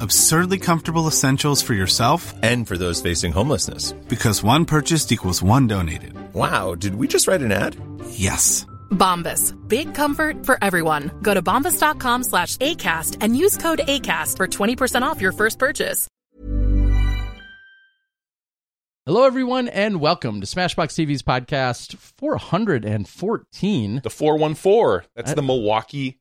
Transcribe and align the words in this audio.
absurdly 0.00 0.58
comfortable 0.58 1.06
essentials 1.06 1.62
for 1.62 1.74
yourself 1.74 2.32
and 2.42 2.66
for 2.66 2.78
those 2.78 3.02
facing 3.02 3.32
homelessness. 3.32 3.92
Because 4.08 4.42
one 4.42 4.64
purchased 4.64 5.12
equals 5.12 5.42
one 5.42 5.66
donated. 5.66 6.14
Wow, 6.32 6.74
did 6.74 6.94
we 6.94 7.08
just 7.08 7.26
write 7.26 7.42
an 7.42 7.52
ad? 7.52 7.76
Yes. 8.10 8.66
Bombas. 8.90 9.56
Big 9.68 9.94
comfort 9.94 10.46
for 10.46 10.58
everyone. 10.62 11.10
Go 11.22 11.34
to 11.34 11.42
bombas.com 11.42 12.24
slash 12.24 12.56
ACAST 12.58 13.16
and 13.20 13.36
use 13.36 13.56
code 13.56 13.80
ACAST 13.86 14.36
for 14.36 14.46
20% 14.46 15.02
off 15.02 15.20
your 15.20 15.32
first 15.32 15.58
purchase. 15.58 16.06
Hello, 19.06 19.24
everyone, 19.24 19.68
and 19.68 20.00
welcome 20.00 20.40
to 20.40 20.46
SmashBoxx 20.46 21.06
TV's 21.06 21.22
podcast 21.22 21.96
414. 21.96 24.00
The 24.04 24.10
414. 24.10 25.08
That's 25.16 25.32
uh, 25.32 25.34
the 25.34 25.42
Milwaukee 25.42 26.19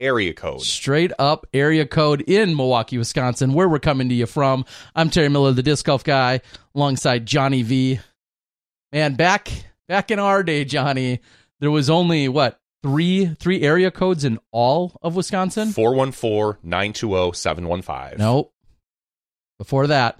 area 0.00 0.34
code. 0.34 0.62
Straight 0.62 1.12
up 1.18 1.46
area 1.52 1.86
code 1.86 2.22
in 2.22 2.56
Milwaukee, 2.56 2.98
Wisconsin, 2.98 3.52
where 3.52 3.68
we're 3.68 3.78
coming 3.78 4.08
to 4.08 4.14
you 4.14 4.26
from. 4.26 4.64
I'm 4.94 5.10
Terry 5.10 5.28
Miller, 5.28 5.52
the 5.52 5.62
disc 5.62 5.84
golf 5.84 6.02
guy, 6.04 6.40
alongside 6.74 7.26
Johnny 7.26 7.62
V. 7.62 8.00
Man, 8.92 9.14
back 9.14 9.50
back 9.88 10.10
in 10.10 10.18
our 10.18 10.42
day, 10.42 10.64
Johnny, 10.64 11.20
there 11.60 11.70
was 11.70 11.88
only 11.88 12.28
what 12.28 12.60
three 12.82 13.34
three 13.38 13.62
area 13.62 13.90
codes 13.90 14.24
in 14.24 14.38
all 14.50 14.98
of 15.02 15.16
Wisconsin. 15.16 15.68
414-920-715. 15.68 18.18
Nope. 18.18 18.52
Before 19.58 19.86
that. 19.86 20.18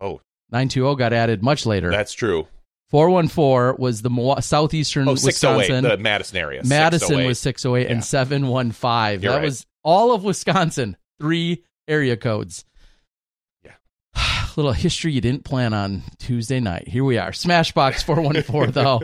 Oh. 0.00 0.20
920 0.50 0.96
got 0.96 1.12
added 1.12 1.42
much 1.42 1.66
later. 1.66 1.90
That's 1.90 2.12
true. 2.12 2.46
414 2.88 3.80
was 3.82 4.02
the 4.02 4.36
southeastern 4.40 5.08
oh, 5.08 5.12
Wisconsin. 5.12 5.82
the 5.82 5.96
Madison 5.96 6.38
area. 6.38 6.62
Madison 6.64 7.24
was 7.26 7.40
608 7.40 7.86
yeah. 7.86 7.92
and 7.92 8.04
715. 8.04 9.22
You're 9.22 9.32
that 9.32 9.38
right. 9.38 9.44
was 9.44 9.66
all 9.82 10.12
of 10.12 10.22
Wisconsin. 10.22 10.96
Three 11.20 11.64
area 11.88 12.16
codes. 12.16 12.64
Yeah. 13.64 13.72
Little 14.56 14.72
history 14.72 15.12
you 15.12 15.20
didn't 15.20 15.44
plan 15.44 15.74
on 15.74 16.02
Tuesday 16.18 16.60
night. 16.60 16.86
Here 16.86 17.02
we 17.02 17.18
are. 17.18 17.32
SmashBoxx 17.32 18.04
414, 18.04 18.72
though. 18.72 19.00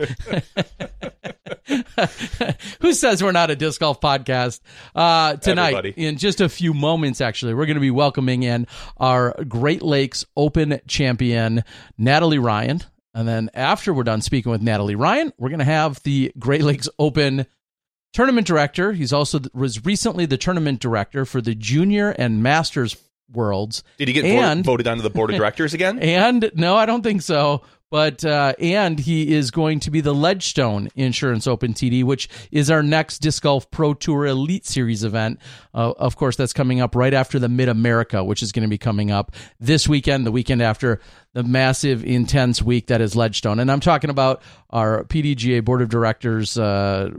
Who 2.81 2.93
says 2.93 3.21
we're 3.21 3.31
not 3.31 3.51
a 3.51 3.55
disc 3.55 3.81
golf 3.81 3.99
podcast? 3.99 4.61
Uh, 4.95 5.35
tonight, 5.35 5.75
Everybody. 5.75 5.93
in 5.97 6.17
just 6.17 6.39
a 6.39 6.47
few 6.47 6.73
moments, 6.73 7.19
actually, 7.19 7.53
we're 7.53 7.65
going 7.65 7.75
to 7.75 7.81
be 7.81 7.91
welcoming 7.91 8.43
in 8.43 8.67
our 8.97 9.35
Great 9.43 9.81
Lakes 9.81 10.25
Open 10.37 10.79
champion, 10.87 11.63
Natalie 11.97 12.39
Ryan. 12.39 12.81
And 13.13 13.27
then 13.27 13.49
after 13.53 13.93
we're 13.93 14.03
done 14.03 14.21
speaking 14.21 14.51
with 14.51 14.61
Natalie 14.61 14.95
Ryan, 14.95 15.33
we're 15.37 15.49
going 15.49 15.59
to 15.59 15.65
have 15.65 16.01
the 16.03 16.31
Great 16.39 16.63
Lakes 16.63 16.89
Open 16.97 17.45
tournament 18.13 18.47
director. 18.47 18.93
He's 18.93 19.13
also 19.13 19.39
was 19.53 19.85
recently 19.85 20.25
the 20.25 20.37
tournament 20.37 20.79
director 20.79 21.25
for 21.25 21.41
the 21.41 21.55
Junior 21.55 22.09
and 22.09 22.41
Masters 22.41 22.95
Worlds. 23.31 23.83
Did 23.97 24.07
he 24.07 24.13
get 24.13 24.25
and, 24.25 24.63
voted 24.63 24.87
onto 24.87 25.03
the 25.03 25.09
board 25.09 25.29
of 25.29 25.35
directors 25.35 25.73
again? 25.75 25.99
And 25.99 26.51
no, 26.55 26.75
I 26.75 26.85
don't 26.85 27.01
think 27.01 27.21
so. 27.21 27.63
But 27.93 28.25
uh, 28.25 28.53
and 28.57 28.97
he 28.97 29.35
is 29.35 29.51
going 29.51 29.81
to 29.81 29.91
be 29.91 30.01
the 30.01 30.15
Ledgestone 30.15 30.89
Insurance 30.95 31.45
Open 31.45 31.75
TD, 31.75 32.03
which 32.03 32.27
is 32.51 32.71
our 32.71 32.81
next 32.81 33.19
disc 33.19 33.43
golf 33.43 33.69
Pro 33.69 33.93
Tour 33.93 34.25
Elite 34.25 34.65
Series 34.65 35.03
event. 35.03 35.39
Uh, 35.75 35.93
of 35.97 36.15
course, 36.15 36.35
that's 36.35 36.53
coming 36.53 36.81
up 36.81 36.95
right 36.95 37.13
after 37.13 37.37
the 37.37 37.47
Mid 37.47 37.69
America, 37.69 38.23
which 38.23 38.41
is 38.41 38.51
going 38.51 38.63
to 38.63 38.67
be 38.67 38.79
coming 38.79 39.11
up 39.11 39.35
this 39.59 39.87
weekend, 39.87 40.25
the 40.25 40.31
weekend 40.31 40.63
after 40.63 41.01
the 41.33 41.43
massive, 41.43 42.03
intense 42.03 42.63
week 42.63 42.87
that 42.87 42.99
is 42.99 43.15
Ledgestone. 43.15 43.59
And 43.59 43.71
I'm 43.71 43.79
talking 43.79 44.09
about 44.09 44.41
our 44.71 45.03
PDGA 45.03 45.63
Board 45.63 45.83
of 45.83 45.89
Directors. 45.89 46.57
Uh, 46.57 47.11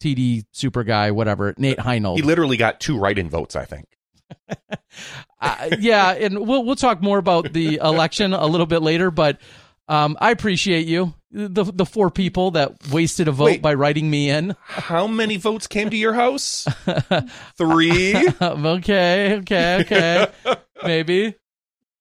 TD 0.00 0.44
super 0.52 0.84
guy, 0.84 1.10
whatever, 1.10 1.52
Nate 1.58 1.78
Heinold. 1.78 2.14
He 2.14 2.22
literally 2.22 2.56
got 2.56 2.78
two 2.78 2.96
write-in 2.96 3.28
votes, 3.28 3.56
I 3.56 3.64
think. 3.64 3.88
uh, 5.40 5.70
yeah, 5.80 6.12
and 6.12 6.46
we'll 6.46 6.64
we'll 6.64 6.76
talk 6.76 7.02
more 7.02 7.18
about 7.18 7.52
the 7.52 7.80
election 7.82 8.32
a 8.34 8.46
little 8.46 8.66
bit 8.66 8.80
later, 8.80 9.10
but 9.10 9.40
um, 9.88 10.16
I 10.20 10.30
appreciate 10.30 10.86
you, 10.86 11.14
the 11.30 11.64
the 11.64 11.84
four 11.84 12.10
people 12.10 12.52
that 12.52 12.88
wasted 12.90 13.28
a 13.28 13.32
vote 13.32 13.44
Wait. 13.44 13.62
by 13.62 13.74
writing 13.74 14.08
me 14.08 14.30
in. 14.30 14.56
How 14.62 15.06
many 15.06 15.36
votes 15.36 15.66
came 15.66 15.90
to 15.90 15.96
your 15.96 16.14
house? 16.14 16.66
Three. 17.58 18.14
okay, 18.40 19.36
okay, 19.38 19.80
okay, 19.80 20.26
maybe. 20.82 21.34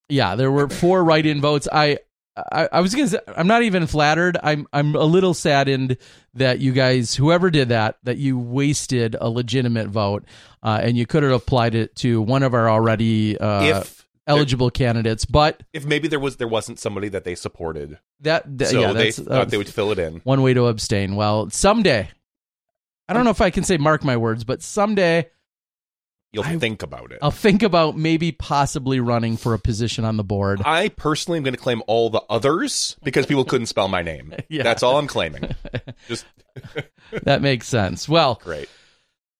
Yeah, 0.07 0.35
there 0.35 0.51
were 0.51 0.69
four 0.69 1.03
write-in 1.03 1.41
votes. 1.41 1.67
I, 1.71 1.97
I, 2.37 2.69
I 2.71 2.81
was 2.81 2.93
gonna 2.93 3.07
say, 3.07 3.19
I'm 3.35 3.47
not 3.47 3.63
even 3.63 3.87
flattered. 3.87 4.37
I'm, 4.41 4.67
I'm 4.71 4.95
a 4.95 5.03
little 5.03 5.33
saddened 5.33 5.97
that 6.35 6.59
you 6.59 6.71
guys, 6.71 7.15
whoever 7.15 7.49
did 7.49 7.69
that, 7.69 7.97
that 8.03 8.17
you 8.17 8.37
wasted 8.37 9.15
a 9.19 9.29
legitimate 9.29 9.87
vote, 9.87 10.25
uh, 10.61 10.79
and 10.81 10.97
you 10.97 11.05
could 11.05 11.23
have 11.23 11.31
applied 11.31 11.75
it 11.75 11.95
to 11.97 12.21
one 12.21 12.43
of 12.43 12.53
our 12.53 12.69
already 12.69 13.37
uh, 13.37 13.79
if 13.79 14.02
eligible 14.27 14.69
candidates. 14.69 15.25
But 15.25 15.63
if 15.73 15.85
maybe 15.85 16.07
there 16.07 16.19
was 16.19 16.37
there 16.37 16.47
wasn't 16.47 16.79
somebody 16.79 17.09
that 17.09 17.23
they 17.23 17.35
supported, 17.35 17.99
that, 18.21 18.57
that 18.57 18.69
so 18.69 18.79
yeah, 18.81 18.93
they 18.93 19.11
thought 19.11 19.27
uh, 19.31 19.45
they 19.45 19.57
would 19.57 19.69
fill 19.69 19.91
it 19.91 19.99
in. 19.99 20.21
one 20.23 20.41
way 20.41 20.53
to 20.53 20.67
abstain. 20.67 21.15
Well, 21.15 21.49
someday, 21.49 22.09
I 23.07 23.13
don't 23.13 23.23
know 23.23 23.31
if 23.31 23.41
I 23.41 23.49
can 23.49 23.63
say 23.63 23.77
mark 23.77 24.03
my 24.03 24.17
words, 24.17 24.43
but 24.43 24.61
someday 24.61 25.29
You'll 26.33 26.43
I- 26.45 26.57
think 26.57 26.81
about 26.81 27.11
it. 27.11 27.19
I'll 27.21 27.29
think 27.29 27.61
about 27.61 27.95
maybe 27.95 28.31
possibly 28.31 28.99
running 28.99 29.37
for 29.37 29.53
a 29.53 29.59
position 29.59 30.03
on 30.03 30.17
the 30.17 30.23
board. 30.23 30.61
I 30.65 30.89
personally 30.89 31.37
am 31.37 31.43
going 31.43 31.53
to 31.53 31.61
claim 31.61 31.83
all 31.85 32.09
the 32.09 32.23
others 32.27 32.97
because 33.03 33.27
people 33.27 33.45
couldn't 33.45 33.67
spell 33.67 33.87
my 33.87 34.01
name. 34.01 34.33
Yeah. 34.49 34.63
That's 34.63 34.83
all 34.83 34.97
I'm 34.97 35.07
claiming. 35.07 35.55
Just 36.07 36.25
that 37.23 37.41
makes 37.41 37.67
sense. 37.67 38.09
Well, 38.09 38.39
great. 38.43 38.67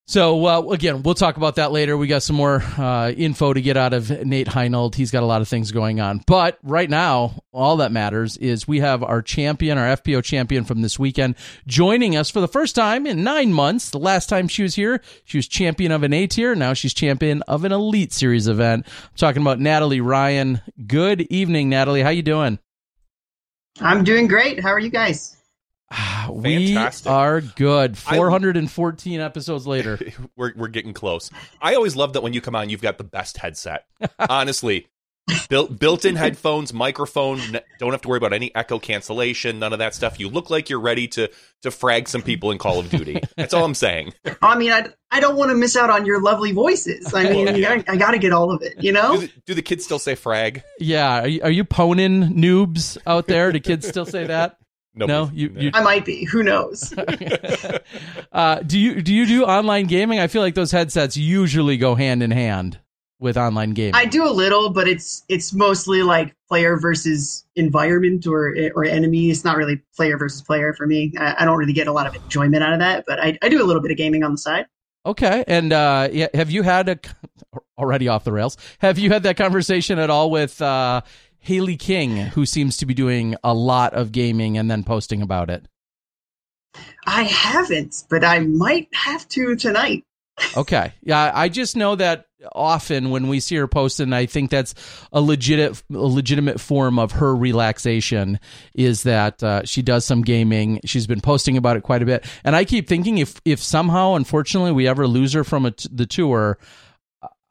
So 0.06 0.46
uh, 0.46 0.62
again, 0.72 1.02
we'll 1.02 1.16
talk 1.16 1.38
about 1.38 1.56
that 1.56 1.72
later. 1.72 1.96
We 1.96 2.08
got 2.08 2.24
some 2.24 2.36
more 2.36 2.62
uh, 2.78 3.12
info 3.12 3.54
to 3.54 3.62
get 3.62 3.78
out 3.78 3.94
of 3.94 4.10
Nate 4.26 4.48
Heinold. 4.48 4.96
He's 4.96 5.12
got 5.12 5.24
a 5.24 5.26
lot 5.26 5.42
of 5.42 5.48
things 5.48 5.72
going 5.72 6.02
on. 6.02 6.22
But 6.28 6.60
right 6.62 6.90
now, 6.90 7.42
all 7.54 7.78
that 7.78 7.94
matters 7.94 8.36
is 8.36 8.68
we 8.68 8.82
have 8.82 9.02
our 9.02 9.22
champion, 9.22 9.78
our 9.78 9.96
FPO 9.96 10.22
champion 10.24 10.66
from 10.66 10.82
this 10.82 11.00
weekend, 11.00 11.36
joining 11.68 12.18
us 12.18 12.30
for 12.30 12.42
the 12.42 12.50
first 12.50 12.76
time 12.76 13.08
in 13.08 13.24
nine 13.24 13.54
months. 13.54 13.92
The 13.92 13.98
last 13.98 14.28
time 14.28 14.50
she 14.50 14.64
was 14.64 14.76
here, 14.76 15.02
she 15.24 15.38
was 15.38 15.48
champion 15.48 15.94
of 15.94 16.04
an 16.04 16.12
A 16.12 16.28
tier. 16.28 16.54
Now 16.54 16.74
she's 16.74 16.94
champion 16.94 17.42
of 17.44 17.64
an 17.64 17.72
Elite 17.72 18.12
Series 18.12 18.50
event. 18.50 18.86
I'm 18.86 19.10
talking 19.16 19.42
about 19.42 19.62
Natalie 19.62 20.02
Ryan. 20.02 20.60
Good 20.86 21.22
evening, 21.22 21.70
Natalie. 21.70 22.02
How 22.02 22.10
you 22.10 22.24
doing? 22.24 22.60
I'm 23.80 24.04
doing 24.04 24.28
great. 24.28 24.60
How 24.60 24.70
are 24.70 24.80
you 24.80 24.90
guys? 24.90 25.38
We 26.32 26.68
Fantastic. 26.74 27.12
are 27.12 27.42
good. 27.42 27.92
I- 28.08 28.16
414 28.18 29.20
episodes 29.20 29.68
later. 29.68 30.00
we're 30.36 30.54
we're 30.56 30.68
getting 30.70 30.94
close. 30.94 31.30
I 31.62 31.76
always 31.76 31.96
love 31.96 32.14
that 32.14 32.22
when 32.24 32.34
you 32.34 32.42
come 32.42 32.56
on, 32.56 32.70
you've 32.70 32.82
got 32.82 32.98
the 32.98 33.04
best 33.04 33.38
headset. 33.38 33.86
Honestly, 34.20 34.88
Built 35.48 35.80
built-in 35.80 36.18
headphones, 36.18 36.74
microphone. 36.74 37.40
n- 37.40 37.62
Don't 37.80 37.92
have 37.92 38.02
to 38.02 38.10
worry 38.10 38.18
about 38.18 38.34
any 38.34 38.54
echo 38.54 38.78
cancellation. 38.78 39.58
None 39.58 39.72
of 39.72 39.80
that 39.80 39.96
stuff. 39.96 40.20
You 40.20 40.28
look 40.28 40.50
like 40.50 40.70
you're 40.70 40.82
ready 40.82 41.08
to 41.10 41.30
to 41.62 41.72
frag 41.72 42.10
some 42.10 42.22
people 42.22 42.52
in 42.52 42.58
Call 42.58 42.80
of 42.82 42.90
Duty. 42.90 43.22
That's 43.38 43.54
all 43.54 43.64
I'm 43.64 43.74
saying. 43.74 44.14
I 44.42 44.58
mean, 44.58 44.74
I, 44.74 44.88
I 45.12 45.22
don't 45.22 45.38
want 45.38 45.52
to 45.52 45.56
miss 45.56 45.78
out 45.78 45.90
on 45.90 46.06
your 46.06 46.22
lovely 46.22 46.52
voices. 46.52 47.14
I 47.14 47.30
mean, 47.30 47.48
I, 47.66 47.82
I 47.88 47.96
got 47.96 48.12
to 48.12 48.18
get 48.18 48.34
all 48.34 48.52
of 48.52 48.62
it, 48.64 48.74
you 48.84 48.92
Do 48.92 49.00
know? 49.02 49.18
the, 49.22 49.32
do 49.46 49.54
the 49.54 49.62
kids 49.62 49.86
still 49.86 49.98
say 50.00 50.16
frag? 50.16 50.62
Yeah, 50.78 51.22
are 51.22 51.28
you, 51.28 51.42
are 51.44 51.52
you 51.52 51.64
poning 51.64 52.34
noobs 52.34 52.98
out 53.08 53.26
there? 53.28 53.54
Do 53.54 53.62
kids 53.62 53.88
still 53.88 54.06
say 54.06 54.26
that? 54.26 54.58
No, 54.96 55.06
No, 55.06 55.32
you, 55.34 55.56
you 55.58 55.72
I 55.74 55.82
might 55.82 56.06
be. 56.06 56.24
Who 56.26 56.44
knows? 56.44 56.94
uh, 58.32 58.60
do 58.60 58.78
you 58.78 59.02
do 59.02 59.14
you 59.14 59.26
do 59.26 59.44
online 59.44 59.88
gaming? 59.88 60.20
I 60.20 60.28
feel 60.28 60.42
like 60.42 60.54
those 60.54 60.72
headsets 60.72 61.18
usually 61.18 61.78
go 61.78 61.96
hand 61.96 62.22
in 62.22 62.30
hand 62.30 62.80
with 63.20 63.38
online 63.38 63.72
gaming. 63.72 63.96
I 63.96 64.06
do 64.06 64.28
a 64.28 64.30
little, 64.30 64.70
but 64.70 64.88
it's 64.88 65.24
it's 65.30 65.54
mostly 65.54 66.04
like 66.04 66.36
player 66.48 66.78
versus 66.78 67.46
environment 67.56 68.28
or 68.28 68.56
or 68.76 68.86
enemy. 68.86 69.32
It's 69.32 69.44
not 69.44 69.58
really 69.58 69.82
player 69.96 70.18
versus 70.18 70.42
player 70.44 70.74
for 70.74 70.86
me. 70.86 71.14
I, 71.18 71.38
I 71.40 71.46
don't 71.46 71.58
really 71.58 71.74
get 71.74 71.88
a 71.88 71.92
lot 71.92 72.06
of 72.06 72.16
enjoyment 72.16 72.64
out 72.64 72.74
of 72.74 72.80
that, 72.80 73.06
but 73.08 73.20
I, 73.20 73.38
I 73.42 73.50
do 73.50 73.64
a 73.64 73.66
little 73.66 73.82
bit 73.82 73.92
of 73.92 73.98
gaming 73.98 74.24
on 74.24 74.34
the 74.34 74.38
side. 74.38 74.68
Okay, 75.06 75.44
and 75.48 75.74
uh, 75.74 76.10
yeah, 76.12 76.28
have 76.34 76.52
you 76.52 76.64
had 76.64 76.90
a 76.90 77.00
already 77.78 78.08
off 78.10 78.26
the 78.26 78.32
rails? 78.32 78.58
Have 78.80 79.00
you 79.00 79.10
had 79.10 79.24
that 79.24 79.38
conversation 79.38 80.00
at 80.00 80.10
all 80.10 80.30
with 80.30 80.62
uh, 80.62 81.02
Hailey 81.44 81.76
King, 81.76 82.16
who 82.18 82.46
seems 82.46 82.78
to 82.78 82.86
be 82.86 82.94
doing 82.94 83.36
a 83.44 83.54
lot 83.54 83.94
of 83.94 84.14
gaming 84.14 84.58
and 84.58 84.72
then 84.72 84.84
posting 84.84 85.22
about 85.22 85.50
it? 85.50 85.68
I 87.06 87.24
haven't, 87.24 88.04
but 88.10 88.24
I 88.24 88.40
might 88.40 88.88
have 88.94 89.28
to 89.30 89.56
tonight. 89.58 90.06
Okay, 90.56 90.94
yeah, 91.04 91.32
I 91.34 91.50
just 91.50 91.76
know 91.76 91.96
that 91.96 92.28
often 92.54 93.10
when 93.10 93.28
we 93.28 93.42
see 93.42 93.58
her 93.58 93.68
posting, 93.68 94.14
I 94.14 94.26
think 94.26 94.52
that's 94.52 94.74
a 95.12 95.22
legit, 95.22 95.84
a 95.92 95.98
legitimate 95.98 96.62
form 96.62 96.98
of 96.98 97.12
her 97.12 97.36
relaxation. 97.36 98.40
Is 98.74 99.04
that 99.04 99.44
uh, 99.44 99.66
she 99.66 99.82
does 99.82 100.06
some 100.06 100.22
gaming? 100.22 100.80
She's 100.86 101.08
been 101.08 101.22
posting 101.22 101.58
about 101.58 101.76
it 101.76 101.84
quite 101.84 102.02
a 102.02 102.06
bit, 102.06 102.26
and 102.46 102.56
I 102.56 102.64
keep 102.66 102.88
thinking 102.88 103.18
if 103.18 103.42
if 103.44 103.62
somehow, 103.62 104.16
unfortunately, 104.16 104.72
we 104.72 104.88
ever 104.88 105.08
lose 105.08 105.34
her 105.34 105.44
from 105.44 105.66
a 105.66 105.72
t- 105.72 105.90
the 105.92 106.06
tour, 106.06 106.58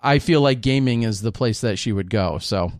I 0.00 0.18
feel 0.18 0.40
like 0.40 0.60
gaming 0.62 1.04
is 1.04 1.20
the 1.20 1.32
place 1.32 1.60
that 1.60 1.78
she 1.78 1.92
would 1.92 2.10
go. 2.10 2.38
So, 2.38 2.72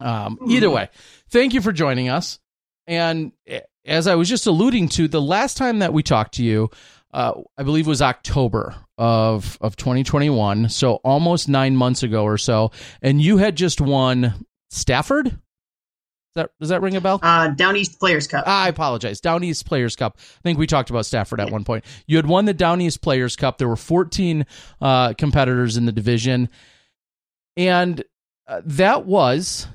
um, 0.00 0.38
either 0.48 0.70
way, 0.70 0.88
thank 1.28 1.54
you 1.54 1.60
for 1.60 1.72
joining 1.72 2.08
us. 2.08 2.38
And 2.86 3.32
eh, 3.46 3.60
as 3.84 4.06
I 4.06 4.14
was 4.14 4.28
just 4.28 4.46
alluding 4.46 4.88
to, 4.90 5.08
the 5.08 5.22
last 5.22 5.56
time 5.56 5.80
that 5.80 5.92
we 5.92 6.02
talked 6.02 6.34
to 6.34 6.44
you, 6.44 6.70
uh, 7.12 7.40
I 7.58 7.62
believe 7.62 7.86
was 7.86 8.02
October 8.02 8.74
of 8.96 9.58
of 9.60 9.76
2021, 9.76 10.68
so 10.68 10.94
almost 10.96 11.48
nine 11.48 11.76
months 11.76 12.02
ago 12.02 12.24
or 12.24 12.38
so, 12.38 12.70
and 13.02 13.20
you 13.20 13.38
had 13.38 13.56
just 13.56 13.80
won 13.80 14.46
Stafford. 14.70 15.24
Does 15.24 15.38
that 16.34 16.50
does 16.60 16.68
that 16.68 16.82
ring 16.82 16.94
a 16.94 17.00
bell? 17.00 17.18
Uh, 17.20 17.48
Down 17.48 17.74
East 17.74 17.98
Players 17.98 18.28
Cup. 18.28 18.46
I 18.46 18.68
apologize. 18.68 19.20
Down 19.20 19.42
East 19.42 19.66
Players 19.66 19.96
Cup. 19.96 20.18
I 20.18 20.42
think 20.44 20.58
we 20.58 20.68
talked 20.68 20.90
about 20.90 21.04
Stafford 21.04 21.40
at 21.40 21.50
one 21.50 21.64
point. 21.64 21.84
You 22.06 22.16
had 22.16 22.26
won 22.26 22.44
the 22.44 22.54
Down 22.54 22.80
East 22.80 23.02
Players 23.02 23.34
Cup. 23.34 23.58
There 23.58 23.68
were 23.68 23.74
14 23.74 24.46
uh, 24.80 25.14
competitors 25.14 25.76
in 25.76 25.86
the 25.86 25.92
division, 25.92 26.48
and 27.56 28.04
uh, 28.46 28.60
that 28.64 29.06
was, 29.06 29.66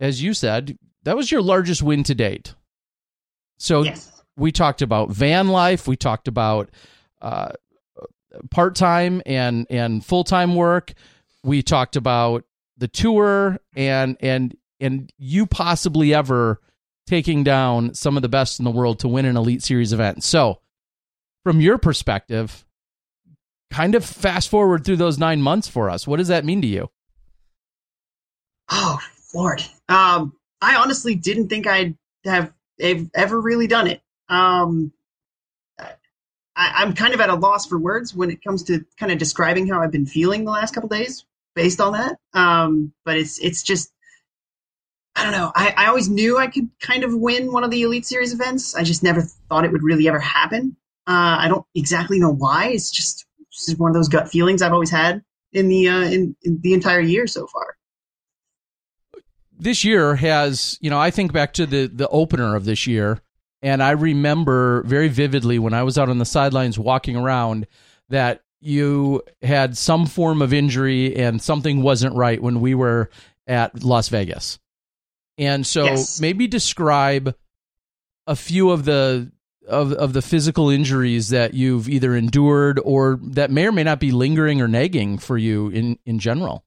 as 0.00 0.22
you 0.22 0.34
said, 0.34 0.76
that 1.04 1.16
was 1.16 1.30
your 1.30 1.42
largest 1.42 1.82
win 1.82 2.02
to 2.04 2.14
date. 2.14 2.54
So 3.58 3.82
yes. 3.82 4.22
we 4.36 4.50
talked 4.52 4.82
about 4.82 5.10
van 5.10 5.48
life. 5.48 5.86
We 5.86 5.96
talked 5.96 6.28
about 6.28 6.70
uh, 7.20 7.52
part 8.50 8.74
time 8.74 9.22
and 9.26 9.66
and 9.70 10.04
full 10.04 10.24
time 10.24 10.54
work. 10.54 10.92
We 11.44 11.62
talked 11.62 11.96
about 11.96 12.44
the 12.78 12.88
tour 12.88 13.58
and 13.74 14.16
and 14.20 14.56
and 14.80 15.12
you 15.18 15.46
possibly 15.46 16.14
ever 16.14 16.60
taking 17.06 17.44
down 17.44 17.94
some 17.94 18.16
of 18.16 18.22
the 18.22 18.28
best 18.28 18.58
in 18.58 18.64
the 18.64 18.70
world 18.70 19.00
to 19.00 19.08
win 19.08 19.26
an 19.26 19.36
elite 19.36 19.62
series 19.62 19.92
event. 19.92 20.24
So, 20.24 20.60
from 21.44 21.60
your 21.60 21.76
perspective, 21.76 22.64
kind 23.70 23.94
of 23.94 24.04
fast 24.04 24.48
forward 24.48 24.84
through 24.84 24.96
those 24.96 25.18
nine 25.18 25.42
months 25.42 25.68
for 25.68 25.90
us. 25.90 26.06
What 26.06 26.16
does 26.16 26.28
that 26.28 26.44
mean 26.44 26.62
to 26.62 26.68
you? 26.68 26.90
Oh 28.70 28.98
Lord. 29.34 29.62
Um, 29.90 30.32
I 30.62 30.76
honestly 30.76 31.14
didn't 31.14 31.48
think 31.48 31.66
I'd 31.66 31.96
have 32.24 32.52
ev- 32.80 33.10
ever 33.14 33.40
really 33.40 33.66
done 33.66 33.86
it. 33.86 34.00
Um, 34.28 34.92
I, 35.78 35.88
I'm 36.56 36.94
kind 36.94 37.14
of 37.14 37.20
at 37.20 37.30
a 37.30 37.34
loss 37.34 37.66
for 37.66 37.78
words 37.78 38.14
when 38.14 38.30
it 38.30 38.42
comes 38.42 38.62
to 38.64 38.84
kind 38.98 39.10
of 39.12 39.18
describing 39.18 39.66
how 39.66 39.80
I've 39.80 39.92
been 39.92 40.06
feeling 40.06 40.44
the 40.44 40.50
last 40.50 40.74
couple 40.74 40.88
days 40.88 41.24
based 41.54 41.80
on 41.80 41.92
that. 41.94 42.18
Um, 42.34 42.92
but 43.04 43.16
it's 43.16 43.38
it's 43.40 43.62
just 43.62 43.92
I 45.16 45.24
don't 45.24 45.32
know. 45.32 45.50
I, 45.54 45.74
I 45.76 45.86
always 45.86 46.08
knew 46.08 46.38
I 46.38 46.46
could 46.46 46.68
kind 46.80 47.02
of 47.04 47.14
win 47.14 47.52
one 47.52 47.64
of 47.64 47.70
the 47.70 47.82
Elite 47.82 48.06
Series 48.06 48.32
events. 48.32 48.74
I 48.74 48.84
just 48.84 49.02
never 49.02 49.22
thought 49.22 49.64
it 49.64 49.72
would 49.72 49.82
really 49.82 50.08
ever 50.08 50.20
happen. 50.20 50.76
Uh, 51.06 51.36
I 51.40 51.48
don't 51.48 51.66
exactly 51.74 52.20
know 52.20 52.32
why. 52.32 52.68
It's 52.68 52.90
just, 52.90 53.26
it's 53.40 53.66
just 53.66 53.78
one 53.78 53.90
of 53.90 53.94
those 53.94 54.08
gut 54.08 54.30
feelings 54.30 54.62
I've 54.62 54.72
always 54.72 54.90
had 54.90 55.22
in 55.52 55.68
the 55.68 55.88
uh, 55.88 56.02
in, 56.02 56.36
in 56.42 56.60
the 56.62 56.74
entire 56.74 57.00
year 57.00 57.26
so 57.26 57.46
far. 57.48 57.76
This 59.60 59.84
year 59.84 60.16
has, 60.16 60.78
you 60.80 60.90
know, 60.90 60.98
I 60.98 61.10
think 61.10 61.32
back 61.32 61.52
to 61.54 61.66
the 61.66 61.86
the 61.86 62.08
opener 62.08 62.56
of 62.56 62.64
this 62.64 62.86
year, 62.86 63.20
and 63.62 63.82
I 63.82 63.90
remember 63.92 64.82
very 64.84 65.08
vividly 65.08 65.58
when 65.58 65.74
I 65.74 65.82
was 65.82 65.98
out 65.98 66.08
on 66.08 66.18
the 66.18 66.24
sidelines 66.24 66.78
walking 66.78 67.16
around 67.16 67.66
that 68.08 68.42
you 68.60 69.22
had 69.42 69.76
some 69.76 70.06
form 70.06 70.42
of 70.42 70.52
injury 70.52 71.16
and 71.16 71.40
something 71.40 71.82
wasn't 71.82 72.14
right 72.14 72.42
when 72.42 72.60
we 72.60 72.74
were 72.74 73.08
at 73.46 73.82
Las 73.82 74.08
Vegas. 74.08 74.58
And 75.38 75.66
so 75.66 75.84
Yes. 75.84 76.20
maybe 76.20 76.46
describe 76.46 77.34
a 78.26 78.36
few 78.36 78.70
of 78.70 78.84
the 78.84 79.30
of 79.68 79.92
of 79.92 80.12
the 80.12 80.22
physical 80.22 80.68
injuries 80.68 81.28
that 81.30 81.54
you've 81.54 81.88
either 81.88 82.14
endured 82.16 82.78
or 82.84 83.18
that 83.22 83.50
may 83.50 83.66
or 83.66 83.72
may 83.72 83.84
not 83.84 84.00
be 84.00 84.10
lingering 84.10 84.60
or 84.60 84.68
nagging 84.68 85.16
for 85.18 85.38
you 85.38 85.68
in 85.68 85.98
in 86.04 86.18
general. 86.18 86.64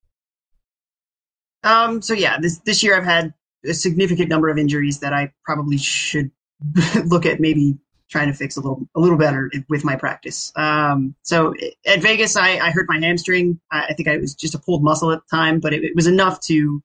Um, 1.63 2.01
so 2.01 2.13
yeah, 2.13 2.39
this 2.39 2.60
this 2.60 2.83
year 2.83 2.98
I've 2.98 3.06
had 3.06 3.33
a 3.65 3.74
significant 3.74 4.30
number 4.30 4.50
of 4.50 4.57
injuries 4.57 5.00
that 5.00 5.13
I 5.13 5.31
probably 5.44 5.77
should 5.77 6.31
look 7.06 7.25
at 7.25 7.39
maybe 7.39 7.77
trying 8.10 8.27
to 8.27 8.33
fix 8.33 8.57
a 8.57 8.60
little 8.62 8.88
a 8.95 9.00
little 9.00 9.18
better 9.18 9.51
with 9.69 9.83
my 9.83 9.95
practice. 9.95 10.51
Um, 10.56 11.15
so 11.24 11.54
at 11.86 12.01
Vegas, 12.01 12.36
I, 12.36 12.57
I 12.57 12.71
hurt 12.71 12.86
my 12.88 13.00
hamstring. 13.00 13.60
I, 13.71 13.88
I 13.89 13.94
think 13.94 14.07
I, 14.07 14.18
was 14.18 14.36
just 14.36 14.56
a 14.56 14.60
pulled 14.60 14.83
muscle 14.83 15.12
at 15.12 15.19
the 15.19 15.36
time, 15.36 15.60
but 15.60 15.74
it, 15.74 15.83
it 15.83 15.95
was 15.95 16.07
enough 16.07 16.39
to 16.42 16.81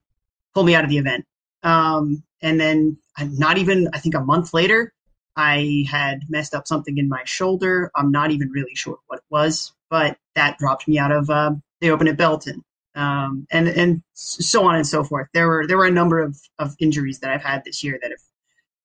pull 0.53 0.63
me 0.63 0.75
out 0.75 0.83
of 0.83 0.89
the 0.89 0.97
event. 0.97 1.25
Um, 1.61 2.23
and 2.41 2.59
then 2.59 2.97
uh, 3.17 3.27
not 3.31 3.57
even 3.57 3.89
I 3.93 3.99
think 3.99 4.15
a 4.15 4.21
month 4.21 4.53
later, 4.53 4.93
I 5.35 5.85
had 5.89 6.21
messed 6.29 6.55
up 6.55 6.67
something 6.67 6.97
in 6.97 7.07
my 7.07 7.21
shoulder. 7.25 7.91
I'm 7.95 8.11
not 8.11 8.31
even 8.31 8.49
really 8.49 8.75
sure 8.75 8.97
what 9.07 9.17
it 9.17 9.25
was, 9.29 9.73
but 9.89 10.17
that 10.35 10.57
dropped 10.57 10.87
me 10.87 10.97
out 10.97 11.11
of 11.11 11.29
uh, 11.29 11.51
the 11.81 11.91
Open 11.91 12.07
at 12.07 12.17
Belton 12.17 12.63
um, 12.95 13.47
and 13.51 13.67
and 13.67 14.03
so 14.13 14.65
on 14.65 14.75
and 14.75 14.87
so 14.87 15.03
forth. 15.03 15.27
There 15.33 15.47
were 15.47 15.67
there 15.67 15.77
were 15.77 15.85
a 15.85 15.91
number 15.91 16.19
of 16.19 16.39
of 16.57 16.75
injuries 16.79 17.19
that 17.19 17.31
I've 17.31 17.43
had 17.43 17.63
this 17.63 17.83
year 17.83 17.99
that 18.01 18.11
have 18.11 18.19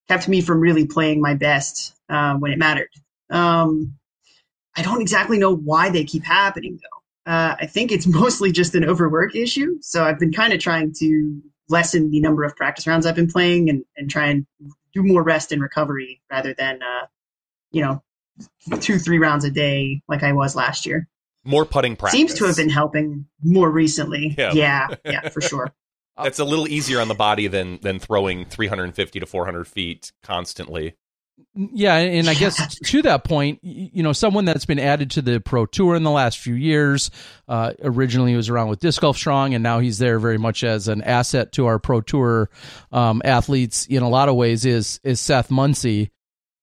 kept 0.09 0.29
me 0.29 0.41
from 0.41 0.61
really 0.61 0.87
playing 0.87 1.21
my 1.21 1.35
best 1.35 1.95
uh, 2.09 2.35
when 2.35 2.53
it 2.53 2.59
mattered. 2.59 2.91
Um, 3.31 3.95
I 4.77 4.83
don't 4.83 5.01
exactly 5.01 5.39
know 5.39 5.55
why 5.55 5.91
they 5.91 6.05
keep 6.05 6.25
happening 6.25 6.79
though. 6.83 7.33
Uh, 7.33 7.57
I 7.59 7.67
think 7.67 7.91
it's 7.91 8.07
mostly 8.23 8.53
just 8.53 8.75
an 8.75 8.85
overwork 8.85 9.35
issue. 9.35 9.77
So 9.81 10.05
I've 10.05 10.19
been 10.19 10.33
kind 10.33 10.53
of 10.53 10.61
trying 10.61 10.93
to 10.99 11.41
lessen 11.69 12.11
the 12.11 12.21
number 12.21 12.45
of 12.45 12.55
practice 12.57 12.87
rounds 12.87 13.07
I've 13.07 13.15
been 13.15 13.31
playing 13.31 13.71
and 13.71 13.85
and 13.97 14.11
try 14.11 14.27
and 14.27 14.47
do 14.93 15.03
more 15.03 15.23
rest 15.23 15.51
and 15.53 15.63
recovery 15.63 16.21
rather 16.31 16.55
than 16.55 16.81
uh, 16.83 17.07
you 17.71 17.83
know 17.83 18.03
two 18.81 18.99
three 18.99 19.19
rounds 19.19 19.45
a 19.45 19.51
day 19.51 20.03
like 20.09 20.23
I 20.23 20.33
was 20.33 20.55
last 20.55 20.87
year. 20.87 21.09
More 21.45 21.65
putting 21.65 21.97
practice. 21.97 22.19
Seems 22.19 22.35
to 22.35 22.45
have 22.47 22.57
been 22.57 22.71
helping 22.71 23.27
more 23.43 23.71
recently. 23.71 24.35
Yeah. 24.37 24.53
Yeah, 24.53 24.89
yeah, 25.05 25.29
for 25.29 25.41
sure. 25.41 25.73
That's 26.23 26.39
a 26.39 26.45
little 26.45 26.69
easier 26.69 27.01
on 27.01 27.09
the 27.09 27.15
body 27.15 27.49
than 27.49 27.81
than 27.83 27.99
throwing 27.99 28.45
350 28.45 29.21
to 29.21 29.27
400 29.27 29.67
feet 29.67 30.13
constantly. 30.23 30.95
Yeah, 31.57 31.97
and 31.97 32.29
I 32.29 32.35
guess 32.35 32.79
to 32.79 33.03
that 33.03 33.25
point, 33.25 33.59
you 33.63 34.03
know, 34.03 34.13
someone 34.13 34.45
that's 34.45 34.67
been 34.67 34.79
added 34.79 35.13
to 35.13 35.23
the 35.23 35.41
pro 35.41 35.67
tour 35.67 35.97
in 35.97 36.05
the 36.05 36.11
last 36.11 36.39
few 36.39 36.55
years. 36.55 37.11
Uh, 37.49 37.73
originally, 37.83 38.33
he 38.33 38.37
was 38.37 38.49
around 38.49 38.69
with 38.69 38.79
disc 38.79 39.01
golf 39.01 39.17
strong, 39.17 39.55
and 39.55 39.63
now 39.63 39.81
he's 39.81 39.99
there 39.99 40.21
very 40.21 40.39
much 40.39 40.63
as 40.63 40.87
an 40.87 41.03
asset 41.03 41.53
to 41.53 41.67
our 41.67 41.81
pro 41.81 42.01
tour 42.01 42.51
um, 42.93 43.21
athletes. 43.25 43.87
In 43.87 44.03
a 44.03 44.09
lot 44.09 44.29
of 44.29 44.37
ways, 44.37 44.65
is 44.65 45.01
is 45.03 45.21
Seth 45.21 45.51
Munsey. 45.51 46.11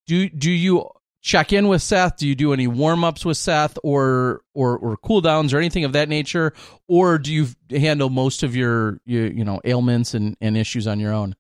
Do 0.07 0.29
do 0.29 0.51
you 0.51 0.89
check 1.21 1.53
in 1.53 1.67
with 1.67 1.81
Seth? 1.81 2.17
Do 2.17 2.27
you 2.27 2.35
do 2.35 2.51
any 2.53 2.67
warm 2.67 3.03
ups 3.03 3.23
with 3.23 3.37
Seth, 3.37 3.77
or 3.83 4.41
or 4.53 4.77
or 4.77 4.97
cool 4.97 5.21
downs 5.21 5.53
or 5.53 5.57
anything 5.57 5.85
of 5.85 5.93
that 5.93 6.09
nature, 6.09 6.53
or 6.87 7.17
do 7.17 7.31
you 7.33 7.47
handle 7.69 8.09
most 8.09 8.43
of 8.43 8.55
your 8.55 8.99
you, 9.05 9.21
you 9.23 9.45
know 9.45 9.61
ailments 9.63 10.13
and, 10.13 10.35
and 10.41 10.57
issues 10.57 10.87
on 10.87 10.99
your 10.99 11.13
own? 11.13 11.35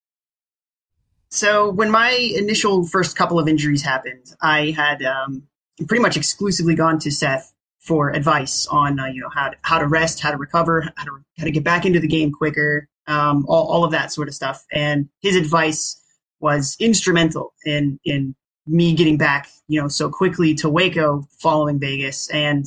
So 1.29 1.69
when 1.69 1.89
my 1.89 2.11
initial 2.11 2.85
first 2.85 3.15
couple 3.15 3.39
of 3.39 3.47
injuries 3.47 3.81
happened, 3.81 4.25
I 4.41 4.71
had 4.71 5.01
um, 5.01 5.43
pretty 5.87 6.01
much 6.01 6.17
exclusively 6.17 6.75
gone 6.75 6.99
to 6.99 7.11
Seth 7.11 7.53
for 7.79 8.09
advice 8.09 8.67
on 8.67 8.99
uh, 8.99 9.05
you 9.07 9.21
know 9.21 9.29
how 9.33 9.49
to, 9.49 9.57
how 9.61 9.79
to 9.79 9.87
rest, 9.87 10.19
how 10.21 10.31
to 10.31 10.37
recover, 10.37 10.81
how 10.95 11.05
to 11.05 11.11
how 11.37 11.45
to 11.45 11.51
get 11.51 11.63
back 11.63 11.85
into 11.85 11.99
the 11.99 12.07
game 12.07 12.31
quicker. 12.31 12.87
um, 13.07 13.45
all, 13.47 13.67
all 13.67 13.83
of 13.83 13.91
that 13.91 14.11
sort 14.11 14.27
of 14.27 14.33
stuff. 14.33 14.65
And 14.71 15.09
his 15.21 15.35
advice 15.35 15.99
was 16.39 16.75
instrumental 16.79 17.53
in 17.65 17.99
in 18.03 18.35
me 18.67 18.93
getting 18.93 19.17
back, 19.17 19.49
you 19.67 19.81
know, 19.81 19.87
so 19.87 20.09
quickly 20.09 20.53
to 20.55 20.69
Waco 20.69 21.27
following 21.39 21.79
Vegas. 21.79 22.29
And 22.29 22.65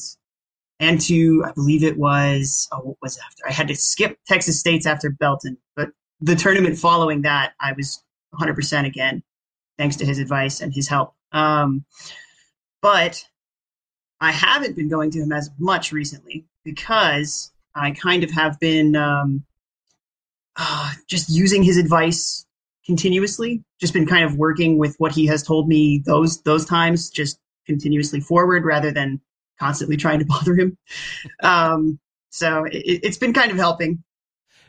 and 0.81 1.01
to 1.03 1.45
I 1.47 1.53
believe 1.53 1.85
it 1.85 1.97
was 1.97 2.69
oh, 2.73 2.79
what 2.81 2.97
was 3.01 3.19
after? 3.19 3.47
I 3.49 3.53
had 3.53 3.69
to 3.69 3.77
skip 3.77 4.19
Texas 4.27 4.59
States 4.59 4.87
after 4.87 5.11
Belton, 5.11 5.57
but 5.77 5.91
the 6.21 6.37
tournament 6.37 6.79
following 6.79 7.23
that 7.23 7.53
I 7.61 7.73
was 7.73 8.03
100% 8.35 8.87
again, 8.87 9.23
thanks 9.79 9.97
to 9.97 10.07
his 10.07 10.19
advice 10.19 10.61
and 10.61 10.75
his 10.75 10.89
help. 10.89 11.15
Um, 11.33 11.85
but 12.83 13.25
I 14.21 14.33
haven't 14.33 14.77
been 14.77 14.89
going 14.89 15.11
to 15.13 15.21
him 15.21 15.33
as 15.33 15.51
much 15.59 15.93
recently 15.93 16.47
because 16.65 17.53
I 17.75 17.91
kind 17.91 18.25
of 18.25 18.31
have 18.31 18.59
been 18.61 18.97
um, 18.97 19.45
uh, 20.57 20.93
just 21.07 21.29
using 21.29 21.63
his 21.63 21.77
advice 21.77 22.47
continuously. 22.87 23.63
Just 23.81 23.93
been 23.93 24.07
kind 24.07 24.25
of 24.25 24.37
working 24.37 24.79
with 24.79 24.95
what 24.99 25.13
he 25.13 25.27
has 25.27 25.43
told 25.43 25.69
me 25.69 26.03
those 26.05 26.43
those 26.43 26.65
times, 26.65 27.11
just 27.11 27.39
continuously 27.67 28.21
forward 28.21 28.65
rather 28.65 28.91
than 28.91 29.21
constantly 29.59 29.97
trying 29.97 30.19
to 30.19 30.25
bother 30.29 30.55
him. 30.55 30.77
Um, 31.43 31.99
so 32.31 32.67
it, 32.71 33.05
has 33.05 33.19
been 33.19 33.33
kind 33.33 33.51
of 33.51 33.57
helping. 33.57 34.03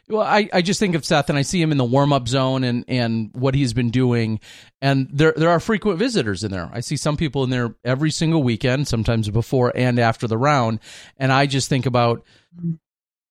Well, 0.08 0.22
I, 0.22 0.48
I 0.54 0.62
just 0.62 0.80
think 0.80 0.94
of 0.94 1.04
Seth 1.04 1.30
and 1.30 1.38
I 1.38 1.42
see 1.42 1.60
him 1.60 1.72
in 1.72 1.80
the 1.80 1.84
warm 1.84 2.14
up 2.14 2.28
zone 2.28 2.64
and, 2.64 2.86
and 2.88 3.32
what 3.34 3.56
he's 3.56 3.74
been 3.74 3.90
doing. 3.90 4.40
And 4.80 5.10
there 5.12 5.34
there 5.36 5.50
are 5.50 5.60
frequent 5.60 5.98
visitors 5.98 6.44
in 6.44 6.52
there. 6.52 6.70
I 6.72 6.82
see 6.82 6.96
some 6.96 7.18
people 7.18 7.44
in 7.44 7.50
there 7.50 7.74
every 7.84 8.12
single 8.12 8.44
weekend, 8.44 8.88
sometimes 8.88 9.30
before 9.32 9.72
and 9.76 9.98
after 9.98 10.28
the 10.28 10.38
round. 10.38 10.80
And 11.18 11.32
I 11.32 11.48
just 11.48 11.70
think 11.70 11.88
about 11.88 12.24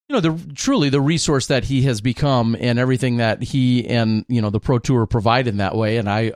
you 0.09 0.15
know 0.15 0.21
the 0.21 0.55
truly 0.55 0.91
the 0.91 1.01
resource 1.01 1.47
that 1.47 1.65
he 1.65 1.83
has 1.83 2.01
become 2.01 2.57
and 2.61 2.79
everything 2.79 3.17
that 3.17 3.43
he 3.43 3.87
and 3.89 4.25
you 4.29 4.43
know 4.43 4.51
the 4.51 4.61
pro 4.61 4.79
tour 4.79 5.07
provide 5.07 5.47
in 5.47 5.59
that 5.59 5.75
way. 5.75 5.97
And 5.97 6.09
i 6.09 6.33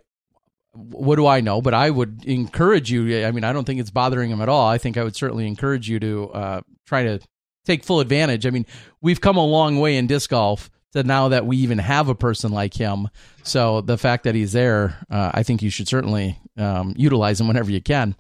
what 0.73 1.17
do 1.17 1.27
i 1.27 1.41
know? 1.41 1.61
But 1.61 1.75
i 1.75 1.91
would 1.91 2.25
encourage 2.25 2.91
you 2.91 3.27
i 3.27 3.31
mean 3.31 3.45
i 3.45 3.53
don't 3.53 3.65
think 3.65 3.81
it's 3.81 3.91
bothering 3.91 4.31
him 4.31 4.41
at 4.41 4.49
all. 4.49 4.69
I 4.69 4.79
think 4.79 4.97
i 4.97 5.05
would 5.05 5.17
certainly 5.17 5.47
encourage 5.47 5.89
you 5.89 6.01
to 6.01 6.31
uh, 6.31 6.61
try 6.87 7.05
to 7.05 7.21
take 7.65 7.85
full 7.85 8.01
advantage. 8.01 8.47
I 8.47 8.51
mean 8.51 8.67
we've 9.01 9.21
come 9.21 9.37
a 9.37 9.45
long 9.45 9.79
way 9.79 9.97
in 9.97 10.07
disc 10.07 10.31
golf 10.31 10.71
to 10.93 11.03
now 11.03 11.29
that 11.29 11.45
we 11.45 11.59
even 11.59 11.79
have 11.79 12.09
a 12.09 12.15
person 12.15 12.51
like 12.51 12.73
him. 12.73 13.09
So 13.43 13.83
the 13.83 13.99
fact 13.99 14.25
that 14.25 14.35
he's 14.35 14.53
there 14.53 14.97
uh, 15.11 15.31
i 15.35 15.43
think 15.43 15.63
you 15.63 15.71
should 15.71 15.89
certainly 15.89 16.39
um, 16.57 16.95
utilize 16.97 17.41
him 17.41 17.49
whenever 17.49 17.71
you 17.71 17.83
can. 17.83 18.17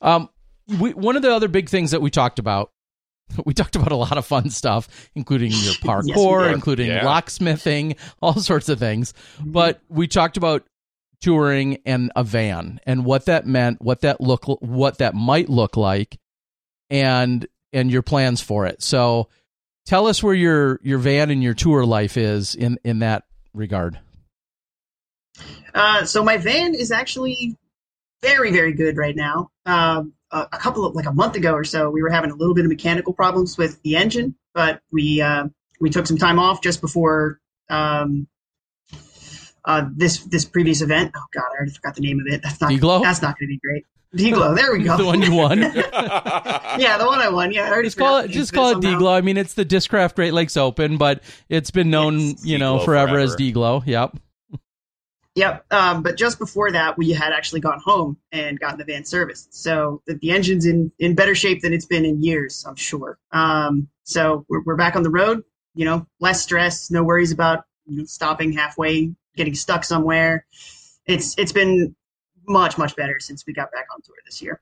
Um, 0.00 0.28
we, 0.78 0.94
one 0.94 1.16
of 1.16 1.22
the 1.22 1.34
other 1.34 1.48
big 1.48 1.68
things 1.68 1.90
that 1.90 2.00
we 2.00 2.10
talked 2.10 2.38
about 2.38 2.70
we 3.46 3.54
talked 3.54 3.76
about 3.76 3.92
a 3.92 3.96
lot 3.96 4.18
of 4.18 4.26
fun 4.26 4.50
stuff, 4.50 5.10
including 5.14 5.50
your 5.50 5.74
parkour, 5.82 6.46
yes, 6.46 6.54
including 6.54 6.88
yeah. 6.88 7.04
locksmithing, 7.04 7.96
all 8.20 8.34
sorts 8.34 8.68
of 8.68 8.78
things. 8.78 9.14
But 9.44 9.80
we 9.88 10.08
talked 10.08 10.36
about 10.36 10.64
touring 11.20 11.78
and 11.86 12.10
a 12.16 12.24
van 12.24 12.80
and 12.84 13.04
what 13.04 13.26
that 13.26 13.46
meant, 13.46 13.80
what 13.80 14.00
that 14.00 14.20
look, 14.20 14.44
what 14.60 14.98
that 14.98 15.14
might 15.14 15.48
look 15.48 15.76
like, 15.76 16.18
and 16.90 17.46
and 17.72 17.90
your 17.90 18.02
plans 18.02 18.40
for 18.40 18.66
it. 18.66 18.82
So, 18.82 19.28
tell 19.86 20.06
us 20.06 20.22
where 20.22 20.34
your 20.34 20.80
your 20.82 20.98
van 20.98 21.30
and 21.30 21.42
your 21.42 21.54
tour 21.54 21.84
life 21.86 22.16
is 22.16 22.54
in 22.54 22.78
in 22.84 23.00
that 23.00 23.24
regard. 23.54 23.98
Uh, 25.74 26.04
so 26.04 26.22
my 26.22 26.36
van 26.36 26.74
is 26.74 26.90
actually 26.90 27.56
very 28.20 28.52
very 28.52 28.72
good 28.72 28.96
right 28.96 29.16
now. 29.16 29.50
Um, 29.64 30.12
a, 30.32 30.48
a 30.52 30.58
couple 30.58 30.84
of 30.84 30.94
like 30.94 31.06
a 31.06 31.12
month 31.12 31.36
ago 31.36 31.52
or 31.52 31.64
so, 31.64 31.90
we 31.90 32.02
were 32.02 32.10
having 32.10 32.30
a 32.30 32.34
little 32.34 32.54
bit 32.54 32.64
of 32.64 32.70
mechanical 32.70 33.12
problems 33.12 33.56
with 33.56 33.80
the 33.82 33.96
engine, 33.96 34.34
but 34.54 34.80
we 34.90 35.20
uh, 35.20 35.44
we 35.80 35.90
took 35.90 36.06
some 36.06 36.18
time 36.18 36.38
off 36.38 36.62
just 36.62 36.80
before 36.80 37.40
um, 37.68 38.26
uh, 39.64 39.88
this 39.94 40.18
this 40.24 40.44
previous 40.44 40.80
event. 40.80 41.12
Oh 41.16 41.24
God, 41.32 41.44
I 41.52 41.56
already 41.56 41.72
forgot 41.72 41.94
the 41.94 42.02
name 42.02 42.20
of 42.20 42.26
it. 42.26 42.42
That's 42.42 42.60
not 42.60 42.72
Deglow? 42.72 43.02
that's 43.02 43.22
not 43.22 43.38
going 43.38 43.48
to 43.48 43.54
be 43.54 43.60
great. 43.62 43.86
Deglow, 44.14 44.54
there 44.54 44.72
we 44.72 44.82
go. 44.84 44.96
the 44.96 45.04
one 45.04 45.22
you 45.22 45.32
won. 45.32 45.58
yeah, 45.62 46.98
the 46.98 47.06
one 47.06 47.18
I 47.20 47.28
won. 47.30 47.52
Yeah, 47.52 47.66
I 47.66 47.70
already 47.70 47.88
just 47.88 47.98
call 47.98 48.18
it 48.18 48.28
just 48.28 48.52
call 48.52 48.70
it 48.70 48.78
Deglow. 48.78 49.12
I 49.12 49.20
mean, 49.20 49.36
it's 49.36 49.54
the 49.54 49.64
Discraft 49.64 50.14
Great 50.14 50.32
Lakes 50.32 50.56
Open, 50.56 50.98
but 50.98 51.22
it's 51.48 51.70
been 51.70 51.90
known, 51.90 52.20
yes, 52.20 52.44
you 52.44 52.58
know, 52.58 52.80
forever, 52.80 53.12
forever, 53.12 53.18
as 53.18 53.36
Deglow. 53.36 53.86
Yep. 53.86 54.16
Yep. 55.34 55.72
Um, 55.72 56.02
but 56.02 56.18
just 56.18 56.38
before 56.38 56.70
that, 56.72 56.98
we 56.98 57.10
had 57.10 57.32
actually 57.32 57.60
gone 57.60 57.80
home 57.82 58.18
and 58.32 58.60
gotten 58.60 58.78
the 58.78 58.84
van 58.84 59.04
serviced. 59.04 59.54
So 59.54 60.02
the, 60.06 60.14
the 60.14 60.30
engine's 60.30 60.66
in, 60.66 60.92
in 60.98 61.14
better 61.14 61.34
shape 61.34 61.62
than 61.62 61.72
it's 61.72 61.86
been 61.86 62.04
in 62.04 62.22
years, 62.22 62.64
I'm 62.68 62.76
sure. 62.76 63.18
Um, 63.30 63.88
so 64.04 64.44
we're, 64.48 64.62
we're 64.62 64.76
back 64.76 64.94
on 64.94 65.02
the 65.02 65.10
road, 65.10 65.42
you 65.74 65.86
know, 65.86 66.06
less 66.20 66.42
stress, 66.42 66.90
no 66.90 67.02
worries 67.02 67.32
about 67.32 67.64
stopping 68.04 68.52
halfway, 68.52 69.14
getting 69.34 69.54
stuck 69.54 69.84
somewhere. 69.84 70.44
It's 71.06 71.34
It's 71.38 71.52
been 71.52 71.96
much, 72.46 72.76
much 72.76 72.94
better 72.94 73.18
since 73.18 73.46
we 73.46 73.54
got 73.54 73.72
back 73.72 73.86
on 73.94 74.02
tour 74.02 74.16
this 74.26 74.42
year. 74.42 74.60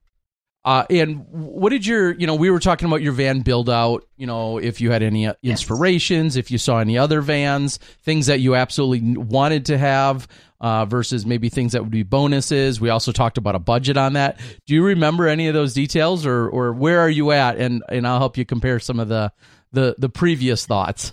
Uh, 0.63 0.85
and 0.91 1.27
what 1.31 1.71
did 1.71 1.87
your, 1.87 2.13
you 2.13 2.27
know, 2.27 2.35
we 2.35 2.51
were 2.51 2.61
talking 2.61 2.87
about 2.87 3.01
your 3.01 3.15
van 3.15 3.41
build 3.41 3.71
out, 3.71 4.07
you 4.17 4.27
know, 4.27 4.59
if 4.59 4.81
you 4.81 4.91
had 4.91 5.03
any 5.03 5.27
inspirations, 5.43 6.37
yes. 6.37 6.45
if 6.45 6.51
you 6.51 6.59
saw 6.59 6.79
any 6.79 6.99
other 6.99 7.23
vans, 7.23 7.79
things 8.03 8.27
that 8.27 8.41
you 8.41 8.55
absolutely 8.55 9.17
wanted 9.17 9.65
to 9.67 9.79
have 9.79 10.29
uh, 10.61 10.85
versus 10.85 11.25
maybe 11.25 11.49
things 11.49 11.73
that 11.73 11.83
would 11.83 11.91
be 11.91 12.03
bonuses. 12.03 12.81
We 12.81 12.91
also 12.91 13.13
talked 13.13 13.39
about 13.39 13.55
a 13.55 13.59
budget 13.59 13.97
on 13.97 14.15
that. 14.15 14.39
Do 14.67 14.75
you 14.75 14.85
remember 14.85 15.27
any 15.27 15.49
of 15.49 15.55
those 15.55 15.75
details 15.75 16.27
or, 16.27 16.49
or 16.49 16.73
where 16.73 17.01
are 17.01 17.09
you 17.09 17.31
at? 17.33 17.57
And, 17.57 17.83
and 17.89 18.07
I'll 18.07 18.19
help 18.19 18.37
you 18.37 18.45
compare 18.45 18.79
some 18.79 19.01
of 19.01 19.09
the, 19.09 19.33
the, 19.73 19.95
the 19.99 20.09
previous 20.09 20.67
thoughts. 20.67 21.13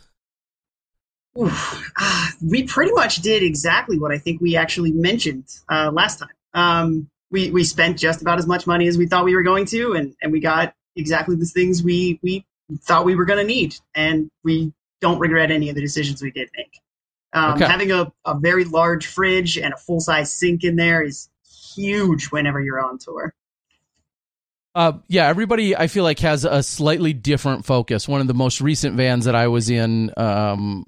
Oof, 1.40 1.92
uh, 2.00 2.28
we 2.44 2.64
pretty 2.64 2.92
much 2.94 3.18
did 3.18 3.44
exactly 3.44 4.00
what 4.00 4.12
I 4.12 4.18
think 4.18 4.42
we 4.42 4.56
actually 4.56 4.92
mentioned 4.92 5.46
uh, 5.70 5.92
last 5.94 6.20
time. 6.20 6.30
Um, 6.54 7.10
we 7.30 7.52
we 7.52 7.64
spent 7.64 8.00
just 8.00 8.22
about 8.22 8.40
as 8.40 8.48
much 8.48 8.66
money 8.66 8.88
as 8.88 8.98
we 8.98 9.06
thought 9.06 9.26
we 9.26 9.36
were 9.36 9.44
going 9.44 9.66
to, 9.68 9.94
and 9.94 10.16
and 10.22 10.32
we 10.32 10.40
got 10.40 10.74
exactly 10.96 11.36
the 11.36 11.46
things 11.46 11.84
we 11.84 12.20
we 12.24 12.46
thought 12.82 13.06
we 13.06 13.16
were 13.16 13.26
going 13.26 13.40
to 13.40 13.46
need, 13.46 13.76
and 13.94 14.32
we 14.44 14.74
don't 15.02 15.20
regret 15.20 15.52
any 15.52 15.70
of 15.70 15.76
the 15.76 15.82
decisions 15.82 16.22
we 16.22 16.32
did 16.32 16.50
make. 16.56 16.80
Um, 17.34 17.56
okay. 17.56 17.66
Having 17.66 17.92
a, 17.92 18.12
a 18.26 18.40
very 18.40 18.64
large 18.64 19.08
fridge 19.08 19.58
and 19.58 19.74
a 19.74 19.78
full 19.78 20.00
size 20.00 20.34
sink 20.34 20.64
in 20.64 20.76
there 20.76 21.04
is 21.04 21.30
huge 21.76 22.28
whenever 22.28 22.60
you're 22.60 22.80
on 22.80 22.98
tour. 22.98 23.34
Uh, 24.74 25.00
yeah, 25.08 25.28
everybody 25.28 25.76
I 25.76 25.88
feel 25.88 26.04
like 26.04 26.20
has 26.20 26.46
a 26.46 26.62
slightly 26.62 27.12
different 27.12 27.66
focus. 27.66 28.08
One 28.08 28.22
of 28.22 28.28
the 28.28 28.36
most 28.36 28.62
recent 28.62 28.96
vans 28.96 29.26
that 29.26 29.36
I 29.36 29.48
was 29.48 29.70
in 29.70 30.12
um, 30.18 30.86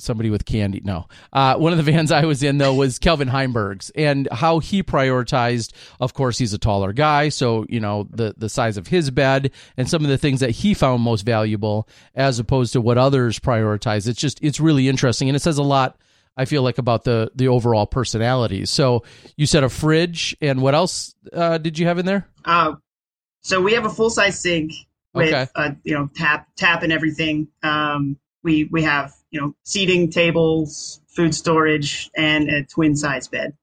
somebody 0.00 0.30
with 0.30 0.44
candy. 0.44 0.80
No, 0.84 1.06
uh, 1.32 1.56
one 1.56 1.72
of 1.72 1.84
the 1.84 1.84
vans 1.92 2.12
I 2.12 2.24
was 2.24 2.42
in 2.42 2.58
though 2.58 2.74
was 2.74 2.98
Calvin 2.98 3.28
Heimburg's, 3.28 3.90
and 3.94 4.28
how 4.30 4.58
he 4.58 4.82
prioritized. 4.82 5.72
Of 6.00 6.14
course, 6.14 6.38
he's 6.38 6.52
a 6.52 6.58
taller 6.58 6.92
guy, 6.92 7.28
so 7.28 7.66
you 7.68 7.80
know 7.80 8.08
the 8.10 8.34
the 8.36 8.48
size 8.48 8.76
of 8.76 8.86
his 8.86 9.10
bed 9.10 9.52
and 9.76 9.88
some 9.88 10.04
of 10.04 10.10
the 10.10 10.18
things 10.18 10.40
that 10.40 10.50
he 10.50 10.74
found 10.74 11.02
most 11.02 11.22
valuable, 11.22 11.88
as 12.14 12.38
opposed 12.38 12.72
to 12.72 12.80
what 12.80 12.98
others 12.98 13.38
prioritize. 13.38 14.08
It's 14.08 14.20
just 14.20 14.42
it's 14.42 14.60
really 14.60 14.88
interesting, 14.88 15.28
and 15.28 15.36
it 15.36 15.40
says 15.40 15.58
a 15.58 15.62
lot. 15.62 15.96
I 16.36 16.44
feel 16.44 16.62
like 16.62 16.78
about 16.78 17.04
the 17.04 17.30
the 17.34 17.48
overall 17.48 17.86
personalities. 17.86 18.70
So 18.70 19.04
you 19.36 19.46
said 19.46 19.64
a 19.64 19.68
fridge, 19.68 20.36
and 20.40 20.62
what 20.62 20.74
else 20.74 21.14
uh, 21.32 21.58
did 21.58 21.78
you 21.78 21.86
have 21.86 21.98
in 21.98 22.06
there? 22.06 22.26
Uh, 22.44 22.74
so 23.42 23.60
we 23.60 23.74
have 23.74 23.84
a 23.84 23.90
full 23.90 24.10
size 24.10 24.38
sink 24.38 24.72
with 25.14 25.28
okay. 25.28 25.46
a 25.54 25.76
you 25.84 25.94
know 25.94 26.08
tap 26.14 26.48
tap 26.56 26.82
and 26.82 26.92
everything. 26.92 27.48
Um, 27.62 28.16
we 28.42 28.64
we 28.64 28.82
have 28.82 29.12
you 29.30 29.40
know 29.40 29.54
seating 29.64 30.10
tables, 30.10 31.00
food 31.08 31.34
storage, 31.34 32.10
and 32.16 32.48
a 32.48 32.64
twin 32.64 32.96
size 32.96 33.28
bed. 33.28 33.56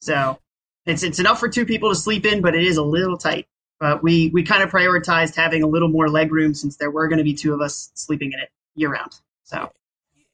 So 0.00 0.38
it's 0.86 1.02
it's 1.02 1.18
enough 1.18 1.40
for 1.40 1.48
two 1.48 1.66
people 1.66 1.88
to 1.90 1.94
sleep 1.94 2.26
in, 2.26 2.42
but 2.42 2.54
it 2.54 2.64
is 2.64 2.76
a 2.76 2.82
little 2.82 3.16
tight. 3.16 3.46
But 3.80 4.02
we 4.02 4.30
we 4.32 4.42
kind 4.42 4.62
of 4.62 4.70
prioritized 4.70 5.34
having 5.34 5.62
a 5.62 5.66
little 5.66 5.88
more 5.88 6.08
leg 6.08 6.32
room 6.32 6.54
since 6.54 6.76
there 6.76 6.90
were 6.90 7.08
going 7.08 7.18
to 7.18 7.24
be 7.24 7.34
two 7.34 7.54
of 7.54 7.60
us 7.60 7.90
sleeping 7.94 8.32
in 8.32 8.38
it 8.38 8.50
year 8.74 8.90
round. 8.90 9.12
So 9.44 9.70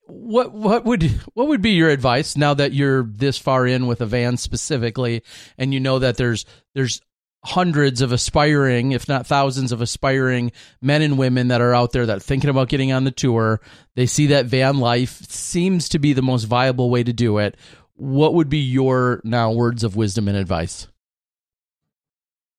what 0.06 0.52
what 0.52 0.84
would 0.84 1.04
what 1.34 1.48
would 1.48 1.62
be 1.62 1.70
your 1.70 1.88
advice 1.88 2.36
now 2.36 2.54
that 2.54 2.72
you're 2.72 3.04
this 3.04 3.38
far 3.38 3.66
in 3.66 3.86
with 3.86 4.00
a 4.00 4.06
van 4.06 4.36
specifically 4.36 5.22
and 5.56 5.72
you 5.72 5.80
know 5.80 5.98
that 5.98 6.16
there's 6.16 6.44
there's 6.74 7.00
hundreds 7.44 8.02
of 8.02 8.12
aspiring, 8.12 8.92
if 8.92 9.08
not 9.08 9.26
thousands 9.26 9.72
of 9.72 9.80
aspiring 9.80 10.52
men 10.82 11.02
and 11.02 11.18
women 11.18 11.48
that 11.48 11.60
are 11.60 11.74
out 11.74 11.92
there 11.92 12.06
that 12.06 12.18
are 12.18 12.20
thinking 12.20 12.50
about 12.50 12.68
getting 12.68 12.92
on 12.92 13.04
the 13.04 13.10
tour. 13.10 13.60
They 13.94 14.06
see 14.06 14.28
that 14.28 14.46
van 14.46 14.78
life 14.78 15.22
seems 15.30 15.88
to 15.90 15.98
be 15.98 16.12
the 16.12 16.22
most 16.22 16.44
viable 16.44 16.90
way 16.90 17.02
to 17.02 17.12
do 17.12 17.38
it. 17.38 17.56
What 17.94 18.34
would 18.34 18.48
be 18.48 18.58
your 18.58 19.20
now 19.24 19.52
words 19.52 19.84
of 19.84 19.96
wisdom 19.96 20.28
and 20.28 20.36
advice? 20.36 20.86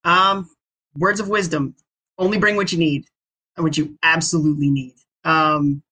Um, 0.04 0.50
words 0.96 1.20
of 1.20 1.28
wisdom. 1.28 1.74
Only 2.18 2.38
bring 2.38 2.56
what 2.56 2.72
you 2.72 2.78
need 2.78 3.06
and 3.56 3.64
what 3.64 3.76
you 3.76 3.98
absolutely 4.02 4.70
need. 4.70 4.94
Um, 5.24 5.82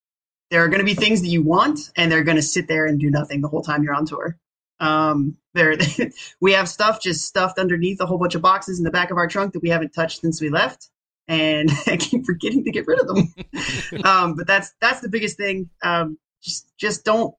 there 0.51 0.65
are 0.65 0.69
going 0.69 0.81
to 0.81 0.85
be 0.85 0.95
things 0.95 1.23
that 1.23 1.29
you 1.29 1.43
want, 1.43 1.79
and 1.97 2.11
they're 2.11 2.25
going 2.25 2.37
to 2.37 2.43
sit 2.43 2.67
there 2.67 2.87
and 2.87 2.99
do 2.99 3.11
nothing 3.11 3.41
the 3.41 3.49
whole 3.49 3.63
time 3.63 3.83
you're 3.85 3.95
on 3.95 4.07
tour. 4.07 4.37
Um, 4.81 5.37
there, 5.55 5.77
we 6.41 6.53
have 6.53 6.69
stuff 6.69 7.01
just 7.01 7.27
stuffed 7.27 7.59
underneath 7.59 8.01
a 8.01 8.07
whole 8.07 8.19
bunch 8.19 8.35
of 8.35 8.43
boxes 8.43 8.79
in 8.79 8.85
the 8.85 8.91
back 8.91 9.11
of 9.11 9.17
our 9.17 9.27
trunk 9.29 9.53
that 9.53 9.63
we 9.63 9.69
haven't 9.71 9.93
touched 9.93 10.21
since 10.21 10.41
we 10.41 10.49
left, 10.51 10.89
and 11.29 11.71
I 11.87 11.97
keep 11.97 12.25
forgetting 12.25 12.65
to 12.65 12.71
get 12.71 12.87
rid 12.87 13.01
of 13.01 13.09
them. 13.09 13.35
um, 14.05 14.35
but 14.35 14.47
that's 14.47 14.73
that's 14.81 15.01
the 15.01 15.09
biggest 15.09 15.37
thing. 15.37 15.69
Um, 15.83 16.19
just 16.43 16.67
just 16.79 17.05
don't 17.05 17.35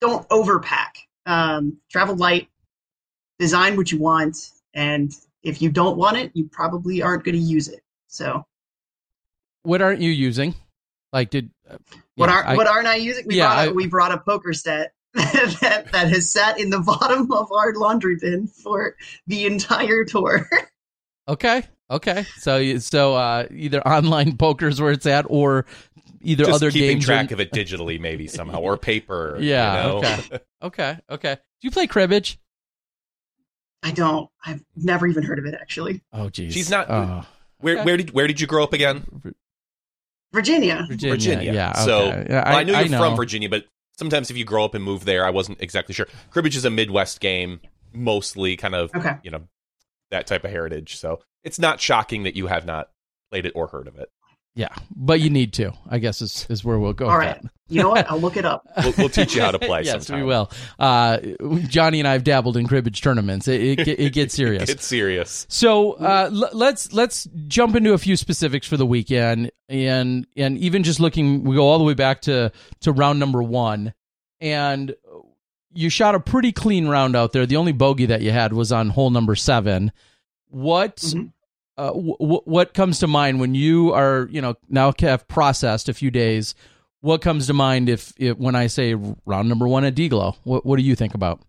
don't 0.00 0.28
overpack. 0.28 0.90
Um, 1.26 1.78
travel 1.90 2.16
light, 2.16 2.48
design 3.38 3.76
what 3.76 3.92
you 3.92 3.98
want, 3.98 4.36
and 4.74 5.12
if 5.42 5.62
you 5.62 5.70
don't 5.70 5.96
want 5.96 6.16
it, 6.16 6.30
you 6.34 6.48
probably 6.50 7.02
aren't 7.02 7.24
going 7.24 7.34
to 7.34 7.40
use 7.40 7.68
it. 7.68 7.80
So, 8.08 8.44
what 9.62 9.80
aren't 9.82 10.00
you 10.00 10.10
using? 10.10 10.54
Like, 11.12 11.30
did 11.30 11.50
uh, 11.68 11.76
what 12.16 12.28
yeah, 12.28 12.34
aren't 12.36 12.48
I- 12.48 12.56
what 12.56 12.66
aren't 12.66 12.86
I 12.86 12.96
using? 12.96 13.24
We 13.26 13.36
Yeah, 13.36 13.46
brought 13.48 13.58
a, 13.66 13.70
I- 13.70 13.72
we 13.72 13.86
brought 13.86 14.12
a 14.12 14.18
poker 14.18 14.52
set 14.52 14.92
that 15.60 15.88
that 15.92 16.08
has 16.08 16.30
sat 16.30 16.58
in 16.60 16.70
the 16.70 16.80
bottom 16.80 17.30
of 17.32 17.50
our 17.52 17.74
laundry 17.74 18.16
bin 18.20 18.46
for 18.46 18.96
the 19.26 19.46
entire 19.46 20.04
tour. 20.04 20.48
Okay. 21.28 21.62
Okay. 21.88 22.24
So 22.38 22.78
so 22.78 23.14
uh, 23.14 23.46
either 23.52 23.86
online 23.86 24.36
poker's 24.36 24.80
where 24.80 24.90
it's 24.90 25.06
at, 25.06 25.26
or 25.28 25.64
either 26.22 26.44
Just 26.46 26.56
other 26.56 26.70
keeping 26.72 26.96
games. 26.96 27.04
track 27.04 27.28
in- 27.28 27.34
of 27.34 27.40
it 27.40 27.52
digitally, 27.52 28.00
maybe 28.00 28.26
somehow, 28.26 28.58
or 28.60 28.76
paper. 28.76 29.36
Yeah, 29.40 29.76
You 29.76 29.88
know? 29.88 29.98
okay. 29.98 30.38
Okay. 30.62 30.98
Okay. 31.08 31.34
Do 31.34 31.40
you 31.60 31.70
play 31.70 31.86
cribbage? 31.86 32.40
I 33.84 33.92
don't. 33.92 34.28
I've 34.44 34.64
never 34.74 35.06
even 35.06 35.22
heard 35.22 35.38
of 35.38 35.44
it 35.44 35.54
actually. 35.54 36.02
Oh, 36.12 36.30
geez. 36.30 36.52
She's 36.52 36.68
not- 36.70 36.90
Oh, 36.90 37.24
where 37.58 37.74
Okay. 37.76 37.84
where 37.84 37.96
did 37.96 38.10
where 38.10 38.26
did 38.26 38.40
you 38.40 38.48
grow 38.48 38.64
up 38.64 38.72
again? 38.72 39.04
Virginia. 40.32 40.84
Virginia. 40.88 41.14
Virginia. 41.14 41.52
Yeah. 41.52 41.72
So 41.74 41.98
okay. 42.08 42.26
Yeah, 42.28 42.48
well, 42.48 42.56
I, 42.58 42.62
knew 42.64 42.72
you're 42.76 42.88
know. 42.88 42.98
from 42.98 43.16
Virginia, 43.16 43.48
but 43.48 43.66
sometimes 44.00 44.30
if 44.30 44.36
you 44.36 44.44
grow 44.44 44.64
up 44.64 44.74
and 44.74 44.82
move 44.82 45.04
there, 45.04 45.24
I 45.26 45.30
wasn't 45.30 45.60
exactly 45.60 45.94
sure. 45.94 46.06
Cribbage 46.30 46.56
is 46.56 46.64
a 46.64 46.70
Midwest 46.70 47.20
game, 47.20 47.60
mostly 47.92 48.56
kind 48.56 48.74
of 48.74 48.90
Okay. 48.96 49.16
you 49.22 49.30
know 49.30 49.42
that 50.10 50.26
type 50.26 50.42
of 50.42 50.50
heritage. 50.50 50.96
So 50.96 51.20
it's 51.44 51.58
not 51.60 51.80
shocking 51.80 52.24
that 52.24 52.34
you 52.34 52.48
have 52.48 52.64
not 52.66 52.88
played 53.30 53.46
it 53.46 53.52
or 53.54 53.68
heard 53.68 53.86
of 53.86 53.96
it. 53.96 54.08
Yeah, 54.56 54.68
but 54.94 55.20
you 55.20 55.30
need 55.30 55.52
to. 55.54 55.72
I 55.88 55.98
guess 55.98 56.20
is 56.22 56.46
is 56.50 56.64
where 56.64 56.78
we'll 56.78 56.92
go. 56.92 57.08
All 57.08 57.16
right. 57.16 57.40
that. 57.40 57.50
You 57.68 57.82
know 57.82 57.90
what? 57.90 58.10
I'll 58.10 58.18
look 58.18 58.36
it 58.36 58.44
up. 58.44 58.66
We'll, 58.82 58.92
we'll 58.98 59.08
teach 59.08 59.36
you 59.36 59.42
how 59.42 59.52
to 59.52 59.58
play. 59.60 59.82
yes, 59.84 60.06
sometime. 60.06 60.24
we 60.24 60.26
will. 60.26 60.50
Uh, 60.76 61.18
Johnny 61.68 62.00
and 62.00 62.08
I 62.08 62.14
have 62.14 62.24
dabbled 62.24 62.56
in 62.56 62.66
cribbage 62.66 63.00
tournaments. 63.00 63.46
It, 63.46 63.78
it, 63.78 63.88
it 63.88 64.12
gets 64.12 64.34
serious. 64.34 64.68
It's 64.70 64.84
serious. 64.84 65.46
So 65.48 65.92
uh, 65.92 66.30
l- 66.32 66.50
let's 66.52 66.92
let's 66.92 67.28
jump 67.46 67.76
into 67.76 67.92
a 67.92 67.98
few 67.98 68.16
specifics 68.16 68.66
for 68.66 68.76
the 68.76 68.84
weekend, 68.86 69.52
and 69.68 70.26
and 70.36 70.58
even 70.58 70.82
just 70.82 70.98
looking, 70.98 71.44
we 71.44 71.54
go 71.54 71.62
all 71.68 71.78
the 71.78 71.84
way 71.84 71.94
back 71.94 72.22
to 72.22 72.50
to 72.80 72.90
round 72.92 73.20
number 73.20 73.40
one, 73.42 73.94
and 74.40 74.94
you 75.72 75.90
shot 75.90 76.16
a 76.16 76.20
pretty 76.20 76.50
clean 76.50 76.88
round 76.88 77.14
out 77.14 77.32
there. 77.32 77.46
The 77.46 77.56
only 77.56 77.70
bogey 77.72 78.06
that 78.06 78.20
you 78.20 78.32
had 78.32 78.52
was 78.52 78.72
on 78.72 78.88
hole 78.90 79.10
number 79.10 79.36
seven. 79.36 79.92
What 80.48 80.96
Mhm. 80.96 81.30
Uh, 81.80 81.86
w- 81.92 82.16
w- 82.20 82.42
what 82.44 82.74
comes 82.74 82.98
to 83.00 83.06
mind 83.06 83.40
when 83.40 83.54
you 83.54 83.92
are 83.94 84.28
you 84.30 84.40
know 84.40 84.54
now 84.68 84.92
have 85.00 85.26
processed 85.28 85.88
a 85.88 85.94
few 85.94 86.10
days? 86.10 86.54
What 87.00 87.22
comes 87.22 87.46
to 87.46 87.54
mind 87.54 87.88
if, 87.88 88.12
if 88.18 88.36
when 88.36 88.54
I 88.54 88.66
say 88.66 88.94
round 89.24 89.48
number 89.48 89.66
one 89.66 89.84
at 89.84 89.94
Deglow? 89.94 90.36
What 90.44 90.66
what 90.66 90.76
do 90.76 90.82
you 90.82 90.94
think 90.94 91.14
about? 91.14 91.40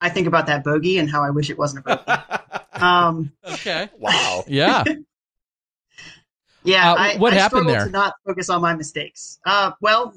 I 0.00 0.08
think 0.10 0.26
about 0.26 0.46
that 0.48 0.64
bogey 0.64 0.98
and 0.98 1.08
how 1.10 1.22
I 1.22 1.30
wish 1.30 1.48
it 1.50 1.58
wasn't 1.58 1.86
a 1.86 1.96
bogey. 1.96 2.22
Um, 2.82 3.32
Okay. 3.44 3.88
wow. 3.98 4.44
Yeah. 4.48 4.84
yeah, 6.64 6.92
Uh, 6.92 6.96
I, 6.98 7.16
what 7.16 7.32
I 7.32 7.36
happened 7.36 7.68
there? 7.68 7.84
to 7.86 7.90
not 7.90 8.14
focus 8.26 8.50
on 8.50 8.60
my 8.60 8.74
mistakes. 8.74 9.38
Uh, 9.46 9.70
well, 9.80 10.12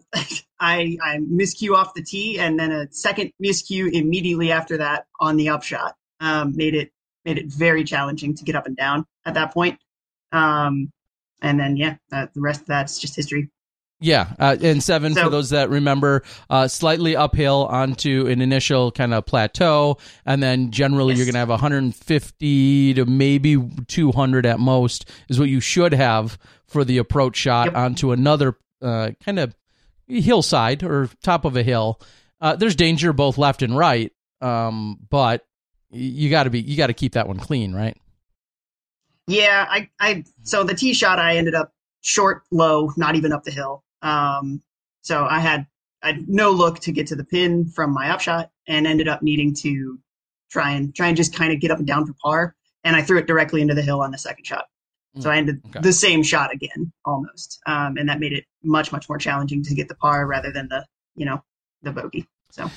I 0.60 0.98
I 1.02 1.18
miscue 1.20 1.74
off 1.76 1.94
the 1.94 2.04
tee, 2.04 2.38
and 2.40 2.60
then 2.60 2.72
a 2.72 2.92
second 2.92 3.32
miscue 3.42 3.90
immediately 3.94 4.52
after 4.52 4.78
that 4.78 5.06
on 5.22 5.38
the 5.38 5.50
upshot 5.50 5.96
um, 6.20 6.56
made 6.56 6.76
it 6.76 6.92
made 7.30 7.38
it 7.38 7.46
very 7.48 7.84
challenging 7.84 8.34
to 8.36 8.44
get 8.44 8.56
up 8.56 8.66
and 8.66 8.76
down 8.76 9.06
at 9.26 9.36
that 9.36 9.54
point. 9.54 9.80
Um, 10.32 10.92
and 11.42 11.60
then 11.60 11.78
yeah, 11.78 11.96
uh, 12.12 12.26
the 12.34 12.42
rest 12.42 12.62
of 12.62 12.68
that's 12.68 13.00
just 13.00 13.16
history. 13.16 13.50
Yeah, 14.02 14.34
uh, 14.40 14.56
and 14.62 14.82
seven 14.82 15.14
for 15.14 15.24
So- 15.24 15.30
those 15.30 15.50
that 15.50 15.70
remember, 15.70 16.24
uh, 16.50 16.68
slightly 16.70 17.16
uphill 17.18 17.68
onto 17.68 18.28
an 18.28 18.42
initial 18.42 18.92
kind 18.92 19.14
of 19.14 19.26
plateau, 19.26 19.98
and 20.26 20.42
then 20.42 20.72
generally 20.72 21.16
you're 21.16 21.26
going 21.26 21.34
to 21.34 21.40
have 21.40 21.50
150 21.50 22.94
to 22.94 23.06
maybe 23.06 23.58
200 23.88 24.46
at 24.46 24.60
most 24.60 25.06
is 25.28 25.38
what 25.40 25.50
you 25.50 25.60
should 25.60 25.94
have 25.94 26.38
for 26.66 26.84
the 26.86 26.98
approach 26.98 27.36
shot 27.36 27.66
Yep. 27.68 27.76
onto 27.76 28.12
another 28.12 28.56
uh, 28.82 29.12
kind 29.24 29.38
of 29.38 29.54
hillside 30.08 30.82
or 30.82 31.10
top 31.22 31.44
of 31.44 31.58
a 31.58 31.64
hill. 31.64 32.00
Uh, 32.40 32.56
there's 32.56 32.76
danger 32.78 33.12
both 33.12 33.38
left 33.38 33.62
and 33.62 33.78
right, 33.78 34.14
um, 34.40 34.98
but 35.10 35.46
you 35.92 36.30
got 36.30 36.44
to 36.44 36.50
be 36.50 36.62
you 36.62 36.78
got 36.78 36.88
to 36.88 36.94
keep 36.94 37.14
that 37.14 37.28
one 37.28 37.40
clean, 37.40 37.74
right? 37.74 37.98
Yeah, 39.28 39.66
I, 39.70 39.90
I 40.00 40.24
so 40.44 40.64
the 40.64 40.74
tee 40.74 40.94
shot 40.94 41.20
I 41.20 41.38
ended 41.38 41.56
up 41.56 41.74
short, 42.02 42.44
low, 42.52 42.92
not 42.98 43.16
even 43.16 43.32
up 43.32 43.44
the 43.44 43.52
hill. 43.52 43.84
Um, 44.02 44.62
so 45.02 45.26
I 45.26 45.40
had 45.40 45.68
I 46.02 46.08
had 46.14 46.30
no 46.30 46.52
look 46.52 46.80
to 46.80 46.92
get 46.92 47.08
to 47.08 47.16
the 47.16 47.24
pin 47.24 47.66
from 47.70 47.94
my 47.94 48.10
upshot, 48.10 48.50
and 48.68 48.88
ended 48.88 49.08
up 49.08 49.22
needing 49.22 49.54
to 49.56 50.00
try 50.50 50.72
and 50.72 50.96
try 50.96 51.08
and 51.08 51.18
just 51.18 51.36
kind 51.36 51.54
of 51.54 51.60
get 51.60 51.72
up 51.72 51.78
and 51.78 51.88
down 51.88 52.06
for 52.06 52.14
par. 52.22 52.56
And 52.84 52.96
I 52.96 53.02
threw 53.02 53.20
it 53.20 53.28
directly 53.28 53.62
into 53.62 53.74
the 53.76 53.82
hill 53.82 54.02
on 54.02 54.12
the 54.12 54.18
second 54.18 54.46
shot. 54.46 54.66
So 55.20 55.30
I 55.30 55.38
ended 55.38 55.62
Okay. 55.70 55.82
the 55.82 55.92
same 55.92 56.24
shot 56.24 56.54
again, 56.54 56.94
almost, 57.04 57.60
um, 57.66 57.98
and 57.98 58.08
that 58.08 58.20
made 58.20 58.32
it 58.32 58.46
much 58.64 58.92
much 58.92 59.10
more 59.10 59.18
challenging 59.18 59.64
to 59.64 59.76
get 59.76 59.90
the 59.90 59.96
par 59.96 60.26
rather 60.26 60.52
than 60.52 60.70
the 60.70 60.86
you 61.16 61.26
know 61.26 61.44
the 61.84 61.92
bogey. 61.92 62.28
So 62.52 62.70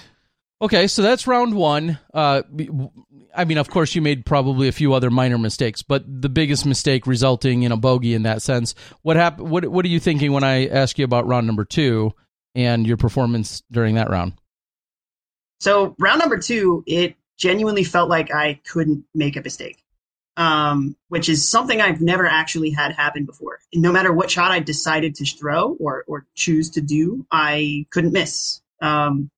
Okay, 0.62 0.86
so 0.86 1.02
that's 1.02 1.26
round 1.26 1.54
one. 1.54 1.98
Uh, 2.14 2.42
I 3.34 3.44
mean, 3.44 3.58
of 3.58 3.68
course, 3.68 3.96
you 3.96 4.00
made 4.00 4.24
probably 4.24 4.68
a 4.68 4.72
few 4.72 4.94
other 4.94 5.10
minor 5.10 5.36
mistakes, 5.36 5.82
but 5.82 6.04
the 6.06 6.28
biggest 6.28 6.64
mistake 6.64 7.04
resulting 7.04 7.64
in 7.64 7.72
a 7.72 7.76
bogey 7.76 8.14
in 8.14 8.22
that 8.22 8.42
sense. 8.42 8.76
What 9.02 9.16
happened? 9.16 9.50
What 9.50 9.66
What 9.66 9.84
are 9.84 9.88
you 9.88 9.98
thinking 9.98 10.30
when 10.30 10.44
I 10.44 10.68
ask 10.68 10.98
you 11.00 11.04
about 11.04 11.26
round 11.26 11.48
number 11.48 11.64
two 11.64 12.12
and 12.54 12.86
your 12.86 12.96
performance 12.96 13.64
during 13.72 13.96
that 13.96 14.08
round? 14.08 14.34
So 15.58 15.96
round 15.98 16.20
number 16.20 16.38
two, 16.38 16.84
it 16.86 17.16
genuinely 17.36 17.82
felt 17.82 18.08
like 18.08 18.32
I 18.32 18.60
couldn't 18.64 19.04
make 19.16 19.36
a 19.36 19.42
mistake, 19.42 19.82
um, 20.36 20.94
which 21.08 21.28
is 21.28 21.48
something 21.48 21.80
I've 21.80 22.00
never 22.00 22.24
actually 22.24 22.70
had 22.70 22.92
happen 22.92 23.24
before. 23.24 23.58
No 23.74 23.90
matter 23.90 24.12
what 24.12 24.30
shot 24.30 24.52
I 24.52 24.60
decided 24.60 25.16
to 25.16 25.24
throw 25.24 25.76
or 25.80 26.04
or 26.06 26.24
choose 26.36 26.70
to 26.70 26.80
do, 26.80 27.26
I 27.32 27.84
couldn't 27.90 28.12
miss. 28.12 28.60
Um, 28.80 29.31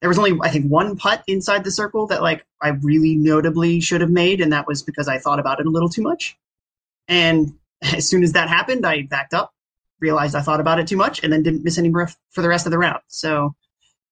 there 0.00 0.08
was 0.08 0.18
only 0.18 0.38
I 0.42 0.50
think 0.50 0.66
one 0.66 0.96
putt 0.96 1.24
inside 1.26 1.64
the 1.64 1.70
circle 1.70 2.06
that 2.08 2.22
like 2.22 2.44
I 2.60 2.68
really 2.68 3.14
notably 3.14 3.80
should 3.80 4.00
have 4.00 4.10
made, 4.10 4.40
and 4.40 4.52
that 4.52 4.66
was 4.66 4.82
because 4.82 5.08
I 5.08 5.18
thought 5.18 5.38
about 5.38 5.60
it 5.60 5.66
a 5.66 5.70
little 5.70 5.88
too 5.88 6.02
much. 6.02 6.36
And 7.08 7.54
as 7.82 8.08
soon 8.08 8.22
as 8.22 8.32
that 8.32 8.48
happened, 8.48 8.86
I 8.86 9.02
backed 9.02 9.34
up, 9.34 9.54
realized 10.00 10.34
I 10.34 10.42
thought 10.42 10.60
about 10.60 10.78
it 10.78 10.86
too 10.86 10.96
much, 10.96 11.22
and 11.22 11.32
then 11.32 11.42
didn't 11.42 11.64
miss 11.64 11.78
any 11.78 11.88
more 11.88 12.08
for 12.30 12.42
the 12.42 12.48
rest 12.48 12.66
of 12.66 12.72
the 12.72 12.78
round. 12.78 13.00
So 13.08 13.54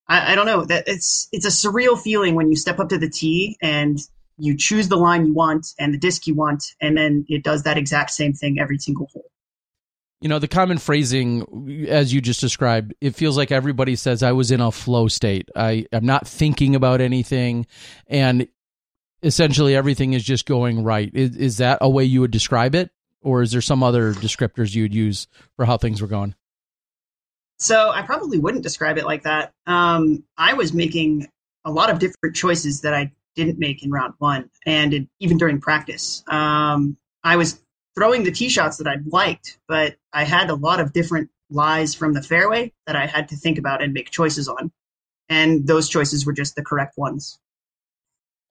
I, 0.09 0.33
I 0.33 0.35
don't 0.35 0.47
know 0.47 0.65
that 0.65 0.85
it's 0.87 1.29
it's 1.33 1.47
a 1.47 1.49
surreal 1.69 2.01
feeling 2.01 2.35
when 2.35 2.51
you 2.51 2.57
step 2.57 2.79
up 2.79 2.89
to 2.91 2.99
the 2.99 3.09
tee 3.09 3.57
and 3.63 3.99
you 4.37 4.57
choose 4.57 4.89
the 4.89 4.97
line 4.97 5.27
you 5.27 5.35
want 5.35 5.69
and 5.79 5.95
the 5.95 5.99
disc 5.99 6.27
you 6.27 6.35
want, 6.35 6.65
and 6.81 6.97
then 6.97 7.25
it 7.29 7.45
does 7.45 7.63
that 7.65 7.79
exact 7.79 8.11
same 8.11 8.33
thing 8.33 8.59
every 8.59 8.79
single 8.79 9.09
hole. 9.13 9.31
You 10.25 10.31
know, 10.31 10.39
the 10.39 10.49
common 10.49 10.79
phrasing, 10.79 11.87
as 11.87 12.11
you 12.11 12.23
just 12.23 12.41
described, 12.41 12.95
it 13.03 13.15
feels 13.15 13.37
like 13.37 13.53
everybody 13.53 13.95
says, 13.95 14.23
I 14.23 14.33
was 14.33 14.51
in 14.51 14.63
a 14.63 14.73
flow 14.73 15.07
state. 15.07 15.51
I, 15.55 15.85
I'm 15.93 16.07
not 16.07 16.27
thinking 16.27 16.75
about 16.75 17.03
anything. 17.03 17.67
And 18.07 18.49
essentially 19.23 19.77
everything 19.77 20.15
is 20.15 20.25
just 20.25 20.47
going 20.47 20.83
right. 20.83 21.11
Is, 21.13 21.37
is 21.37 21.57
that 21.59 21.77
a 21.83 21.91
way 21.91 22.05
you 22.05 22.23
would 22.23 22.31
describe 22.31 22.75
it? 22.75 22.91
Or 23.21 23.43
is 23.43 23.53
there 23.53 23.61
some 23.61 23.83
other 23.83 24.15
descriptors 24.15 24.75
you 24.75 24.85
would 24.85 24.95
use 24.95 25.29
for 25.57 25.67
how 25.67 25.77
things 25.77 26.01
were 26.01 26.09
going? 26.09 26.35
So 27.59 27.91
I 27.91 28.01
probably 28.01 28.39
wouldn't 28.39 28.63
describe 28.63 28.97
it 28.97 29.05
like 29.05 29.25
that. 29.25 29.53
Um, 29.67 30.25
I 30.39 30.55
was 30.55 30.73
making 30.73 31.29
a 31.67 31.71
lot 31.71 31.91
of 31.91 31.99
different 31.99 32.35
choices 32.35 32.81
that 32.81 32.95
I 32.95 33.13
didn't 33.37 33.59
make 33.59 33.85
in 33.85 33.91
round 33.91 34.15
one, 34.17 34.49
and 34.65 34.95
it, 34.95 35.09
even 35.21 35.37
during 35.37 35.61
practice, 35.61 36.25
um, 36.29 36.97
I 37.23 37.37
was 37.37 37.61
throwing 37.97 38.25
the 38.25 38.33
tee 38.33 38.49
shots 38.49 38.79
that 38.79 38.87
I 38.87 38.97
liked, 39.07 39.59
but 39.69 39.97
I 40.13 40.25
had 40.25 40.51
a 40.51 40.55
lot 40.55 40.81
of 40.81 40.93
different 40.93 41.31
lies 41.51 41.95
from 41.95 42.13
the 42.15 42.23
fairway 42.23 42.73
that 42.87 42.97
I 42.97 43.07
had 43.07 43.29
to 43.29 43.37
think 43.37 43.59
about 43.59 43.83
and 43.83 43.93
make 43.93 44.11
choices 44.11 44.49
on, 44.49 44.73
and 45.29 45.67
those 45.67 45.89
choices 45.89 46.27
were 46.27 46.33
just 46.33 46.57
the 46.57 46.65
correct 46.65 46.97
ones. 46.97 47.39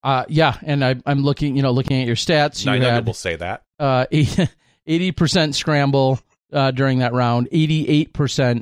Uh, 0.04 0.26
yeah. 0.28 0.58
And 0.64 0.84
I, 0.84 0.96
I'm 1.06 1.24
looking, 1.24 1.56
you 1.56 1.62
know, 1.62 1.72
looking 1.72 2.02
at 2.02 2.08
your 2.08 2.18
stats. 2.18 2.66
You 2.66 2.72
Nine 2.72 2.82
hundred 2.82 2.94
had 2.94 3.06
will 3.06 3.14
say 3.14 3.38
that. 3.38 3.64
uh, 3.80 4.06
80% 4.88 5.54
scramble 5.54 6.20
uh, 6.52 6.72
during 6.72 7.00
that 7.00 7.14
round, 7.14 7.48
88% 7.52 8.12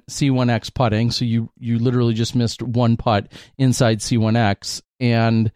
C1X 0.08 0.74
putting. 0.74 1.10
So 1.10 1.26
you, 1.26 1.50
you 1.58 1.80
literally 1.80 2.14
just 2.14 2.36
missed 2.36 2.62
one 2.62 2.96
putt 2.96 3.32
inside 3.58 4.02
C1X. 4.02 4.84
And 5.00 5.52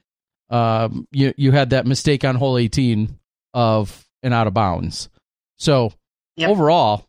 um, 0.49 1.07
you, 1.11 1.35
you 1.37 1.51
had 1.51 1.69
that 1.69 1.85
mistake 1.85 2.23
on 2.25 2.33
hole 2.35 2.57
18 2.57 3.19
of 3.53 4.07
an 4.23 4.33
out 4.33 4.47
of 4.47 4.55
bounds. 4.55 5.09
So 5.57 5.93
Yep. 6.37 6.49
overall, 6.49 7.07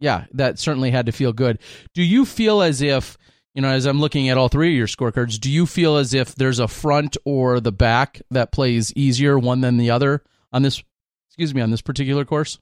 yeah, 0.00 0.24
that 0.32 0.58
certainly 0.58 0.90
had 0.90 1.06
to 1.06 1.12
feel 1.12 1.32
good. 1.32 1.58
Do 1.94 2.02
you 2.02 2.24
feel 2.24 2.62
as 2.62 2.80
if, 2.82 3.16
you 3.54 3.62
know, 3.62 3.68
as 3.68 3.84
I'm 3.86 4.00
looking 4.00 4.28
at 4.28 4.38
all 4.38 4.48
three 4.48 4.68
of 4.70 4.74
your 4.76 4.86
scorecards, 4.86 5.38
do 5.38 5.50
you 5.50 5.66
feel 5.66 5.96
as 5.96 6.14
if 6.14 6.34
there's 6.34 6.58
a 6.58 6.68
front 6.68 7.16
or 7.24 7.60
the 7.60 7.72
back 7.72 8.20
that 8.30 8.52
plays 8.52 8.92
easier 8.94 9.38
one 9.38 9.60
than 9.60 9.76
the 9.76 9.90
other 9.90 10.22
on 10.52 10.62
this, 10.62 10.82
excuse 11.28 11.54
me, 11.54 11.60
on 11.60 11.70
this 11.70 11.82
particular 11.82 12.24
course? 12.24 12.58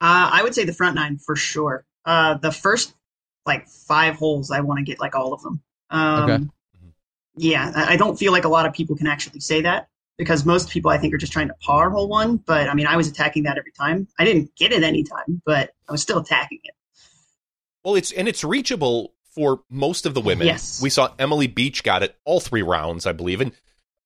Uh, 0.00 0.30
I 0.32 0.42
would 0.42 0.54
say 0.54 0.64
the 0.64 0.72
front 0.72 0.96
nine 0.96 1.18
for 1.18 1.36
sure. 1.36 1.84
Uh, 2.04 2.34
the 2.34 2.50
first 2.52 2.94
like 3.46 3.68
five 3.68 4.16
holes, 4.16 4.50
I 4.50 4.60
want 4.60 4.78
to 4.78 4.84
get 4.84 5.00
like 5.00 5.14
all 5.14 5.32
of 5.32 5.42
them. 5.42 5.62
Um, 5.90 6.30
Okay. 6.30 6.44
Yeah, 7.36 7.72
I 7.74 7.94
I 7.94 7.96
don't 7.96 8.16
feel 8.18 8.32
like 8.32 8.44
a 8.44 8.48
lot 8.48 8.66
of 8.66 8.72
people 8.72 8.96
can 8.96 9.06
actually 9.06 9.40
say 9.40 9.62
that 9.62 9.88
because 10.18 10.44
most 10.44 10.70
people 10.70 10.90
I 10.90 10.98
think 10.98 11.12
are 11.14 11.18
just 11.18 11.32
trying 11.32 11.48
to 11.48 11.54
par 11.60 11.90
hole 11.90 12.08
one. 12.08 12.36
But 12.36 12.68
I 12.68 12.74
mean, 12.74 12.86
I 12.86 12.96
was 12.96 13.08
attacking 13.08 13.44
that 13.44 13.58
every 13.58 13.72
time. 13.72 14.06
I 14.18 14.24
didn't 14.24 14.54
get 14.56 14.72
it 14.72 14.82
any 14.82 15.02
time, 15.04 15.42
but 15.44 15.70
I 15.88 15.92
was 15.92 16.02
still 16.02 16.18
attacking 16.18 16.60
it. 16.64 16.74
Well, 17.84 17.94
it's 17.96 18.12
and 18.12 18.28
it's 18.28 18.44
reachable 18.44 19.12
for 19.34 19.62
most 19.70 20.06
of 20.06 20.14
the 20.14 20.20
women. 20.20 20.46
Yes. 20.46 20.80
We 20.80 20.90
saw 20.90 21.12
Emily 21.18 21.46
Beach 21.48 21.82
got 21.82 22.02
it 22.02 22.16
all 22.24 22.40
three 22.40 22.62
rounds, 22.62 23.06
I 23.06 23.12
believe, 23.12 23.40
and 23.40 23.52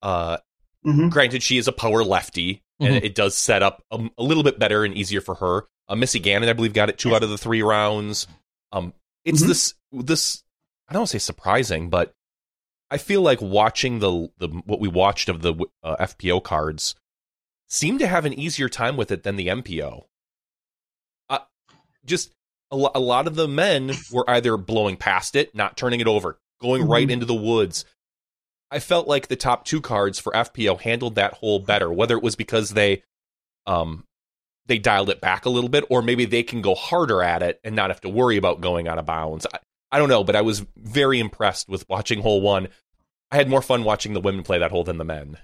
uh, 0.02 0.38
hmm 0.84 1.08
granted, 1.08 1.42
she 1.42 1.58
is 1.58 1.68
a 1.68 1.72
power 1.72 2.02
lefty, 2.04 2.62
and 2.80 2.94
Mhm. 2.94 3.04
it 3.04 3.14
does 3.14 3.36
set 3.36 3.62
up 3.62 3.84
a, 3.90 4.08
a 4.16 4.22
little 4.22 4.42
bit 4.42 4.58
better 4.58 4.84
and 4.84 4.94
easier 4.94 5.20
for 5.20 5.34
her. 5.36 5.66
Uh, 5.88 5.96
Missy 5.96 6.18
Gannon, 6.18 6.48
I 6.48 6.52
believe, 6.54 6.72
got 6.72 6.88
it 6.88 6.98
two 6.98 7.10
Yes. 7.10 7.16
out 7.16 7.22
of 7.24 7.30
the 7.30 7.38
three 7.38 7.62
rounds. 7.62 8.26
Um, 8.72 8.92
it's 9.24 9.42
Mhm. 9.42 9.46
this 9.48 9.74
this 9.92 10.42
I 10.88 10.94
don't 10.94 11.00
want 11.00 11.10
to 11.10 11.18
say 11.20 11.24
surprising, 11.24 11.90
but 11.90 12.14
I 12.90 12.96
feel 12.98 13.20
like 13.22 13.40
watching 13.42 13.98
the 13.98 14.30
the 14.38 14.48
what 14.64 14.80
we 14.80 14.88
watched 14.88 15.28
of 15.28 15.42
the 15.42 15.54
uh, 15.82 15.96
FPO 16.00 16.42
cards 16.42 16.94
seemed 17.68 17.98
to 18.00 18.06
have 18.06 18.24
an 18.24 18.32
easier 18.32 18.68
time 18.68 18.96
with 18.96 19.10
it 19.10 19.22
than 19.24 19.36
the 19.36 19.48
MPO. 19.48 20.04
Uh, 21.28 21.38
just 22.04 22.32
a, 22.70 22.76
lo- 22.76 22.90
a 22.94 23.00
lot 23.00 23.26
of 23.26 23.34
the 23.34 23.48
men 23.48 23.92
were 24.10 24.28
either 24.28 24.56
blowing 24.56 24.96
past 24.96 25.36
it, 25.36 25.54
not 25.54 25.76
turning 25.76 26.00
it 26.00 26.06
over, 26.06 26.38
going 26.62 26.82
Mhm. 26.84 26.88
right 26.90 27.10
into 27.10 27.26
the 27.26 27.34
woods. 27.34 27.84
I 28.70 28.78
felt 28.80 29.06
like 29.08 29.28
the 29.28 29.36
top 29.36 29.64
two 29.64 29.80
cards 29.80 30.18
for 30.18 30.32
FPO 30.34 30.80
handled 30.80 31.14
that 31.16 31.34
hole 31.34 31.58
better, 31.58 31.92
whether 31.92 32.16
it 32.16 32.22
was 32.22 32.36
because 32.36 32.70
they 32.70 33.02
um 33.66 34.04
they 34.66 34.78
dialed 34.78 35.08
it 35.08 35.20
back 35.20 35.46
a 35.46 35.50
little 35.50 35.70
bit, 35.70 35.84
or 35.88 36.02
maybe 36.02 36.24
they 36.26 36.42
can 36.42 36.60
go 36.60 36.74
harder 36.74 37.22
at 37.22 37.42
it 37.42 37.58
and 37.64 37.74
not 37.74 37.88
have 37.90 38.02
to 38.02 38.08
worry 38.10 38.36
about 38.36 38.60
going 38.60 38.86
out 38.88 38.98
of 38.98 39.06
bounds. 39.06 39.46
I, 39.52 39.58
I 39.90 39.98
don't 39.98 40.08
know, 40.08 40.24
but 40.24 40.36
I 40.36 40.42
was 40.42 40.64
very 40.76 41.18
impressed 41.20 41.68
with 41.68 41.88
watching 41.88 42.20
hole 42.22 42.40
one. 42.40 42.68
I 43.30 43.36
had 43.36 43.48
more 43.48 43.62
fun 43.62 43.84
watching 43.84 44.12
the 44.14 44.20
women 44.20 44.42
play 44.42 44.58
that 44.58 44.70
hole 44.70 44.84
than 44.84 44.98
the 44.98 45.04
men. 45.04 45.38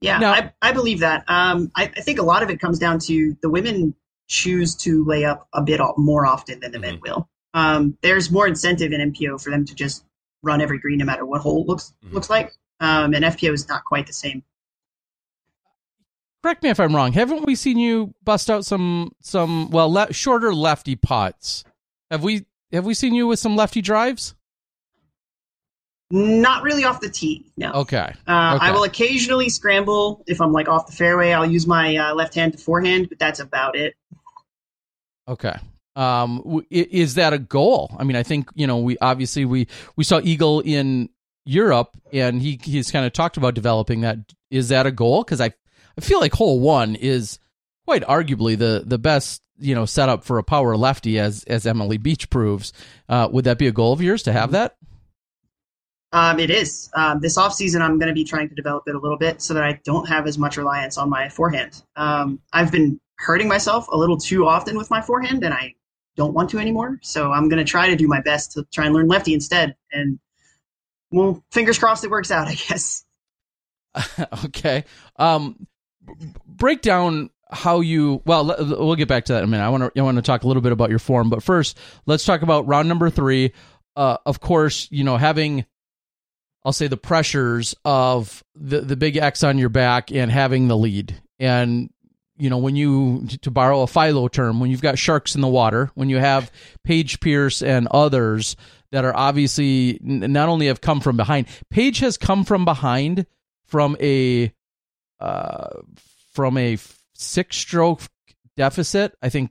Yeah, 0.00 0.18
no. 0.18 0.30
I, 0.30 0.52
I 0.62 0.72
believe 0.72 1.00
that. 1.00 1.24
Um, 1.28 1.70
I, 1.74 1.84
I 1.84 2.00
think 2.00 2.18
a 2.18 2.22
lot 2.22 2.42
of 2.42 2.50
it 2.50 2.60
comes 2.60 2.78
down 2.78 2.98
to 3.00 3.36
the 3.42 3.50
women 3.50 3.94
choose 4.28 4.74
to 4.76 5.04
lay 5.04 5.24
up 5.24 5.48
a 5.52 5.62
bit 5.62 5.80
more 5.96 6.24
often 6.26 6.60
than 6.60 6.70
the 6.72 6.78
men 6.78 7.00
will. 7.02 7.28
Um, 7.54 7.96
there's 8.02 8.30
more 8.30 8.46
incentive 8.46 8.92
in 8.92 9.12
MPO 9.12 9.42
for 9.42 9.50
them 9.50 9.64
to 9.64 9.74
just 9.74 10.04
run 10.42 10.60
every 10.60 10.78
green 10.78 10.98
no 10.98 11.04
matter 11.04 11.24
what 11.26 11.40
hole 11.40 11.62
it 11.62 11.66
looks 11.66 11.94
Mhm. 12.04 12.12
looks 12.12 12.30
like. 12.30 12.52
Um, 12.80 13.12
and 13.14 13.24
FPO 13.24 13.52
is 13.52 13.68
not 13.68 13.84
quite 13.84 14.06
the 14.06 14.12
same. 14.12 14.44
Correct 16.44 16.62
me 16.62 16.68
if 16.70 16.78
I'm 16.78 16.94
wrong. 16.94 17.12
Haven't 17.12 17.44
we 17.46 17.56
seen 17.56 17.78
you 17.78 18.14
bust 18.22 18.48
out 18.48 18.64
some 18.64 19.10
some 19.20 19.70
well 19.70 19.90
le- 19.92 20.12
shorter 20.12 20.54
lefty 20.54 20.94
putts? 20.94 21.64
Have 22.10 22.22
we 22.22 22.46
have 22.72 22.84
we 22.84 22.94
seen 22.94 23.14
you 23.14 23.26
with 23.26 23.38
some 23.38 23.56
lefty 23.56 23.80
drives? 23.80 24.34
Not 26.10 26.62
really 26.62 26.84
off 26.84 27.00
the 27.00 27.10
tee. 27.10 27.52
No. 27.56 27.72
Okay. 27.72 28.12
Uh, 28.26 28.54
okay. 28.56 28.66
I 28.66 28.70
will 28.70 28.84
occasionally 28.84 29.50
scramble 29.50 30.24
if 30.26 30.40
I'm 30.40 30.52
like 30.52 30.66
off 30.66 30.86
the 30.86 30.92
fairway. 30.92 31.32
I'll 31.32 31.50
use 31.50 31.66
my 31.66 31.96
uh, 31.96 32.14
left 32.14 32.34
hand 32.34 32.52
to 32.52 32.58
forehand, 32.58 33.10
but 33.10 33.18
that's 33.18 33.40
about 33.40 33.76
it. 33.76 33.94
Okay. 35.26 35.54
Um, 35.96 36.64
is 36.70 37.16
that 37.16 37.32
a 37.34 37.38
goal? 37.38 37.94
I 37.98 38.04
mean, 38.04 38.16
I 38.16 38.22
think 38.22 38.48
you 38.54 38.66
know 38.66 38.78
we 38.78 38.96
obviously 38.98 39.44
we 39.44 39.66
we 39.96 40.04
saw 40.04 40.20
Eagle 40.22 40.60
in 40.60 41.10
Europe, 41.44 41.90
and 42.12 42.40
he 42.40 42.58
he's 42.62 42.90
kind 42.90 43.04
of 43.04 43.12
talked 43.12 43.36
about 43.36 43.54
developing 43.54 44.02
that. 44.02 44.18
Is 44.50 44.68
that 44.68 44.86
a 44.86 44.92
goal? 44.92 45.24
Because 45.24 45.40
I 45.40 45.52
I 45.98 46.00
feel 46.00 46.20
like 46.20 46.32
hole 46.32 46.60
one 46.60 46.94
is 46.94 47.38
quite 47.88 48.04
arguably 48.04 48.58
the 48.58 48.82
the 48.84 48.98
best 48.98 49.40
you 49.58 49.74
know 49.74 49.86
setup 49.86 50.22
for 50.22 50.36
a 50.36 50.42
power 50.42 50.76
lefty, 50.76 51.18
as 51.18 51.42
as 51.44 51.66
Emily 51.66 51.96
Beach 51.96 52.28
proves. 52.28 52.74
Uh, 53.08 53.30
would 53.32 53.46
that 53.46 53.56
be 53.56 53.66
a 53.66 53.72
goal 53.72 53.94
of 53.94 54.02
yours 54.02 54.24
to 54.24 54.32
have 54.32 54.50
that? 54.50 54.76
Um, 56.12 56.38
it 56.38 56.50
is. 56.50 56.90
Um, 56.94 57.20
this 57.20 57.38
offseason, 57.38 57.80
I'm 57.80 57.98
going 57.98 58.08
to 58.08 58.14
be 58.14 58.24
trying 58.24 58.50
to 58.50 58.54
develop 58.54 58.84
it 58.88 58.94
a 58.94 58.98
little 58.98 59.16
bit 59.16 59.40
so 59.40 59.54
that 59.54 59.62
I 59.62 59.80
don't 59.84 60.06
have 60.06 60.26
as 60.26 60.36
much 60.36 60.58
reliance 60.58 60.98
on 60.98 61.08
my 61.08 61.30
forehand. 61.30 61.82
Um, 61.96 62.40
I've 62.52 62.70
been 62.70 63.00
hurting 63.16 63.48
myself 63.48 63.88
a 63.88 63.96
little 63.96 64.18
too 64.18 64.46
often 64.46 64.76
with 64.76 64.90
my 64.90 65.00
forehand, 65.00 65.42
and 65.42 65.54
I 65.54 65.74
don't 66.14 66.34
want 66.34 66.50
to 66.50 66.58
anymore. 66.58 66.98
So 67.02 67.32
I'm 67.32 67.48
going 67.48 67.64
to 67.64 67.70
try 67.70 67.88
to 67.88 67.96
do 67.96 68.06
my 68.06 68.20
best 68.20 68.52
to 68.52 68.66
try 68.70 68.84
and 68.84 68.94
learn 68.94 69.08
lefty 69.08 69.32
instead. 69.32 69.76
And 69.90 70.18
well, 71.10 71.42
fingers 71.50 71.78
crossed 71.78 72.04
it 72.04 72.10
works 72.10 72.30
out, 72.30 72.48
I 72.48 72.54
guess. 72.54 73.06
okay. 74.44 74.84
Um, 75.16 75.66
break 76.46 76.82
down 76.82 77.30
how 77.50 77.80
you. 77.80 78.22
Well, 78.24 78.44
we'll 78.58 78.96
get 78.96 79.08
back 79.08 79.26
to 79.26 79.32
that 79.34 79.38
in 79.38 79.44
a 79.44 79.46
minute. 79.48 79.64
I 79.64 79.68
want 79.68 79.94
to. 79.94 80.00
I 80.00 80.02
want 80.02 80.16
to 80.16 80.22
talk 80.22 80.42
a 80.44 80.46
little 80.46 80.62
bit 80.62 80.72
about 80.72 80.90
your 80.90 80.98
form, 80.98 81.30
but 81.30 81.42
first, 81.42 81.78
let's 82.06 82.24
talk 82.24 82.42
about 82.42 82.66
round 82.66 82.88
number 82.88 83.10
three. 83.10 83.52
Uh, 83.96 84.18
of 84.26 84.40
course, 84.40 84.88
you 84.90 85.04
know 85.04 85.16
having. 85.16 85.64
I'll 86.64 86.72
say 86.72 86.88
the 86.88 86.96
pressures 86.96 87.74
of 87.84 88.42
the 88.54 88.80
the 88.80 88.96
big 88.96 89.16
X 89.16 89.42
on 89.42 89.58
your 89.58 89.68
back 89.68 90.10
and 90.12 90.30
having 90.30 90.68
the 90.68 90.76
lead, 90.76 91.20
and 91.38 91.90
you 92.36 92.50
know 92.50 92.58
when 92.58 92.76
you 92.76 93.26
to 93.42 93.50
borrow 93.50 93.82
a 93.82 93.86
Philo 93.86 94.28
term, 94.28 94.60
when 94.60 94.70
you've 94.70 94.82
got 94.82 94.98
sharks 94.98 95.34
in 95.34 95.40
the 95.40 95.48
water, 95.48 95.90
when 95.94 96.10
you 96.10 96.18
have 96.18 96.50
Paige 96.84 97.20
Pierce 97.20 97.62
and 97.62 97.86
others 97.88 98.56
that 98.90 99.04
are 99.04 99.14
obviously 99.16 99.98
not 100.02 100.48
only 100.48 100.66
have 100.66 100.80
come 100.80 101.00
from 101.00 101.16
behind. 101.16 101.46
Paige 101.70 102.00
has 102.00 102.16
come 102.16 102.44
from 102.44 102.64
behind 102.64 103.26
from 103.66 103.96
a 104.00 104.52
uh, 105.20 105.68
from 106.32 106.56
a 106.56 106.78
six 107.18 107.56
stroke 107.56 108.02
deficit. 108.56 109.14
I 109.20 109.28
think 109.28 109.50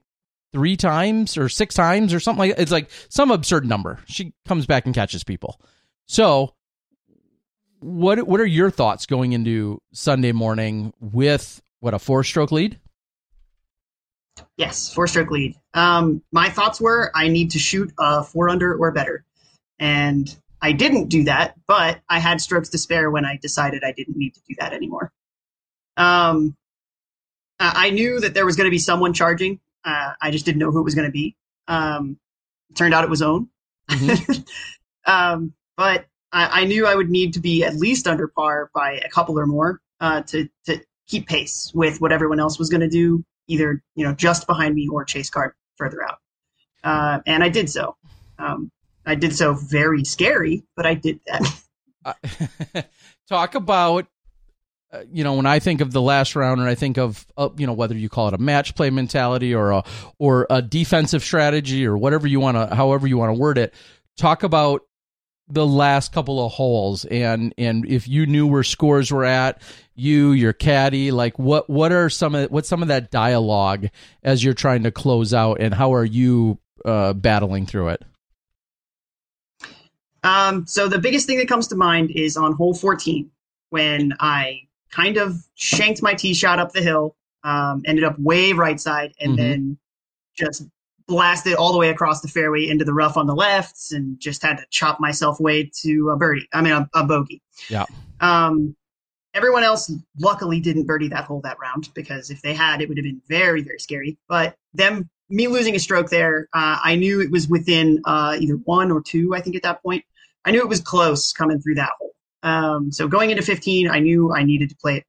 three 0.54 0.78
times 0.78 1.38
or 1.38 1.50
six 1.50 1.76
times 1.76 2.14
or 2.14 2.20
something 2.20 2.50
like 2.50 2.58
it's 2.58 2.72
like 2.72 2.90
some 3.10 3.32
absurd 3.32 3.66
number. 3.66 4.00
She 4.08 4.34
comes 4.48 4.66
back 4.66 4.86
and 4.86 4.96
catches 4.96 5.24
people. 5.24 5.62
So 6.06 6.56
what 7.80 8.28
what 8.28 8.40
are 8.40 8.46
your 8.46 8.72
thoughts 8.72 9.06
going 9.06 9.34
into 9.34 9.82
Sunday 9.94 10.32
morning 10.32 10.94
with 11.00 11.62
what 11.80 11.94
a 11.94 12.00
four 12.00 12.24
stroke 12.24 12.52
lead? 12.52 12.80
Yes, 14.56 14.92
four 14.94 15.08
stroke 15.08 15.32
lead. 15.32 15.56
Um, 15.74 16.24
my 16.32 16.50
thoughts 16.50 16.80
were 16.82 17.12
I 17.14 17.28
need 17.28 17.52
to 17.52 17.60
shoot 17.60 17.92
a 18.00 18.24
four 18.24 18.50
under 18.50 18.76
or 18.76 18.92
better. 18.92 19.24
And 19.80 20.36
I 20.62 20.72
didn't 20.72 21.10
do 21.10 21.26
that, 21.26 21.54
but 21.68 22.00
I 22.10 22.20
had 22.20 22.42
strokes 22.42 22.70
to 22.70 22.80
spare 22.80 23.12
when 23.12 23.26
I 23.26 23.38
decided 23.38 23.84
I 23.84 23.92
didn't 23.92 24.18
need 24.18 24.34
to 24.34 24.42
do 24.48 24.56
that 24.60 24.74
anymore. 24.74 25.12
Um, 25.98 26.56
I 27.60 27.88
I 27.88 27.90
knew 27.90 28.20
that 28.20 28.34
there 28.34 28.46
was 28.46 28.56
going 28.56 28.66
to 28.66 28.72
be 28.72 28.80
someone 28.80 29.14
charging. 29.14 29.60
Uh, 29.84 30.14
I 30.22 30.32
just 30.32 30.46
didn't 30.46 30.60
know 30.60 30.72
who 30.72 30.80
it 30.80 30.84
was 30.84 30.96
going 30.96 31.08
to 31.08 31.12
be. 31.12 31.36
Um, 31.68 32.18
turned 32.76 32.94
out 32.94 33.04
it 33.04 33.10
was 33.10 33.22
Ohn. 33.22 33.50
um, 35.06 35.54
but 35.76 36.06
I, 36.32 36.62
I 36.62 36.66
knew 36.66 36.86
I 36.86 36.96
would 36.96 37.10
need 37.10 37.34
to 37.34 37.40
be 37.40 37.64
at 37.64 37.76
least 37.76 38.08
under 38.08 38.28
par 38.28 38.70
by 38.74 39.02
a 39.04 39.10
couple 39.10 39.40
or 39.40 39.46
more 39.46 39.82
uh, 40.00 40.22
to 40.24 40.50
to 40.66 40.80
keep 41.08 41.28
pace 41.28 41.72
with 41.74 42.02
what 42.02 42.12
everyone 42.12 42.40
else 42.40 42.60
was 42.60 42.70
going 42.70 42.82
to 42.82 42.90
do, 42.90 43.24
either 43.48 43.82
you 43.96 44.06
know 44.06 44.14
just 44.14 44.48
behind 44.48 44.76
me 44.76 44.88
or 44.88 45.06
chase 45.06 45.30
card 45.30 45.54
further 45.78 46.04
out. 46.04 46.20
Uh, 46.84 47.20
and 47.26 47.44
I 47.44 47.50
did 47.50 47.70
so. 47.70 47.96
Um, 48.40 48.72
I 49.06 49.16
did 49.16 49.36
so 49.36 49.54
very 49.54 50.04
scary, 50.04 50.64
but 50.76 50.86
I 50.86 50.94
did 50.94 51.20
that. 51.28 51.42
Uh, 52.06 52.14
talk 53.28 53.54
about 53.54 54.08
uh, 54.92 55.04
you 55.12 55.24
know 55.24 55.34
when 55.34 55.46
I 55.46 55.60
think 55.60 55.82
of 55.82 55.92
the 55.92 56.02
last 56.02 56.36
round, 56.36 56.62
and 56.62 56.70
I 56.70 56.76
think 56.76 56.98
of 56.98 57.26
uh, 57.36 57.50
you 57.58 57.68
know 57.68 57.74
whether 57.74 57.96
you 57.96 58.10
call 58.10 58.30
it 58.30 58.34
a 58.34 58.38
match 58.38 58.76
play 58.76 58.90
mentality 58.90 59.54
or 59.54 59.72
a 59.72 59.84
or 60.18 60.48
a 60.50 60.62
defensive 60.62 61.24
strategy 61.24 61.86
or 61.86 61.98
whatever 61.98 62.28
you 62.28 62.40
want 62.40 62.56
to, 62.56 62.74
however 62.74 63.08
you 63.08 63.18
want 63.18 63.30
to 63.36 63.40
word 63.40 63.58
it. 63.58 63.74
Talk 64.18 64.44
about 64.44 64.82
the 65.50 65.66
last 65.66 66.12
couple 66.12 66.46
of 66.46 66.52
holes 66.52 67.06
and 67.06 67.54
and 67.58 67.86
if 67.86 68.08
you 68.08 68.26
knew 68.26 68.48
where 68.48 68.64
scores 68.64 69.12
were 69.12 69.26
at, 69.26 69.62
you 69.96 70.32
your 70.32 70.54
caddy, 70.54 71.12
like 71.12 71.38
what 71.38 71.70
what 71.70 71.92
are 71.92 72.10
some 72.10 72.34
of 72.36 72.50
what's 72.50 72.70
some 72.70 72.82
of 72.82 72.88
that 72.88 73.12
dialogue 73.12 73.88
as 74.24 74.44
you're 74.44 74.54
trying 74.54 74.84
to 74.84 74.92
close 74.92 75.34
out, 75.34 75.60
and 75.60 75.74
how 75.74 75.94
are 75.94 76.06
you 76.06 76.60
uh, 76.86 77.12
battling 77.14 77.66
through 77.66 77.90
it? 77.90 78.04
Um, 80.24 80.66
so 80.66 80.88
the 80.88 81.00
biggest 81.00 81.28
thing 81.28 81.38
that 81.38 81.48
comes 81.48 81.68
to 81.68 81.76
mind 81.76 82.12
is 82.12 82.38
on 82.38 82.54
hole 82.54 82.74
14 82.74 83.30
when 83.70 84.14
I 84.20 84.67
kind 84.92 85.18
of 85.18 85.36
shanked 85.56 86.02
my 86.02 86.14
tee 86.14 86.34
shot 86.34 86.60
up 86.60 86.72
the 86.72 86.82
hill, 86.82 87.16
um, 87.44 87.82
ended 87.86 88.04
up 88.04 88.18
way 88.20 88.54
right 88.54 88.80
side, 88.80 89.14
and 89.20 89.34
Mhm. 89.34 89.38
then 89.38 89.78
just 90.38 90.64
blasted 91.08 91.56
all 91.56 91.72
the 91.72 91.78
way 91.78 91.90
across 91.90 92.22
the 92.22 92.28
fairway 92.28 92.68
into 92.68 92.84
the 92.84 92.94
rough 92.94 93.16
on 93.18 93.28
the 93.28 93.36
left, 93.36 93.92
and 93.92 94.20
just 94.20 94.42
had 94.42 94.58
to 94.58 94.66
chop 94.70 95.00
myself 95.00 95.40
way 95.40 95.72
to 95.82 96.10
a 96.10 96.18
birdie. 96.18 96.48
I 96.54 96.62
mean, 96.62 96.74
a, 96.74 96.90
a 96.94 97.06
bogey. 97.06 97.42
Yeah. 97.70 97.86
Um, 98.20 98.76
everyone 99.34 99.64
else 99.64 99.92
luckily 100.20 100.60
didn't 100.60 100.86
birdie 100.86 101.10
that 101.10 101.26
hole 101.26 101.42
that 101.42 101.58
round 101.62 101.90
because 101.94 102.30
if 102.30 102.42
they 102.42 102.54
had, 102.54 102.82
it 102.82 102.90
would 102.90 102.98
have 102.98 103.06
been 103.06 103.22
very, 103.30 103.62
very 103.62 103.80
scary. 103.80 104.18
But 104.28 104.56
them, 104.74 105.10
me 105.30 105.48
losing 105.48 105.76
a 105.76 105.80
stroke 105.80 106.10
there, 106.10 106.48
uh, 106.54 106.80
I 106.84 106.96
knew 106.96 107.22
it 107.22 107.32
was 107.32 107.48
within 107.48 108.02
uh, 108.06 108.36
either 108.40 108.56
one 108.56 108.92
or 108.92 109.02
two. 109.02 109.34
I 109.36 109.42
think 109.42 109.56
at 109.56 109.64
that 109.64 109.82
point, 109.84 110.04
I 110.44 110.52
knew 110.52 110.62
it 110.62 110.70
was 110.70 110.82
close 110.82 111.34
coming 111.34 111.60
through 111.62 111.76
that 111.76 111.92
hole. 112.00 112.14
Um, 112.48 112.92
so 112.92 113.08
going 113.08 113.30
into 113.32 113.44
15, 113.44 113.90
I 113.90 114.00
knew 114.00 114.34
I 114.34 114.44
needed 114.44 114.70
to 114.70 114.76
play 114.78 114.98
it 114.98 115.04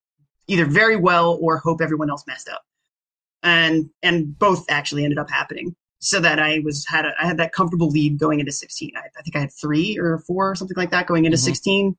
either 0.46 0.64
very 0.64 0.96
well 0.96 1.38
or 1.40 1.58
hope 1.58 1.80
everyone 1.82 2.10
else 2.10 2.24
messed 2.26 2.48
up. 2.48 2.62
And 3.42 3.90
and 4.02 4.36
both 4.38 4.64
actually 4.68 5.04
ended 5.04 5.18
up 5.18 5.30
happening. 5.30 5.76
so 6.00 6.20
that 6.20 6.38
I 6.38 6.60
was 6.64 6.86
had 6.86 7.04
a, 7.04 7.12
I 7.20 7.26
had 7.26 7.38
that 7.38 7.50
comfortable 7.52 7.88
lead 7.90 8.18
going 8.18 8.38
into 8.40 8.52
16. 8.52 8.92
I, 8.96 9.00
I 9.18 9.22
think 9.22 9.34
I 9.36 9.40
had 9.40 9.50
three 9.52 9.98
or 9.98 10.18
four 10.28 10.50
or 10.50 10.54
something 10.54 10.76
like 10.76 10.90
that 10.92 11.06
going 11.08 11.24
into 11.24 11.36
Mhm. 11.36 11.40
16. 11.50 11.96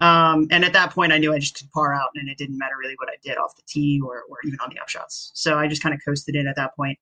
Um, 0.00 0.46
and 0.50 0.64
at 0.64 0.72
that 0.72 0.90
point, 0.92 1.12
I 1.12 1.18
knew 1.18 1.34
I 1.34 1.38
just 1.38 1.54
could 1.58 1.70
par 1.72 1.92
out, 1.94 2.08
and 2.14 2.28
it 2.30 2.38
didn't 2.38 2.56
matter 2.56 2.76
really 2.80 2.94
what 2.98 3.10
I 3.10 3.16
did 3.22 3.36
off 3.36 3.54
the 3.56 3.62
tee 3.68 4.00
or 4.02 4.22
or 4.28 4.38
even 4.46 4.58
on 4.60 4.70
the 4.70 4.76
upshots. 4.76 5.30
So 5.34 5.58
I 5.58 5.68
just 5.68 5.82
kind 5.82 5.94
of 5.94 6.00
coasted 6.02 6.34
in 6.34 6.46
at 6.46 6.56
that 6.56 6.74
point. 6.76 6.98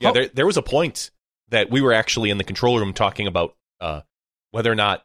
Yeah, 0.00 0.10
Oh. 0.10 0.12
there 0.14 0.28
there 0.28 0.46
was 0.46 0.56
a 0.56 0.62
point 0.62 1.10
that 1.48 1.70
we 1.70 1.82
were 1.82 1.92
actually 1.92 2.30
in 2.30 2.38
the 2.38 2.44
control 2.44 2.78
room 2.78 2.94
talking 2.94 3.26
about 3.26 3.54
uh, 3.80 4.00
whether 4.52 4.72
or 4.72 4.74
not 4.74 5.04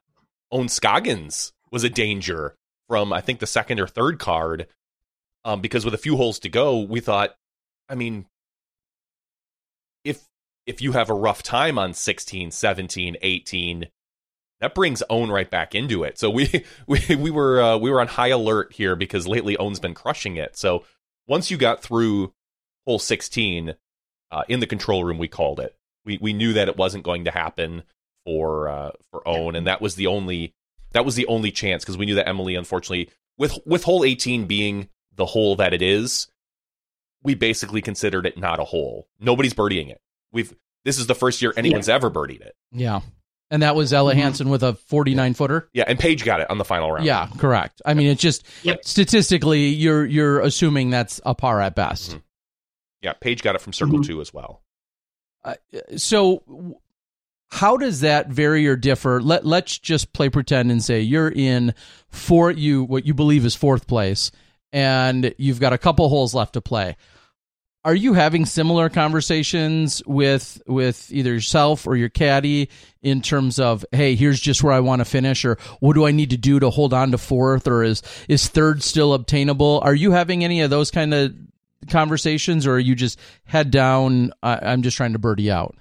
Ohn 0.51 0.69
Scoggins 0.69 1.51
was 1.71 1.83
a 1.83 1.89
danger 1.89 2.55
from 2.87 3.13
I 3.13 3.21
think 3.21 3.39
the 3.39 3.47
second 3.47 3.79
or 3.79 3.87
third 3.87 4.19
card, 4.19 4.67
um, 5.45 5.61
because 5.61 5.85
with 5.85 5.93
a 5.93 5.99
few 5.99 6.17
holes 6.17 6.39
to 6.39 6.49
go, 6.49 6.79
we 6.79 6.99
thought, 6.99 7.35
I 7.87 7.95
mean, 7.95 8.25
if 10.03 10.23
if 10.65 10.81
you 10.81 10.93
have 10.93 11.09
a 11.09 11.13
rough 11.13 11.43
time 11.43 11.77
on 11.77 11.93
16, 11.93 12.51
17, 12.51 13.17
18, 13.21 13.87
that 14.61 14.75
brings 14.75 15.01
Ohn 15.09 15.29
right 15.29 15.49
back 15.49 15.73
into 15.73 16.03
it. 16.03 16.19
So 16.19 16.29
we 16.29 16.65
we 16.87 16.99
we 17.15 17.31
were 17.31 17.61
uh, 17.61 17.77
we 17.77 17.89
were 17.89 18.01
on 18.01 18.07
high 18.07 18.29
alert 18.29 18.73
here 18.73 18.95
because 18.95 19.27
lately 19.27 19.57
Ohn's 19.57 19.79
been 19.79 19.93
crushing 19.93 20.35
it. 20.35 20.57
So 20.57 20.83
once 21.27 21.51
you 21.51 21.57
got 21.57 21.81
through 21.81 22.33
hole 22.85 22.99
16 22.99 23.75
uh, 24.31 24.43
in 24.47 24.59
the 24.59 24.67
control 24.67 25.03
room, 25.03 25.17
we 25.17 25.27
called 25.27 25.59
it. 25.59 25.75
We 26.05 26.17
we 26.19 26.33
knew 26.33 26.53
that 26.53 26.67
it 26.67 26.77
wasn't 26.77 27.03
going 27.03 27.25
to 27.25 27.31
happen 27.31 27.83
for 28.25 28.67
uh, 28.67 28.91
for 29.11 29.27
Ohn, 29.27 29.55
and 29.55 29.67
that 29.67 29.81
was 29.81 29.95
the 29.95 30.07
only 30.07 30.53
that 30.91 31.05
was 31.05 31.15
the 31.15 31.25
only 31.27 31.51
chance 31.51 31.83
because 31.83 31.97
we 31.97 32.05
knew 32.05 32.15
that 32.15 32.27
Emily, 32.27 32.55
unfortunately, 32.55 33.09
with 33.37 33.57
with 33.65 33.83
hole 33.83 34.03
18 34.03 34.45
being 34.45 34.89
the 35.15 35.25
hole 35.25 35.55
that 35.57 35.73
it 35.73 35.81
is, 35.81 36.27
we 37.23 37.35
basically 37.35 37.81
considered 37.81 38.25
it 38.25 38.37
not 38.37 38.59
a 38.59 38.63
hole. 38.63 39.07
Nobody's 39.19 39.53
birdieing 39.53 39.89
it. 39.89 40.01
We've 40.31 40.53
this 40.85 40.97
is 40.97 41.07
the 41.07 41.15
first 41.15 41.41
year 41.41 41.53
anyone's 41.57 41.89
ever 41.89 42.09
birdied 42.09 42.41
it. 42.41 42.55
Yeah. 42.71 43.01
And 43.51 43.63
that 43.63 43.75
was 43.75 43.91
Ella 43.93 44.13
Mhm. 44.13 44.47
With 44.47 44.61
a 44.61 44.75
49 44.75 45.33
footer. 45.33 45.69
Yeah, 45.73 45.83
and 45.87 45.97
Paige 45.97 46.23
got 46.23 46.39
it 46.39 46.49
on 46.51 46.59
the 46.59 46.63
final 46.65 46.91
round. 46.91 47.05
Yeah, 47.07 47.27
correct. 47.39 47.81
I 47.83 47.95
mean, 47.95 48.07
it's 48.07 48.21
just 48.21 48.45
Yep. 48.63 48.85
statistically, 48.85 49.69
you're 49.69 50.05
you're 50.05 50.39
assuming 50.41 50.91
that's 50.91 51.19
a 51.25 51.33
par 51.33 51.59
at 51.61 51.75
best. 51.75 52.11
Mhm. 52.11 52.21
yeah, 53.01 53.13
Paige 53.13 53.41
got 53.41 53.55
it 53.55 53.61
from 53.61 53.73
circle 53.73 53.99
Mhm. 53.99 54.05
two 54.07 54.21
as 54.21 54.33
well. 54.33 54.61
Uh, 55.43 55.55
so, 55.97 56.43
w- 56.47 56.75
how 57.51 57.77
does 57.77 58.01
that 58.01 58.29
vary 58.29 58.67
or 58.67 58.75
differ? 58.75 59.21
Let 59.21 59.45
Let's 59.45 59.77
just 59.79 60.13
play 60.13 60.29
pretend 60.29 60.71
and 60.71 60.83
say 60.83 61.01
you're 61.01 61.31
in 61.31 61.73
for 62.09 62.51
you 62.51 62.83
what 62.83 63.05
you 63.05 63.13
believe 63.13 63.45
is 63.45 63.55
fourth 63.55 63.87
place, 63.87 64.31
and 64.71 65.33
you've 65.37 65.59
got 65.59 65.73
a 65.73 65.77
couple 65.77 66.07
holes 66.09 66.33
left 66.33 66.53
to 66.53 66.61
play. 66.61 66.95
Are 67.85 67.95
you 67.95 68.13
having 68.13 68.45
similar 68.45 68.89
conversations 68.89 70.03
with 70.05 70.61
with 70.67 71.11
either 71.11 71.33
yourself 71.33 71.87
or 71.87 71.95
your 71.95 72.09
caddy 72.09 72.69
in 73.01 73.21
terms 73.21 73.57
of, 73.57 73.85
hey, 73.93 74.15
here's 74.15 74.39
just 74.39 74.61
where 74.61 74.73
I 74.73 74.81
want 74.81 74.99
to 74.99 75.05
finish, 75.05 75.45
or 75.45 75.57
what 75.79 75.93
do 75.93 76.05
I 76.05 76.11
need 76.11 76.31
to 76.31 76.37
do 76.37 76.59
to 76.59 76.69
hold 76.69 76.93
on 76.93 77.11
to 77.11 77.17
fourth, 77.17 77.67
or 77.67 77.83
is 77.83 78.03
is 78.27 78.47
third 78.47 78.83
still 78.83 79.13
obtainable? 79.13 79.79
Are 79.83 79.95
you 79.95 80.11
having 80.11 80.43
any 80.43 80.61
of 80.61 80.69
those 80.69 80.91
kind 80.91 81.13
of 81.13 81.33
conversations, 81.89 82.67
or 82.67 82.73
are 82.73 82.79
you 82.79 82.95
just 82.95 83.17
head 83.45 83.71
down? 83.71 84.33
I, 84.43 84.59
I'm 84.61 84.81
just 84.81 84.97
trying 84.97 85.13
to 85.13 85.19
birdie 85.19 85.49
out. 85.49 85.75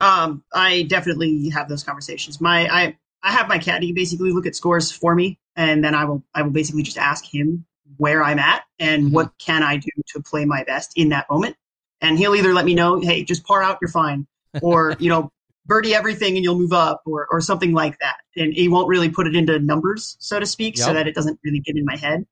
Um, 0.00 0.42
I 0.54 0.82
definitely 0.82 1.50
have 1.50 1.68
those 1.68 1.82
conversations. 1.84 2.40
My 2.40 2.68
I 2.68 2.96
I 3.22 3.32
have 3.32 3.48
my 3.48 3.58
caddy 3.58 3.92
basically 3.92 4.32
look 4.32 4.46
at 4.46 4.56
scores 4.56 4.90
for 4.90 5.14
me, 5.14 5.38
and 5.56 5.84
then 5.84 5.94
I 5.94 6.04
will 6.04 6.24
I 6.34 6.42
will 6.42 6.50
basically 6.50 6.82
just 6.82 6.98
ask 6.98 7.24
him 7.24 7.64
where 7.98 8.22
I'm 8.24 8.38
at 8.38 8.62
and 8.78 9.04
Mhm. 9.08 9.12
what 9.12 9.32
can 9.38 9.62
I 9.62 9.76
do 9.76 9.90
to 10.14 10.20
play 10.22 10.44
my 10.44 10.64
best 10.64 10.92
in 10.96 11.10
that 11.10 11.28
moment. 11.30 11.56
And 12.00 12.16
he'll 12.16 12.34
either 12.34 12.54
let 12.54 12.64
me 12.64 12.74
know, 12.74 12.98
hey, 13.00 13.24
just 13.24 13.44
par 13.44 13.62
out, 13.62 13.78
you're 13.82 13.90
fine, 13.90 14.26
or 14.62 14.96
you 15.00 15.10
know, 15.10 15.30
birdie 15.66 15.94
everything 15.94 16.36
and 16.36 16.44
you'll 16.44 16.58
move 16.58 16.72
up, 16.72 17.02
or 17.04 17.26
or 17.30 17.40
something 17.42 17.72
like 17.72 17.98
that. 17.98 18.16
And 18.36 18.54
he 18.54 18.68
won't 18.68 18.88
really 18.88 19.10
put 19.10 19.26
it 19.26 19.36
into 19.36 19.58
numbers, 19.58 20.16
so 20.18 20.40
to 20.40 20.46
speak, 20.46 20.78
so 20.78 20.94
that 20.94 21.06
it 21.06 21.14
doesn't 21.14 21.38
really 21.44 21.60
get 21.60 21.76
in 21.76 21.84
my 21.84 21.96
head. 21.96 22.24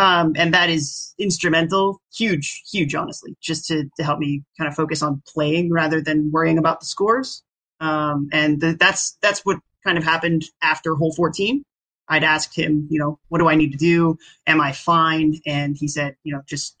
Um, 0.00 0.32
and 0.34 0.54
that 0.54 0.70
is 0.70 1.14
instrumental, 1.18 2.00
huge, 2.16 2.62
huge, 2.72 2.94
honestly, 2.94 3.36
just 3.42 3.66
to, 3.66 3.84
to 3.98 4.02
help 4.02 4.18
me 4.18 4.42
kind 4.56 4.66
of 4.66 4.74
focus 4.74 5.02
on 5.02 5.22
playing 5.28 5.70
rather 5.70 6.00
than 6.00 6.30
worrying 6.32 6.56
about 6.56 6.80
the 6.80 6.86
scores. 6.86 7.42
Um, 7.80 8.30
and 8.32 8.62
th- 8.62 8.78
that's 8.78 9.18
that's 9.20 9.44
what 9.44 9.58
kind 9.84 9.98
of 9.98 10.04
happened 10.04 10.46
after 10.62 10.94
hole 10.94 11.12
14. 11.12 11.62
I'd 12.08 12.24
asked 12.24 12.56
him, 12.56 12.88
you 12.90 12.98
know, 12.98 13.18
what 13.28 13.40
do 13.40 13.48
I 13.50 13.56
need 13.56 13.72
to 13.72 13.76
do? 13.76 14.16
Am 14.46 14.58
I 14.58 14.72
fine? 14.72 15.38
And 15.44 15.76
he 15.76 15.86
said, 15.86 16.16
you 16.24 16.32
know, 16.32 16.40
just 16.46 16.76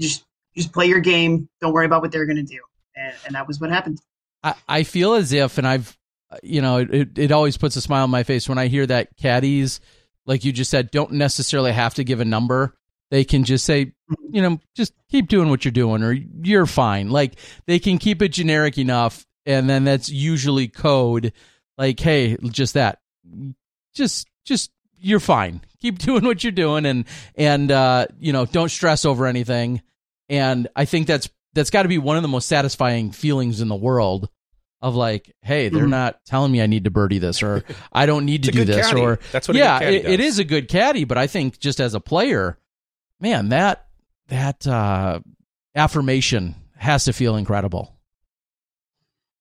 just 0.00 0.24
just 0.56 0.72
play 0.72 0.86
your 0.86 0.98
game. 0.98 1.48
Don't 1.60 1.72
worry 1.72 1.86
about 1.86 2.02
what 2.02 2.10
they're 2.10 2.26
going 2.26 2.36
to 2.36 2.42
do. 2.42 2.60
And, 2.96 3.14
and 3.26 3.34
that 3.36 3.46
was 3.46 3.60
what 3.60 3.70
happened. 3.70 4.00
I, 4.42 4.54
I 4.68 4.82
feel 4.82 5.14
as 5.14 5.32
if, 5.32 5.56
and 5.56 5.68
I've, 5.68 5.96
you 6.42 6.62
know, 6.62 6.78
it, 6.78 7.16
it 7.16 7.30
always 7.30 7.56
puts 7.56 7.76
a 7.76 7.80
smile 7.80 8.02
on 8.02 8.10
my 8.10 8.24
face 8.24 8.48
when 8.48 8.58
I 8.58 8.66
hear 8.66 8.86
that 8.86 9.16
caddies, 9.16 9.80
like 10.30 10.44
you 10.44 10.52
just 10.52 10.70
said, 10.70 10.92
don't 10.92 11.10
necessarily 11.10 11.72
have 11.72 11.94
to 11.94 12.04
give 12.04 12.20
a 12.20 12.24
number. 12.24 12.72
They 13.10 13.24
can 13.24 13.42
just 13.42 13.64
say, 13.64 13.94
you 14.30 14.40
know, 14.40 14.60
just 14.76 14.92
keep 15.10 15.26
doing 15.26 15.50
what 15.50 15.64
you're 15.64 15.72
doing 15.72 16.04
or 16.04 16.12
you're 16.12 16.66
fine. 16.66 17.10
Like 17.10 17.34
they 17.66 17.80
can 17.80 17.98
keep 17.98 18.22
it 18.22 18.28
generic 18.28 18.78
enough. 18.78 19.26
And 19.44 19.68
then 19.68 19.82
that's 19.82 20.08
usually 20.08 20.68
code 20.68 21.32
like, 21.76 21.98
hey, 21.98 22.36
just 22.44 22.74
that. 22.74 23.00
Just, 23.92 24.28
just, 24.44 24.70
you're 25.00 25.18
fine. 25.18 25.62
Keep 25.80 25.98
doing 26.06 26.24
what 26.24 26.44
you're 26.44 26.52
doing 26.52 26.86
and, 26.86 27.06
and, 27.34 27.72
uh, 27.72 28.06
you 28.20 28.32
know, 28.32 28.46
don't 28.46 28.70
stress 28.70 29.04
over 29.04 29.26
anything. 29.26 29.82
And 30.28 30.68
I 30.76 30.84
think 30.84 31.08
that's, 31.08 31.28
that's 31.54 31.70
got 31.70 31.82
to 31.82 31.88
be 31.88 31.98
one 31.98 32.14
of 32.14 32.22
the 32.22 32.28
most 32.28 32.46
satisfying 32.46 33.10
feelings 33.10 33.60
in 33.60 33.66
the 33.66 33.74
world 33.74 34.28
of 34.82 34.94
like, 34.96 35.34
hey, 35.42 35.68
they're 35.68 35.84
Mhm. 35.86 35.90
not 35.90 36.24
telling 36.24 36.50
me 36.52 36.62
I 36.62 36.66
need 36.66 36.84
to 36.84 36.90
birdie 36.90 37.18
this 37.18 37.42
or 37.42 37.62
I 37.92 38.06
don't 38.06 38.24
need 38.24 38.44
to 38.44 38.50
do 38.50 38.64
this 38.64 38.86
caddy. 38.88 39.00
or 39.00 39.18
That's 39.32 39.46
what 39.48 39.56
a 39.56 39.58
yeah, 39.58 39.78
good 39.78 39.84
caddy 39.84 39.96
it, 39.96 40.04
it 40.06 40.16
does. 40.18 40.26
is 40.26 40.38
a 40.38 40.44
good 40.44 40.68
caddy, 40.68 41.04
but 41.04 41.18
I 41.18 41.26
think 41.26 41.58
just 41.58 41.80
as 41.80 41.94
a 41.94 42.00
player, 42.00 42.58
man, 43.20 43.50
that 43.50 43.86
that 44.28 44.66
uh, 44.66 45.20
affirmation 45.74 46.54
has 46.76 47.04
to 47.04 47.12
feel 47.12 47.36
incredible. 47.36 47.94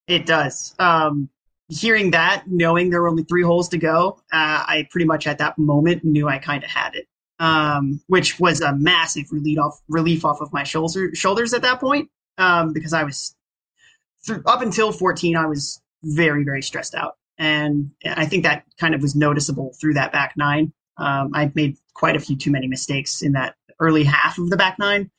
It 0.08 0.26
does. 0.26 0.76
Um, 0.80 1.30
hearing 1.70 2.12
that, 2.12 2.44
knowing 2.48 2.90
there 2.90 3.02
were 3.02 3.08
only 3.10 3.24
three 3.24 3.44
holes 3.44 3.70
to 3.70 3.78
go, 3.78 4.20
uh, 4.34 4.66
I 4.68 4.88
pretty 4.90 5.06
much 5.06 5.28
at 5.28 5.38
that 5.38 5.58
moment 5.58 6.04
knew 6.04 6.28
I 6.28 6.40
kind 6.40 6.64
of 6.64 6.70
had 6.70 6.96
it, 6.96 7.08
um, 7.40 8.02
which 8.08 8.40
was 8.40 8.62
a 8.62 8.76
massive 8.76 9.26
relief 9.32 9.60
off 9.60 9.80
relief 9.88 10.26
off 10.26 10.42
of 10.42 10.52
my 10.52 10.64
shoulder, 10.64 11.14
shoulders 11.14 11.54
at 11.54 11.62
that 11.62 11.80
point 11.80 12.10
um, 12.40 12.74
because 12.74 12.92
I 12.94 13.04
was 13.04 13.36
up 14.46 14.62
until 14.62 14.92
14, 14.92 15.36
I 15.36 15.46
was 15.46 15.82
very 16.04 16.44
very 16.44 16.62
stressed 16.62 16.96
out, 16.96 17.18
and 17.38 17.92
I 18.06 18.26
think 18.26 18.44
that 18.44 18.66
kind 18.80 18.96
of 18.96 19.02
was 19.02 19.16
noticeable 19.16 19.74
through 19.80 19.96
that 19.96 20.12
back 20.12 20.34
nine. 20.38 20.74
Um, 20.98 21.32
I 21.34 21.52
made 21.56 21.78
quite 21.94 22.16
a 22.16 22.20
few 22.20 22.36
too 22.36 22.52
many 22.52 22.68
mistakes 22.68 23.22
in 23.22 23.34
that 23.34 23.56
early 23.80 24.04
half 24.04 24.38
of 24.38 24.50
the 24.50 24.58
back 24.58 24.78
nine, 24.80 25.10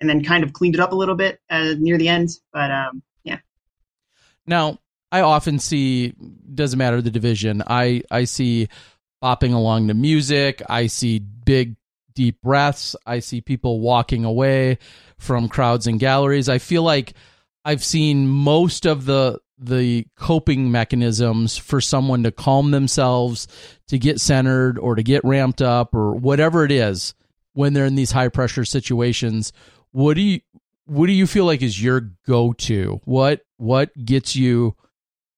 and 0.00 0.08
then 0.08 0.24
kind 0.24 0.44
of 0.44 0.52
cleaned 0.52 0.74
it 0.74 0.80
up 0.80 0.92
a 0.92 0.96
little 0.96 1.14
bit 1.14 1.40
uh, 1.50 1.74
near 1.78 1.98
the 1.98 2.08
end. 2.08 2.30
But 2.52 2.70
um, 2.70 3.02
yeah. 3.24 3.38
Now, 4.46 4.78
I 5.12 5.20
often 5.20 5.58
see 5.58 6.14
doesn't 6.54 6.78
matter 6.78 7.00
the 7.02 7.10
division. 7.10 7.62
I 7.66 8.02
I 8.10 8.24
see 8.24 8.68
bopping 9.22 9.54
along 9.54 9.88
to 9.88 9.94
music. 9.94 10.62
I 10.68 10.86
see 10.86 11.18
big 11.18 11.76
deep 12.14 12.40
breaths. 12.42 12.96
I 13.06 13.20
see 13.20 13.40
people 13.40 13.80
walking 13.80 14.24
away 14.24 14.78
from 15.18 15.48
crowds 15.48 15.86
and 15.86 15.98
galleries. 16.00 16.48
I 16.48 16.58
feel 16.58 16.82
like 16.82 17.14
I've 17.64 17.84
seen 17.84 18.28
most 18.28 18.86
of 18.86 19.04
the 19.04 19.40
the 19.62 20.06
coping 20.16 20.70
mechanisms 20.70 21.58
for 21.58 21.80
someone 21.82 22.22
to 22.22 22.32
calm 22.32 22.70
themselves, 22.70 23.46
to 23.88 23.98
get 23.98 24.18
centered 24.20 24.78
or 24.78 24.94
to 24.94 25.02
get 25.02 25.22
ramped 25.22 25.60
up 25.60 25.94
or 25.94 26.14
whatever 26.14 26.64
it 26.64 26.72
is 26.72 27.14
when 27.52 27.74
they're 27.74 27.84
in 27.84 27.94
these 27.94 28.12
high 28.12 28.28
pressure 28.28 28.64
situations. 28.64 29.52
What 29.92 30.14
do 30.14 30.22
you 30.22 30.40
what 30.86 31.06
do 31.06 31.12
you 31.12 31.26
feel 31.26 31.44
like 31.44 31.62
is 31.62 31.80
your 31.80 32.12
go 32.26 32.52
to? 32.54 33.00
What 33.04 33.42
what 33.58 33.90
gets 34.04 34.34
you 34.34 34.76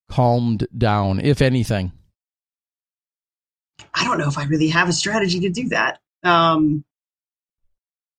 calmed 0.09 0.67
down, 0.77 1.21
if 1.21 1.43
anything? 1.43 1.93
I 3.95 4.05
don't 4.05 4.19
know 4.19 4.29
if 4.29 4.39
I 4.39 4.45
really 4.45 4.69
have 4.69 4.89
a 4.89 4.93
strategy 4.93 5.41
to 5.41 5.51
do 5.51 5.69
that. 5.71 5.99
Um, 6.23 6.85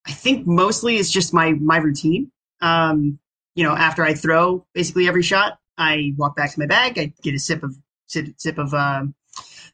I 0.06 0.12
think 0.12 0.46
mostly 0.46 0.98
it's 0.98 1.10
just 1.10 1.34
my 1.34 1.54
my 1.54 1.78
routine. 1.78 2.32
Um, 2.62 3.20
you 3.56 3.64
know, 3.64 3.76
after 3.76 4.04
I 4.04 4.14
throw 4.14 4.66
basically 4.74 5.08
every 5.08 5.24
shot, 5.24 5.60
I 5.78 6.14
walk 6.18 6.36
back 6.36 6.52
to 6.54 6.60
my 6.60 6.66
bag. 6.66 6.98
I 6.98 7.14
get 7.22 7.34
a 7.34 7.40
sip 7.40 7.64
of 7.64 7.76
sip, 8.08 8.28
sip 8.38 8.58
of 8.58 8.74
um, 8.74 9.16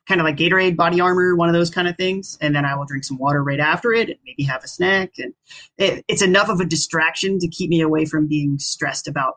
kind 0.08 0.20
of 0.20 0.26
like 0.26 0.38
Gatorade, 0.38 0.76
body 0.76 1.02
armor, 1.02 1.36
one 1.36 1.50
of 1.50 1.54
those 1.54 1.70
kind 1.70 1.88
of 1.88 1.96
things, 1.98 2.38
and 2.42 2.56
then 2.56 2.66
I 2.66 2.76
will 2.76 2.86
drink 2.86 3.04
some 3.04 3.18
water 3.18 3.44
right 3.44 3.60
after 3.60 3.94
it, 3.94 4.10
and 4.10 4.20
maybe 4.26 4.44
have 4.44 4.64
a 4.64 4.68
snack. 4.68 5.12
And 5.18 5.34
it, 5.78 6.04
it's 6.08 6.22
enough 6.22 6.50
of 6.50 6.60
a 6.60 6.66
distraction 6.66 7.40
to 7.40 7.48
keep 7.48 7.70
me 7.70 7.82
away 7.82 8.06
from 8.06 8.28
being 8.28 8.60
stressed 8.60 9.08
about 9.08 9.36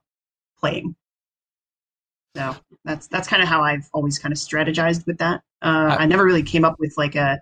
playing. 0.59 0.97
So 2.37 2.57
that's 2.85 3.09
that's 3.09 3.29
kind 3.29 3.43
of 3.43 3.49
how 3.49 3.63
I've 3.63 3.89
always 3.93 4.19
kind 4.19 4.33
of 4.33 4.39
strategized 4.39 5.07
with 5.07 5.19
that. 5.19 5.43
Uh, 5.61 5.97
I 5.99 6.07
never 6.07 6.25
really 6.25 6.43
came 6.43 6.65
up 6.65 6.77
with 6.79 6.95
like 6.97 7.15
a 7.15 7.41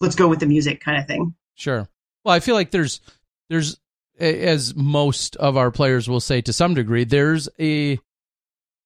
let's 0.00 0.14
go 0.14 0.28
with 0.28 0.40
the 0.40 0.46
music 0.46 0.80
kind 0.80 1.00
of 1.00 1.06
thing. 1.06 1.34
Sure. 1.56 1.88
Well, 2.24 2.34
I 2.34 2.40
feel 2.40 2.54
like 2.54 2.70
there's 2.70 3.00
there's 3.50 3.78
as 4.18 4.74
most 4.74 5.36
of 5.36 5.56
our 5.56 5.70
players 5.70 6.08
will 6.08 6.20
say 6.20 6.40
to 6.42 6.52
some 6.52 6.74
degree, 6.74 7.04
there's 7.04 7.48
a 7.58 7.98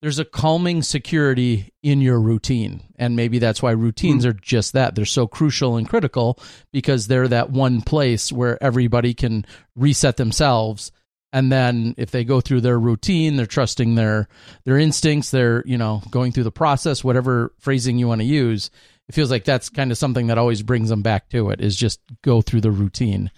there's 0.03 0.19
a 0.19 0.25
calming 0.25 0.83
security 0.83 1.73
in 1.81 2.01
your 2.01 2.21
routine. 2.21 2.83
And 2.97 3.15
maybe 3.15 3.39
that's 3.39 3.63
why 3.63 3.71
routines 3.71 4.25
mm. 4.27 4.31
are 4.31 4.33
just 4.33 4.73
that. 4.73 4.97
They're 4.97 5.05
so 5.05 5.29
crucial 5.29 5.77
and 5.77 5.89
critical 5.89 6.41
because 6.73 7.07
they're 7.07 7.29
that 7.29 7.51
one 7.51 7.83
place 7.83 8.33
where 8.33 8.63
everybody 8.63 9.15
can 9.15 9.47
reset 9.77 10.17
themselves. 10.17 10.91
And 11.33 11.53
then 11.53 11.95
if 11.97 12.11
they 12.11 12.25
go 12.25 12.41
through 12.41 12.63
their 12.63 12.79
routine, 12.79 13.37
they're 13.37 13.47
trusting 13.47 13.95
their 13.95 14.29
their 14.65 14.77
instincts, 14.77 15.31
they're, 15.31 15.63
you 15.65 15.79
know, 15.79 16.03
going 16.11 16.33
through 16.33 16.45
the 16.45 16.51
process, 16.51 17.05
whatever 17.05 17.55
phrasing 17.59 17.97
you 17.97 18.09
want 18.09 18.21
to 18.21 18.27
use. 18.27 18.71
It 19.09 19.15
feels 19.15 19.31
like 19.31 19.45
that's 19.45 19.69
kind 19.69 19.93
of 19.93 19.99
something 19.99 20.27
that 20.27 20.39
always 20.39 20.63
brings 20.63 20.89
them 20.89 21.03
back 21.03 21.29
to 21.31 21.51
it 21.51 21.61
is 21.61 21.77
just 21.77 22.01
go 22.23 22.43
through 22.43 22.61
the 22.61 22.71
routine. 22.71 23.31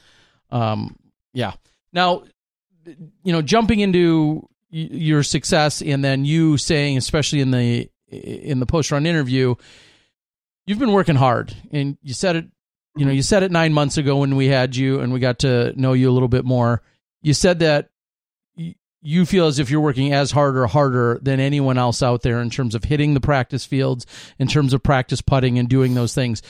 Um, 0.50 0.96
yeah. 1.34 1.52
Now, 1.94 2.24
you 2.84 3.32
know, 3.32 3.40
jumping 3.40 3.80
into 3.80 4.46
your 4.70 5.22
success 5.22 5.80
and 5.80 6.04
then 6.04 6.24
you 6.24 6.58
saying 6.58 6.96
especially 6.96 7.40
in 7.40 7.52
the 7.52 7.88
in 8.10 8.58
the 8.58 8.66
post 8.66 8.90
run 8.90 9.06
interview 9.06 9.54
you've 10.66 10.80
been 10.80 10.90
working 10.90 11.14
hard 11.14 11.54
and 11.70 11.96
you 12.02 12.12
said 12.12 12.34
it 12.34 12.46
you 12.96 13.04
know 13.04 13.12
you 13.12 13.22
said 13.22 13.44
it 13.44 13.52
9 13.52 13.72
months 13.72 13.98
ago 13.98 14.16
when 14.16 14.34
we 14.34 14.48
had 14.48 14.74
you 14.74 14.98
and 14.98 15.12
we 15.12 15.20
got 15.20 15.38
to 15.40 15.72
know 15.80 15.92
you 15.92 16.10
a 16.10 16.12
little 16.12 16.28
bit 16.28 16.44
more. 16.44 16.82
You 17.22 17.34
said 17.34 17.60
that 17.60 17.90
you 18.56 19.26
feel 19.26 19.46
as 19.46 19.58
if 19.58 19.70
you're 19.70 19.80
working 19.80 20.12
as 20.12 20.30
hard 20.30 20.56
or 20.56 20.66
harder 20.66 21.20
than 21.22 21.38
anyone 21.38 21.78
else 21.78 22.02
out 22.02 22.22
there 22.22 22.40
in 22.40 22.50
terms 22.50 22.74
of 22.74 22.84
hitting 22.84 23.14
the 23.14 23.20
practice 23.20 23.64
fields 23.64 24.06
in 24.38 24.48
terms 24.48 24.72
of 24.72 24.82
practice 24.82 25.20
putting 25.20 25.58
and 25.58 25.68
doing 25.68 25.94
those 25.94 26.14
things. 26.14 26.42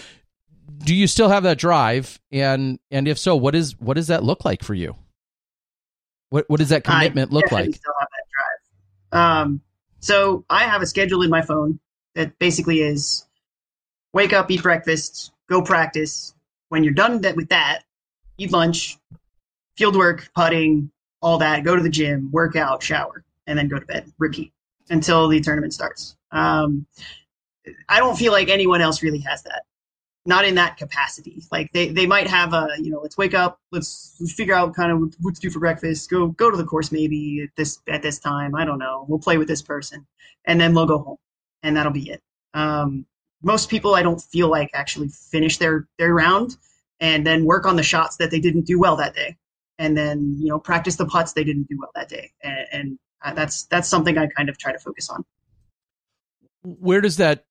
Do 0.78 0.94
you 0.94 1.06
still 1.06 1.28
have 1.28 1.42
that 1.42 1.58
drive? 1.58 2.20
And 2.32 2.78
and 2.90 3.06
if 3.06 3.18
so 3.18 3.36
what 3.36 3.54
is 3.54 3.78
what 3.78 3.94
does 3.94 4.06
that 4.06 4.24
look 4.24 4.44
like 4.44 4.62
for 4.62 4.74
you 4.74 4.96
what 6.34 6.50
what 6.50 6.58
does 6.58 6.70
that 6.70 6.82
commitment 6.82 7.32
look 7.32 7.52
like? 7.52 7.72
Still 7.72 7.92
have 8.00 8.08
that 8.10 8.26
drive. 9.12 9.22
Um, 9.22 9.60
so 10.00 10.44
I 10.50 10.64
have 10.64 10.82
a 10.82 10.86
schedule 10.86 11.22
in 11.22 11.30
my 11.30 11.42
phone 11.42 11.78
that 12.16 12.36
basically 12.40 12.80
is 12.80 13.24
wake 14.12 14.32
up, 14.32 14.50
eat 14.50 14.60
breakfast, 14.60 15.30
go 15.48 15.62
practice. 15.62 16.34
When 16.70 16.82
you're 16.82 16.92
done 16.92 17.20
that 17.20 17.36
with 17.36 17.50
that, 17.50 17.84
eat 18.36 18.50
lunch, 18.50 18.98
field 19.76 19.94
work, 19.94 20.28
putting, 20.34 20.90
all 21.22 21.38
that. 21.38 21.62
Go 21.62 21.76
to 21.76 21.82
the 21.82 21.88
gym, 21.88 22.32
work 22.32 22.56
out, 22.56 22.82
shower, 22.82 23.22
and 23.46 23.56
then 23.56 23.68
go 23.68 23.78
to 23.78 23.86
bed. 23.86 24.12
Repeat 24.18 24.52
until 24.90 25.28
the 25.28 25.40
tournament 25.40 25.72
starts. 25.72 26.16
Um, 26.32 26.84
I 27.88 28.00
don't 28.00 28.18
feel 28.18 28.32
like 28.32 28.48
anyone 28.48 28.80
else 28.80 29.04
really 29.04 29.20
has 29.20 29.44
that 29.44 29.62
not 30.26 30.44
in 30.44 30.54
that 30.54 30.76
capacity. 30.76 31.42
Like 31.52 31.70
they, 31.72 31.88
they 31.88 32.06
might 32.06 32.26
have 32.26 32.52
a, 32.54 32.68
you 32.78 32.90
know, 32.90 33.00
let's 33.00 33.18
wake 33.18 33.34
up, 33.34 33.60
let's, 33.72 34.16
let's 34.20 34.32
figure 34.32 34.54
out 34.54 34.74
kind 34.74 34.90
of 34.90 35.14
what 35.20 35.34
to 35.34 35.40
do 35.40 35.50
for 35.50 35.58
breakfast, 35.60 36.08
go 36.10 36.28
go 36.28 36.50
to 36.50 36.56
the 36.56 36.64
course 36.64 36.90
maybe 36.90 37.42
at 37.42 37.50
this 37.56 37.80
at 37.88 38.02
this 38.02 38.18
time. 38.18 38.54
I 38.54 38.64
don't 38.64 38.78
know. 38.78 39.04
We'll 39.08 39.18
play 39.18 39.36
with 39.36 39.48
this 39.48 39.62
person, 39.62 40.06
and 40.44 40.60
then 40.60 40.74
we'll 40.74 40.86
go 40.86 40.98
home, 40.98 41.18
and 41.62 41.76
that'll 41.76 41.92
be 41.92 42.10
it. 42.10 42.22
Um, 42.54 43.06
most 43.42 43.68
people, 43.68 43.94
I 43.94 44.02
don't 44.02 44.20
feel 44.20 44.48
like 44.48 44.70
actually 44.72 45.08
finish 45.08 45.58
their 45.58 45.86
their 45.98 46.14
round 46.14 46.56
and 47.00 47.26
then 47.26 47.44
work 47.44 47.66
on 47.66 47.76
the 47.76 47.82
shots 47.82 48.16
that 48.16 48.30
they 48.30 48.40
didn't 48.40 48.66
do 48.66 48.78
well 48.78 48.96
that 48.96 49.14
day, 49.14 49.36
and 49.78 49.96
then 49.96 50.36
you 50.38 50.48
know 50.48 50.58
practice 50.58 50.96
the 50.96 51.06
putts 51.06 51.34
they 51.34 51.44
didn't 51.44 51.68
do 51.68 51.78
well 51.78 51.90
that 51.94 52.08
day, 52.08 52.32
and, 52.42 52.66
and 52.72 52.98
uh, 53.22 53.34
that's 53.34 53.64
that's 53.64 53.88
something 53.88 54.16
I 54.16 54.28
kind 54.28 54.48
of 54.48 54.56
try 54.56 54.72
to 54.72 54.78
focus 54.78 55.10
on. 55.10 55.24
Where 56.62 57.02
does 57.02 57.18
that 57.18 57.44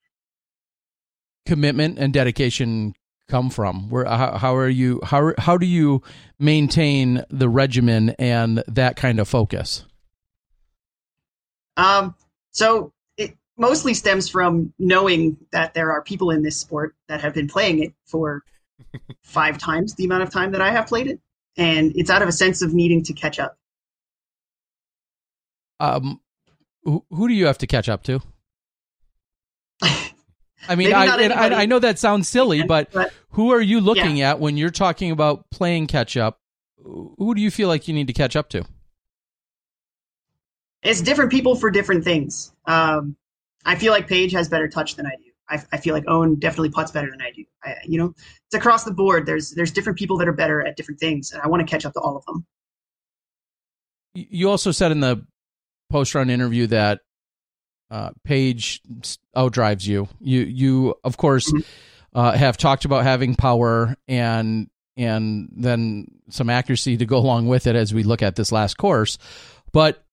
commitment 1.45 1.99
and 1.99 2.13
dedication 2.13 2.95
come 3.27 3.49
from? 3.49 3.89
Where 3.89 4.05
how, 4.05 4.37
how 4.37 4.55
are 4.55 4.69
you 4.69 4.99
how 5.03 5.33
how 5.37 5.57
do 5.57 5.65
you 5.65 6.01
maintain 6.39 7.23
the 7.29 7.49
regimen 7.49 8.09
and 8.19 8.63
that 8.67 8.95
kind 8.95 9.19
of 9.19 9.27
focus? 9.27 9.85
Um, 11.77 12.15
so 12.51 12.93
it 13.17 13.35
mostly 13.57 13.93
stems 13.93 14.29
from 14.29 14.73
knowing 14.77 15.37
that 15.51 15.73
there 15.73 15.91
are 15.91 16.03
people 16.03 16.29
in 16.29 16.43
this 16.43 16.57
sport 16.57 16.95
that 17.07 17.21
have 17.21 17.33
been 17.33 17.47
playing 17.47 17.83
it 17.83 17.93
for 18.05 18.43
five 19.23 19.57
times 19.57 19.95
the 19.95 20.05
amount 20.05 20.23
of 20.23 20.29
time 20.29 20.51
that 20.51 20.61
I 20.61 20.71
have 20.71 20.87
played 20.87 21.07
it, 21.07 21.19
and 21.57 21.93
it's 21.95 22.09
out 22.09 22.21
of 22.21 22.27
a 22.27 22.33
sense 22.33 22.61
of 22.61 22.73
needing 22.73 23.03
to 23.05 23.13
catch 23.13 23.39
up. 23.39 23.57
Um, 25.79 26.21
who, 26.83 27.03
who 27.09 27.27
do 27.27 27.33
you 27.33 27.47
have 27.47 27.57
to 27.59 27.67
catch 27.67 27.89
up 27.89 28.03
to? 28.03 28.21
I 30.67 30.75
mean, 30.75 30.93
I, 30.93 31.05
I, 31.05 31.61
I 31.61 31.65
know 31.65 31.79
that 31.79 31.99
sounds 31.99 32.27
silly, 32.27 32.63
but, 32.63 32.91
but 32.91 33.13
who 33.29 33.51
are 33.51 33.61
you 33.61 33.81
looking 33.81 34.17
yeah. 34.17 34.31
at 34.31 34.39
when 34.39 34.57
you're 34.57 34.69
talking 34.69 35.11
about 35.11 35.49
playing 35.49 35.87
catch 35.87 36.15
up? 36.17 36.39
Who 36.83 37.33
do 37.35 37.41
you 37.41 37.51
feel 37.51 37.67
like 37.67 37.87
you 37.87 37.93
need 37.93 38.07
to 38.07 38.13
catch 38.13 38.35
up 38.35 38.49
to? 38.49 38.65
It's 40.81 41.01
different 41.01 41.31
people 41.31 41.55
for 41.55 41.71
different 41.71 42.03
things. 42.03 42.51
Um, 42.65 43.15
I 43.65 43.75
feel 43.75 43.93
like 43.93 44.07
Paige 44.07 44.33
has 44.33 44.49
better 44.49 44.67
touch 44.67 44.95
than 44.95 45.05
I 45.05 45.11
do. 45.11 45.31
I, 45.49 45.63
I 45.71 45.77
feel 45.77 45.93
like 45.93 46.03
Ohn 46.07 46.35
definitely 46.35 46.71
puts 46.71 46.91
better 46.91 47.09
than 47.09 47.21
I 47.21 47.31
do. 47.31 47.45
I, 47.63 47.75
you 47.85 47.97
know, 47.97 48.13
it's 48.17 48.55
across 48.55 48.83
the 48.83 48.91
board. 48.91 49.25
There's 49.25 49.51
there's 49.51 49.71
different 49.71 49.97
people 49.97 50.17
that 50.17 50.27
are 50.27 50.33
better 50.33 50.65
at 50.65 50.75
different 50.75 50.99
things, 50.99 51.31
and 51.31 51.41
I 51.41 51.47
want 51.47 51.65
to 51.65 51.71
catch 51.71 51.85
up 51.85 51.93
to 51.93 51.99
all 51.99 52.17
of 52.17 52.25
them. 52.25 52.45
You 54.13 54.49
also 54.49 54.71
said 54.71 54.91
in 54.91 54.99
the 54.99 55.25
post 55.89 56.15
run 56.15 56.29
interview 56.29 56.67
that 56.67 56.99
uh, 57.93 58.09
Paige 58.23 58.81
outdrives 59.37 59.85
you. 59.85 60.07
You 60.19 60.41
you 60.41 60.95
of 61.03 61.15
course 61.15 61.51
mm-hmm. 61.51 62.17
uh, 62.17 62.31
have 62.31 62.57
talked 62.57 62.85
about 62.85 63.03
having 63.03 63.35
power 63.35 63.95
and 64.07 64.67
and 64.97 65.49
then 65.55 66.07
some 66.29 66.49
accuracy 66.49 66.97
to 66.97 67.05
go 67.05 67.17
along 67.23 67.47
with 67.47 67.67
it 67.67 67.75
as 67.75 67.93
we 67.93 68.01
look 68.01 68.23
at 68.23 68.35
this 68.35 68.51
last 68.51 68.77
course. 68.79 69.19
But 69.71 70.03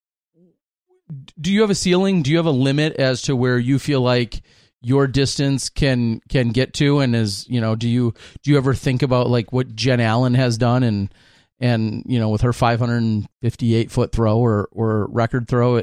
do 1.40 1.51
you 1.51 1.62
have 1.62 1.71
a 1.71 1.75
ceiling? 1.75 2.23
Do 2.23 2.31
you 2.31 2.37
have 2.37 2.47
a 2.47 2.51
limit 2.51 2.97
as 2.97 3.23
to 3.23 3.35
where 3.35 3.59
you 3.59 3.79
feel 3.79 4.03
like 4.03 4.43
your 4.83 5.07
distance 5.07 5.71
can 5.71 6.21
can 6.29 6.51
get 6.51 6.75
to? 6.75 7.01
And 7.01 7.16
is 7.16 7.49
you 7.49 7.62
know 7.62 7.77
do 7.77 7.88
you 7.88 8.12
do 8.43 8.51
you 8.51 8.59
ever 8.59 8.75
think 8.75 9.03
about 9.03 9.31
like 9.31 9.55
what 9.55 9.75
Jen 9.75 10.01
Allen 10.01 10.35
has 10.35 10.59
done 10.59 10.83
and 10.83 11.14
and 11.61 12.03
you 12.07 12.18
know 12.18 12.31
with 12.31 12.40
her 12.40 12.53
558 12.53 13.90
foot 13.90 14.12
throw 14.12 14.38
or 14.38 14.68
or 14.73 15.07
record 15.11 15.46
throw 15.46 15.83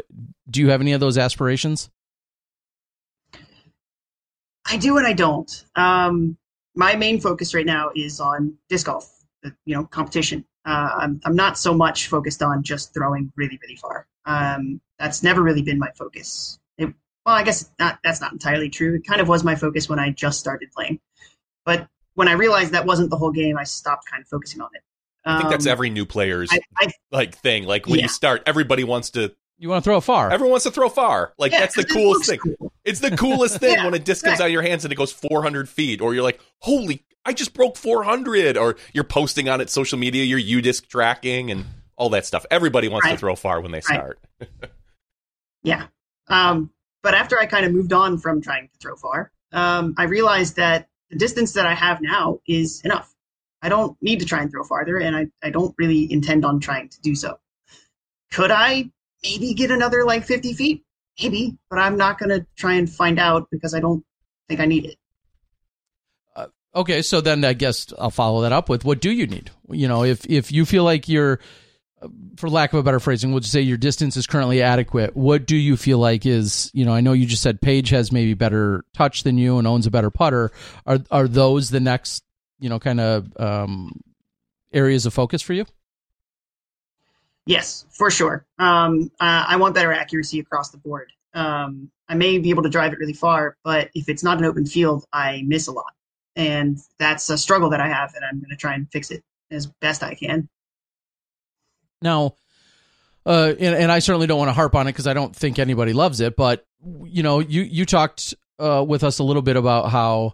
do 0.49 0.61
you 0.61 0.69
have 0.69 0.81
any 0.81 0.93
of 0.93 0.99
those 0.99 1.17
aspirations? 1.17 1.89
I 4.69 4.77
do 4.77 4.97
and 4.97 5.07
i 5.07 5.13
don't. 5.13 5.65
Um, 5.75 6.37
my 6.75 6.95
main 6.95 7.19
focus 7.21 7.53
right 7.53 7.65
now 7.65 7.91
is 7.95 8.19
on 8.19 8.57
disc 8.69 8.85
golf 8.87 9.13
you 9.65 9.75
know 9.75 9.85
competition. 9.85 10.45
Uh, 10.65 10.89
I'm, 10.97 11.21
I'm 11.23 11.35
not 11.35 11.57
so 11.57 11.73
much 11.73 12.07
focused 12.07 12.43
on 12.43 12.63
just 12.63 12.93
throwing 12.93 13.31
really 13.35 13.59
really 13.61 13.77
far. 13.77 14.07
Um, 14.25 14.81
that's 14.99 15.23
never 15.23 15.41
really 15.41 15.61
been 15.61 15.79
my 15.79 15.91
focus. 15.95 16.59
It, 16.77 16.93
well 17.25 17.35
i 17.35 17.43
guess 17.43 17.69
not, 17.79 17.99
that's 18.03 18.19
not 18.19 18.33
entirely 18.33 18.69
true. 18.69 18.95
It 18.95 19.07
kind 19.07 19.21
of 19.21 19.27
was 19.27 19.43
my 19.43 19.55
focus 19.55 19.87
when 19.87 19.99
i 19.99 20.09
just 20.09 20.39
started 20.39 20.71
playing. 20.71 20.99
But 21.65 21.87
when 22.15 22.27
i 22.27 22.33
realized 22.33 22.73
that 22.73 22.85
wasn't 22.85 23.09
the 23.09 23.17
whole 23.17 23.31
game 23.31 23.57
i 23.57 23.63
stopped 23.63 24.09
kind 24.09 24.21
of 24.21 24.27
focusing 24.27 24.59
on 24.59 24.69
it 24.73 24.81
I 25.27 25.37
think 25.39 25.49
that's 25.49 25.65
um, 25.65 25.71
every 25.71 25.89
new 25.89 26.05
player's 26.05 26.49
I, 26.51 26.59
I, 26.77 26.91
like 27.11 27.35
thing. 27.37 27.63
Like 27.65 27.85
when 27.85 27.99
yeah. 27.99 28.03
you 28.03 28.09
start, 28.09 28.43
everybody 28.45 28.83
wants 28.83 29.11
to. 29.11 29.33
You 29.57 29.69
want 29.69 29.83
to 29.83 29.87
throw 29.89 29.99
far. 30.01 30.31
Everyone 30.31 30.51
wants 30.51 30.65
to 30.65 30.71
throw 30.71 30.87
far. 30.87 31.33
Like 31.37 31.51
yeah, 31.51 31.61
that's 31.61 31.75
the 31.75 31.83
coolest 31.83 32.29
thing. 32.29 32.39
Cool. 32.39 32.71
It's 32.85 32.99
the 32.99 33.15
coolest 33.17 33.57
thing 33.59 33.73
yeah, 33.73 33.85
when 33.85 33.93
a 33.93 33.99
disc 33.99 34.23
comes 34.23 34.39
out 34.39 34.45
of 34.45 34.51
your 34.51 34.61
hands 34.61 34.85
and 34.85 34.91
it 34.91 34.95
goes 34.95 35.11
400 35.11 35.67
feet, 35.67 35.99
or 35.99 36.13
you're 36.13 36.23
like, 36.23 36.39
"Holy, 36.59 37.03
I 37.25 37.33
just 37.33 37.53
broke 37.53 37.75
400!" 37.75 38.57
Or 38.57 38.75
you're 38.93 39.03
posting 39.03 39.49
on 39.49 39.59
it 39.59 39.69
social 39.69 39.97
media, 39.97 40.23
your 40.23 40.39
UDisc 40.39 40.87
tracking 40.87 41.51
and 41.51 41.65
all 41.95 42.09
that 42.09 42.25
stuff. 42.25 42.45
Everybody 42.51 42.87
wants 42.87 43.05
right. 43.05 43.13
to 43.13 43.17
throw 43.17 43.35
far 43.35 43.61
when 43.61 43.71
they 43.71 43.81
start. 43.81 44.19
Yeah, 45.63 45.87
um, 46.29 46.71
but 47.03 47.13
after 47.13 47.37
I 47.37 47.45
kind 47.45 47.65
of 47.65 47.73
moved 47.73 47.91
on 47.91 48.19
from 48.19 48.41
trying 48.41 48.69
to 48.69 48.77
throw 48.79 48.95
far, 48.95 49.31
um, 49.51 49.95
I 49.97 50.03
realized 50.03 50.55
that 50.55 50.87
the 51.09 51.17
distance 51.17 51.53
that 51.53 51.65
I 51.65 51.73
have 51.73 51.99
now 52.01 52.39
is 52.47 52.81
enough. 52.83 53.13
I 53.61 53.69
don't 53.69 53.97
need 54.01 54.19
to 54.19 54.25
try 54.25 54.41
and 54.41 54.51
throw 54.51 54.63
farther, 54.63 54.97
and 54.97 55.15
I, 55.15 55.27
I 55.43 55.49
don't 55.49 55.73
really 55.77 56.11
intend 56.11 56.45
on 56.45 56.59
trying 56.59 56.89
to 56.89 57.01
do 57.01 57.15
so. 57.15 57.39
Could 58.31 58.51
I 58.51 58.89
maybe 59.23 59.53
get 59.53 59.71
another 59.71 60.03
like 60.03 60.25
50 60.25 60.53
feet? 60.53 60.83
Maybe, 61.19 61.58
but 61.69 61.79
I'm 61.79 61.97
not 61.97 62.19
going 62.19 62.29
to 62.29 62.45
try 62.55 62.73
and 62.73 62.89
find 62.89 63.17
out 63.17 63.47
because 63.51 63.73
I 63.73 63.79
don't 63.79 64.03
think 64.47 64.60
I 64.60 64.65
need 64.65 64.85
it. 64.85 64.97
Uh, 66.35 66.47
okay, 66.75 67.01
so 67.01 67.21
then 67.21 67.43
I 67.43 67.53
guess 67.53 67.91
I'll 67.97 68.12
follow 68.12 68.41
that 68.41 68.51
up 68.51 68.69
with 68.69 68.85
what 68.85 69.01
do 69.01 69.10
you 69.10 69.25
need? 69.25 69.49
You 69.69 69.87
know, 69.87 70.03
if 70.03 70.25
if 70.27 70.51
you 70.51 70.63
feel 70.65 70.83
like 70.83 71.10
you're 71.10 71.39
uh, 71.99 72.10
for 72.35 72.51
lack 72.51 72.73
of 72.73 72.79
a 72.79 72.83
better 72.83 72.99
phrasing, 72.99 73.31
we'll 73.31 73.39
just 73.39 73.51
say 73.51 73.62
your 73.62 73.77
distance 73.77 74.15
is 74.15 74.27
currently 74.27 74.62
adequate. 74.62 75.17
What 75.17 75.47
do 75.47 75.55
you 75.55 75.75
feel 75.75 75.97
like 75.97 76.27
is, 76.27 76.69
you 76.75 76.85
know, 76.85 76.93
I 76.93 77.01
know 77.01 77.13
you 77.13 77.25
just 77.25 77.41
said 77.41 77.60
Paige 77.62 77.89
has 77.89 78.12
maybe 78.12 78.35
better 78.35 78.85
touch 78.93 79.23
than 79.23 79.39
you 79.39 79.58
and 79.58 79.67
Ohn's 79.67 79.87
a 79.87 79.91
better 79.91 80.12
putter. 80.12 80.51
Are 80.85 80.99
are 81.10 81.27
those 81.27 81.71
the 81.71 81.79
next 81.79 82.23
you 82.60 82.69
know, 82.69 82.79
kind 82.79 82.99
of 82.99 83.27
um, 83.39 83.91
areas 84.73 85.05
of 85.05 85.13
focus 85.13 85.41
for 85.41 85.53
you? 85.53 85.65
Yes, 87.45 87.85
for 87.91 88.12
sure. 88.12 88.45
Um, 88.60 89.12
uh, 89.19 89.45
I 89.47 89.55
want 89.55 89.73
better 89.73 89.93
accuracy 89.93 90.39
across 90.39 90.69
the 90.69 90.77
board. 90.77 91.12
Um, 91.33 91.89
I 92.10 92.15
may 92.15 92.37
be 92.39 92.49
able 92.49 92.63
to 92.63 92.69
drive 92.69 92.93
it 92.93 92.99
really 92.99 93.13
far, 93.13 93.55
but 93.63 93.89
if 93.93 94.10
it's 94.10 94.23
not 94.23 94.37
an 94.37 94.45
open 94.45 94.65
field, 94.65 95.05
I 95.13 95.43
miss 95.45 95.67
a 95.67 95.71
lot. 95.71 95.93
And 96.35 96.77
that's 96.99 97.29
a 97.29 97.37
struggle 97.37 97.69
that 97.71 97.79
I 97.79 97.87
have, 97.87 98.13
and 98.15 98.23
I'm 98.23 98.39
going 98.39 98.49
to 98.49 98.55
try 98.55 98.73
and 98.73 98.87
fix 98.91 99.12
it 99.12 99.23
as 99.49 99.65
best 99.65 100.03
I 100.03 100.13
can. 100.13 100.49
Now, 102.01 102.35
uh, 103.25 103.53
and, 103.60 103.75
and 103.75 103.91
I 103.91 103.99
certainly 103.99 104.27
don't 104.27 104.37
want 104.37 104.49
to 104.49 104.53
harp 104.53 104.75
on 104.75 104.87
it 104.87 104.91
because 104.91 105.08
I 105.08 105.13
don't 105.13 105.35
think 105.35 105.58
anybody 105.58 105.93
loves 105.93 106.21
it. 106.21 106.35
But 106.35 106.65
you 107.05 107.23
know, 107.23 107.39
you 107.39 107.63
you 107.63 107.85
talked 107.85 108.35
uh, 108.60 108.85
with 108.87 109.03
us 109.03 109.19
a 109.19 109.23
little 109.23 109.41
bit 109.41 109.55
about 109.55 109.89
how 109.89 110.33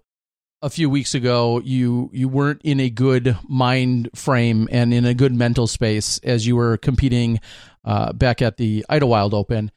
a 0.64 0.70
few 0.70 0.90
weeks 0.90 1.14
ago 1.14 1.62
you 1.64 2.10
you 2.14 2.30
weren't 2.30 2.62
in 2.64 2.80
a 2.80 2.90
good 2.90 3.38
mind 3.48 4.10
frame 4.16 4.68
and 4.72 4.94
in 4.94 5.06
a 5.06 5.14
good 5.14 5.36
mental 5.36 5.68
space 5.68 6.20
as 6.24 6.48
you 6.48 6.56
were 6.56 6.78
competing 6.78 7.40
uh, 7.84 8.14
back 8.14 8.42
at 8.42 8.56
the 8.56 8.86
Idlewild 8.90 9.34
Open. 9.34 9.72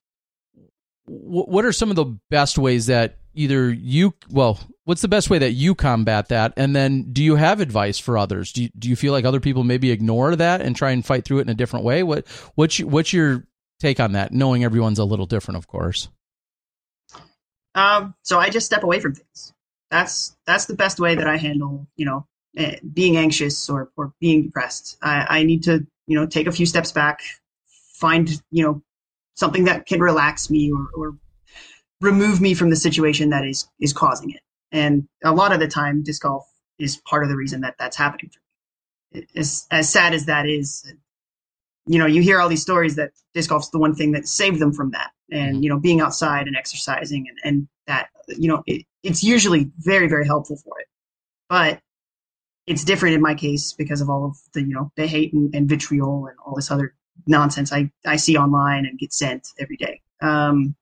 W- 1.08 1.44
what 1.44 1.64
are 1.64 1.72
some 1.72 1.90
of 1.90 1.96
the 1.96 2.16
best 2.30 2.56
ways 2.56 2.86
that 2.86 3.18
either 3.34 3.70
you 3.72 4.14
well 4.30 4.60
what's 4.84 5.02
the 5.02 5.08
best 5.08 5.28
way 5.28 5.38
that 5.40 5.52
you 5.52 5.74
combat 5.74 6.28
that? 6.28 6.52
And 6.56 6.74
then 6.74 7.12
do 7.12 7.24
you 7.24 7.34
have 7.34 7.60
advice 7.60 7.98
for 7.98 8.16
others? 8.16 8.52
Do 8.52 8.62
you, 8.62 8.70
do 8.78 8.88
you 8.88 8.94
feel 8.94 9.12
like 9.12 9.24
other 9.24 9.40
people 9.40 9.64
maybe 9.64 9.90
ignore 9.90 10.36
that 10.36 10.60
and 10.60 10.76
try 10.76 10.92
and 10.92 11.04
fight 11.04 11.24
through 11.24 11.38
it 11.38 11.42
in 11.42 11.48
a 11.48 11.54
different 11.54 11.84
way? 11.84 12.04
What 12.04 12.28
what's 12.54 12.78
your, 12.78 12.88
what's 12.88 13.12
your 13.12 13.44
take 13.80 13.98
on 13.98 14.12
that 14.12 14.30
knowing 14.30 14.62
everyone's 14.62 15.00
a 15.00 15.04
little 15.04 15.26
different 15.26 15.58
of 15.58 15.66
course? 15.66 16.08
Um, 17.74 18.14
so 18.22 18.38
i 18.38 18.48
just 18.50 18.66
step 18.66 18.84
away 18.84 19.00
from 19.00 19.14
things 19.14 19.52
that's 19.90 20.36
that's 20.46 20.66
the 20.66 20.74
best 20.74 21.00
way 21.00 21.14
that 21.14 21.26
i 21.26 21.36
handle 21.36 21.86
you 21.96 22.04
know 22.04 22.26
eh, 22.56 22.76
being 22.92 23.16
anxious 23.16 23.68
or, 23.68 23.90
or 23.96 24.12
being 24.20 24.42
depressed 24.42 24.96
I, 25.02 25.26
I 25.28 25.42
need 25.42 25.62
to 25.64 25.86
you 26.06 26.18
know 26.18 26.26
take 26.26 26.46
a 26.46 26.52
few 26.52 26.66
steps 26.66 26.92
back 26.92 27.20
find 27.94 28.42
you 28.50 28.62
know 28.62 28.82
something 29.34 29.64
that 29.64 29.86
can 29.86 30.00
relax 30.00 30.50
me 30.50 30.72
or, 30.72 30.88
or 30.96 31.16
remove 32.00 32.40
me 32.40 32.54
from 32.54 32.70
the 32.70 32.76
situation 32.76 33.30
that 33.30 33.44
is 33.44 33.68
is 33.80 33.92
causing 33.92 34.30
it. 34.30 34.40
And 34.72 35.08
a 35.24 35.32
lot 35.32 35.52
of 35.52 35.60
the 35.60 35.68
time, 35.68 36.02
disc 36.02 36.22
golf 36.22 36.46
is 36.78 36.96
part 36.96 37.22
of 37.22 37.28
the 37.28 37.36
reason 37.36 37.60
that 37.60 37.76
that's 37.78 37.96
happening. 37.96 38.30
For 38.30 39.18
me. 39.18 39.26
As 39.36 39.66
as 39.70 39.90
sad 39.90 40.12
as 40.12 40.26
that 40.26 40.46
is, 40.46 40.84
you 41.86 41.98
know, 41.98 42.06
you 42.06 42.22
hear 42.22 42.40
all 42.40 42.48
these 42.48 42.62
stories 42.62 42.96
that 42.96 43.12
disc 43.34 43.48
golf's 43.48 43.70
the 43.70 43.78
one 43.78 43.94
thing 43.94 44.12
that 44.12 44.26
saved 44.26 44.58
them 44.58 44.72
from 44.72 44.90
that, 44.90 45.12
and 45.30 45.54
mm-hmm. 45.54 45.62
you 45.62 45.68
know, 45.70 45.78
being 45.78 46.00
outside 46.00 46.46
and 46.46 46.56
exercising 46.56 47.26
and 47.28 47.38
and 47.44 47.68
that, 47.86 48.08
you 48.28 48.48
know, 48.48 48.62
it, 48.66 48.84
it's 49.02 49.22
usually 49.22 49.70
very 49.78 50.08
very 50.08 50.26
helpful 50.26 50.56
for 50.56 50.78
it. 50.80 50.86
But 51.48 51.80
it's 52.66 52.84
different 52.84 53.14
in 53.14 53.22
my 53.22 53.34
case 53.34 53.72
because 53.72 54.00
of 54.00 54.10
all 54.10 54.24
of 54.24 54.36
the 54.52 54.62
you 54.62 54.74
know 54.74 54.90
the 54.96 55.06
hate 55.06 55.32
and, 55.32 55.54
and 55.54 55.68
vitriol 55.68 56.26
and 56.26 56.36
all 56.44 56.56
this 56.56 56.70
other 56.70 56.94
nonsense 57.26 57.72
I 57.72 57.90
I 58.04 58.16
see 58.16 58.36
online 58.36 58.86
and 58.86 58.98
get 58.98 59.12
sent 59.12 59.48
every 59.58 59.76
day. 59.76 60.00
Um, 60.20 60.74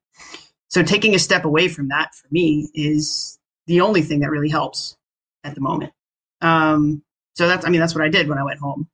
so 0.69 0.83
taking 0.83 1.15
a 1.15 1.19
step 1.19 1.45
away 1.45 1.69
from 1.69 1.89
that 1.89 2.15
for 2.15 2.27
me 2.31 2.69
is 2.75 3.39
the 3.67 3.81
only 3.81 4.03
thing 4.03 4.21
that 4.21 4.31
really 4.31 4.49
helps 4.49 4.97
at 5.45 5.55
the 5.55 5.61
moment. 5.61 5.93
Um, 6.41 7.03
so 7.35 7.47
that's, 7.49 7.65
I 7.65 7.69
mean, 7.69 7.81
that's 7.81 7.95
what 7.95 8.05
I 8.05 8.09
did 8.09 8.29
when 8.29 8.39
I 8.39 8.45
went 8.45 8.59
home 8.59 8.89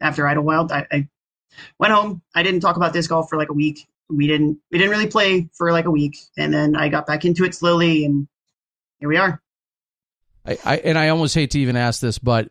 after 0.00 0.26
Idlewild. 0.26 0.72
I, 0.72 0.86
I 0.90 1.08
went 1.78 1.92
home. 1.92 2.22
I 2.34 2.42
didn't 2.42 2.60
talk 2.60 2.76
about 2.76 2.92
disc 2.92 3.10
golf 3.10 3.28
for 3.28 3.36
like 3.36 3.48
a 3.48 3.54
week. 3.54 3.86
We 4.10 4.26
didn't, 4.26 4.58
we 4.70 4.78
didn't 4.78 4.90
really 4.90 5.06
play 5.06 5.48
for 5.56 5.72
like 5.72 5.86
a 5.86 5.90
week. 5.90 6.16
And 6.36 6.52
then 6.52 6.76
I 6.76 6.88
got 6.88 7.06
back 7.06 7.24
into 7.24 7.44
it 7.44 7.54
slowly 7.54 8.04
and 8.04 8.28
here 8.98 9.08
we 9.08 9.16
are. 9.16 9.42
I, 10.46 10.58
I 10.64 10.76
and 10.78 10.98
I 10.98 11.08
almost 11.08 11.34
hate 11.34 11.50
to 11.52 11.60
even 11.60 11.76
ask 11.76 12.00
this, 12.00 12.18
but 12.18 12.48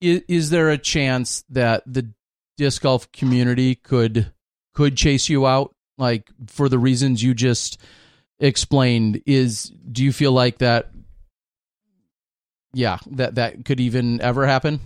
is, 0.00 0.22
is 0.28 0.50
there 0.50 0.70
a 0.70 0.78
chance 0.78 1.44
that 1.50 1.82
the 1.86 2.12
disc 2.56 2.82
golf 2.82 3.10
community 3.12 3.74
could 3.74 4.32
could 4.74 4.96
chase 4.96 5.28
you 5.28 5.46
out 5.46 5.74
like 5.98 6.30
for 6.46 6.68
the 6.68 6.78
reasons 6.78 7.22
you 7.22 7.34
just 7.34 7.78
explained 8.38 9.22
is 9.26 9.72
do 9.90 10.04
you 10.04 10.12
feel 10.12 10.32
like 10.32 10.58
that 10.58 10.90
yeah 12.72 12.98
that 13.10 13.36
that 13.36 13.64
could 13.64 13.80
even 13.80 14.20
ever 14.20 14.46
happen 14.46 14.78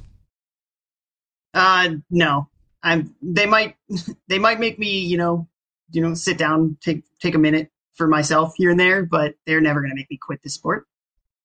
uh 1.54 1.88
no 2.10 2.48
i'm 2.82 3.14
they 3.22 3.46
might 3.46 3.76
they 4.28 4.38
might 4.38 4.60
make 4.60 4.78
me 4.78 5.00
you 5.00 5.16
know 5.16 5.48
you 5.90 6.00
know 6.00 6.14
sit 6.14 6.38
down 6.38 6.76
take 6.80 7.04
take 7.20 7.34
a 7.34 7.38
minute 7.38 7.70
for 7.94 8.06
myself 8.06 8.54
here 8.56 8.70
and 8.70 8.80
there 8.80 9.04
but 9.04 9.34
they're 9.46 9.60
never 9.60 9.80
going 9.80 9.90
to 9.90 9.96
make 9.96 10.10
me 10.10 10.16
quit 10.16 10.42
this 10.42 10.54
sport. 10.54 10.86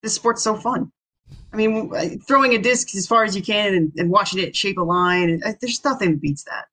This 0.02 0.14
sport's 0.14 0.44
so 0.44 0.56
fun. 0.56 0.92
I 1.54 1.58
mean 1.58 2.20
throwing 2.22 2.54
a 2.54 2.58
disc 2.58 2.96
as 2.96 3.08
far 3.08 3.24
as 3.24 3.36
you 3.36 3.42
can 3.42 3.74
and, 3.74 3.92
and 3.98 4.10
watching 4.10 4.40
it 4.40 4.56
shape 4.56 4.78
a 4.78 4.84
line 4.84 5.42
uh, 5.46 5.54
there's 5.62 5.84
nothing 5.84 6.18
beats 6.18 6.44
that. 6.44 6.66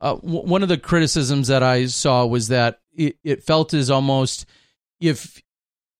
Uh, 0.00 0.14
w- 0.16 0.46
one 0.46 0.62
of 0.62 0.68
the 0.68 0.78
criticisms 0.78 1.48
that 1.48 1.62
I 1.62 1.86
saw 1.86 2.26
was 2.26 2.48
that 2.48 2.80
it, 2.94 3.16
it 3.22 3.42
felt 3.42 3.72
as 3.74 3.90
almost 3.90 4.46
if 5.00 5.42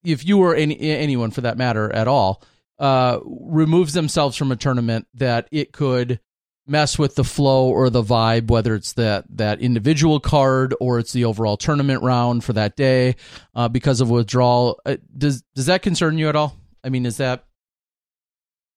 if 0.04 0.26
you 0.26 0.38
or 0.40 0.54
any 0.54 0.78
anyone 0.80 1.30
for 1.30 1.42
that 1.42 1.58
matter 1.58 1.92
at 1.92 2.08
all 2.08 2.42
uh, 2.78 3.20
removes 3.24 3.92
themselves 3.92 4.36
from 4.36 4.50
a 4.50 4.56
tournament 4.56 5.06
that 5.14 5.48
it 5.52 5.72
could 5.72 6.18
mess 6.66 6.98
with 6.98 7.16
the 7.16 7.24
flow 7.24 7.68
or 7.68 7.90
the 7.90 8.02
vibe 8.02 8.48
whether 8.48 8.74
it's 8.74 8.92
that 8.92 9.24
that 9.28 9.60
individual 9.60 10.20
card 10.20 10.74
or 10.80 10.98
it's 10.98 11.12
the 11.12 11.24
overall 11.24 11.56
tournament 11.56 12.02
round 12.02 12.44
for 12.44 12.52
that 12.52 12.76
day 12.76 13.16
uh, 13.54 13.68
because 13.68 14.00
of 14.00 14.08
withdrawal. 14.10 14.80
Uh, 14.86 14.96
does 15.16 15.42
does 15.54 15.66
that 15.66 15.82
concern 15.82 16.18
you 16.18 16.28
at 16.28 16.36
all? 16.36 16.56
I 16.84 16.88
mean 16.88 17.04
is 17.04 17.16
that 17.16 17.44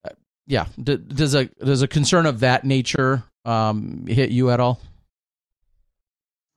uh, 0.03 0.09
yeah 0.47 0.65
does 0.81 1.35
a 1.35 1.45
does 1.45 1.81
a 1.81 1.87
concern 1.87 2.25
of 2.25 2.39
that 2.39 2.63
nature 2.63 3.23
um, 3.45 4.05
hit 4.07 4.31
you 4.31 4.49
at 4.49 4.59
all? 4.59 4.79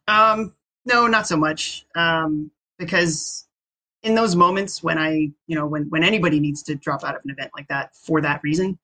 Um, 0.09 0.55
no, 0.87 1.07
not 1.07 1.27
so 1.29 1.37
much. 1.37 1.87
Um, 1.95 2.51
because 2.79 3.47
in 4.03 4.15
those 4.15 4.35
moments 4.35 4.83
when 4.83 4.99
I, 4.99 5.31
you 5.47 5.55
know, 5.55 5.67
when 5.67 5.85
when 5.91 6.03
anybody 6.03 6.41
needs 6.41 6.63
to 6.65 6.75
drop 6.75 7.05
out 7.05 7.15
of 7.15 7.21
an 7.25 7.31
event 7.31 7.51
like 7.57 7.69
that 7.69 7.95
for 7.95 8.21
that 8.23 8.41
reason, 8.43 8.79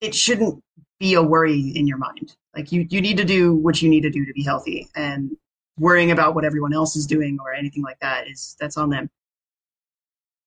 it 0.00 0.14
shouldn't 0.14 0.62
be 1.00 1.14
a 1.14 1.22
worry 1.22 1.72
in 1.74 1.88
your 1.88 1.98
mind. 1.98 2.36
Like 2.54 2.70
you, 2.70 2.86
you 2.88 3.00
need 3.00 3.16
to 3.16 3.24
do 3.24 3.54
what 3.54 3.82
you 3.82 3.88
need 3.88 4.02
to 4.02 4.10
do 4.10 4.24
to 4.24 4.32
be 4.32 4.44
healthy, 4.44 4.88
and 4.94 5.36
worrying 5.78 6.10
about 6.12 6.34
what 6.34 6.44
everyone 6.44 6.72
else 6.72 6.94
is 6.94 7.06
doing 7.06 7.38
or 7.42 7.52
anything 7.52 7.82
like 7.82 7.98
that 8.00 8.28
is 8.28 8.56
that's 8.60 8.76
on 8.76 8.90
them. 8.90 9.10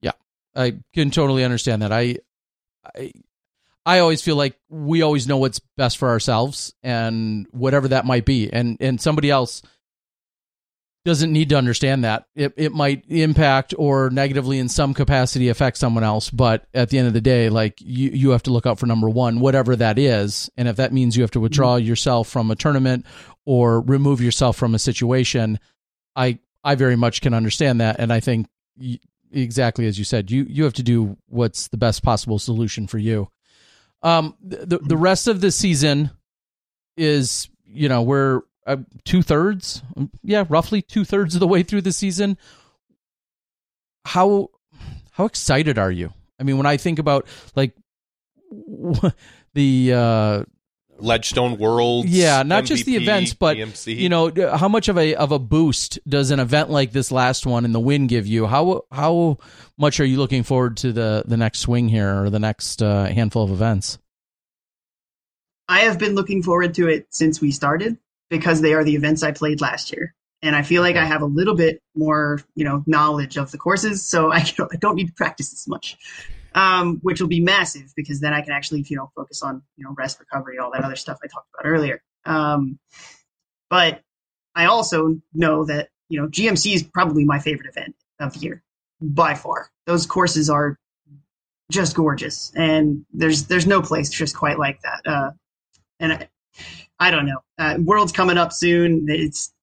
Yeah, 0.02 0.12
I 0.56 0.78
can 0.94 1.12
totally 1.12 1.44
understand 1.44 1.82
that. 1.82 1.92
I, 1.92 2.18
I 2.96 3.12
I 3.86 4.00
always 4.00 4.22
feel 4.22 4.36
like 4.36 4.58
we 4.70 5.02
always 5.02 5.28
know 5.28 5.38
what's 5.38 5.60
best 5.76 5.98
for 5.98 6.10
ourselves 6.10 6.74
and 6.84 7.48
whatever 7.52 7.90
that 7.90 8.06
might 8.06 8.26
be. 8.26 8.52
And 8.52 8.78
and 8.80 9.02
somebody 9.02 9.30
else 9.30 9.62
doesn't 11.06 11.34
need 11.34 11.50
to 11.50 11.58
understand 11.58 12.04
that. 12.04 12.28
It 12.36 12.54
it 12.56 12.72
might 12.72 13.04
impact 13.10 13.74
or 13.78 14.10
negatively 14.10 14.60
in 14.60 14.70
some 14.70 14.94
capacity 14.94 15.50
affect 15.50 15.78
someone 15.78 16.04
else, 16.04 16.30
but 16.30 16.66
at 16.74 16.90
the 16.90 16.98
end 16.98 17.08
of 17.08 17.14
the 17.14 17.22
day, 17.22 17.50
like 17.50 17.82
you 17.82 18.10
you 18.12 18.30
have 18.32 18.44
to 18.44 18.52
look 18.52 18.66
out 18.66 18.80
for 18.80 18.86
number 18.86 19.10
1, 19.10 19.40
whatever 19.40 19.76
that 19.76 20.00
is. 20.00 20.50
And 20.56 20.68
if 20.68 20.78
that 20.78 20.94
means 20.94 21.18
you 21.18 21.24
have 21.24 21.32
to 21.32 21.40
withdraw 21.40 21.78
mm-hmm. 21.78 21.88
yourself 21.88 22.30
from 22.30 22.52
a 22.52 22.56
tournament 22.56 23.06
or 23.46 23.82
remove 23.82 24.22
yourself 24.22 24.56
from 24.56 24.76
a 24.76 24.80
situation, 24.80 25.60
I 26.16 26.40
I 26.64 26.76
very 26.76 26.96
much 26.96 27.22
can 27.22 27.34
understand 27.34 27.82
that 27.82 28.00
and 28.00 28.14
I 28.14 28.22
think 28.22 28.48
exactly 29.32 29.88
as 29.88 29.98
you 29.98 30.06
said, 30.06 30.32
you 30.32 30.46
you 30.50 30.64
have 30.64 30.74
to 30.74 30.84
do 30.84 31.18
what's 31.28 31.68
the 31.68 31.78
best 31.78 32.04
possible 32.04 32.40
solution 32.40 32.88
for 32.88 32.98
you. 32.98 33.28
Um, 34.04 34.36
the 34.42 34.78
the 34.78 34.98
rest 34.98 35.28
of 35.28 35.42
the 35.42 35.52
season 35.52 36.12
is 36.96 37.50
you 37.66 37.90
know 37.90 38.04
we're 38.04 38.42
uh, 38.66 38.78
two 39.04 39.22
thirds, 39.22 39.82
yeah, 40.24 40.46
roughly 40.50 40.82
two 40.82 41.04
thirds 41.04 41.36
of 41.36 41.40
the 41.40 41.48
way 41.48 41.64
through 41.64 41.82
the 41.82 41.92
season. 41.92 42.38
How 44.06 44.50
how 45.12 45.26
excited 45.26 45.78
are 45.78 45.92
you? 45.92 46.14
I 46.40 46.44
mean, 46.44 46.58
when 46.58 46.66
I 46.66 46.78
think 46.78 47.00
about 47.00 47.28
like 47.56 47.76
the 49.54 49.94
uh, 49.94 50.44
Ledgestone 51.00 51.58
World. 51.58 52.08
Yeah, 52.08 52.44
not 52.44 52.64
MVP, 52.64 52.68
just 52.68 52.86
the 52.86 52.96
events, 52.96 53.34
but 53.34 53.58
PMC. 53.58 53.96
you 53.96 54.10
know, 54.10 54.32
how 54.56 54.68
much 54.68 54.88
of 54.88 54.98
a 54.98 55.16
of 55.16 55.32
a 55.32 55.40
boost 55.40 56.00
does 56.08 56.32
an 56.32 56.40
event 56.40 56.70
like 56.70 56.92
this 56.92 57.12
last 57.12 57.46
one 57.46 57.66
in 57.66 57.72
the 57.72 57.80
Wynn 57.80 58.08
give 58.08 58.28
you? 58.28 58.46
How 58.46 58.84
how 58.92 59.38
much 59.78 60.00
are 60.00 60.06
you 60.06 60.18
looking 60.18 60.44
forward 60.44 60.78
to 60.78 60.92
the 60.92 61.24
the 61.26 61.38
next 61.38 61.60
swing 61.60 61.90
here 61.90 62.24
or 62.24 62.30
the 62.30 62.40
next 62.40 62.82
uh, 62.82 63.06
handful 63.06 63.44
of 63.44 63.52
events? 63.52 63.98
I 65.68 65.82
have 65.82 65.98
been 65.98 66.14
looking 66.14 66.44
forward 66.44 66.74
to 66.76 66.88
it 66.88 67.08
since 67.10 67.40
we 67.40 67.52
started 67.52 67.98
because 68.34 68.62
they 68.62 68.74
are 68.74 68.84
the 68.84 68.96
events 68.96 69.24
I 69.24 69.32
played 69.32 69.62
last 69.62 69.92
year. 69.92 70.14
And 70.42 70.56
I 70.56 70.62
feel 70.62 70.82
like 70.82 70.98
I 70.98 71.06
have 71.06 71.22
a 71.22 71.26
little 71.26 71.56
bit 71.56 71.82
more, 71.96 72.42
you 72.56 72.66
know, 72.66 72.84
knowledge 72.86 73.38
of 73.38 73.52
the 73.52 73.58
courses, 73.58 74.06
so 74.06 74.32
I 74.38 74.44
don't, 74.58 74.74
I 74.74 74.78
don't 74.78 74.96
need 74.96 75.08
to 75.08 75.14
practice 75.14 75.54
as 75.54 75.68
much 75.68 75.98
um, 76.56 77.00
which 77.02 77.20
will 77.20 77.28
be 77.28 77.40
massive 77.40 77.94
because 77.96 78.20
then 78.20 78.34
I 78.34 78.42
can 78.42 78.52
actually, 78.52 78.86
you 78.88 78.98
know, 78.98 79.12
focus 79.16 79.42
on, 79.42 79.62
you 79.76 79.84
know, 79.84 79.94
rest, 79.98 80.20
recovery, 80.20 80.60
all 80.60 80.72
that 80.72 80.84
other 80.84 80.96
stuff 80.96 81.18
I 81.24 81.28
talked 81.28 81.48
about 81.54 81.68
earlier. 81.68 82.02
Um, 82.26 82.80
but 83.70 84.02
I 84.56 84.66
also 84.66 85.20
know 85.34 85.66
that, 85.66 85.90
you 86.10 86.22
know, 86.22 86.28
GMC 86.28 86.74
is 86.76 86.84
probably 86.84 87.26
my 87.26 87.40
favorite 87.40 87.70
event 87.70 87.96
of 88.20 88.34
the 88.34 88.40
year 88.40 88.64
by 89.02 89.34
far. 89.34 89.70
Those 89.88 90.06
courses 90.06 90.50
are 90.50 90.78
just 91.72 91.96
gorgeous 91.96 92.52
and 92.56 93.06
there's, 93.12 93.46
there's 93.46 93.66
no 93.66 93.82
place 93.82 94.10
just 94.10 94.36
quite 94.36 94.60
like 94.60 94.80
that. 94.82 95.02
Uh, 95.06 95.32
and 96.00 96.14
I, 96.14 96.30
I 97.04 97.12
don't 97.12 97.26
know, 97.26 97.44
uh, 97.60 97.78
world's 97.84 98.14
coming 98.14 98.38
up 98.38 98.54
soon. 98.54 99.08
It's 99.10 99.54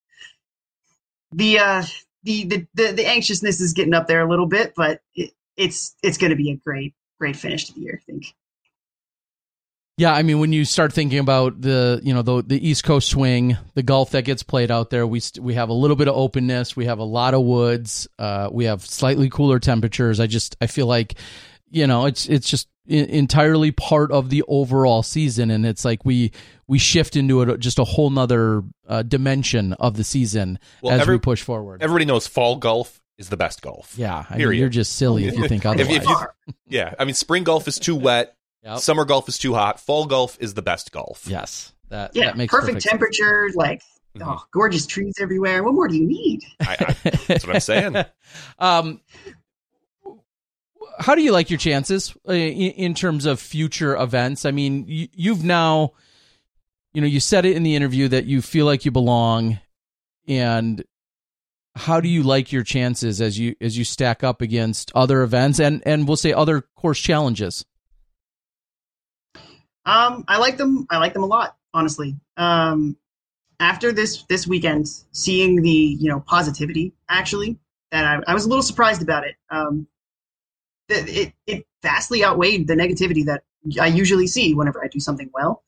the, 1.33 1.59
uh, 1.59 1.83
the, 2.23 2.45
the, 2.45 2.67
the, 2.75 2.93
the 2.93 3.09
anxiousness 3.09 3.61
is 3.61 3.73
getting 3.73 3.95
up 3.95 4.07
there 4.07 4.21
a 4.21 4.29
little 4.29 4.47
bit, 4.47 4.75
but 4.77 5.01
it, 5.15 5.33
it's 5.57 5.95
it's 6.03 6.19
going 6.19 6.31
to 6.31 6.37
be 6.37 6.51
a 6.51 6.57
great 6.57 6.95
great 7.19 7.37
finish 7.37 7.67
to 7.67 7.75
the 7.75 7.81
year. 7.81 8.01
I 8.03 8.05
think. 8.05 8.35
Yeah, 9.97 10.15
I 10.15 10.23
mean, 10.23 10.39
when 10.39 10.53
you 10.53 10.65
start 10.65 10.95
thinking 10.95 11.19
about 11.19 11.61
the 11.61 12.01
you 12.03 12.15
know 12.15 12.23
the 12.23 12.43
the 12.43 12.69
East 12.69 12.85
Coast 12.85 13.09
swing, 13.09 13.57
the 13.75 13.83
golf 13.83 14.11
that 14.13 14.25
gets 14.25 14.43
played 14.43 14.71
out 14.71 14.91
there, 14.91 15.07
we 15.07 15.21
st- 15.21 15.45
we 15.45 15.55
have 15.55 15.69
a 15.69 15.75
little 15.75 15.97
bit 15.97 16.09
of 16.09 16.17
openness, 16.17 16.75
we 16.75 16.87
have 16.87 16.99
a 16.99 17.05
lot 17.05 17.35
of 17.35 17.43
woods, 17.43 18.09
uh, 18.19 18.49
we 18.51 18.65
have 18.65 18.85
slightly 18.85 19.29
cooler 19.29 19.59
temperatures. 19.59 20.19
I 20.19 20.27
just 20.27 20.57
I 20.61 20.67
feel 20.67 20.87
like 20.87 21.17
you 21.71 21.87
know 21.87 22.07
it's 22.07 22.27
it's 22.29 22.49
just 22.49 22.69
entirely 22.87 23.71
part 23.71 24.11
of 24.11 24.31
the 24.31 24.43
overall 24.49 25.03
season, 25.03 25.51
and 25.51 25.65
it's 25.65 25.85
like 25.85 26.05
we 26.05 26.33
we 26.67 26.79
shift 26.79 27.17
into 27.17 27.41
a, 27.43 27.57
just 27.59 27.79
a 27.79 27.85
whole 27.85 28.11
nother 28.11 28.63
uh, 28.89 29.03
dimension 29.03 29.73
of 29.75 29.97
the 29.97 30.05
season 30.05 30.59
Well, 30.83 30.95
as 30.95 31.03
every- 31.03 31.17
we 31.17 31.21
push 31.21 31.43
forward. 31.43 31.83
Everybody 31.83 32.05
knows 32.05 32.27
fall 32.27 32.57
golf 32.57 33.01
is 33.19 33.29
the 33.29 33.37
best 33.37 33.61
golf. 33.63 33.95
yeah, 33.97 34.25
I 34.29 34.33
mean, 34.35 34.39
period. 34.39 34.61
you're 34.61 34.69
just 34.71 34.95
silly 34.97 35.27
if 35.27 35.37
you 35.37 35.47
think 35.47 35.67
otherwise. 35.67 35.97
if 35.97 36.03
you- 36.05 36.17
Yeah, 36.69 36.95
I 36.99 37.05
mean, 37.05 37.15
spring 37.15 37.45
golf 37.45 37.69
is 37.69 37.79
too 37.79 37.97
wet. 37.97 38.35
Yep. 38.63 38.79
Summer 38.79 39.05
golf 39.05 39.29
is 39.29 39.39
too 39.39 39.55
hot. 39.55 39.81
Fall 39.81 40.07
golf 40.07 40.37
is 40.41 40.55
the 40.55 40.63
best 40.63 40.91
golf. 40.93 41.27
yes, 41.27 41.73
that 41.91 42.15
Yeah, 42.15 42.27
that 42.27 42.37
makes 42.37 42.51
perfect, 42.51 42.67
perfect, 42.69 42.83
sense. 42.83 42.91
temperature, 42.91 43.51
like 43.55 43.83
Mhm. 44.19 44.23
oh, 44.27 44.43
gorgeous 44.53 44.87
trees 44.87 45.15
everywhere. 45.21 45.63
What 45.63 45.75
more 45.75 45.87
do 45.89 45.97
you 45.97 46.07
need? 46.07 46.41
I, 46.61 46.77
I, 46.81 47.11
that's 47.29 47.47
what 47.47 47.55
I'm 47.55 47.61
saying. 47.61 47.97
um, 48.59 49.01
how 51.01 51.15
do 51.15 51.23
you 51.23 51.33
like 51.33 51.51
your 51.51 51.59
chances 51.59 52.15
uh, 52.29 52.33
in, 52.33 52.95
terms 52.95 53.25
of 53.25 53.41
future 53.41 53.97
events? 53.97 54.45
I 54.45 54.51
mean, 54.51 54.85
you, 54.87 55.09
you've 55.13 55.43
now, 55.43 55.93
you 56.93 57.01
know, 57.01 57.07
you 57.07 57.21
said 57.21 57.47
it 57.47 57.57
in 57.57 57.63
the 57.63 57.75
interview 57.75 58.09
that 58.09 58.27
you 58.27 58.43
feel 58.43 58.67
like 58.67 58.85
you 58.85 58.91
belong, 58.91 59.59
and 60.29 60.85
how 61.75 62.01
do 62.01 62.09
you 62.09 62.23
like 62.23 62.53
your 62.53 62.63
chances 62.63 63.21
as 63.21 63.39
you 63.39 63.57
as 63.61 63.79
you 63.79 63.85
stack 63.85 64.23
up 64.23 64.43
against 64.43 64.93
other 64.95 65.23
events 65.23 65.59
and 65.59 65.83
and 65.87 66.07
we'll 66.07 66.17
say 66.17 66.33
other 66.33 66.63
course 66.77 66.99
challenges? 66.99 67.65
Um, 69.87 70.25
I 70.29 70.39
like 70.39 70.59
them. 70.59 70.87
I 70.91 70.99
like 70.99 71.15
them 71.15 71.23
a 71.23 71.27
lot, 71.27 71.57
honestly. 71.73 72.17
Um, 72.37 72.97
after 73.59 73.93
this 73.93 74.25
this 74.25 74.47
weekend, 74.47 74.89
seeing 75.13 75.63
the 75.63 75.71
you 75.71 76.11
know 76.11 76.21
positivity 76.21 76.93
actually, 77.09 77.59
that 77.91 78.05
I, 78.05 78.31
I 78.31 78.35
was 78.35 78.45
a 78.45 78.49
little 78.49 78.63
surprised 78.63 79.01
about 79.01 79.27
it. 79.27 79.37
Um, 79.49 79.87
it 80.91 81.33
it 81.47 81.67
vastly 81.83 82.25
outweighed 82.25 82.67
the 82.67 82.75
negativity 82.75 83.25
that 83.27 83.43
I 83.81 83.87
usually 83.87 84.27
see 84.27 84.55
whenever 84.55 84.83
I 84.85 84.89
do 84.89 85.01
something 85.01 85.31
well. 85.33 85.63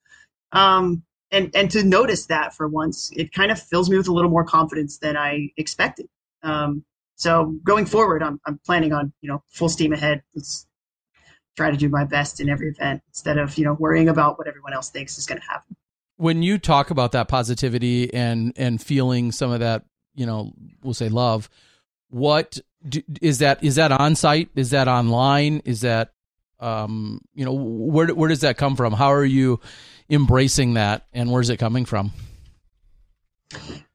Um, 0.52 1.02
and 1.30 1.50
and 1.54 1.70
to 1.70 1.82
notice 1.82 2.26
that 2.26 2.54
for 2.54 2.68
once, 2.68 3.10
it 3.16 3.32
kind 3.32 3.50
of 3.50 3.60
fills 3.60 3.88
me 3.88 3.96
with 3.96 4.08
a 4.08 4.12
little 4.12 4.30
more 4.30 4.44
confidence 4.44 4.98
than 4.98 5.16
I 5.16 5.50
expected. 5.56 6.08
Um, 6.42 6.84
so 7.16 7.58
going 7.64 7.86
forward, 7.86 8.22
I'm 8.22 8.40
I'm 8.46 8.58
planning 8.66 8.92
on 8.92 9.12
you 9.22 9.28
know 9.28 9.42
full 9.48 9.68
steam 9.68 9.92
ahead. 9.92 10.22
Let's 10.34 10.66
try 11.56 11.70
to 11.70 11.76
do 11.76 11.88
my 11.88 12.04
best 12.04 12.40
in 12.40 12.48
every 12.48 12.68
event 12.68 13.02
instead 13.08 13.38
of 13.38 13.56
you 13.56 13.64
know 13.64 13.74
worrying 13.74 14.08
about 14.08 14.38
what 14.38 14.46
everyone 14.48 14.72
else 14.72 14.90
thinks 14.90 15.18
is 15.18 15.26
going 15.26 15.40
to 15.40 15.46
happen. 15.46 15.76
when 16.16 16.42
you 16.42 16.58
talk 16.58 16.90
about 16.90 17.12
that 17.12 17.28
positivity 17.28 18.12
and 18.12 18.52
and 18.56 18.80
feeling 18.82 19.32
some 19.32 19.50
of 19.50 19.60
that 19.60 19.84
you 20.14 20.26
know 20.26 20.52
we'll 20.82 20.94
say 20.94 21.08
love 21.08 21.48
what 22.08 22.58
do, 22.88 23.02
is 23.20 23.38
that 23.38 23.62
is 23.62 23.76
that 23.76 23.92
on 23.92 24.14
site 24.16 24.48
is 24.54 24.70
that 24.70 24.88
online 24.88 25.62
is 25.64 25.80
that 25.82 26.12
um 26.60 27.20
you 27.34 27.44
know 27.44 27.52
where 27.52 28.08
where 28.08 28.28
does 28.28 28.40
that 28.40 28.56
come 28.56 28.76
from 28.76 28.92
how 28.92 29.12
are 29.12 29.24
you 29.24 29.60
embracing 30.10 30.74
that 30.74 31.06
and 31.12 31.30
where's 31.30 31.48
it 31.50 31.56
coming 31.58 31.84
from 31.84 32.10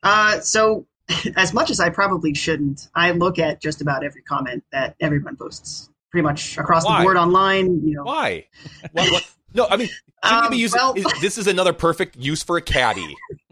Uh, 0.04 0.40
so 0.40 0.86
as 1.36 1.54
much 1.54 1.70
as 1.70 1.80
I 1.80 1.90
probably 1.90 2.34
shouldn't, 2.34 2.90
I 2.96 3.12
look 3.12 3.40
at 3.40 3.62
just 3.62 3.82
about 3.82 4.04
every 4.04 4.22
comment 4.24 4.64
that 4.72 4.96
everyone 5.00 5.36
posts, 5.36 5.90
pretty 6.12 6.24
much 6.24 6.58
across 6.58 6.86
Why? 6.86 7.00
the 7.00 7.04
board 7.04 7.18
online. 7.18 7.82
You 7.88 7.96
know, 7.96 8.04
Why? 8.04 8.46
Why- 8.92 9.10
what- 9.10 9.24
No, 9.54 9.66
I 9.70 9.78
mean, 9.78 9.88
shouldn't 9.88 10.42
you 10.42 10.46
Um, 10.46 10.52
be 10.52 10.58
using? 10.58 10.78
well- 10.80 10.94
is- 10.96 11.06
this 11.22 11.38
is 11.38 11.48
another 11.48 11.74
perfect 11.74 12.18
use 12.18 12.44
for 12.44 12.58
a 12.58 12.62
caddy, 12.62 13.16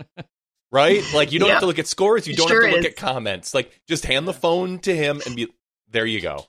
right? 0.75 1.01
Like 1.13 1.31
you 1.31 1.39
don't 1.39 1.49
have 1.49 1.61
to 1.61 1.65
look 1.65 1.79
at 1.79 1.87
scores, 1.87 2.27
you 2.27 2.33
It 2.33 2.37
don't 2.37 2.49
sure 2.49 2.61
have 2.63 2.71
to 2.71 2.75
look 2.77 2.85
is. 2.85 2.91
at 2.91 2.97
comments. 2.97 3.53
Like 3.55 3.79
just 3.87 4.05
hand 4.05 4.27
the 4.27 4.33
phone 4.33 4.79
to 4.79 4.95
him 4.95 5.21
and 5.25 5.35
be 5.35 5.47
there. 5.89 6.05
You 6.05 6.21
go. 6.21 6.45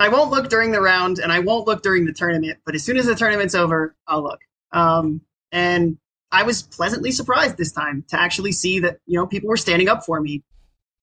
I 0.00 0.08
won't 0.08 0.30
look 0.30 0.48
during 0.48 0.70
the 0.72 0.80
round 0.80 1.18
and 1.18 1.32
I 1.32 1.38
won't 1.40 1.66
look 1.66 1.82
during 1.82 2.04
the 2.06 2.12
tournament, 2.12 2.58
but 2.64 2.74
as 2.74 2.84
soon 2.84 2.96
as 2.98 3.06
the 3.06 3.14
tournament's 3.14 3.54
over, 3.54 3.96
I'll 4.06 4.22
look. 4.22 4.40
Um, 4.72 5.22
and 5.50 5.98
I 6.30 6.42
was 6.42 6.62
pleasantly 6.62 7.10
surprised 7.10 7.56
this 7.56 7.72
time 7.72 8.04
to 8.08 8.20
actually 8.20 8.52
see 8.52 8.80
that 8.80 8.98
you 9.06 9.16
know 9.18 9.26
people 9.26 9.48
were 9.48 9.56
standing 9.56 9.88
up 9.88 10.04
for 10.04 10.20
me 10.20 10.42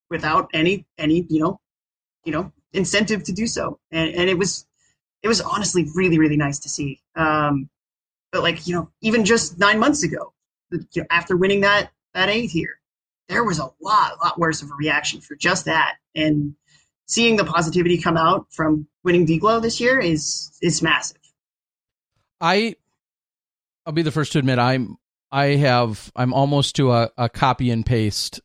without 0.09 0.49
any 0.53 0.85
any 0.97 1.25
you 1.29 1.39
know 1.41 1.59
you 2.25 2.31
know 2.31 2.51
incentive 2.73 3.23
to 3.23 3.31
do 3.33 3.47
so, 3.47 3.79
and 3.91 4.13
and 4.15 4.29
it 4.29 4.37
was 4.37 4.65
it 5.23 5.27
was 5.27 5.41
honestly 5.41 5.87
really 5.95 6.19
really 6.19 6.37
nice 6.37 6.59
to 6.59 6.69
see. 6.69 7.01
Um, 7.15 7.69
but 8.31 8.43
like 8.43 8.67
you 8.67 8.75
know 8.75 8.91
even 9.01 9.25
just 9.25 9.57
nine 9.57 9.79
months 9.79 10.03
ago, 10.03 10.19
the- 10.19 10.19
you 10.19 10.25
know, 10.25 10.34
after 11.09 11.37
winning 11.37 11.61
that 11.61 11.91
that 12.13 12.29
eight 12.29 12.49
here, 12.49 12.79
there 13.27 13.43
was 13.43 13.59
a 13.59 13.69
lot 13.81 14.13
a 14.19 14.23
lot 14.23 14.39
worse 14.39 14.61
of 14.61 14.69
a 14.71 14.75
reaction 14.75 15.21
for 15.21 15.35
just 15.35 15.65
that, 15.65 15.95
and 16.15 16.55
seeing 17.07 17.35
the 17.35 17.45
positivity 17.45 17.97
come 18.01 18.17
out 18.17 18.47
from 18.51 18.87
winning 19.03 19.25
Deglow 19.27 19.61
this 19.61 19.79
year 19.79 19.99
is 19.99 20.57
is 20.61 20.81
massive. 20.81 21.17
i 22.41 22.75
i'll 23.85 23.93
be 23.93 24.01
the 24.01 24.11
first 24.11 24.31
to 24.33 24.39
admit 24.39 24.57
i'm 24.59 24.97
i 25.31 25.45
have 25.47 26.11
i'm 26.15 26.33
almost 26.33 26.75
to 26.77 26.91
a, 26.91 27.09
a 27.17 27.29
copy 27.29 27.69
and 27.69 27.85
paste 27.85 28.41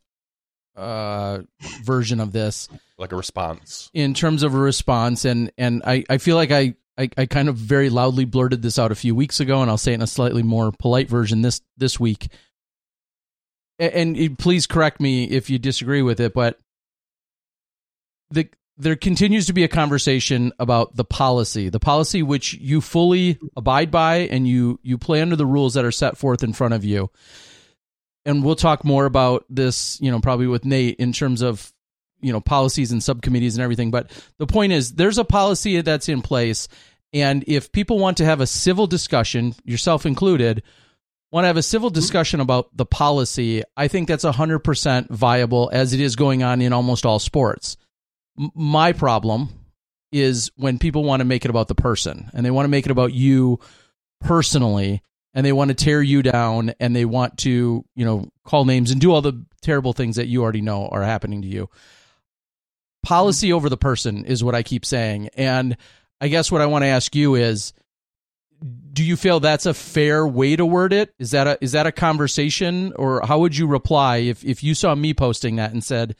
uh 0.76 1.38
version 1.82 2.20
of 2.20 2.32
this 2.32 2.68
Like 2.98 3.12
a 3.12 3.16
response. 3.16 3.90
in 3.94 4.12
terms 4.14 4.42
of 4.42 4.54
a 4.54 4.58
response 4.58 5.24
and 5.24 5.50
and 5.58 5.82
I, 5.84 6.04
I 6.08 6.18
feel 6.18 6.36
like 6.36 6.50
I, 6.50 6.74
I 6.98 7.08
I 7.16 7.26
kind 7.26 7.48
of 7.48 7.56
very 7.56 7.90
loudly 7.90 8.24
blurted 8.24 8.62
this 8.62 8.78
out 8.78 8.92
a 8.92 8.96
few 8.96 9.14
weeks 9.14 9.40
ago 9.40 9.62
and 9.62 9.70
I'll 9.70 9.78
say 9.78 9.92
it 9.92 9.96
in 9.96 10.02
a 10.02 10.06
slightly 10.06 10.42
more 10.42 10.72
polite 10.78 11.08
version 11.08 11.42
this 11.42 11.60
this 11.76 11.98
week. 11.98 12.28
A- 13.78 13.96
And, 13.96 14.38
please 14.38 14.66
correct 14.66 15.00
me 15.00 15.24
if 15.24 15.48
you 15.50 15.58
disagree 15.58 16.02
with 16.02 16.20
it, 16.20 16.34
but 16.34 16.58
the 18.30 18.48
there 18.76 18.96
continues 18.96 19.44
to 19.46 19.52
be 19.52 19.62
a 19.62 19.68
conversation 19.68 20.52
about 20.58 20.96
the 20.96 21.04
policy, 21.04 21.68
the 21.68 21.80
policy 21.80 22.22
which 22.22 22.54
you 22.54 22.80
fully 22.80 23.38
abide 23.56 23.90
by 23.90 24.16
and 24.18 24.48
you 24.48 24.78
you 24.82 24.96
play 24.98 25.20
under 25.20 25.36
the 25.36 25.46
rules 25.46 25.74
that 25.74 25.84
are 25.84 25.90
set 25.92 26.16
forth 26.16 26.42
in 26.42 26.52
front 26.52 26.74
of 26.74 26.84
you. 26.84 27.10
And 28.24 28.44
we'll 28.44 28.54
talk 28.56 28.84
more 28.84 29.06
about 29.06 29.44
this, 29.48 29.98
you 30.00 30.10
know, 30.10 30.20
probably 30.20 30.46
with 30.46 30.64
Nate 30.64 30.96
in 30.96 31.12
terms 31.12 31.40
of 31.42 31.72
you 32.20 32.32
know 32.32 32.40
policies 32.40 32.92
and 32.92 33.02
subcommittees 33.02 33.56
and 33.56 33.62
everything 33.62 33.90
but 33.90 34.10
the 34.38 34.46
point 34.46 34.72
is 34.72 34.92
there's 34.92 35.18
a 35.18 35.24
policy 35.24 35.80
that's 35.80 36.08
in 36.08 36.22
place. 36.22 36.68
And 37.12 37.42
if 37.48 37.72
people 37.72 37.98
want 37.98 38.18
to 38.18 38.24
have 38.24 38.40
a 38.40 38.46
civil 38.46 38.86
discussion 38.86 39.54
yourself 39.64 40.06
included 40.06 40.62
want 41.32 41.44
to 41.44 41.48
have 41.48 41.56
a 41.56 41.62
civil 41.62 41.90
discussion 41.90 42.40
about 42.40 42.76
the 42.76 42.86
policy 42.86 43.62
i 43.76 43.88
think 43.88 44.08
that's 44.08 44.24
100% 44.24 45.10
viable 45.10 45.70
as 45.72 45.92
it 45.92 46.00
is 46.00 46.16
going 46.16 46.42
on 46.42 46.60
in 46.60 46.72
almost 46.72 47.06
all 47.06 47.18
sports. 47.18 47.76
M- 48.38 48.50
my 48.54 48.92
problem 48.92 49.48
is 50.12 50.50
when 50.56 50.78
people 50.78 51.04
want 51.04 51.20
to 51.20 51.24
make 51.24 51.44
it 51.44 51.50
about 51.50 51.68
the 51.68 51.74
person 51.74 52.30
and 52.32 52.44
they 52.44 52.50
want 52.50 52.64
to 52.64 52.70
make 52.70 52.86
it 52.86 52.92
about 52.92 53.12
you 53.12 53.60
personally 54.20 55.02
and 55.34 55.46
they 55.46 55.52
want 55.52 55.68
to 55.68 55.74
tear 55.74 56.02
you 56.02 56.22
down 56.22 56.74
and 56.80 56.94
they 56.94 57.04
want 57.04 57.38
to 57.38 57.84
you 57.94 58.04
know 58.04 58.28
call 58.44 58.64
names 58.64 58.90
and 58.90 59.00
do 59.00 59.12
all 59.12 59.22
the 59.22 59.44
terrible 59.62 59.92
things 59.92 60.16
that 60.16 60.26
you 60.26 60.42
already 60.42 60.60
know 60.60 60.88
are 60.88 61.02
happening 61.02 61.42
to 61.42 61.48
you 61.48 61.68
policy 63.02 63.52
over 63.52 63.68
the 63.68 63.76
person 63.76 64.24
is 64.24 64.44
what 64.44 64.54
I 64.54 64.62
keep 64.62 64.84
saying. 64.84 65.28
And 65.34 65.76
I 66.20 66.28
guess 66.28 66.52
what 66.52 66.60
I 66.60 66.66
want 66.66 66.82
to 66.82 66.88
ask 66.88 67.14
you 67.14 67.34
is 67.34 67.72
do 68.92 69.02
you 69.02 69.16
feel 69.16 69.40
that's 69.40 69.66
a 69.66 69.74
fair 69.74 70.26
way 70.26 70.56
to 70.56 70.66
word 70.66 70.92
it? 70.92 71.14
Is 71.18 71.30
that 71.30 71.46
a 71.46 71.58
is 71.60 71.72
that 71.72 71.86
a 71.86 71.92
conversation 71.92 72.92
or 72.96 73.22
how 73.24 73.38
would 73.40 73.56
you 73.56 73.66
reply 73.66 74.18
if 74.18 74.44
if 74.44 74.62
you 74.62 74.74
saw 74.74 74.94
me 74.94 75.14
posting 75.14 75.56
that 75.56 75.72
and 75.72 75.82
said, 75.82 76.16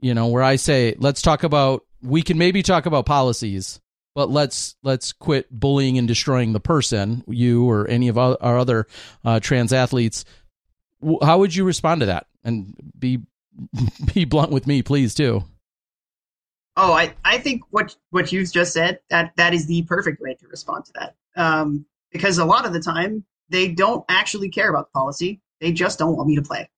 you 0.00 0.14
know, 0.14 0.26
where 0.26 0.42
I 0.42 0.56
say, 0.56 0.96
let's 0.98 1.22
talk 1.22 1.44
about 1.44 1.84
we 2.02 2.22
can 2.22 2.38
maybe 2.38 2.62
talk 2.62 2.86
about 2.86 3.06
policies, 3.06 3.80
but 4.14 4.30
let's 4.30 4.74
let's 4.82 5.12
quit 5.12 5.50
bullying 5.50 5.98
and 5.98 6.08
destroying 6.08 6.52
the 6.52 6.60
person, 6.60 7.22
you 7.28 7.68
or 7.68 7.86
any 7.88 8.08
of 8.08 8.18
our 8.18 8.36
other 8.40 8.86
uh, 9.24 9.38
trans 9.38 9.72
athletes. 9.72 10.24
How 11.22 11.38
would 11.38 11.54
you 11.54 11.64
respond 11.64 12.00
to 12.00 12.06
that? 12.06 12.26
And 12.44 12.74
be 12.98 13.20
be 14.14 14.24
blunt 14.24 14.50
with 14.50 14.66
me, 14.66 14.82
please, 14.82 15.14
too. 15.14 15.44
Oh, 16.76 16.92
I, 16.92 17.14
I 17.24 17.38
think 17.38 17.62
what 17.70 17.94
what 18.10 18.32
you've 18.32 18.52
just 18.52 18.72
said 18.72 19.00
that 19.10 19.32
that 19.36 19.52
is 19.52 19.66
the 19.66 19.82
perfect 19.82 20.20
way 20.20 20.34
to 20.34 20.48
respond 20.48 20.86
to 20.86 20.92
that. 20.94 21.14
Um, 21.36 21.84
because 22.10 22.38
a 22.38 22.44
lot 22.44 22.66
of 22.66 22.72
the 22.72 22.80
time 22.80 23.24
they 23.48 23.68
don't 23.68 24.04
actually 24.08 24.48
care 24.48 24.70
about 24.70 24.88
the 24.88 24.98
policy; 24.98 25.40
they 25.60 25.72
just 25.72 25.98
don't 25.98 26.16
want 26.16 26.28
me 26.28 26.36
to 26.36 26.42
play. 26.42 26.68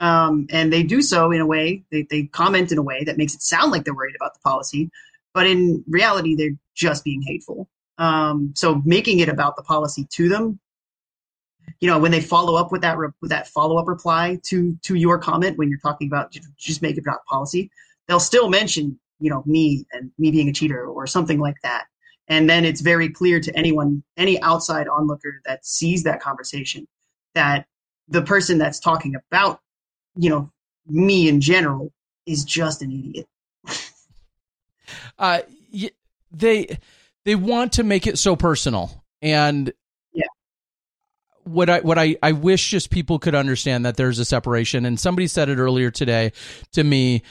Um, 0.00 0.46
and 0.50 0.72
they 0.72 0.82
do 0.82 1.02
so 1.02 1.30
in 1.30 1.40
a 1.40 1.46
way 1.46 1.84
they 1.90 2.06
they 2.10 2.24
comment 2.24 2.72
in 2.72 2.78
a 2.78 2.82
way 2.82 3.04
that 3.04 3.18
makes 3.18 3.34
it 3.34 3.42
sound 3.42 3.72
like 3.72 3.84
they're 3.84 3.94
worried 3.94 4.16
about 4.16 4.34
the 4.34 4.40
policy, 4.40 4.90
but 5.34 5.46
in 5.46 5.84
reality 5.86 6.34
they're 6.34 6.56
just 6.74 7.04
being 7.04 7.22
hateful. 7.22 7.68
Um, 7.98 8.52
so 8.56 8.82
making 8.86 9.20
it 9.20 9.28
about 9.28 9.56
the 9.56 9.62
policy 9.62 10.06
to 10.12 10.28
them, 10.30 10.58
you 11.80 11.88
know, 11.88 11.98
when 11.98 12.10
they 12.10 12.22
follow 12.22 12.56
up 12.56 12.72
with 12.72 12.80
that 12.80 12.96
re- 12.96 13.10
with 13.20 13.30
that 13.30 13.48
follow 13.48 13.76
up 13.76 13.86
reply 13.86 14.40
to 14.44 14.78
to 14.82 14.94
your 14.94 15.18
comment 15.18 15.58
when 15.58 15.68
you're 15.68 15.78
talking 15.78 16.08
about 16.08 16.34
just 16.56 16.80
make 16.80 16.96
it 16.96 17.00
about 17.00 17.24
policy, 17.26 17.70
they'll 18.08 18.18
still 18.18 18.48
mention 18.48 18.98
you 19.22 19.30
know 19.30 19.42
me 19.46 19.86
and 19.92 20.10
me 20.18 20.30
being 20.30 20.48
a 20.48 20.52
cheater 20.52 20.84
or 20.86 21.06
something 21.06 21.38
like 21.38 21.56
that 21.62 21.84
And 22.28 22.48
then 22.48 22.64
it's 22.64 22.80
very 22.80 23.08
clear 23.08 23.40
to 23.40 23.56
anyone, 23.56 24.02
any 24.16 24.40
outside 24.42 24.88
onlooker 24.88 25.40
that 25.44 25.66
sees 25.66 26.04
that 26.04 26.20
conversation, 26.20 26.86
that 27.34 27.66
the 28.08 28.22
person 28.22 28.58
that's 28.58 28.78
talking 28.78 29.14
about, 29.14 29.60
you 30.16 30.30
know, 30.30 30.50
me 30.86 31.28
in 31.28 31.40
general 31.40 31.92
is 32.26 32.44
just 32.44 32.82
an 32.82 32.92
idiot. 32.92 33.26
uh, 35.18 35.40
they 36.30 36.78
they 37.24 37.34
want 37.34 37.72
to 37.72 37.82
make 37.82 38.06
it 38.06 38.18
so 38.18 38.34
personal, 38.34 39.04
and 39.20 39.72
yeah, 40.12 40.24
what 41.44 41.68
I 41.68 41.80
what 41.80 41.98
I 41.98 42.16
I 42.22 42.32
wish 42.32 42.70
just 42.70 42.90
people 42.90 43.18
could 43.18 43.34
understand 43.34 43.84
that 43.84 43.96
there's 43.96 44.18
a 44.18 44.24
separation. 44.24 44.86
And 44.86 44.98
somebody 44.98 45.26
said 45.26 45.48
it 45.48 45.58
earlier 45.58 45.90
today 45.90 46.32
to 46.72 46.82
me 46.82 47.22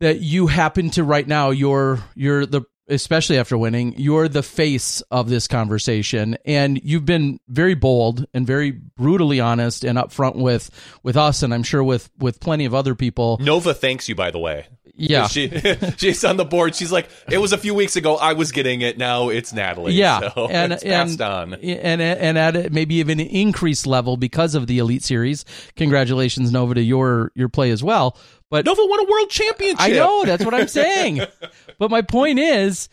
that 0.00 0.20
you 0.20 0.46
happen 0.46 0.90
to 0.90 1.04
right 1.04 1.26
now 1.26 1.50
you're 1.50 2.00
you're 2.14 2.46
the 2.46 2.62
especially 2.88 3.38
after 3.38 3.58
winning, 3.58 3.94
you're 3.96 4.28
the 4.28 4.42
face 4.42 5.00
of 5.10 5.28
this 5.28 5.48
conversation, 5.48 6.36
and 6.44 6.80
you've 6.84 7.04
been 7.04 7.40
very 7.48 7.74
bold 7.74 8.26
and 8.32 8.46
very 8.46 8.70
brutally 8.70 9.40
honest 9.40 9.84
and 9.84 9.98
upfront 9.98 10.36
with 10.36 10.70
with 11.02 11.16
us, 11.16 11.42
and 11.42 11.52
I'm 11.52 11.62
sure 11.62 11.82
with 11.82 12.10
with 12.18 12.40
plenty 12.40 12.64
of 12.64 12.74
other 12.74 12.94
people. 12.94 13.38
Nova 13.40 13.74
thanks 13.74 14.08
you, 14.08 14.14
by 14.14 14.30
the 14.30 14.38
way. 14.38 14.66
Yeah, 14.98 15.26
she 15.26 15.50
she's 15.98 16.24
on 16.24 16.38
the 16.38 16.44
board. 16.44 16.74
She's 16.74 16.90
like, 16.90 17.08
it 17.30 17.38
was 17.38 17.52
a 17.52 17.58
few 17.58 17.74
weeks 17.74 17.96
ago. 17.96 18.16
I 18.16 18.32
was 18.32 18.50
getting 18.50 18.80
it. 18.80 18.96
Now 18.96 19.28
it's 19.28 19.52
Natalie. 19.52 19.92
Yeah, 19.92 20.32
so 20.32 20.48
and 20.48 20.72
it's 20.72 20.82
and, 20.82 21.20
on, 21.20 21.54
and 21.54 22.00
and 22.00 22.38
at 22.38 22.72
maybe 22.72 22.96
even 22.96 23.20
an 23.20 23.26
increased 23.26 23.86
level 23.86 24.16
because 24.16 24.54
of 24.54 24.66
the 24.66 24.78
Elite 24.78 25.02
Series. 25.02 25.44
Congratulations, 25.76 26.50
Nova, 26.50 26.74
to 26.74 26.82
your 26.82 27.30
your 27.34 27.50
play 27.50 27.70
as 27.72 27.84
well. 27.84 28.16
But 28.50 28.64
Nova 28.64 28.84
won 28.84 29.00
a 29.00 29.10
world 29.10 29.30
championship. 29.30 29.80
I 29.80 29.90
know 29.90 30.24
that's 30.24 30.44
what 30.44 30.54
I'm 30.54 30.68
saying. 30.68 31.20
but 31.78 31.90
my 31.90 32.02
point 32.02 32.38
is, 32.38 32.88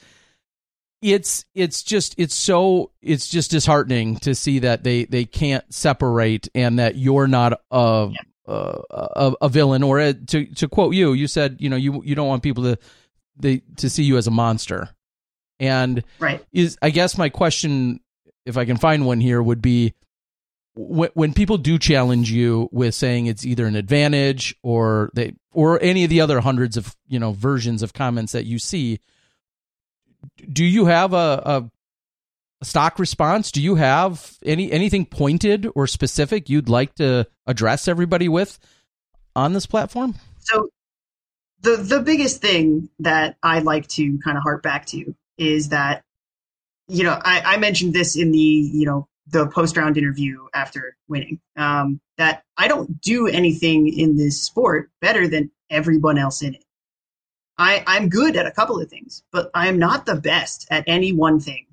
it's 1.02 1.46
it's 1.54 1.84
just 1.84 2.16
it's 2.18 2.34
so 2.34 2.92
it's 3.02 3.28
just 3.28 3.52
disheartening 3.52 4.18
to 4.18 4.34
see 4.34 4.60
that 4.60 4.84
they 4.84 5.06
they 5.06 5.26
can't 5.26 5.72
separate 5.72 6.48
and 6.56 6.80
that 6.80 6.96
you're 6.96 7.28
not 7.28 7.60
a 7.72 8.10
a, 8.46 8.82
a, 8.90 9.34
a 9.42 9.50
villain 9.50 9.84
or 9.84 10.00
a, 10.00 10.14
to 10.14 10.46
to 10.56 10.68
quote 10.68 10.96
you, 10.96 11.14
you 11.14 11.28
said 11.28 11.58
you 11.60 11.70
know 11.70 11.76
you 11.76 12.02
you 12.04 12.16
don't 12.16 12.28
want 12.28 12.42
people 12.42 12.64
to 12.64 12.78
they 13.38 13.62
to 13.78 13.90
see 13.90 14.04
you 14.04 14.18
as 14.18 14.28
a 14.28 14.32
monster. 14.32 14.90
And 15.60 16.04
right 16.20 16.44
is 16.52 16.78
I 16.82 16.90
guess 16.90 17.18
my 17.18 17.30
question, 17.30 18.00
if 18.46 18.58
I 18.58 18.66
can 18.66 18.78
find 18.78 19.06
one 19.06 19.20
here, 19.20 19.42
would 19.42 19.62
be 19.62 19.94
when, 20.76 21.34
people 21.34 21.58
do 21.58 21.78
challenge 21.78 22.32
you 22.32 22.68
with 22.72 22.96
saying 22.96 23.28
it's 23.28 23.46
either 23.46 23.66
an 23.66 23.76
advantage 23.76 24.56
or 24.64 25.12
they 25.14 25.34
or 25.52 25.82
any 25.82 26.04
of 26.04 26.10
the 26.10 26.22
other 26.22 26.40
hundreds 26.40 26.78
of 26.78 26.96
you 27.08 27.20
know 27.20 27.32
versions 27.32 27.84
of 27.84 27.94
comments 27.94 28.32
that 28.32 28.46
you 28.46 28.58
see 28.58 29.00
do 30.52 30.64
you 30.64 30.86
have 30.86 31.14
a, 31.14 31.70
a 32.62 32.66
stock 32.66 32.98
response? 32.98 33.52
Do 33.52 33.62
you 33.62 33.76
have 33.76 34.38
any 34.44 34.72
anything 34.72 35.06
pointed 35.06 35.68
or 35.76 35.86
specific 35.86 36.50
you'd 36.50 36.70
like 36.70 36.96
to 36.96 37.28
address 37.46 37.88
everybody 37.88 38.30
with 38.30 38.58
on 39.36 39.54
this 39.54 39.66
platform? 39.66 40.16
So 40.40 40.70
the 41.64 41.78
the 41.78 42.02
biggest 42.02 42.42
thing 42.42 42.90
that 43.00 43.38
i 43.42 43.60
like 43.60 43.88
to 43.88 44.20
kind 44.20 44.38
of 44.38 44.44
harp 44.44 44.62
back 44.62 44.86
to 44.86 45.16
is 45.38 45.70
that 45.70 46.04
you 46.88 47.04
know 47.04 47.18
I, 47.20 47.42
I 47.46 47.58
mentioned 47.58 47.94
this 47.94 48.16
in 48.16 48.32
the 48.32 48.38
you 48.38 48.86
know 48.86 49.08
the 49.28 49.48
post 49.48 49.78
round 49.78 49.98
interview 49.98 50.46
after 50.54 50.98
winning 51.08 51.40
um, 51.56 52.00
that 52.18 52.44
I 52.58 52.68
don't 52.68 53.00
do 53.02 53.28
anything 53.28 53.88
in 53.88 54.18
this 54.18 54.42
sport 54.44 54.92
better 55.02 55.28
than 55.28 55.52
everyone 55.70 56.18
else 56.18 56.42
in 56.42 56.56
it. 56.56 56.66
I, 57.58 57.84
I'm 57.86 58.10
good 58.10 58.36
at 58.36 58.48
a 58.48 58.52
couple 58.52 58.80
of 58.80 58.90
things, 58.90 59.24
but 59.32 59.50
I'm 59.54 59.78
not 59.78 60.06
the 60.06 60.16
best 60.16 60.68
at 60.72 60.84
any 60.88 61.14
one 61.14 61.40
thing. 61.40 61.68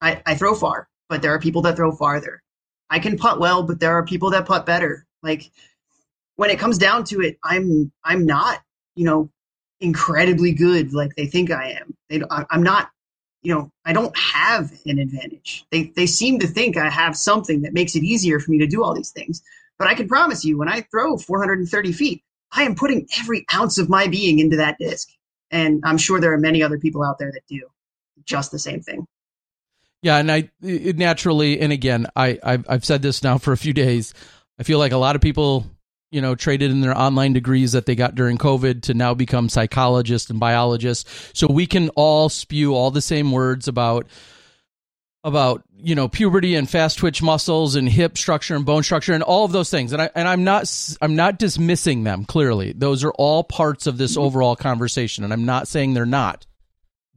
I, 0.00 0.22
I 0.26 0.34
throw 0.34 0.54
far, 0.54 0.88
but 1.08 1.22
there 1.22 1.34
are 1.34 1.38
people 1.38 1.62
that 1.62 1.76
throw 1.76 1.92
farther. 1.92 2.42
I 2.90 2.98
can 2.98 3.16
putt 3.16 3.38
well, 3.38 3.62
but 3.62 3.80
there 3.80 3.92
are 3.92 4.04
people 4.04 4.30
that 4.30 4.46
putt 4.46 4.66
better. 4.66 5.06
Like 5.22 5.50
when 6.36 6.50
it 6.50 6.58
comes 6.58 6.78
down 6.78 7.04
to 7.04 7.20
it, 7.20 7.38
I'm 7.42 7.92
I'm 8.04 8.24
not, 8.24 8.62
you 8.94 9.04
know, 9.04 9.30
incredibly 9.80 10.52
good 10.52 10.92
like 10.92 11.14
they 11.16 11.26
think 11.26 11.50
I 11.50 11.72
am. 11.72 11.94
They, 12.08 12.22
I'm 12.30 12.62
not 12.62 12.90
you 13.42 13.54
know, 13.54 13.70
I 13.84 13.92
don't 13.92 14.16
have 14.16 14.72
an 14.86 14.98
advantage. 14.98 15.64
They 15.70 15.92
they 15.94 16.06
seem 16.06 16.38
to 16.40 16.46
think 16.46 16.76
I 16.76 16.90
have 16.90 17.16
something 17.16 17.62
that 17.62 17.72
makes 17.72 17.94
it 17.94 18.02
easier 18.02 18.40
for 18.40 18.50
me 18.50 18.58
to 18.58 18.66
do 18.66 18.82
all 18.82 18.94
these 18.94 19.10
things. 19.10 19.42
But 19.78 19.88
I 19.88 19.94
can 19.94 20.08
promise 20.08 20.44
you, 20.44 20.58
when 20.58 20.68
I 20.68 20.80
throw 20.82 21.16
430 21.16 21.92
feet, 21.92 22.22
I 22.52 22.62
am 22.62 22.74
putting 22.74 23.06
every 23.18 23.44
ounce 23.54 23.78
of 23.78 23.88
my 23.88 24.06
being 24.06 24.38
into 24.38 24.56
that 24.56 24.78
disc. 24.78 25.08
And 25.50 25.82
I'm 25.84 25.98
sure 25.98 26.20
there 26.20 26.32
are 26.32 26.38
many 26.38 26.62
other 26.62 26.78
people 26.78 27.04
out 27.04 27.18
there 27.18 27.30
that 27.30 27.46
do 27.48 27.60
just 28.24 28.50
the 28.50 28.58
same 28.58 28.80
thing. 28.80 29.06
Yeah, 30.02 30.18
and 30.18 30.30
I 30.30 30.50
naturally, 30.60 31.60
and 31.60 31.72
again, 31.72 32.06
I 32.16 32.38
I've, 32.42 32.66
I've 32.68 32.84
said 32.84 33.02
this 33.02 33.22
now 33.22 33.38
for 33.38 33.52
a 33.52 33.56
few 33.56 33.72
days. 33.72 34.14
I 34.58 34.62
feel 34.62 34.78
like 34.78 34.92
a 34.92 34.98
lot 34.98 35.16
of 35.16 35.22
people 35.22 35.66
you 36.10 36.20
know, 36.20 36.34
traded 36.34 36.70
in 36.70 36.80
their 36.80 36.96
online 36.96 37.32
degrees 37.32 37.72
that 37.72 37.86
they 37.86 37.94
got 37.94 38.14
during 38.14 38.38
COVID 38.38 38.82
to 38.82 38.94
now 38.94 39.14
become 39.14 39.48
psychologists 39.48 40.30
and 40.30 40.38
biologists. 40.38 41.30
So 41.34 41.46
we 41.50 41.66
can 41.66 41.88
all 41.90 42.28
spew 42.28 42.74
all 42.74 42.90
the 42.90 43.00
same 43.00 43.32
words 43.32 43.68
about 43.68 44.06
about 45.24 45.64
you 45.76 45.96
know 45.96 46.06
puberty 46.06 46.54
and 46.54 46.70
fast 46.70 46.98
twitch 46.98 47.20
muscles 47.20 47.74
and 47.74 47.88
hip 47.88 48.16
structure 48.16 48.54
and 48.54 48.64
bone 48.64 48.84
structure 48.84 49.12
and 49.12 49.24
all 49.24 49.44
of 49.44 49.50
those 49.50 49.70
things. 49.70 49.92
And 49.92 50.00
I 50.00 50.10
and 50.14 50.28
I'm 50.28 50.44
not 50.44 50.72
I'm 51.02 51.16
not 51.16 51.38
dismissing 51.38 52.04
them 52.04 52.24
clearly. 52.24 52.72
Those 52.72 53.02
are 53.02 53.12
all 53.12 53.42
parts 53.42 53.88
of 53.88 53.98
this 53.98 54.16
overall 54.16 54.54
conversation. 54.54 55.24
And 55.24 55.32
I'm 55.32 55.44
not 55.44 55.66
saying 55.66 55.94
they're 55.94 56.06
not. 56.06 56.46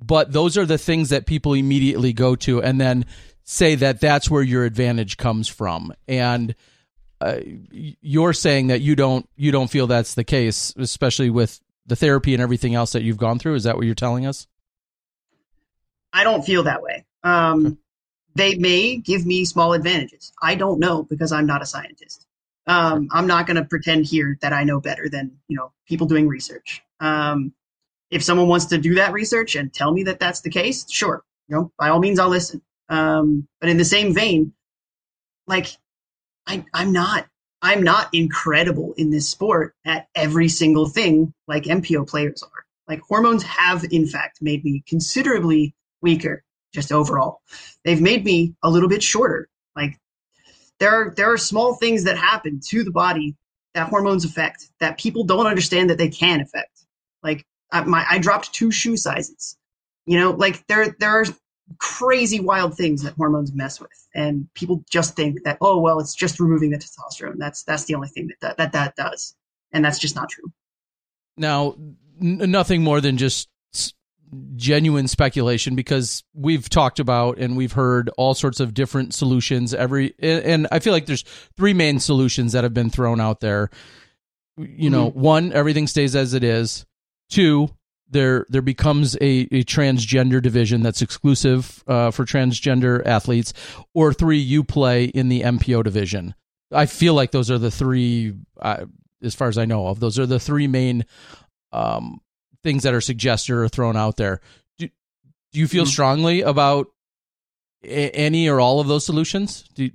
But 0.01 0.31
those 0.31 0.57
are 0.57 0.65
the 0.65 0.77
things 0.77 1.09
that 1.09 1.25
people 1.25 1.53
immediately 1.53 2.13
go 2.13 2.35
to 2.37 2.63
and 2.63 2.79
then 2.79 3.05
say 3.43 3.75
that 3.75 3.99
that's 3.99 4.29
where 4.29 4.43
your 4.43 4.63
advantage 4.63 5.17
comes 5.17 5.47
from. 5.47 5.93
And 6.07 6.55
uh, 7.21 7.39
you're 7.71 8.33
saying 8.33 8.67
that 8.67 8.81
you 8.81 8.95
don't 8.95 9.27
you 9.35 9.51
don't 9.51 9.69
feel 9.69 9.87
that's 9.87 10.13
the 10.13 10.23
case, 10.23 10.73
especially 10.77 11.29
with 11.29 11.59
the 11.85 11.95
therapy 11.95 12.33
and 12.33 12.41
everything 12.41 12.75
else 12.75 12.93
that 12.93 13.03
you've 13.03 13.17
gone 13.17 13.39
through. 13.39 13.55
Is 13.55 13.63
that 13.63 13.75
what 13.75 13.85
you're 13.85 13.95
telling 13.95 14.25
us? 14.25 14.47
I 16.13 16.23
don't 16.23 16.43
feel 16.43 16.63
that 16.63 16.81
way. 16.81 17.05
Um, 17.23 17.65
okay. 17.65 17.75
They 18.35 18.55
may 18.55 18.97
give 18.97 19.25
me 19.25 19.43
small 19.43 19.73
advantages. 19.73 20.31
I 20.41 20.55
don't 20.55 20.79
know 20.79 21.03
because 21.03 21.31
I'm 21.31 21.45
not 21.45 21.61
a 21.61 21.65
scientist. 21.65 22.25
Um, 22.67 23.09
I'm 23.11 23.27
not 23.27 23.47
going 23.47 23.57
to 23.57 23.65
pretend 23.65 24.05
here 24.05 24.37
that 24.41 24.53
I 24.53 24.63
know 24.63 24.79
better 24.79 25.09
than 25.09 25.31
you 25.47 25.57
know 25.57 25.71
people 25.87 26.07
doing 26.07 26.27
research. 26.27 26.81
Um, 26.99 27.53
if 28.11 28.23
someone 28.23 28.47
wants 28.47 28.65
to 28.67 28.77
do 28.77 28.95
that 28.95 29.11
research 29.11 29.55
and 29.55 29.73
tell 29.73 29.91
me 29.91 30.03
that 30.03 30.19
that's 30.19 30.41
the 30.41 30.49
case, 30.49 30.89
sure, 30.89 31.23
you 31.47 31.55
know, 31.55 31.71
by 31.77 31.89
all 31.89 31.99
means, 31.99 32.19
I'll 32.19 32.29
listen. 32.29 32.61
Um, 32.87 33.47
but 33.59 33.69
in 33.69 33.77
the 33.77 33.85
same 33.85 34.13
vein, 34.13 34.53
like 35.47 35.67
I, 36.49 36.65
I'm 36.73 36.91
not 36.91 37.27
I'm 37.61 37.83
not 37.83 38.09
incredible 38.13 38.93
in 38.97 39.11
this 39.11 39.29
sport 39.29 39.75
at 39.85 40.07
every 40.15 40.47
single 40.49 40.87
thing 40.87 41.33
like 41.47 41.63
MPO 41.63 42.07
players 42.09 42.41
are. 42.41 42.65
Like 42.87 43.01
hormones 43.01 43.43
have 43.43 43.85
in 43.91 44.07
fact 44.07 44.41
made 44.41 44.63
me 44.63 44.83
considerably 44.87 45.75
weaker 46.01 46.43
just 46.73 46.91
overall. 46.91 47.41
They've 47.85 48.01
made 48.01 48.25
me 48.25 48.55
a 48.63 48.69
little 48.69 48.89
bit 48.89 49.03
shorter. 49.03 49.47
Like 49.75 49.99
there 50.79 50.91
are 50.91 51.13
there 51.15 51.31
are 51.31 51.37
small 51.37 51.75
things 51.75 52.03
that 52.05 52.17
happen 52.17 52.59
to 52.69 52.83
the 52.83 52.91
body 52.91 53.35
that 53.75 53.89
hormones 53.89 54.25
affect 54.25 54.69
that 54.79 54.97
people 54.97 55.23
don't 55.23 55.45
understand 55.45 55.91
that 55.91 55.99
they 55.99 56.09
can 56.09 56.41
affect. 56.41 56.85
Like 57.21 57.45
I, 57.71 57.83
my 57.83 58.05
I 58.09 58.17
dropped 58.17 58.53
two 58.53 58.71
shoe 58.71 58.97
sizes. 58.97 59.55
You 60.07 60.17
know, 60.17 60.31
like 60.31 60.65
there 60.65 60.95
there 60.99 61.11
are 61.11 61.25
crazy 61.77 62.39
wild 62.39 62.75
things 62.75 63.03
that 63.03 63.13
hormones 63.15 63.53
mess 63.53 63.79
with. 63.79 64.07
And 64.13 64.47
people 64.53 64.83
just 64.89 65.15
think 65.15 65.43
that 65.43 65.57
oh 65.61 65.79
well 65.79 65.99
it's 65.99 66.15
just 66.15 66.39
removing 66.39 66.71
the 66.71 66.77
testosterone. 66.77 67.37
That's 67.37 67.63
that's 67.63 67.85
the 67.85 67.95
only 67.95 68.09
thing 68.09 68.27
that 68.27 68.39
that 68.41 68.57
that, 68.57 68.71
that 68.73 68.95
does. 68.95 69.35
And 69.71 69.85
that's 69.85 69.99
just 69.99 70.15
not 70.15 70.29
true. 70.29 70.51
Now 71.37 71.75
n- 72.21 72.51
nothing 72.51 72.83
more 72.83 73.01
than 73.01 73.17
just 73.17 73.49
genuine 74.55 75.07
speculation 75.07 75.75
because 75.75 76.23
we've 76.33 76.69
talked 76.69 76.99
about 76.99 77.39
and 77.39 77.57
we've 77.57 77.71
heard 77.71 78.09
all 78.17 78.33
sorts 78.33 78.59
of 78.59 78.73
different 78.73 79.13
solutions. 79.13 79.73
Every 79.73 80.13
and 80.19 80.67
i 80.71 80.79
feel 80.79 80.93
like 80.93 81.05
there's 81.05 81.23
three 81.57 81.73
main 81.73 81.99
solutions 81.99 82.53
that 82.53 82.63
have 82.63 82.73
been 82.73 82.89
thrown 82.89 83.19
out 83.19 83.39
there. 83.39 83.69
You 84.57 84.89
know 84.89 85.09
mm-hmm. 85.09 85.19
one 85.19 85.53
everything 85.53 85.87
stays 85.87 86.15
as 86.15 86.33
it 86.33 86.43
is. 86.43 86.85
Two 87.29 87.69
there 88.09 88.45
there 88.49 88.61
becomes 88.61 89.15
a, 89.15 89.47
a 89.51 89.63
transgender 89.63 90.41
division 90.41 90.81
that's 90.81 91.01
exclusive 91.01 91.83
uh, 91.87 92.11
for 92.11 92.25
transgender 92.25 93.05
athletes, 93.05 93.53
or 93.93 94.13
three, 94.13 94.39
you 94.39 94.63
play 94.63 95.05
in 95.05 95.29
the 95.29 95.41
MPO 95.41 95.83
division. 95.83 96.35
I 96.71 96.85
feel 96.85 97.13
like 97.13 97.31
those 97.31 97.49
are 97.49 97.57
the 97.57 97.71
three, 97.71 98.33
uh, 98.61 98.85
as 99.23 99.35
far 99.35 99.47
as 99.47 99.57
I 99.57 99.65
know 99.65 99.87
of, 99.87 99.99
those 99.99 100.19
are 100.19 100.25
the 100.25 100.39
three 100.39 100.67
main 100.67 101.05
um, 101.71 102.21
things 102.63 102.83
that 102.83 102.93
are 102.93 103.01
suggested 103.01 103.53
or 103.53 103.67
thrown 103.67 103.95
out 103.95 104.17
there. 104.17 104.39
Do, 104.77 104.87
do 105.51 105.59
you 105.59 105.67
feel 105.67 105.83
mm-hmm. 105.83 105.91
strongly 105.91 106.41
about 106.41 106.87
a- 107.83 108.11
any 108.11 108.49
or 108.49 108.59
all 108.59 108.79
of 108.79 108.87
those 108.87 109.05
solutions? 109.05 109.63
Do 109.73 109.89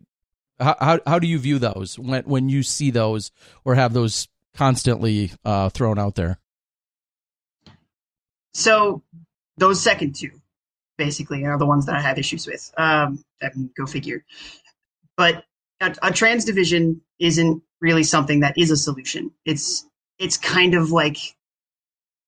how, 0.61 0.77
how 0.81 1.01
how 1.07 1.19
do 1.19 1.27
you 1.27 1.39
view 1.39 1.59
those 1.59 1.99
when 1.99 2.23
when 2.25 2.49
you 2.49 2.63
see 2.63 2.91
those 2.91 3.33
or 3.65 3.75
have 3.75 3.93
those 3.93 4.29
constantly 4.55 5.33
uh, 5.45 5.69
thrown 5.69 5.99
out 5.99 6.15
there? 6.15 6.39
So 8.55 9.03
those 9.59 9.83
second 9.83 10.15
two, 10.15 10.31
basically 10.97 11.45
are 11.45 11.59
the 11.59 11.67
ones 11.67 11.87
that 11.87 11.97
I 11.97 12.01
have 12.01 12.19
issues 12.19 12.47
with. 12.47 12.73
Um, 12.77 13.23
I 13.43 13.51
mean, 13.55 13.71
go 13.77 13.87
figure. 13.87 14.25
But 15.17 15.45
a, 15.81 15.95
a 16.03 16.13
trans 16.13 16.45
division 16.45 17.03
isn't 17.19 17.63
really 17.81 18.05
something 18.05 18.41
that 18.41 18.57
is 18.57 18.71
a 18.71 18.77
solution. 18.77 19.31
It's 19.45 19.85
it's 20.19 20.37
kind 20.37 20.75
of 20.75 20.91
like 20.91 21.19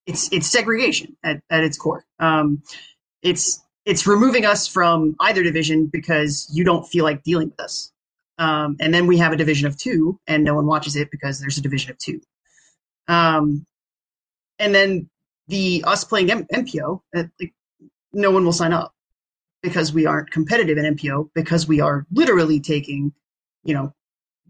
it's 0.06 0.32
it's 0.32 0.46
segregation 0.46 1.16
at, 1.24 1.40
at 1.50 1.64
its 1.64 1.78
core. 1.78 2.04
Um, 2.18 2.62
it's 3.22 3.62
it's 3.84 4.06
removing 4.06 4.44
us 4.44 4.66
from 4.66 5.14
either 5.20 5.42
division 5.42 5.86
because 5.86 6.50
you 6.52 6.64
don't 6.64 6.86
feel 6.86 7.04
like 7.04 7.22
dealing 7.22 7.50
with 7.50 7.60
us. 7.60 7.92
Um, 8.38 8.76
and 8.80 8.92
then 8.92 9.06
we 9.06 9.18
have 9.18 9.32
a 9.32 9.36
division 9.36 9.66
of 9.66 9.78
two, 9.78 10.20
and 10.26 10.44
no 10.44 10.54
one 10.54 10.66
watches 10.66 10.96
it 10.96 11.10
because 11.10 11.40
there's 11.40 11.56
a 11.56 11.62
division 11.62 11.90
of 11.90 11.98
two. 11.98 12.20
Um, 13.08 13.64
and 14.58 14.74
then 14.74 15.08
the 15.48 15.84
us 15.86 16.04
playing 16.04 16.30
M- 16.30 16.46
MPO, 16.52 17.02
uh, 17.14 17.24
like, 17.40 17.54
no 18.12 18.30
one 18.30 18.44
will 18.44 18.52
sign 18.52 18.72
up 18.72 18.94
because 19.62 19.92
we 19.92 20.06
aren't 20.06 20.30
competitive 20.30 20.78
in 20.78 20.96
MPO 20.96 21.30
because 21.34 21.66
we 21.66 21.80
are 21.80 22.06
literally 22.12 22.60
taking, 22.60 23.12
you 23.64 23.74
know, 23.74 23.92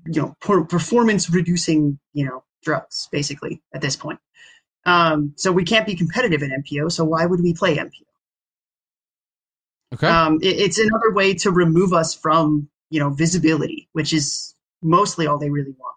you 0.07 0.23
know, 0.23 0.37
per- 0.41 0.65
performance 0.65 1.31
reducing, 1.31 1.99
you 2.13 2.25
know, 2.25 2.45
drugs 2.63 3.09
basically 3.11 3.63
at 3.75 3.81
this 3.81 3.97
point. 3.97 4.19
Um, 4.85 5.33
so 5.37 5.51
we 5.51 5.65
can't 5.65 5.87
be 5.87 5.97
competitive 5.97 6.43
in 6.43 6.51
MPO. 6.51 6.93
So 6.93 7.05
why 7.05 7.27
would 7.27 7.41
we 7.41 7.55
play 7.55 7.77
MPO? 7.77 7.91
Okay. 9.95 10.07
Um, 10.07 10.39
it, 10.43 10.57
it's 10.59 10.79
another 10.79 11.13
way 11.13 11.35
to 11.35 11.51
remove 11.51 11.93
us 11.93 12.15
from, 12.15 12.69
you 12.91 13.01
know, 13.01 13.11
visibility, 13.11 13.89
which 13.93 14.13
is 14.13 14.55
mostly 14.83 15.27
all 15.27 15.39
they 15.39 15.51
really 15.51 15.75
want. 15.79 15.97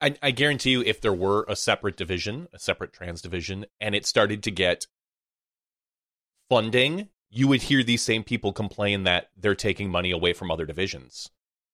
I, 0.00 0.14
I 0.22 0.30
guarantee 0.30 0.70
you, 0.70 0.82
if 0.82 1.00
there 1.00 1.12
were 1.12 1.44
a 1.48 1.56
separate 1.56 1.96
division, 1.96 2.48
a 2.52 2.58
separate 2.58 2.92
trans 2.92 3.20
division, 3.20 3.66
and 3.80 3.94
it 3.94 4.06
started 4.06 4.42
to 4.44 4.50
get 4.50 4.86
funding, 6.48 7.08
you 7.30 7.48
would 7.48 7.62
hear 7.62 7.82
these 7.82 8.02
same 8.02 8.22
people 8.24 8.52
complain 8.52 9.04
that 9.04 9.30
they're 9.36 9.54
taking 9.54 9.90
money 9.90 10.10
away 10.10 10.32
from 10.32 10.50
other 10.50 10.66
divisions. 10.66 11.30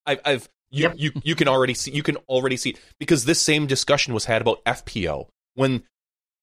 I've, 0.06 0.20
I've 0.24 0.48
you, 0.70 0.84
Yep. 0.84 0.94
you, 0.96 1.12
you 1.22 1.34
can 1.34 1.48
already 1.48 1.74
see, 1.74 1.92
you 1.92 2.02
can 2.02 2.16
already 2.28 2.56
see 2.56 2.76
because 2.98 3.24
this 3.24 3.40
same 3.40 3.66
discussion 3.66 4.12
was 4.12 4.24
had 4.24 4.42
about 4.42 4.64
FPO 4.64 5.28
when, 5.54 5.84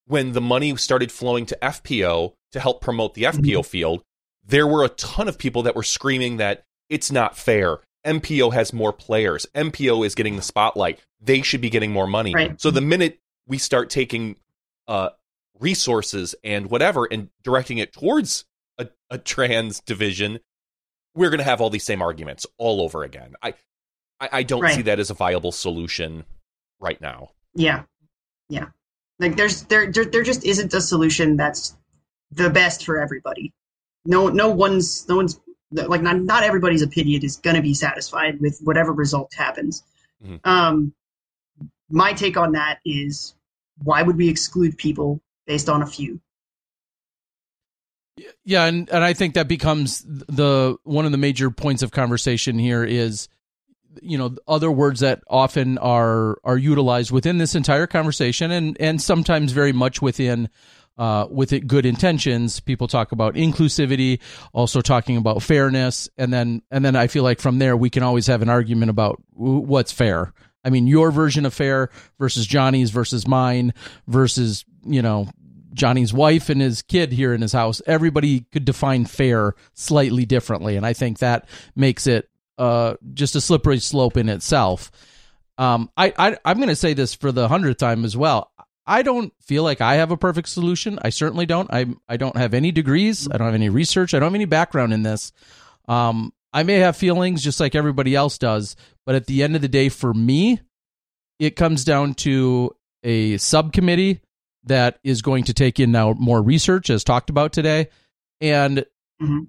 when 0.05 0.32
the 0.32 0.41
money 0.41 0.75
started 0.77 1.11
flowing 1.11 1.45
to 1.47 1.57
FPO 1.61 2.34
to 2.53 2.59
help 2.59 2.82
promote 2.82 3.13
the 3.13 3.23
FPO 3.23 3.41
mm-hmm. 3.41 3.61
field. 3.61 4.03
There 4.45 4.67
were 4.67 4.84
a 4.84 4.89
ton 4.89 5.27
of 5.27 5.38
people 5.38 5.63
that 5.63 5.75
were 5.75 5.84
screaming 5.84 6.38
that 6.38 6.63
it's 6.89 7.11
not 7.11 7.38
fair. 7.38 7.79
MPO 8.05 8.53
has 8.53 8.73
more 8.73 8.91
players. 8.93 9.45
MPO 9.55 10.05
is 10.05 10.15
getting 10.15 10.35
the 10.35 10.41
spotlight. 10.41 10.99
They 11.21 11.41
should 11.41 11.61
be 11.61 11.69
getting 11.69 11.91
more 11.91 12.07
money. 12.07 12.33
Right. 12.33 12.59
So 12.59 12.71
the 12.71 12.81
minute 12.81 13.19
we 13.47 13.57
start 13.57 13.89
taking 13.89 14.37
uh, 14.87 15.09
resources 15.59 16.35
and 16.43 16.69
whatever 16.69 17.07
and 17.11 17.29
directing 17.43 17.77
it 17.77 17.93
towards 17.93 18.45
a, 18.77 18.89
a 19.09 19.17
trans 19.17 19.79
division, 19.81 20.39
we're 21.13 21.29
going 21.29 21.39
to 21.39 21.43
have 21.43 21.61
all 21.61 21.69
these 21.69 21.83
same 21.83 22.01
arguments 22.01 22.45
all 22.57 22.81
over 22.81 23.03
again. 23.03 23.35
I, 23.41 23.53
I, 24.19 24.29
I 24.31 24.43
don't 24.43 24.61
Right. 24.61 24.75
see 24.75 24.81
that 24.83 24.99
as 24.99 25.09
a 25.09 25.13
viable 25.13 25.51
solution 25.51 26.23
right 26.79 26.99
now. 27.01 27.29
Yeah, 27.53 27.83
yeah. 28.49 28.67
Like 29.19 29.35
there's 29.35 29.63
there 29.63 29.91
there 29.91 30.05
there 30.05 30.23
just 30.23 30.43
isn't 30.45 30.73
a 30.73 30.81
solution 30.81 31.37
that's 31.37 31.77
the 32.31 32.49
best 32.49 32.85
for 32.85 32.97
everybody. 32.99 33.53
No 34.05 34.29
no 34.29 34.49
one's 34.49 35.07
no 35.07 35.17
one's 35.17 35.39
like 35.72 36.01
not 36.01 36.19
not 36.22 36.43
everybody's 36.43 36.82
opinion 36.82 37.24
is 37.24 37.38
going 37.38 37.55
to 37.55 37.61
be 37.61 37.74
satisfied 37.74 38.39
with 38.39 38.59
whatever 38.63 38.91
result 38.91 39.34
happens. 39.34 39.84
Mhm. 40.26 40.39
Um, 40.43 40.93
my 41.89 42.13
take 42.13 42.38
on 42.38 42.53
that 42.53 42.80
is 42.86 43.36
why 43.84 44.01
would 44.01 44.17
we 44.17 44.30
exclude 44.30 44.78
people 44.78 45.22
based 45.47 45.69
on 45.69 45.82
a 45.82 45.88
few? 45.88 46.19
Yeah, 48.43 48.65
and 48.65 48.89
and 48.89 49.03
I 49.03 49.13
think 49.13 49.36
that 49.36 49.47
becomes 49.47 50.03
the 50.05 50.78
one 50.84 51.05
of 51.05 51.11
the 51.11 51.17
major 51.17 51.49
points 51.49 51.82
of 51.82 51.91
conversation 51.91 52.59
here 52.59 52.84
is 52.84 53.30
you 54.01 54.17
know 54.17 54.36
other 54.47 54.72
words 54.72 54.99
that 55.01 55.22
often 55.28 55.78
are 55.78 56.38
are 56.43 56.57
utilized 56.57 57.11
within 57.11 57.38
this 57.38 57.55
entire 57.55 57.88
conversation 57.88 58.51
and 58.51 58.78
and 58.80 59.01
sometimes 59.01 59.51
very 59.51 59.74
much 59.74 60.01
within 60.01 60.49
uh, 61.01 61.25
with 61.31 61.51
it 61.51 61.65
good 61.65 61.83
intentions 61.83 62.59
people 62.59 62.87
talk 62.87 63.11
about 63.11 63.33
inclusivity 63.33 64.19
also 64.53 64.81
talking 64.81 65.17
about 65.17 65.41
fairness 65.41 66.07
and 66.15 66.31
then 66.31 66.61
and 66.69 66.85
then 66.85 66.95
i 66.95 67.07
feel 67.07 67.23
like 67.23 67.41
from 67.41 67.57
there 67.57 67.75
we 67.75 67.89
can 67.89 68.03
always 68.03 68.27
have 68.27 68.43
an 68.43 68.49
argument 68.49 68.91
about 68.91 69.19
what's 69.33 69.91
fair 69.91 70.31
i 70.63 70.69
mean 70.69 70.85
your 70.85 71.09
version 71.09 71.43
of 71.43 71.55
fair 71.55 71.89
versus 72.19 72.45
johnny's 72.45 72.91
versus 72.91 73.27
mine 73.27 73.73
versus 74.05 74.63
you 74.85 75.01
know 75.01 75.27
Johnny's 75.73 76.13
wife 76.13 76.49
and 76.49 76.59
his 76.59 76.81
kid 76.81 77.13
here 77.13 77.33
in 77.33 77.41
his 77.41 77.53
house, 77.53 77.81
everybody 77.87 78.41
could 78.51 78.65
define 78.65 79.05
fair 79.05 79.53
slightly 79.73 80.25
differently. 80.25 80.75
And 80.75 80.85
I 80.85 80.91
think 80.91 81.19
that 81.19 81.47
makes 81.77 82.07
it 82.07 82.29
uh, 82.57 82.95
just 83.13 83.37
a 83.37 83.41
slippery 83.41 83.79
slope 83.79 84.17
in 84.17 84.27
itself. 84.27 84.91
Um, 85.57 85.89
I, 85.95 86.13
I, 86.17 86.37
I'm 86.43 86.57
going 86.57 86.69
to 86.69 86.75
say 86.75 86.93
this 86.93 87.13
for 87.13 87.31
the 87.31 87.47
hundredth 87.47 87.77
time 87.77 88.03
as 88.03 88.17
well. 88.17 88.50
I 88.86 89.03
don't 89.03 89.32
feel 89.41 89.63
like 89.63 89.79
I 89.82 89.95
have 89.95 90.11
a 90.11 90.17
perfect 90.17 90.49
solution. 90.49 90.97
I 91.01 91.09
certainly 91.09 91.45
don't. 91.45 91.71
I, 91.71 91.86
I 92.09 92.17
don't 92.17 92.36
have 92.36 92.53
any 92.53 92.71
degrees. 92.71 93.27
I 93.32 93.38
don't 93.38 93.45
have 93.47 93.55
any 93.55 93.69
research. 93.69 94.13
I 94.13 94.19
don't 94.19 94.27
have 94.27 94.36
any 94.36 94.45
background 94.45 94.93
in 94.93 95.03
this. 95.03 95.32
Um, 95.88 96.34
I 96.53 96.63
may 96.63 96.75
have 96.79 96.97
feelings 96.97 97.43
just 97.43 97.59
like 97.59 97.75
everybody 97.75 98.15
else 98.15 98.38
does, 98.38 98.75
but 99.05 99.15
at 99.15 99.27
the 99.27 99.43
end 99.43 99.55
of 99.55 99.61
the 99.61 99.67
day, 99.67 99.89
for 99.89 100.13
me, 100.13 100.59
it 101.39 101.55
comes 101.55 101.84
down 101.84 102.13
to 102.15 102.71
a 103.03 103.38
subcommittee 103.38 104.19
that 104.65 104.99
is 105.03 105.21
going 105.21 105.45
to 105.45 105.53
take 105.53 105.79
in 105.79 105.91
now 105.91 106.13
more 106.13 106.41
research 106.41 106.89
as 106.89 107.03
talked 107.03 107.29
about 107.29 107.51
today 107.53 107.88
and 108.39 108.86
Mhm. 109.21 109.45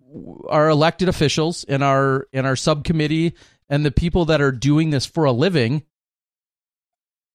our 0.50 0.68
elected 0.68 1.08
officials 1.08 1.64
and 1.64 1.82
our 1.82 2.26
and 2.32 2.46
our 2.46 2.56
subcommittee 2.56 3.32
and 3.70 3.84
the 3.86 3.90
people 3.90 4.26
that 4.26 4.40
are 4.42 4.52
doing 4.52 4.90
this 4.90 5.06
for 5.06 5.24
a 5.24 5.32
living 5.32 5.82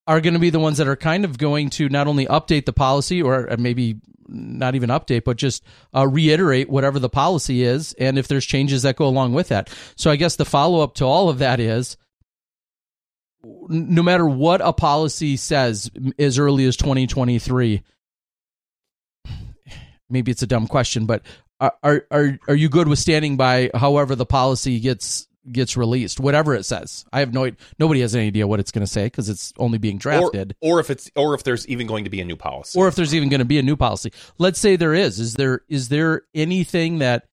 are 0.08 0.22
going 0.22 0.34
to 0.34 0.40
be 0.40 0.50
the 0.50 0.60
ones 0.60 0.78
that 0.78 0.88
are 0.88 0.96
kind 0.96 1.26
of 1.26 1.38
going 1.38 1.70
to 1.72 1.90
not 1.90 2.08
only 2.08 2.26
update 2.26 2.66
the 2.66 2.74
policy 2.74 3.22
or 3.22 3.54
maybe 3.60 4.00
not 4.30 4.76
even 4.76 4.90
update 4.90 5.24
but 5.24 5.38
just 5.38 5.64
uh, 5.96 6.08
reiterate 6.08 6.70
whatever 6.70 7.00
the 7.00 7.10
policy 7.10 7.64
is 7.64 7.94
and 7.94 8.18
if 8.18 8.28
there's 8.28 8.46
changes 8.46 8.82
that 8.82 8.96
go 8.96 9.06
along 9.06 9.34
with 9.34 9.50
that. 9.50 9.70
So 9.96 10.10
i 10.10 10.16
guess 10.16 10.36
the 10.36 10.46
follow 10.46 10.82
up 10.82 10.96
to 10.96 11.06
all 11.06 11.30
of 11.30 11.40
that 11.40 11.60
is 11.60 11.98
no 13.44 14.02
matter 14.02 14.26
what 14.26 14.62
a 14.62 14.74
policy 14.74 15.38
says 15.38 15.92
as 16.18 16.40
early 16.40 16.66
as 16.66 16.76
2023 16.78 17.84
maybe 20.10 20.32
it's 20.32 20.42
a 20.42 20.48
dumb 20.48 20.68
question 20.68 21.06
but 21.06 21.22
are 21.60 21.76
are 21.84 22.06
are, 22.12 22.40
are 22.48 22.56
you 22.56 22.70
good 22.70 22.88
with 22.88 23.00
standing 23.00 23.38
by 23.38 23.70
however 23.74 24.16
the 24.16 24.26
policy 24.26 24.80
gets 24.80 25.27
gets 25.52 25.78
released 25.78 26.20
whatever 26.20 26.54
it 26.54 26.64
says 26.64 27.06
i 27.14 27.20
have 27.20 27.34
no 27.34 27.50
nobody 27.80 28.02
has 28.02 28.16
any 28.16 28.28
idea 28.28 28.46
what 28.48 28.60
it's 28.60 28.72
going 28.72 28.86
to 28.86 28.92
say 28.92 29.06
because 29.06 29.30
it's 29.30 29.54
only 29.58 29.78
being 29.78 29.98
drafted 29.98 30.56
or 30.62 30.80
if 30.80 30.90
it's 30.90 31.10
or 31.16 31.34
if 31.34 31.44
there's 31.44 31.68
even 31.68 31.88
going 31.88 32.04
to 32.04 32.10
be 32.10 32.22
a 32.22 32.26
new 32.26 32.36
policy. 32.36 32.80
or 32.80 32.88
if 32.88 32.96
there's 32.96 33.14
even 33.14 33.30
going 33.30 33.40
to 33.40 33.46
be 33.46 33.60
a 33.60 33.64
new 33.64 33.76
policy. 33.76 34.12
Let's 34.38 34.60
say 34.60 34.76
there 34.76 34.94
is. 34.94 35.20
Is 35.20 35.36
there 35.36 35.62
is 35.68 35.90
there 35.90 36.24
anything 36.34 37.00
that 37.00 37.28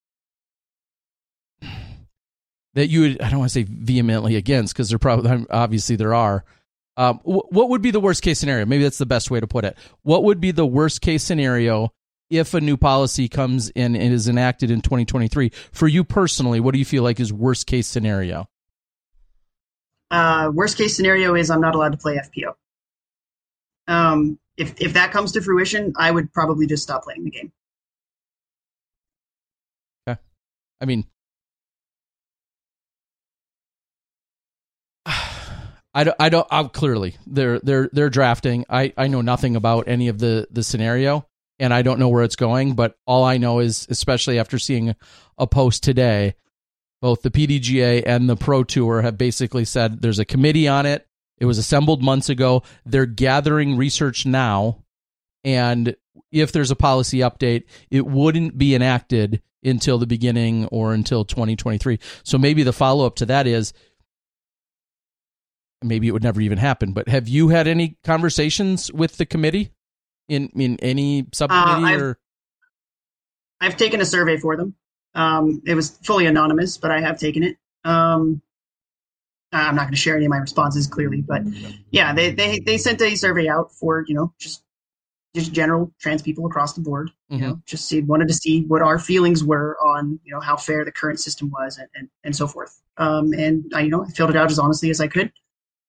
that 2.73 2.87
you 2.87 3.01
would 3.01 3.21
I 3.21 3.29
don't 3.29 3.39
want 3.39 3.51
to 3.51 3.59
say 3.59 3.65
vehemently 3.67 4.35
against 4.35 4.73
because 4.73 4.89
there 4.89 4.99
probably 4.99 5.45
obviously 5.49 5.95
there 5.95 6.13
are. 6.13 6.43
Um, 6.97 7.19
what 7.25 7.69
would 7.69 7.81
be 7.81 7.91
the 7.91 7.99
worst 7.99 8.21
case 8.21 8.39
scenario? 8.39 8.65
Maybe 8.65 8.83
that's 8.83 8.97
the 8.97 9.05
best 9.05 9.29
way 9.29 9.41
to 9.41 9.47
put 9.47 9.65
it. 9.65 9.77
What 10.03 10.23
would 10.23 10.39
be 10.39 10.51
the 10.51 10.65
worst 10.65 11.01
case 11.01 11.25
scenario 11.25 11.91
if 12.29 12.53
a 12.53 12.61
new 12.61 12.77
policy 12.77 13.27
comes 13.27 13.69
in 13.69 13.95
and 13.95 14.13
is 14.13 14.27
enacted 14.27 14.71
in 14.71 14.81
2023 14.81 15.49
for 15.71 15.87
you 15.87 16.03
personally? 16.03 16.59
What 16.59 16.73
do 16.73 16.79
you 16.79 16.85
feel 16.85 17.03
like 17.03 17.19
is 17.19 17.31
worst 17.31 17.67
case 17.67 17.87
scenario? 17.87 18.47
Uh, 20.11 20.51
worst 20.53 20.77
case 20.77 20.95
scenario 20.95 21.35
is 21.35 21.49
I'm 21.49 21.61
not 21.61 21.75
allowed 21.75 21.91
to 21.93 21.97
play 21.97 22.17
FPO. 22.17 22.53
Um, 23.87 24.39
if 24.57 24.79
if 24.81 24.93
that 24.93 25.11
comes 25.11 25.33
to 25.33 25.41
fruition, 25.41 25.93
I 25.97 26.09
would 26.09 26.33
probably 26.33 26.67
just 26.67 26.83
stop 26.83 27.03
playing 27.03 27.23
the 27.23 27.31
game. 27.31 27.51
I 30.81 30.85
mean, 30.85 31.05
I 35.05 36.03
don't, 36.03 36.15
I 36.19 36.29
don't, 36.29 36.47
I'm 36.51 36.69
clearly 36.69 37.15
they're, 37.25 37.59
they're, 37.59 37.89
they're 37.91 38.09
drafting. 38.09 38.65
I, 38.69 38.93
I 38.97 39.07
know 39.07 39.21
nothing 39.21 39.55
about 39.55 39.87
any 39.87 40.09
of 40.09 40.19
the, 40.19 40.47
the 40.51 40.63
scenario 40.63 41.25
and 41.59 41.73
I 41.73 41.81
don't 41.81 41.99
know 41.99 42.09
where 42.09 42.23
it's 42.23 42.35
going, 42.35 42.73
but 42.73 42.97
all 43.05 43.23
I 43.23 43.37
know 43.37 43.59
is, 43.59 43.87
especially 43.89 44.39
after 44.39 44.59
seeing 44.59 44.95
a 45.37 45.47
post 45.47 45.83
today, 45.83 46.35
both 47.01 47.21
the 47.21 47.31
PDGA 47.31 48.03
and 48.05 48.29
the 48.29 48.35
Pro 48.35 48.63
Tour 48.63 49.01
have 49.01 49.17
basically 49.17 49.65
said 49.65 50.01
there's 50.01 50.19
a 50.19 50.25
committee 50.25 50.67
on 50.67 50.85
it. 50.85 51.07
It 51.37 51.45
was 51.45 51.57
assembled 51.57 52.01
months 52.01 52.29
ago. 52.29 52.63
They're 52.85 53.05
gathering 53.05 53.77
research 53.77 54.25
now. 54.25 54.83
And 55.43 55.95
if 56.31 56.51
there's 56.51 56.71
a 56.71 56.75
policy 56.75 57.19
update, 57.19 57.65
it 57.91 58.05
wouldn't 58.05 58.57
be 58.57 58.73
enacted 58.73 59.41
until 59.63 59.97
the 59.97 60.07
beginning 60.07 60.65
or 60.67 60.93
until 60.93 61.25
2023. 61.25 61.99
So 62.23 62.37
maybe 62.37 62.63
the 62.63 62.73
follow 62.73 63.05
up 63.05 63.15
to 63.17 63.25
that 63.27 63.47
is 63.47 63.73
maybe 65.83 66.07
it 66.07 66.11
would 66.11 66.23
never 66.23 66.41
even 66.41 66.57
happen. 66.57 66.93
But 66.93 67.07
have 67.09 67.27
you 67.27 67.49
had 67.49 67.67
any 67.67 67.97
conversations 68.03 68.91
with 68.91 69.17
the 69.17 69.25
committee 69.25 69.71
in 70.27 70.49
in 70.55 70.77
any 70.81 71.27
subcommittee 71.33 71.83
I've- 71.93 72.01
or 72.01 72.19
I've 73.61 73.77
taken 73.77 74.01
a 74.01 74.05
survey 74.05 74.37
for 74.37 74.57
them. 74.57 74.75
Um, 75.13 75.61
it 75.65 75.75
was 75.75 75.91
fully 76.03 76.25
anonymous, 76.25 76.77
but 76.77 76.91
I 76.91 76.99
have 76.99 77.17
taken 77.17 77.41
it. 77.43 77.57
Um, 77.85 78.41
I'm 79.53 79.75
not 79.75 79.83
going 79.83 79.93
to 79.93 79.97
share 79.99 80.17
any 80.17 80.25
of 80.25 80.29
my 80.29 80.37
responses 80.37 80.87
clearly, 80.87 81.21
but 81.21 81.41
yeah, 81.91 82.13
they, 82.13 82.31
they 82.31 82.59
they 82.59 82.77
sent 82.77 83.01
a 83.01 83.15
survey 83.15 83.47
out 83.47 83.71
for 83.71 84.03
you 84.07 84.13
know 84.15 84.33
just 84.37 84.63
just 85.33 85.53
general 85.53 85.91
trans 85.99 86.21
people 86.21 86.45
across 86.45 86.73
the 86.73 86.81
board. 86.81 87.11
You 87.29 87.37
know, 87.47 87.61
just 87.65 87.87
see 87.87 88.01
wanted 88.01 88.27
to 88.27 88.33
see 88.33 88.63
what 88.65 88.81
our 88.81 88.99
feelings 88.99 89.43
were 89.43 89.77
on 89.81 90.19
you 90.25 90.33
know 90.33 90.41
how 90.41 90.57
fair 90.57 90.83
the 90.83 90.91
current 90.91 91.19
system 91.21 91.49
was 91.49 91.77
and 91.77 91.87
and, 91.95 92.09
and 92.25 92.35
so 92.35 92.47
forth. 92.47 92.81
Um, 92.97 93.31
and 93.33 93.71
I 93.73 93.81
you 93.81 93.89
know 93.89 94.03
I 94.03 94.09
filled 94.09 94.31
it 94.31 94.35
out 94.35 94.51
as 94.51 94.59
honestly 94.59 94.89
as 94.89 94.99
I 94.99 95.07
could, 95.07 95.31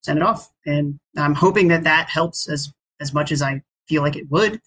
sent 0.02 0.18
it 0.18 0.22
off, 0.22 0.52
and 0.64 1.00
I'm 1.16 1.34
hoping 1.34 1.66
that 1.68 1.82
that 1.84 2.08
helps 2.08 2.48
as 2.48 2.72
as 3.00 3.12
much 3.12 3.32
as 3.32 3.42
I 3.42 3.62
feel 3.88 4.02
like 4.02 4.16
it 4.16 4.30
would. 4.30 4.60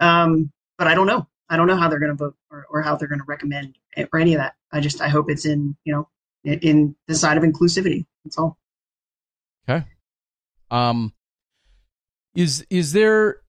Um, 0.00 0.52
but 0.78 0.86
I 0.86 0.94
don't 0.94 1.06
know. 1.06 1.26
I 1.48 1.56
don't 1.56 1.66
know 1.66 1.76
how 1.76 1.88
they're 1.88 1.98
going 1.98 2.16
to 2.16 2.16
vote 2.16 2.36
or, 2.50 2.66
or 2.70 2.82
how 2.82 2.96
they're 2.96 3.08
going 3.08 3.20
to 3.20 3.26
recommend 3.26 3.76
it 3.96 4.08
or 4.12 4.20
any 4.20 4.34
of 4.34 4.38
that. 4.38 4.54
I 4.72 4.80
just 4.80 5.00
I 5.00 5.08
hope 5.08 5.30
it's 5.30 5.44
in 5.44 5.76
you 5.84 5.92
know 5.92 6.08
in, 6.44 6.58
in 6.60 6.96
the 7.06 7.14
side 7.14 7.36
of 7.36 7.42
inclusivity. 7.42 8.06
That's 8.24 8.38
all. 8.38 8.56
Okay. 9.68 9.84
Um 10.70 11.12
is 12.34 12.64
is 12.70 12.92
there 12.92 13.40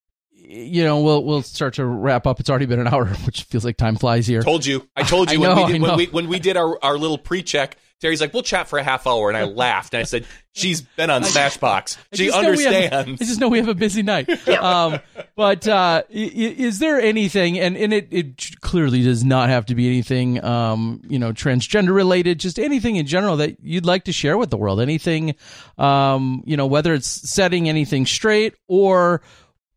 you 0.51 0.83
know, 0.83 1.01
we'll 1.01 1.23
we'll 1.23 1.43
start 1.43 1.75
to 1.75 1.85
wrap 1.85 2.27
up. 2.27 2.39
It's 2.39 2.49
already 2.49 2.65
been 2.65 2.79
an 2.79 2.87
hour, 2.87 3.05
which 3.25 3.43
feels 3.43 3.63
like 3.63 3.77
time 3.77 3.95
flies 3.95 4.27
here. 4.27 4.41
Told 4.41 4.65
you. 4.65 4.87
I 4.95 5.03
told 5.03 5.29
I 5.29 5.33
you 5.33 5.39
know, 5.39 5.55
when, 5.55 5.65
we 5.65 5.73
did, 5.73 5.81
when 5.81 5.97
we 5.97 6.05
when 6.07 6.27
we 6.27 6.39
did 6.39 6.57
our, 6.57 6.83
our 6.83 6.97
little 6.97 7.17
pre-check. 7.17 7.77
Terry's 8.01 8.19
like, 8.19 8.33
"We'll 8.33 8.43
chat 8.43 8.67
for 8.67 8.79
a 8.79 8.83
half 8.83 9.05
hour," 9.07 9.29
and 9.29 9.37
I 9.37 9.43
laughed 9.43 9.93
and 9.93 10.01
I 10.01 10.03
said, 10.03 10.25
"She's 10.53 10.81
been 10.81 11.09
on 11.11 11.21
SmashBoxx. 11.21 11.97
I 12.11 12.15
She 12.15 12.27
know 12.29 12.51
we 12.51 12.63
have- 12.63 12.73
understands." 12.93 13.21
I 13.21 13.25
just 13.25 13.39
know 13.39 13.47
we 13.47 13.59
have 13.59 13.67
a 13.67 13.75
busy 13.75 14.01
night. 14.01 14.27
um, 14.49 14.99
but 15.35 15.67
uh, 15.67 16.01
i- 16.09 16.13
i- 16.13 16.55
is 16.57 16.79
there 16.79 16.99
anything, 16.99 17.59
and, 17.59 17.77
and 17.77 17.93
it, 17.93 18.07
it 18.11 18.59
clearly 18.61 19.03
does 19.03 19.23
not 19.23 19.49
have 19.49 19.67
to 19.67 19.75
be 19.75 19.87
anything, 19.87 20.43
um, 20.43 21.01
you 21.07 21.19
know, 21.19 21.31
transgender 21.31 21.93
related, 21.93 22.39
just 22.39 22.57
anything 22.59 22.95
in 22.95 23.05
general 23.05 23.37
that 23.37 23.57
you'd 23.61 23.85
like 23.85 24.05
to 24.05 24.11
share 24.11 24.37
with 24.37 24.49
the 24.49 24.57
world? 24.57 24.81
Anything, 24.81 25.35
um, 25.77 26.43
you 26.45 26.57
know, 26.57 26.65
whether 26.65 26.93
it's 26.93 27.07
setting 27.07 27.69
anything 27.69 28.05
straight 28.05 28.55
or 28.67 29.21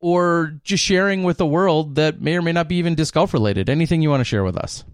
or 0.01 0.59
just 0.65 0.83
sharing 0.85 1.23
with 1.23 1.39
the 1.39 1.47
world 1.47 1.95
that 1.95 2.21
may 2.21 2.37
or 2.37 2.43
may 2.43 2.53
not 2.53 2.69
be 2.69 2.77
even 2.77 2.95
disc 2.95 3.15
golf 3.15 3.33
related. 3.33 3.71
Anything 3.71 4.03
you 4.03 4.11
want 4.11 4.21
to 4.21 4.25
share 4.25 4.45
with 4.45 4.57
us? 4.57 4.85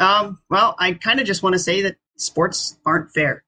Um, 0.00 0.40
well, 0.48 0.74
I 0.78 0.94
kind 0.94 1.20
of 1.20 1.26
just 1.26 1.42
want 1.42 1.52
to 1.52 1.58
say 1.58 1.82
that 1.82 1.96
sports 2.16 2.78
aren't 2.86 3.12
fair. 3.12 3.44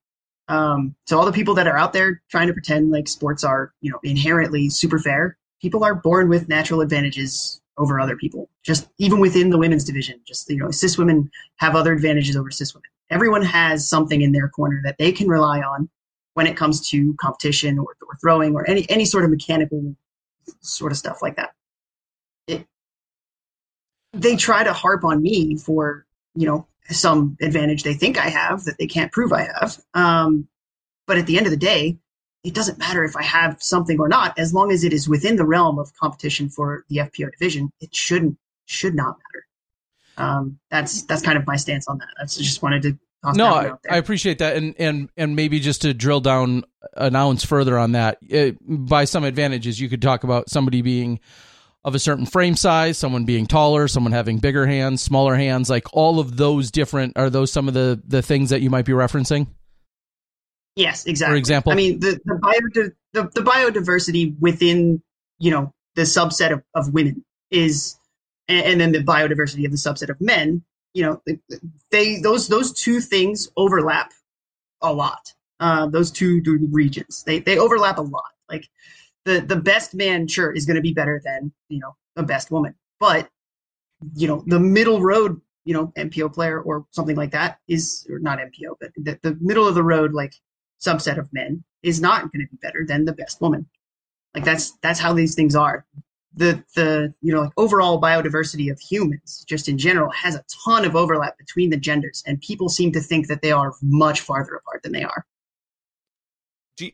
Um, 0.48 0.94
so 1.06 1.18
all 1.18 1.24
the 1.24 1.32
people 1.32 1.54
that 1.54 1.66
are 1.66 1.78
out 1.78 1.94
there 1.94 2.22
trying 2.30 2.48
to 2.48 2.52
pretend 2.52 2.90
like 2.90 3.08
sports 3.08 3.42
are, 3.42 3.72
you 3.80 3.90
know, 3.90 3.98
inherently 4.04 4.68
super 4.68 4.98
fair, 4.98 5.38
people 5.62 5.82
are 5.82 5.94
born 5.94 6.28
with 6.28 6.48
natural 6.48 6.82
advantages 6.82 7.60
over 7.78 7.98
other 7.98 8.16
people. 8.16 8.50
Just 8.62 8.88
even 8.98 9.18
within 9.18 9.48
the 9.48 9.56
women's 9.56 9.84
division, 9.84 10.20
just 10.26 10.50
you 10.50 10.58
know, 10.58 10.70
cis 10.70 10.98
women 10.98 11.30
have 11.56 11.74
other 11.74 11.92
advantages 11.92 12.36
over 12.36 12.50
cis 12.50 12.74
women. 12.74 12.88
Everyone 13.08 13.42
has 13.42 13.88
something 13.88 14.20
in 14.20 14.32
their 14.32 14.48
corner 14.48 14.82
that 14.84 14.98
they 14.98 15.10
can 15.10 15.28
rely 15.28 15.60
on 15.60 15.88
when 16.34 16.46
it 16.46 16.56
comes 16.56 16.88
to 16.90 17.14
competition 17.14 17.78
or, 17.78 17.96
or 18.06 18.16
throwing 18.20 18.54
or 18.54 18.68
any 18.68 18.88
any 18.90 19.06
sort 19.06 19.24
of 19.24 19.30
mechanical 19.30 19.96
sort 20.60 20.92
of 20.92 20.98
stuff 20.98 21.22
like 21.22 21.36
that. 21.36 21.52
It, 22.46 22.66
they 24.12 24.36
try 24.36 24.64
to 24.64 24.72
harp 24.72 25.04
on 25.04 25.22
me 25.22 25.56
for 25.56 26.04
you 26.34 26.46
know 26.46 26.66
some 26.88 27.36
advantage 27.40 27.82
they 27.82 27.94
think 27.94 28.18
I 28.18 28.28
have 28.28 28.64
that 28.64 28.78
they 28.78 28.86
can't 28.86 29.12
prove 29.12 29.32
I 29.32 29.42
have. 29.42 29.78
Um, 29.94 30.48
but 31.06 31.18
at 31.18 31.26
the 31.26 31.36
end 31.36 31.46
of 31.46 31.50
the 31.50 31.56
day, 31.56 31.98
it 32.44 32.54
doesn't 32.54 32.78
matter 32.78 33.04
if 33.04 33.16
I 33.16 33.22
have 33.22 33.62
something 33.62 33.98
or 34.00 34.08
not, 34.08 34.38
as 34.38 34.52
long 34.52 34.72
as 34.72 34.84
it 34.84 34.92
is 34.92 35.08
within 35.08 35.36
the 35.36 35.44
realm 35.44 35.78
of 35.78 35.94
competition 35.94 36.48
for 36.48 36.84
the 36.88 36.96
FPO 36.96 37.32
division. 37.32 37.72
It 37.80 37.94
shouldn't 37.94 38.36
should 38.66 38.94
not 38.94 39.16
matter. 39.18 39.46
Um, 40.16 40.58
that's 40.70 41.02
that's 41.04 41.22
kind 41.22 41.38
of 41.38 41.46
my 41.46 41.56
stance 41.56 41.86
on 41.88 41.98
that. 41.98 42.08
I 42.20 42.24
just 42.24 42.62
wanted 42.62 42.82
to 42.82 42.98
no, 43.34 43.62
that 43.62 43.78
I. 43.88 43.94
I 43.94 43.98
appreciate 43.98 44.38
that, 44.38 44.56
and 44.56 44.74
and 44.78 45.08
and 45.16 45.36
maybe 45.36 45.60
just 45.60 45.82
to 45.82 45.94
drill 45.94 46.20
down 46.20 46.64
an 46.96 47.14
ounce 47.14 47.44
further 47.44 47.78
on 47.78 47.92
that, 47.92 48.18
it, 48.22 48.56
by 48.60 49.04
some 49.04 49.22
advantages, 49.22 49.80
you 49.80 49.88
could 49.88 50.02
talk 50.02 50.24
about 50.24 50.50
somebody 50.50 50.82
being 50.82 51.20
of 51.84 51.94
a 51.94 51.98
certain 51.98 52.26
frame 52.26 52.54
size, 52.54 52.96
someone 52.96 53.24
being 53.24 53.46
taller, 53.46 53.88
someone 53.88 54.12
having 54.12 54.38
bigger 54.38 54.66
hands, 54.66 55.02
smaller 55.02 55.34
hands, 55.34 55.68
like 55.68 55.84
all 55.92 56.20
of 56.20 56.36
those 56.36 56.70
different. 56.70 57.16
Are 57.16 57.30
those 57.30 57.52
some 57.52 57.68
of 57.68 57.74
the 57.74 58.00
the 58.06 58.22
things 58.22 58.50
that 58.50 58.60
you 58.60 58.70
might 58.70 58.84
be 58.84 58.92
referencing? 58.92 59.48
Yes, 60.76 61.06
exactly. 61.06 61.34
For 61.34 61.38
example? 61.38 61.72
I 61.72 61.74
mean 61.74 62.00
the 62.00 62.20
the, 62.24 62.34
bio, 62.36 62.92
the 63.12 63.30
the 63.34 63.40
biodiversity 63.40 64.38
within 64.38 65.02
you 65.38 65.50
know 65.50 65.72
the 65.96 66.02
subset 66.02 66.52
of, 66.52 66.62
of 66.74 66.92
women 66.94 67.24
is, 67.50 67.96
and, 68.48 68.64
and 68.64 68.80
then 68.80 68.92
the 68.92 69.00
biodiversity 69.00 69.64
of 69.64 69.70
the 69.72 69.76
subset 69.76 70.08
of 70.08 70.20
men. 70.20 70.62
You 70.94 71.04
know, 71.04 71.22
they 71.90 72.20
those 72.20 72.48
those 72.48 72.72
two 72.72 73.00
things 73.00 73.48
overlap 73.56 74.12
a 74.80 74.92
lot. 74.92 75.32
Uh, 75.58 75.86
those 75.86 76.10
two 76.10 76.42
regions 76.70 77.22
they 77.24 77.40
they 77.40 77.58
overlap 77.58 77.98
a 77.98 78.02
lot. 78.02 78.30
Like 78.48 78.68
the 79.24 79.40
the 79.40 79.56
best 79.56 79.94
man, 79.94 80.26
sure, 80.28 80.52
is 80.52 80.66
going 80.66 80.76
to 80.76 80.82
be 80.82 80.92
better 80.92 81.20
than 81.24 81.52
you 81.68 81.80
know 81.80 81.96
the 82.16 82.22
best 82.22 82.50
woman, 82.50 82.74
but 82.98 83.28
you 84.14 84.26
know 84.26 84.42
the 84.46 84.60
middle 84.60 85.00
road 85.00 85.40
you 85.64 85.74
know 85.74 85.92
MPO 85.96 86.32
player 86.32 86.60
or 86.60 86.86
something 86.90 87.16
like 87.16 87.30
that 87.32 87.58
is 87.68 88.06
or 88.10 88.18
not 88.18 88.38
MPO, 88.38 88.76
but 88.80 88.90
the, 88.96 89.18
the 89.22 89.38
middle 89.40 89.66
of 89.66 89.74
the 89.74 89.82
road 89.82 90.12
like 90.12 90.34
subset 90.80 91.18
of 91.18 91.32
men 91.32 91.62
is 91.82 92.00
not 92.00 92.32
going 92.32 92.44
to 92.44 92.50
be 92.50 92.58
better 92.60 92.84
than 92.86 93.04
the 93.04 93.12
best 93.12 93.40
woman. 93.40 93.66
Like 94.34 94.44
that's 94.44 94.72
that's 94.82 94.98
how 94.98 95.12
these 95.12 95.34
things 95.34 95.54
are. 95.54 95.84
The 96.34 96.64
the 96.74 97.14
you 97.20 97.32
know 97.32 97.42
like 97.42 97.52
overall 97.56 98.00
biodiversity 98.00 98.70
of 98.70 98.80
humans 98.80 99.44
just 99.48 99.68
in 99.68 99.78
general 99.78 100.10
has 100.10 100.34
a 100.34 100.44
ton 100.64 100.84
of 100.84 100.96
overlap 100.96 101.36
between 101.38 101.70
the 101.70 101.76
genders, 101.76 102.22
and 102.26 102.40
people 102.40 102.68
seem 102.68 102.92
to 102.92 103.00
think 103.00 103.28
that 103.28 103.42
they 103.42 103.52
are 103.52 103.74
much 103.82 104.20
farther 104.20 104.54
apart 104.54 104.82
than 104.82 104.92
they 104.92 105.04
are. 105.04 105.26
do 106.76 106.86
you, 106.86 106.92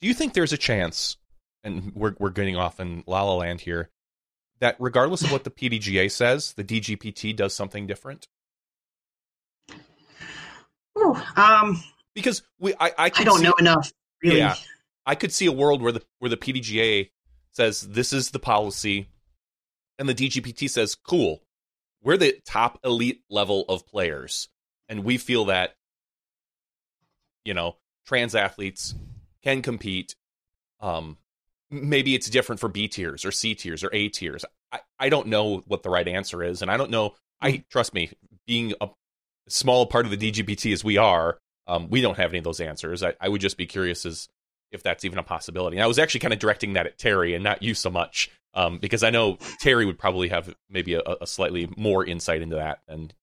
do 0.00 0.08
you 0.08 0.14
think 0.14 0.34
there's 0.34 0.52
a 0.52 0.58
chance 0.58 1.16
and 1.64 1.92
we're 1.94 2.14
we're 2.18 2.30
getting 2.30 2.56
off 2.56 2.78
in 2.78 3.02
la 3.06 3.22
la 3.22 3.34
land 3.34 3.60
here 3.60 3.90
that 4.60 4.76
regardless 4.78 5.22
of 5.22 5.32
what 5.32 5.44
the 5.44 5.50
pdga 5.50 6.10
says 6.10 6.52
the 6.52 6.64
dgpt 6.64 7.34
does 7.34 7.54
something 7.54 7.86
different 7.86 8.28
Whew. 10.94 11.16
Um, 11.36 11.82
because 12.14 12.42
we 12.60 12.74
i 12.74 12.88
i, 12.88 12.92
I 12.98 13.08
don't 13.08 13.38
see, 13.38 13.44
know 13.44 13.54
enough. 13.58 13.92
Really. 14.22 14.38
Yeah. 14.38 14.54
i 15.06 15.14
could 15.14 15.32
see 15.32 15.46
a 15.46 15.52
world 15.52 15.82
where 15.82 15.92
the 15.92 16.02
where 16.18 16.28
the 16.28 16.36
pdga 16.36 17.10
says 17.50 17.80
this 17.80 18.12
is 18.12 18.30
the 18.30 18.38
policy 18.38 19.08
and 19.98 20.08
the 20.08 20.14
dgpt 20.14 20.70
says 20.70 20.94
cool 20.94 21.42
we're 22.02 22.16
the 22.16 22.38
top 22.44 22.78
elite 22.84 23.22
level 23.30 23.64
of 23.68 23.86
players 23.86 24.48
and 24.88 25.04
we 25.04 25.18
feel 25.18 25.46
that 25.46 25.74
you 27.44 27.54
know 27.54 27.76
trans 28.06 28.34
athletes 28.34 28.94
can 29.42 29.62
compete 29.62 30.14
um 30.80 31.16
maybe 31.70 32.14
it's 32.14 32.30
different 32.30 32.60
for 32.60 32.68
b 32.68 32.88
tiers 32.88 33.24
or 33.24 33.32
c 33.32 33.54
tiers 33.54 33.82
or 33.82 33.90
a 33.92 34.08
tiers. 34.08 34.44
I, 34.72 34.80
I 34.98 35.08
don't 35.08 35.28
know 35.28 35.62
what 35.66 35.82
the 35.82 35.90
right 35.90 36.06
answer 36.06 36.42
is 36.42 36.62
and 36.62 36.70
i 36.70 36.76
don't 36.76 36.90
know 36.90 37.14
i 37.40 37.64
trust 37.70 37.94
me 37.94 38.10
being 38.46 38.74
a 38.80 38.88
small 39.48 39.86
part 39.86 40.06
of 40.06 40.10
the 40.10 40.32
dgpt 40.32 40.72
as 40.72 40.84
we 40.84 40.96
are 40.96 41.38
um, 41.66 41.88
we 41.88 42.00
don't 42.00 42.18
have 42.18 42.30
any 42.30 42.38
of 42.38 42.44
those 42.44 42.60
answers. 42.60 43.02
I, 43.02 43.14
I 43.20 43.28
would 43.28 43.40
just 43.40 43.56
be 43.56 43.66
curious 43.66 44.04
as 44.04 44.28
if 44.70 44.82
that's 44.82 45.04
even 45.04 45.18
a 45.18 45.22
possibility. 45.22 45.76
And 45.76 45.84
i 45.84 45.86
was 45.86 45.98
actually 45.98 46.20
kind 46.20 46.34
of 46.34 46.38
directing 46.38 46.74
that 46.74 46.86
at 46.86 46.98
terry 46.98 47.34
and 47.34 47.42
not 47.42 47.62
you 47.62 47.74
so 47.74 47.90
much 47.90 48.30
um, 48.54 48.78
because 48.78 49.02
i 49.02 49.10
know 49.10 49.38
terry 49.60 49.86
would 49.86 49.98
probably 49.98 50.28
have 50.28 50.54
maybe 50.68 50.94
a, 50.94 51.02
a 51.20 51.26
slightly 51.26 51.68
more 51.76 52.04
insight 52.04 52.42
into 52.42 52.56
that 52.56 52.80
and 52.88 53.14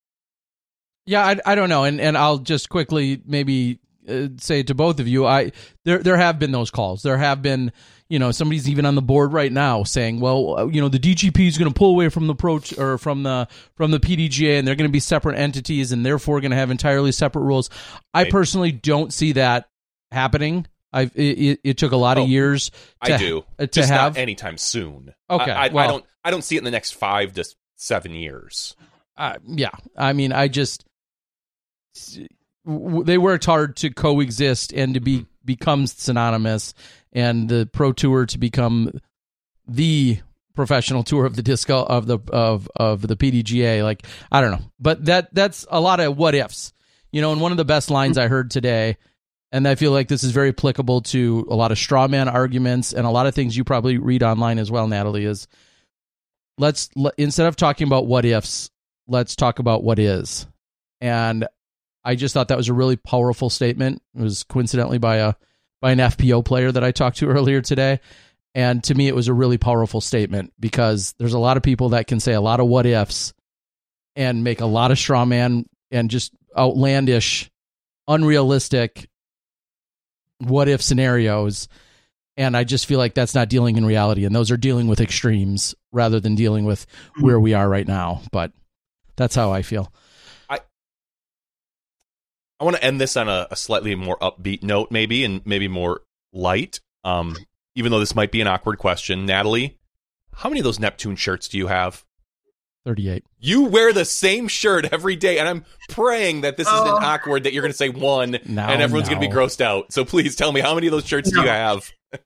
Yeah, 1.06 1.26
I, 1.26 1.36
I 1.44 1.54
don't 1.54 1.68
know, 1.68 1.84
and 1.84 2.00
and 2.00 2.16
I'll 2.16 2.38
just 2.38 2.68
quickly 2.68 3.20
maybe 3.24 3.80
uh, 4.08 4.28
say 4.38 4.62
to 4.64 4.74
both 4.74 5.00
of 5.00 5.08
you, 5.08 5.26
I 5.26 5.52
there 5.84 5.98
there 5.98 6.16
have 6.16 6.38
been 6.38 6.52
those 6.52 6.70
calls. 6.70 7.02
There 7.02 7.16
have 7.18 7.42
been, 7.42 7.72
you 8.08 8.18
know, 8.18 8.30
somebody's 8.30 8.68
even 8.68 8.84
on 8.86 8.94
the 8.94 9.02
board 9.02 9.32
right 9.32 9.52
now 9.52 9.84
saying, 9.84 10.20
well, 10.20 10.58
uh, 10.58 10.66
you 10.66 10.80
know, 10.80 10.88
the 10.88 10.98
DGP 10.98 11.46
is 11.46 11.58
going 11.58 11.72
to 11.72 11.78
pull 11.78 11.90
away 11.90 12.08
from 12.08 12.26
the 12.26 12.34
pro 12.34 12.60
or 12.78 12.98
from 12.98 13.22
the 13.22 13.48
from 13.74 13.90
the 13.90 14.00
PDGA, 14.00 14.58
and 14.58 14.66
they're 14.66 14.74
going 14.74 14.88
to 14.88 14.92
be 14.92 15.00
separate 15.00 15.38
entities, 15.38 15.92
and 15.92 16.04
therefore 16.04 16.40
going 16.40 16.50
to 16.50 16.56
have 16.56 16.70
entirely 16.70 17.12
separate 17.12 17.42
rules. 17.42 17.70
I 18.12 18.28
personally 18.30 18.72
don't 18.72 19.12
see 19.12 19.32
that 19.32 19.68
happening. 20.10 20.66
I 20.92 21.10
it, 21.14 21.60
it, 21.64 21.78
took 21.78 21.92
a 21.92 21.96
lot 21.96 22.18
Oh, 22.18 22.24
of 22.24 22.28
years. 22.28 22.70
To, 23.04 23.14
i 23.14 23.16
do 23.16 23.44
to 23.58 23.66
just 23.66 23.88
have 23.88 24.18
anytime 24.18 24.58
soon 24.58 25.14
Okay, 25.30 25.50
I, 25.50 25.66
I, 25.66 25.68
well- 25.68 25.84
I 25.84 25.86
don't 25.88 26.04
i 26.24 26.30
don't 26.30 26.42
see 26.42 26.56
it 26.56 26.58
in 26.58 26.64
the 26.64 26.70
next 26.70 26.90
five 26.90 27.32
to 27.32 27.44
seven 27.76 28.12
years 28.12 28.76
uh, 29.16 29.36
yeah 29.46 29.70
i 29.96 30.12
mean 30.12 30.32
i 30.32 30.48
just 30.48 30.84
w- 32.66 33.04
they 33.04 33.18
worked 33.18 33.44
hard 33.44 33.76
to 33.76 33.90
coexist 33.90 34.72
and 34.72 34.94
to 34.94 35.00
be 35.00 35.18
mm-hmm. 35.18 35.26
become 35.44 35.86
synonymous 35.86 36.74
and 37.12 37.48
the 37.48 37.68
pro 37.72 37.92
tour 37.92 38.26
to 38.26 38.38
become 38.38 38.90
the 39.66 40.18
professional 40.54 41.02
tour 41.02 41.24
of 41.24 41.34
the 41.36 41.42
disco 41.42 41.82
of 41.82 42.06
the 42.06 42.18
of 42.30 42.68
of 42.76 43.06
the 43.06 43.16
PDGA 43.16 43.82
like 43.82 44.06
I 44.30 44.40
don't 44.40 44.50
know. 44.50 44.70
But 44.78 45.06
that 45.06 45.34
that's 45.34 45.66
a 45.70 45.80
lot 45.80 46.00
of 46.00 46.16
what 46.16 46.34
ifs 46.34 46.72
you 47.10 47.20
know 47.20 47.32
and 47.32 47.40
one 47.40 47.52
of 47.52 47.58
the 47.58 47.64
best 47.64 47.90
lines 47.90 48.16
mm-hmm. 48.16 48.26
I 48.26 48.28
heard 48.28 48.50
today 48.50 48.96
and 49.50 49.68
I 49.68 49.74
feel 49.74 49.92
like 49.92 50.08
this 50.08 50.24
is 50.24 50.32
very 50.32 50.48
applicable 50.50 51.02
to 51.02 51.46
a 51.50 51.54
lot 51.54 51.72
of 51.72 51.78
straw 51.78 52.08
man 52.08 52.28
arguments 52.28 52.92
and 52.92 53.06
a 53.06 53.10
lot 53.10 53.26
of 53.26 53.34
things 53.34 53.56
you 53.56 53.64
probably 53.64 53.98
read 53.98 54.22
online 54.22 54.58
as 54.58 54.70
well 54.70 54.88
Natalie 54.88 55.24
is 55.24 55.46
let's 56.58 56.90
let, 56.96 57.14
instead 57.18 57.46
of 57.46 57.56
talking 57.56 57.86
about 57.86 58.06
what 58.06 58.24
ifs, 58.24 58.70
let's 59.06 59.36
talk 59.36 59.58
about 59.58 59.82
what 59.82 59.98
is. 59.98 60.46
And 61.00 61.46
I 62.04 62.14
just 62.14 62.34
thought 62.34 62.48
that 62.48 62.56
was 62.56 62.68
a 62.68 62.74
really 62.74 62.96
powerful 62.96 63.50
statement. 63.50 64.02
It 64.14 64.22
was 64.22 64.42
coincidentally 64.42 64.98
by 64.98 65.16
a 65.16 65.34
by 65.80 65.92
an 65.92 65.98
FPO 65.98 66.44
player 66.44 66.70
that 66.70 66.84
I 66.84 66.92
talked 66.92 67.18
to 67.18 67.28
earlier 67.28 67.60
today. 67.60 68.00
And 68.54 68.84
to 68.84 68.94
me, 68.94 69.08
it 69.08 69.14
was 69.14 69.28
a 69.28 69.34
really 69.34 69.58
powerful 69.58 70.00
statement 70.00 70.52
because 70.60 71.14
there's 71.18 71.32
a 71.32 71.38
lot 71.38 71.56
of 71.56 71.62
people 71.62 71.90
that 71.90 72.06
can 72.06 72.20
say 72.20 72.34
a 72.34 72.40
lot 72.40 72.60
of 72.60 72.66
what 72.66 72.86
ifs 72.86 73.32
and 74.14 74.44
make 74.44 74.60
a 74.60 74.66
lot 74.66 74.90
of 74.90 74.98
straw 74.98 75.24
man 75.24 75.64
and 75.90 76.10
just 76.10 76.32
outlandish, 76.56 77.50
unrealistic 78.06 79.08
what 80.38 80.68
if 80.68 80.82
scenarios. 80.82 81.68
And 82.36 82.56
I 82.56 82.64
just 82.64 82.86
feel 82.86 82.98
like 82.98 83.14
that's 83.14 83.34
not 83.34 83.48
dealing 83.48 83.76
in 83.76 83.84
reality. 83.84 84.24
And 84.24 84.34
those 84.34 84.50
are 84.50 84.56
dealing 84.56 84.86
with 84.86 85.00
extremes 85.00 85.74
rather 85.92 86.20
than 86.20 86.34
dealing 86.34 86.64
with 86.64 86.86
hmm. 87.14 87.24
where 87.24 87.40
we 87.40 87.54
are 87.54 87.68
right 87.68 87.86
now. 87.86 88.22
But 88.32 88.52
that's 89.16 89.34
how 89.34 89.52
I 89.52 89.62
feel. 89.62 89.92
I 92.62 92.64
want 92.64 92.76
to 92.76 92.84
end 92.84 93.00
this 93.00 93.16
on 93.16 93.28
a, 93.28 93.48
a 93.50 93.56
slightly 93.56 93.96
more 93.96 94.16
upbeat 94.20 94.62
note, 94.62 94.92
maybe, 94.92 95.24
and 95.24 95.44
maybe 95.44 95.66
more 95.66 96.02
light. 96.32 96.78
Um, 97.02 97.36
even 97.74 97.90
though 97.90 97.98
this 97.98 98.14
might 98.14 98.30
be 98.30 98.40
an 98.40 98.46
awkward 98.46 98.78
question, 98.78 99.26
Natalie, 99.26 99.78
how 100.32 100.48
many 100.48 100.60
of 100.60 100.64
those 100.64 100.78
Neptune 100.78 101.16
shirts 101.16 101.48
do 101.48 101.58
you 101.58 101.66
have? 101.66 102.04
38. 102.84 103.24
You 103.40 103.64
wear 103.64 103.92
the 103.92 104.04
same 104.04 104.46
shirt 104.46 104.92
every 104.92 105.16
day, 105.16 105.40
and 105.40 105.48
I'm 105.48 105.64
praying 105.88 106.42
that 106.42 106.56
this 106.56 106.68
Oh. 106.70 106.84
isn't 106.84 107.02
awkward, 107.04 107.42
that 107.44 107.52
you're 107.52 107.62
going 107.62 107.72
to 107.72 107.76
say 107.76 107.88
one, 107.88 108.38
No, 108.46 108.62
and 108.62 108.80
everyone's 108.80 109.08
going 109.08 109.20
to 109.20 109.28
be 109.28 109.32
grossed 109.34 109.60
out. 109.60 109.92
So 109.92 110.04
please 110.04 110.36
tell 110.36 110.52
me, 110.52 110.60
how 110.60 110.76
many 110.76 110.86
of 110.86 110.92
those 110.92 111.04
shirts 111.04 111.32
do 111.32 111.40
you 111.40 111.48
have? 111.48 111.90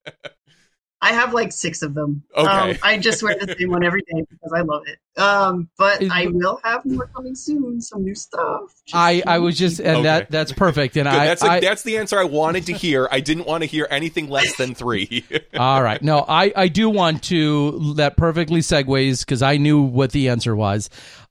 I 1.07 1.13
have 1.13 1.33
like 1.33 1.53
six 1.53 1.83
of 1.83 1.95
them. 1.95 2.25
Okay. 2.37 2.73
Um, 2.73 2.77
I 2.83 2.99
just 2.99 3.23
wear 3.23 3.37
the 3.39 3.55
same 3.57 3.71
one 3.71 3.85
every 3.85 4.03
day 4.03 4.25
because 4.29 4.53
I 4.53 4.63
love 4.63 4.83
it. 4.87 4.99
Um, 5.21 5.69
but 5.79 6.03
Is- 6.03 6.11
I 6.13 6.27
will 6.27 6.61
have 6.65 6.85
more 6.85 7.07
coming 7.15 7.37
soon. 7.37 7.81
Some 7.81 8.03
new 8.03 8.17
stuff. 8.17 8.75
Just 8.85 8.97
I, 8.97 9.23
I 9.25 9.39
was 9.39 9.57
just, 9.57 9.79
and 9.79 9.99
Okay. 9.99 10.03
that 10.03 10.31
that's 10.33 10.51
perfect. 10.51 10.97
And 10.97 11.05
Good, 11.09 11.17
I, 11.17 11.27
that's, 11.27 11.43
I 11.45 11.61
that's 11.61 11.85
the 11.85 11.99
answer 11.99 12.19
I 12.19 12.25
wanted 12.25 12.67
to 12.67 12.73
hear. 12.73 13.09
I 13.13 13.21
didn't 13.21 13.47
want 13.47 13.63
to 13.63 13.67
hear 13.67 13.87
anything 13.89 14.29
less 14.29 14.57
than 14.57 14.75
three. 14.75 15.25
all 15.57 15.81
right. 15.81 16.03
No, 16.03 16.25
I, 16.27 16.53
I 16.57 16.67
do 16.67 16.91
want 16.91 17.23
to, 17.25 17.95
that 17.95 18.17
perfectly 18.17 18.61
segues 18.61 19.21
because 19.21 19.43
I 19.43 19.59
knew 19.59 19.81
what 19.83 20.11
the 20.11 20.29
answer 20.29 20.57
was. 20.57 20.91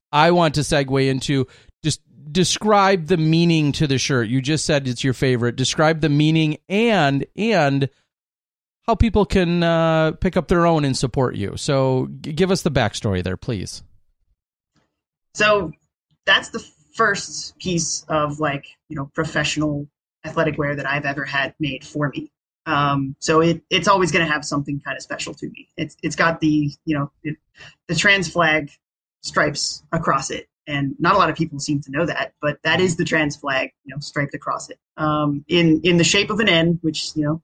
I 0.09 0.31
want 0.31 0.55
to 0.55 0.61
segue 0.61 1.05
into 1.09 1.47
just 1.83 1.99
describe 2.31 3.07
the 3.07 3.17
meaning 3.17 3.73
to 3.73 3.87
the 3.87 3.97
shirt. 3.97 4.29
You 4.29 4.41
just 4.41 4.65
said 4.65 4.87
it's 4.87 5.03
your 5.03 5.13
favorite. 5.13 5.57
Describe 5.57 5.99
the 5.99 6.07
meaning 6.07 6.59
and, 6.69 7.25
and, 7.35 7.89
how 8.87 8.95
people 8.95 9.25
can 9.25 9.63
uh, 9.63 10.11
pick 10.13 10.37
up 10.37 10.47
their 10.47 10.65
own 10.65 10.85
and 10.85 10.95
support 10.97 11.35
you. 11.35 11.57
So, 11.57 12.05
give 12.05 12.51
us 12.51 12.61
the 12.61 12.71
backstory 12.71 13.23
there, 13.23 13.37
please. 13.37 13.83
So 15.35 15.73
that's 16.25 16.49
the 16.49 16.65
first 16.95 17.57
piece 17.59 18.05
of 18.07 18.39
like 18.39 18.67
you 18.87 18.95
know 18.95 19.11
professional 19.13 19.87
athletic 20.25 20.57
wear 20.57 20.75
that 20.77 20.87
I've 20.87 21.05
ever 21.05 21.25
had 21.25 21.53
made 21.59 21.85
for 21.85 22.09
me. 22.09 22.31
Um, 22.65 23.17
so 23.19 23.41
it 23.41 23.61
it's 23.69 23.89
always 23.89 24.13
going 24.13 24.25
to 24.25 24.31
have 24.31 24.45
something 24.45 24.79
kind 24.79 24.95
of 24.95 25.03
special 25.03 25.33
to 25.35 25.47
me. 25.47 25.67
It's 25.75 25.97
it's 26.01 26.15
got 26.15 26.39
the 26.39 26.71
you 26.85 26.97
know 26.97 27.11
it, 27.21 27.35
the 27.87 27.95
trans 27.95 28.29
flag 28.29 28.71
stripes 29.21 29.83
across 29.91 30.31
it, 30.31 30.47
and 30.67 30.95
not 30.99 31.15
a 31.15 31.17
lot 31.17 31.29
of 31.29 31.35
people 31.35 31.59
seem 31.59 31.81
to 31.81 31.91
know 31.91 32.05
that, 32.05 32.33
but 32.41 32.59
that 32.63 32.79
is 32.79 32.95
the 32.95 33.03
trans 33.03 33.35
flag 33.35 33.71
you 33.83 33.93
know 33.93 33.99
striped 33.99 34.33
across 34.33 34.69
it 34.69 34.79
um, 34.95 35.43
in 35.49 35.81
in 35.83 35.97
the 35.97 36.05
shape 36.05 36.29
of 36.29 36.39
an 36.39 36.47
N, 36.47 36.79
which 36.81 37.11
you 37.15 37.23
know 37.23 37.41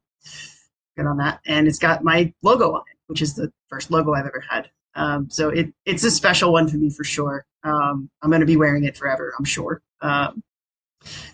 good 0.95 1.05
on 1.05 1.17
that, 1.17 1.39
and 1.45 1.67
it's 1.67 1.79
got 1.79 2.03
my 2.03 2.33
logo 2.41 2.73
on 2.73 2.81
it, 2.81 2.97
which 3.07 3.21
is 3.21 3.35
the 3.35 3.51
first 3.69 3.91
logo 3.91 4.13
I've 4.13 4.25
ever 4.25 4.43
had. 4.49 4.69
Um, 4.95 5.29
so 5.29 5.49
it 5.49 5.73
it's 5.85 6.03
a 6.03 6.11
special 6.11 6.51
one 6.51 6.67
for 6.67 6.77
me 6.77 6.89
for 6.89 7.03
sure. 7.03 7.45
Um, 7.63 8.09
I'm 8.21 8.29
going 8.29 8.41
to 8.41 8.45
be 8.45 8.57
wearing 8.57 8.83
it 8.83 8.97
forever, 8.97 9.33
I'm 9.37 9.45
sure. 9.45 9.81
Um, 10.01 10.43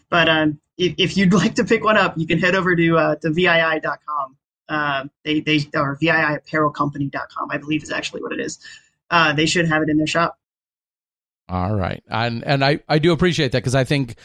but 0.10 0.30
um, 0.30 0.60
if, 0.78 0.95
if 0.97 1.18
you'd 1.18 1.34
like 1.41 1.55
to 1.55 1.64
pick 1.64 1.84
one 1.84 1.97
up, 1.97 2.18
you 2.18 2.28
can 2.28 2.39
head 2.39 2.55
over 2.55 2.76
to 2.76 2.97
uh, 2.97 3.16
to 3.18 3.32
VII.com. 3.32 4.38
Uh, 4.70 5.05
they 5.24 5.39
they 5.39 5.60
or 5.74 5.97
VIIapparelcompany.com, 5.97 7.51
I 7.51 7.58
believe 7.58 7.84
is 7.84 7.91
actually 7.91 8.22
what 8.22 8.34
it 8.34 8.39
is. 8.39 8.60
Uh, 9.10 9.34
they 9.34 9.45
should 9.45 9.68
have 9.68 9.82
it 9.82 9.89
in 9.89 9.97
their 9.97 10.08
shop. 10.08 10.38
All 11.49 11.74
right, 11.74 12.03
and 12.10 12.43
and 12.43 12.64
I 12.64 12.82
I 12.89 12.99
do 12.99 13.14
appreciate 13.14 13.53
that 13.53 13.60
because 13.60 13.76
I 13.76 13.86
think 13.86 14.16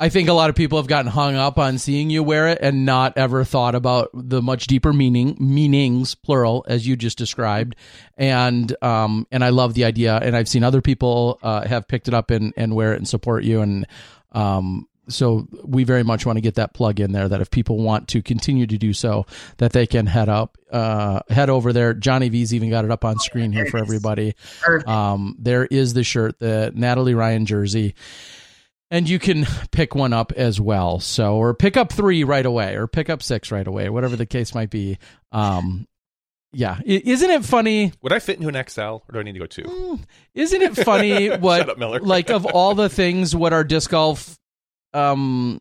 I 0.00 0.08
think 0.08 0.28
a 0.28 0.32
lot 0.32 0.50
of 0.50 0.56
people 0.56 0.78
have 0.78 0.88
gotten 0.88 1.10
hung 1.10 1.36
up 1.36 1.56
on 1.56 1.78
seeing 1.78 2.10
you 2.10 2.22
wear 2.24 2.48
it 2.48 2.58
and 2.60 2.84
not 2.84 3.16
ever 3.16 3.44
thought 3.44 3.76
about 3.76 4.10
the 4.12 4.42
much 4.42 4.66
deeper 4.66 4.92
meaning 4.92 5.36
meanings 5.38 6.16
plural 6.16 6.64
as 6.68 6.86
you 6.86 6.96
just 6.96 7.16
described, 7.16 7.76
and 8.18 8.74
um 8.82 9.26
and 9.30 9.44
I 9.44 9.50
love 9.50 9.74
the 9.74 9.84
idea, 9.84 10.16
and 10.16 10.36
I've 10.36 10.48
seen 10.48 10.64
other 10.64 10.82
people 10.82 11.38
uh, 11.42 11.66
have 11.66 11.86
picked 11.86 12.08
it 12.08 12.14
up 12.14 12.30
and 12.30 12.52
and 12.56 12.74
wear 12.74 12.92
it 12.92 12.96
and 12.96 13.08
support 13.08 13.44
you, 13.44 13.60
and 13.60 13.86
um 14.32 14.88
so 15.06 15.46
we 15.62 15.84
very 15.84 16.02
much 16.02 16.24
want 16.26 16.38
to 16.38 16.40
get 16.40 16.54
that 16.54 16.72
plug 16.72 16.98
in 16.98 17.12
there 17.12 17.28
that 17.28 17.40
if 17.42 17.50
people 17.50 17.76
want 17.76 18.08
to 18.08 18.22
continue 18.22 18.66
to 18.66 18.78
do 18.78 18.94
so 18.94 19.26
that 19.58 19.72
they 19.72 19.86
can 19.86 20.06
head 20.06 20.28
up 20.28 20.58
uh 20.72 21.20
head 21.28 21.50
over 21.50 21.72
there. 21.72 21.94
Johnny 21.94 22.30
v's 22.30 22.52
even 22.52 22.68
got 22.68 22.84
it 22.84 22.90
up 22.90 23.04
on 23.04 23.18
screen 23.20 23.52
here 23.52 23.66
for 23.66 23.78
everybody. 23.78 24.34
Um, 24.88 25.36
there 25.38 25.66
is 25.66 25.94
the 25.94 26.02
shirt, 26.02 26.40
the 26.40 26.72
Natalie 26.74 27.14
Ryan 27.14 27.44
jersey, 27.46 27.94
and 28.90 29.08
you 29.08 29.18
can 29.18 29.46
pick 29.70 29.94
one 29.94 30.12
up 30.12 30.32
as 30.32 30.60
well. 30.60 31.00
So, 31.00 31.36
or 31.36 31.54
pick 31.54 31.76
up 31.76 31.92
three 31.92 32.24
right 32.24 32.44
away, 32.46 32.74
or 32.76 32.86
pick 32.86 33.08
up 33.10 33.22
six 33.22 33.50
right 33.50 33.66
away, 33.66 33.88
whatever 33.88 34.16
the 34.16 34.26
case 34.26 34.54
might 34.54 34.70
be. 34.70 34.98
Um, 35.32 35.86
yeah, 36.52 36.76
I- 36.80 37.02
isn't 37.04 37.30
it 37.30 37.44
funny? 37.44 37.92
Would 38.02 38.12
I 38.12 38.18
fit 38.20 38.36
into 38.40 38.48
an 38.48 38.64
XL, 38.68 38.80
or 38.82 39.02
do 39.12 39.18
I 39.18 39.22
need 39.22 39.32
to 39.32 39.38
go 39.40 39.46
two? 39.46 39.62
Mm, 39.62 40.04
Isn't 40.34 40.62
it 40.62 40.76
funny 40.76 41.28
what, 41.36 41.58
Shut 41.60 41.70
up, 41.70 41.78
Miller. 41.78 41.98
like, 42.00 42.30
of 42.30 42.46
all 42.46 42.74
the 42.76 42.88
things, 42.88 43.34
what 43.34 43.52
our 43.52 43.64
disc 43.64 43.90
golf 43.90 44.38
um 44.92 45.60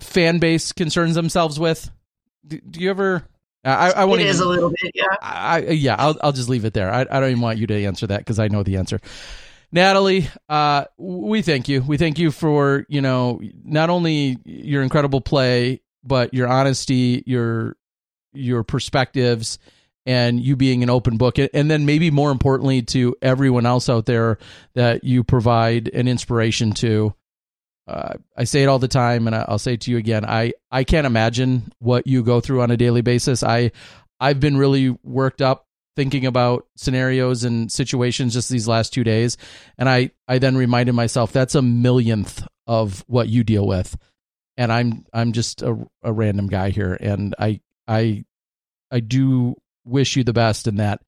fan 0.00 0.38
base 0.38 0.72
concerns 0.72 1.14
themselves 1.14 1.58
with? 1.58 1.90
Do, 2.46 2.60
do 2.60 2.80
you 2.80 2.90
ever? 2.90 3.24
I, 3.64 3.90
I 3.90 4.04
won't 4.04 4.20
It 4.20 4.24
even. 4.24 4.30
is 4.30 4.40
a 4.40 4.48
little 4.48 4.70
bit, 4.70 4.92
yeah. 4.94 5.04
I, 5.20 5.56
I 5.56 5.58
yeah, 5.70 5.96
I'll 5.98 6.16
I'll 6.22 6.32
just 6.32 6.48
leave 6.48 6.64
it 6.64 6.72
there. 6.74 6.92
I, 6.92 7.00
I 7.02 7.20
don't 7.20 7.30
even 7.30 7.40
want 7.42 7.58
you 7.58 7.66
to 7.66 7.84
answer 7.84 8.06
that 8.06 8.18
because 8.20 8.38
I 8.38 8.48
know 8.48 8.62
the 8.62 8.76
answer. 8.76 9.00
Natalie, 9.70 10.28
uh, 10.48 10.84
we 10.96 11.42
thank 11.42 11.68
you. 11.68 11.82
We 11.82 11.98
thank 11.98 12.18
you 12.18 12.30
for 12.30 12.86
you 12.88 13.00
know 13.00 13.40
not 13.64 13.90
only 13.90 14.38
your 14.44 14.82
incredible 14.82 15.20
play, 15.20 15.82
but 16.02 16.32
your 16.32 16.48
honesty, 16.48 17.22
your 17.26 17.76
your 18.32 18.64
perspectives, 18.64 19.58
and 20.06 20.40
you 20.40 20.56
being 20.56 20.82
an 20.82 20.90
open 20.90 21.18
book, 21.18 21.36
and 21.38 21.70
then 21.70 21.84
maybe 21.84 22.10
more 22.10 22.30
importantly 22.30 22.82
to 22.82 23.14
everyone 23.20 23.66
else 23.66 23.90
out 23.90 24.06
there 24.06 24.38
that 24.74 25.04
you 25.04 25.22
provide 25.22 25.88
an 25.88 26.08
inspiration 26.08 26.72
to. 26.72 27.14
Uh, 27.86 28.14
I 28.36 28.44
say 28.44 28.62
it 28.62 28.68
all 28.68 28.78
the 28.78 28.88
time, 28.88 29.26
and 29.26 29.36
I'll 29.36 29.58
say 29.58 29.74
it 29.74 29.82
to 29.82 29.90
you 29.90 29.98
again. 29.98 30.24
I 30.24 30.54
I 30.70 30.84
can't 30.84 31.06
imagine 31.06 31.72
what 31.78 32.06
you 32.06 32.22
go 32.22 32.40
through 32.40 32.62
on 32.62 32.70
a 32.70 32.76
daily 32.76 33.02
basis. 33.02 33.42
I 33.42 33.72
I've 34.18 34.40
been 34.40 34.56
really 34.56 34.96
worked 35.02 35.42
up 35.42 35.67
thinking 35.98 36.26
about 36.26 36.64
scenarios 36.76 37.42
and 37.42 37.72
situations 37.72 38.32
just 38.34 38.48
these 38.48 38.68
last 38.68 38.92
two 38.92 39.02
days, 39.02 39.36
and 39.76 39.88
I 39.88 40.12
I 40.28 40.38
then 40.38 40.56
reminded 40.56 40.94
myself 40.94 41.32
that's 41.32 41.56
a 41.56 41.60
millionth 41.60 42.46
of 42.68 43.02
what 43.08 43.28
you 43.28 43.42
deal 43.42 43.66
with, 43.66 43.96
and 44.56 44.72
I'm 44.72 45.04
I'm 45.12 45.32
just 45.32 45.60
a, 45.60 45.76
a 46.04 46.12
random 46.12 46.46
guy 46.46 46.70
here, 46.70 46.94
and 46.94 47.34
I 47.36 47.60
I 47.88 48.24
I 48.92 49.00
do 49.00 49.56
wish 49.84 50.14
you 50.14 50.22
the 50.22 50.32
best 50.32 50.68
in 50.68 50.76
that. 50.76 51.00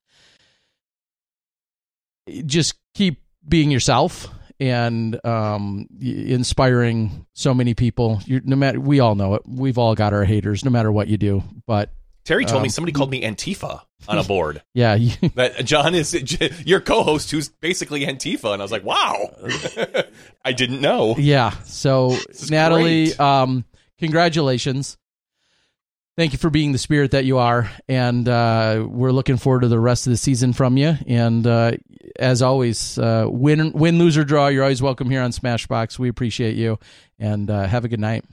Just 2.44 2.74
keep 2.92 3.22
being 3.48 3.70
yourself 3.70 4.26
and 4.58 5.24
um, 5.24 5.86
inspiring 6.00 7.26
so 7.32 7.54
many 7.54 7.74
people. 7.74 8.20
You're, 8.26 8.40
no 8.42 8.56
matter 8.56 8.80
we 8.80 8.98
all 8.98 9.14
know 9.14 9.34
it. 9.34 9.42
We've 9.46 9.78
all 9.78 9.94
got 9.94 10.12
our 10.12 10.24
haters, 10.24 10.64
no 10.64 10.72
matter 10.72 10.90
what 10.90 11.06
you 11.06 11.16
do. 11.16 11.44
But 11.64 11.92
Terry 12.24 12.44
told 12.44 12.62
me 12.62 12.66
Um, 12.68 12.70
somebody 12.70 12.92
called 12.92 13.10
me 13.10 13.22
Antifa 13.22 13.80
on 14.08 14.18
a 14.18 14.22
board. 14.24 14.62
yeah, 14.74 14.96
that 15.34 15.64
John 15.64 15.94
is 15.94 16.14
your 16.66 16.80
co-host, 16.80 17.30
who's 17.30 17.48
basically 17.48 18.06
Antifa, 18.06 18.52
and 18.52 18.62
I 18.62 18.64
was 18.64 18.72
like, 18.72 18.84
wow, 18.84 19.30
I 20.44 20.52
didn't 20.52 20.80
know. 20.80 21.14
yeah. 21.18 21.50
So 21.64 22.16
Natalie, 22.50 23.14
um, 23.16 23.64
congratulations. 23.98 24.96
Thank 26.16 26.32
you 26.32 26.38
for 26.38 26.50
being 26.50 26.72
the 26.72 26.78
spirit 26.78 27.12
that 27.12 27.24
you 27.24 27.38
are, 27.38 27.70
and 27.88 28.28
uh, 28.28 28.84
we're 28.86 29.12
looking 29.12 29.38
forward 29.38 29.60
to 29.60 29.68
the 29.68 29.78
rest 29.80 30.06
of 30.06 30.10
the 30.10 30.16
season 30.18 30.52
from 30.52 30.76
you. 30.76 30.94
And 31.06 31.46
uh, 31.46 31.72
as 32.18 32.42
always, 32.42 32.98
uh, 32.98 33.26
win, 33.30 33.72
win, 33.72 33.98
lose 33.98 34.18
or 34.18 34.24
draw, 34.24 34.48
you're 34.48 34.62
always 34.64 34.82
welcome 34.82 35.08
here 35.08 35.22
on 35.22 35.30
SmashBoxx. 35.30 35.98
We 35.98 36.10
appreciate 36.10 36.56
you, 36.56 36.78
and 37.18 37.48
uh, 37.48 37.66
have 37.66 37.86
a 37.86 37.88
good 37.88 38.00
night. 38.00 38.24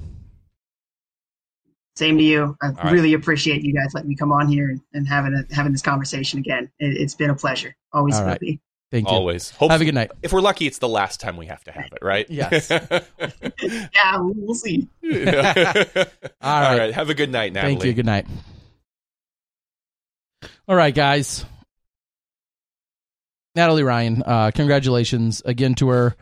Same 1.98 2.16
to 2.20 2.24
you. 2.24 2.56
I 2.62 2.68
right. 2.68 2.92
really 2.92 3.14
appreciate 3.14 3.64
you 3.64 3.74
guys 3.74 3.96
letting 3.96 4.08
me 4.08 4.16
come 4.16 4.32
on 4.32 4.48
here 4.48 4.70
and, 4.70 4.80
and 4.94 5.08
having 5.08 5.34
a, 5.34 5.52
having 5.52 5.72
this 5.72 5.82
conversation 5.82 6.38
again. 6.38 6.70
It, 6.78 6.96
it's 6.96 7.16
been 7.16 7.32
a 7.32 7.36
pleasure. 7.36 7.76
Always 7.92 8.14
All 8.14 8.22
will 8.22 8.28
right. 8.30 8.40
be. 8.40 8.60
Thank 8.92 9.10
you. 9.10 9.16
Always. 9.16 9.50
Have 9.50 9.82
a 9.82 9.84
good 9.84 9.96
night. 9.96 10.12
if 10.22 10.32
we're 10.32 10.42
lucky, 10.42 10.68
it's 10.68 10.78
the 10.78 10.88
last 10.88 11.20
time 11.20 11.38
we 11.38 11.48
have 11.48 11.64
to 11.64 11.72
have 11.72 11.92
it, 11.92 11.98
right? 12.04 12.28
Yes. 12.30 12.70
Yeah, 13.60 14.20
we'll 14.20 14.34
we'll 14.36 14.54
see. 14.54 14.88
All 15.04 15.10
right. 15.12 16.30
right. 16.42 16.94
Have 16.94 17.10
a 17.10 17.16
good 17.16 17.32
night, 17.32 17.52
Natalie. 17.52 17.74
Thank 17.74 17.86
you. 17.86 17.94
Good 17.94 18.06
night. 18.06 18.28
All 20.68 20.76
right, 20.76 20.94
guys. 20.94 21.44
Natalie 23.56 23.82
Ryan, 23.82 24.22
uh, 24.24 24.52
congratulations 24.54 25.42
again 25.44 25.74
to 25.76 25.90
her. 25.90 26.16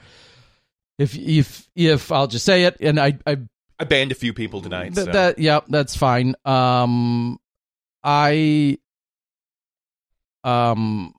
If 0.97 1.17
if 1.17 1.69
if 1.75 2.13
I'll 2.13 2.27
just 2.27 2.45
say 2.45 2.63
it, 2.63 2.77
and 2.79 2.97
I 2.97 3.19
I 3.27 3.39
I 3.79 3.83
banned 3.83 4.11
a 4.11 4.15
few 4.15 4.33
people 4.33 4.61
tonight. 4.61 4.93
th- 4.95 5.05
so. 5.05 5.11
that 5.11 5.39
yeah, 5.39 5.59
that's 5.67 5.95
fine. 5.95 6.35
Um, 6.45 7.39
I 8.03 8.77
um 10.43 11.13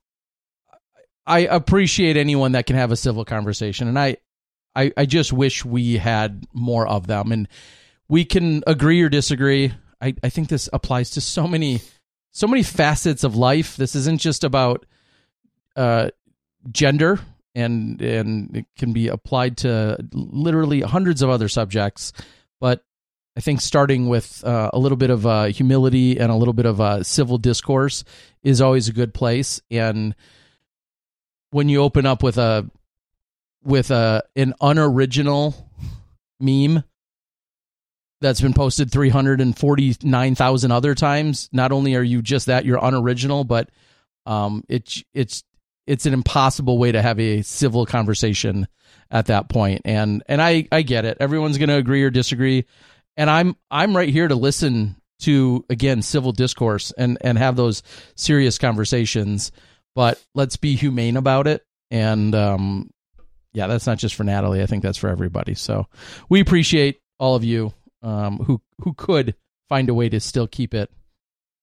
I 1.25 1.39
appreciate 1.39 2.17
anyone 2.17 2.53
that 2.53 2.65
can 2.65 2.75
have 2.75 2.91
a 2.91 2.95
civil 2.95 3.25
conversation, 3.25 3.87
and 3.87 3.99
I 3.99 4.17
I 4.75 4.91
I 4.97 5.05
just 5.05 5.33
wish 5.33 5.65
we 5.65 5.97
had 5.97 6.45
more 6.53 6.87
of 6.87 7.07
them, 7.07 7.31
and 7.31 7.47
we 8.07 8.25
can 8.25 8.63
agree 8.65 9.01
or 9.01 9.09
disagree. 9.09 9.73
I 10.01 10.15
I 10.23 10.29
think 10.29 10.49
this 10.49 10.69
applies 10.73 11.11
to 11.11 11.21
so 11.21 11.47
many 11.47 11.81
so 12.31 12.47
many 12.47 12.63
facets 12.63 13.23
of 13.23 13.35
life. 13.35 13.75
This 13.75 13.95
isn't 13.95 14.21
just 14.21 14.43
about 14.43 14.85
uh 15.75 16.09
gender 16.71 17.19
and 17.53 18.01
and 18.01 18.55
it 18.55 18.65
can 18.77 18.93
be 18.93 19.07
applied 19.07 19.57
to 19.57 19.97
literally 20.13 20.81
hundreds 20.81 21.21
of 21.21 21.29
other 21.29 21.47
subjects 21.49 22.13
but 22.59 22.83
i 23.35 23.39
think 23.39 23.61
starting 23.61 24.07
with 24.07 24.43
uh, 24.43 24.69
a 24.73 24.79
little 24.79 24.97
bit 24.97 25.09
of 25.09 25.25
uh, 25.25 25.45
humility 25.45 26.19
and 26.19 26.31
a 26.31 26.35
little 26.35 26.53
bit 26.53 26.65
of 26.65 26.81
uh, 26.81 27.03
civil 27.03 27.37
discourse 27.37 28.03
is 28.47 28.61
always 28.61 28.87
a 28.87 28.93
good 28.93 29.13
place. 29.13 29.61
And 29.69 30.15
when 31.51 31.67
you 31.67 31.81
open 31.81 32.05
up 32.05 32.23
with 32.23 32.37
a 32.37 32.69
with 33.63 33.91
a 33.91 34.23
an 34.37 34.53
unoriginal 34.61 35.53
meme 36.39 36.83
that's 38.21 38.39
been 38.39 38.53
posted 38.53 38.89
349,000 38.91 40.71
other 40.71 40.95
times 40.95 41.49
not 41.51 41.71
only 41.71 41.95
are 41.95 42.03
you 42.03 42.21
just 42.21 42.45
that 42.45 42.63
you're 42.63 42.79
unoriginal 42.81 43.43
but 43.43 43.69
um 44.25 44.63
it's 44.69 45.03
it's 45.13 45.43
it's 45.87 46.05
an 46.05 46.13
impossible 46.13 46.77
way 46.77 46.91
to 46.91 47.01
have 47.01 47.19
a 47.19 47.41
civil 47.41 47.85
conversation 47.85 48.67
at 49.09 49.27
that 49.27 49.49
point. 49.49 49.81
And 49.85 50.21
and 50.27 50.41
I 50.41 50.67
I 50.71 50.81
get 50.81 51.05
it. 51.05 51.17
Everyone's 51.19 51.57
going 51.57 51.69
to 51.69 51.77
agree 51.77 52.03
or 52.03 52.09
disagree. 52.09 52.65
And 53.15 53.29
I'm 53.29 53.55
I'm 53.71 53.95
right 53.95 54.09
here 54.09 54.27
to 54.27 54.35
listen 54.35 54.97
to 55.19 55.65
again 55.69 56.01
civil 56.01 56.31
discourse 56.31 56.91
and 56.97 57.17
and 57.21 57.37
have 57.37 57.55
those 57.55 57.81
serious 58.15 58.57
conversations. 58.57 59.51
But 59.95 60.21
let's 60.35 60.57
be 60.57 60.75
humane 60.75 61.17
about 61.17 61.47
it. 61.47 61.65
And 61.89 62.35
um 62.35 62.91
yeah 63.53 63.67
that's 63.67 63.87
not 63.87 63.97
just 63.97 64.13
for 64.13 64.23
Natalie. 64.23 64.61
I 64.61 64.67
think 64.67 64.83
that's 64.83 64.97
for 64.97 65.09
everybody. 65.09 65.55
So 65.55 65.87
we 66.29 66.41
appreciate 66.41 66.99
all 67.17 67.35
of 67.35 67.43
you 67.43 67.73
um 68.03 68.37
who 68.39 68.61
who 68.83 68.93
could 68.93 69.35
find 69.69 69.89
a 69.89 69.93
way 69.93 70.09
to 70.09 70.19
still 70.19 70.47
keep 70.47 70.73
it 70.73 70.91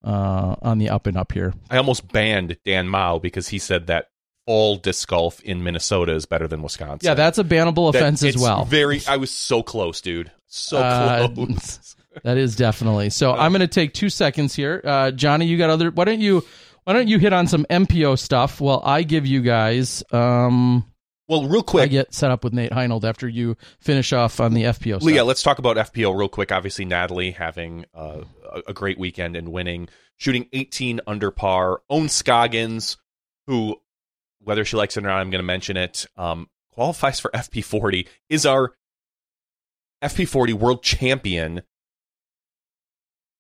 uh 0.03 0.57
on 0.63 0.79
the 0.79 0.89
up 0.89 1.07
and 1.07 1.17
up 1.17 1.31
here. 1.31 1.55
I 1.71 1.77
almost 1.77 2.11
banned 2.11 2.57
Dan 2.65 2.89
Mao 2.89 3.19
because 3.19 3.49
he 3.49 3.59
said 3.59 3.87
that 3.87 4.09
all 4.47 4.77
disc 4.77 5.09
golf 5.09 5.41
in 5.41 5.63
Minnesota 5.65 6.13
is 6.15 6.27
better 6.27 6.47
than 6.47 6.63
Wisconsin. 6.63 7.07
yeah 7.07 7.15
that's 7.15 7.39
a 7.39 7.45
bannable 7.45 7.93
That- 7.93 7.99
offense 8.03 8.23
as 8.23 8.37
well 8.37 8.65
Very. 8.65 9.01
I 9.09 9.17
was 9.17 9.31
so 9.31 9.63
close, 9.63 10.01
dude. 10.01 10.31
So 10.47 10.79
Uh, 10.79 11.29
close. 11.29 11.97
That 12.23 12.37
is 12.39 12.55
definitely. 12.55 13.11
So 13.11 13.33
I'm 13.35 13.51
going 13.51 13.61
to 13.63 13.67
take 13.67 13.93
two 13.93 14.09
seconds 14.09 14.55
here. 14.55 14.81
Uh, 14.85 15.11
Johnny, 15.11 15.47
you 15.47 15.59
got 15.59 15.71
other. 15.71 15.91
Why 15.91 16.05
don't 16.05 16.21
you? 16.21 16.45
Why 16.85 16.93
don't 16.93 17.09
you 17.09 17.19
hit 17.19 17.33
on 17.33 17.49
some 17.49 17.67
MPO 17.69 18.17
stuff 18.21 18.61
while 18.61 18.81
I 18.85 19.03
give 19.03 19.27
you 19.27 19.43
guys? 19.43 20.05
Um, 20.13 20.85
well, 21.27 21.49
real 21.49 21.65
quick, 21.65 21.83
I 21.83 21.87
get 21.89 22.15
set 22.15 22.31
up 22.31 22.45
with 22.45 22.53
Nate 22.53 22.71
Heinold 22.71 23.03
after 23.03 23.27
you 23.27 23.57
finish 23.81 24.13
off 24.13 24.39
on 24.39 24.55
the 24.55 24.63
FPO. 24.63 24.97
Stuff. 24.99 25.03
Leah, 25.03 25.25
let's 25.25 25.43
talk 25.43 25.59
about 25.59 25.77
FPO 25.77 26.17
real 26.17 26.29
quick. 26.29 26.53
Obviously, 26.53 26.85
Natalie 26.85 27.33
having 27.33 27.85
uh, 27.93 28.21
a, 28.53 28.63
a 28.69 28.73
great 28.73 28.97
weekend 28.97 29.35
and 29.35 29.49
winning, 29.49 29.89
shooting 30.17 30.47
18 30.53 31.01
under 31.09 31.33
par. 31.33 31.83
Ohn 31.91 32.09
Scoggins, 32.09 32.97
who, 33.49 33.81
whether 34.45 34.65
she 34.65 34.77
likes 34.77 34.97
it 34.97 35.05
or 35.05 35.09
not, 35.09 35.19
I'm 35.21 35.31
going 35.31 35.41
to 35.41 35.47
mention 35.47 35.77
it, 35.77 36.07
um, 36.17 36.49
qualifies 36.73 37.21
for 37.21 37.31
FP40, 37.33 38.07
is 38.29 38.47
our 38.47 38.73
FP40 40.03 40.53
world 40.55 40.83
champion. 40.83 41.63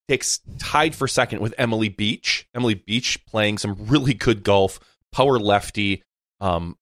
Takes 0.09 0.40
tied 0.59 0.94
for 0.94 1.09
second 1.09 1.40
with 1.40 1.55
Emily 1.57 1.88
Beach. 1.88 2.46
Emily 2.55 2.74
Beach 2.74 3.24
playing 3.26 3.59
some 3.59 3.86
really 3.86 4.12
good 4.12 4.42
golf, 4.42 4.78
power 5.12 5.38
lefty. 5.38 6.02
Um, 6.40 6.76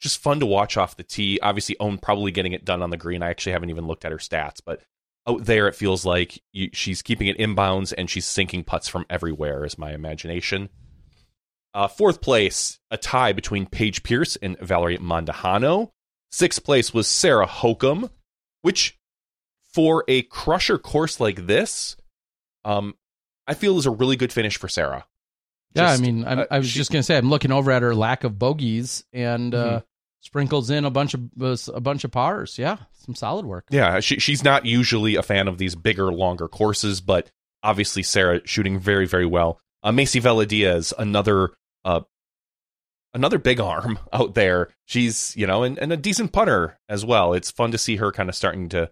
just 0.00 0.18
fun 0.18 0.40
to 0.40 0.46
watch 0.46 0.76
off 0.76 0.96
the 0.96 1.02
tee. 1.02 1.38
Obviously, 1.42 1.76
Ohn 1.80 1.98
probably 1.98 2.30
getting 2.30 2.52
it 2.52 2.64
done 2.64 2.82
on 2.82 2.90
the 2.90 2.96
green. 2.96 3.22
I 3.22 3.30
actually 3.30 3.52
haven't 3.52 3.70
even 3.70 3.86
looked 3.86 4.04
at 4.04 4.12
her 4.12 4.18
stats, 4.18 4.60
but 4.64 4.82
out 5.26 5.44
there 5.44 5.66
it 5.68 5.74
feels 5.74 6.04
like 6.04 6.40
you, 6.52 6.70
she's 6.72 7.02
keeping 7.02 7.26
it 7.26 7.38
inbounds 7.38 7.92
and 7.96 8.08
she's 8.08 8.26
sinking 8.26 8.64
putts 8.64 8.88
from 8.88 9.06
everywhere. 9.10 9.64
Is 9.64 9.78
my 9.78 9.92
imagination. 9.92 10.68
Uh, 11.74 11.86
fourth 11.88 12.20
place, 12.20 12.78
a 12.90 12.96
tie 12.96 13.32
between 13.32 13.66
Paige 13.66 14.02
Pierce 14.02 14.36
and 14.36 14.58
Valerie 14.58 14.98
Mandujano. 14.98 15.90
Sixth 16.30 16.64
place 16.64 16.92
was 16.92 17.06
Sarah 17.06 17.46
Hokom, 17.46 18.10
which 18.62 18.98
for 19.72 20.04
a 20.08 20.22
crusher 20.22 20.78
course 20.78 21.20
like 21.20 21.46
this, 21.46 21.96
um, 22.64 22.94
I 23.46 23.54
feel 23.54 23.78
is 23.78 23.86
a 23.86 23.90
really 23.90 24.16
good 24.16 24.32
finish 24.32 24.56
for 24.56 24.68
Sarah. 24.68 25.06
yeah. 25.74 25.90
I 25.90 25.98
mean, 25.98 26.24
uh, 26.24 26.46
I 26.50 26.58
was 26.58 26.68
she- 26.68 26.78
just 26.78 26.90
going 26.90 27.00
to 27.00 27.04
say 27.04 27.16
I'm 27.16 27.30
looking 27.30 27.52
over 27.52 27.70
at 27.70 27.82
her 27.82 27.94
lack 27.94 28.24
of 28.24 28.38
bogeys 28.38 29.04
and 29.12 29.54
uh, 29.54 29.80
Mhm. 29.80 29.84
sprinkles 30.20 30.70
in 30.70 30.84
a 30.84 30.90
bunch 30.90 31.14
of 31.14 31.20
uh, 31.40 31.56
a 31.74 31.80
bunch 31.80 32.04
of 32.04 32.10
pars. 32.10 32.58
Yeah, 32.58 32.78
some 33.04 33.14
solid 33.14 33.44
work. 33.46 33.66
Yeah, 33.70 34.00
she, 34.00 34.18
she's 34.18 34.42
not 34.42 34.64
usually 34.66 35.14
a 35.16 35.22
fan 35.22 35.46
of 35.48 35.58
these 35.58 35.74
bigger, 35.76 36.10
longer 36.12 36.48
courses, 36.48 37.00
but 37.00 37.30
obviously 37.62 38.02
Sarah 38.02 38.40
shooting 38.46 38.78
very, 38.78 39.06
very 39.06 39.26
well. 39.26 39.60
Uh, 39.82 39.92
Macie 39.92 40.20
Velediaz, 40.20 40.92
another 40.98 41.50
uh, 41.84 42.00
another 43.14 43.38
big 43.38 43.60
arm 43.60 43.98
out 44.12 44.34
there. 44.34 44.68
She's 44.86 45.36
you 45.36 45.46
know, 45.46 45.62
and, 45.62 45.78
and 45.78 45.92
a 45.92 45.96
decent 45.96 46.32
punter 46.32 46.78
as 46.88 47.04
well. 47.04 47.32
It's 47.32 47.50
fun 47.50 47.72
to 47.72 47.78
see 47.78 47.96
her 47.96 48.12
kind 48.12 48.28
of 48.28 48.34
starting 48.34 48.68
to 48.70 48.90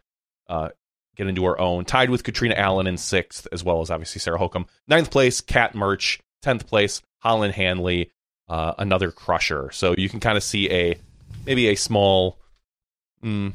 uh, 0.48 0.70
get 1.16 1.26
into 1.26 1.44
her 1.44 1.60
own. 1.60 1.84
Tied 1.84 2.10
with 2.10 2.24
Catrina 2.24 2.54
Allen 2.54 2.86
in 2.86 2.96
sixth, 2.96 3.46
as 3.52 3.64
well 3.64 3.80
as 3.80 3.90
obviously 3.90 4.20
Sarah 4.20 4.38
Hokom. 4.38 4.66
Ninth 4.88 5.10
place, 5.10 5.40
Kat 5.40 5.74
Mertsch. 5.74 6.20
Tenth 6.42 6.66
place, 6.68 7.02
Holyn 7.20 7.50
Handley, 7.50 8.12
uh, 8.48 8.74
another 8.78 9.10
crusher. 9.10 9.70
So 9.72 9.96
you 9.98 10.08
can 10.08 10.20
kind 10.20 10.36
of 10.36 10.44
see 10.44 10.70
a 10.70 10.96
maybe 11.44 11.68
a 11.68 11.74
small. 11.74 12.38
Mm, 13.24 13.54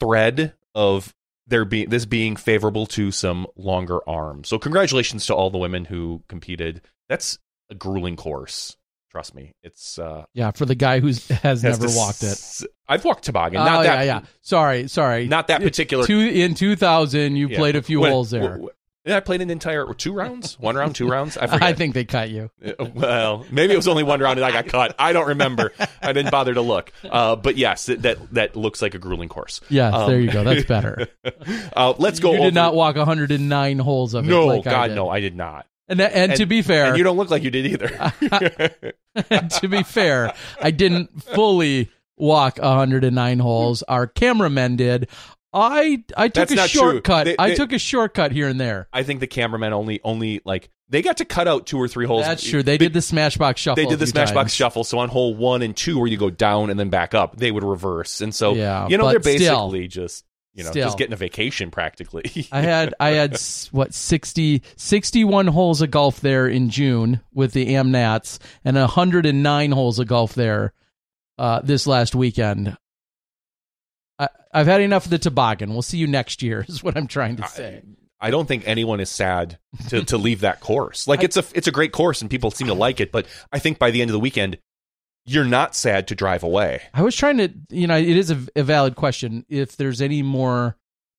thread 0.00 0.54
of 0.74 1.14
there 1.46 1.64
being 1.64 1.88
this 1.88 2.04
being 2.06 2.36
favorable 2.36 2.86
to 2.86 3.10
some 3.10 3.46
longer 3.56 4.00
arms. 4.08 4.48
So 4.48 4.58
congratulations 4.58 5.26
to 5.26 5.34
all 5.34 5.50
the 5.50 5.58
women 5.58 5.84
who 5.84 6.22
competed. 6.28 6.82
That's 7.08 7.38
a 7.70 7.74
grueling 7.74 8.16
course. 8.16 8.76
Trust 9.10 9.34
me, 9.34 9.54
it's 9.62 9.98
uh, 9.98 10.24
Yeah, 10.34 10.50
for 10.50 10.66
the 10.66 10.74
guy 10.74 11.00
who 11.00 11.06
has 11.42 11.62
has 11.62 11.62
never 11.62 11.86
walked 11.88 12.22
it. 12.22 12.68
I've 12.88 13.04
walked 13.04 13.24
toboggan. 13.24 13.60
Oh, 13.60 13.64
not 13.64 13.84
yeah, 13.84 14.02
yeah. 14.02 14.20
Sorry, 14.42 14.88
sorry. 14.88 15.26
Not 15.26 15.48
that 15.48 15.62
particular. 15.62 16.06
Two 16.06 16.18
in 16.20 16.54
2000, 16.54 17.36
you 17.36 17.48
yeah. 17.48 17.56
played 17.56 17.76
a 17.76 17.82
few 17.82 18.00
When- 18.00 18.10
holes 18.10 18.30
there. 18.30 18.60
W- 19.06 19.08
w- 19.08 19.10
yeah, 19.10 19.16
I 19.16 19.20
played 19.20 19.40
an 19.40 19.50
entire 19.50 19.92
two 19.94 20.12
rounds, 20.12 20.58
one 20.58 20.74
round, 20.76 20.94
two 20.94 21.08
rounds. 21.08 21.36
I. 21.36 21.46
I 21.68 21.72
think 21.72 21.94
they 21.94 22.04
cut 22.04 22.30
you. 22.30 22.50
Uh, 22.64 22.86
Well, 22.94 23.46
maybe 23.50 23.72
it 23.72 23.76
was 23.76 23.88
only 23.88 24.02
one 24.02 24.20
round 24.20 24.38
and 24.38 24.44
I 24.44 24.50
got 24.52 24.66
cut. 24.66 24.94
I 24.98 25.12
don't 25.12 25.28
remember. 25.28 25.72
I 26.02 26.12
didn't 26.12 26.30
bother 26.30 26.54
to 26.54 26.60
look. 26.62 26.92
Uh, 27.04 27.36
but 27.36 27.56
yes, 27.56 27.86
that 27.86 28.18
that- 28.32 28.56
looks 28.56 28.80
like 28.82 28.94
a 28.94 28.98
grueling 28.98 29.28
course. 29.28 29.60
Yes, 29.68 29.94
Um, 29.94 30.10
there 30.10 30.20
you 30.20 30.30
go. 30.32 30.42
That's 30.44 30.64
better. 30.66 31.08
uh, 31.76 31.94
let's 31.98 32.20
go. 32.20 32.30
You 32.32 32.38
over- 32.38 32.46
did 32.46 32.54
not 32.54 32.74
walk 32.74 32.96
109 32.96 33.78
holes 33.78 34.14
of 34.14 34.24
it. 34.24 34.28
No, 34.28 34.46
like 34.46 34.66
I 34.66 34.70
God, 34.70 34.86
did. 34.88 34.94
no, 34.96 35.08
I 35.08 35.20
did 35.20 35.36
not. 35.36 35.66
And 35.88 36.00
that, 36.00 36.12
and, 36.14 36.34
to 36.36 36.46
be 36.46 36.62
fair, 36.62 36.86
And 36.86 36.98
you 36.98 37.04
don't 37.04 37.16
look 37.16 37.30
like 37.30 37.44
you 37.44 37.50
did 37.52 37.66
either. 37.66 37.88
to 39.60 39.68
be 39.68 39.82
fair, 39.84 40.32
I 40.60 40.70
didn't 40.72 41.22
fully 41.22 41.90
walk 42.16 42.58
109 42.58 43.38
holes. 43.38 43.82
Our 43.84 44.06
cameramen 44.06 44.76
did. 44.76 45.08
I 45.60 46.04
I 46.16 46.28
took 46.28 46.34
That's 46.48 46.52
a 46.52 46.56
not 46.56 46.68
true. 46.70 46.80
shortcut. 46.80 47.24
They- 47.26 47.36
I 47.38 47.50
they- 47.50 47.54
took 47.56 47.72
a 47.72 47.78
shortcut 47.78 48.32
here 48.32 48.48
and 48.48 48.60
there. 48.60 48.88
I 48.92 49.02
think 49.02 49.20
the 49.20 49.26
cameramen 49.26 49.72
only 49.72 50.00
only 50.04 50.40
like 50.44 50.70
they 50.88 51.02
got 51.02 51.16
to 51.16 51.24
cut 51.24 51.48
out 51.48 51.66
two 51.66 51.78
or 51.78 51.88
three 51.88 52.06
holes. 52.06 52.24
That's 52.26 52.44
true. 52.48 52.62
They 52.62 52.78
did 52.78 52.92
the 52.92 53.00
SmashBoxx 53.00 53.56
shuffle. 53.56 53.82
They 53.82 53.88
did 53.88 53.98
the 53.98 54.06
few 54.06 54.12
SmashBoxx 54.14 54.34
times. 54.34 54.54
shuffle. 54.54 54.84
So 54.84 54.98
on 55.00 55.08
hole 55.08 55.34
one 55.34 55.62
and 55.62 55.76
two, 55.76 55.98
where 55.98 56.06
you 56.06 56.16
go 56.16 56.30
down 56.30 56.70
and 56.70 56.78
then 56.78 56.90
back 56.90 57.12
up, 57.14 57.36
they 57.36 57.50
would 57.50 57.64
reverse. 57.64 58.20
And 58.20 58.34
so 58.34 58.54
Yeah, 58.54 58.86
you 58.88 58.96
know 58.98 59.04
but 59.04 59.22
they're 59.22 59.36
still- 59.38 59.68
basically 59.70 59.88
just 59.88 60.24
you 60.54 60.64
know 60.64 60.70
still. 60.70 60.86
just 60.86 60.96
getting 60.98 61.12
a 61.12 61.16
vacation 61.16 61.70
practically. 61.70 62.46
I 62.52 62.60
had 62.62 62.94
I 63.00 63.10
had 63.10 63.34
s- 63.34 63.68
what 63.72 63.92
60 63.94 64.62
61 64.76 65.48
holes 65.48 65.82
of 65.82 65.90
golf 65.90 66.20
there 66.20 66.46
in 66.46 66.70
June 66.70 67.20
with 67.34 67.52
the 67.52 67.74
Amnats 67.74 68.38
and 68.64 68.76
109 68.76 69.72
holes 69.72 69.98
of 69.98 70.06
golf 70.06 70.34
there 70.34 70.72
uh, 71.38 71.60
this 71.62 71.86
last 71.86 72.14
weekend. 72.14 72.76
I, 74.18 74.28
I've 74.52 74.66
had 74.66 74.80
enough 74.80 75.04
of 75.04 75.10
the 75.10 75.18
toboggan. 75.18 75.72
We'll 75.72 75.82
see 75.82 75.98
you 75.98 76.06
next 76.06 76.42
year. 76.42 76.64
Is 76.68 76.82
what 76.82 76.96
I'm 76.96 77.06
trying 77.06 77.36
to 77.36 77.48
say. 77.48 77.82
I 78.20 78.30
don't 78.30 78.46
think 78.46 78.66
anyone 78.66 79.00
is 79.00 79.10
sad 79.10 79.58
to, 79.88 80.02
to 80.04 80.16
leave 80.16 80.40
that 80.40 80.60
course. 80.60 81.06
Like 81.06 81.22
it's 81.24 81.36
a 81.36 81.44
it's 81.54 81.66
a 81.66 81.72
great 81.72 81.92
course 81.92 82.22
and 82.22 82.30
people 82.30 82.50
seem 82.50 82.68
to 82.68 82.74
like 82.74 83.00
it, 83.00 83.12
but 83.12 83.26
I 83.52 83.58
think 83.58 83.78
by 83.78 83.90
the 83.90 84.00
end 84.00 84.10
of 84.10 84.12
the 84.12 84.20
weekend, 84.20 84.58
you're 85.26 85.44
not 85.44 85.74
sad 85.74 86.08
to 86.08 86.14
drive 86.14 86.42
away. 86.42 86.82
I 86.94 87.02
was 87.02 87.16
trying 87.16 87.38
to, 87.38 87.52
you 87.70 87.86
know, 87.86 87.96
it 87.96 88.08
is 88.08 88.30
a, 88.30 88.38
a 88.54 88.62
valid 88.62 88.94
question. 88.94 89.44
If 89.48 89.76
there's 89.76 90.00
any 90.00 90.22
more 90.22 90.76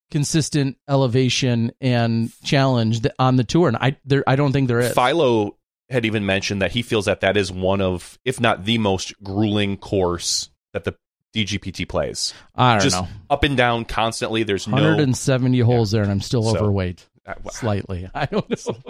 consistent 0.10 0.78
elevation 0.90 1.74
and 1.82 2.32
challenge 2.44 3.02
on 3.20 3.36
the 3.36 3.44
tour, 3.44 3.68
and 3.68 3.78
I 3.78 3.98
there, 4.06 4.24
I 4.26 4.36
don't 4.36 4.54
think 4.54 4.68
there 4.68 4.80
is. 4.80 4.94
Philo 4.94 5.58
had 5.90 6.06
even 6.06 6.26
mentioned 6.26 6.62
that 6.62 6.72
he 6.72 6.82
feels 6.82 7.06
that 7.06 7.22
that 7.22 7.38
is 7.38 7.52
one 7.52 7.82
of, 7.82 8.18
if 8.26 8.40
not 8.40 8.66
the 8.66 8.78
most 8.78 9.14
grueling 9.24 9.78
course 9.78 10.50
that 10.74 10.84
the 10.84 10.96
DGPT 11.36 11.88
plays. 11.88 12.34
I 12.56 12.74
don't 12.74 12.84
Just 12.84 12.96
know. 13.02 13.08
up 13.30 13.44
and 13.44 13.56
down 13.58 13.86
constantly. 13.86 14.44
There's 14.44 14.68
no. 14.68 14.74
170 14.76 15.60
holes 15.60 15.92
there, 15.92 16.02
and 16.02 16.12
I'm 16.12 16.22
still 16.22 16.44
So- 16.44 16.58
overweight 16.58 17.06
Uh, 17.26 17.34
wha- 17.44 17.52
slightly. 17.52 18.10
I 18.16 18.26
don't 18.26 18.50
know. 18.50 18.78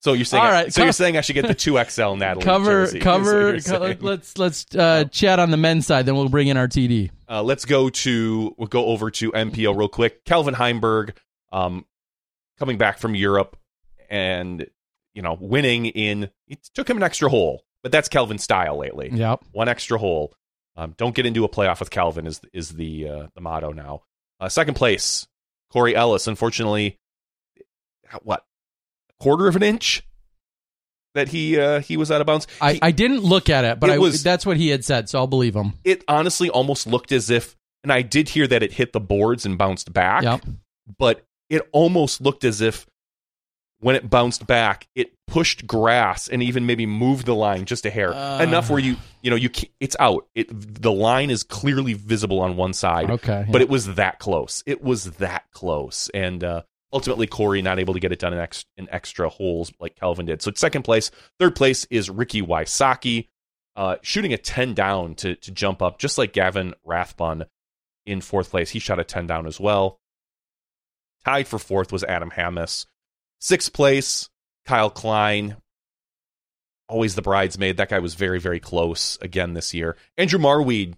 So 0.00 0.12
you're 0.12 0.24
saying, 0.24 0.44
All 0.44 0.50
right, 0.50 0.72
so 0.72 0.84
you're 0.84 0.92
saying 0.92 1.16
I 1.16 1.22
should 1.22 1.32
get 1.34 1.48
the 1.48 1.54
two 1.54 1.76
XL 1.82 2.14
Natalie 2.14 2.44
cover 2.44 2.84
jersey, 2.86 3.00
cover. 3.00 3.60
co- 3.60 3.96
let's 4.00 4.38
let's 4.38 4.64
uh, 4.76 5.04
chat 5.10 5.40
on 5.40 5.50
the 5.50 5.56
men's 5.56 5.88
side, 5.88 6.06
then 6.06 6.14
we'll 6.14 6.28
bring 6.28 6.46
in 6.46 6.56
our 6.56 6.68
TD. 6.68 7.10
Uh, 7.28 7.42
let's 7.42 7.64
go 7.64 7.90
to 7.90 8.54
we'll 8.56 8.68
go 8.68 8.86
over 8.86 9.10
to 9.10 9.32
MPO 9.32 9.76
real 9.76 9.88
quick. 9.88 10.24
Calvin 10.24 10.54
Heimburg, 10.54 11.16
um, 11.50 11.84
coming 12.60 12.78
back 12.78 12.98
from 12.98 13.16
Europe 13.16 13.56
and 14.08 14.68
you 15.14 15.20
know 15.22 15.36
winning 15.40 15.86
in 15.86 16.30
it 16.46 16.62
took 16.74 16.88
him 16.88 16.96
an 16.96 17.02
extra 17.02 17.28
hole, 17.28 17.64
but 17.82 17.90
that's 17.90 18.08
Calvin 18.08 18.38
style 18.38 18.78
lately. 18.78 19.10
Yep. 19.12 19.46
One 19.50 19.68
extra 19.68 19.98
hole. 19.98 20.32
Um, 20.78 20.94
don't 20.96 21.14
get 21.14 21.26
into 21.26 21.44
a 21.44 21.48
playoff 21.48 21.80
with 21.80 21.90
Calvin 21.90 22.26
is 22.26 22.40
is 22.52 22.70
the 22.70 23.08
uh, 23.08 23.26
the 23.34 23.40
motto 23.40 23.72
now. 23.72 24.02
Uh, 24.38 24.48
second 24.48 24.74
place, 24.74 25.26
Corey 25.72 25.96
Ellis. 25.96 26.26
Unfortunately, 26.28 26.96
what 28.22 28.44
a 29.10 29.22
quarter 29.22 29.48
of 29.48 29.56
an 29.56 29.62
inch 29.64 30.02
that 31.14 31.28
he 31.28 31.58
uh, 31.58 31.80
he 31.80 31.96
was 31.96 32.10
out 32.12 32.20
of 32.20 32.26
bounds. 32.28 32.46
I, 32.60 32.74
He- 32.74 32.78
I 32.82 32.90
didn't 32.92 33.22
look 33.24 33.50
at 33.50 33.64
it, 33.64 33.80
but 33.80 33.90
It 33.90 33.94
I, 33.94 33.98
was- 33.98 34.22
that's 34.22 34.46
what 34.46 34.56
he 34.56 34.68
had 34.68 34.84
said, 34.84 35.08
so 35.08 35.18
I'll 35.18 35.26
believe 35.26 35.56
him. 35.56 35.72
it 35.84 36.04
honestly 36.06 36.48
almost 36.48 36.86
looked 36.86 37.10
as 37.12 37.28
if, 37.28 37.56
and 37.82 37.92
I 37.92 38.02
did 38.02 38.28
hear 38.28 38.46
that 38.46 38.62
it 38.62 38.72
hit 38.72 38.92
the 38.92 39.00
boards 39.00 39.44
and 39.44 39.58
bounced 39.58 39.92
back. 39.92 40.22
Yep. 40.22 40.42
but 40.98 41.24
it 41.50 41.62
almost 41.72 42.20
looked 42.20 42.44
as 42.44 42.60
if 42.60 42.86
when 43.80 43.94
it 43.96 44.08
bounced 44.10 44.46
back, 44.46 44.88
it 44.94 45.12
pushed 45.26 45.66
grass 45.66 46.26
and 46.28 46.42
even 46.42 46.66
maybe 46.66 46.84
moved 46.86 47.26
the 47.26 47.34
line 47.34 47.64
just 47.64 47.84
a 47.86 47.90
hair 47.90 48.12
Uh. 48.14 48.42
enough 48.42 48.70
where 48.70 48.78
you 48.80 48.96
you 49.22 49.30
know 49.30 49.36
you 49.36 49.50
it's 49.80 49.96
out. 50.00 50.26
It 50.34 50.48
the 50.50 50.92
line 50.92 51.30
is 51.30 51.42
clearly 51.42 51.92
visible 51.94 52.40
on 52.40 52.56
one 52.56 52.72
side, 52.72 53.10
Okay. 53.10 53.44
but 53.50 53.58
yeah. 53.58 53.64
it 53.64 53.68
was 53.68 53.94
that 53.94 54.18
close. 54.18 54.62
It 54.66 54.82
was 54.82 55.04
that 55.18 55.44
close, 55.52 56.08
and 56.14 56.42
uh, 56.42 56.62
ultimately 56.92 57.26
Corey 57.26 57.60
not 57.62 57.78
able 57.78 57.94
to 57.94 58.00
get 58.00 58.10
it 58.12 58.18
done 58.18 58.32
in, 58.32 58.38
ex- 58.40 58.64
in 58.76 58.88
extra 58.90 59.28
holes 59.28 59.70
like 59.78 59.94
Calvin 59.96 60.26
did. 60.26 60.40
So 60.42 60.48
it's 60.48 60.60
second 60.60 60.82
place. 60.82 61.10
Third 61.38 61.54
place 61.54 61.84
is 61.90 62.08
Ricky 62.10 62.40
Wysocki, 62.42 63.28
uh, 63.76 63.96
shooting 64.02 64.32
a 64.32 64.38
ten 64.38 64.74
down 64.74 65.14
to 65.16 65.34
to 65.36 65.50
jump 65.52 65.82
up, 65.82 65.98
just 65.98 66.16
like 66.18 66.32
Gavin 66.32 66.74
Rathbun 66.84 67.44
in 68.06 68.22
fourth 68.22 68.50
place. 68.50 68.70
He 68.70 68.78
shot 68.78 68.98
a 68.98 69.04
ten 69.04 69.26
down 69.26 69.46
as 69.46 69.60
well. 69.60 70.00
Tied 71.24 71.46
for 71.46 71.58
fourth 71.58 71.92
was 71.92 72.02
Adam 72.04 72.30
Hammes. 72.30 72.86
Sixth 73.40 73.72
place, 73.72 74.28
Kyle 74.66 74.90
Klein. 74.90 75.56
Always 76.88 77.14
the 77.14 77.22
bridesmaid. 77.22 77.76
That 77.76 77.90
guy 77.90 77.98
was 77.98 78.14
very, 78.14 78.40
very 78.40 78.60
close 78.60 79.18
again 79.20 79.54
this 79.54 79.74
year. 79.74 79.96
Andrew 80.16 80.38
Marwede, 80.38 80.94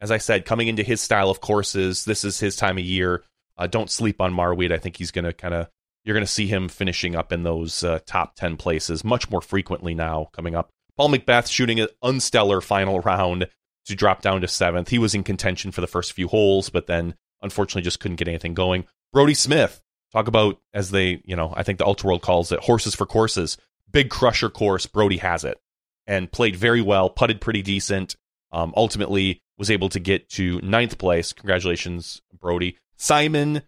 as 0.00 0.10
I 0.10 0.18
said, 0.18 0.44
coming 0.44 0.68
into 0.68 0.82
his 0.82 1.00
style 1.00 1.30
of 1.30 1.40
courses. 1.40 2.04
This 2.04 2.24
is 2.24 2.38
his 2.38 2.56
time 2.56 2.78
of 2.78 2.84
year. 2.84 3.24
Uh, 3.58 3.66
don't 3.66 3.90
sleep 3.90 4.20
on 4.20 4.32
Marwede. 4.32 4.72
I 4.72 4.78
think 4.78 4.96
he's 4.96 5.10
going 5.10 5.24
to 5.24 5.32
kind 5.32 5.54
of, 5.54 5.68
you're 6.04 6.14
going 6.14 6.26
to 6.26 6.32
see 6.32 6.46
him 6.46 6.68
finishing 6.68 7.16
up 7.16 7.32
in 7.32 7.42
those 7.42 7.82
uh, 7.82 7.98
top 8.06 8.36
10 8.36 8.56
places 8.56 9.02
much 9.02 9.30
more 9.30 9.40
frequently 9.40 9.94
now 9.94 10.28
coming 10.32 10.54
up. 10.54 10.70
Paul 10.96 11.10
McBeth 11.10 11.50
shooting 11.50 11.80
an 11.80 11.88
unstellar 12.02 12.62
final 12.62 13.00
round 13.00 13.48
to 13.86 13.94
drop 13.94 14.22
down 14.22 14.40
to 14.40 14.48
seventh. 14.48 14.88
He 14.88 14.98
was 14.98 15.14
in 15.14 15.24
contention 15.24 15.72
for 15.72 15.80
the 15.80 15.86
first 15.86 16.12
few 16.12 16.28
holes, 16.28 16.70
but 16.70 16.86
then 16.86 17.14
unfortunately 17.42 17.82
just 17.82 18.00
couldn't 18.00 18.16
get 18.16 18.28
anything 18.28 18.54
going. 18.54 18.86
Brodie 19.12 19.34
Smith, 19.34 19.82
talk 20.16 20.28
about 20.28 20.58
as 20.72 20.90
they, 20.90 21.20
you 21.24 21.36
know, 21.36 21.52
I 21.54 21.62
think 21.62 21.78
the 21.78 21.84
Ultiworld 21.84 22.22
calls 22.22 22.50
it 22.50 22.60
horses 22.60 22.94
for 22.94 23.04
courses. 23.04 23.58
Big 23.90 24.08
crusher 24.08 24.48
course, 24.48 24.86
Brodie 24.86 25.18
has 25.18 25.44
it 25.44 25.58
and 26.06 26.32
played 26.32 26.56
very 26.56 26.80
well, 26.80 27.10
putted 27.10 27.40
pretty 27.40 27.62
decent. 27.62 28.16
Um, 28.52 28.72
ultimately 28.76 29.42
was 29.58 29.70
able 29.70 29.88
to 29.90 30.00
get 30.00 30.30
to 30.30 30.60
ninth 30.62 30.98
place. 30.98 31.32
Congratulations, 31.32 32.22
Brodie. 32.40 32.78
Simon 32.96 33.62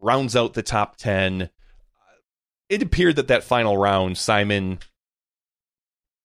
rounds 0.00 0.36
out 0.36 0.54
the 0.54 0.62
top 0.62 0.96
10. 0.96 1.50
It 2.68 2.82
appeared 2.82 3.16
that 3.16 3.28
that 3.28 3.42
final 3.42 3.76
round, 3.76 4.18
Simon 4.18 4.78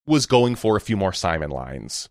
was 0.06 0.26
going 0.26 0.56
for 0.56 0.76
a 0.76 0.82
few 0.82 0.98
more 0.98 1.14
Simon 1.14 1.50
lines. 1.50 2.10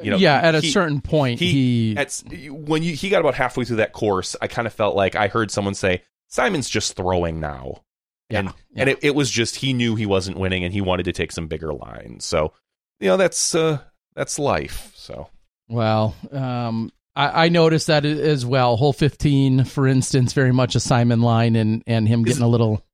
You 0.00 0.12
know, 0.12 0.16
yeah, 0.18 0.36
at 0.36 0.54
a 0.54 0.60
he- 0.60 0.70
certain 0.70 1.00
point, 1.00 1.40
he, 1.40 1.94
he, 1.94 1.96
at, 1.96 2.22
when 2.50 2.84
you, 2.84 2.94
he 2.94 3.08
got 3.08 3.20
about 3.20 3.34
halfway 3.34 3.64
through 3.64 3.76
that 3.76 3.92
course, 3.92 4.36
I 4.40 4.46
kind 4.46 4.66
of 4.66 4.72
felt 4.72 4.94
like 4.94 5.16
I 5.16 5.26
heard 5.26 5.50
someone 5.50 5.74
say, 5.74 6.02
Simon's 6.28 6.68
just 6.68 6.94
throwing 6.96 7.40
now. 7.40 7.82
yeah, 8.30 8.38
and 8.40 8.48
yeah. 8.48 8.80
and 8.82 8.90
it, 8.90 8.98
it 9.02 9.14
was 9.14 9.30
just 9.30 9.56
he 9.56 9.72
knew 9.72 9.94
he 9.96 10.06
wasn't 10.06 10.38
winning 10.38 10.62
and 10.64 10.72
he 10.72 10.80
wanted 10.80 11.04
to 11.04 11.12
take 11.12 11.32
some 11.32 11.46
bigger 11.48 11.72
lines. 11.72 12.24
So, 12.24 12.52
you 13.00 13.08
know, 13.08 13.16
that's 13.16 13.54
uh 13.54 13.78
that's 14.14 14.38
life. 14.38 14.92
So 14.94 15.28
Well, 15.68 16.14
um, 16.32 16.90
I, 17.16 17.46
I 17.46 17.48
noticed 17.48 17.86
that 17.88 18.04
as 18.04 18.44
well. 18.46 18.76
Hole 18.76 18.92
15, 18.92 19.64
for 19.64 19.86
instance, 19.88 20.32
very 20.32 20.52
much 20.52 20.74
a 20.74 20.80
Simon 20.80 21.20
line 21.22 21.56
and, 21.56 21.82
and 21.86 22.06
him 22.06 22.20
Is- 22.20 22.26
getting 22.34 22.42
a 22.44 22.48
little, 22.48 22.84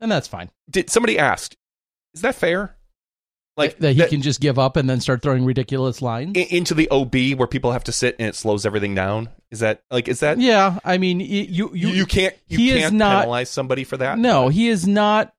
and 0.00 0.10
that's 0.10 0.28
fine. 0.28 0.50
did 0.70 0.88
somebody 0.90 1.18
asked, 1.18 1.56
is 2.14 2.22
that 2.22 2.34
fair? 2.34 2.76
Like 3.58 3.78
that 3.78 3.92
he 3.92 3.98
that- 4.00 4.10
can 4.10 4.22
just 4.22 4.40
give 4.40 4.58
up 4.58 4.76
and 4.76 4.88
then 4.88 5.00
start 5.00 5.20
throwing 5.20 5.44
ridiculous 5.44 6.00
lines. 6.00 6.36
into 6.36 6.74
the 6.74 6.88
OB 6.90 7.34
where 7.34 7.46
people 7.48 7.72
have 7.72 7.84
to 7.84 7.92
sit 7.92 8.16
and 8.18 8.28
it 8.28 8.34
slows 8.36 8.64
everything 8.64 8.94
down. 8.94 9.28
Is 9.50 9.60
that 9.60 9.82
like 9.90 10.08
is 10.08 10.20
that 10.20 10.38
yeah, 10.38 10.78
I 10.84 10.98
mean, 10.98 11.20
you 11.20 11.70
you, 11.74 11.88
you, 11.88 12.06
can't 12.06 12.34
you 12.48 12.58
he 12.58 12.70
is 12.70 12.82
can't 12.82 12.94
not- 12.94 13.20
penalize 13.22 13.50
somebody 13.50 13.84
for 13.84 13.96
that? 13.96 14.18
no, 14.18 14.48
he 14.48 14.68
is 14.68 14.86
not, 14.86 15.34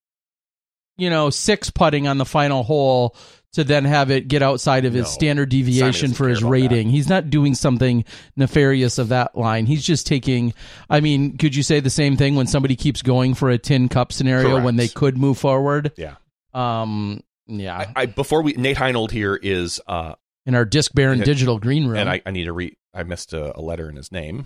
you 0.97 1.09
know, 1.09 1.29
six 1.29 1.69
putting 1.69 2.07
on 2.07 2.17
the 2.17 2.25
final 2.25 2.63
hole 2.63 3.15
to 3.53 3.63
then 3.63 3.83
have 3.85 4.11
it 4.11 4.27
get 4.27 4.43
outside 4.43 4.85
of 4.85 4.93
his 4.93 5.05
No. 5.05 5.09
standard 5.09 5.49
deviation 5.49 6.13
for 6.13 6.27
his 6.27 6.43
rating. 6.43 6.89
He's 6.89 7.09
not 7.09 7.29
doing 7.31 7.55
something 7.55 8.03
nefarious 8.35 8.97
of 8.99 9.09
that 9.09 9.35
line. 9.37 9.65
He's 9.65 9.83
just 9.83 10.05
taking. 10.05 10.53
I 10.89 10.99
mean, 10.99 11.37
could 11.37 11.55
you 11.55 11.63
say 11.63 11.79
the 11.79 11.89
same 11.89 12.15
thing 12.17 12.35
when 12.35 12.45
somebody 12.47 12.75
keeps 12.75 13.01
going 13.01 13.33
for 13.33 13.49
a 13.49 13.57
tin 13.57 13.89
cup 13.89 14.11
scenario 14.11 14.61
when 14.61 14.75
they 14.75 14.87
could 14.87 15.17
move 15.17 15.37
forward? 15.37 15.93
Yeah. 15.97 16.15
Um. 16.53 17.21
Yeah. 17.49 17.77
I, 17.77 18.03
I 18.03 18.05
before 18.05 18.41
we 18.41 18.53
Nate 18.53 18.77
Heinold 18.77 19.11
here 19.11 19.35
is 19.35 19.81
uh 19.87 20.15
in 20.45 20.55
our 20.55 20.65
disc 20.65 20.93
Baron 20.93 21.19
Yeah. 21.19 21.25
digital 21.25 21.59
green 21.59 21.87
room. 21.87 21.97
and 21.97 22.09
I, 22.09 22.21
I 22.25 22.31
need 22.31 22.45
to 22.45 22.53
read 22.53 22.75
I 22.93 23.03
missed 23.03 23.33
a, 23.33 23.57
a 23.57 23.61
letter 23.61 23.89
in 23.89 23.95
his 23.95 24.11
name. 24.11 24.45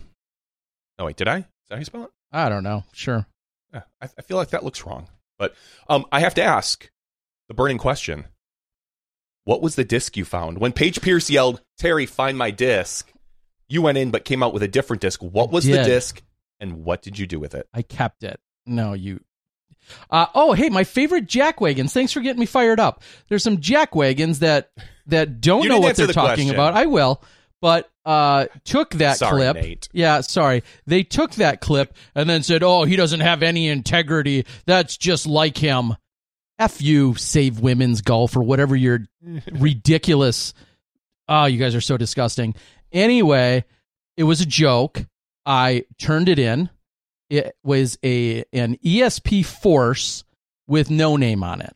Oh 1.00 1.06
wait, 1.06 1.16
did 1.18 1.28
I? 1.28 1.38
Is 1.40 1.46
that 1.70 1.76
how 1.76 1.80
you 1.80 1.86
spell 1.86 2.04
it? 2.06 2.10
I 2.32 2.50
don't 2.50 2.64
know. 2.64 2.84
Sure. 2.94 3.26
Yeah, 3.74 3.82
I, 4.02 4.10
I 4.18 4.22
feel 4.22 4.38
like 4.38 4.50
that 4.50 4.64
looks 4.64 4.86
wrong. 4.86 5.08
But 5.38 5.56
um, 5.90 6.06
I 6.12 6.20
have 6.22 6.36
to 6.36 6.44
ask 6.44 6.90
the 7.48 7.54
burning 7.54 7.78
question: 7.78 8.26
What 9.46 9.62
was 9.62 9.76
the 9.76 9.84
disc 9.84 10.16
you 10.16 10.26
found 10.26 10.60
when 10.60 10.72
Paige 10.74 11.02
Pierce 11.02 11.30
yelled, 11.30 11.62
"Terry, 11.78 12.06
find 12.06 12.38
my 12.38 12.52
disc"? 12.52 13.12
You 13.68 13.82
went 13.82 13.98
in, 13.98 14.12
but 14.12 14.26
came 14.26 14.44
out 14.44 14.54
with 14.54 14.62
a 14.64 14.68
different 14.68 15.02
disc. 15.02 15.22
What 15.22 15.52
was 15.52 15.66
the 15.66 15.84
disc, 15.84 16.22
and 16.60 16.84
what 16.86 17.02
did 17.02 17.18
you 17.18 17.26
do 17.28 17.40
with 17.40 17.56
it? 17.56 17.68
I 17.74 17.82
kept 17.82 18.24
it. 18.24 18.40
No, 18.66 18.94
you. 18.94 19.20
Uh, 20.10 20.28
oh, 20.36 20.54
hey, 20.54 20.70
my 20.70 20.84
favorite 20.84 21.28
jack 21.28 21.62
wagons. 21.62 21.94
Thanks 21.94 22.12
for 22.12 22.22
getting 22.22 22.40
me 22.40 22.46
fired 22.46 22.80
up. 22.80 23.04
There's 23.30 23.44
some 23.44 23.60
jack 23.60 23.96
wagons 23.96 24.40
that 24.40 24.72
that 25.08 25.42
don't 25.42 25.68
know 25.68 25.80
what 25.80 25.96
they're 25.96 26.08
the 26.08 26.14
talking 26.14 26.48
question. 26.48 26.54
about. 26.54 26.74
I 26.74 26.86
will, 26.86 27.22
but 27.62 27.90
uh, 28.06 28.48
took 28.66 28.92
that 28.96 29.18
Sorry, 29.18 29.38
clip. 29.38 29.56
Nate. 29.56 29.90
Yeah, 29.94 30.22
sorry. 30.22 30.64
They 30.86 31.04
took 31.04 31.32
that 31.36 31.62
clip 31.62 31.96
and 32.16 32.30
then 32.30 32.44
said, 32.44 32.64
"Oh, 32.64 32.84
he 32.84 32.96
doesn't 32.96 33.22
have 33.22 33.44
any 33.44 33.70
integrity. 33.70 34.46
That's 34.66 34.98
just 34.98 35.26
like 35.26 35.58
him." 35.58 35.96
F 36.60 36.82
you, 36.82 37.16
save 37.16 37.60
women's 37.60 38.02
golf 38.02 38.36
or 38.38 38.44
whatever 38.44 38.76
your 38.76 39.06
ridiculous. 39.52 40.54
Oh, 41.28 41.46
you 41.46 41.58
guys 41.58 41.76
are 41.76 41.82
so 41.82 41.98
disgusting. 41.98 42.56
Anyway, 42.92 43.66
it 44.18 44.24
was 44.24 44.42
a 44.42 44.46
joke. 44.46 45.04
I 45.46 45.86
turned 46.00 46.30
it 46.30 46.40
in. 46.40 46.70
It 47.34 47.56
was 47.64 47.98
a 48.04 48.44
an 48.54 48.78
ESP 48.86 49.44
Force 49.46 50.24
with 50.68 50.92
no 50.92 51.18
name 51.18 51.44
on 51.44 51.62
it. 51.62 51.76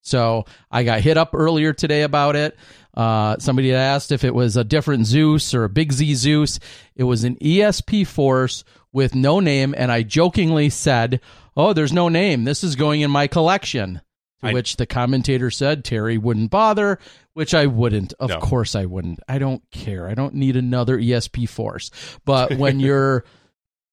So 0.00 0.44
I 0.70 0.84
got 0.84 1.00
hit 1.00 1.16
up 1.18 1.30
earlier 1.34 1.72
today 1.72 2.02
about 2.02 2.34
it. 2.36 2.56
Uh, 2.94 3.36
somebody 3.38 3.70
had 3.70 3.78
asked 3.78 4.10
if 4.10 4.24
it 4.24 4.34
was 4.34 4.56
a 4.56 4.64
different 4.64 5.04
Zeus 5.06 5.52
or 5.52 5.64
a 5.64 5.68
Big 5.68 5.92
Z 5.92 6.14
Zeus. 6.14 6.58
It 6.94 7.02
was 7.04 7.24
an 7.24 7.36
ESP 7.36 8.06
Force 8.06 8.64
with 8.92 9.14
no 9.14 9.40
name, 9.40 9.74
and 9.76 9.92
I 9.92 10.02
jokingly 10.02 10.70
said, 10.70 11.20
"Oh, 11.56 11.72
there's 11.74 11.92
no 11.92 12.08
name. 12.08 12.44
This 12.44 12.64
is 12.64 12.74
going 12.76 13.02
in 13.02 13.10
my 13.10 13.26
collection." 13.26 14.00
To 14.40 14.48
I- 14.48 14.52
which 14.54 14.76
the 14.76 14.86
commentator 14.86 15.50
said 15.50 15.84
Terry 15.84 16.16
wouldn't 16.18 16.50
bother, 16.50 16.98
which 17.34 17.52
I 17.52 17.66
wouldn't. 17.66 18.14
Of 18.20 18.30
No. 18.30 18.38
course 18.38 18.74
I 18.74 18.86
wouldn't. 18.86 19.20
I 19.28 19.38
don't 19.38 19.62
care. 19.70 20.08
I 20.08 20.14
don't 20.14 20.34
need 20.34 20.56
another 20.56 20.98
ESP 20.98 21.46
Force. 21.48 21.90
But 22.24 22.54
when 22.56 22.78
you're 22.86 23.24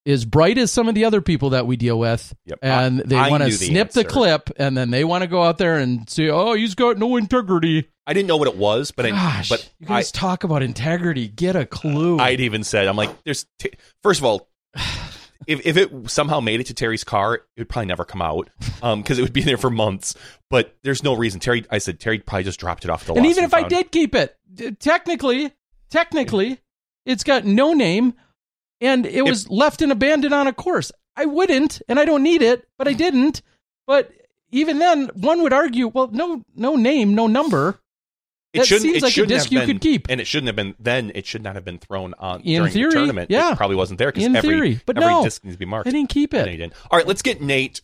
as 0.05 0.25
bright 0.25 0.57
as 0.57 0.71
some 0.71 0.89
of 0.89 0.95
the 0.95 1.05
other 1.05 1.21
people 1.21 1.51
that 1.51 1.65
we 1.65 1.77
deal 1.77 1.97
with, 1.97 2.33
Yep. 2.45 2.59
and 2.61 3.01
I- 3.01 3.03
they 3.05 3.15
I 3.17 3.29
want 3.29 3.41
to 3.43 3.49
knew 3.49 3.55
the 3.57 3.65
snip 3.67 3.91
the 3.91 4.03
clip, 4.03 4.49
and 4.57 4.75
then 4.77 4.91
they 4.91 5.03
want 5.03 5.21
to 5.23 5.27
go 5.27 5.43
out 5.43 5.57
there 5.57 5.77
and 5.77 6.09
say, 6.09 6.29
"Oh, 6.29 6.53
he's 6.53 6.75
got 6.75 6.97
no 6.97 7.15
integrity." 7.15 7.87
I 8.05 8.11
didn't 8.13 8.27
know 8.27 8.35
what 8.37 8.49
it 8.49 8.57
was, 8.57 8.91
but 8.91 9.05
I 9.05 9.45
but 9.47 9.69
you 9.79 9.85
I 9.87 9.99
guys 9.99 10.11
talk 10.11 10.43
about 10.43 10.61
integrity. 10.61 11.27
Get 11.29 11.55
a 11.55 11.65
clue. 11.65 12.19
I'd 12.19 12.41
even 12.41 12.63
said 12.65 12.87
I'm 12.87 12.97
like, 12.97 13.23
there's 13.23 13.45
t- 13.59 13.71
first 14.01 14.19
of 14.19 14.25
all, 14.25 14.49
if 15.47 15.65
if 15.65 15.77
it 15.77 15.91
somehow 16.09 16.41
made 16.41 16.59
it 16.59 16.65
to 16.67 16.73
Terry's 16.73 17.03
car, 17.05 17.35
it 17.35 17.43
would 17.57 17.69
probably 17.69 17.85
never 17.87 18.03
come 18.03 18.21
out 18.21 18.49
um 18.81 19.01
because 19.01 19.19
it 19.19 19.21
would 19.21 19.31
be 19.33 19.41
there 19.41 19.57
for 19.57 19.69
months. 19.69 20.15
But 20.49 20.75
there's 20.83 21.01
no 21.01 21.13
reason. 21.13 21.39
Terry, 21.39 21.65
I 21.71 21.77
said 21.77 21.99
Terry 22.01 22.19
probably 22.19 22.43
just 22.43 22.59
dropped 22.59 22.83
it 22.83 22.89
off 22.89 23.05
the. 23.05 23.13
and 23.13 23.25
even 23.25 23.45
if 23.45 23.53
I 23.53 23.63
did 23.69 23.89
keep 23.91 24.15
it, 24.15 24.35
technically, 24.79 25.51
technically, 25.89 26.59
it's 27.05 27.23
got 27.23 27.45
no 27.45 27.73
name, 27.73 28.13
and 28.83 29.05
it 29.05 29.23
was 29.23 29.49
left 29.49 29.81
and 29.81 29.91
abandoned 29.91 30.33
on 30.33 30.45
a 30.47 30.53
course. 30.53 30.91
I 31.15 31.25
wouldn't, 31.25 31.81
and 31.87 31.99
I 31.99 32.05
don't 32.05 32.21
need 32.23 32.41
it, 32.41 32.67
but 32.77 32.87
I 32.87 32.93
didn't. 32.93 33.41
But 33.87 34.11
even 34.51 34.77
then, 34.79 35.09
one 35.15 35.41
would 35.41 35.53
argue, 35.53 35.87
well, 35.87 36.07
no, 36.11 36.43
no 36.55 36.75
name, 36.75 37.15
no 37.15 37.27
number. 37.27 37.79
it 38.53 38.59
that 38.59 38.65
seems 38.67 38.97
it 38.97 39.01
like 39.03 39.17
a 39.17 39.25
disc 39.25 39.51
you 39.51 39.59
been, 39.59 39.67
could 39.67 39.81
keep. 39.81 40.07
and 40.09 40.21
it 40.21 40.25
shouldn't 40.27 40.47
have 40.47 40.55
been. 40.55 40.75
Then 40.79 41.11
it 41.15 41.25
should 41.25 41.43
not 41.43 41.55
have 41.55 41.65
been 41.65 41.79
thrown 41.79 42.13
on 42.19 42.41
In 42.41 42.57
during 42.59 42.71
theory, 42.73 42.89
the 42.91 42.95
tournament. 42.97 43.31
yeah. 43.31 43.51
it 43.53 43.57
probably 43.57 43.75
wasn't 43.75 43.97
there 43.99 44.11
because 44.11 44.25
every 44.25 44.41
theory, 44.41 44.81
but 44.85 44.97
every 44.97 45.09
no. 45.09 45.23
disc 45.23 45.43
needs 45.43 45.55
to 45.55 45.59
be 45.59 45.65
marked. 45.65 45.87
I 45.87 45.91
didn't 45.91 46.09
keep 46.09 46.33
it. 46.33 46.45
didn't. 46.45 46.73
All 46.91 46.97
right, 46.97 47.07
let's 47.07 47.21
get 47.23 47.41
Nate 47.41 47.81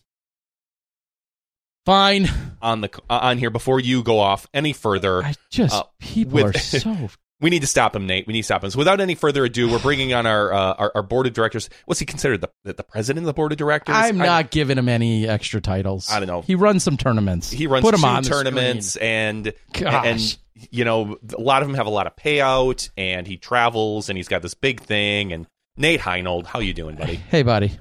Fine. 1.86 2.28
on 2.62 2.80
the 2.82 2.90
uh, 3.08 3.18
on 3.22 3.38
here 3.38 3.50
before 3.50 3.80
you 3.80 4.02
go 4.02 4.18
off 4.18 4.46
any 4.54 4.72
further. 4.72 5.22
I 5.24 5.34
just 5.50 5.74
Uh, 5.74 5.84
people 5.98 6.32
with- 6.34 6.56
are 6.56 6.58
so. 6.58 7.08
We 7.40 7.48
need 7.50 7.60
to 7.60 7.66
stop 7.66 7.96
him, 7.96 8.06
Nate. 8.06 8.26
We 8.26 8.34
need 8.34 8.40
to 8.40 8.44
stop 8.44 8.62
him. 8.62 8.70
So 8.70 8.78
without 8.78 9.00
any 9.00 9.14
further 9.14 9.44
ado, 9.44 9.70
we're 9.70 9.78
bringing 9.78 10.12
on 10.12 10.26
our 10.26 10.52
uh, 10.52 10.74
our, 10.74 10.92
our 10.96 11.02
board 11.02 11.26
of 11.26 11.32
directors. 11.32 11.70
What's 11.86 11.98
he 11.98 12.06
considered 12.06 12.42
the 12.42 12.50
the, 12.64 12.84
president 12.84 13.24
of 13.24 13.26
the 13.26 13.32
board 13.32 13.52
of 13.52 13.58
directors? 13.58 13.94
I'm 13.96 14.20
I- 14.20 14.26
not 14.26 14.50
giving 14.50 14.76
him 14.76 14.88
any 14.88 15.26
extra 15.26 15.60
titles. 15.60 16.10
I 16.10 16.20
don't 16.20 16.28
know. 16.28 16.42
He 16.42 16.54
runs 16.54 16.82
some 16.82 16.96
tournaments. 16.98 17.50
he 17.50 17.66
runs 17.66 17.82
Put 17.82 17.94
him 17.94 18.00
two 18.00 18.06
on 18.06 18.22
tournaments 18.24 18.96
and 18.96 19.52
Gosh. 19.72 20.06
and 20.06 20.38
you 20.70 20.84
know 20.84 21.16
a 21.36 21.40
lot 21.40 21.62
of 21.62 21.68
them 21.68 21.76
have 21.76 21.86
a 21.86 21.90
lot 21.90 22.06
of 22.06 22.14
payout 22.16 22.90
and 22.98 23.26
he 23.26 23.38
travels 23.38 24.10
and 24.10 24.18
he's 24.18 24.28
got 24.28 24.42
this 24.42 24.52
big 24.54 24.80
thing 24.80 25.32
and 25.32 25.46
Nate 25.78 26.00
Heinold, 26.00 26.44
how 26.44 26.58
you 26.58 26.74
doing, 26.74 26.96
buddy? 26.96 27.14
Hey, 27.14 27.42
buddy. 27.42 27.72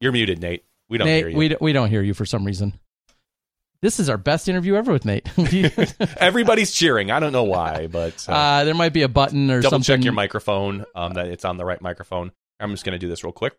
You're 0.00 0.12
muted, 0.12 0.40
Nate. 0.40 0.64
We 0.88 0.98
don't 0.98 1.06
Nate, 1.08 1.22
hear 1.24 1.28
you. 1.30 1.36
we, 1.36 1.48
d- 1.48 1.56
we 1.60 1.72
don't 1.72 1.88
hear 1.88 2.02
you 2.02 2.14
for 2.14 2.24
some 2.26 2.44
reason. 2.44 2.78
This 3.84 4.00
is 4.00 4.08
our 4.08 4.16
best 4.16 4.48
interview 4.48 4.76
ever 4.76 4.92
with 4.92 5.04
Nate. 5.04 5.28
Everybody's 6.16 6.72
cheering. 6.72 7.10
I 7.10 7.20
don't 7.20 7.32
know 7.32 7.44
why, 7.44 7.86
but 7.86 8.24
uh, 8.26 8.32
uh, 8.32 8.64
there 8.64 8.72
might 8.72 8.94
be 8.94 9.02
a 9.02 9.08
button 9.08 9.50
or 9.50 9.60
something. 9.60 9.62
double 9.62 9.70
something. 9.84 9.96
check 10.00 10.04
your 10.04 10.14
microphone 10.14 10.86
um, 10.94 11.12
that 11.12 11.26
it's 11.26 11.44
on 11.44 11.58
the 11.58 11.66
right 11.66 11.82
microphone. 11.82 12.32
I'm 12.58 12.70
just 12.70 12.86
going 12.86 12.94
to 12.94 12.98
do 12.98 13.08
this 13.10 13.22
real 13.24 13.32
quick. 13.34 13.52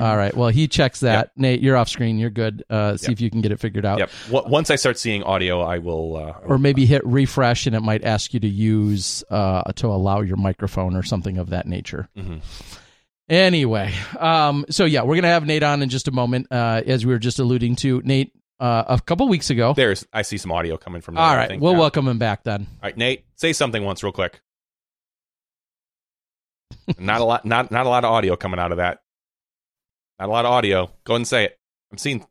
All 0.00 0.16
right. 0.16 0.36
Well, 0.36 0.48
he 0.48 0.66
checks 0.66 1.00
that. 1.00 1.30
Nate, 1.36 1.60
you're 1.60 1.76
off 1.76 1.88
screen. 1.88 2.18
You're 2.18 2.30
good. 2.30 2.64
Uh, 2.68 2.96
see 2.96 3.04
Yep. 3.04 3.12
if 3.12 3.20
you 3.20 3.30
can 3.30 3.42
get 3.42 3.52
it 3.52 3.60
figured 3.60 3.86
out. 3.86 4.00
Yep. 4.00 4.10
Once 4.48 4.70
I 4.70 4.74
start 4.74 4.98
seeing 4.98 5.22
audio, 5.22 5.60
I 5.60 5.78
will. 5.78 6.16
Uh, 6.16 6.32
Or 6.44 6.58
maybe 6.58 6.84
hit 6.84 7.06
refresh 7.06 7.68
and 7.68 7.76
it 7.76 7.80
might 7.80 8.02
ask 8.02 8.34
you 8.34 8.40
to 8.40 8.48
use 8.48 9.22
uh, 9.30 9.62
to 9.74 9.86
allow 9.86 10.22
your 10.22 10.36
microphone 10.36 10.96
or 10.96 11.04
something 11.04 11.38
of 11.38 11.50
that 11.50 11.68
nature. 11.68 12.08
Mhm. 12.18 12.40
Anyway, 13.28 13.94
um, 14.18 14.66
so 14.68 14.84
yeah, 14.84 15.02
we're 15.02 15.14
gonna 15.14 15.28
have 15.28 15.46
Nate 15.46 15.62
on 15.62 15.80
in 15.80 15.88
just 15.90 16.08
a 16.08 16.10
moment. 16.10 16.48
Uh, 16.50 16.82
as 16.84 17.06
we 17.06 17.12
were 17.12 17.20
just 17.20 17.38
alluding 17.38 17.76
to, 17.76 18.02
Nate, 18.04 18.32
uh, 18.62 18.84
a 18.88 19.00
couple 19.00 19.28
weeks 19.28 19.50
ago. 19.50 19.74
There's. 19.74 20.06
I 20.12 20.22
see 20.22 20.38
some 20.38 20.52
audio 20.52 20.76
coming 20.76 21.02
from. 21.02 21.14
Nate, 21.14 21.22
All 21.22 21.30
I 21.30 21.36
right, 21.36 21.48
think. 21.48 21.62
we'll 21.62 21.72
Yeah. 21.72 21.78
welcome 21.80 22.06
him 22.08 22.18
back 22.18 22.44
then. 22.44 22.62
All 22.70 22.78
right, 22.84 22.96
Nate, 22.96 23.24
say 23.36 23.52
something 23.52 23.82
once, 23.84 24.02
real 24.02 24.12
quick. 24.12 24.40
not 26.98 27.20
a 27.20 27.24
lot. 27.24 27.44
Not 27.44 27.70
not 27.70 27.86
a 27.86 27.88
lot 27.88 28.04
of 28.04 28.10
audio 28.10 28.36
coming 28.36 28.58
out 28.60 28.70
of 28.72 28.78
that. 28.78 29.00
Not 30.18 30.28
a 30.28 30.32
lot 30.32 30.44
of 30.44 30.52
audio. 30.52 30.86
Go 31.04 31.14
ahead 31.14 31.16
and 31.20 31.28
say 31.28 31.44
it. 31.44 31.58
I'm 31.90 31.98
seeing. 31.98 32.24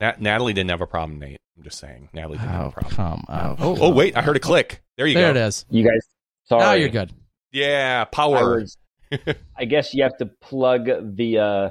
Nat- 0.00 0.20
Natalie 0.20 0.54
didn't 0.54 0.70
have 0.70 0.80
a 0.80 0.86
problem, 0.86 1.18
Nate. 1.18 1.40
I'm 1.56 1.62
just 1.62 1.78
saying. 1.78 2.08
Natalie 2.14 2.38
didn't 2.38 2.50
have 2.50 2.64
Oh, 2.64 2.68
a 2.68 2.72
problem. 2.72 2.94
come 2.96 3.24
on. 3.28 3.56
Oh, 3.58 3.76
oh, 3.80 3.90
wait! 3.92 4.16
I 4.16 4.22
heard 4.22 4.36
a 4.36 4.40
click. 4.40 4.82
There 4.96 5.06
you 5.06 5.14
there 5.14 5.28
go. 5.28 5.34
There 5.34 5.44
it 5.44 5.48
is. 5.48 5.66
You 5.70 5.84
guys, 5.84 6.06
sorry. 6.44 6.62
Now 6.62 6.72
you're 6.72 6.88
good. 6.88 7.12
Yeah, 7.52 8.04
I, 8.06 8.14
power. 8.14 8.60
was, 8.60 8.76
I 9.56 9.64
guess 9.66 9.92
you 9.92 10.02
have 10.04 10.16
to 10.18 10.26
plug 10.26 10.86
the 11.16 11.38
uh, 11.38 11.70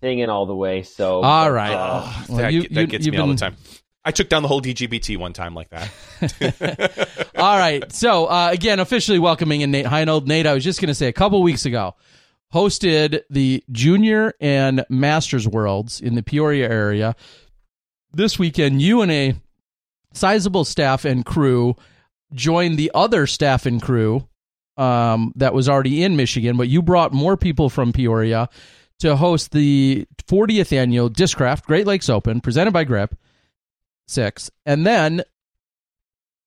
thing 0.00 0.18
in 0.20 0.30
all 0.30 0.46
the 0.46 0.54
way. 0.54 0.82
So 0.82 1.22
All 1.22 1.50
right. 1.50 1.74
Oh, 1.74 2.24
Well, 2.28 2.38
that 2.38 2.52
you- 2.52 2.68
that 2.68 2.80
you- 2.82 2.86
gets 2.86 3.06
you've 3.06 3.14
me 3.14 3.20
all 3.20 3.26
the 3.28 3.36
time. 3.36 3.56
I 4.04 4.12
took 4.12 4.28
down 4.28 4.42
the 4.42 4.48
whole 4.48 4.60
DGPT 4.60 5.16
one 5.16 5.32
time 5.32 5.52
like 5.54 5.68
that. 5.70 5.90
All 7.36 7.58
right. 7.58 7.90
So 7.90 8.26
uh, 8.26 8.50
again, 8.52 8.78
officially 8.78 9.18
welcoming 9.18 9.62
in 9.62 9.72
Nate 9.72 9.86
Heinold. 9.86 10.26
Nate, 10.28 10.46
I 10.46 10.54
was 10.54 10.62
just 10.62 10.80
going 10.80 10.86
to 10.88 10.94
say 10.94 11.08
a 11.08 11.12
couple 11.12 11.42
weeks 11.42 11.66
ago, 11.66 11.96
hosted 12.54 13.22
the 13.30 13.64
Junior 13.72 14.32
and 14.40 14.84
Masters 14.88 15.48
Worlds 15.48 16.00
in 16.00 16.14
the 16.14 16.22
Peoria 16.22 16.68
area. 16.70 17.16
This 18.12 18.38
weekend, 18.38 18.80
you 18.80 19.02
and 19.02 19.10
a 19.10 19.34
sizable 20.12 20.64
staff 20.64 21.04
and 21.04 21.26
crew 21.26 21.74
joined 22.32 22.78
the 22.78 22.92
other 22.94 23.26
staff 23.26 23.66
and 23.66 23.82
crew 23.82 24.28
um, 24.76 25.32
that 25.34 25.52
was 25.52 25.68
already 25.68 26.04
in 26.04 26.14
Michigan, 26.16 26.56
but 26.56 26.68
you 26.68 26.80
brought 26.80 27.12
more 27.12 27.36
people 27.36 27.68
from 27.68 27.92
Peoria 27.92 28.48
to 29.00 29.16
host 29.16 29.52
the 29.52 30.06
40th 30.26 30.76
annual 30.76 31.10
Discraft 31.10 31.64
Great 31.64 31.86
Lakes 31.86 32.08
Open 32.08 32.40
presented 32.40 32.72
by 32.72 32.84
Grip 32.84 33.14
Six, 34.08 34.50
and 34.64 34.86
then 34.86 35.22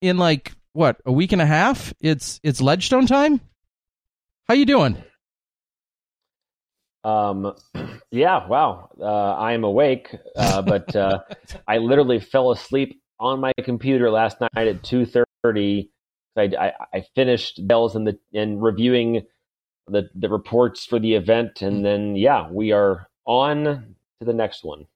in 0.01 0.17
like 0.17 0.53
what 0.73 1.01
a 1.05 1.11
week 1.11 1.31
and 1.31 1.41
a 1.41 1.45
half, 1.45 1.93
it's 1.99 2.39
it's 2.43 2.61
Ledgestone 2.61 3.05
time. 3.05 3.41
How 4.47 4.53
you 4.53 4.65
doing? 4.65 4.97
Um, 7.03 7.53
yeah, 8.11 8.47
wow. 8.47 8.89
Uh, 8.99 9.05
I 9.05 9.53
am 9.53 9.63
awake, 9.63 10.15
uh, 10.35 10.61
but 10.61 10.95
uh, 10.95 11.19
I 11.67 11.77
literally 11.77 12.19
fell 12.19 12.51
asleep 12.51 13.01
on 13.19 13.39
my 13.39 13.51
computer 13.63 14.09
last 14.09 14.37
night 14.41 14.67
at 14.67 14.83
two 14.83 15.05
thirty. 15.43 15.91
I, 16.37 16.43
I, 16.43 16.71
I 16.93 17.05
finished 17.15 17.67
bells 17.67 17.95
and 17.95 18.07
the 18.07 18.17
and 18.33 18.61
reviewing 18.61 19.23
the 19.91 20.09
the 20.15 20.29
reports 20.29 20.85
for 20.85 20.99
the 20.99 21.15
event, 21.15 21.61
and 21.61 21.85
then 21.85 22.15
yeah, 22.15 22.49
we 22.49 22.71
are 22.71 23.07
on 23.25 23.63
to 23.63 24.25
the 24.25 24.33
next 24.33 24.63
one. 24.63 24.87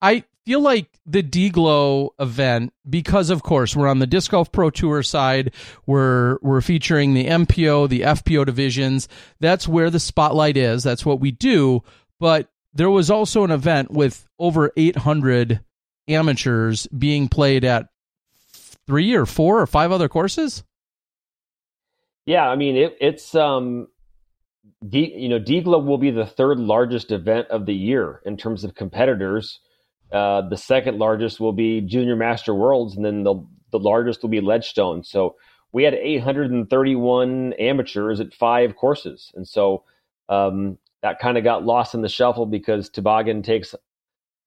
I 0.00 0.24
feel 0.44 0.60
like 0.60 0.88
the 1.06 1.22
DGLO 1.22 2.10
event, 2.18 2.72
because 2.88 3.30
of 3.30 3.42
course 3.42 3.76
we're 3.76 3.88
on 3.88 4.00
the 4.00 4.06
Disc 4.06 4.30
Golf 4.30 4.50
Pro 4.50 4.70
Tour 4.70 5.02
side, 5.02 5.54
we're 5.86 6.38
we're 6.42 6.60
featuring 6.60 7.14
the 7.14 7.26
MPO, 7.26 7.88
the 7.88 8.00
FPO 8.00 8.46
divisions. 8.46 9.08
That's 9.40 9.68
where 9.68 9.90
the 9.90 10.00
spotlight 10.00 10.56
is. 10.56 10.82
That's 10.82 11.06
what 11.06 11.20
we 11.20 11.30
do. 11.30 11.82
But 12.18 12.48
there 12.74 12.90
was 12.90 13.10
also 13.10 13.44
an 13.44 13.50
event 13.50 13.90
with 13.90 14.26
over 14.38 14.72
800 14.76 15.60
amateurs 16.08 16.86
being 16.88 17.28
played 17.28 17.64
at 17.64 17.88
three 18.86 19.14
or 19.14 19.26
four 19.26 19.60
or 19.60 19.66
five 19.66 19.92
other 19.92 20.08
courses. 20.08 20.64
Yeah, 22.26 22.48
I 22.48 22.56
mean 22.56 22.76
it, 22.76 22.96
it's 23.00 23.34
um, 23.34 23.88
D, 24.88 25.12
you 25.16 25.28
know, 25.28 25.40
DGLO 25.40 25.84
will 25.84 25.98
be 25.98 26.10
the 26.10 26.26
third 26.26 26.58
largest 26.58 27.10
event 27.10 27.48
of 27.48 27.66
the 27.66 27.74
year 27.74 28.20
in 28.24 28.36
terms 28.36 28.64
of 28.64 28.74
competitors. 28.74 29.60
Uh, 30.12 30.48
the 30.48 30.56
second 30.56 30.98
largest 30.98 31.40
will 31.40 31.52
be 31.52 31.80
Junior 31.80 32.16
Master 32.16 32.54
Worlds, 32.54 32.96
and 32.96 33.04
then 33.04 33.22
the 33.24 33.34
the 33.70 33.78
largest 33.78 34.22
will 34.22 34.28
be 34.28 34.40
Ledgestone. 34.40 35.02
So 35.02 35.36
we 35.72 35.84
had 35.84 35.94
831 35.94 37.54
amateurs 37.54 38.20
at 38.20 38.34
five 38.34 38.76
courses, 38.76 39.32
and 39.34 39.48
so 39.48 39.84
um, 40.28 40.78
that 41.02 41.18
kind 41.18 41.38
of 41.38 41.44
got 41.44 41.64
lost 41.64 41.94
in 41.94 42.02
the 42.02 42.08
shuffle 42.08 42.46
because 42.46 42.90
toboggan 42.90 43.42
takes 43.42 43.74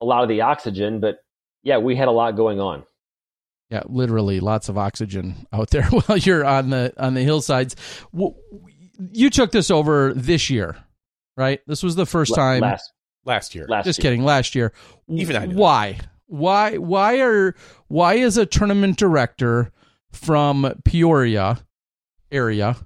a 0.00 0.04
lot 0.04 0.22
of 0.22 0.28
the 0.28 0.42
oxygen. 0.42 1.00
But 1.00 1.16
yeah, 1.62 1.78
we 1.78 1.96
had 1.96 2.08
a 2.08 2.12
lot 2.12 2.36
going 2.36 2.60
on. 2.60 2.84
Yeah, 3.70 3.82
literally 3.86 4.38
lots 4.38 4.68
of 4.68 4.78
oxygen 4.78 5.46
out 5.52 5.70
there 5.70 5.84
while 5.90 6.18
you're 6.18 6.44
on 6.44 6.70
the 6.70 6.92
on 6.96 7.14
the 7.14 7.22
hillsides. 7.22 7.74
W- 8.12 8.34
You 8.98 9.30
took 9.30 9.52
this 9.52 9.70
over 9.70 10.12
this 10.14 10.50
year, 10.50 10.76
right? 11.36 11.60
This 11.66 11.82
was 11.82 11.96
the 11.96 12.06
first 12.06 12.34
time. 12.34 12.60
last 12.60 12.92
Last 13.24 13.54
year. 13.54 13.66
last 13.68 13.84
just 13.84 13.98
year. 13.98 14.02
kidding. 14.04 14.24
Last 14.24 14.54
year. 14.54 14.72
Even 15.08 15.36
I 15.36 15.46
knew 15.46 15.54
that. 15.54 15.58
why? 15.58 15.98
Why? 16.26 16.76
Why 16.76 17.20
are? 17.20 17.54
Why 17.88 18.14
is 18.14 18.36
a 18.38 18.46
tournament 18.46 18.96
director 18.98 19.72
from 20.12 20.72
Peoria 20.84 21.58
area 22.30 22.76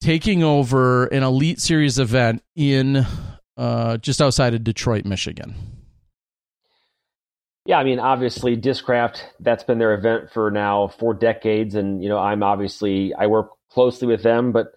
taking 0.00 0.42
over 0.42 1.06
an 1.06 1.22
elite 1.22 1.60
series 1.60 1.98
event 1.98 2.42
in 2.56 3.06
uh, 3.56 3.96
just 3.98 4.20
outside 4.20 4.54
of 4.54 4.64
Detroit, 4.64 5.04
Michigan? 5.04 5.54
Yeah, 7.66 7.78
I 7.78 7.84
mean, 7.84 8.00
obviously, 8.00 8.56
Discraft, 8.56 9.20
that's 9.38 9.62
been 9.62 9.78
their 9.78 9.94
event 9.94 10.32
for 10.32 10.50
now 10.50 10.88
four 10.88 11.14
decades. 11.14 11.74
And, 11.74 12.02
you 12.02 12.08
know, 12.08 12.18
I'm 12.18 12.42
obviously, 12.42 13.12
I 13.14 13.26
work 13.26 13.50
closely 13.70 14.06
with 14.06 14.22
them. 14.22 14.52
But, 14.52 14.72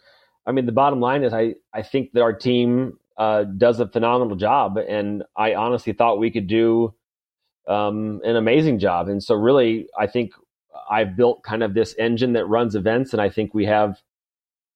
I 0.45 0.51
mean, 0.51 0.65
the 0.65 0.71
bottom 0.71 0.99
line 0.99 1.23
is 1.23 1.33
I, 1.33 1.55
I 1.73 1.81
think 1.81 2.11
that 2.13 2.21
our 2.21 2.33
team 2.33 2.97
uh, 3.17 3.43
does 3.43 3.79
a 3.79 3.87
phenomenal 3.87 4.35
job. 4.35 4.77
And 4.77 5.23
I 5.35 5.55
honestly 5.55 5.93
thought 5.93 6.19
we 6.19 6.31
could 6.31 6.47
do 6.47 6.93
um, 7.67 8.21
an 8.23 8.35
amazing 8.35 8.79
job. 8.79 9.09
And 9.09 9.23
so, 9.23 9.35
really, 9.35 9.87
I 9.97 10.07
think 10.07 10.31
I've 10.89 11.15
built 11.15 11.43
kind 11.43 11.63
of 11.63 11.73
this 11.73 11.95
engine 11.97 12.33
that 12.33 12.45
runs 12.45 12.75
events. 12.75 13.13
And 13.13 13.21
I 13.21 13.29
think 13.29 13.53
we 13.53 13.65
have, 13.65 14.01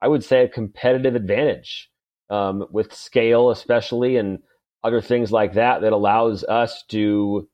I 0.01 0.07
would 0.07 0.23
say, 0.23 0.43
a 0.43 0.47
competitive 0.49 1.15
advantage 1.15 1.89
um, 2.29 2.65
with 2.71 2.93
scale, 2.93 3.49
especially, 3.49 4.17
and 4.17 4.39
other 4.83 5.01
things 5.01 5.31
like 5.31 5.53
that, 5.55 5.81
that 5.81 5.91
allows 5.91 6.43
us 6.43 6.83
to 6.89 7.49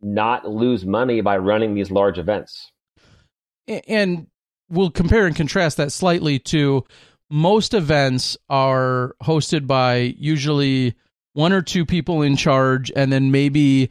not 0.00 0.48
lose 0.48 0.86
money 0.86 1.20
by 1.20 1.36
running 1.36 1.74
these 1.74 1.90
large 1.90 2.18
events. 2.18 2.70
And 3.66 4.28
we'll 4.70 4.90
compare 4.90 5.26
and 5.26 5.36
contrast 5.36 5.76
that 5.76 5.92
slightly 5.92 6.38
to 6.38 6.84
most 7.30 7.74
events 7.74 8.36
are 8.48 9.14
hosted 9.22 9.66
by 9.66 10.14
usually 10.18 10.94
one 11.34 11.52
or 11.52 11.62
two 11.62 11.84
people 11.84 12.22
in 12.22 12.36
charge, 12.36 12.90
and 12.96 13.12
then 13.12 13.30
maybe 13.30 13.90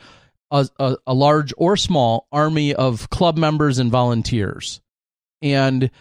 a, 0.51 0.67
a, 0.79 0.97
a 1.07 1.13
large 1.13 1.53
or 1.57 1.77
small 1.77 2.27
army 2.31 2.73
of 2.73 3.09
club 3.09 3.37
members 3.37 3.79
and 3.79 3.91
volunteers. 3.91 4.81
And 5.41 5.91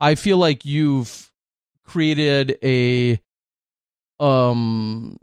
I 0.00 0.14
feel 0.14 0.38
like 0.38 0.64
you've 0.64 1.30
created 1.84 2.58
a 2.62 3.20
um 4.20 5.18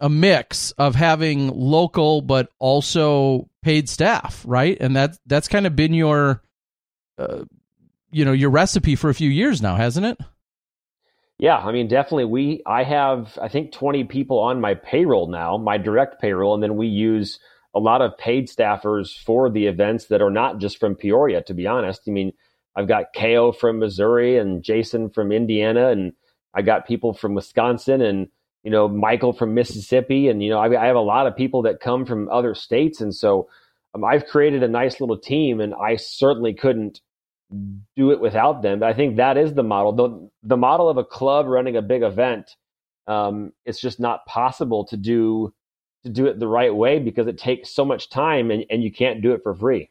a 0.00 0.08
mix 0.08 0.72
of 0.72 0.94
having 0.94 1.48
local 1.48 2.20
but 2.20 2.50
also 2.58 3.48
paid 3.62 3.88
staff, 3.88 4.42
right? 4.46 4.76
And 4.80 4.96
that 4.96 5.16
that's 5.26 5.48
kind 5.48 5.66
of 5.66 5.76
been 5.76 5.94
your 5.94 6.42
uh, 7.16 7.44
you 8.14 8.24
know, 8.24 8.32
your 8.32 8.50
recipe 8.50 8.94
for 8.94 9.10
a 9.10 9.14
few 9.14 9.28
years 9.28 9.60
now, 9.60 9.74
hasn't 9.74 10.06
it? 10.06 10.18
Yeah, 11.38 11.56
I 11.56 11.72
mean, 11.72 11.88
definitely. 11.88 12.26
We 12.26 12.62
I 12.64 12.84
have 12.84 13.36
I 13.42 13.48
think 13.48 13.72
20 13.72 14.04
people 14.04 14.38
on 14.38 14.60
my 14.60 14.74
payroll 14.74 15.28
now, 15.28 15.56
my 15.56 15.78
direct 15.78 16.20
payroll, 16.20 16.54
and 16.54 16.62
then 16.62 16.76
we 16.76 16.86
use 16.86 17.40
a 17.74 17.80
lot 17.80 18.02
of 18.02 18.16
paid 18.16 18.48
staffers 18.48 19.18
for 19.24 19.50
the 19.50 19.66
events 19.66 20.06
that 20.06 20.22
are 20.22 20.30
not 20.30 20.58
just 20.58 20.78
from 20.78 20.94
Peoria. 20.94 21.42
To 21.42 21.54
be 21.54 21.66
honest, 21.66 22.02
I 22.06 22.12
mean, 22.12 22.32
I've 22.76 22.86
got 22.86 23.06
Ko 23.16 23.50
from 23.50 23.80
Missouri 23.80 24.38
and 24.38 24.62
Jason 24.62 25.10
from 25.10 25.32
Indiana, 25.32 25.88
and 25.88 26.12
I 26.54 26.62
got 26.62 26.86
people 26.86 27.14
from 27.14 27.34
Wisconsin 27.34 28.00
and 28.00 28.28
you 28.62 28.70
know 28.70 28.86
Michael 28.86 29.32
from 29.32 29.54
Mississippi, 29.54 30.28
and 30.28 30.40
you 30.40 30.50
know 30.50 30.60
I, 30.60 30.80
I 30.80 30.86
have 30.86 30.94
a 30.94 31.00
lot 31.00 31.26
of 31.26 31.36
people 31.36 31.62
that 31.62 31.80
come 31.80 32.06
from 32.06 32.28
other 32.28 32.54
states, 32.54 33.00
and 33.00 33.12
so 33.12 33.48
um, 33.92 34.04
I've 34.04 34.26
created 34.26 34.62
a 34.62 34.68
nice 34.68 35.00
little 35.00 35.18
team, 35.18 35.60
and 35.60 35.74
I 35.74 35.96
certainly 35.96 36.54
couldn't 36.54 37.00
do 37.96 38.10
it 38.10 38.20
without 38.20 38.62
them. 38.62 38.80
But 38.80 38.88
I 38.88 38.94
think 38.94 39.16
that 39.16 39.36
is 39.36 39.54
the 39.54 39.62
model. 39.62 39.92
The, 39.92 40.30
the 40.42 40.56
model 40.56 40.88
of 40.88 40.96
a 40.96 41.04
club 41.04 41.46
running 41.46 41.76
a 41.76 41.82
big 41.82 42.02
event, 42.02 42.50
um, 43.06 43.52
it's 43.64 43.80
just 43.80 44.00
not 44.00 44.26
possible 44.26 44.86
to 44.86 44.96
do 44.96 45.52
to 46.04 46.10
do 46.10 46.26
it 46.26 46.38
the 46.38 46.46
right 46.46 46.74
way 46.74 46.98
because 46.98 47.26
it 47.26 47.38
takes 47.38 47.70
so 47.70 47.82
much 47.82 48.10
time 48.10 48.50
and, 48.50 48.66
and 48.68 48.82
you 48.82 48.92
can't 48.92 49.22
do 49.22 49.32
it 49.32 49.40
for 49.42 49.54
free. 49.54 49.90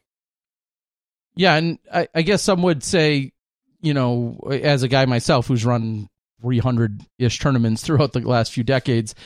Yeah, 1.34 1.56
and 1.56 1.78
I, 1.92 2.06
I 2.14 2.22
guess 2.22 2.40
some 2.40 2.62
would 2.62 2.84
say, 2.84 3.32
you 3.80 3.94
know, 3.94 4.38
as 4.48 4.84
a 4.84 4.88
guy 4.88 5.06
myself 5.06 5.48
who's 5.48 5.64
run 5.64 6.08
300 6.40 7.00
ish 7.18 7.40
tournaments 7.40 7.82
throughout 7.82 8.12
the 8.12 8.20
last 8.20 8.52
few 8.52 8.62
decades, 8.62 9.16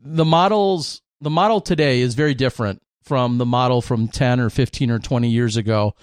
the 0.00 0.24
models 0.24 1.02
the 1.20 1.30
model 1.30 1.60
today 1.60 2.00
is 2.00 2.14
very 2.14 2.34
different 2.34 2.80
from 3.02 3.38
the 3.38 3.46
model 3.46 3.82
from 3.82 4.06
10 4.06 4.38
or 4.38 4.50
15 4.50 4.90
or 4.90 4.98
20 4.98 5.28
years 5.28 5.56
ago 5.56 5.94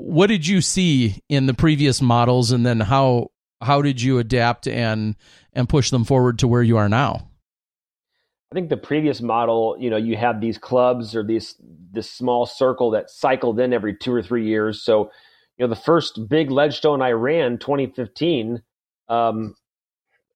what 0.00 0.28
did 0.28 0.46
you 0.46 0.62
see 0.62 1.22
in 1.28 1.46
the 1.46 1.54
previous 1.54 2.00
models 2.00 2.52
and 2.52 2.64
then 2.64 2.80
how 2.80 3.30
how 3.60 3.82
did 3.82 4.00
you 4.00 4.18
adapt 4.18 4.66
and 4.66 5.14
and 5.52 5.68
push 5.68 5.90
them 5.90 6.04
forward 6.04 6.38
to 6.38 6.48
where 6.48 6.62
you 6.62 6.78
are 6.78 6.88
now? 6.88 7.28
I 8.50 8.54
think 8.54 8.70
the 8.70 8.76
previous 8.78 9.20
model 9.20 9.76
you 9.78 9.90
know 9.90 9.98
you 9.98 10.16
had 10.16 10.40
these 10.40 10.56
clubs 10.56 11.14
or 11.14 11.22
these 11.22 11.54
this 11.92 12.10
small 12.10 12.46
circle 12.46 12.90
that 12.92 13.10
cycled 13.10 13.60
in 13.60 13.72
every 13.72 13.94
two 13.94 14.12
or 14.12 14.22
three 14.22 14.46
years. 14.46 14.82
So 14.82 15.10
you 15.58 15.66
know 15.66 15.68
the 15.68 15.80
first 15.80 16.28
big 16.28 16.50
ledgestone 16.50 17.02
i 17.02 17.10
ran 17.10 17.58
2015 17.58 18.62
um, 19.08 19.54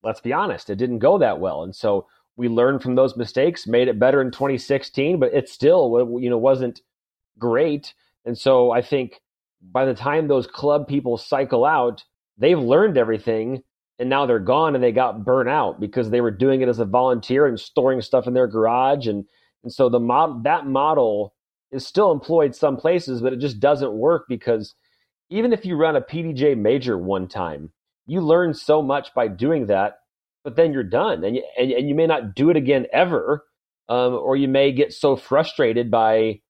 let's 0.03 0.21
be 0.21 0.33
honest 0.35 0.69
it 0.69 0.77
didn't 0.77 0.99
go 0.99 1.19
that 1.19 1.41
well. 1.41 1.63
And 1.63 1.75
so 1.75 2.07
we 2.37 2.49
learned 2.49 2.83
from 2.83 2.97
those 2.97 3.17
mistakes 3.17 3.67
made 3.67 3.89
it 3.89 3.99
better 3.99 4.21
in 4.21 4.31
2016 4.31 5.19
but 5.19 5.33
it 5.33 5.49
still 5.49 6.19
you 6.21 6.29
know 6.29 6.39
wasn't 6.39 6.83
great. 7.39 7.95
And 8.27 8.37
so 8.37 8.71
i 8.71 8.83
think 8.83 9.23
by 9.73 9.85
the 9.85 9.95
time 9.95 10.29
those 10.29 10.47
club 10.47 10.87
people 10.87 11.17
cycle 11.17 11.65
out, 11.65 12.05
they've 12.39 12.59
learned 12.59 12.99
everything 12.99 13.63
and 13.99 14.09
now 14.09 14.27
they're 14.27 14.39
gone 14.39 14.75
and 14.75 14.83
they 14.83 14.93
got 14.93 15.25
burnt 15.25 15.49
out 15.49 15.81
because 15.81 16.11
they 16.11 16.21
were 16.21 16.31
doing 16.31 16.61
it 16.61 16.69
as 16.69 16.81
a 16.81 16.85
volunteer 16.85 17.47
and 17.47 17.59
storing 17.59 18.01
stuff 18.01 18.27
in 18.27 18.35
their 18.35 18.49
garage. 18.49 19.07
And 19.07 19.25
and 19.65 19.73
so 19.73 19.89
the 19.89 19.99
mod 19.99 20.45
that 20.45 20.67
model 20.67 21.35
is 21.73 21.87
still 21.87 22.13
employed 22.13 22.55
some 22.55 22.77
places 22.77 23.21
but 23.21 23.33
it 23.33 23.41
just 23.41 23.59
doesn't 23.59 23.95
work 23.95 24.27
because 24.29 24.75
even 25.31 25.53
if 25.53 25.65
you 25.65 25.75
run 25.75 25.97
a 25.97 26.01
PDGA 26.01 26.57
major 26.57 26.97
one 26.97 27.27
time 27.27 27.73
you 28.07 28.21
learn 28.21 28.55
so 28.55 28.81
much 28.81 29.13
by 29.15 29.27
doing 29.27 29.67
that 29.67 29.95
but 30.45 30.57
then 30.57 30.73
you're 30.73 30.85
done 30.85 31.25
and 31.25 31.37
you, 31.37 31.45
and, 31.59 31.73
and 31.73 31.89
you 31.89 31.95
may 31.95 32.07
not 32.07 32.35
do 32.35 32.51
it 32.51 32.57
again 32.57 32.87
ever 32.93 33.45
um, 33.89 34.15
or 34.15 34.37
you 34.37 34.47
may 34.47 34.71
get 34.71 34.93
so 34.93 35.17
frustrated 35.17 35.91
by 35.91 36.41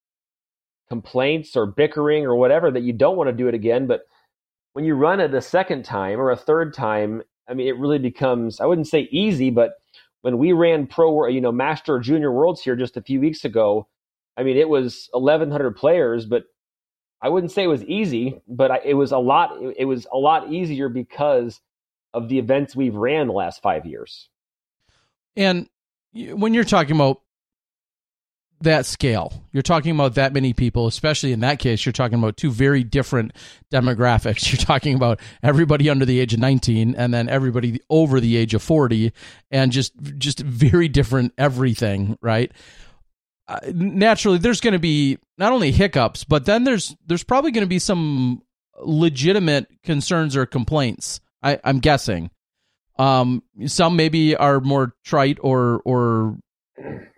complaints 0.89 1.57
or 1.57 1.67
bickering 1.67 2.25
or 2.27 2.37
whatever 2.37 2.71
that 2.71 2.83
you 2.83 2.93
don't 2.93 3.17
want 3.17 3.29
to 3.29 3.37
do 3.37 3.49
it 3.49 3.55
again. 3.55 3.87
But 3.87 4.03
when 4.75 4.85
you 4.85 4.95
run 4.95 5.21
it 5.21 5.35
a 5.35 5.41
second 5.41 5.85
time 5.85 6.21
or 6.21 6.31
a 6.31 6.37
third 6.37 6.75
time, 6.75 7.23
I 7.49 7.55
mean, 7.55 7.69
it 7.69 7.79
really 7.79 7.99
becomes, 7.99 8.61
I 8.61 8.67
wouldn't 8.67 8.89
say 8.89 9.09
easy, 9.11 9.51
but 9.51 9.75
when 10.23 10.39
we 10.39 10.53
ran 10.53 10.87
pro, 10.87 11.27
you 11.27 11.41
know, 11.41 11.53
master 11.53 11.99
junior 11.99 12.33
worlds 12.33 12.63
here 12.63 12.77
just 12.77 12.97
a 12.97 13.03
few 13.03 13.21
weeks 13.21 13.45
ago, 13.45 13.87
I 14.37 14.43
mean, 14.43 14.57
it 14.57 14.69
was 14.69 15.09
1,100 15.13 15.77
players, 15.77 16.27
but 16.27 16.45
I 17.21 17.29
wouldn't 17.29 17.53
say 17.53 17.65
it 17.65 17.69
was 17.69 17.85
easy, 17.85 18.41
but 18.49 18.85
it 18.85 18.95
was 18.95 19.13
a 19.13 19.19
lot, 19.19 19.57
it 19.77 19.85
was 19.85 20.07
a 20.13 20.19
lot 20.19 20.53
easier 20.53 20.89
because 20.89 21.61
of 22.13 22.29
the 22.29 22.39
events 22.39 22.75
we've 22.75 22.95
ran 22.95 23.27
the 23.27 23.33
last 23.33 23.63
five 23.63 23.87
years. 23.87 24.29
And 25.37 25.69
when 26.13 26.55
you're 26.55 26.65
talking 26.65 26.97
about 26.97 27.21
that 28.65 28.87
scale. 28.87 29.33
You're 29.53 29.63
talking 29.63 29.93
about 29.93 30.15
that 30.17 30.33
many 30.33 30.53
people, 30.53 30.87
especially 30.87 31.33
in 31.33 31.41
that 31.41 31.59
case, 31.59 31.87
you're 31.87 31.93
talking 31.93 32.19
about 32.19 32.37
two 32.37 32.51
very 32.51 32.85
different 32.85 33.33
demographics. 33.73 34.53
You're 34.53 34.65
talking 34.65 34.95
about 34.95 35.21
everybody 35.43 35.89
under 35.89 36.05
the 36.05 36.21
age 36.21 36.35
of 36.35 36.41
19 36.41 36.95
and 36.97 37.15
then 37.15 37.29
everybody 37.29 37.81
over 37.89 38.21
the 38.21 38.37
age 38.37 38.55
of 38.55 38.63
40 38.63 39.13
and 39.51 39.73
just 39.73 39.93
just 40.19 40.41
very 40.41 40.89
different 40.89 41.33
everything, 41.39 42.19
right? 42.21 42.53
Uh, 43.47 43.61
naturally 43.73 44.39
there's 44.39 44.61
going 44.61 44.73
to 44.73 44.79
be 44.79 45.19
not 45.39 45.53
only 45.53 45.71
hiccups, 45.71 46.25
but 46.25 46.47
then 46.47 46.65
there's 46.65 46.97
there's 47.07 47.25
probably 47.25 47.51
going 47.51 47.65
to 47.65 47.69
be 47.69 47.79
some 47.79 48.43
legitimate 48.81 49.69
concerns 49.83 50.37
or 50.37 50.47
complaints. 50.47 51.21
I, 51.43 51.59
I'm 51.63 51.79
guessing. 51.79 52.31
Um, 52.99 53.43
some 53.67 53.97
maybe 53.97 54.37
are 54.37 54.61
more 54.61 54.95
trite 55.05 55.39
or 55.41 55.83
or 55.85 56.39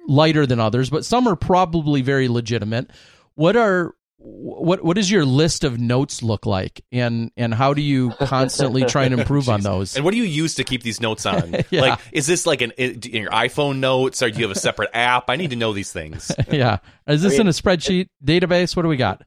lighter 0.08 0.46
than 0.46 0.60
others, 0.60 0.90
but 0.90 1.04
some 1.04 1.26
are 1.26 1.36
probably 1.36 2.02
very 2.02 2.28
legitimate. 2.28 2.90
What 3.34 3.56
are 3.56 3.94
what 4.18 4.82
what 4.82 4.96
does 4.96 5.10
your 5.10 5.24
list 5.24 5.62
of 5.62 5.78
notes 5.78 6.22
look 6.22 6.46
like? 6.46 6.84
And 6.90 7.30
and 7.36 7.54
how 7.54 7.74
do 7.74 7.82
you 7.82 8.10
constantly 8.12 8.84
try 8.84 9.04
and 9.04 9.14
improve 9.18 9.48
on 9.48 9.60
those? 9.60 9.94
And 9.96 10.04
what 10.04 10.12
do 10.12 10.18
you 10.18 10.24
use 10.24 10.54
to 10.56 10.64
keep 10.64 10.82
these 10.82 11.00
notes 11.00 11.26
on? 11.26 11.56
Yeah. 11.70 11.80
like 11.80 11.98
is 12.12 12.26
this 12.26 12.46
like 12.46 12.60
an 12.60 12.70
in 12.72 13.22
your 13.22 13.30
iphone 13.30 13.78
notes? 13.78 14.22
Or 14.22 14.30
do 14.30 14.38
you 14.38 14.46
have 14.46 14.56
a 14.56 14.58
separate 14.60 14.90
app? 14.94 15.28
I 15.28 15.36
need 15.36 15.50
to 15.50 15.56
know 15.56 15.72
these 15.72 15.92
things. 15.92 16.32
Yeah. 16.50 16.78
Is 17.06 17.22
this 17.22 17.34
I 17.34 17.38
mean, 17.38 17.40
in 17.42 17.46
a 17.48 17.50
spreadsheet 17.50 18.08
database? 18.24 18.76
What 18.76 18.82
do 18.82 18.88
we 18.88 18.96
got? 18.96 19.22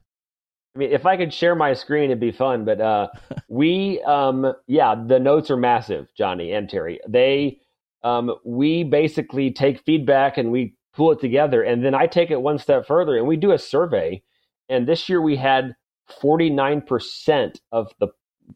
I 0.74 0.78
mean, 0.78 0.90
if 0.90 1.04
I 1.06 1.16
could 1.16 1.34
share 1.34 1.54
my 1.54 1.74
screen, 1.74 2.04
it'd 2.04 2.20
be 2.20 2.32
fun. 2.32 2.64
But 2.64 2.80
uh, 2.80 3.08
we, 3.48 4.00
um, 4.02 4.52
yeah, 4.66 4.94
the 4.94 5.18
notes 5.18 5.50
are 5.50 5.56
massive, 5.56 6.08
Johnny 6.16 6.52
and 6.52 6.68
Terry. 6.68 7.00
They 7.08 7.60
um, 8.02 8.34
we 8.44 8.84
basically 8.84 9.50
take 9.50 9.84
feedback 9.84 10.38
and 10.38 10.50
we 10.50 10.74
pull 10.94 11.12
it 11.12 11.20
together. 11.20 11.62
And 11.62 11.84
then 11.84 11.94
I 11.94 12.06
take 12.06 12.30
it 12.30 12.40
one 12.40 12.58
step 12.58 12.86
further 12.86 13.16
and 13.16 13.26
we 13.26 13.36
do 13.36 13.52
a 13.52 13.58
survey. 13.58 14.22
And 14.68 14.86
this 14.86 15.08
year 15.08 15.20
we 15.20 15.36
had 15.36 15.74
49% 16.22 17.56
of 17.72 17.92
the 17.98 18.08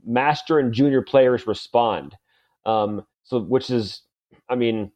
master 0.05 0.59
and 0.59 0.73
junior 0.73 1.03
players 1.03 1.47
respond. 1.47 2.17
Um, 2.67 3.05
so, 3.23 3.41
which 3.41 3.71
is, 3.71 4.03
I 4.49 4.55
mean, 4.55 4.91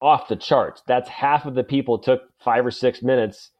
off 0.00 0.28
the 0.28 0.36
charts. 0.36 0.82
That's 0.86 1.08
half 1.08 1.46
of 1.46 1.54
the 1.54 1.64
people 1.64 1.98
took 1.98 2.22
five 2.38 2.66
or 2.66 2.70
six 2.70 3.02
minutes 3.02 3.50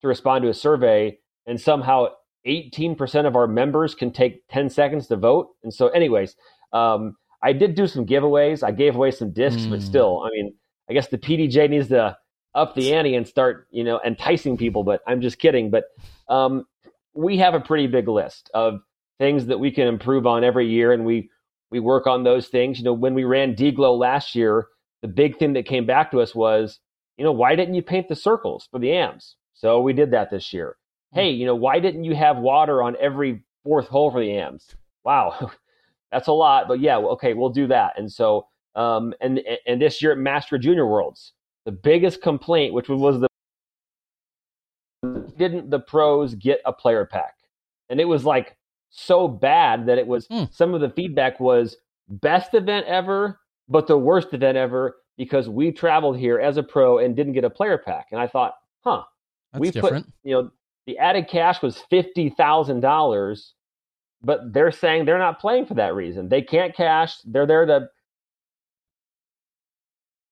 to 0.00 0.08
respond 0.08 0.42
to 0.42 0.48
a 0.48 0.54
survey, 0.54 1.18
and 1.46 1.60
somehow 1.60 2.08
18% 2.46 3.26
of 3.26 3.36
our 3.36 3.46
members 3.46 3.94
can 3.94 4.12
take 4.12 4.46
10 4.48 4.68
seconds 4.70 5.06
to 5.08 5.16
vote. 5.16 5.48
And 5.62 5.72
so, 5.72 5.88
anyways, 5.88 6.36
um, 6.72 7.16
I 7.44 7.52
did 7.52 7.74
do 7.74 7.86
some 7.86 8.06
giveaways. 8.06 8.62
I 8.62 8.70
gave 8.70 8.96
away 8.96 9.10
some 9.10 9.30
discs, 9.30 9.62
mm. 9.62 9.70
but 9.70 9.80
hmm. 9.80 9.84
still, 9.84 10.22
I 10.24 10.30
mean, 10.30 10.54
I 10.88 10.94
guess 10.94 11.08
the 11.08 11.18
PDGA 11.18 11.68
needs 11.68 11.88
to 11.88 12.16
up 12.54 12.74
the 12.74 12.94
ante 12.94 13.14
and 13.14 13.26
start, 13.28 13.66
you 13.70 13.84
know, 13.84 14.00
enticing 14.04 14.56
people. 14.56 14.82
But 14.82 15.02
I'm 15.06 15.20
just 15.20 15.38
kidding. 15.38 15.70
But 15.70 15.84
um, 16.28 16.64
we 17.12 17.36
have 17.38 17.54
a 17.54 17.60
pretty 17.60 17.86
big 17.86 18.08
list 18.08 18.50
of 18.54 18.80
things 19.18 19.46
that 19.46 19.60
we 19.60 19.70
can 19.70 19.86
improve 19.86 20.26
on 20.26 20.42
every 20.42 20.68
year, 20.68 20.92
and 20.92 21.04
we 21.04 21.30
we 21.70 21.80
work 21.80 22.06
on 22.06 22.24
those 22.24 22.48
things. 22.48 22.78
You 22.78 22.84
know, 22.84 22.94
when 22.94 23.14
we 23.14 23.24
ran 23.24 23.54
DGLO 23.54 23.98
last 23.98 24.34
year, 24.34 24.68
the 25.02 25.08
big 25.08 25.38
thing 25.38 25.52
that 25.52 25.66
came 25.66 25.84
back 25.84 26.10
to 26.12 26.20
us 26.20 26.34
was, 26.34 26.80
you 27.18 27.24
know, 27.24 27.32
why 27.32 27.56
didn't 27.56 27.74
you 27.74 27.82
paint 27.82 28.08
the 28.08 28.16
circles 28.16 28.68
for 28.70 28.78
the 28.78 28.92
AMs? 28.92 29.36
So 29.52 29.80
we 29.80 29.92
did 29.92 30.12
that 30.12 30.30
this 30.30 30.52
year. 30.52 30.76
Hmm. 31.12 31.20
Hey, 31.20 31.30
you 31.30 31.44
know, 31.44 31.56
why 31.56 31.78
didn't 31.78 32.04
you 32.04 32.14
have 32.14 32.38
water 32.38 32.82
on 32.82 32.96
every 32.98 33.44
fourth 33.64 33.88
hole 33.88 34.10
for 34.10 34.20
the 34.20 34.38
AMs? 34.38 34.74
Wow, 35.04 35.50
that's 36.12 36.28
a 36.28 36.32
lot, 36.32 36.68
but 36.68 36.80
yeah, 36.80 36.96
okay, 36.98 37.34
we'll 37.34 37.50
do 37.50 37.66
that. 37.68 37.98
And 37.98 38.10
so, 38.10 38.46
um, 38.74 39.14
and 39.20 39.40
and 39.66 39.80
this 39.80 40.02
year 40.02 40.12
at 40.12 40.18
Master 40.18 40.58
Junior 40.58 40.86
Worlds, 40.86 41.32
the 41.64 41.72
biggest 41.72 42.22
complaint, 42.22 42.74
which 42.74 42.88
was 42.88 43.20
the 43.20 43.28
didn't 45.36 45.70
the 45.70 45.80
pros 45.80 46.34
get 46.34 46.60
a 46.64 46.72
player 46.72 47.04
pack, 47.04 47.34
and 47.90 48.00
it 48.00 48.06
was 48.06 48.24
like 48.24 48.56
so 48.90 49.26
bad 49.26 49.86
that 49.86 49.98
it 49.98 50.06
was 50.06 50.28
mm. 50.28 50.52
some 50.52 50.72
of 50.74 50.80
the 50.80 50.90
feedback 50.90 51.40
was 51.40 51.76
best 52.08 52.54
event 52.54 52.86
ever, 52.86 53.40
but 53.68 53.86
the 53.86 53.98
worst 53.98 54.32
event 54.32 54.56
ever 54.56 54.96
because 55.16 55.48
we 55.48 55.72
traveled 55.72 56.18
here 56.18 56.38
as 56.38 56.56
a 56.56 56.62
pro 56.62 56.98
and 56.98 57.16
didn't 57.16 57.32
get 57.32 57.44
a 57.44 57.50
player 57.50 57.78
pack. 57.78 58.06
And 58.10 58.20
I 58.20 58.26
thought, 58.26 58.54
huh, 58.82 59.02
That's 59.52 59.60
we 59.60 59.70
different. 59.70 60.06
put 60.06 60.14
you 60.22 60.34
know 60.34 60.50
the 60.86 60.98
added 60.98 61.28
cash 61.28 61.62
was 61.62 61.78
fifty 61.90 62.30
thousand 62.30 62.80
dollars, 62.80 63.54
but 64.24 64.52
they're 64.52 64.72
saying 64.72 65.04
they're 65.04 65.18
not 65.18 65.40
playing 65.40 65.66
for 65.66 65.74
that 65.74 65.94
reason. 65.94 66.28
They 66.28 66.42
can't 66.42 66.74
cash. 66.74 67.16
They're 67.24 67.46
there 67.46 67.66
to 67.66 67.88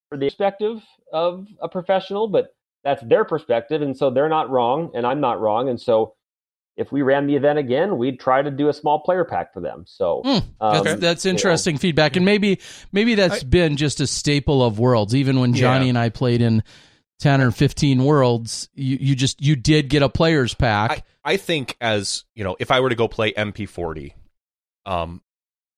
for 0.08 0.18
the 0.18 0.26
perspective 0.26 0.82
of 1.12 1.46
a 1.60 1.68
professional, 1.68 2.28
but 2.28 2.54
that's 2.84 3.02
their 3.02 3.24
perspective, 3.24 3.82
and 3.82 3.96
so 3.96 4.10
they're 4.10 4.28
not 4.28 4.50
wrong, 4.50 4.90
and 4.94 5.06
I'm 5.06 5.20
not 5.20 5.40
wrong, 5.40 5.68
and 5.68 5.80
so. 5.80 6.14
If 6.74 6.90
we 6.90 7.02
ran 7.02 7.26
the 7.26 7.36
event 7.36 7.58
again, 7.58 7.98
we'd 7.98 8.18
try 8.18 8.40
to 8.40 8.50
do 8.50 8.70
a 8.70 8.72
small 8.72 9.00
player 9.00 9.26
pack 9.26 9.52
for 9.52 9.60
them. 9.60 9.84
So 9.86 10.22
Hmm, 10.24 10.38
um, 10.58 10.84
that's, 10.84 11.00
that's 11.00 11.24
you 11.26 11.30
know, 11.32 11.36
interesting 11.36 11.76
feedback, 11.76 12.16
and 12.16 12.24
maybe 12.24 12.60
maybe 12.92 13.14
that's 13.14 13.44
I- 13.44 13.46
been 13.46 13.76
just 13.76 14.00
a 14.00 14.06
staple 14.06 14.62
of 14.64 14.78
worlds. 14.78 15.14
Even 15.14 15.38
when 15.38 15.52
Johnny 15.52 15.84
Yeah. 15.84 15.88
and 15.90 15.98
I 15.98 16.08
played 16.08 16.40
in 16.40 16.62
ten 17.22 17.40
or 17.40 17.52
fifteen 17.52 18.04
worlds, 18.04 18.68
you, 18.74 18.98
you 19.00 19.14
just 19.14 19.40
you 19.40 19.54
did 19.56 19.88
get 19.88 20.02
a 20.02 20.08
players 20.08 20.54
pack. 20.54 21.04
I, 21.24 21.32
I 21.32 21.36
think 21.36 21.76
as 21.80 22.24
you 22.34 22.42
know, 22.42 22.56
if 22.58 22.70
I 22.70 22.80
were 22.80 22.88
to 22.88 22.94
go 22.96 23.08
play 23.08 23.32
MP40, 23.32 24.14
um, 24.84 25.22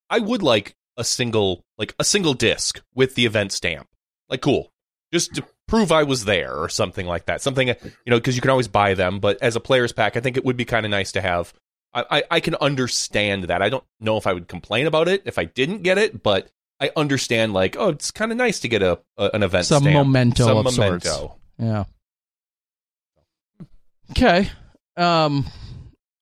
I 0.09 0.19
would 0.19 0.43
like 0.43 0.75
a 0.97 1.05
single 1.05 1.65
like 1.77 1.95
a 1.99 2.05
single 2.05 2.35
disc 2.35 2.83
with 2.95 3.15
the 3.15 3.27
event 3.27 3.53
stamp. 3.53 3.89
Like, 4.29 4.41
cool, 4.41 4.73
just 5.13 5.35
to 5.35 5.45
prove 5.69 5.93
I 5.93 6.03
was 6.05 6.25
there 6.25 6.55
or 6.55 6.69
something 6.71 7.07
like 7.07 7.27
that. 7.27 7.43
Something 7.43 7.69
you 7.69 7.75
know, 8.07 8.17
because 8.17 8.37
you 8.37 8.43
can 8.43 8.51
always 8.51 8.69
buy 8.69 8.95
them, 8.95 9.21
but 9.21 9.41
as 9.43 9.55
a 9.55 9.61
player's 9.61 9.93
pack, 9.93 10.17
I 10.17 10.21
think 10.21 10.37
it 10.37 10.45
would 10.45 10.57
be 10.57 10.65
kind 10.65 10.87
of 10.87 10.91
nice 10.91 11.13
to 11.13 11.21
have. 11.21 11.53
I, 11.93 12.05
I 12.11 12.23
I 12.31 12.41
can 12.41 12.55
understand 12.57 13.45
that. 13.45 13.61
I 13.61 13.69
don't 13.69 13.85
know 14.01 14.17
if 14.17 14.27
I 14.27 14.33
would 14.33 14.49
complain 14.49 14.87
about 14.87 15.09
it 15.09 15.23
if 15.27 15.39
I 15.39 15.45
didn't 15.45 15.83
get 15.83 15.99
it, 15.99 16.23
but 16.23 16.51
I 16.81 16.91
understand 16.97 17.53
like, 17.53 17.77
oh, 17.79 17.91
it's 17.91 18.11
kind 18.11 18.31
of 18.33 18.39
nice 18.39 18.61
to 18.61 18.69
get 18.69 18.83
a, 18.83 18.99
a 19.17 19.31
an 19.35 19.43
event 19.43 19.67
Some 19.67 19.83
stamp. 19.83 19.95
memento 20.09 20.45
some 20.47 20.57
of 20.59 20.65
memento. 20.77 21.09
sorts. 21.09 21.35
yeah. 21.59 21.85
Okay. 24.11 24.51
Um. 24.97 25.47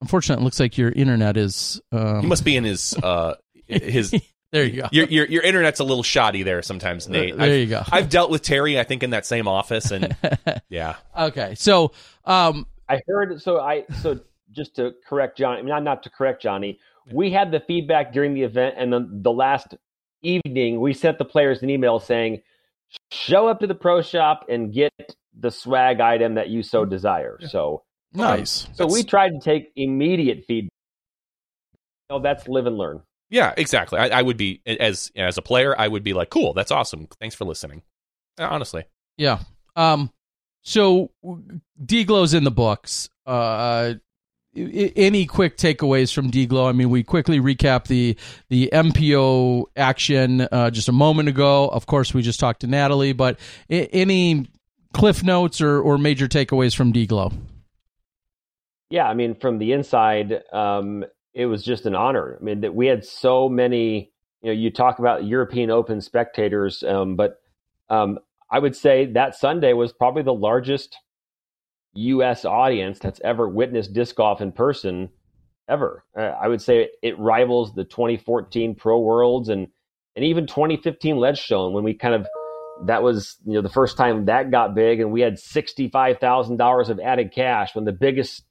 Unfortunately, 0.01 0.43
it 0.43 0.45
looks 0.45 0.59
like 0.61 0.79
your 0.79 0.91
internet 0.91 1.37
is. 1.37 1.81
Um, 1.93 2.21
He 2.23 2.27
must 2.27 2.45
be 2.45 2.57
in 2.57 2.65
his 2.65 2.95
uh 3.03 3.35
his 3.67 4.15
there 4.51 4.65
you 4.65 4.83
go. 4.83 4.89
your, 4.93 5.07
your 5.07 5.27
your 5.27 5.43
internet's 5.43 5.81
a 5.81 5.85
little 5.85 6.03
shoddy 6.03 6.43
there 6.43 6.61
sometimes, 6.63 7.09
Nate. 7.09 7.37
there 7.37 7.47
I've, 7.47 7.59
you 7.61 7.67
go. 7.67 7.83
I've 7.91 8.09
dealt 8.09 8.31
with 8.31 8.43
Terry, 8.43 8.79
I 8.79 8.85
think, 8.85 9.03
in 9.03 9.11
that 9.11 9.25
same 9.27 9.49
office, 9.49 9.91
and 9.91 10.15
yeah, 10.69 10.97
okay. 11.19 11.55
So, 11.57 11.93
um, 12.25 12.67
I 12.89 13.01
heard 13.07 13.41
so 13.41 13.61
I 13.61 13.85
so 14.03 14.21
just 14.51 14.77
to 14.77 14.93
correct 15.09 15.39
Johnny, 15.39 15.63
not 15.63 15.83
not 15.83 16.03
to 16.03 16.11
correct 16.11 16.43
Johnny, 16.43 16.79
we 17.13 17.31
had 17.31 17.51
the 17.51 17.61
feedback 17.61 18.13
during 18.13 18.35
the 18.35 18.43
event, 18.43 18.75
and 18.77 18.93
then 18.93 19.21
the 19.23 19.33
last 19.33 19.75
evening 20.23 20.81
we 20.81 20.95
sent 20.95 21.19
the 21.19 21.25
players 21.25 21.63
an 21.63 21.71
email 21.71 21.99
saying, 21.99 22.43
"Show 23.11 23.49
up 23.49 23.61
to 23.61 23.67
the 23.67 23.75
pro 23.75 24.03
shop 24.03 24.47
and 24.49 24.73
get 24.73 24.93
the 25.39 25.51
swag 25.51 26.01
item 26.01 26.35
that 26.35 26.49
you 26.49 26.63
so 26.63 26.85
desire." 26.85 27.39
So 27.49 27.83
nice. 28.13 28.69
so 28.75 28.87
we 28.87 29.03
tried 29.03 29.31
to 29.31 29.41
take 29.41 29.73
immediate 29.77 30.45
feedback. 30.47 30.71
No, 32.11 32.19
that's 32.21 32.47
live 32.49 32.67
and 32.67 32.77
learn. 32.77 33.03
yeah, 33.31 33.55
exactly. 33.57 33.99
I, 33.99 34.19
I 34.19 34.23
would 34.23 34.37
be 34.37 34.61
as 34.67 35.11
as 35.17 35.39
a 35.39 35.43
player, 35.43 35.75
I 35.79 35.89
would 35.89 36.03
be 36.05 36.13
like, 36.13 36.31
cool, 36.31 36.53
that's 36.53 36.71
awesome. 36.71 37.09
Thanks 37.21 37.35
for 37.35 37.45
listening. 37.45 37.83
Uh, 38.39 38.49
Honestly, 38.51 38.85
Yeah. 39.17 39.39
Um. 39.77 40.11
So 40.65 41.11
DGLO's 41.85 42.35
in 42.35 42.45
the 42.45 42.51
books. 42.51 43.09
Uh, 43.27 43.95
i- 43.95 44.01
any 44.55 45.27
quick 45.27 45.57
takeaways 45.57 46.13
from 46.13 46.31
DGLO? 46.31 46.69
I 46.69 46.73
mean, 46.73 46.91
we 46.91 47.03
quickly 47.03 47.41
recap 47.41 47.87
the 47.87 48.17
the 48.49 48.69
MPO 48.73 49.65
action 49.77 50.43
uh, 50.43 50.71
just 50.71 50.89
a 50.89 50.93
moment 50.93 51.29
ago. 51.29 51.69
Of 51.69 51.87
course, 51.87 52.13
we 52.13 52.23
just 52.23 52.41
talked 52.41 52.61
to 52.61 52.67
Natalie, 52.67 53.13
but 53.13 53.39
I- 53.71 53.89
any 53.93 54.47
cliff 54.93 55.23
notes 55.23 55.61
or 55.61 55.81
or 55.81 55.99
major 55.99 56.29
takeaways 56.29 56.75
from 56.77 56.93
DGLO? 56.93 57.33
Yeah, 58.91 59.09
I 59.09 59.15
mean, 59.15 59.35
from 59.35 59.59
the 59.59 59.73
inside, 59.73 60.43
um, 60.53 61.05
it 61.33 61.47
was 61.47 61.65
just 61.65 61.87
an 61.87 61.95
honor. 61.95 62.37
I 62.39 62.45
mean, 62.45 62.61
that 62.61 62.75
we 62.75 62.87
had 62.87 63.05
so 63.05 63.49
many. 63.49 64.11
You 64.43 64.49
know, 64.49 64.53
you 64.53 64.71
talk 64.71 64.99
about 64.99 65.25
European 65.25 65.71
Open 65.71 66.01
spectators, 66.01 66.83
um, 66.83 67.15
but 67.15 67.41
um, 67.89 68.19
I 68.51 68.59
would 68.59 68.77
say 68.77 69.07
that 69.13 69.37
Sunday 69.37 69.73
was 69.73 69.93
probably 69.93 70.25
the 70.25 70.35
largest 70.35 70.99
U.S. 71.95 72.45
audience 72.45 72.99
that's 72.99 73.21
ever 73.23 73.49
witnessed 73.49 73.93
disc 73.93 74.17
golf 74.17 74.41
in 74.41 74.53
person 74.53 75.11
ever. 75.69 76.05
Uh, 76.17 76.23
I 76.23 76.49
would 76.49 76.63
say 76.63 76.89
it 77.03 77.19
rivals 77.19 77.75
the 77.75 77.85
2014 77.85 78.75
Pro 78.75 79.01
Worlds 79.01 79.49
and 79.49 79.69
and 80.15 80.25
even 80.25 80.47
2015 80.47 81.17
Ledgestone 81.17 81.73
when 81.73 81.85
we 81.85 81.95
kind 81.95 82.15
of 82.15 82.27
that 82.87 83.03
was 83.03 83.37
you 83.47 83.55
know 83.55 83.63
the 83.63 83.69
first 83.69 83.97
time 83.97 84.27
that 84.27 84.51
got 84.51 84.75
big 84.75 85.01
and 85.01 85.13
we 85.13 85.21
had 85.21 85.39
sixty 85.39 85.89
five 85.89 86.19
thousand 86.19 86.57
dollars 86.57 86.89
of 86.89 86.99
added 87.01 87.33
cash 87.33 87.75
when 87.75 87.85
the 87.85 87.93
biggest 87.93 88.45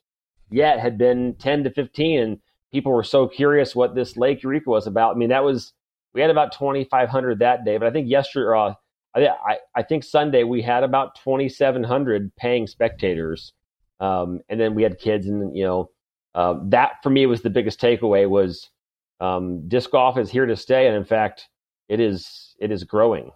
yet 0.49 0.79
had 0.79 0.97
been 0.97 1.35
10 1.39 1.63
to 1.63 1.71
15 1.71 2.19
and 2.19 2.39
people 2.71 2.91
were 2.91 3.03
so 3.03 3.27
curious 3.27 3.75
what 3.75 3.95
this 3.95 4.17
lake 4.17 4.43
eureka 4.43 4.69
was 4.69 4.85
about 4.85 5.15
i 5.15 5.17
mean 5.17 5.29
that 5.29 5.43
was 5.43 5.73
we 6.13 6.21
had 6.21 6.29
about 6.29 6.51
2500 6.51 7.39
that 7.39 7.63
day 7.65 7.77
but 7.77 7.87
i 7.87 7.91
think 7.91 8.09
yesterday 8.09 8.47
uh, 8.57 8.73
I, 9.15 9.57
I, 9.75 9.83
think 9.83 10.03
sunday 10.03 10.43
we 10.43 10.61
had 10.61 10.83
about 10.83 11.15
2700 11.15 12.35
paying 12.35 12.67
spectators 12.67 13.53
um, 13.99 14.41
and 14.49 14.59
then 14.59 14.73
we 14.73 14.83
had 14.83 14.99
kids 14.99 15.27
and 15.27 15.55
you 15.55 15.63
know 15.63 15.89
uh, 16.33 16.55
that 16.69 16.93
for 17.03 17.09
me 17.09 17.25
was 17.25 17.41
the 17.41 17.49
biggest 17.49 17.81
takeaway 17.81 18.29
was 18.29 18.69
um, 19.19 19.67
disc 19.67 19.91
golf 19.91 20.17
is 20.17 20.29
here 20.29 20.45
to 20.45 20.55
stay 20.55 20.87
and 20.87 20.95
in 20.95 21.05
fact 21.05 21.49
it 21.89 21.99
is 21.99 22.55
it 22.59 22.71
is 22.71 22.83
growing 22.83 23.31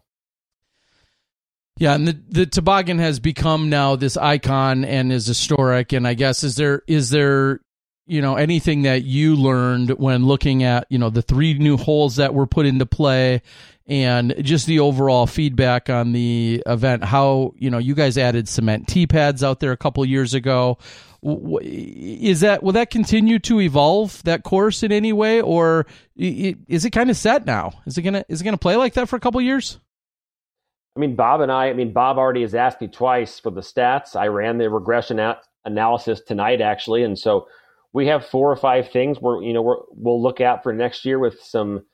Yeah, 1.77 1.93
and 1.93 2.07
the 2.07 2.18
the 2.30 2.45
toboggan 2.45 2.99
has 2.99 3.19
become 3.19 3.69
now 3.69 3.97
this 3.97 4.15
icon 4.15 4.85
and 4.85 5.11
is 5.11 5.27
historic. 5.27 5.91
And 5.91 6.07
I 6.07 6.14
guess 6.14 6.43
is 6.43 6.56
there 6.56 6.84
is 6.88 7.10
there 7.10 7.60
you 8.07 8.22
know 8.22 8.35
anything 8.35 8.84
that 8.84 9.03
you 9.03 9.35
learned 9.35 9.89
when 9.91 10.26
looking 10.26 10.64
at 10.64 10.88
you 10.89 10.97
know 10.97 11.10
the 11.10 11.22
three 11.22 11.56
new 11.56 11.76
holes 11.76 12.15
that 12.15 12.34
were 12.34 12.47
put 12.47 12.65
into 12.65 12.85
play 12.85 13.41
and 13.88 14.36
just 14.41 14.68
the 14.68 14.80
overall 14.80 15.28
feedback 15.28 15.90
on 15.90 16.14
the 16.14 16.64
event? 16.66 17.03
How 17.03 17.53
you 17.57 17.70
know 17.70 17.78
you 17.78 17.95
guys 17.95 18.18
added 18.18 18.48
cement 18.48 18.88
tee 18.88 19.07
pads 19.07 19.44
out 19.44 19.60
there 19.60 19.72
a 19.72 19.78
couple 19.78 20.06
years 20.06 20.34
ago. 20.34 20.78
Is 21.24 22.41
that 22.41 22.62
will 22.62 22.74
that 22.74 22.91
continue 22.91 23.40
to 23.40 23.60
evolve 23.60 24.22
that 24.24 24.44
course 24.44 24.84
in 24.84 24.91
any 24.91 25.14
way, 25.14 25.41
or 25.41 25.86
is 26.16 26.86
it 26.86 26.91
kind 26.91 27.10
of 27.10 27.18
set 27.18 27.45
now? 27.45 27.72
Is 27.86 27.98
it 27.98 28.03
gonna 28.03 28.24
is 28.30 28.41
it 28.41 28.44
gonna 28.44 28.57
play 28.57 28.76
like 28.76 28.94
that 28.94 29.10
for 29.10 29.16
a 29.16 29.20
couple 29.20 29.41
years? 29.41 29.80
I 30.95 30.99
mean, 31.02 31.16
Bob 31.16 31.41
and 31.41 31.52
I, 31.52 31.70
I 31.70 31.74
mean, 31.74 31.91
Bob 31.91 32.18
already 32.18 32.41
has 32.41 32.56
asked 32.56 32.80
me 32.80 32.88
twice 32.88 33.40
for 33.40 33.52
the 33.52 33.62
stats. 33.62 34.16
I 34.16 34.28
ran 34.28 34.57
the 34.57 34.70
regression 34.70 35.20
analysis 35.66 36.22
tonight, 36.22 36.62
actually. 36.62 37.03
And 37.03 37.20
so 37.20 37.48
we 37.91 38.07
have 38.07 38.26
four 38.26 38.49
or 38.49 38.56
five 38.56 38.90
things 38.91 39.18
where, 39.20 39.41
you 39.41 39.52
know, 39.52 39.62
we're, 39.62 39.78
we'll 39.91 40.22
look 40.22 40.40
at 40.40 40.64
for 40.64 40.72
next 40.72 41.03
year 41.03 41.20
with 41.20 41.41
some 41.41 41.86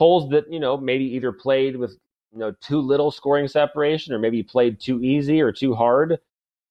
holes 0.00 0.30
that, 0.30 0.50
you 0.50 0.58
know, 0.58 0.78
maybe 0.78 1.04
either 1.04 1.30
played 1.30 1.76
with, 1.76 1.90
you 2.32 2.38
know, 2.38 2.52
too 2.62 2.80
little 2.80 3.10
scoring 3.10 3.46
separation 3.46 4.14
or 4.14 4.18
maybe 4.18 4.42
played 4.42 4.80
too 4.80 5.02
easy 5.02 5.42
or 5.42 5.52
too 5.52 5.74
hard. 5.74 6.18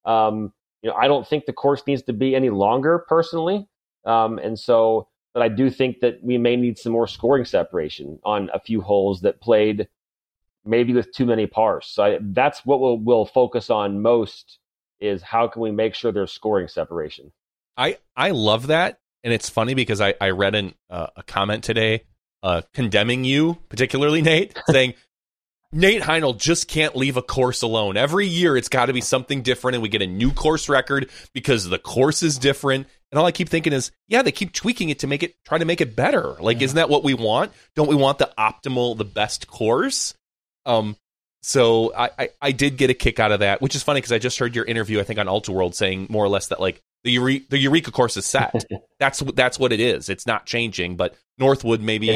Um, 0.03 0.51
you 0.81 0.89
know, 0.89 0.95
I 0.95 1.07
don't 1.07 1.27
think 1.27 1.45
the 1.45 1.53
course 1.53 1.83
needs 1.85 2.01
to 2.03 2.13
be 2.13 2.35
any 2.35 2.49
longer 2.49 3.05
personally. 3.07 3.67
Um, 4.03 4.39
and 4.39 4.57
so, 4.57 5.07
but 5.35 5.43
I 5.43 5.47
do 5.47 5.69
think 5.69 5.99
that 5.99 6.23
we 6.23 6.39
may 6.39 6.55
need 6.55 6.79
some 6.79 6.91
more 6.91 7.05
scoring 7.05 7.45
separation 7.45 8.19
on 8.23 8.49
a 8.51 8.59
few 8.59 8.81
holes 8.81 9.21
that 9.21 9.39
played 9.41 9.87
maybe 10.65 10.93
with 10.93 11.13
too 11.13 11.27
many 11.27 11.45
pars. 11.45 11.85
So 11.85 12.03
I, 12.03 12.17
that's 12.19 12.65
what 12.65 12.79
we'll, 12.79 12.97
we'll 12.97 13.25
focus 13.25 13.69
on 13.69 14.01
most 14.01 14.57
is 14.99 15.21
how 15.21 15.47
can 15.47 15.61
we 15.61 15.71
make 15.71 15.93
sure 15.93 16.11
there's 16.11 16.31
scoring 16.31 16.67
separation. 16.67 17.31
I 17.77 17.99
I 18.15 18.31
love 18.31 18.67
that, 18.67 18.99
and 19.23 19.31
it's 19.33 19.49
funny 19.49 19.75
because 19.75 20.01
I 20.01 20.15
I 20.19 20.31
read 20.31 20.55
an, 20.55 20.73
uh, 20.89 21.07
a 21.15 21.23
comment 21.23 21.63
today 21.63 22.03
uh, 22.43 22.61
condemning 22.73 23.23
you, 23.23 23.57
particularly 23.69 24.21
Nate, 24.21 24.57
saying. 24.69 24.93
Nate 25.71 26.01
Heinold 26.01 26.39
just 26.39 26.67
can't 26.67 26.95
leave 26.95 27.15
a 27.15 27.21
course 27.21 27.61
alone. 27.61 27.95
Every 27.95 28.25
year 28.25 28.57
it's 28.57 28.69
got 28.69 28.87
to 28.87 28.93
be 28.93 29.01
something 29.01 29.43
different, 29.43 29.75
and 29.75 29.83
we 29.83 29.89
get 29.89 30.01
a 30.01 30.07
new 30.07 30.31
course 30.31 30.67
record 30.67 31.11
because 31.31 31.69
the 31.69 31.77
course 31.77 32.23
is 32.23 32.39
different. 32.39 32.87
And 33.11 33.19
all 33.19 33.25
I 33.27 33.31
keep 33.31 33.49
thinking 33.49 33.71
is, 33.71 33.91
yeah, 34.07 34.23
they 34.23 34.31
keep 34.31 34.51
tweaking 34.51 34.89
it 34.89 34.99
to 34.99 35.07
make 35.07 35.21
it 35.21 35.35
try 35.45 35.59
to 35.59 35.65
make 35.65 35.79
it 35.79 35.95
better. 35.95 36.37
Like, 36.39 36.59
isn't 36.63 36.75
that 36.75 36.89
what 36.89 37.03
we 37.03 37.13
want? 37.13 37.51
Don't 37.75 37.87
we 37.87 37.95
want 37.95 38.17
the 38.17 38.31
optimal, 38.35 38.97
the 38.97 39.05
best 39.05 39.45
course? 39.45 40.15
Um, 40.65 40.95
so 41.41 41.93
I, 41.95 42.09
I, 42.17 42.29
I 42.41 42.51
did 42.51 42.77
get 42.77 42.89
a 42.89 42.93
kick 42.93 43.19
out 43.19 43.31
of 43.31 43.39
that, 43.41 43.61
which 43.61 43.75
is 43.75 43.83
funny 43.83 43.99
because 43.99 44.11
I 44.11 44.17
just 44.19 44.39
heard 44.39 44.55
your 44.55 44.65
interview, 44.65 44.99
I 44.99 45.03
think 45.03 45.19
on 45.19 45.27
Ultiworld, 45.27 45.73
saying 45.73 46.07
more 46.09 46.25
or 46.25 46.29
less 46.29 46.47
that 46.47 46.59
like 46.59 46.81
the 47.03 47.15
Eure- 47.15 47.47
the 47.49 47.57
Eureka 47.57 47.91
course 47.91 48.17
is 48.17 48.25
set. 48.25 48.65
that's 48.99 49.19
that's 49.35 49.57
what 49.59 49.71
it 49.71 49.79
is. 49.79 50.09
It's 50.09 50.25
not 50.27 50.45
changing, 50.45 50.95
but 50.97 51.15
Northwood 51.37 51.81
maybe 51.81 52.09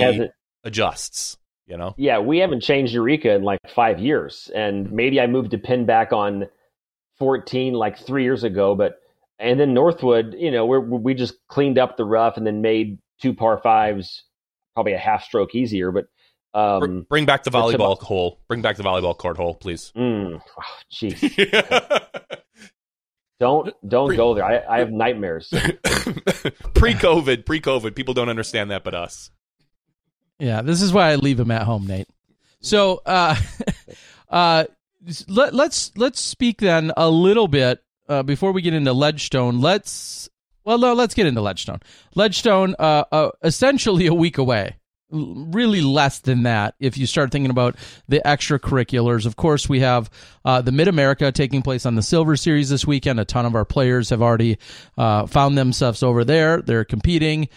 adjusts. 0.63 1.37
You 1.65 1.77
know, 1.77 1.95
yeah, 1.97 2.19
we 2.19 2.39
haven't 2.39 2.61
changed 2.61 2.93
Eureka 2.93 3.33
in 3.33 3.43
like 3.43 3.59
five 3.73 3.97
years. 3.99 4.51
And 4.53 4.91
maybe 4.91 5.21
I 5.21 5.27
moved 5.27 5.51
to 5.51 5.57
pin 5.57 5.85
back 5.85 6.11
on 6.11 6.47
14 7.19 7.73
like 7.73 7.97
three 7.97 8.23
years 8.23 8.43
ago, 8.43 8.75
but 8.75 8.99
and 9.39 9.57
then 9.59 9.73
Northwood, 9.73 10.35
you 10.37 10.51
know, 10.51 10.65
we 10.65 10.77
we 10.79 11.13
just 11.13 11.35
cleaned 11.47 11.77
up 11.79 11.95
the 11.95 12.03
rough 12.03 12.35
and 12.35 12.45
then 12.45 12.61
made 12.61 12.99
two 13.21 13.33
par 13.33 13.59
fives, 13.63 14.23
probably 14.73 14.93
a 14.93 14.97
half 14.97 15.23
stroke 15.23 15.55
easier. 15.55 15.91
But 15.91 16.05
Um, 16.53 17.05
Bring 17.09 17.25
back 17.25 17.43
the 17.43 17.49
volleyball 17.49 17.97
hole. 17.99 18.41
Bring 18.49 18.61
back 18.61 18.75
the 18.75 18.83
volleyball 18.83 19.17
court 19.17 19.37
hole, 19.37 19.55
please. 19.55 19.91
mm, 19.95 20.39
oh, 20.41 20.63
jeez, 20.91 22.39
don't 23.43 23.89
don't 23.89 24.07
Pre- 24.07 24.17
go 24.17 24.33
there. 24.33 24.45
I, 24.45 24.63
I 24.77 24.79
have 24.79 24.91
nightmares. 24.91 25.49
pre-COVID, 26.73 27.45
pre-COVID, 27.45 27.93
people 27.93 28.13
don't 28.13 28.29
understand 28.29 28.71
that, 28.71 28.85
but 28.85 28.93
us. 28.93 29.31
Yeah, 30.39 30.61
this 30.61 30.81
is 30.81 30.93
why 30.93 31.11
I 31.11 31.15
leave 31.15 31.39
him 31.39 31.51
at 31.51 31.63
home, 31.63 31.85
Nate. 31.85 32.07
So, 32.61 33.01
uh, 33.05 33.35
uh, 34.29 34.63
let, 35.27 35.53
let's 35.53 35.91
let's 35.97 36.21
speak 36.21 36.59
then 36.59 36.93
a 36.95 37.09
little 37.09 37.49
bit 37.49 37.83
uh, 38.07 38.23
before 38.23 38.53
we 38.53 38.61
get 38.61 38.73
into 38.73 38.93
Ledgestone. 38.93 39.59
Let's 39.59 40.29
well, 40.63 40.77
no, 40.77 40.93
let's 40.93 41.13
get 41.13 41.25
into 41.25 41.41
Ledgestone. 41.41 41.81
Ledgestone, 42.15 42.75
uh, 42.79 43.03
uh, 43.11 43.31
essentially 43.43 44.07
a 44.07 44.13
week 44.13 44.37
away. 44.37 44.77
Really 45.13 45.81
less 45.81 46.19
than 46.19 46.43
that 46.43 46.75
if 46.79 46.97
you 46.97 47.05
start 47.05 47.31
thinking 47.31 47.51
about 47.51 47.75
the 48.07 48.21
extracurriculars. 48.25 49.25
Of 49.25 49.35
course, 49.35 49.69
we 49.69 49.81
have 49.81 50.09
uh, 50.43 50.61
the 50.61 50.71
Mid 50.71 50.87
America 50.87 51.31
taking 51.31 51.61
place 51.61 51.85
on 51.85 51.95
the 51.95 52.01
Silver 52.01 52.35
Series 52.35 52.69
this 52.69 52.87
weekend. 52.87 53.19
A 53.19 53.25
ton 53.25 53.45
of 53.45 53.55
our 53.55 53.65
players 53.65 54.09
have 54.09 54.21
already 54.21 54.57
uh, 54.97 55.27
found 55.27 55.57
themselves 55.57 56.01
over 56.03 56.25
there. 56.25 56.61
They're 56.61 56.85
competing 56.85 57.49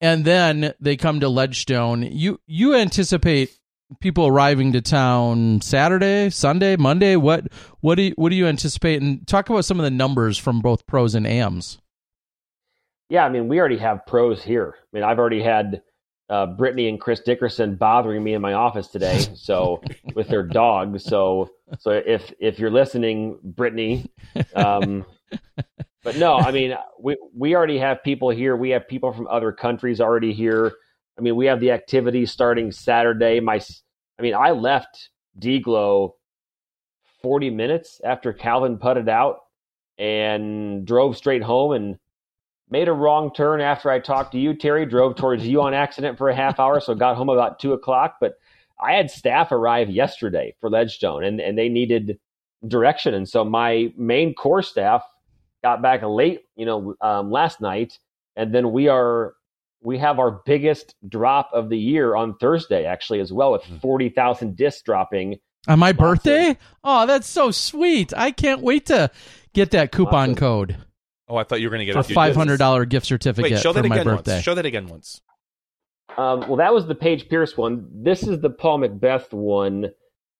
and 0.00 0.24
then 0.24 0.74
they 0.80 0.96
come 0.96 1.20
to 1.20 1.28
Ledgestone. 1.28 2.02
You 2.02 2.40
you 2.46 2.74
anticipate 2.74 3.56
people 4.00 4.26
arriving 4.26 4.72
to 4.72 4.80
town 4.80 5.60
Saturday, 5.60 6.30
Sunday, 6.30 6.76
Monday? 6.76 7.16
What 7.16 7.46
what 7.80 7.96
do 7.96 8.02
you, 8.02 8.12
what 8.16 8.30
do 8.30 8.36
you 8.36 8.46
anticipate? 8.46 9.02
And 9.02 9.26
talk 9.26 9.48
about 9.48 9.64
some 9.64 9.78
of 9.78 9.84
the 9.84 9.90
numbers 9.90 10.38
from 10.38 10.60
both 10.60 10.86
pros 10.86 11.14
and 11.14 11.26
AMs. 11.26 11.78
Yeah, 13.08 13.24
I 13.24 13.28
mean, 13.28 13.46
we 13.48 13.60
already 13.60 13.78
have 13.78 14.04
pros 14.06 14.42
here. 14.42 14.74
I 14.76 14.96
mean, 14.96 15.04
I've 15.04 15.18
already 15.18 15.42
had 15.42 15.82
uh, 16.28 16.46
Brittany 16.46 16.88
and 16.88 17.00
Chris 17.00 17.20
Dickerson 17.20 17.76
bothering 17.76 18.22
me 18.22 18.34
in 18.34 18.42
my 18.42 18.54
office 18.54 18.88
today, 18.88 19.26
so 19.34 19.80
with 20.14 20.28
their 20.28 20.42
dog. 20.42 21.00
So, 21.00 21.50
so 21.78 21.90
if 21.90 22.32
if 22.40 22.58
you're 22.58 22.70
listening, 22.70 23.38
Brittany, 23.42 24.10
um, 24.54 25.04
but 26.02 26.16
no, 26.16 26.36
I 26.36 26.50
mean, 26.50 26.76
we 27.00 27.16
we 27.34 27.54
already 27.54 27.78
have 27.78 28.02
people 28.02 28.30
here. 28.30 28.56
We 28.56 28.70
have 28.70 28.88
people 28.88 29.12
from 29.12 29.26
other 29.28 29.52
countries 29.52 30.00
already 30.00 30.32
here. 30.32 30.72
I 31.18 31.22
mean, 31.22 31.36
we 31.36 31.46
have 31.46 31.60
the 31.60 31.70
activity 31.70 32.26
starting 32.26 32.70
Saturday. 32.72 33.40
My, 33.40 33.60
I 34.18 34.22
mean, 34.22 34.34
I 34.34 34.50
left 34.50 35.10
DGLO 35.40 36.12
40 37.22 37.50
minutes 37.50 38.00
after 38.04 38.32
Calvin 38.32 38.78
putted 38.78 39.08
out 39.08 39.38
and 39.98 40.86
drove 40.86 41.16
straight 41.16 41.42
home 41.42 41.72
and 41.72 41.98
made 42.70 42.88
a 42.88 42.92
wrong 42.92 43.32
turn 43.32 43.60
after 43.60 43.90
I 43.90 43.98
talked 43.98 44.32
to 44.32 44.38
you, 44.38 44.54
Terry. 44.54 44.86
Drove 44.86 45.16
towards 45.16 45.46
you 45.46 45.62
on 45.62 45.74
accident 45.74 46.18
for 46.18 46.28
a 46.28 46.34
half 46.34 46.58
hour, 46.58 46.80
so 46.80 46.94
got 46.94 47.16
home 47.16 47.28
about 47.28 47.58
two 47.58 47.72
o'clock. 47.72 48.16
But 48.20 48.34
I 48.80 48.94
had 48.94 49.10
staff 49.10 49.52
arrive 49.52 49.90
yesterday 49.90 50.54
for 50.60 50.70
Ledgestone, 50.70 51.24
and 51.24 51.40
and 51.40 51.56
they 51.56 51.68
needed 51.68 52.18
direction, 52.66 53.14
and 53.14 53.28
so 53.28 53.44
my 53.44 53.92
main 53.96 54.34
core 54.34 54.62
staff 54.62 55.02
got 55.62 55.82
back 55.82 56.02
late, 56.02 56.42
you 56.56 56.66
know, 56.66 56.94
um, 57.00 57.30
last 57.30 57.60
night, 57.60 57.98
and 58.36 58.54
then 58.54 58.72
we 58.72 58.88
are 58.88 59.34
we 59.82 59.98
have 59.98 60.18
our 60.18 60.42
biggest 60.44 60.94
drop 61.08 61.50
of 61.52 61.68
the 61.68 61.78
year 61.78 62.16
on 62.16 62.36
Thursday, 62.38 62.84
actually, 62.84 63.20
as 63.20 63.32
well, 63.32 63.52
with 63.52 63.62
forty 63.80 64.08
thousand 64.08 64.56
discs 64.56 64.82
dropping. 64.82 65.38
On 65.68 65.78
my 65.78 65.90
of- 65.90 65.96
birthday? 65.96 66.56
Oh, 66.84 67.06
that's 67.06 67.26
so 67.26 67.50
sweet. 67.50 68.12
I 68.16 68.30
can't 68.30 68.60
wait 68.60 68.86
to 68.86 69.10
get 69.52 69.70
that 69.72 69.92
coupon 69.92 70.30
of- 70.30 70.36
code 70.36 70.76
Oh, 71.28 71.36
I 71.36 71.44
thought 71.44 71.60
you 71.60 71.66
were 71.68 71.70
going 71.76 71.86
to 71.86 71.92
get 71.92 71.94
for 71.94 72.12
a 72.12 72.14
five 72.14 72.36
hundred 72.36 72.58
dollar 72.58 72.84
gift 72.84 73.04
Wait, 73.04 73.08
certificate 73.08 73.58
show 73.60 73.72
for 73.72 73.82
that 73.82 73.88
my 73.88 74.04
birthday. 74.04 74.34
once. 74.34 74.44
Show 74.44 74.54
that 74.54 74.66
again 74.66 74.86
once. 74.86 75.20
Um, 76.16 76.40
well, 76.40 76.56
that 76.56 76.72
was 76.72 76.86
the 76.86 76.94
Paige 76.94 77.28
Pierce 77.28 77.56
one. 77.56 77.88
This 77.92 78.22
is 78.22 78.40
the 78.40 78.50
Paul 78.50 78.78
McBeth 78.80 79.32
one. 79.32 79.90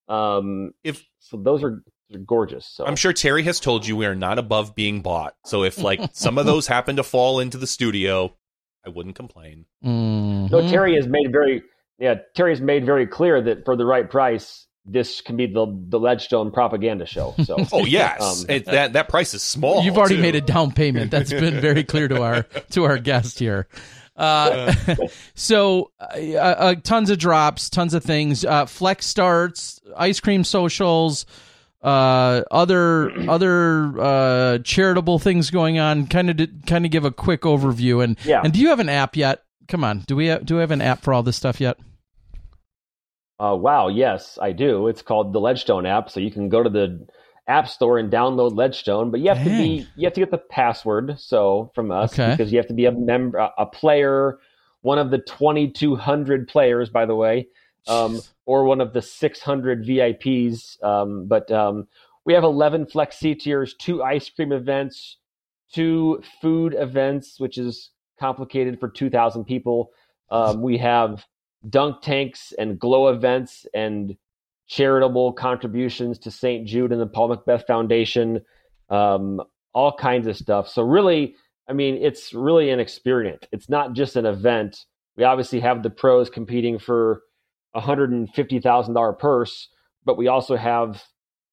Um, 0.09 0.73
If 0.85 1.05
so, 1.19 1.37
those 1.37 1.63
are 1.65 1.83
they're 2.09 2.21
gorgeous. 2.21 2.67
So 2.67 2.87
I'm 2.87 2.97
sure 2.97 3.13
Terry 3.13 3.43
has 3.43 3.59
told 3.59 3.87
you 3.87 3.97
we 3.97 4.07
are 4.07 4.15
not 4.15 4.39
above 4.39 4.75
being 4.75 5.03
bought. 5.03 5.35
So 5.45 5.65
if 5.65 5.79
like 5.79 6.01
some 6.13 6.39
of 6.39 6.47
those 6.47 6.67
happen 6.67 6.97
to 6.97 7.03
fall 7.03 7.41
into 7.41 7.59
the 7.59 7.67
studio, 7.67 8.35
I 8.87 8.91
wouldn't 8.91 9.17
complain. 9.17 9.67
Mhm. 9.85 10.51
No, 10.51 10.69
Terry 10.69 10.95
has 10.95 11.09
made 11.09 11.33
very 11.33 11.63
yeah. 11.99 12.15
Terry 12.35 12.53
has 12.53 12.61
made 12.61 12.87
very 12.87 13.07
clear 13.07 13.43
that 13.43 13.65
for 13.65 13.77
the 13.77 13.85
right 13.85 14.09
price, 14.09 14.67
this 14.87 15.21
can 15.21 15.37
be 15.37 15.47
the 15.47 15.67
the 15.89 15.99
Ledgestone 15.99 16.51
propaganda 16.51 17.07
show. 17.07 17.35
So 17.45 17.57
Oh 17.73 17.85
yes, 17.85 18.21
Um, 18.43 18.47
it, 18.49 18.65
that 18.67 18.93
that 18.95 19.09
price 19.09 19.35
is 19.35 19.43
small. 19.43 19.83
You've 19.83 19.99
already 19.99 20.17
too. 20.17 20.23
made 20.23 20.35
a 20.37 20.41
down 20.41 20.73
payment. 20.73 21.11
That's 21.11 21.31
been 21.31 21.61
very 21.61 21.85
clear 21.85 22.09
to 22.09 22.23
our 22.23 22.43
to 22.71 22.85
our 22.85 22.99
guest 22.99 23.39
here. 23.39 23.67
Uh, 24.17 24.73
so, 25.35 25.91
uh, 26.01 26.05
uh, 26.37 26.75
tons 26.83 27.11
of 27.11 27.19
drops, 27.19 27.69
tons 27.69 27.93
of 27.93 28.03
things. 28.03 28.45
Uh, 28.47 28.65
flex 28.65 29.05
starts, 29.05 29.79
ice 29.95 30.21
cream 30.21 30.43
socials, 30.43 31.27
uh, 31.83 32.41
other 32.51 33.13
other 33.29 33.93
uh, 34.01 34.59
charitable 34.61 35.19
things 35.19 35.51
going 35.51 35.79
on. 35.79 36.07
Kind 36.07 36.31
of 36.41 36.49
kind 36.67 36.87
of 36.87 36.91
give 36.91 37.05
a 37.05 37.11
quick 37.11 37.43
overview. 37.43 38.03
And 38.03 38.17
Yeah. 38.25 38.41
and 38.43 38.53
do 38.55 38.61
you 38.61 38.69
have 38.69 38.81
an 38.81 38.89
app 38.89 39.17
yet? 39.17 39.43
Come 39.69 39.85
on, 39.85 40.01
do 40.07 40.17
we 40.17 40.29
have, 40.29 40.47
do 40.47 40.55
we 40.55 40.61
have 40.61 40.71
an 40.71 40.81
app 40.81 41.03
for 41.03 41.13
all 41.13 41.23
this 41.23 41.37
stuff 41.37 41.61
yet? 41.61 41.77
Uh, 43.39 43.55
wow, 43.55 43.89
yes, 43.89 44.39
I 44.41 44.53
do. 44.53 44.89
It's 44.89 45.03
called 45.03 45.33
the 45.33 45.41
Ledgestone 45.41 45.85
app, 45.87 46.11
so 46.11 46.21
you 46.21 46.31
can 46.31 46.49
go 46.49 46.63
to 46.63 46.71
the 46.71 47.07
app 47.49 47.69
store 47.69 47.99
and 47.99 48.11
download 48.11 48.57
Ledgestone, 48.57 49.11
but 49.11 49.21
you 49.21 49.29
have 49.29 49.45
to 49.45 49.51
be 49.51 49.87
you 49.97 50.05
have 50.05 50.15
to 50.15 50.21
get 50.21 50.31
the 50.31 50.39
password. 50.39 51.19
So 51.19 51.71
from 51.75 51.91
us, 51.91 52.13
Okay. 52.15 52.31
because 52.31 52.51
you 52.51 52.59
have 52.59 52.67
to 52.69 52.75
be 52.75 52.87
a 52.87 52.93
member, 52.93 53.39
a 53.39 53.51
a 53.59 53.67
player, 53.67 54.39
one 54.81 54.99
of 54.99 55.11
the 55.11 55.19
twenty 55.19 55.71
two 55.71 55.97
hundred 55.97 56.49
players, 56.49 56.89
by 56.89 57.05
the 57.05 57.15
way, 57.15 57.49
um, 57.87 58.21
or 58.47 58.65
one 58.65 58.81
of 58.81 58.95
the 58.95 59.03
six 59.03 59.41
hundred 59.41 59.85
VIPs. 59.85 60.83
Um, 60.83 61.27
but 61.27 61.51
um, 61.51 61.87
we 62.25 62.33
have 62.33 62.43
eleven 62.45 62.87
Flex 62.87 63.19
C 63.19 63.35
tiers, 63.35 63.75
two 63.75 64.03
ice 64.03 64.31
cream 64.31 64.51
events, 64.53 65.19
two 65.73 66.23
food 66.41 66.75
events, 66.77 67.39
which 67.39 67.59
is 67.59 67.91
complicated 68.19 68.81
for 68.81 68.89
two 68.89 69.11
thousand 69.11 69.45
people. 69.45 69.91
Um, 70.31 70.63
we 70.63 70.79
have 70.79 71.25
dunk 71.69 72.01
tanks 72.03 72.53
and 72.59 72.79
glow 72.79 73.09
events 73.09 73.67
and 73.75 74.17
charitable 74.69 75.33
contributions 75.33 76.19
to 76.19 76.31
St. 76.31 76.67
Jude 76.67 76.93
and 76.93 77.01
the 77.01 77.07
Paul 77.07 77.37
McBeth 77.37 77.67
Foundation, 77.67 78.41
um, 78.91 79.41
all 79.73 79.93
kinds 79.93 80.27
of 80.27 80.37
stuff. 80.37 80.69
So 80.69 80.83
really, 80.83 81.35
I 81.69 81.73
mean, 81.73 81.97
it's 81.97 82.33
really 82.33 82.71
an 82.71 82.81
experience. 82.81 83.45
It's 83.53 83.69
not 83.69 83.95
just 83.95 84.17
an 84.17 84.27
event. 84.27 84.85
We 85.17 85.25
obviously 85.25 85.61
have 85.61 85.83
the 85.83 85.91
pros 85.91 86.31
competing 86.31 86.79
for 86.79 87.23
a 87.75 87.81
hundred 87.81 88.11
and 88.11 88.33
fifty 88.35 88.61
thousand 88.61 88.95
dollar 88.95 89.13
purse, 89.13 89.69
but 90.05 90.17
we 90.17 90.29
also 90.29 90.57
have 90.57 91.03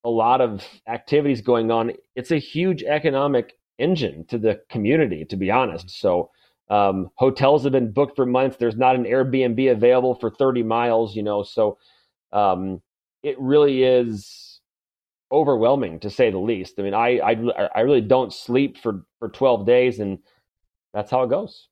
a 0.04 0.10
lot 0.10 0.42
of 0.42 0.66
activities 0.88 1.42
going 1.42 1.72
on. 1.72 1.92
It's 2.16 2.32
a 2.32 2.38
huge 2.38 2.84
economic 2.84 3.54
engine 3.80 4.26
to 4.28 4.38
the 4.38 4.62
community, 4.70 5.26
to 5.26 5.36
be 5.36 5.50
honest. 5.50 5.90
So 5.90 6.30
um, 6.70 7.10
hotels 7.16 7.64
have 7.64 7.74
been 7.74 7.92
booked 7.92 8.16
for 8.16 8.26
months. 8.26 8.58
There's 8.58 8.78
not 8.78 8.96
an 8.96 9.06
Airbnb 9.06 9.72
available 9.72 10.16
for 10.16 10.30
30 10.30 10.64
miles, 10.64 11.16
you 11.16 11.24
know. 11.24 11.44
So 11.44 11.78
um, 12.32 12.82
it 13.22 13.40
really 13.40 13.84
is 13.84 14.62
overwhelming 15.32 16.00
to 16.02 16.10
say 16.10 16.32
the 16.32 16.38
least. 16.38 16.76
I 16.80 16.84
mean, 16.84 16.94
I, 16.94 17.20
I 17.20 17.70
I 17.76 17.82
really 17.82 18.02
don't 18.02 18.32
sleep 18.32 18.78
for 18.78 19.04
for 19.20 19.30
12 19.30 19.66
days, 19.66 20.00
and 20.00 20.20
that's 20.94 21.12
how 21.12 21.24
it 21.24 21.30
goes. 21.30 21.68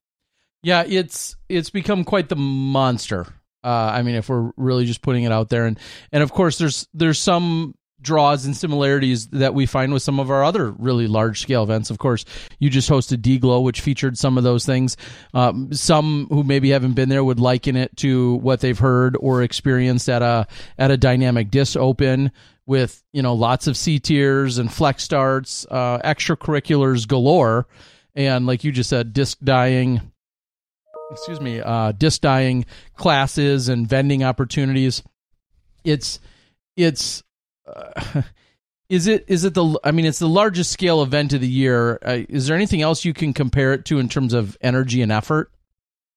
Yeah, 0.63 0.83
it's 0.87 1.35
it's 1.49 1.69
become 1.69 2.03
quite 2.03 2.29
the 2.29 2.35
monster. 2.35 3.27
Uh, 3.63 3.91
I 3.93 4.01
mean, 4.01 4.15
if 4.15 4.29
we're 4.29 4.51
really 4.57 4.85
just 4.85 5.01
putting 5.01 5.23
it 5.23 5.31
out 5.31 5.49
there, 5.49 5.65
and 5.65 5.79
and 6.11 6.23
of 6.23 6.31
course, 6.31 6.57
there's 6.57 6.87
there's 6.93 7.19
some 7.19 7.75
draws 8.01 8.45
and 8.45 8.55
similarities 8.55 9.27
that 9.27 9.53
we 9.53 9.65
find 9.65 9.93
with 9.93 10.03
some 10.03 10.19
of 10.19 10.31
our 10.31 10.43
other 10.43 10.71
really 10.71 11.07
large 11.07 11.41
scale 11.41 11.63
events. 11.63 11.89
Of 11.89 11.99
course, 11.99 12.25
you 12.59 12.69
just 12.69 12.89
hosted 12.89 13.17
DGLO, 13.17 13.63
which 13.63 13.81
featured 13.81 14.17
some 14.17 14.37
of 14.37 14.43
those 14.43 14.65
things. 14.65 14.97
Um, 15.33 15.71
some 15.73 16.27
who 16.29 16.43
maybe 16.43 16.71
haven't 16.71 16.93
been 16.93 17.09
there 17.09 17.23
would 17.23 17.39
liken 17.39 17.75
it 17.75 17.95
to 17.97 18.35
what 18.35 18.59
they've 18.59 18.77
heard 18.77 19.15
or 19.19 19.43
experienced 19.43 20.09
at 20.09 20.21
a 20.21 20.47
at 20.77 20.91
a 20.91 20.97
dynamic 20.97 21.51
disc 21.51 21.75
open 21.77 22.31
with 22.65 23.03
you 23.11 23.21
know 23.21 23.33
lots 23.33 23.67
of 23.67 23.77
C 23.77 23.99
tiers 23.99 24.57
and 24.57 24.71
flex 24.71 25.03
starts, 25.03 25.65
uh, 25.69 25.99
extracurriculars 25.99 27.07
galore, 27.07 27.67
and 28.15 28.45
like 28.47 28.63
you 28.63 28.71
just 28.71 28.89
said, 28.89 29.13
disc 29.13 29.37
dying 29.43 30.01
excuse 31.11 31.41
me, 31.41 31.59
uh, 31.59 31.91
disc 31.91 32.21
dyeing 32.21 32.65
classes 32.95 33.69
and 33.69 33.87
vending 33.87 34.23
opportunities. 34.23 35.03
It's 35.83 36.19
it's 36.75 37.23
uh, 37.67 38.21
is 38.89 39.07
it 39.07 39.25
is 39.27 39.45
it 39.45 39.53
the 39.53 39.79
I 39.83 39.91
mean 39.91 40.05
it's 40.05 40.19
the 40.19 40.29
largest 40.29 40.71
scale 40.71 41.01
event 41.01 41.33
of 41.33 41.41
the 41.41 41.47
year. 41.47 41.99
Uh, 42.03 42.19
is 42.29 42.47
there 42.47 42.55
anything 42.55 42.81
else 42.81 43.05
you 43.05 43.13
can 43.13 43.33
compare 43.33 43.73
it 43.73 43.85
to 43.85 43.99
in 43.99 44.09
terms 44.09 44.33
of 44.33 44.57
energy 44.61 45.01
and 45.01 45.11
effort? 45.11 45.51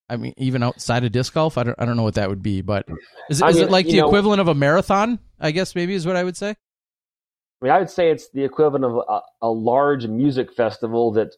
I 0.09 0.17
mean, 0.17 0.35
even 0.37 0.63
outside 0.63 1.05
of 1.05 1.13
disc 1.13 1.33
golf, 1.33 1.57
I 1.57 1.65
don't 1.65 1.79
I 1.79 1.85
don't 1.85 1.97
know 1.97 2.03
what 2.03 2.15
that 2.15 2.29
would 2.29 2.43
be, 2.43 2.61
but 2.61 2.87
is 3.31 3.41
it, 3.41 3.49
is 3.49 3.57
mean, 3.57 3.65
it 3.65 3.71
like 3.71 3.87
the 3.87 3.99
know- 3.99 4.07
equivalent 4.07 4.41
of 4.41 4.49
a 4.49 4.55
marathon? 4.55 5.19
I 5.41 5.51
guess 5.51 5.75
maybe 5.75 5.95
is 5.95 6.07
what 6.07 6.17
I 6.17 6.25
would 6.25 6.37
say. 6.37 6.51
I 6.51 7.65
mean, 7.65 7.73
I 7.73 7.79
would 7.79 7.91
say 7.91 8.11
it's 8.11 8.29
the 8.31 8.45
equivalent 8.45 8.85
of 8.85 9.03
a, 9.09 9.21
a 9.47 9.51
large 9.51 10.07
music 10.07 10.53
festival 10.53 11.13
that 11.13 11.35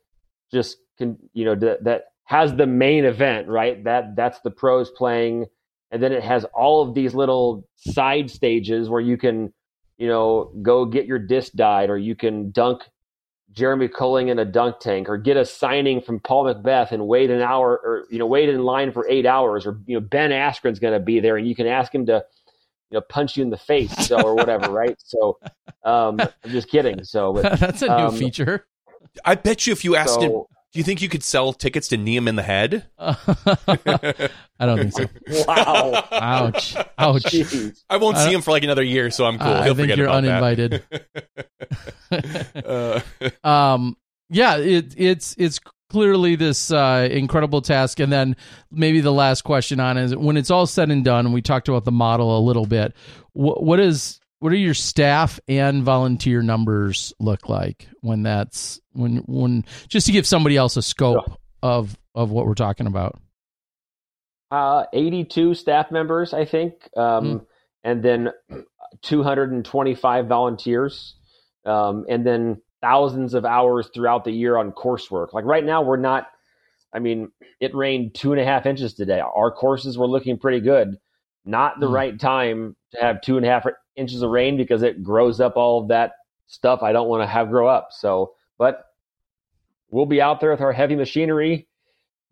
just 0.53 0.77
can, 0.99 1.19
you 1.33 1.45
know, 1.45 1.55
that, 1.55 1.85
that 1.85 2.05
has 2.25 2.55
the 2.55 2.67
main 2.67 3.05
event, 3.05 3.49
right? 3.49 3.83
That 3.85 4.17
that's 4.17 4.41
the 4.41 4.51
pros 4.51 4.91
playing, 4.91 5.47
and 5.91 6.03
then 6.03 6.13
it 6.13 6.23
has 6.23 6.45
all 6.47 6.83
of 6.83 6.95
these 6.95 7.15
little 7.15 7.69
side 7.77 8.31
stages 8.31 8.89
where 8.89 9.01
you 9.01 9.17
can, 9.17 9.53
you 9.99 10.09
know, 10.09 10.53
go 10.63 10.85
get 10.85 11.07
your 11.07 11.19
disc 11.19 11.53
dyed, 11.53 11.91
or 11.91 11.97
you 11.99 12.15
can 12.15 12.51
dunk 12.51 12.83
Jeremy 13.53 13.89
Koling 13.89 14.29
in 14.29 14.39
a 14.39 14.45
dunk 14.45 14.81
tank, 14.81 15.09
or 15.09 15.17
get 15.17 15.37
a 15.37 15.45
signing 15.45 16.01
from 16.01 16.21
Paul 16.21 16.45
McBeth 16.45 16.93
and 16.93 17.07
wait 17.07 17.31
an 17.31 17.41
hour, 17.41 17.81
or 17.83 18.05
you 18.11 18.19
know, 18.19 18.27
wait 18.27 18.49
in 18.49 18.63
line 18.63 18.93
for 18.93 19.07
eight 19.09 19.27
hours, 19.27 19.67
or 19.67 19.81
you 19.87 19.99
know, 19.99 20.07
Ben 20.07 20.31
Askren's 20.31 20.79
going 20.79 20.95
to 20.95 21.01
be 21.01 21.21
there, 21.21 21.37
and 21.37 21.49
you 21.49 21.55
can 21.55 21.67
ask 21.67 21.95
him 21.95 22.07
to, 22.07 22.25
you 22.91 22.97
know, 22.97 23.01
punch 23.01 23.37
you 23.37 23.43
in 23.43 23.51
the 23.51 23.57
face, 23.57 23.95
so 24.07 24.21
or 24.21 24.35
whatever, 24.35 24.71
right? 24.71 24.97
So, 24.99 25.39
um, 25.85 26.21
I'm 26.21 26.51
just 26.51 26.69
kidding. 26.69 27.03
So 27.05 27.33
but, 27.33 27.59
that's 27.61 27.83
a 27.83 27.87
new 27.87 27.93
um, 27.93 28.17
feature. 28.17 28.67
I 29.25 29.35
bet 29.35 29.67
you 29.67 29.73
if 29.73 29.85
you 29.85 29.97
asked 29.97 30.21
him, 30.21 30.31
So- 30.31 30.49
do 30.77 30.81
you 30.81 30.85
think 30.85 31.01
you 31.01 31.09
could 31.09 31.23
sell 31.23 31.55
tickets 31.55 31.89
to 31.89 31.97
knee 31.97 32.15
him 32.17 32.29
in 32.29 32.37
the 32.37 32.43
head? 32.43 32.85
I 32.99 33.17
don't 34.61 34.91
think 34.91 34.93
so. 34.93 35.45
Wow. 35.49 36.05
Ouch. 36.13 36.77
Ouch. 36.99 37.23
Jeez. 37.23 37.83
I 37.89 37.97
won't 37.97 38.17
I 38.17 38.21
see 38.21 38.25
don't- 38.27 38.35
him 38.35 38.43
for 38.43 38.51
like 38.51 38.63
another 38.63 38.83
year, 38.83 39.11
so 39.11 39.25
I'm 39.25 39.39
cool. 39.39 39.49
I 39.49 39.65
He'll 39.65 39.75
think 39.75 39.97
you're 39.97 40.11
uninvited. 40.11 40.83
uh, 42.13 43.01
um 43.49 43.97
yeah 44.29 44.59
it, 44.59 44.93
it's 44.99 45.35
it's 45.39 45.59
clearly 45.89 46.37
this 46.37 46.71
uh 46.71 47.09
incredible 47.11 47.63
task 47.63 47.99
and 48.01 48.13
then 48.13 48.37
maybe 48.71 49.01
the 49.01 49.13
last 49.13 49.43
question 49.45 49.81
on 49.81 49.97
is 49.97 50.15
when 50.15 50.37
it's 50.37 50.51
all 50.51 50.67
said 50.67 50.91
and 50.91 51.05
done 51.07 51.25
and 51.25 51.35
we 51.35 51.41
talked 51.41 51.69
about 51.69 51.85
the 51.87 51.93
model 51.93 52.37
a 52.37 52.41
little 52.41 52.67
bit 52.67 52.93
what 53.33 53.63
what 53.63 53.81
is 53.81 54.21
what 54.47 54.53
are 54.53 54.57
your 54.59 54.75
staff 54.75 55.41
and 55.49 55.83
volunteer 55.83 56.41
numbers 56.41 57.13
look 57.19 57.49
like 57.49 57.89
when 58.03 58.23
that's 58.23 58.81
when 58.93 59.17
when 59.27 59.65
just 59.89 60.07
to 60.07 60.13
give 60.13 60.25
somebody 60.25 60.57
else 60.57 60.77
a 60.77 60.83
scope 60.83 61.41
of 61.65 61.99
of 62.15 62.31
what 62.31 62.47
we're 62.47 62.55
talking 62.55 62.87
about 62.87 63.19
Uh, 64.53 64.85
82 64.93 65.55
staff 65.55 65.91
members, 65.91 66.33
I 66.33 66.45
think, 66.45 66.75
um, 66.97 67.45
and 67.83 68.05
then 68.05 68.31
225 69.03 70.29
volunteers, 70.29 71.17
um, 71.65 72.05
and 72.09 72.25
then 72.25 72.63
thousands 72.81 73.35
of 73.35 73.45
hours 73.45 73.91
throughout 73.93 74.23
the 74.23 74.31
year 74.31 74.57
on 74.57 74.71
coursework. 74.71 75.33
Like 75.33 75.45
right 75.45 75.65
now, 75.65 75.83
we're 75.83 75.97
not. 75.97 76.29
I 76.93 77.01
mean, 77.01 77.33
it 77.59 77.75
rained 77.75 78.15
two 78.15 78.31
and 78.31 78.41
a 78.41 78.45
half 78.45 78.65
inches 78.65 78.95
today. 78.95 79.19
Our 79.19 79.51
courses 79.51 79.99
were 79.99 80.07
looking 80.07 80.39
pretty 80.39 80.61
good. 80.61 80.99
Not 81.45 81.81
the 81.81 81.89
Hmm. 81.89 81.95
right 81.95 82.21
time 82.21 82.77
to 82.93 83.01
have 83.01 83.21
two 83.23 83.37
and 83.39 83.45
a 83.45 83.49
half 83.49 83.67
inches 83.97 84.23
of 84.23 84.31
rain 84.31 84.57
because 84.57 84.83
it 84.83 85.03
grows 85.03 85.41
up 85.41 85.57
all 85.57 85.83
of 85.83 85.89
that 85.89 86.13
stuff 86.47 86.83
I 86.83 86.93
don't 86.93 87.09
want 87.09 87.23
to 87.23 87.27
have 87.27 87.51
grow 87.51 87.69
up. 87.69 87.89
So, 87.91 88.35
but 88.59 88.85
we'll 89.91 90.07
be 90.07 90.21
out 90.21 90.41
there 90.41 90.51
with 90.51 90.61
our 90.61 90.73
heavy 90.73 90.97
machinery 90.97 91.69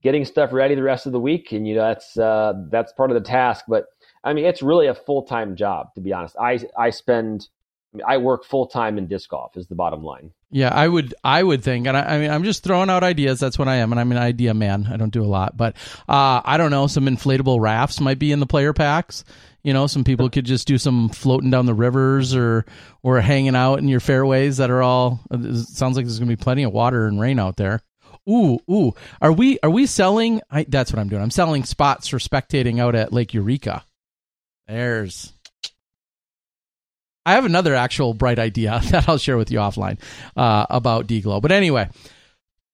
getting 0.02 0.24
stuff 0.24 0.52
ready 0.52 0.74
the 0.74 0.82
rest 0.82 1.06
of 1.06 1.12
the 1.12 1.20
week 1.20 1.50
and 1.52 1.66
you 1.66 1.74
know 1.74 1.82
that's 1.82 2.16
uh, 2.18 2.52
that's 2.70 2.92
part 2.92 3.10
of 3.10 3.14
the 3.14 3.26
task 3.26 3.64
but 3.66 3.86
i 4.22 4.32
mean 4.32 4.44
it's 4.44 4.62
really 4.62 4.86
a 4.86 4.94
full-time 4.94 5.56
job 5.56 5.92
to 5.94 6.00
be 6.00 6.12
honest 6.12 6.36
i 6.38 6.60
i 6.78 6.90
spend 6.90 7.48
I, 8.06 8.16
work 8.16 8.44
full-time 8.44 8.98
in 8.98 9.06
disc 9.06 9.30
golf 9.30 9.56
is 9.56 9.68
the 9.68 9.76
bottom 9.76 10.02
line 10.02 10.32
Yeah, 10.54 10.72
I 10.72 10.86
would. 10.86 11.16
I 11.24 11.42
would 11.42 11.64
think, 11.64 11.88
and 11.88 11.96
I, 11.96 12.14
I 12.14 12.18
mean, 12.20 12.30
I'm 12.30 12.44
just 12.44 12.62
throwing 12.62 12.88
out 12.88 13.02
ideas. 13.02 13.40
That's 13.40 13.58
what 13.58 13.66
I 13.66 13.76
am, 13.78 13.90
and 13.90 14.00
I'm 14.00 14.12
an 14.12 14.18
idea 14.18 14.54
man. 14.54 14.86
I 14.88 14.96
don't 14.96 15.12
do 15.12 15.24
a 15.24 15.26
lot, 15.26 15.56
but 15.56 15.74
uh, 16.08 16.42
I 16.44 16.58
don't 16.58 16.70
know. 16.70 16.86
Some 16.86 17.06
inflatable 17.06 17.58
rafts 17.58 18.00
might 18.00 18.20
be 18.20 18.30
in 18.30 18.38
the 18.38 18.46
player 18.46 18.72
packs. 18.72 19.24
You 19.64 19.72
know, 19.72 19.86
some 19.86 20.04
people 20.04 20.28
could 20.28 20.44
just 20.44 20.68
do 20.68 20.76
some 20.76 21.08
floating 21.08 21.50
down 21.50 21.66
the 21.66 21.74
rivers 21.74 22.34
or 22.34 22.66
or 23.02 23.20
hanging 23.20 23.56
out 23.56 23.78
in 23.78 23.88
your 23.88 24.00
fairways 24.00 24.58
that 24.58 24.70
are 24.70 24.82
all. 24.82 25.20
It 25.30 25.66
sounds 25.68 25.96
like 25.96 26.04
there's 26.04 26.18
going 26.18 26.28
to 26.28 26.36
be 26.36 26.42
plenty 26.42 26.62
of 26.62 26.72
water 26.72 27.06
and 27.06 27.18
rain 27.18 27.38
out 27.38 27.56
there. 27.56 27.80
Ooh, 28.28 28.58
ooh. 28.70 28.92
Are 29.20 29.32
we 29.32 29.58
are 29.62 29.70
we 29.70 29.86
selling? 29.86 30.42
I, 30.50 30.64
that's 30.68 30.92
what 30.92 31.00
I'm 31.00 31.08
doing. 31.08 31.22
I'm 31.22 31.30
selling 31.30 31.64
spots 31.64 32.08
for 32.08 32.18
spectating 32.18 32.78
out 32.78 32.94
at 32.94 33.12
Lake 33.12 33.32
Eureka. 33.34 33.84
There's 34.68 35.32
I 37.26 37.32
have 37.32 37.46
another 37.46 37.74
actual 37.74 38.14
bright 38.14 38.38
idea 38.38 38.80
that 38.90 39.08
I'll 39.08 39.18
share 39.18 39.36
with 39.36 39.50
you 39.50 39.58
offline 39.58 39.98
uh, 40.36 40.66
about 40.68 41.06
DGLO. 41.06 41.40
But 41.40 41.52
anyway, 41.52 41.88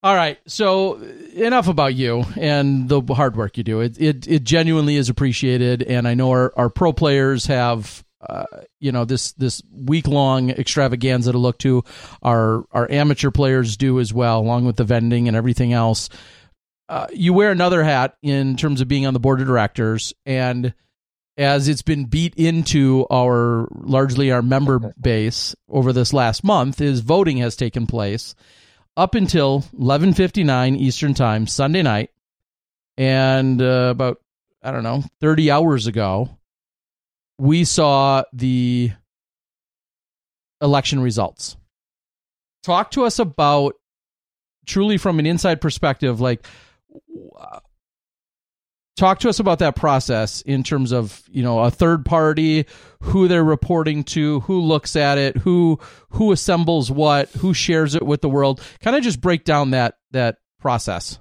all 0.03 0.15
right. 0.15 0.39
So 0.47 0.95
enough 1.35 1.69
about 1.69 1.95
you 1.95 2.25
and 2.39 2.89
the 2.89 3.03
hard 3.03 3.37
work 3.37 3.59
you 3.59 3.65
do. 3.65 3.81
It 3.81 4.01
it, 4.01 4.29
it 4.29 4.45
genuinely 4.45 4.97
is 4.97 5.09
appreciated, 5.09 5.83
and 5.83 6.09
I 6.09 6.15
know 6.15 6.31
our, 6.31 6.53
our 6.57 6.71
pro 6.71 6.93
players 6.93 7.47
have. 7.47 8.05
Uh, 8.29 8.45
you 8.79 8.93
know 8.93 9.07
this 9.07 9.33
this 9.33 9.63
week 9.73 10.07
long 10.07 10.51
extravaganza 10.51 11.33
to 11.33 11.39
look 11.39 11.57
to. 11.59 11.83
Our 12.23 12.67
our 12.71 12.91
amateur 12.91 13.31
players 13.31 13.79
do 13.79 13.99
as 13.99 14.13
well, 14.13 14.41
along 14.41 14.67
with 14.67 14.77
the 14.77 14.85
vending 14.85 15.27
and 15.27 15.35
everything 15.35 15.73
else. 15.73 16.11
Uh, 16.91 17.07
you 17.15 17.33
wear 17.33 17.51
another 17.51 17.83
hat 17.83 18.17
in 18.21 18.57
terms 18.57 18.83
of 18.83 18.89
being 18.89 19.07
on 19.07 19.15
the 19.15 19.21
board 19.21 19.41
of 19.41 19.47
directors, 19.47 20.13
and 20.27 20.75
as 21.39 21.69
it's 21.69 21.81
been 21.81 22.05
beat 22.05 22.35
into 22.35 23.07
our 23.11 23.67
largely 23.71 24.31
our 24.31 24.43
member 24.43 24.93
base 25.01 25.57
over 25.69 25.93
this 25.93 26.13
last 26.13 26.45
month 26.45 26.83
is 26.83 27.01
voting 27.01 27.39
has 27.39 27.57
taken 27.57 27.87
place 27.87 28.35
up 28.97 29.15
until 29.15 29.63
11:59 29.79 30.77
Eastern 30.77 31.15
Time 31.15 31.47
Sunday 31.47 31.83
night 31.83 32.11
and 32.97 33.61
uh, 33.61 33.89
about 33.91 34.21
I 34.63 34.71
don't 34.71 34.83
know 34.83 35.03
30 35.21 35.51
hours 35.51 35.87
ago 35.87 36.39
we 37.39 37.65
saw 37.65 38.23
the 38.35 38.93
election 40.61 41.01
results. 41.01 41.57
Talk 42.63 42.91
to 42.91 43.05
us 43.05 43.19
about 43.19 43.75
truly 44.67 44.99
from 44.99 45.19
an 45.19 45.25
inside 45.25 45.61
perspective 45.61 46.21
like 46.21 46.47
talk 48.97 49.19
to 49.21 49.29
us 49.29 49.41
about 49.41 49.61
that 49.61 49.77
process 49.77 50.43
in 50.43 50.63
terms 50.63 50.93
of 50.93 51.23
you 51.31 51.43
know 51.43 51.61
a 51.61 51.71
third 51.71 52.05
party 52.05 52.67
who 53.03 53.29
they're 53.29 53.45
reporting 53.45 54.05
to 54.05 54.41
who 54.41 54.61
looks 54.61 54.97
at 54.97 55.19
it 55.19 55.37
who 55.39 55.79
who 56.11 56.33
assembles 56.33 56.91
what 56.91 57.29
who 57.31 57.55
shares 57.55 57.95
it 57.95 58.05
with 58.05 58.21
the 58.21 58.29
world. 58.29 58.61
Kind 58.81 58.97
of 58.97 59.03
just 59.03 59.21
break 59.21 59.45
down 59.45 59.71
that 59.71 59.99
that 60.13 60.37
process. 60.61 61.19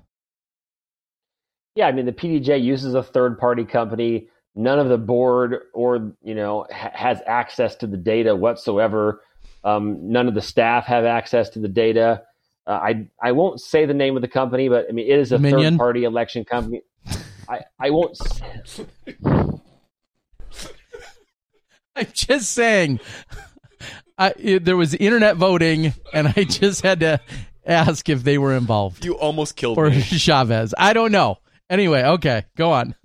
Yeah 1.75 1.87
i 1.87 1.91
mean 1.91 2.05
the 2.05 2.11
PDGA 2.11 2.61
uses 2.61 2.93
a 2.93 3.03
third 3.03 3.39
party 3.39 3.65
company. 3.65 4.27
None 4.55 4.79
of 4.79 4.89
the 4.89 4.97
board 4.97 5.55
or 5.73 6.13
you 6.21 6.35
know 6.35 6.65
ha- 6.71 6.91
has 6.93 7.21
access 7.25 7.75
to 7.77 7.87
the 7.87 7.97
data 7.97 8.35
whatsoever. 8.35 9.21
Um, 9.63 10.11
none 10.11 10.27
of 10.27 10.35
the 10.35 10.41
staff 10.41 10.85
have 10.85 11.05
access 11.05 11.49
to 11.51 11.59
the 11.59 11.67
data. 11.67 12.23
Uh, 12.67 12.71
i 12.71 13.07
i 13.21 13.31
won't 13.31 13.61
say 13.61 13.85
the 13.85 13.93
name 13.93 14.15
of 14.15 14.21
the 14.21 14.27
company 14.27 14.69
but 14.69 14.85
i 14.89 14.91
mean 14.91 15.09
it 15.09 15.17
is 15.17 15.31
a 15.31 15.37
Dominion? 15.37 15.73
third 15.73 15.77
party 15.79 16.03
election 16.03 16.43
company 16.43 16.81
I, 17.49 17.61
I 17.79 17.89
won't. 17.89 18.17
I'm 21.95 22.07
just 22.13 22.51
saying 22.51 22.99
I, 24.17 24.33
it- 24.37 24.63
there 24.65 24.77
was 24.77 24.93
internet 24.93 25.35
voting 25.35 25.93
and 26.13 26.27
i 26.35 26.43
just 26.43 26.81
had 26.81 26.99
to 27.01 27.19
ask 27.65 28.07
if 28.09 28.23
they 28.23 28.37
were 28.37 28.53
involved 28.55 29.03
you 29.03 29.15
almost 29.17 29.55
killed 29.55 29.77
or 29.77 29.89
me. 29.89 29.99
chavez 30.01 30.73
i 30.77 30.93
don't 30.93 31.11
know 31.11 31.37
anyway 31.69 32.03
okay 32.03 32.45
go 32.55 32.71
on 32.71 32.95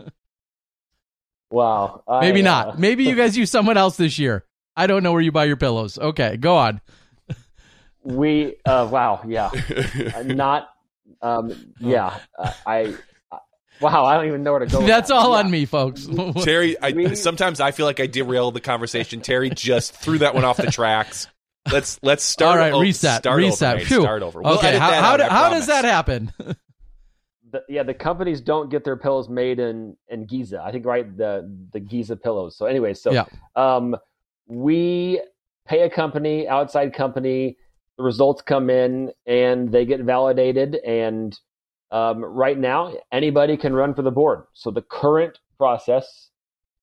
Wow. 1.50 2.02
I, 2.08 2.20
maybe 2.20 2.40
uh, 2.40 2.44
not 2.44 2.78
maybe 2.78 3.04
you 3.04 3.14
guys 3.16 3.36
use 3.36 3.50
someone 3.50 3.76
else 3.76 3.96
this 3.96 4.18
year 4.18 4.44
i 4.76 4.86
don't 4.86 5.02
know 5.02 5.12
where 5.12 5.20
you 5.22 5.32
buy 5.32 5.44
your 5.44 5.56
pillows 5.56 5.98
okay 5.98 6.36
go 6.36 6.56
on 6.56 6.80
we. 8.06 8.56
Uh, 8.66 8.86
wow. 8.92 9.22
Yeah. 9.26 9.50
Uh, 10.14 10.22
not. 10.26 10.68
Um, 11.22 11.72
yeah. 11.80 12.18
Uh, 12.38 12.52
I. 12.66 12.94
Wow. 13.84 14.04
I 14.04 14.16
don't 14.16 14.26
even 14.26 14.42
know 14.42 14.52
where 14.52 14.60
to 14.60 14.66
go. 14.66 14.86
that's 14.86 15.08
that. 15.08 15.14
all 15.14 15.32
Yeah. 15.32 15.38
on 15.40 15.50
me 15.50 15.64
folks 15.66 16.06
Terry, 16.42 16.76
I, 16.80 17.14
sometimes 17.14 17.60
I 17.60 17.70
feel 17.70 17.86
like 17.86 18.00
I 18.00 18.06
derailed 18.06 18.54
the 18.54 18.60
conversation. 18.60 19.20
Terry 19.20 19.50
just 19.50 19.94
threw 19.94 20.18
that 20.18 20.34
one 20.34 20.44
off 20.44 20.56
the 20.56 20.70
tracks. 20.70 21.28
Let's 21.72 21.98
let's 22.02 22.22
start. 22.24 22.52
all 22.58 22.58
right 22.58 22.72
o- 22.72 22.80
reset 22.80 23.22
Start 23.22 23.38
reset 23.38 23.76
Over, 23.76 23.84
Start 24.02 24.22
over. 24.22 24.42
We'll 24.42 24.58
okay 24.58 24.76
how, 24.76 24.92
how, 24.92 25.12
out, 25.12 25.16
do- 25.18 25.24
how 25.24 25.50
does 25.50 25.66
that 25.68 25.84
happen 25.84 26.32
The, 27.50 27.62
yeah, 27.68 27.84
the 27.84 27.94
companies 27.94 28.40
don't 28.40 28.68
get 28.68 28.82
their 28.84 28.96
pillows 28.96 29.28
made 29.28 29.60
in 29.60 29.96
in 30.08 30.26
Giza. 30.26 30.60
I 30.60 30.72
think 30.72 30.84
right 30.86 31.16
the 31.16 31.48
the 31.72 31.78
Giza 31.80 32.16
pillows. 32.16 32.56
So 32.56 32.66
anyway, 32.66 32.94
so 32.94 33.12
Yeah. 33.12 33.24
um, 33.54 33.96
we 34.46 35.20
pay 35.66 35.82
a 35.82 35.90
company, 35.90 36.48
outside 36.48 36.92
company. 36.94 37.56
The 37.96 38.02
results 38.02 38.42
come 38.42 38.70
in 38.70 39.12
and 39.24 39.70
they 39.70 39.84
get 39.86 40.00
validated. 40.00 40.74
And 40.84 41.38
um, 41.90 42.24
right 42.24 42.58
now, 42.58 42.94
anybody 43.12 43.56
can 43.56 43.74
run 43.74 43.94
for 43.94 44.02
the 44.02 44.10
board. 44.10 44.44
So 44.52 44.70
the 44.70 44.82
current 44.82 45.38
process 45.58 46.30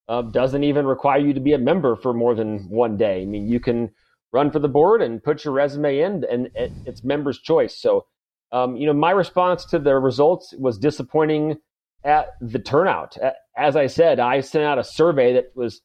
uh, 0.07 0.21
doesn't 0.21 0.63
even 0.63 0.85
require 0.85 1.19
you 1.19 1.33
to 1.33 1.39
be 1.39 1.53
a 1.53 1.57
member 1.57 1.95
for 1.95 2.13
more 2.13 2.35
than 2.35 2.69
one 2.69 2.97
day. 2.97 3.21
I 3.21 3.25
mean, 3.25 3.47
you 3.47 3.59
can 3.59 3.91
run 4.31 4.51
for 4.51 4.59
the 4.59 4.69
board 4.69 5.01
and 5.01 5.23
put 5.23 5.43
your 5.43 5.53
resume 5.53 5.99
in, 5.99 6.23
and 6.29 6.49
it, 6.55 6.71
it's 6.85 7.03
members' 7.03 7.39
choice. 7.39 7.77
So 7.77 8.05
um, 8.51 8.75
you 8.75 8.85
know, 8.85 8.93
my 8.93 9.11
response 9.11 9.65
to 9.65 9.79
the 9.79 9.95
results 9.95 10.53
was 10.57 10.77
disappointing 10.77 11.57
at 12.03 12.29
the 12.41 12.59
turnout. 12.59 13.17
As 13.57 13.75
I 13.75 13.87
said, 13.87 14.19
I 14.19 14.41
sent 14.41 14.65
out 14.65 14.79
a 14.79 14.83
survey 14.83 15.33
that 15.33 15.51
was 15.55 15.81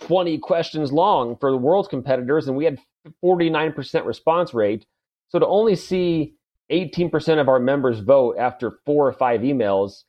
20 0.00 0.38
questions 0.38 0.92
long 0.92 1.36
for 1.38 1.50
the 1.50 1.56
world's 1.56 1.88
competitors, 1.88 2.48
and 2.48 2.56
we 2.56 2.64
had 2.64 2.78
49% 3.22 4.06
response 4.06 4.54
rate. 4.54 4.86
So 5.28 5.38
to 5.38 5.46
only 5.46 5.76
see 5.76 6.34
18% 6.70 7.40
of 7.40 7.48
our 7.48 7.58
members 7.58 8.00
vote 8.00 8.36
after 8.38 8.78
four 8.84 9.06
or 9.06 9.12
five 9.12 9.40
emails 9.40 10.04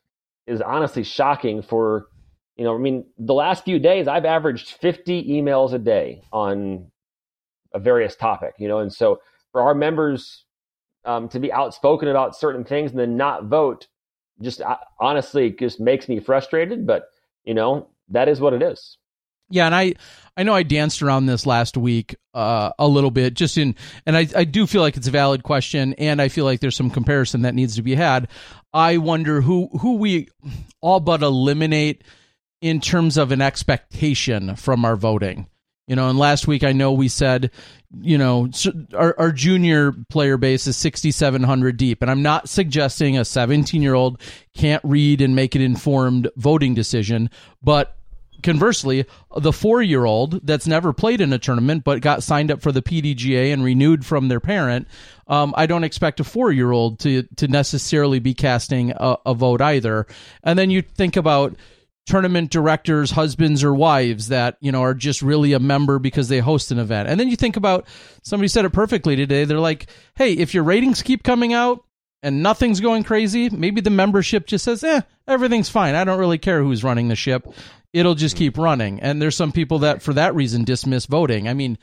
is 0.48 0.62
honestly 0.62 1.04
shocking 1.04 1.62
for 1.62 2.08
you 2.56 2.64
know, 2.64 2.76
I 2.76 2.78
mean, 2.78 3.06
the 3.18 3.34
last 3.34 3.64
few 3.64 3.80
days 3.80 4.08
I've 4.08 4.26
averaged 4.26 4.70
50 4.74 5.28
emails 5.28 5.74
a 5.74 5.80
day 5.80 6.22
on 6.32 6.92
a 7.74 7.80
various 7.80 8.16
topic, 8.16 8.54
you 8.60 8.68
know, 8.68 8.80
and 8.80 8.94
so 8.94 9.20
for 9.52 9.62
our 9.62 9.74
members 9.74 10.46
um, 11.06 11.28
to 11.30 11.40
be 11.40 11.52
outspoken 11.52 12.10
about 12.10 12.36
certain 12.36 12.64
things 12.64 12.92
and 12.92 13.00
then 13.00 13.18
not 13.18 13.46
vote, 13.46 13.88
just 14.42 14.62
uh, 14.62 14.78
honestly, 15.00 15.52
just 15.52 15.80
makes 15.80 16.08
me 16.08 16.20
frustrated. 16.20 16.86
But 16.86 17.06
you 17.44 17.54
know, 17.54 17.90
that 18.10 18.30
is 18.30 18.40
what 18.40 18.54
it 18.54 18.62
is. 18.62 18.98
Yeah, 19.54 19.68
and 19.68 19.76
I 19.76 19.94
I 20.36 20.42
know 20.42 20.56
I 20.56 20.64
danced 20.64 21.04
around 21.04 21.28
this 21.28 21.46
last 21.46 21.78
week 21.78 22.16
uh, 22.34 22.72
a 22.80 22.88
little 22.88 23.12
bit, 23.12 23.36
just 23.36 23.56
in, 23.56 23.76
and 24.08 24.18
I 24.18 24.28
I 24.36 24.46
do 24.46 24.66
feel 24.66 24.82
like 24.82 24.98
it's 24.98 25.08
a 25.08 25.12
valid 25.12 25.44
question, 25.44 25.94
and 26.00 26.20
I 26.20 26.28
feel 26.28 26.44
like 26.44 26.60
there's 26.60 26.76
some 26.76 26.90
comparison 26.90 27.44
that 27.44 27.54
needs 27.54 27.76
to 27.76 27.84
be 27.84 27.94
had. 27.94 28.30
I 28.74 28.98
wonder 28.98 29.42
who 29.42 29.70
who 29.80 29.98
we 29.98 30.30
all 30.82 31.00
but 31.00 31.22
eliminate 31.22 32.04
in 32.62 32.82
terms 32.82 33.16
of 33.16 33.32
an 33.32 33.42
expectation 33.42 34.56
from 34.56 34.86
our 34.86 34.96
voting. 34.96 35.46
You 35.86 35.98
know, 35.98 36.10
and 36.10 36.18
last 36.18 36.48
week 36.48 36.64
I 36.64 36.72
know 36.72 36.94
we 36.94 37.10
said, 37.10 37.52
you 38.02 38.18
know, 38.18 38.50
our, 38.96 39.14
our 39.20 39.32
junior 39.32 39.92
player 40.10 40.38
base 40.38 40.66
is 40.66 40.78
6,700 40.78 41.76
deep. 41.76 42.02
And 42.02 42.10
I'm 42.10 42.22
not 42.22 42.48
suggesting 42.48 43.18
a 43.18 43.26
17 43.26 43.82
year 43.82 43.94
old 43.94 44.22
can't 44.56 44.82
read 44.86 45.20
and 45.20 45.36
make 45.36 45.56
an 45.56 45.62
informed 45.62 46.30
voting 46.38 46.74
decision. 46.74 47.30
But 47.62 47.98
conversely, 48.44 49.06
the 49.36 49.54
four 49.54 49.82
year 49.82 50.06
old 50.06 50.46
that's 50.46 50.68
never 50.68 50.94
played 50.94 51.22
in 51.22 51.34
a 51.34 51.40
tournament 51.40 51.84
but 51.84 52.02
got 52.02 52.24
signed 52.24 52.52
up 52.52 52.62
for 52.62 52.72
the 52.72 52.82
PDGA 52.82 53.54
and 53.54 53.64
renewed 53.64 54.06
from 54.06 54.28
their 54.28 54.40
parent, 54.40 54.88
um, 55.28 55.54
I 55.58 55.66
don't 55.66 55.84
expect 55.84 56.20
a 56.20 56.24
four 56.24 56.52
year 56.52 56.72
old 56.72 57.00
to, 57.00 57.24
to 57.38 57.48
necessarily 57.48 58.20
be 58.20 58.34
casting 58.34 58.92
a, 58.96 59.18
a 59.26 59.34
vote 59.34 59.62
either. 59.62 60.06
And 60.44 60.60
then 60.60 60.70
you 60.70 60.82
think 60.82 61.16
about, 61.16 61.56
tournament 62.06 62.52
directors, 62.52 63.12
husbands 63.12 63.64
or 63.64 63.74
wives 63.74 64.28
that, 64.28 64.58
you 64.60 64.72
know, 64.72 64.82
are 64.82 64.94
just 64.94 65.22
really 65.22 65.54
a 65.54 65.60
member 65.60 66.00
because 66.00 66.28
they 66.28 66.40
host 66.40 66.72
an 66.72 66.80
event. 66.80 67.08
And 67.08 67.20
then 67.20 67.30
you 67.30 67.36
think 67.36 67.56
about 67.56 67.88
somebody 68.24 68.48
said 68.48 68.66
it 68.66 68.72
perfectly 68.72 69.16
today. 69.16 69.46
They're 69.46 69.60
like, 69.60 69.88
hey, 70.16 70.34
if 70.34 70.54
your 70.54 70.64
ratings 70.64 71.02
keep 71.02 71.24
coming 71.24 71.54
out 71.54 71.84
and 72.22 72.44
nothing's 72.44 72.82
going 72.82 73.04
crazy, 73.04 73.50
maybe 73.50 73.80
the 73.80 73.90
membership 73.90 74.48
just 74.48 74.66
says, 74.66 74.84
eh, 74.84 75.02
everything's 75.28 75.70
fine. 75.70 75.96
I 75.96 76.04
don't 76.04 76.20
really 76.20 76.38
care 76.38 76.62
who's 76.62 76.84
running 76.84 77.08
the 77.08 77.16
ship. 77.16 77.48
It'll 77.94 78.16
just 78.16 78.36
hmm. 78.36 78.40
keep 78.40 78.58
running. 78.58 79.00
And 79.00 79.22
there's 79.22 79.38
some 79.38 79.52
people 79.52 79.80
that, 79.80 80.02
for 80.02 80.14
that 80.14 80.36
reason, 80.36 80.64
dismiss 80.64 81.06
voting. 81.06 81.48
I 81.48 81.54
mean, 81.54 81.78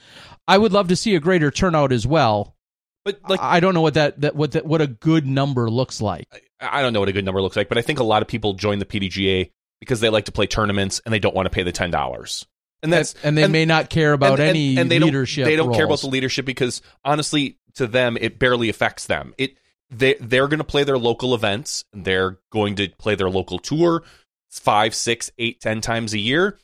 I 0.46 0.58
would 0.58 0.72
love 0.72 0.88
to 0.88 0.96
see 0.96 1.14
a 1.14 1.20
greater 1.20 1.50
turnout 1.50 1.92
as 1.92 2.06
well. 2.06 2.56
But 3.04 3.20
like, 3.28 3.40
I 3.40 3.60
don't 3.60 3.72
know 3.72 3.80
what 3.80 3.94
that, 3.94 4.20
that 4.20 4.36
what 4.36 4.52
that, 4.52 4.66
what 4.66 4.82
a 4.82 4.86
good 4.86 5.26
number 5.26 5.70
looks 5.70 6.02
like. 6.02 6.26
I 6.60 6.82
don't 6.82 6.92
know 6.92 7.00
what 7.00 7.08
a 7.08 7.12
good 7.12 7.24
number 7.24 7.40
looks 7.40 7.56
like, 7.56 7.68
but 7.68 7.78
I 7.78 7.82
think 7.82 7.98
a 7.98 8.04
lot 8.04 8.20
of 8.20 8.28
people 8.28 8.52
join 8.52 8.78
the 8.78 8.84
PDGA 8.84 9.50
because 9.78 10.00
they 10.00 10.10
like 10.10 10.26
to 10.26 10.32
play 10.32 10.46
tournaments 10.46 11.00
and 11.04 11.12
they 11.12 11.18
don't 11.18 11.34
want 11.34 11.46
to 11.46 11.50
pay 11.50 11.62
the 11.62 11.72
ten 11.72 11.90
dollars. 11.90 12.46
And 12.82 12.92
that's 12.92 13.14
and 13.22 13.38
they 13.38 13.44
and, 13.44 13.52
may 13.52 13.64
not 13.64 13.88
care 13.88 14.12
about 14.12 14.38
and, 14.40 14.48
any 14.48 14.76
and, 14.76 14.90
they 14.90 14.98
leadership. 14.98 15.44
Don't, 15.44 15.50
they 15.50 15.56
don't 15.56 15.68
roles. 15.68 15.76
care 15.76 15.86
about 15.86 16.00
the 16.00 16.08
leadership 16.08 16.44
because 16.44 16.82
honestly, 17.04 17.58
to 17.74 17.86
them, 17.86 18.18
it 18.20 18.38
barely 18.38 18.68
affects 18.68 19.06
them. 19.06 19.34
It 19.38 19.56
they 19.90 20.14
they're 20.20 20.48
going 20.48 20.58
to 20.58 20.64
play 20.64 20.84
their 20.84 20.98
local 20.98 21.34
events. 21.34 21.84
They're 21.92 22.38
going 22.50 22.76
to 22.76 22.88
play 22.88 23.14
their 23.14 23.30
local 23.30 23.58
tour 23.58 24.02
five, 24.50 24.94
six, 24.94 25.30
eight, 25.38 25.60
ten 25.60 25.80
times 25.80 26.12
a 26.12 26.18
year, 26.18 26.58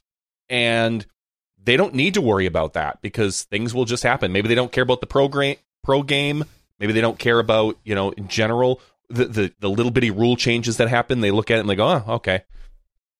and 0.48 1.06
they 1.62 1.76
don't 1.76 1.94
need 1.94 2.14
to 2.14 2.20
worry 2.20 2.46
about 2.46 2.74
that 2.74 3.00
because 3.00 3.44
things 3.44 3.74
will 3.74 3.84
just 3.84 4.02
happen. 4.02 4.32
Maybe 4.32 4.48
they 4.48 4.54
don't 4.54 4.72
care 4.72 4.82
about 4.82 5.00
the 5.00 5.06
program 5.06 5.56
pro 5.82 6.02
game. 6.02 6.44
Maybe 6.78 6.92
they 6.92 7.00
don't 7.00 7.18
care 7.18 7.38
about 7.38 7.78
you 7.84 7.94
know 7.94 8.10
in 8.10 8.28
general 8.28 8.80
the 9.08 9.24
the, 9.26 9.52
the 9.60 9.70
little 9.70 9.92
bitty 9.92 10.10
rule 10.10 10.36
changes 10.36 10.76
that 10.78 10.88
happen. 10.88 11.20
They 11.20 11.30
look 11.30 11.50
at 11.50 11.56
it 11.56 11.60
and 11.60 11.68
like, 11.68 11.78
oh, 11.78 12.04
okay, 12.16 12.42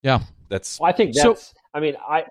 yeah, 0.02 0.20
that's. 0.48 0.80
Well, 0.80 0.90
I 0.90 0.92
think 0.92 1.14
that's. 1.14 1.46
So, 1.48 1.52
I 1.74 1.80
mean, 1.80 1.94
I 2.08 2.24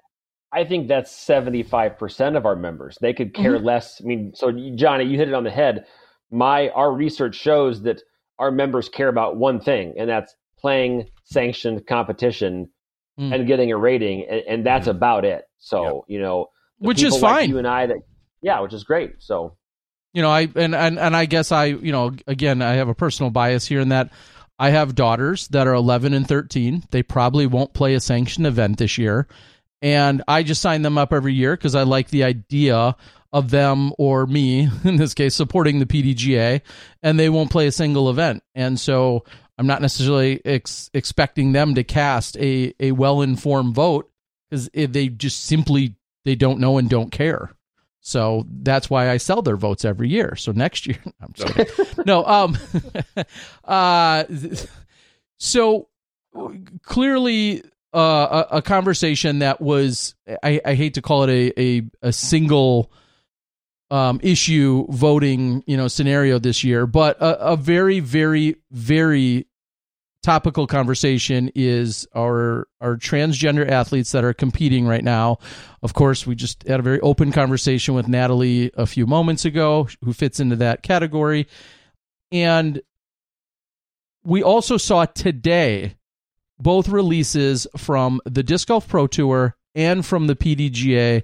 I 0.52 0.64
think 0.66 0.88
that's 0.88 1.12
seventy 1.12 1.64
five 1.64 1.98
percent 1.98 2.36
of 2.36 2.46
our 2.46 2.56
members. 2.56 2.98
They 3.02 3.14
could 3.14 3.34
care 3.34 3.56
mm-hmm. 3.56 3.66
less. 3.66 4.02
I 4.02 4.08
mean, 4.08 4.34
so 4.36 4.52
Johnny, 4.76 5.06
you 5.06 5.18
hit 5.18 5.28
it 5.28 5.34
on 5.34 5.44
the 5.44 5.52
head. 5.52 5.86
My 6.32 6.70
our 6.70 6.92
research 6.92 7.36
shows 7.36 7.82
that 7.84 8.02
our 8.40 8.52
members 8.52 8.90
care 8.90 9.08
about 9.08 9.38
one 9.38 9.60
thing, 9.60 9.96
and 9.98 10.10
that's 10.10 10.36
playing 10.66 11.08
sanctioned 11.26 11.86
competition 11.86 12.68
mm. 13.20 13.32
and 13.32 13.46
getting 13.46 13.72
a 13.72 13.78
rating, 13.78 14.26
and, 14.28 14.42
and 14.48 14.66
that's 14.66 14.88
mm. 14.88 14.92
about 14.92 15.24
it. 15.24 15.48
So 15.60 16.06
you 16.08 16.20
know, 16.20 16.48
which 16.80 17.04
is 17.04 17.16
fine. 17.20 17.42
Like 17.42 17.50
you 17.50 17.60
and 17.60 17.68
I, 17.68 17.86
that 17.86 17.98
yeah, 18.42 18.62
which 18.62 18.74
is 18.74 18.84
great. 18.84 19.18
So 19.20 19.58
you 20.12 20.24
know, 20.24 20.32
I 20.32 20.50
and 20.56 20.74
and 20.74 20.98
and 20.98 21.16
I 21.16 21.26
guess 21.26 21.52
I 21.52 21.66
you 21.66 21.92
know 21.92 22.16
again 22.26 22.64
I 22.64 22.74
have 22.74 22.90
a 22.90 22.96
personal 22.96 23.30
bias 23.30 23.68
here 23.68 23.80
in 23.80 23.90
that 23.90 24.12
I 24.58 24.72
have 24.72 24.96
daughters 24.96 25.48
that 25.50 25.68
are 25.68 25.76
11 25.76 26.16
and 26.16 26.28
13. 26.28 26.86
They 26.90 27.04
probably 27.04 27.46
won't 27.46 27.74
play 27.74 27.94
a 27.94 28.00
sanctioned 28.00 28.48
event 28.48 28.80
this 28.80 28.98
year. 28.98 29.28
And 29.84 30.24
I 30.28 30.42
just 30.42 30.64
sign 30.64 30.82
them 30.82 30.98
up 30.98 31.14
every 31.14 31.34
year 31.34 31.56
because 31.56 31.76
I 31.76 31.84
like 31.84 32.10
the 32.10 32.24
idea 32.24 32.96
of 33.32 33.52
them 33.52 33.92
or 34.00 34.26
me, 34.26 34.70
in 34.84 34.96
this 34.96 35.14
case, 35.14 35.36
supporting 35.36 35.78
the 35.78 35.86
PDGA, 35.86 36.62
and 37.04 37.20
they 37.20 37.30
won't 37.30 37.52
play 37.52 37.68
a 37.68 37.72
single 37.72 38.10
event. 38.10 38.42
And 38.56 38.80
so 38.80 39.26
I'm 39.58 39.68
not 39.68 39.82
necessarily 39.82 40.42
ex- 40.46 40.90
expecting 40.94 41.54
them 41.54 41.76
to 41.76 41.84
cast 41.84 42.38
a, 42.38 42.74
a 42.80 42.92
well 42.92 43.22
informed 43.22 43.76
vote 43.76 44.12
because 44.50 44.70
they 44.74 45.08
just 45.08 45.46
simply 45.46 45.96
they 46.26 46.36
don't 46.36 46.60
know 46.60 46.78
and 46.78 46.90
don't 46.90 47.12
care. 47.12 47.52
So 48.02 48.46
that's 48.48 48.90
why 48.90 49.10
I 49.10 49.18
sell 49.18 49.42
their 49.42 49.58
votes 49.58 49.84
every 49.84 50.10
year. 50.10 50.36
So 50.36 50.52
next 50.52 50.86
year, 50.86 51.00
I'm 51.22 51.36
sorry. 51.36 51.66
no, 52.06 52.24
um, 52.26 52.58
uh, 53.64 54.26
so 55.38 55.88
clearly 56.84 57.64
uh, 57.94 58.46
a, 58.52 58.58
a, 58.58 58.62
conversation 58.62 59.40
that 59.40 59.62
was, 59.62 60.16
I, 60.44 60.62
I, 60.66 60.76
hate 60.76 60.96
to 60.96 61.02
call 61.02 61.24
it 61.24 61.30
a, 61.30 61.60
a, 61.60 61.82
a 62.10 62.12
single 62.14 62.92
um, 63.92 64.20
issue 64.24 64.86
voting, 64.90 65.64
you 65.68 65.78
know, 65.78 65.88
scenario 65.88 66.40
this 66.40 66.64
year, 66.64 66.88
but 66.88 67.18
a, 67.22 67.52
a 67.52 67.58
very, 67.58 68.00
very, 68.00 68.56
very 68.72 69.48
topical 70.24 70.66
conversation 70.66 71.52
is 71.54 72.08
our 72.16 72.68
our 72.82 72.96
transgender 72.96 73.70
athletes 73.70 74.12
that 74.12 74.24
are 74.24 74.34
competing 74.34 74.88
right 74.88 75.04
now. 75.04 75.38
Of 75.84 75.94
course, 75.94 76.26
we 76.26 76.34
just 76.34 76.68
had 76.68 76.80
a 76.80 76.84
very 76.84 77.00
open 77.02 77.32
conversation 77.32 77.94
with 77.94 78.08
Natalie 78.08 78.72
a 78.76 78.88
few 78.88 79.06
moments 79.06 79.46
ago, 79.46 79.88
who 80.04 80.14
fits 80.14 80.40
into 80.40 80.56
that 80.56 80.82
category, 80.82 81.48
and 82.32 82.82
we 84.24 84.42
also 84.42 84.78
saw 84.78 85.06
today 85.06 85.96
both 86.58 86.90
releases 86.90 87.68
from 87.78 88.20
the 88.26 88.42
Disc 88.42 88.68
Golf 88.68 88.88
Pro 88.88 89.06
Tour 89.06 89.56
and 89.76 90.04
from 90.04 90.26
the 90.26 90.36
PDGA. 90.36 91.24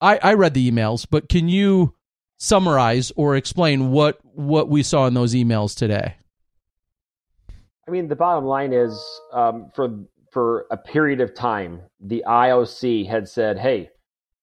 I, 0.00 0.18
I 0.22 0.34
read 0.34 0.54
the 0.54 0.70
emails, 0.70 1.06
but 1.08 1.28
can 1.28 1.48
you 1.48 1.94
summarize 2.36 3.12
or 3.16 3.36
explain 3.36 3.90
what 3.90 4.18
what 4.22 4.68
we 4.68 4.82
saw 4.82 5.06
in 5.06 5.14
those 5.14 5.34
emails 5.34 5.76
today? 5.76 6.16
I 7.86 7.90
mean, 7.90 8.08
the 8.08 8.16
bottom 8.16 8.44
line 8.44 8.72
is 8.72 9.02
um, 9.32 9.70
for 9.74 10.00
for 10.30 10.66
a 10.70 10.76
period 10.76 11.20
of 11.20 11.34
time, 11.34 11.82
the 12.00 12.24
IOC 12.26 13.08
had 13.08 13.28
said, 13.28 13.58
"Hey, 13.58 13.90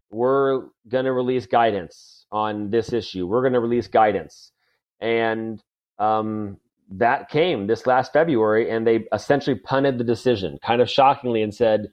we're 0.10 0.68
going 0.88 1.06
to 1.06 1.12
release 1.12 1.46
guidance 1.46 2.26
on 2.32 2.70
this 2.70 2.94
issue. 2.94 3.28
We're 3.28 3.42
going 3.42 3.54
to 3.54 3.60
release 3.60 3.88
guidance," 3.88 4.52
and 5.00 5.62
um, 6.00 6.58
that 6.92 7.30
came 7.30 7.68
this 7.68 7.88
last 7.88 8.14
February, 8.14 8.70
and 8.70 8.86
they 8.86 9.06
essentially 9.14 9.58
punted 9.58 9.98
the 9.98 10.04
decision, 10.04 10.60
kind 10.64 10.82
of 10.82 10.90
shockingly, 10.90 11.42
and 11.42 11.54
said, 11.54 11.92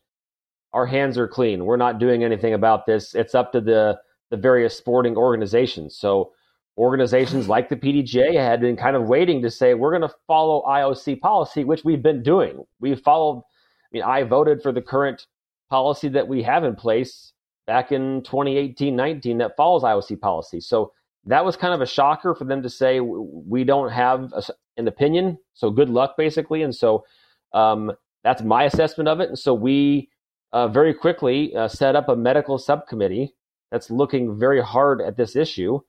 "Our 0.73 0.87
hands 0.87 1.19
are 1.19 1.29
clean. 1.29 1.65
We're 1.65 1.77
not 1.77 1.99
doing 1.99 2.25
anything 2.25 2.55
about 2.55 2.87
this. 2.87 3.15
It's 3.15 3.35
up 3.35 3.53
to 3.53 3.61
the 3.61 3.99
the 4.31 4.37
various 4.37 4.77
sporting 4.77 5.17
organizations. 5.17 5.97
So 5.97 6.33
organizations 6.79 7.49
like 7.55 7.69
the 7.69 7.77
PDGA 7.77 8.35
had 8.35 8.61
been 8.61 8.77
kind 8.77 8.97
of 8.97 9.09
waiting 9.09 9.43
to 9.43 9.51
say, 9.51 9.75
we're 9.75 9.97
going 9.97 10.09
to 10.09 10.15
follow 10.27 10.63
IOC 10.67 11.21
policy, 11.21 11.65
which 11.65 11.85
we've 11.85 12.03
been 12.03 12.23
doing. 12.23 12.65
We've 12.81 13.01
followed, 13.01 13.39
I 13.39 13.89
mean, 13.93 14.03
I 14.03 14.23
voted 14.23 14.63
for 14.63 14.73
the 14.73 14.83
current 14.83 15.27
policy 15.69 16.09
that 16.09 16.29
we 16.29 16.43
have 16.45 16.65
in 16.65 16.75
place 16.75 17.33
back 17.67 17.93
in 17.93 18.23
2018 18.23 18.97
19 18.97 19.39
that 19.39 19.57
follows 19.57 19.83
IOC 19.83 20.21
policy. 20.21 20.61
So 20.61 20.93
that 21.27 21.45
was 21.45 21.57
kind 21.57 21.75
of 21.75 21.83
a 21.83 21.87
shocker 21.87 22.35
for 22.35 22.45
them 22.45 22.63
to 22.63 22.71
say, 22.71 23.01
we 23.01 23.65
don't 23.65 23.91
have 23.91 24.33
a, 24.33 24.43
an 24.79 24.89
opinion. 24.89 25.37
So 25.53 25.71
good 25.71 25.91
luck, 25.91 26.17
basically. 26.17 26.63
And 26.63 26.75
so 26.75 27.05
um, 27.53 27.93
that's 28.25 28.43
my 28.43 28.65
assessment 28.65 29.09
of 29.09 29.21
it. 29.21 29.29
And 29.29 29.39
so 29.39 29.53
we 29.53 30.09
uh, 30.53 30.69
very 30.69 30.95
quickly 30.95 31.55
uh, 31.55 31.69
set 31.69 31.97
up 31.97 32.09
a 32.09 32.17
medical 32.17 32.59
subcommittee 32.59 33.35
that's 33.71 33.91
looking 33.91 34.39
very 34.39 34.63
hard 34.63 35.01
at 35.01 35.17
this 35.17 35.37
issue. 35.37 35.81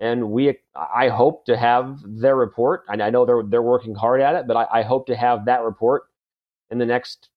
And 0.00 0.30
we, 0.30 0.56
I 0.74 1.08
hope 1.08 1.44
to 1.46 1.56
have 1.56 2.00
their 2.04 2.36
report. 2.36 2.84
And 2.88 3.02
I 3.02 3.10
know 3.10 3.26
they're 3.26 3.42
they're 3.42 3.62
working 3.62 3.94
hard 3.94 4.20
at 4.20 4.36
it, 4.36 4.46
but 4.46 4.56
I, 4.56 4.80
I 4.80 4.82
hope 4.82 5.06
to 5.06 5.16
have 5.16 5.46
that 5.46 5.62
report 5.62 6.04
in 6.70 6.78
the 6.78 6.86
next, 6.86 7.28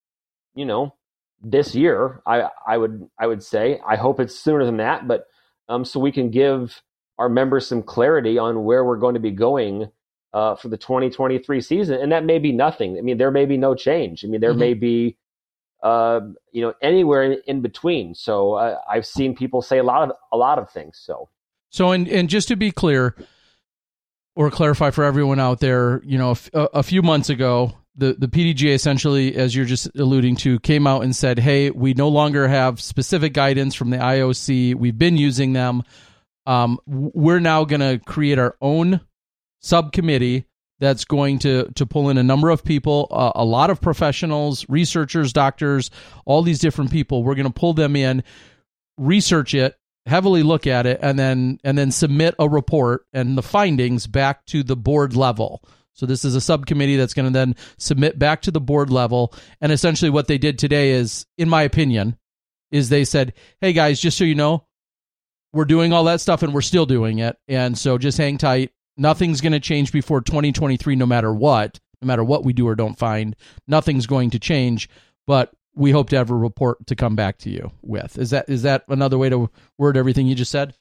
you 0.54 0.66
know, 0.66 0.94
this 1.42 1.74
year. 1.74 2.22
I 2.26 2.50
I 2.68 2.78
would 2.78 3.10
I 3.20 3.26
would 3.26 3.44
say 3.44 3.80
I 3.88 3.96
hope 3.96 4.20
it's 4.20 4.40
sooner 4.40 4.64
than 4.64 4.78
that, 4.78 5.08
but 5.08 5.26
um, 5.70 5.86
so 5.86 6.00
we 6.00 6.12
can 6.12 6.30
give 6.30 6.82
our 7.18 7.30
members 7.30 7.68
some 7.68 7.82
clarity 7.82 8.38
on 8.38 8.64
where 8.64 8.86
we're 8.86 8.98
going 8.98 9.16
to 9.16 9.20
be 9.20 9.32
going 9.32 9.90
uh, 10.34 10.56
for 10.56 10.70
the 10.70 10.78
2023 10.78 11.62
season, 11.62 12.00
and 12.00 12.12
that 12.12 12.26
may 12.26 12.40
be 12.40 12.52
nothing. 12.52 12.98
I 12.98 13.02
mean, 13.02 13.18
there 13.18 13.32
may 13.32 13.46
be 13.46 13.58
no 13.58 13.76
change. 13.76 14.24
I 14.24 14.28
mean, 14.28 14.42
there 14.42 14.52
mm-hmm. 14.52 14.60
may 14.60 14.74
be 14.76 15.18
uh, 15.84 16.22
you 16.52 16.62
know 16.62 16.74
anywhere 16.82 17.24
in, 17.24 17.42
in 17.48 17.62
between. 17.62 18.16
So 18.16 18.54
uh, 18.54 18.78
I've 18.90 19.06
seen 19.06 19.36
people 19.36 19.62
say 19.62 19.78
a 19.78 19.84
lot 19.84 20.10
of 20.10 20.16
a 20.32 20.38
lot 20.38 20.60
of 20.60 20.70
things. 20.70 21.02
So 21.04 21.30
so 21.70 21.92
and 21.92 22.08
and 22.08 22.30
just 22.30 22.48
to 22.50 22.56
be 22.56 22.72
clear 22.72 23.16
or 24.36 24.50
clarify 24.50 24.92
for 24.92 25.04
everyone 25.04 25.40
out 25.40 25.60
there, 25.60 26.02
you 26.04 26.18
know, 26.18 26.36
a, 26.54 26.60
a 26.76 26.84
few 26.84 27.02
months 27.02 27.30
ago, 27.30 27.78
the 27.96 28.16
the 28.18 28.28
PDGA 28.28 28.74
essentially, 28.74 29.36
as 29.36 29.56
you're 29.56 29.66
just 29.66 29.88
alluding 29.98 30.36
to, 30.38 30.60
came 30.60 30.88
out 30.88 31.04
and 31.04 31.16
said, 31.16 31.40
"Hey, 31.40 31.70
we 31.70 31.94
no 31.94 32.08
longer 32.08 32.48
have 32.48 32.82
specific 32.82 33.34
guidance 33.34 33.76
from 33.76 33.90
the 33.90 33.98
IOC. 33.98 34.76
We've 34.76 34.98
been 34.98 35.18
using 35.18 35.54
them. 35.54 35.84
Um, 36.46 36.80
we're 36.88 37.40
now 37.40 37.66
going 37.66 37.82
to 37.82 38.04
create 38.04 38.40
our 38.40 38.56
own 38.62 39.02
subcommittee 39.60 40.46
that's 40.82 41.06
going 41.06 41.40
to 41.40 41.72
to 41.76 41.86
pull 41.86 42.10
in 42.10 42.18
a 42.18 42.24
number 42.24 42.50
of 42.50 42.66
people, 42.66 43.08
uh, 43.12 43.32
a 43.36 43.46
lot 43.46 43.70
of 43.70 43.80
professionals, 43.80 44.66
researchers, 44.68 45.32
doctors, 45.32 45.92
all 46.26 46.42
these 46.42 46.60
different 46.60 46.92
people. 46.92 47.24
We're 47.24 47.36
going 47.36 47.46
to 47.46 47.54
pull 47.54 47.74
them 47.74 47.96
in, 47.96 48.24
research 48.98 49.54
it, 49.54 49.78
heavily 50.08 50.44
look 50.44 50.68
at 50.68 50.86
it, 50.86 51.00
and 51.02 51.18
then 51.18 51.60
and 51.64 51.78
then 51.78 51.92
submit 51.92 52.36
a 52.40 52.50
report 52.50 53.06
and 53.14 53.38
the 53.38 53.44
findings 53.44 54.08
back 54.08 54.46
to 54.48 54.64
the 54.64 54.76
board 54.76 55.16
level." 55.16 55.64
So 55.94 56.06
this 56.06 56.26
is 56.26 56.36
a 56.36 56.42
subcommittee 56.42 56.96
that's 56.96 57.14
going 57.14 57.28
to 57.28 57.32
then 57.32 57.56
submit 57.78 58.18
back 58.18 58.42
to 58.44 58.52
the 58.52 58.62
board 58.62 58.90
level. 58.90 59.34
And 59.60 59.72
essentially 59.72 60.10
what 60.10 60.28
they 60.28 60.38
did 60.38 60.58
today 60.58 60.92
is, 60.92 61.28
in 61.38 61.50
my 61.50 61.64
opinion, 61.64 62.18
is 62.72 62.90
they 62.90 63.04
said, 63.04 63.34
Hey 63.60 63.74
guys, 63.74 64.00
just 64.00 64.18
so 64.18 64.24
you 64.24 64.34
know, 64.34 64.66
we're 65.54 65.66
doing 65.66 65.92
all 65.94 66.06
that 66.06 66.22
stuff 66.22 66.44
and 66.44 66.54
we're 66.54 66.62
still 66.62 66.86
doing 66.86 67.20
it. 67.20 67.38
And 67.48 67.78
so 67.78 67.98
just 67.98 68.18
hang 68.18 68.38
tight. 68.38 68.72
Nothing's 69.02 69.42
going 69.42 69.54
to 69.54 69.60
change 69.60 69.92
before 69.92 70.22
2023, 70.22 70.96
no 70.96 71.08
matter 71.08 71.34
what, 71.34 71.80
no 72.04 72.06
matter 72.06 72.24
what 72.24 72.46
we 72.46 72.54
do 72.54 72.68
or 72.68 72.76
don't 72.76 73.00
find. 73.00 73.36
Nothing's 73.68 74.06
going 74.06 74.30
to 74.30 74.40
change, 74.40 74.88
but 75.26 75.52
we 75.74 75.90
hope 75.90 76.10
to 76.10 76.18
have 76.18 76.30
a 76.30 76.36
report 76.36 76.86
to 76.86 76.96
come 76.96 77.16
back 77.16 77.40
to 77.40 77.50
you 77.50 77.72
with. 77.82 78.20
Is 78.20 78.30
that 78.30 78.48
is 78.48 78.62
that 78.62 78.84
another 78.90 79.18
way 79.18 79.30
to 79.30 79.50
word 79.80 79.98
everything 79.98 80.28
you 80.28 80.36
just 80.36 80.52
said? 80.52 80.76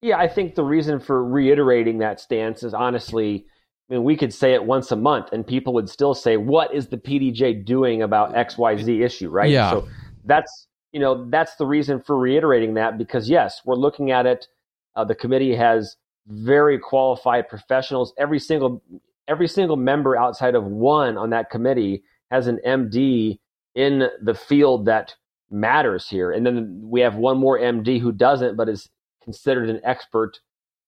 Yeah, 0.00 0.16
I 0.16 0.28
think 0.28 0.54
the 0.54 0.62
reason 0.62 1.00
for 1.00 1.24
reiterating 1.24 1.98
that 1.98 2.20
stance 2.20 2.62
is 2.62 2.72
honestly 2.72 3.46
I 3.90 3.94
mean, 3.94 4.04
we 4.04 4.16
could 4.16 4.32
say 4.32 4.54
it 4.54 4.64
once 4.64 4.92
a 4.92 4.96
month 4.96 5.32
and 5.32 5.44
people 5.44 5.72
would 5.74 5.88
still 5.88 6.14
say, 6.14 6.36
what 6.36 6.72
is 6.72 6.86
the 6.88 6.98
PDGA 6.98 7.64
doing 7.64 8.02
about 8.02 8.34
XYZ 8.34 9.02
issue, 9.02 9.28
right? 9.28 9.50
Yeah. 9.50 9.70
So 9.70 9.88
that's, 10.24 10.68
you 10.92 11.00
know, 11.00 11.28
that's 11.30 11.56
the 11.56 11.66
reason 11.66 12.00
for 12.00 12.16
reiterating 12.16 12.74
that 12.74 12.96
because 12.96 13.28
yes, 13.28 13.62
we're 13.64 13.76
looking 13.76 14.12
at 14.12 14.26
it. 14.26 14.46
Uh, 14.94 15.04
the 15.04 15.14
committee 15.14 15.56
has 15.56 15.96
very 16.28 16.78
qualified 16.78 17.48
professionals. 17.48 18.12
Every 18.18 18.38
single, 18.38 18.82
every 19.26 19.48
single 19.48 19.76
member 19.76 20.16
outside 20.16 20.54
of 20.54 20.64
one 20.64 21.16
on 21.16 21.30
that 21.30 21.50
committee 21.50 22.02
has 22.30 22.46
an 22.46 22.60
MD 22.66 23.38
in 23.74 24.08
the 24.22 24.34
field 24.34 24.86
that 24.86 25.14
matters 25.50 26.08
here. 26.08 26.30
And 26.30 26.44
then 26.44 26.80
we 26.82 27.00
have 27.00 27.16
one 27.16 27.38
more 27.38 27.58
MD 27.58 28.00
who 28.00 28.12
doesn't, 28.12 28.56
but 28.56 28.68
is 28.68 28.88
considered 29.22 29.70
an 29.70 29.80
expert 29.84 30.40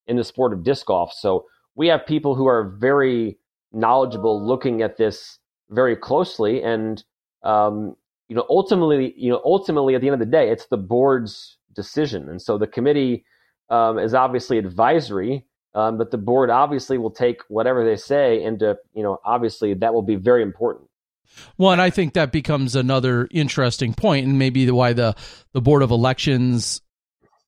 in 0.07 0.17
the 0.17 0.25
sport 0.25 0.53
of 0.53 0.63
disc 0.63 0.87
golf. 0.87 1.13
So 1.13 1.47
we 1.75 1.89
have 1.89 2.05
people 2.07 2.35
who 2.35 2.47
are 2.47 2.77
very 2.79 3.39
knowledgeable 3.73 4.45
looking 4.45 4.83
at 4.83 4.97
this 4.97 5.39
very 5.71 5.97
closely 5.97 6.63
and 6.63 7.05
um, 7.45 7.95
you 8.29 8.35
know 8.35 8.45
ultimately 8.51 9.15
you 9.17 9.31
know 9.31 9.41
ultimately 9.45 9.95
at 9.95 10.01
the 10.01 10.09
end 10.09 10.15
of 10.15 10.21
the 10.21 10.27
day 10.27 10.51
it's 10.51 10.67
the 10.67 10.77
board's 10.77 11.59
decision 11.75 12.29
and 12.29 12.43
so 12.43 12.59
the 12.59 12.67
committee 12.67 13.25
um, 13.71 13.99
is 13.99 14.15
obviously 14.15 14.59
advisory 14.59 15.45
um, 15.75 15.99
but 15.99 16.11
the 16.11 16.19
board 16.19 16.51
obviously 16.51 16.99
will 16.99 17.11
take 17.11 17.43
whatever 17.49 17.85
they 17.85 17.97
say 17.97 18.43
into 18.43 18.77
you 18.95 19.03
know 19.03 19.19
obviously 19.25 19.75
that 19.75 19.95
will 19.95 20.03
be 20.03 20.17
very 20.17 20.43
important 20.43 20.87
well, 21.59 21.73
and 21.73 21.81
I 21.81 21.91
think 21.91 22.15
that 22.15 22.33
becomes 22.33 22.75
another 22.75 23.29
interesting 23.31 23.95
point, 23.95 24.27
and 24.27 24.39
maybe 24.39 24.69
why 24.71 24.93
the 24.93 25.15
the 25.53 25.61
board 25.61 25.83
of 25.83 25.91
elections 25.91 26.83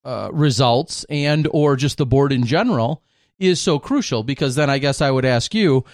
uh, 0.04 0.30
results 0.32 1.04
and 1.08 1.48
or 1.50 1.76
just 1.76 1.98
the 1.98 2.06
board 2.06 2.32
in 2.32 2.44
general 2.44 3.02
is 3.38 3.60
so 3.60 3.78
crucial 3.78 4.22
because 4.22 4.54
then 4.54 4.70
I 4.70 4.78
guess 4.78 5.00
I 5.00 5.10
would 5.10 5.24
ask 5.24 5.54
you, 5.54 5.84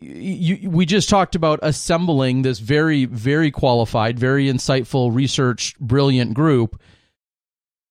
you 0.00 0.70
we 0.70 0.86
just 0.86 1.08
talked 1.08 1.34
about 1.34 1.60
assembling 1.62 2.42
this 2.42 2.58
very 2.58 3.04
very 3.04 3.50
qualified, 3.50 4.18
very 4.18 4.46
insightful, 4.46 5.14
research 5.14 5.78
brilliant 5.78 6.34
group. 6.34 6.80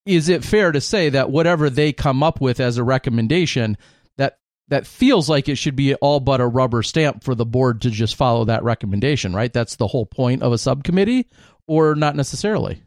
Is 0.06 0.30
it 0.30 0.44
fair 0.44 0.72
to 0.72 0.82
say 0.82 1.10
that 1.10 1.32
whatever 1.32 1.70
they 1.70 1.94
come 1.94 2.24
up 2.24 2.42
with 2.42 2.60
as 2.60 2.78
a 2.78 2.84
recommendation 2.84 3.78
that 4.18 4.40
that 4.68 4.86
feels 4.86 5.30
like 5.30 5.48
it 5.48 5.56
should 5.56 5.76
be 5.76 5.96
all 5.96 6.20
but 6.20 6.42
a 6.42 6.48
rubber 6.48 6.84
stamp 6.84 7.24
for 7.24 7.36
the 7.36 7.46
board 7.46 7.82
to 7.82 7.90
just 7.90 8.16
follow 8.16 8.46
that 8.46 8.64
recommendation, 8.64 9.34
right? 9.34 9.54
That's 9.54 9.78
the 9.78 9.88
whole 9.88 10.06
point 10.06 10.44
of 10.44 10.52
a 10.52 10.58
subcommittee 10.58 11.30
or 11.68 11.96
not 11.96 12.16
necessarily? 12.16 12.82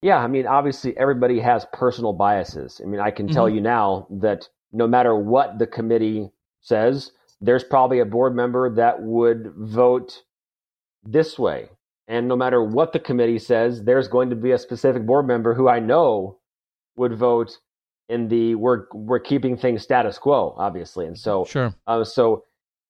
Yeah, 0.00 0.18
I 0.18 0.28
mean, 0.28 0.46
obviously, 0.46 0.96
everybody 0.96 1.40
has 1.40 1.66
personal 1.72 2.12
biases. 2.12 2.80
I 2.82 2.86
mean, 2.86 3.00
I 3.00 3.10
can 3.10 3.26
mm-hmm. 3.26 3.34
tell 3.34 3.48
you 3.48 3.60
now 3.60 4.06
that 4.10 4.48
no 4.72 4.86
matter 4.86 5.16
what 5.16 5.58
the 5.58 5.66
committee 5.66 6.30
says, 6.60 7.10
there's 7.40 7.64
probably 7.64 7.98
a 8.00 8.04
board 8.04 8.34
member 8.34 8.74
that 8.76 9.02
would 9.02 9.52
vote 9.56 10.22
this 11.02 11.38
way. 11.38 11.68
And 12.08 12.26
no 12.26 12.36
matter 12.36 12.62
what 12.64 12.92
the 12.92 12.98
committee 12.98 13.38
says, 13.38 13.84
there's 13.84 14.08
going 14.08 14.30
to 14.30 14.36
be 14.36 14.50
a 14.52 14.58
specific 14.58 15.04
board 15.04 15.26
member 15.26 15.54
who 15.54 15.68
I 15.68 15.78
know 15.78 16.38
would 16.96 17.14
vote 17.14 17.58
in 18.08 18.28
the 18.28 18.54
we're 18.54 18.86
we're 18.94 19.20
keeping 19.20 19.56
things 19.56 19.82
status 19.82 20.18
quo, 20.18 20.54
obviously. 20.56 21.06
And 21.06 21.18
so, 21.18 21.44
sure. 21.44 21.74
Uh, 21.86 22.04
so, 22.04 22.44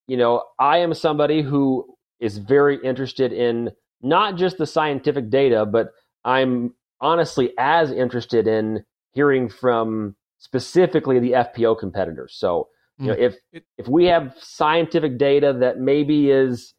you 0.06 0.16
know, 0.16 0.44
I 0.58 0.78
am 0.78 0.94
somebody 0.94 1.42
who 1.42 1.84
is 2.20 2.38
very 2.38 2.78
interested 2.82 3.32
in 3.32 3.70
not 4.00 4.36
just 4.36 4.58
the 4.58 4.66
scientific 4.66 5.30
data, 5.30 5.66
but 5.66 5.88
I'm 6.24 6.74
honestly 7.00 7.52
as 7.58 7.90
interested 7.90 8.46
in 8.46 8.84
hearing 9.12 9.48
from 9.48 10.14
specifically 10.38 11.18
the 11.18 11.32
FPO 11.32 11.78
competitors. 11.78 12.34
So, 12.36 12.68
you 12.98 13.08
know, 13.08 13.14
hmm. 13.14 13.22
if 13.22 13.36
if 13.76 13.88
we 13.88 14.06
have 14.06 14.34
scientific 14.38 15.18
data 15.18 15.56
that 15.60 15.78
maybe 15.78 16.30
is, 16.30 16.74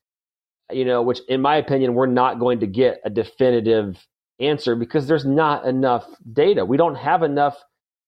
you 0.72 0.86
know, 0.86 1.02
which 1.02 1.20
in 1.28 1.42
my 1.42 1.58
opinion 1.58 1.94
we're 1.94 2.06
not 2.06 2.40
going 2.40 2.60
to 2.60 2.68
get 2.68 3.02
a 3.06 3.10
definitive 3.10 4.08
answer 4.40 4.76
because 4.76 5.08
there's 5.08 5.26
not 5.26 5.66
enough 5.66 6.06
data. 6.34 6.66
We 6.66 6.78
don't 6.78 6.96
have 6.96 7.24
enough 7.24 7.58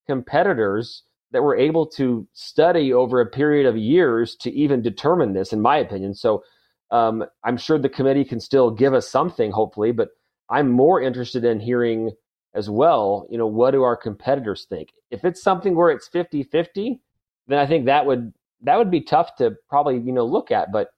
competitors 0.07 1.03
that 1.31 1.43
we're 1.43 1.57
able 1.57 1.85
to 1.85 2.27
study 2.33 2.93
over 2.93 3.21
a 3.21 3.25
period 3.25 3.65
of 3.65 3.77
years 3.77 4.35
to 4.35 4.51
even 4.51 4.81
determine 4.81 5.33
this, 5.33 5.53
in 5.53 5.61
my 5.61 5.77
opinion. 5.77 6.13
So, 6.13 6.43
um, 6.91 7.23
I'm 7.45 7.55
sure 7.55 7.79
the 7.79 7.87
committee 7.87 8.25
can 8.25 8.41
still 8.41 8.69
give 8.69 8.93
us 8.93 9.09
something, 9.09 9.51
hopefully, 9.51 9.93
but 9.93 10.09
I'm 10.49 10.69
more 10.69 11.01
interested 11.01 11.45
in 11.45 11.61
hearing 11.61 12.11
as 12.53 12.69
well, 12.69 13.27
you 13.29 13.37
know, 13.37 13.47
what 13.47 13.71
do 13.71 13.83
our 13.83 13.95
competitors 13.95 14.65
think? 14.69 14.89
If 15.09 15.23
it's 15.23 15.41
something 15.41 15.75
where 15.75 15.89
it's 15.89 16.09
50-50, 16.09 16.99
then 17.47 17.59
I 17.59 17.65
think 17.65 17.85
that 17.85 18.05
would 18.05 18.33
that 18.63 18.77
would 18.77 18.91
be 18.91 19.01
tough 19.01 19.35
to 19.37 19.55
probably, 19.69 19.97
you 19.97 20.11
know, 20.11 20.25
look 20.25 20.51
at. 20.51 20.71
But 20.71 20.89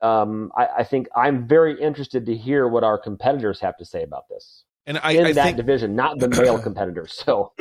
um, 0.00 0.52
I, 0.56 0.68
I, 0.78 0.84
think 0.84 1.08
I'm 1.16 1.48
very 1.48 1.80
interested 1.80 2.26
to 2.26 2.36
hear 2.36 2.68
what 2.68 2.84
our 2.84 2.98
competitors 2.98 3.60
have 3.60 3.76
to 3.78 3.84
say 3.84 4.02
about 4.02 4.28
this. 4.28 4.64
And 4.86 4.98
I, 5.02 5.12
in 5.12 5.26
I 5.26 5.32
that 5.32 5.44
think, 5.44 5.56
division, 5.56 5.96
not 5.96 6.18
the 6.18 6.28
male 6.28 6.58
competitors. 6.62 7.12
So 7.12 7.52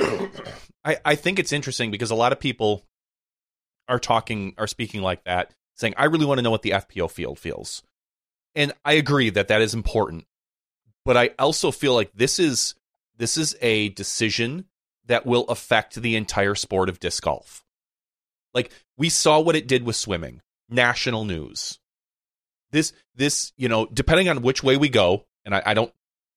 I, 0.86 0.98
I 1.04 1.16
think 1.16 1.40
it's 1.40 1.52
interesting 1.52 1.92
because 1.92 2.12
a 2.12 2.16
lot 2.16 2.32
of 2.32 2.40
people 2.40 2.86
are 3.88 4.00
talking 4.00 4.54
are 4.58 4.68
speaking 4.68 5.02
like 5.02 5.24
that, 5.24 5.52
saying, 5.76 5.96
I 5.98 6.06
really 6.06 6.26
want 6.26 6.38
to 6.38 6.42
know 6.42 6.52
what 6.52 6.62
the 6.62 6.72
FPO 6.72 7.10
field 7.10 7.40
feels. 7.40 7.82
And 8.56 8.74
I 8.86 8.94
agree 8.94 9.30
that 9.32 9.48
that 9.50 9.62
is 9.62 9.74
important 9.74 10.26
but 11.08 11.16
I 11.16 11.30
also 11.40 11.72
feel 11.72 11.94
like 11.94 12.12
this 12.14 12.38
is 12.38 12.76
this 13.16 13.38
is 13.38 13.56
a 13.62 13.88
decision 13.90 14.66
that 15.06 15.26
will 15.26 15.46
affect 15.46 15.96
the 15.96 16.18
entire 16.18 16.54
sport 16.54 16.90
of 16.90 17.00
disc 17.00 17.24
golf. 17.24 17.64
Like 18.54 18.74
we 18.98 19.08
saw 19.08 19.40
what 19.40 19.56
it 19.56 19.70
did 19.70 19.84
with 19.84 19.96
swimming, 19.96 20.42
national 20.68 21.24
news. 21.24 21.80
This 22.72 22.94
this, 23.16 23.54
you 23.58 23.70
know, 23.70 23.86
depending 23.86 24.30
on 24.30 24.42
which 24.42 24.64
way 24.64 24.78
we 24.78 24.90
go, 24.90 25.26
and 25.46 25.56
I, 25.56 25.64
I 25.66 25.74
don't 25.74 25.94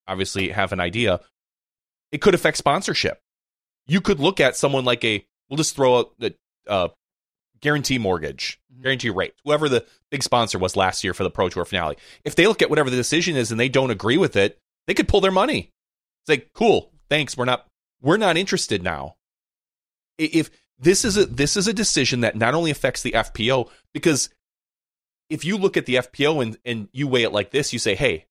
obviously 0.06 0.50
have 0.50 0.72
an 0.72 0.80
idea, 0.80 1.20
it 2.12 2.20
could 2.20 2.34
affect 2.34 2.56
sponsorship. 2.56 3.20
You 3.86 4.00
could 4.00 4.20
look 4.20 4.40
at 4.40 4.56
someone 4.56 4.84
like 4.84 5.04
a 5.04 5.24
we'll 5.48 5.56
just 5.56 5.74
throw 5.74 6.12
a, 6.20 6.32
a 6.66 6.90
guarantee 7.60 7.98
mortgage, 7.98 8.60
mm-hmm. 8.72 8.82
guarantee 8.82 9.10
rate, 9.10 9.34
whoever 9.44 9.68
the 9.68 9.84
big 10.10 10.22
sponsor 10.22 10.58
was 10.58 10.76
last 10.76 11.04
year 11.04 11.14
for 11.14 11.24
the 11.24 11.30
Pro 11.30 11.48
Tour 11.48 11.64
finale. 11.64 11.96
If 12.24 12.36
they 12.36 12.46
look 12.46 12.62
at 12.62 12.70
whatever 12.70 12.90
the 12.90 12.96
decision 12.96 13.36
is 13.36 13.50
and 13.50 13.60
they 13.60 13.68
don't 13.68 13.90
agree 13.90 14.16
with 14.16 14.36
it, 14.36 14.58
they 14.86 14.94
could 14.94 15.08
pull 15.08 15.20
their 15.20 15.30
money. 15.30 15.70
It's 16.22 16.28
like, 16.28 16.50
cool, 16.54 16.92
thanks. 17.08 17.36
We're 17.36 17.44
not 17.44 17.66
we're 18.02 18.16
not 18.16 18.36
interested 18.36 18.82
now. 18.82 19.16
If 20.18 20.50
this 20.78 21.04
is 21.04 21.16
a 21.16 21.26
this 21.26 21.56
is 21.56 21.68
a 21.68 21.72
decision 21.72 22.20
that 22.20 22.36
not 22.36 22.54
only 22.54 22.70
affects 22.70 23.02
the 23.02 23.12
FPO, 23.12 23.68
because 23.92 24.30
if 25.30 25.44
you 25.44 25.56
look 25.56 25.76
at 25.78 25.86
the 25.86 25.94
FPO 25.96 26.42
and, 26.42 26.58
and 26.66 26.88
you 26.92 27.08
weigh 27.08 27.22
it 27.22 27.32
like 27.32 27.50
this, 27.52 27.72
you 27.72 27.78
say, 27.78 27.94
hey, 27.94 28.26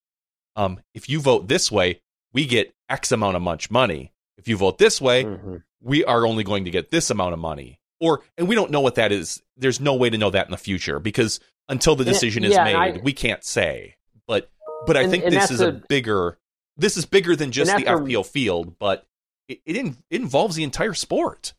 um, 0.56 0.80
if 0.94 1.10
you 1.10 1.20
vote 1.22 1.48
this 1.48 1.72
way, 1.72 2.02
we 2.34 2.46
get 2.46 2.76
X 2.90 3.12
amount 3.12 3.36
of 3.38 3.42
much 3.42 3.72
money. 3.72 4.12
If 4.38 4.48
you 4.48 4.58
vote 4.58 4.78
this 4.78 5.02
way, 5.02 5.24
mm-hmm. 5.24 5.56
we 5.82 6.04
are 6.06 6.26
only 6.28 6.44
going 6.44 6.66
to 6.66 6.72
get 6.72 6.92
this 6.92 7.10
amount 7.10 7.34
of 7.34 7.40
money. 7.40 7.80
or 8.02 8.22
and 8.38 8.48
we 8.48 8.56
don't 8.56 8.72
know 8.72 8.82
what 8.82 8.96
that 8.96 9.12
is. 9.12 9.42
There's 9.58 9.80
no 9.80 9.96
way 9.96 10.10
to 10.10 10.18
know 10.18 10.30
that 10.30 10.46
in 10.46 10.52
the 10.52 10.58
future 10.58 11.00
because 11.00 11.40
until 11.68 11.96
the 11.96 12.06
decision 12.06 12.44
is 12.44 12.52
Yeah, 12.54 12.64
made, 12.66 12.76
I- 12.76 13.00
we 13.04 13.14
can't 13.14 13.44
say. 13.44 13.96
But 14.28 14.50
but 14.86 14.96
I 14.98 15.02
And- 15.04 15.12
think 15.12 15.24
and 15.26 15.34
this 15.34 15.52
is 15.52 15.62
a, 15.62 15.70
a- 15.70 15.72
bigger. 15.72 16.38
This 16.78 16.96
is 16.96 17.06
bigger 17.06 17.36
than 17.36 17.52
just 17.52 17.76
the 17.76 17.84
that's 17.84 18.00
a- 18.00 18.04
FPO 18.04 18.26
field, 18.26 18.78
but 18.80 19.06
it 19.48 19.62
it, 19.66 19.76
in, 19.76 19.98
it 20.10 20.22
involves 20.22 20.56
the 20.56 20.64
entire 20.64 20.94
sport. 20.94 21.54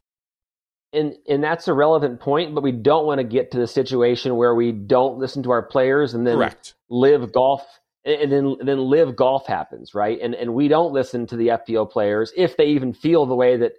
And 0.92 1.14
and 1.28 1.42
that's 1.42 1.68
a 1.68 1.74
relevant 1.74 2.20
point, 2.20 2.54
but 2.54 2.62
we 2.62 2.72
don't 2.72 3.06
want 3.06 3.18
to 3.18 3.24
get 3.24 3.52
to 3.52 3.58
the 3.58 3.66
situation 3.66 4.36
where 4.36 4.54
we 4.54 4.72
don't 4.72 5.18
listen 5.18 5.42
to 5.44 5.50
our 5.52 5.62
players 5.62 6.14
and 6.14 6.26
then 6.26 6.36
Correct. 6.36 6.74
LIV 6.88 7.32
Golf 7.32 7.64
and 8.04 8.32
then 8.32 8.56
then 8.60 8.78
LIV 8.78 9.14
Golf 9.14 9.46
happens, 9.46 9.94
right? 9.94 10.18
And 10.20 10.34
and 10.34 10.52
we 10.54 10.66
don't 10.68 10.92
listen 10.92 11.26
to 11.28 11.36
the 11.36 11.48
FPO 11.48 11.90
players 11.90 12.32
if 12.36 12.56
they 12.56 12.66
even 12.66 12.92
feel 12.92 13.24
the 13.26 13.36
way 13.36 13.56
that 13.58 13.72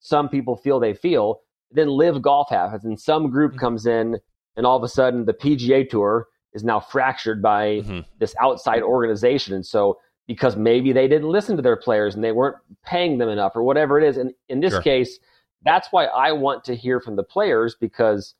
some 0.00 0.28
people 0.28 0.56
feel 0.56 0.78
they 0.78 0.94
feel. 0.94 1.40
Then 1.70 1.88
LIV 1.88 2.22
Golf 2.22 2.50
happens, 2.50 2.84
and 2.84 3.00
some 3.00 3.30
group 3.30 3.52
Mm-hmm. 3.52 3.60
comes 3.60 3.86
in, 3.86 4.18
and 4.56 4.66
all 4.66 4.76
of 4.76 4.82
a 4.82 4.88
sudden 4.88 5.24
the 5.24 5.34
PGA 5.34 5.88
Tour 5.88 6.26
is 6.52 6.64
now 6.64 6.80
fractured 6.80 7.40
by 7.42 7.82
Mhm. 7.82 8.04
this 8.18 8.34
outside 8.40 8.82
organization, 8.82 9.54
and 9.54 9.64
so 9.64 9.98
because 10.26 10.56
maybe 10.56 10.92
they 10.92 11.08
didn't 11.08 11.28
listen 11.30 11.56
to 11.56 11.62
their 11.62 11.76
players 11.76 12.14
and 12.14 12.22
they 12.22 12.32
weren't 12.32 12.56
paying 12.84 13.16
them 13.16 13.30
enough 13.30 13.56
or 13.56 13.62
whatever 13.62 13.98
it 13.98 14.04
is. 14.06 14.18
And 14.18 14.34
in 14.50 14.60
this 14.60 14.74
Sure. 14.74 14.82
case, 14.82 15.18
that's 15.62 15.88
why 15.90 16.06
I 16.06 16.32
want 16.32 16.64
to 16.64 16.74
hear 16.76 17.00
from 17.00 17.16
the 17.16 17.22
players 17.24 17.74
because 17.74 18.34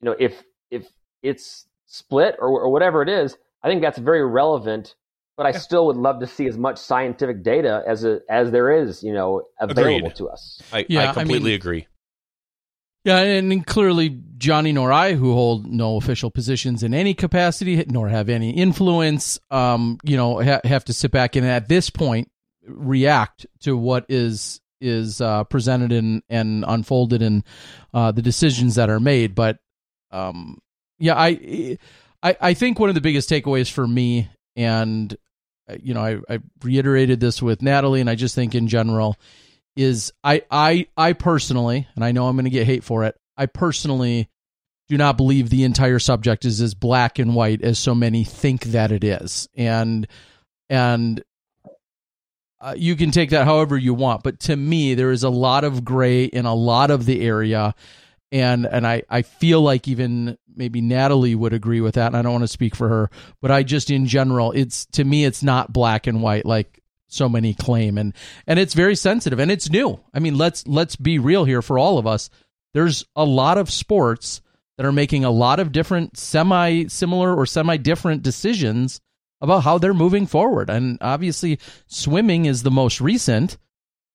you 0.00 0.06
know 0.10 0.16
if 0.18 0.42
if 0.70 0.86
it's 1.22 1.66
split 1.86 2.36
or, 2.38 2.48
or 2.48 2.70
whatever 2.70 3.02
it 3.02 3.08
is, 3.08 3.36
I 3.62 3.68
think 3.68 3.82
that's 3.82 3.98
very 3.98 4.24
relevant. 4.26 4.94
But 5.36 5.46
I 5.46 5.50
Yeah. 5.50 5.58
still 5.58 5.86
would 5.86 5.96
love 5.96 6.20
to 6.20 6.26
see 6.26 6.46
as 6.48 6.58
much 6.58 6.76
scientific 6.76 7.42
data 7.42 7.82
as 7.86 8.04
a, 8.04 8.20
as 8.28 8.50
there 8.50 8.70
is, 8.82 9.02
you 9.02 9.14
know, 9.14 9.42
available 9.58 10.08
Agreed. 10.08 10.16
to 10.16 10.28
us. 10.28 10.60
I, 10.70 10.84
Yeah, 10.86 11.04
I 11.04 11.10
I 11.10 11.12
completely 11.14 11.50
mean- 11.52 11.56
agree. 11.60 11.86
Yeah, 13.04 13.20
and 13.20 13.50
and 13.50 13.66
clearly 13.66 14.20
Johnny 14.36 14.72
nor 14.72 14.92
I, 14.92 15.14
who 15.14 15.32
hold 15.32 15.66
no 15.66 15.96
official 15.96 16.30
positions 16.30 16.82
in 16.82 16.92
any 16.92 17.14
capacity, 17.14 17.82
nor 17.88 18.08
have 18.08 18.28
any 18.28 18.50
influence, 18.50 19.38
um, 19.50 19.96
you 20.04 20.18
know, 20.18 20.42
ha- 20.42 20.60
have 20.64 20.84
to 20.86 20.92
sit 20.92 21.10
back 21.10 21.34
and 21.36 21.46
at 21.46 21.66
this 21.68 21.88
point 21.88 22.30
react 22.66 23.46
to 23.60 23.74
what 23.78 24.04
is 24.10 24.60
is 24.80 25.20
uh, 25.20 25.44
presented 25.44 25.92
and 25.92 26.22
and 26.28 26.64
unfolded 26.66 27.22
and 27.22 27.44
uh, 27.92 28.12
the 28.12 28.22
decisions 28.22 28.76
that 28.76 28.90
are 28.90 29.00
made. 29.00 29.34
But 29.34 29.58
um, 30.10 30.58
yeah, 30.98 31.14
I, 31.16 31.78
I 32.22 32.36
I 32.40 32.54
think 32.54 32.78
one 32.78 32.88
of 32.88 32.94
the 32.94 33.00
biggest 33.00 33.30
takeaways 33.30 33.70
for 33.70 33.86
me, 33.86 34.28
and 34.56 35.16
uh, 35.68 35.76
you 35.82 35.94
know, 35.94 36.04
I, 36.04 36.18
I 36.28 36.40
reiterated 36.62 37.20
this 37.20 37.42
with 37.42 37.62
Natalie, 37.62 38.00
and 38.00 38.10
I 38.10 38.14
just 38.14 38.34
think 38.34 38.54
in 38.54 38.68
general 38.68 39.16
is 39.76 40.12
I 40.24 40.42
I 40.50 40.86
I 40.96 41.12
personally, 41.12 41.86
and 41.94 42.04
I 42.04 42.12
know 42.12 42.26
I'm 42.26 42.36
going 42.36 42.44
to 42.44 42.50
get 42.50 42.66
hate 42.66 42.84
for 42.84 43.04
it. 43.04 43.16
I 43.36 43.46
personally 43.46 44.28
do 44.88 44.98
not 44.98 45.16
believe 45.16 45.48
the 45.48 45.64
entire 45.64 46.00
subject 46.00 46.44
is 46.44 46.60
as 46.60 46.74
black 46.74 47.18
and 47.18 47.34
white 47.34 47.62
as 47.62 47.78
so 47.78 47.94
many 47.94 48.24
think 48.24 48.64
that 48.64 48.92
it 48.92 49.04
is, 49.04 49.48
and 49.54 50.06
and 50.68 51.22
uh, 52.60 52.74
you 52.76 52.96
can 52.96 53.10
take 53.10 53.30
that 53.30 53.46
however 53.46 53.76
you 53.76 53.94
want. 53.94 54.22
But 54.22 54.40
to 54.40 54.56
me, 54.56 54.94
there 54.94 55.10
is 55.10 55.22
a 55.22 55.30
lot 55.30 55.64
of 55.64 55.84
gray 55.84 56.24
in 56.24 56.46
a 56.46 56.54
lot 56.54 56.90
of 56.90 57.06
the 57.06 57.22
area, 57.22 57.74
and 58.30 58.66
and 58.66 58.86
I 58.86 59.02
I 59.08 59.22
feel 59.22 59.62
like 59.62 59.88
even 59.88 60.36
maybe 60.54 60.80
Natalie 60.80 61.34
would 61.34 61.52
agree 61.52 61.80
with 61.80 61.94
that. 61.94 62.08
And 62.08 62.16
I 62.16 62.22
don't 62.22 62.32
want 62.32 62.44
to 62.44 62.48
speak 62.48 62.74
for 62.74 62.88
her, 62.88 63.10
but 63.40 63.50
I 63.50 63.62
just 63.62 63.90
in 63.90 64.06
general, 64.06 64.52
it's 64.52 64.86
to 64.92 65.04
me, 65.04 65.24
it's 65.24 65.42
not 65.42 65.72
black 65.72 66.06
and 66.06 66.22
white 66.22 66.44
like 66.44 66.80
so 67.10 67.28
many 67.28 67.54
claim 67.54 67.98
and 67.98 68.14
and 68.46 68.58
it's 68.58 68.72
very 68.74 68.94
sensitive 68.94 69.40
and 69.40 69.50
it's 69.50 69.68
new 69.68 69.98
i 70.14 70.20
mean 70.20 70.38
let's 70.38 70.64
let's 70.68 70.94
be 70.94 71.18
real 71.18 71.44
here 71.44 71.60
for 71.60 71.76
all 71.76 71.98
of 71.98 72.06
us 72.06 72.30
there's 72.72 73.04
a 73.16 73.24
lot 73.24 73.58
of 73.58 73.68
sports 73.68 74.40
that 74.76 74.86
are 74.86 74.92
making 74.92 75.24
a 75.24 75.30
lot 75.30 75.58
of 75.58 75.72
different 75.72 76.16
semi 76.16 76.86
similar 76.86 77.34
or 77.34 77.46
semi 77.46 77.76
different 77.76 78.22
decisions 78.22 79.00
about 79.40 79.64
how 79.64 79.78
they're 79.78 79.94
moving 79.94 80.26
forward 80.26 80.68
and 80.70 80.98
obviously 81.00 81.58
swimming 81.86 82.44
is 82.46 82.62
the 82.62 82.70
most 82.70 83.00
recent 83.00 83.56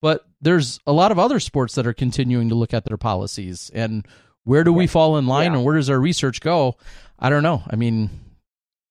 but 0.02 0.26
there's 0.42 0.80
a 0.86 0.92
lot 0.94 1.12
of 1.12 1.18
other 1.18 1.40
sports 1.40 1.76
that 1.76 1.88
are 1.88 1.94
continuing 1.94 2.50
to 2.50 2.56
look 2.56 2.74
at 2.74 2.86
their 2.86 2.98
policies 2.98 3.72
and 3.74 4.06
where 4.44 4.64
do 4.64 4.72
we 4.72 4.86
fall 4.88 5.18
in 5.18 5.26
line 5.28 5.52
Yeah. 5.52 5.58
and 5.58 5.66
where 5.66 5.76
does 5.76 5.90
our 5.90 6.00
research 6.00 6.42
go 6.42 6.76
i 7.20 7.30
don't 7.30 7.44
know 7.44 7.64
i 7.70 7.76
mean 7.76 8.10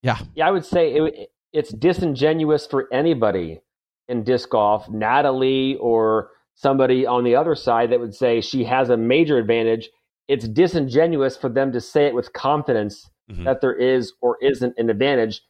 yeah 0.03 0.19
Yeah, 0.35 0.49
I 0.49 0.51
would 0.51 0.65
say 0.65 0.93
it, 0.95 1.31
it's 1.53 1.71
disingenuous 1.73 2.67
for 2.67 2.89
anybody 2.93 3.61
in 4.09 4.23
disc 4.25 4.51
golf, 4.51 4.89
Natalie 4.91 5.77
or 5.81 6.31
somebody 6.57 7.07
on 7.07 7.25
the 7.25 7.37
other 7.37 7.55
side 7.55 7.91
that 7.91 8.01
would 8.01 8.15
say 8.15 8.41
she 8.43 8.65
has 8.65 8.91
a 8.91 8.97
major 8.99 9.39
advantage. 9.39 9.89
It's 10.29 10.47
disingenuous 10.47 11.37
for 11.39 11.49
them 11.49 11.73
to 11.73 11.81
say 11.81 12.07
it 12.07 12.15
with 12.15 12.33
confidence 12.35 13.09
Mhm. 13.31 13.45
that 13.45 13.61
there 13.63 13.73
is 13.73 14.13
or 14.21 14.37
isn't 14.43 14.75
an 14.77 14.91
advantage. 14.91 15.41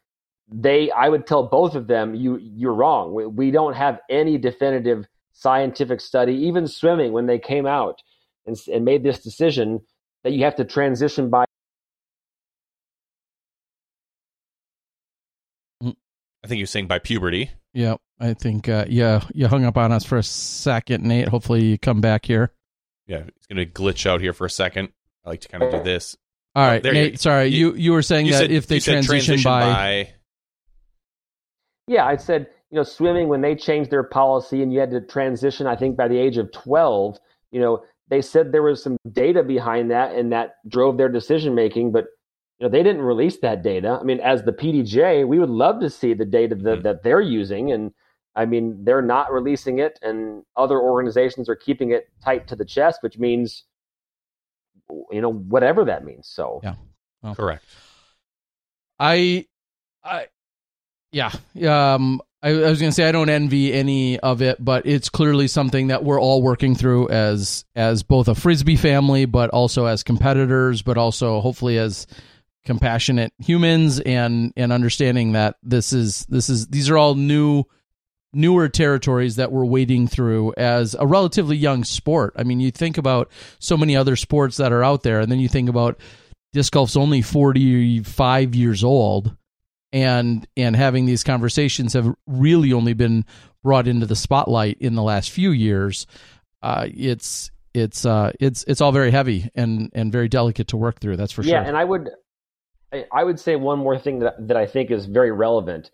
They, 0.48 0.90
I 0.90 1.08
would 1.08 1.26
tell 1.26 1.44
both 1.48 1.74
of 1.74 1.86
them, 1.86 2.14
you, 2.14 2.38
you're 2.38 2.74
wrong. 2.74 3.14
We, 3.14 3.26
we 3.26 3.50
don't 3.50 3.74
have 3.74 4.00
any 4.10 4.36
definitive 4.38 5.06
scientific 5.32 6.00
study, 6.00 6.34
even 6.46 6.68
swimming 6.68 7.12
when 7.12 7.26
they 7.26 7.38
came 7.38 7.66
out 7.66 7.98
and, 8.46 8.56
and 8.72 8.84
made 8.84 9.02
this 9.02 9.20
decision 9.20 9.80
that 10.22 10.32
you 10.32 10.44
have 10.44 10.56
to 10.56 10.64
transition 10.64 11.30
by 11.30 11.44
I 15.82 16.46
think 16.46 16.58
you're 16.58 16.66
saying 16.66 16.88
by 16.88 16.98
puberty. 16.98 17.50
yeah 17.72 17.96
i 18.20 18.34
think 18.34 18.68
uh 18.68 18.84
yeah 18.88 19.24
you 19.32 19.48
hung 19.48 19.64
up 19.64 19.76
on 19.78 19.90
us 19.92 20.04
for 20.04 20.18
a 20.18 20.22
second 20.22 21.02
nate 21.04 21.26
hopefully 21.28 21.64
you 21.64 21.78
come 21.78 22.00
back 22.00 22.26
here 22.26 22.52
Yeah, 23.06 23.22
it's 23.36 23.46
going 23.46 23.56
to 23.56 23.66
glitch 23.66 24.06
out 24.08 24.20
here 24.20 24.32
for 24.32 24.44
a 24.46 24.50
second. 24.50 24.90
I 25.24 25.30
like 25.30 25.40
to 25.42 25.48
kind 25.48 25.62
of 25.64 25.70
do 25.72 25.82
this. 25.82 26.16
all 26.54 26.66
right, 26.66 26.84
Oh, 26.86 26.90
Nate. 26.90 27.12
you- 27.12 27.16
sorry, 27.18 27.46
you- 27.48 27.70
you, 27.72 27.76
you 27.76 27.92
were 27.92 28.02
saying 28.02 28.26
You 28.26 28.32
that 28.32 28.38
said- 28.38 28.50
if 28.52 28.66
they 28.66 28.76
you 28.76 28.80
said 28.80 29.04
transition, 29.04 29.42
by, 29.42 30.13
Yeah, 31.86 32.06
I 32.06 32.16
said, 32.16 32.48
you 32.70 32.76
know, 32.76 32.82
swimming 32.82 33.28
when 33.28 33.40
they 33.40 33.54
changed 33.54 33.90
their 33.90 34.02
policy 34.02 34.62
and 34.62 34.72
you 34.72 34.80
had 34.80 34.90
to 34.92 35.00
transition, 35.00 35.66
I 35.66 35.76
think 35.76 35.96
by 35.96 36.08
the 36.08 36.18
age 36.18 36.38
of 36.38 36.50
12, 36.52 37.18
you 37.52 37.60
know, 37.60 37.84
they 38.08 38.22
said 38.22 38.52
there 38.52 38.62
was 38.62 38.82
some 38.82 38.96
data 39.12 39.42
behind 39.42 39.90
that 39.90 40.14
and 40.14 40.32
that 40.32 40.56
drove 40.68 40.96
their 40.96 41.08
decision 41.08 41.54
making, 41.54 41.92
but 41.92 42.06
you 42.58 42.66
know, 42.66 42.70
they 42.70 42.82
didn't 42.82 43.02
release 43.02 43.38
that 43.40 43.62
data. 43.62 43.98
I 44.00 44.04
mean, 44.04 44.20
as 44.20 44.44
the 44.44 44.52
PDGA, 44.52 45.26
we 45.26 45.38
would 45.38 45.50
love 45.50 45.80
to 45.80 45.90
see 45.90 46.14
the 46.14 46.24
data 46.24 46.54
that, 46.54 46.80
Mhm. 46.80 46.82
that 46.84 47.02
they're 47.02 47.20
using 47.20 47.72
and 47.72 47.92
I 48.36 48.46
mean, 48.46 48.84
they're 48.84 49.02
not 49.02 49.32
releasing 49.32 49.78
it 49.78 49.98
and 50.02 50.44
other 50.56 50.80
organizations 50.80 51.48
are 51.48 51.54
keeping 51.54 51.92
it 51.92 52.08
tight 52.20 52.48
to 52.48 52.56
the 52.56 52.64
chest, 52.64 53.02
which 53.02 53.18
means 53.18 53.64
you 55.10 55.20
know, 55.20 55.32
whatever 55.32 55.84
that 55.84 56.04
means. 56.04 56.28
So, 56.28 56.60
Yeah. 56.62 56.74
correct. 57.34 57.64
I, 58.98 59.46
I, 60.02 60.28
yeah, 61.14 61.30
um, 61.94 62.20
I, 62.42 62.50
I 62.50 62.70
was 62.70 62.80
gonna 62.80 62.92
say 62.92 63.08
I 63.08 63.12
don't 63.12 63.30
envy 63.30 63.72
any 63.72 64.18
of 64.18 64.42
it, 64.42 64.62
but 64.62 64.84
it's 64.84 65.08
clearly 65.08 65.46
something 65.46 65.86
that 65.86 66.02
we're 66.02 66.20
all 66.20 66.42
working 66.42 66.74
through 66.74 67.08
as 67.08 67.64
as 67.76 68.02
both 68.02 68.26
a 68.26 68.34
frisbee 68.34 68.76
family, 68.76 69.24
but 69.24 69.50
also 69.50 69.86
as 69.86 70.02
competitors, 70.02 70.82
but 70.82 70.98
also 70.98 71.40
hopefully 71.40 71.78
as 71.78 72.08
compassionate 72.64 73.32
humans 73.38 74.00
and 74.00 74.52
and 74.56 74.72
understanding 74.72 75.32
that 75.32 75.56
this 75.62 75.92
is 75.92 76.26
this 76.26 76.50
is 76.50 76.66
these 76.66 76.90
are 76.90 76.98
all 76.98 77.14
new 77.14 77.62
newer 78.32 78.68
territories 78.68 79.36
that 79.36 79.52
we're 79.52 79.64
wading 79.64 80.08
through 80.08 80.52
as 80.56 80.96
a 80.98 81.06
relatively 81.06 81.56
young 81.56 81.84
sport. 81.84 82.34
I 82.36 82.42
mean, 82.42 82.58
you 82.58 82.72
think 82.72 82.98
about 82.98 83.30
so 83.60 83.76
many 83.76 83.96
other 83.96 84.16
sports 84.16 84.56
that 84.56 84.72
are 84.72 84.82
out 84.82 85.04
there, 85.04 85.20
and 85.20 85.30
then 85.30 85.38
you 85.38 85.48
think 85.48 85.68
about 85.68 86.00
disc 86.52 86.72
golf's 86.72 86.96
only 86.96 87.22
45 87.22 88.54
years 88.56 88.82
old 88.82 89.36
and 89.94 90.46
and 90.56 90.74
having 90.74 91.06
these 91.06 91.22
conversations 91.22 91.92
have 91.92 92.12
really 92.26 92.72
only 92.72 92.92
been 92.92 93.24
brought 93.62 93.86
into 93.86 94.04
the 94.04 94.16
spotlight 94.16 94.76
in 94.80 94.96
the 94.96 95.02
last 95.02 95.30
few 95.30 95.52
years 95.52 96.06
uh 96.62 96.86
it's 96.92 97.52
it's 97.72 98.04
uh 98.04 98.32
it's 98.40 98.64
it's 98.66 98.80
all 98.80 98.92
very 98.92 99.12
heavy 99.12 99.48
and 99.54 99.90
and 99.94 100.12
very 100.12 100.28
delicate 100.28 100.66
to 100.68 100.76
work 100.76 101.00
through 101.00 101.16
that's 101.16 101.32
for 101.32 101.42
yeah, 101.42 101.50
sure 101.50 101.62
Yeah, 101.62 101.68
and 101.68 101.76
I 101.76 101.84
would 101.84 102.10
I- 103.12 103.24
would 103.24 103.40
say 103.40 103.56
one 103.56 103.78
more 103.78 103.98
thing 103.98 104.18
that 104.18 104.34
that 104.48 104.56
I 104.56 104.66
think 104.66 104.90
is 104.90 105.06
very 105.06 105.32
relevant. 105.32 105.90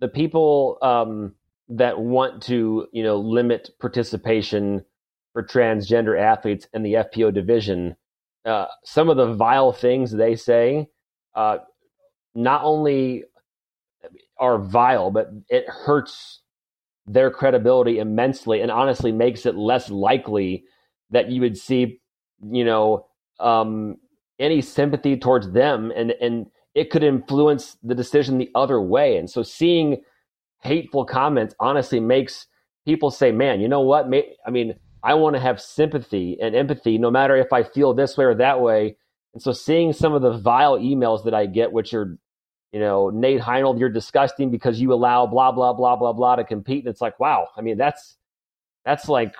The 0.00 0.08
people 0.08 0.78
um, 0.82 1.34
that 1.68 2.00
want 2.00 2.42
to 2.44 2.86
you 2.92 3.02
know 3.02 3.16
limit 3.16 3.70
participation 3.80 4.84
for 5.32 5.42
transgender 5.44 6.20
athletes 6.20 6.66
in 6.74 6.82
the 6.82 6.94
FPO 6.94 7.32
division, 7.32 7.96
uh, 8.44 8.66
some 8.84 9.08
of 9.08 9.16
the 9.16 9.34
vile 9.34 9.72
things 9.72 10.10
they 10.10 10.34
say 10.34 10.88
uh, 11.34 11.58
not 12.34 12.62
only 12.64 13.24
are 14.42 14.58
vile, 14.58 15.10
but 15.10 15.30
it 15.48 15.64
hurts 15.68 16.42
their 17.06 17.30
credibility 17.30 18.00
immensely, 18.00 18.60
and 18.60 18.70
honestly 18.70 19.12
makes 19.12 19.46
it 19.46 19.56
less 19.56 19.90
likely 19.90 20.64
that 21.10 21.30
you 21.30 21.40
would 21.40 21.58
see 21.58 22.00
you 22.50 22.64
know 22.64 23.06
um, 23.40 23.96
any 24.40 24.60
sympathy 24.60 25.16
towards 25.16 25.52
them 25.52 25.92
and 25.96 26.12
and 26.20 26.48
it 26.74 26.90
could 26.90 27.04
influence 27.04 27.78
the 27.84 27.94
decision 27.94 28.38
the 28.38 28.50
other 28.56 28.80
way 28.80 29.16
and 29.18 29.30
so 29.30 29.42
seeing 29.42 30.02
hateful 30.62 31.04
comments 31.04 31.54
honestly 31.60 32.00
makes 32.00 32.48
people 32.86 33.10
say 33.10 33.32
man 33.32 33.60
you 33.60 33.68
know 33.68 33.82
what 33.82 34.08
May- 34.08 34.36
i 34.46 34.50
mean 34.50 34.74
I 35.04 35.14
want 35.14 35.36
to 35.36 35.40
have 35.40 35.60
sympathy 35.60 36.38
and 36.42 36.56
empathy, 36.56 36.98
no 36.98 37.10
matter 37.10 37.36
if 37.36 37.52
I 37.52 37.64
feel 37.64 37.94
this 37.94 38.18
way 38.18 38.26
or 38.26 38.36
that 38.36 38.60
way. 38.60 38.96
And 39.34 39.42
so, 39.42 39.52
seeing 39.52 39.92
some 39.92 40.14
of 40.14 40.22
the 40.22 40.38
vile 40.38 40.78
emails 40.78 41.24
that 41.24 41.34
I 41.34 41.46
get, 41.46 41.72
which 41.72 41.94
are, 41.94 42.18
you 42.72 42.80
know, 42.80 43.10
Nate 43.10 43.40
Heinold, 43.40 43.78
you're 43.78 43.90
disgusting 43.90 44.50
because 44.50 44.80
you 44.80 44.92
allow 44.92 45.26
blah 45.26 45.52
blah 45.52 45.74
blah 45.74 45.96
blah 45.96 46.12
blah 46.12 46.36
to 46.36 46.44
compete, 46.44 46.84
and 46.84 46.90
it's 46.90 47.00
like, 47.00 47.20
wow. 47.20 47.48
I 47.56 47.60
mean, 47.60 47.76
that's 47.76 48.16
that's 48.84 49.08
like 49.08 49.34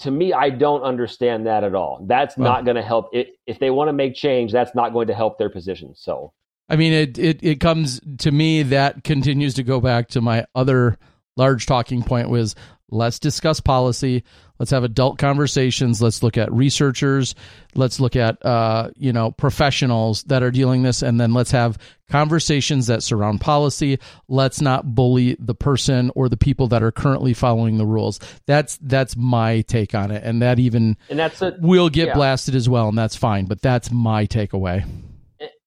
to 0.00 0.10
me, 0.10 0.32
I 0.32 0.50
don't 0.50 0.82
understand 0.82 1.46
that 1.46 1.64
at 1.64 1.74
all. 1.74 2.04
That's 2.06 2.36
well, 2.36 2.52
not 2.52 2.64
going 2.64 2.76
to 2.76 2.82
help. 2.82 3.08
It, 3.12 3.36
if 3.46 3.58
they 3.58 3.70
want 3.70 3.88
to 3.88 3.92
make 3.92 4.14
change, 4.14 4.52
that's 4.52 4.74
not 4.74 4.92
going 4.92 5.06
to 5.08 5.14
help 5.14 5.38
their 5.38 5.48
position. 5.48 5.94
So, 5.96 6.32
I 6.68 6.76
mean, 6.76 6.92
it, 6.92 7.18
it 7.18 7.42
it 7.42 7.60
comes 7.60 8.00
to 8.18 8.30
me 8.30 8.62
that 8.64 9.04
continues 9.04 9.54
to 9.54 9.62
go 9.62 9.80
back 9.80 10.08
to 10.08 10.20
my 10.20 10.46
other 10.54 10.98
large 11.36 11.66
talking 11.66 12.02
point 12.02 12.28
was 12.28 12.54
let's 12.90 13.18
discuss 13.18 13.60
policy. 13.60 14.24
Let's 14.58 14.72
have 14.72 14.82
adult 14.82 15.18
conversations. 15.18 16.02
Let's 16.02 16.22
look 16.22 16.36
at 16.36 16.52
researchers. 16.52 17.34
Let's 17.74 18.00
look 18.00 18.16
at 18.16 18.44
uh, 18.44 18.90
you 18.96 19.12
know 19.12 19.30
professionals 19.30 20.24
that 20.24 20.42
are 20.42 20.50
dealing 20.50 20.82
this 20.82 21.02
and 21.02 21.20
then 21.20 21.32
let's 21.32 21.52
have 21.52 21.78
conversations 22.10 22.88
that 22.88 23.02
surround 23.02 23.40
policy. 23.40 23.98
Let's 24.26 24.60
not 24.60 24.94
bully 24.94 25.36
the 25.38 25.54
person 25.54 26.10
or 26.14 26.28
the 26.28 26.36
people 26.36 26.66
that 26.68 26.82
are 26.82 26.90
currently 26.90 27.34
following 27.34 27.78
the 27.78 27.86
rules. 27.86 28.18
That's 28.46 28.78
that's 28.78 29.16
my 29.16 29.60
take 29.62 29.94
on 29.94 30.10
it 30.10 30.24
and 30.24 30.42
that 30.42 30.58
even 30.58 30.96
and 31.08 31.18
that's 31.18 31.40
a, 31.40 31.56
will 31.60 31.88
get 31.88 32.08
yeah. 32.08 32.14
blasted 32.14 32.54
as 32.54 32.68
well 32.68 32.88
and 32.88 32.98
that's 32.98 33.16
fine 33.16 33.46
but 33.46 33.62
that's 33.62 33.90
my 33.90 34.26
takeaway. 34.26 34.84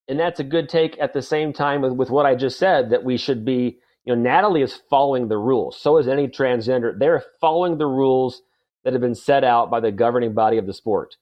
And 0.08 0.20
that's 0.20 0.42
a 0.42 0.44
good 0.44 0.68
take 0.68 1.00
at 1.00 1.14
the 1.14 1.22
same 1.22 1.54
time 1.54 1.82
with, 1.82 1.94
with 1.94 2.10
what 2.10 2.26
i 2.26 2.36
just 2.36 2.60
said 2.60 2.90
that 2.90 3.06
we 3.06 3.16
should 3.16 3.46
be 3.46 3.80
you 4.06 4.16
know, 4.16 4.22
Natalie 4.22 4.62
is 4.62 4.82
following 4.90 5.28
the 5.28 5.38
rules. 5.38 5.80
So 5.80 5.98
is 5.98 6.08
any 6.08 6.28
transgender. 6.28 6.98
They're 6.98 7.24
following 7.40 7.78
the 7.78 7.88
rules 7.88 8.42
that 8.84 8.94
have 8.94 9.02
been 9.02 9.16
set 9.16 9.44
out 9.44 9.70
by 9.70 9.80
the 9.80 9.92
governing 9.92 10.34
body 10.34 10.58
of 10.58 10.66
the 10.66 10.74
sport. 10.74 11.18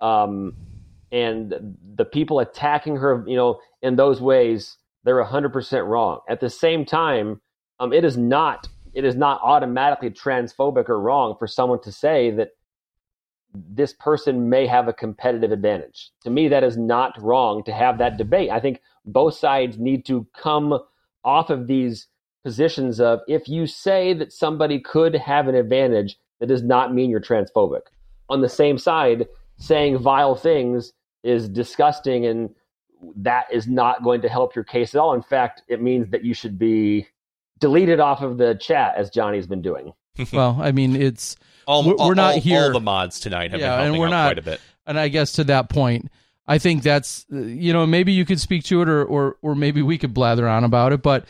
Um, 0.00 0.54
and 1.12 1.76
the 1.94 2.04
people 2.04 2.40
attacking 2.40 2.96
her, 2.96 3.24
you 3.26 3.36
know, 3.36 3.60
in 3.80 3.96
those 3.96 4.20
ways, 4.20 4.76
they're 5.04 5.24
100% 5.24 5.86
wrong. 5.86 6.20
At 6.28 6.40
the 6.40 6.50
same 6.50 6.84
time, 6.84 7.40
um, 7.78 7.92
it 7.92 8.04
is 8.04 8.16
not 8.16 8.68
it 8.92 9.04
is 9.04 9.14
not 9.14 9.42
automatically 9.42 10.08
transphobic 10.08 10.88
or 10.88 10.98
wrong 10.98 11.36
for 11.38 11.46
someone 11.46 11.82
to 11.82 11.92
say 11.92 12.30
that 12.30 12.52
this 13.52 13.92
person 13.92 14.48
may 14.48 14.66
have 14.66 14.88
a 14.88 14.92
competitive 14.92 15.52
advantage. 15.52 16.12
To 16.24 16.30
me, 16.30 16.48
that 16.48 16.64
is 16.64 16.78
not 16.78 17.20
wrong 17.20 17.62
to 17.64 17.74
have 17.74 17.98
that 17.98 18.16
debate. 18.16 18.50
I 18.50 18.58
think 18.58 18.80
both 19.04 19.34
sides 19.34 19.78
need 19.78 20.06
to 20.06 20.26
come 20.34 20.78
off 21.24 21.50
of 21.50 21.66
these 21.66 22.08
positions 22.46 23.00
of 23.00 23.22
if 23.26 23.48
you 23.48 23.66
say 23.66 24.12
that 24.12 24.32
somebody 24.32 24.78
could 24.78 25.16
have 25.16 25.48
an 25.48 25.56
advantage, 25.56 26.16
that 26.38 26.46
does 26.46 26.62
not 26.62 26.94
mean 26.94 27.10
you're 27.10 27.20
transphobic. 27.20 27.80
On 28.28 28.40
the 28.40 28.48
same 28.48 28.78
side, 28.78 29.26
saying 29.58 29.98
vile 29.98 30.36
things 30.36 30.92
is 31.24 31.48
disgusting 31.48 32.24
and 32.24 32.54
that 33.16 33.46
is 33.50 33.66
not 33.66 34.04
going 34.04 34.22
to 34.22 34.28
help 34.28 34.54
your 34.54 34.62
case 34.62 34.94
at 34.94 35.00
all. 35.00 35.12
In 35.12 35.22
fact, 35.22 35.62
it 35.66 35.82
means 35.82 36.08
that 36.10 36.24
you 36.24 36.34
should 36.34 36.56
be 36.56 37.08
deleted 37.58 37.98
off 37.98 38.22
of 38.22 38.38
the 38.38 38.54
chat 38.54 38.94
as 38.96 39.10
Johnny's 39.10 39.48
been 39.48 39.62
doing. 39.62 39.92
well, 40.32 40.56
I 40.60 40.70
mean, 40.70 40.94
it's 40.94 41.34
all, 41.66 41.82
we're, 41.82 41.94
all, 41.94 42.14
not 42.14 42.36
here. 42.36 42.62
All 42.62 42.72
the 42.72 42.78
mods 42.78 43.18
tonight 43.18 43.50
have 43.50 43.58
yeah, 43.58 43.78
been 43.78 43.88
and 43.88 43.98
we're 43.98 44.08
not, 44.08 44.28
quite 44.28 44.38
a 44.38 44.42
bit. 44.42 44.60
And 44.86 45.00
I 45.00 45.08
guess 45.08 45.32
to 45.32 45.44
that 45.44 45.68
point, 45.68 46.12
I 46.46 46.58
think 46.58 46.84
that's 46.84 47.26
you 47.28 47.72
know 47.72 47.86
maybe 47.86 48.12
you 48.12 48.24
could 48.24 48.40
speak 48.40 48.62
to 48.66 48.82
it 48.82 48.88
or 48.88 49.04
or 49.04 49.36
or 49.42 49.56
maybe 49.56 49.82
we 49.82 49.98
could 49.98 50.14
blather 50.14 50.46
on 50.46 50.62
about 50.62 50.92
it, 50.92 51.02
but 51.02 51.24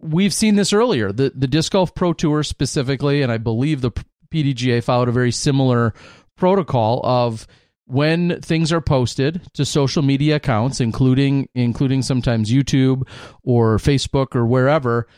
we've 0.00 0.34
seen 0.34 0.56
this 0.56 0.72
earlier. 0.72 1.12
The 1.12 1.32
the 1.34 1.46
disc 1.46 1.72
golf 1.72 1.94
pro 1.94 2.12
tour 2.12 2.42
specifically, 2.42 3.22
and 3.22 3.30
I 3.30 3.38
believe 3.38 3.80
the 3.80 3.92
PDGA 4.32 4.82
followed 4.82 5.08
a 5.08 5.12
very 5.12 5.32
similar 5.32 5.94
protocol 6.36 7.00
of 7.04 7.46
when 7.86 8.40
things 8.40 8.72
are 8.72 8.80
posted 8.80 9.40
to 9.54 9.64
social 9.64 10.02
media 10.02 10.36
accounts, 10.36 10.80
including 10.80 11.48
including 11.54 12.02
sometimes 12.02 12.50
YouTube 12.50 13.02
or 13.42 13.78
Facebook 13.78 14.36
or 14.36 14.46
wherever, 14.46 15.08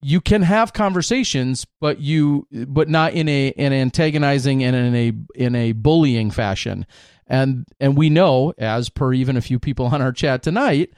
you 0.00 0.20
can 0.20 0.42
have 0.42 0.72
conversations, 0.72 1.66
but 1.80 2.00
you 2.00 2.46
but 2.66 2.88
not 2.88 3.12
in 3.12 3.28
a 3.28 3.52
an 3.52 3.72
antagonizing 3.72 4.64
and 4.64 4.74
in 4.74 4.94
a 4.94 5.12
in 5.34 5.54
a 5.54 5.72
bullying 5.72 6.30
fashion. 6.30 6.86
And 7.26 7.66
and 7.80 7.96
we 7.96 8.10
know, 8.10 8.52
as 8.58 8.88
per 8.88 9.12
even 9.12 9.36
a 9.36 9.42
few 9.42 9.58
people 9.58 9.86
on 9.86 10.02
our 10.02 10.12
chat 10.12 10.42
tonight, 10.42 10.92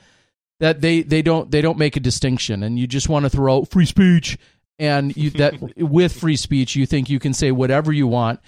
that 0.60 0.80
they 0.80 1.02
they 1.02 1.22
don't 1.22 1.50
they 1.50 1.60
don't 1.60 1.78
make 1.78 1.96
a 1.96 2.00
distinction 2.00 2.62
and 2.62 2.78
you 2.78 2.86
just 2.86 3.08
want 3.08 3.24
to 3.24 3.30
throw 3.30 3.58
out 3.58 3.70
free 3.70 3.86
speech 3.86 4.38
and 4.78 5.16
you 5.16 5.30
that 5.30 5.54
with 5.76 6.12
free 6.12 6.36
speech 6.36 6.76
you 6.76 6.86
think 6.86 7.10
you 7.10 7.18
can 7.18 7.34
say 7.34 7.50
whatever 7.50 7.92
you 7.92 8.06
want. 8.06 8.40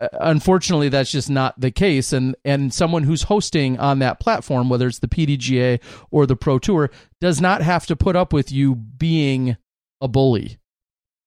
Uh, 0.00 0.08
unfortunately 0.20 0.88
that's 0.88 1.12
just 1.12 1.30
not 1.30 1.58
the 1.60 1.70
case 1.70 2.12
and 2.12 2.34
and 2.44 2.72
someone 2.74 3.04
who's 3.04 3.24
hosting 3.24 3.78
on 3.78 4.00
that 4.00 4.18
platform 4.18 4.68
whether 4.68 4.88
it's 4.88 4.98
the 4.98 5.08
PDGA 5.08 5.80
or 6.10 6.26
the 6.26 6.36
Pro 6.36 6.58
Tour 6.58 6.90
does 7.20 7.40
not 7.40 7.62
have 7.62 7.86
to 7.86 7.96
put 7.96 8.16
up 8.16 8.32
with 8.32 8.50
you 8.50 8.74
being 8.74 9.56
a 10.00 10.08
bully. 10.08 10.56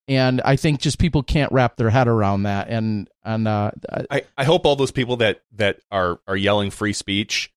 And 0.09 0.41
I 0.41 0.57
think 0.57 0.81
just 0.81 0.99
people 0.99 1.23
can't 1.23 1.51
wrap 1.53 1.77
their 1.77 1.89
head 1.89 2.09
around 2.09 2.43
that 2.43 2.67
and 2.67 3.07
and 3.23 3.47
uh, 3.47 3.71
I 4.11 4.23
I 4.37 4.43
hope 4.43 4.65
all 4.65 4.75
those 4.75 4.91
people 4.91 5.15
that 5.17 5.43
that 5.53 5.79
are 5.91 6.19
are 6.27 6.35
yelling 6.35 6.71
free 6.71 6.91
speech 6.91 7.52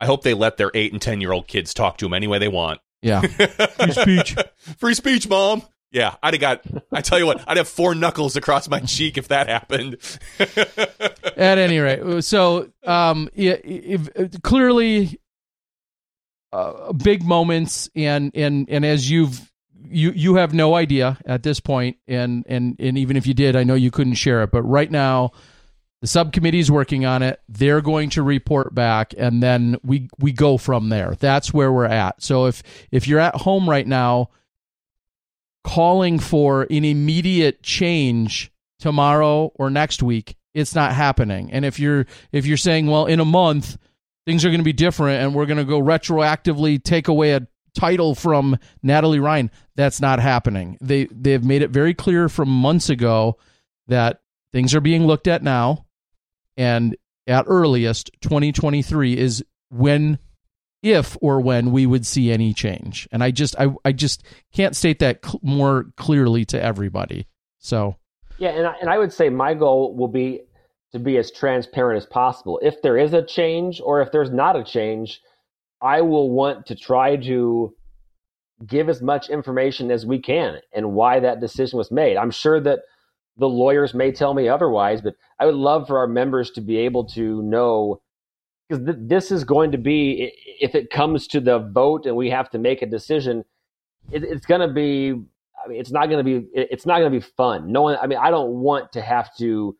I 0.00 0.06
hope 0.06 0.22
they 0.22 0.34
let 0.34 0.56
their 0.56 0.70
eight 0.74 0.92
and 0.92 1.02
ten 1.02 1.20
year 1.20 1.32
old 1.32 1.48
kids 1.48 1.74
talk 1.74 1.98
to 1.98 2.06
him 2.06 2.14
any 2.14 2.26
way 2.26 2.38
they 2.38 2.48
want. 2.48 2.80
Yeah, 3.02 3.20
free 3.20 3.92
speech, 3.92 4.36
free 4.78 4.94
speech, 4.94 5.28
mom. 5.28 5.62
Yeah, 5.90 6.16
I'd 6.22 6.34
have 6.34 6.40
got. 6.40 6.62
I 6.92 7.00
tell 7.00 7.18
you 7.18 7.26
what, 7.26 7.42
I'd 7.46 7.56
have 7.56 7.68
four 7.68 7.94
knuckles 7.94 8.36
across 8.36 8.68
my 8.68 8.80
cheek 8.80 9.16
if 9.16 9.28
that 9.28 9.48
happened. 9.48 9.96
At 11.36 11.58
any 11.58 11.78
rate, 11.78 12.22
so 12.24 12.70
um, 12.84 13.28
yeah, 13.34 13.56
if, 13.64 14.42
clearly, 14.42 15.18
uh, 16.52 16.92
big 16.92 17.22
moments, 17.24 17.88
and 17.94 18.30
and 18.34 18.68
and 18.68 18.84
as 18.84 19.10
you've 19.10 19.50
you 19.90 20.10
you 20.10 20.34
have 20.34 20.52
no 20.52 20.74
idea 20.74 21.18
at 21.24 21.42
this 21.42 21.60
point, 21.60 21.96
and 22.06 22.44
and 22.48 22.76
and 22.78 22.98
even 22.98 23.16
if 23.16 23.26
you 23.26 23.34
did, 23.34 23.56
I 23.56 23.64
know 23.64 23.74
you 23.74 23.90
couldn't 23.90 24.14
share 24.14 24.42
it, 24.42 24.50
but 24.50 24.62
right 24.62 24.90
now 24.90 25.32
the 26.00 26.06
subcommittee 26.06 26.60
is 26.60 26.70
working 26.70 27.04
on 27.04 27.22
it. 27.22 27.40
They're 27.48 27.80
going 27.80 28.10
to 28.10 28.22
report 28.22 28.74
back, 28.74 29.14
and 29.18 29.42
then 29.42 29.78
we 29.82 30.08
we 30.18 30.32
go 30.32 30.56
from 30.56 30.90
there. 30.90 31.16
That's 31.18 31.52
where 31.52 31.72
we're 31.72 31.86
at. 31.86 32.22
So 32.22 32.46
if 32.46 32.62
if 32.92 33.08
you're 33.08 33.18
at 33.18 33.34
home 33.34 33.68
right 33.68 33.86
now, 33.86 34.30
calling 35.64 36.18
for 36.18 36.62
an 36.70 36.84
immediate 36.84 37.62
change 37.62 38.52
tomorrow 38.78 39.52
or 39.56 39.70
next 39.70 40.02
week, 40.02 40.36
it's 40.54 40.74
not 40.74 40.92
happening. 40.92 41.50
And 41.52 41.64
if 41.64 41.80
you're 41.80 42.06
if 42.30 42.46
you're 42.46 42.56
saying, 42.56 42.86
well, 42.86 43.06
in 43.06 43.18
a 43.18 43.24
month 43.24 43.76
things 44.24 44.44
are 44.44 44.50
going 44.50 44.60
to 44.60 44.64
be 44.64 44.72
different, 44.72 45.22
and 45.22 45.34
we're 45.34 45.46
going 45.46 45.58
to 45.58 45.64
go 45.64 45.80
retroactively 45.80 46.82
take 46.82 47.08
away 47.08 47.32
a 47.32 47.48
title 47.74 48.14
from 48.14 48.56
Natalie 48.82 49.20
Ryan, 49.20 49.50
that's 49.74 50.00
not 50.00 50.20
happening. 50.20 50.78
They 50.80 51.06
they've 51.06 51.42
made 51.42 51.62
it 51.62 51.70
very 51.70 51.92
clear 51.92 52.28
from 52.28 52.48
months 52.48 52.88
ago 52.88 53.36
that 53.88 54.20
things 54.52 54.76
are 54.76 54.80
being 54.80 55.04
looked 55.04 55.26
at 55.26 55.42
now 55.42 55.86
and 56.58 56.96
at 57.26 57.44
earliest 57.46 58.10
2023 58.20 59.16
is 59.16 59.42
when 59.70 60.18
if 60.82 61.16
or 61.20 61.40
when 61.40 61.72
we 61.72 61.86
would 61.86 62.06
see 62.06 62.30
any 62.30 62.52
change. 62.52 63.08
And 63.10 63.24
i 63.24 63.30
just 63.30 63.58
i, 63.58 63.68
I 63.84 63.92
just 63.92 64.24
can't 64.52 64.76
state 64.76 64.98
that 64.98 65.24
cl- 65.24 65.40
more 65.42 65.86
clearly 65.96 66.44
to 66.46 66.62
everybody. 66.62 67.26
So. 67.58 67.96
Yeah 68.38 68.50
and 68.50 68.66
I, 68.66 68.74
and 68.80 68.90
I 68.90 68.98
would 68.98 69.12
say 69.12 69.30
my 69.30 69.54
goal 69.54 69.96
will 69.96 70.08
be 70.08 70.42
to 70.92 70.98
be 70.98 71.16
as 71.16 71.30
transparent 71.30 71.98
as 71.98 72.06
possible. 72.06 72.60
If 72.62 72.82
there 72.82 72.98
is 72.98 73.12
a 73.12 73.24
change 73.24 73.80
or 73.82 74.02
if 74.02 74.12
there's 74.12 74.30
not 74.30 74.56
a 74.56 74.64
change 74.64 75.20
i 75.80 76.00
will 76.00 76.30
want 76.30 76.66
to 76.66 76.74
try 76.74 77.14
to 77.14 77.72
give 78.66 78.88
as 78.88 79.00
much 79.00 79.30
information 79.30 79.90
as 79.90 80.04
we 80.04 80.18
can 80.18 80.58
and 80.72 80.92
why 80.92 81.20
that 81.20 81.40
decision 81.40 81.78
was 81.78 81.90
made. 81.90 82.16
I'm 82.16 82.30
sure 82.30 82.60
that 82.60 82.80
the 83.38 83.48
lawyers 83.48 83.94
may 83.94 84.12
tell 84.12 84.34
me 84.34 84.48
otherwise, 84.48 85.00
but 85.00 85.14
I 85.38 85.46
would 85.46 85.54
love 85.54 85.86
for 85.86 85.98
our 85.98 86.08
members 86.08 86.50
to 86.52 86.60
be 86.60 86.78
able 86.78 87.04
to 87.10 87.42
know 87.42 88.00
because 88.68 88.84
th- 88.84 88.98
this 89.00 89.30
is 89.30 89.44
going 89.44 89.72
to 89.72 89.78
be 89.78 90.32
if 90.60 90.74
it 90.74 90.90
comes 90.90 91.26
to 91.28 91.40
the 91.40 91.58
vote 91.58 92.06
and 92.06 92.16
we 92.16 92.30
have 92.30 92.50
to 92.50 92.58
make 92.58 92.82
a 92.82 92.86
decision, 92.86 93.44
it, 94.12 94.22
it's 94.24 94.46
going 94.46 94.60
to 94.60 94.72
be. 94.72 95.14
I 95.64 95.68
mean, 95.68 95.80
it's 95.80 95.90
not 95.90 96.08
going 96.08 96.24
to 96.24 96.40
be. 96.40 96.46
It's 96.52 96.86
not 96.86 96.98
going 96.98 97.12
to 97.12 97.18
be 97.18 97.26
fun. 97.36 97.72
No 97.72 97.82
one. 97.82 97.96
I 98.00 98.06
mean, 98.06 98.18
I 98.18 98.30
don't 98.30 98.60
want 98.60 98.92
to 98.92 99.00
have 99.00 99.34
to 99.38 99.76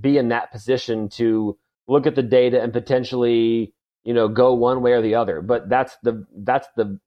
be 0.00 0.18
in 0.18 0.28
that 0.28 0.52
position 0.52 1.08
to 1.08 1.56
look 1.86 2.06
at 2.06 2.14
the 2.14 2.22
data 2.22 2.62
and 2.62 2.72
potentially, 2.72 3.72
you 4.04 4.14
know, 4.14 4.28
go 4.28 4.54
one 4.54 4.82
way 4.82 4.92
or 4.92 5.02
the 5.02 5.14
other. 5.14 5.40
But 5.40 5.68
that's 5.68 5.96
the 6.02 6.26
that's 6.36 6.68
the 6.76 6.98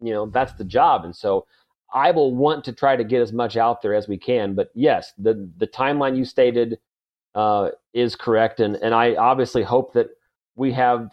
you 0.00 0.12
know 0.12 0.26
that's 0.26 0.54
the 0.54 0.64
job, 0.64 1.04
and 1.04 1.14
so 1.14 1.46
I 1.92 2.10
will 2.10 2.34
want 2.34 2.64
to 2.64 2.72
try 2.72 2.96
to 2.96 3.04
get 3.04 3.20
as 3.20 3.32
much 3.32 3.56
out 3.56 3.82
there 3.82 3.94
as 3.94 4.08
we 4.08 4.18
can. 4.18 4.54
But 4.54 4.70
yes, 4.74 5.12
the 5.18 5.50
the 5.56 5.66
timeline 5.66 6.16
you 6.16 6.24
stated 6.24 6.78
uh, 7.34 7.70
is 7.92 8.16
correct, 8.16 8.60
and 8.60 8.76
and 8.76 8.94
I 8.94 9.14
obviously 9.14 9.62
hope 9.62 9.94
that 9.94 10.08
we 10.56 10.72
have 10.72 11.10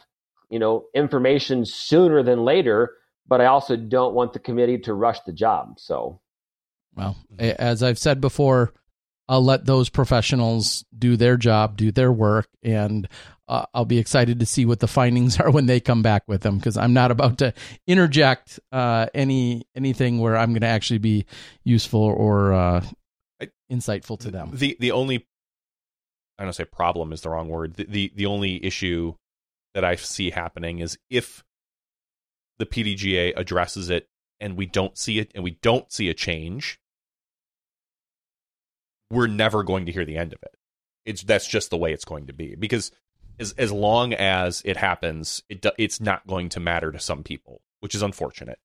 you 0.50 0.60
know 0.60 0.86
information 0.94 1.66
sooner 1.66 2.24
than 2.24 2.44
later. 2.44 2.94
But 3.28 3.42
I 3.42 3.48
also 3.48 3.76
don't 3.76 4.14
want 4.14 4.32
the 4.32 4.40
committee 4.40 4.78
to 4.80 4.94
rush 4.94 5.20
the 5.22 5.34
job. 5.34 5.80
So, 5.80 6.22
well, 6.96 7.18
as 7.38 7.84
I've 7.84 8.00
said 8.00 8.22
before, 8.22 8.74
I'll 9.28 9.44
let 9.44 9.66
those 9.66 9.90
professionals 9.90 10.86
do 10.98 11.18
their 11.18 11.36
job, 11.36 11.76
do 11.76 11.92
their 11.92 12.12
work, 12.12 12.48
and 12.64 13.08
uh, 13.48 13.66
I'll 13.74 13.86
be 13.86 13.98
excited 13.98 14.40
to 14.40 14.46
see 14.46 14.66
what 14.66 14.80
the 14.80 14.88
findings 14.88 15.40
are 15.40 15.52
when 15.52 15.66
they 15.66 15.80
come 15.80 16.02
back 16.02 16.24
with 16.28 16.42
them 16.42 16.58
because 16.58 16.78
I'm 16.78 16.94
not 16.94 17.12
about 17.12 17.40
to 17.40 17.54
interject 17.86 18.60
uh, 18.72 19.08
any 19.14 19.68
anything 19.76 20.20
where 20.20 20.38
I'm 20.38 20.50
going 20.50 20.62
to 20.62 20.68
actually 20.68 21.00
be 21.00 21.26
useful 21.64 22.02
or 22.02 22.54
uh, 22.54 22.86
insightful 23.72 24.20
to 24.20 24.32
them. 24.32 24.52
The 24.54 24.78
the 24.80 24.92
only 24.92 25.28
I 26.40 26.44
don't 26.44 26.54
say 26.54 26.66
problem 26.66 27.14
is 27.14 27.22
the 27.22 27.30
wrong 27.30 27.50
word. 27.50 27.76
The, 27.76 27.86
the 27.86 28.14
the 28.16 28.26
only 28.26 28.64
issue 28.64 29.16
that 29.74 29.84
I 29.84 29.96
see 29.96 30.30
happening 30.30 30.80
is 30.80 30.98
if 31.10 31.44
the 32.58 32.66
PDGA 32.66 33.34
addresses 33.38 33.90
it 33.90 34.08
and 34.40 34.58
we 34.58 34.66
don't 34.66 34.98
see 34.98 35.20
it 35.20 35.32
and 35.36 35.44
we 35.44 35.52
don't 35.62 35.92
see 35.92 36.10
a 36.10 36.14
change, 36.14 36.80
we're 39.10 39.28
never 39.28 39.64
going 39.64 39.86
to 39.86 39.92
hear 39.92 40.06
the 40.06 40.18
end 40.18 40.34
of 40.34 40.40
it. 40.44 40.56
It's 41.06 41.24
that's 41.24 41.48
just 41.48 41.70
the 41.70 41.78
way 41.78 41.94
it's 41.94 42.06
going 42.06 42.28
to 42.28 42.34
be 42.34 42.56
because 42.56 42.92
as 43.40 43.54
as 43.54 43.72
long 43.72 44.14
as 44.14 44.62
it 44.66 44.78
happens, 44.78 45.44
it 45.50 45.66
it's 45.78 46.02
not 46.02 46.26
going 46.28 46.50
to 46.50 46.60
matter 46.60 46.92
to 46.92 47.00
some 47.00 47.24
people, 47.24 47.62
which 47.80 47.96
is 47.96 48.02
unfortunate. 48.02 48.60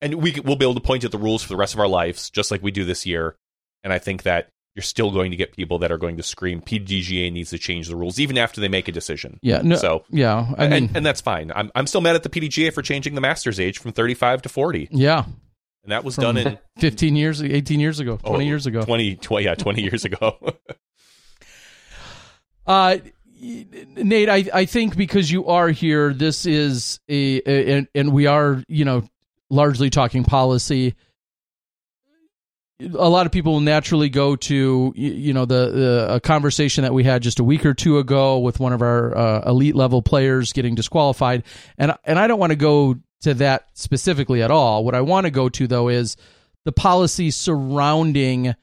And 0.00 0.16
we 0.16 0.38
we'll 0.44 0.56
be 0.56 0.64
able 0.64 0.74
to 0.74 0.80
point 0.80 1.04
at 1.04 1.12
the 1.12 1.18
rules 1.18 1.42
for 1.42 1.48
the 1.48 1.56
rest 1.56 1.74
of 1.74 1.80
our 1.80 1.88
lives, 1.88 2.30
just 2.30 2.50
like 2.50 2.62
we 2.62 2.70
do 2.70 2.84
this 2.84 3.06
year. 3.06 3.36
And 3.82 3.92
I 3.92 3.98
think 3.98 4.22
that 4.22 4.48
you're 4.74 4.82
still 4.82 5.10
going 5.10 5.30
to 5.30 5.36
get 5.36 5.54
people 5.54 5.78
that 5.78 5.92
are 5.92 5.98
going 5.98 6.16
to 6.16 6.22
scream 6.22 6.60
PDGA 6.60 7.32
needs 7.32 7.50
to 7.50 7.58
change 7.58 7.88
the 7.88 7.96
rules 7.96 8.18
even 8.18 8.36
after 8.36 8.60
they 8.60 8.68
make 8.68 8.88
a 8.88 8.92
decision. 8.92 9.38
Yeah, 9.42 9.62
no, 9.62 9.76
so 9.76 10.04
yeah, 10.10 10.52
I 10.58 10.68
mean, 10.68 10.72
and, 10.72 10.96
and 10.96 11.06
that's 11.06 11.20
fine. 11.20 11.52
I'm 11.54 11.70
I'm 11.74 11.86
still 11.86 12.00
mad 12.00 12.16
at 12.16 12.22
the 12.22 12.28
PDGA 12.28 12.72
for 12.72 12.82
changing 12.82 13.14
the 13.14 13.20
master's 13.20 13.60
age 13.60 13.78
from 13.78 13.92
35 13.92 14.42
to 14.42 14.48
40. 14.48 14.88
Yeah, 14.90 15.24
and 15.84 15.92
that 15.92 16.02
was 16.02 16.16
done 16.16 16.36
in 16.36 16.58
15 16.78 17.14
years, 17.14 17.42
18 17.42 17.78
years 17.78 18.00
ago, 18.00 18.16
20 18.16 18.36
oh, 18.36 18.46
years 18.46 18.66
ago, 18.66 18.82
20, 18.82 19.16
20 19.16 19.44
yeah, 19.44 19.54
20 19.54 19.82
years 19.82 20.04
ago. 20.04 20.38
uh, 22.66 22.96
Nate, 23.40 24.28
I 24.28 24.44
I 24.52 24.64
think 24.64 24.96
because 24.96 25.30
you 25.30 25.46
are 25.46 25.68
here, 25.68 26.12
this 26.12 26.46
is 26.46 27.00
a, 27.08 27.40
a 27.46 27.76
and, 27.76 27.88
and 27.94 28.12
we 28.12 28.26
are 28.26 28.62
you 28.68 28.84
know 28.84 29.08
largely 29.50 29.90
talking 29.90 30.24
policy. 30.24 30.94
A 32.80 33.08
lot 33.08 33.24
of 33.24 33.32
people 33.32 33.52
will 33.52 33.60
naturally 33.60 34.08
go 34.08 34.34
to 34.36 34.92
you 34.96 35.32
know 35.32 35.44
the, 35.44 35.70
the, 35.70 36.06
a 36.14 36.20
conversation 36.20 36.82
that 36.82 36.92
we 36.92 37.04
had 37.04 37.22
just 37.22 37.38
a 37.38 37.44
week 37.44 37.64
or 37.64 37.74
two 37.74 37.98
ago 37.98 38.38
with 38.38 38.60
one 38.60 38.72
of 38.72 38.82
our 38.82 39.16
uh, 39.16 39.50
elite 39.50 39.76
level 39.76 40.02
players 40.02 40.52
getting 40.52 40.74
disqualified. 40.74 41.44
And 41.78 41.94
and 42.04 42.18
I 42.18 42.26
don't 42.26 42.40
want 42.40 42.50
to 42.50 42.56
go 42.56 42.96
to 43.22 43.34
that 43.34 43.68
specifically 43.74 44.42
at 44.42 44.50
all. 44.50 44.84
What 44.84 44.94
I 44.94 45.00
want 45.00 45.26
to 45.26 45.30
go 45.30 45.48
to 45.48 45.66
though 45.66 45.88
is 45.88 46.16
the 46.64 46.72
policy 46.72 47.30
surrounding 47.30 48.54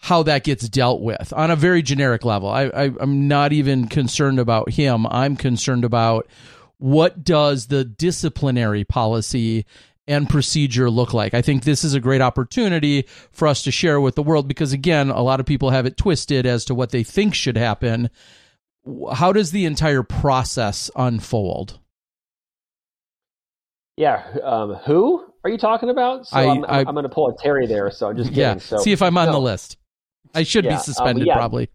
how 0.00 0.22
that 0.22 0.44
gets 0.44 0.68
dealt 0.68 1.00
with 1.00 1.32
on 1.34 1.50
a 1.50 1.56
very 1.56 1.82
generic 1.82 2.24
level 2.24 2.48
I, 2.48 2.64
I 2.64 2.90
I'm 3.00 3.28
not 3.28 3.52
even 3.52 3.86
concerned 3.88 4.38
about 4.38 4.70
him 4.70 5.06
I'm 5.06 5.36
concerned 5.36 5.84
about 5.84 6.26
what 6.78 7.22
does 7.22 7.66
the 7.66 7.84
disciplinary 7.84 8.84
policy 8.84 9.66
and 10.10 10.28
procedure 10.28 10.90
look 10.90 11.14
like? 11.14 11.34
I 11.34 11.40
think 11.42 11.62
this 11.62 11.84
is 11.84 11.94
a 11.94 12.00
great 12.00 12.20
opportunity 12.20 13.06
for 13.30 13.46
us 13.46 13.62
to 13.62 13.70
share 13.70 14.00
with 14.00 14.16
the 14.16 14.24
world 14.24 14.48
because, 14.48 14.72
again, 14.72 15.08
a 15.08 15.22
lot 15.22 15.38
of 15.38 15.46
people 15.46 15.70
have 15.70 15.86
it 15.86 15.96
twisted 15.96 16.46
as 16.46 16.64
to 16.64 16.74
what 16.74 16.90
they 16.90 17.04
think 17.04 17.34
should 17.34 17.56
happen. 17.56 18.10
How 19.12 19.32
does 19.32 19.52
the 19.52 19.66
entire 19.66 20.02
process 20.02 20.90
unfold? 20.96 21.78
Yeah, 23.96 24.24
um, 24.42 24.74
who 24.86 25.24
are 25.44 25.50
you 25.50 25.58
talking 25.58 25.90
about? 25.90 26.26
So 26.26 26.36
I, 26.36 26.80
am 26.80 26.94
going 26.94 27.02
to 27.02 27.08
pull 27.08 27.28
a 27.28 27.36
Terry 27.36 27.66
there. 27.66 27.90
So 27.90 28.08
I'm 28.08 28.16
just 28.16 28.30
kidding. 28.30 28.40
Yeah, 28.40 28.56
so, 28.56 28.78
see 28.78 28.92
if 28.92 29.02
I'm 29.02 29.16
on 29.16 29.30
the 29.30 29.40
list. 29.40 29.76
I 30.34 30.42
should 30.42 30.64
yeah, 30.64 30.76
be 30.76 30.82
suspended, 30.82 31.22
um, 31.22 31.26
yeah. 31.26 31.34
probably. 31.34 31.70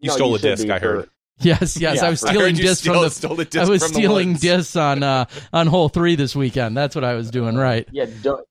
You 0.00 0.08
no, 0.08 0.14
stole 0.14 0.30
you 0.30 0.36
a 0.36 0.38
disc, 0.38 0.68
I 0.68 0.78
heard. 0.78 1.10
Yes, 1.40 1.76
yes. 1.76 1.96
Yeah, 1.96 2.06
I 2.06 2.10
was 2.10 2.20
stealing 2.20 2.56
discs 2.56 2.84
from 2.84 3.02
the. 3.02 3.10
Stole 3.10 3.36
the 3.36 3.44
disc 3.44 3.64
I 3.64 3.68
was 3.68 3.84
stealing 3.84 4.34
discs 4.34 4.74
on 4.76 5.02
uh, 5.02 5.26
on 5.52 5.66
hole 5.68 5.88
three 5.88 6.16
this 6.16 6.34
weekend. 6.34 6.76
That's 6.76 6.94
what 6.94 7.04
I 7.04 7.14
was 7.14 7.30
doing. 7.30 7.56
Right. 7.56 7.86
Yeah. 7.92 8.06
Don't, 8.22 8.44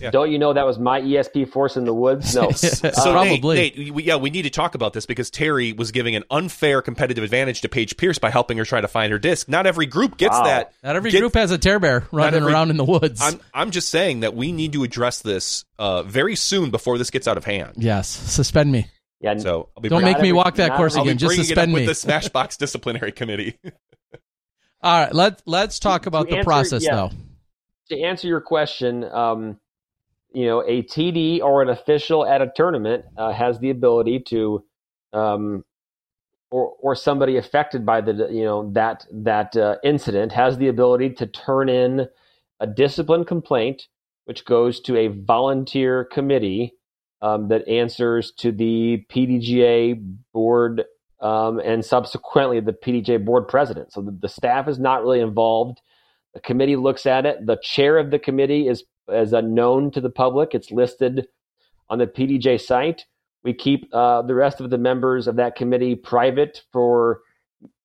yeah. 0.00 0.10
don't 0.10 0.30
you 0.30 0.38
know 0.38 0.52
that 0.52 0.66
was 0.66 0.78
my 0.78 1.00
ESP 1.00 1.48
force 1.48 1.76
in 1.76 1.84
the 1.84 1.94
woods? 1.94 2.34
No. 2.34 2.50
so 2.52 2.88
uh, 2.88 2.92
probably. 2.92 3.56
Nate, 3.56 3.78
Nate 3.78 3.94
we, 3.94 4.02
yeah, 4.04 4.16
we 4.16 4.30
need 4.30 4.42
to 4.42 4.50
talk 4.50 4.74
about 4.74 4.92
this 4.92 5.06
because 5.06 5.30
Terry 5.30 5.72
was 5.72 5.92
giving 5.92 6.16
an 6.16 6.24
unfair 6.30 6.82
competitive 6.82 7.24
advantage 7.24 7.60
to 7.62 7.68
Paige 7.68 7.96
Pierce 7.96 8.18
by 8.18 8.30
helping 8.30 8.58
her 8.58 8.64
try 8.64 8.80
to 8.80 8.88
find 8.88 9.12
her 9.12 9.18
disc. 9.18 9.48
Not 9.48 9.66
every 9.66 9.86
group 9.86 10.16
gets 10.16 10.36
wow. 10.38 10.44
that. 10.44 10.74
Not 10.82 10.96
every 10.96 11.10
group 11.10 11.34
has 11.34 11.50
a 11.50 11.58
tear 11.58 11.78
bear 11.78 12.06
running 12.12 12.40
every, 12.40 12.52
around 12.52 12.70
in 12.70 12.76
the 12.76 12.84
woods. 12.84 13.20
I'm 13.22 13.40
I'm 13.52 13.70
just 13.70 13.90
saying 13.90 14.20
that 14.20 14.34
we 14.34 14.52
need 14.52 14.72
to 14.74 14.84
address 14.84 15.22
this 15.22 15.64
uh, 15.78 16.02
very 16.02 16.36
soon 16.36 16.70
before 16.70 16.98
this 16.98 17.10
gets 17.10 17.28
out 17.28 17.36
of 17.36 17.44
hand. 17.44 17.74
Yes. 17.76 18.08
Suspend 18.08 18.72
me. 18.72 18.88
Yeah, 19.24 19.38
so 19.38 19.70
don't 19.80 20.04
make 20.04 20.20
me 20.20 20.32
walk 20.32 20.56
that 20.56 20.76
course 20.76 20.96
again. 20.96 21.16
Just 21.16 21.36
suspend 21.36 21.72
me. 21.72 21.86
With 21.86 22.02
the 22.02 22.08
SmashBoxx 22.08 22.58
disciplinary 22.58 23.10
committee. 23.10 23.58
All 24.82 25.00
right, 25.00 25.14
let 25.14 25.40
let's 25.46 25.78
talk 25.78 26.04
about 26.04 26.28
the 26.28 26.36
answer, 26.36 26.44
process 26.44 26.84
yeah, 26.84 26.94
though. 26.94 27.10
To 27.88 28.02
answer 28.02 28.28
your 28.28 28.42
question, 28.42 29.02
um, 29.04 29.58
you 30.34 30.46
know, 30.46 30.62
a 30.66 30.82
TD 30.82 31.40
or 31.40 31.62
an 31.62 31.68
official 31.68 32.26
at 32.26 32.42
a 32.42 32.52
tournament 32.54 33.04
uh, 33.16 33.32
has 33.32 33.58
the 33.60 33.70
ability 33.70 34.20
to, 34.28 34.64
um, 35.12 35.64
or 36.50 36.74
or 36.80 36.94
somebody 36.94 37.36
affected 37.36 37.86
by 37.86 38.00
the 38.00 38.28
you 38.30 38.44
know 38.44 38.70
that 38.72 39.06
that 39.12 39.56
uh, 39.56 39.76
incident 39.84 40.32
has 40.32 40.58
the 40.58 40.68
ability 40.68 41.10
to 41.10 41.26
turn 41.26 41.68
in 41.68 42.08
a 42.60 42.66
discipline 42.66 43.24
complaint, 43.24 43.86
which 44.24 44.44
goes 44.44 44.80
to 44.80 44.96
a 44.96 45.08
volunteer 45.08 46.04
committee 46.04 46.74
um, 47.22 47.48
that 47.48 47.66
answers 47.68 48.32
to 48.32 48.52
the 48.52 49.04
PDGA 49.10 50.16
board 50.32 50.84
um, 51.20 51.58
and 51.60 51.84
subsequently 51.84 52.60
the 52.60 52.72
PDGA 52.72 53.24
board 53.24 53.48
president. 53.48 53.92
So 53.92 54.02
the, 54.02 54.10
the, 54.20 54.28
staff 54.28 54.68
is 54.68 54.78
not 54.78 55.02
really 55.02 55.20
involved. 55.20 55.80
The 56.34 56.40
committee 56.40 56.76
looks 56.76 57.06
at 57.06 57.24
it. 57.24 57.46
The 57.46 57.56
chair 57.62 57.96
of 57.96 58.10
the 58.10 58.18
committee 58.18 58.68
is 58.68 58.84
is 59.08 59.32
unknown 59.32 59.90
to 59.92 60.00
the 60.00 60.10
public. 60.10 60.54
It's 60.54 60.70
listed 60.70 61.26
on 61.88 61.98
the 61.98 62.06
PDJ 62.06 62.60
site. 62.60 63.04
We 63.42 63.52
keep 63.52 63.88
uh, 63.92 64.22
the 64.22 64.34
rest 64.34 64.60
of 64.60 64.70
the 64.70 64.78
members 64.78 65.26
of 65.26 65.36
that 65.36 65.56
committee 65.56 65.94
private 65.94 66.62
for 66.72 67.20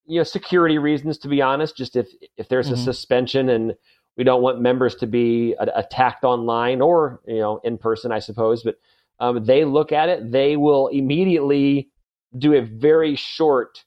you 0.05 0.19
know 0.19 0.23
security 0.23 0.77
reasons. 0.77 1.17
To 1.19 1.27
be 1.27 1.41
honest, 1.41 1.75
just 1.75 1.95
if 1.95 2.09
if 2.37 2.47
there's 2.47 2.67
mm-hmm. 2.67 2.75
a 2.75 2.83
suspension 2.83 3.49
and 3.49 3.75
we 4.17 4.23
don't 4.23 4.41
want 4.41 4.61
members 4.61 4.95
to 4.95 5.07
be 5.07 5.55
attacked 5.59 6.23
online 6.23 6.81
or 6.81 7.21
you 7.27 7.39
know 7.39 7.59
in 7.63 7.77
person, 7.77 8.11
I 8.11 8.19
suppose, 8.19 8.63
but 8.63 8.75
um, 9.19 9.43
they 9.43 9.65
look 9.65 9.91
at 9.91 10.09
it, 10.09 10.31
they 10.31 10.55
will 10.55 10.87
immediately 10.87 11.89
do 12.37 12.53
a 12.53 12.61
very 12.61 13.15
short 13.15 13.83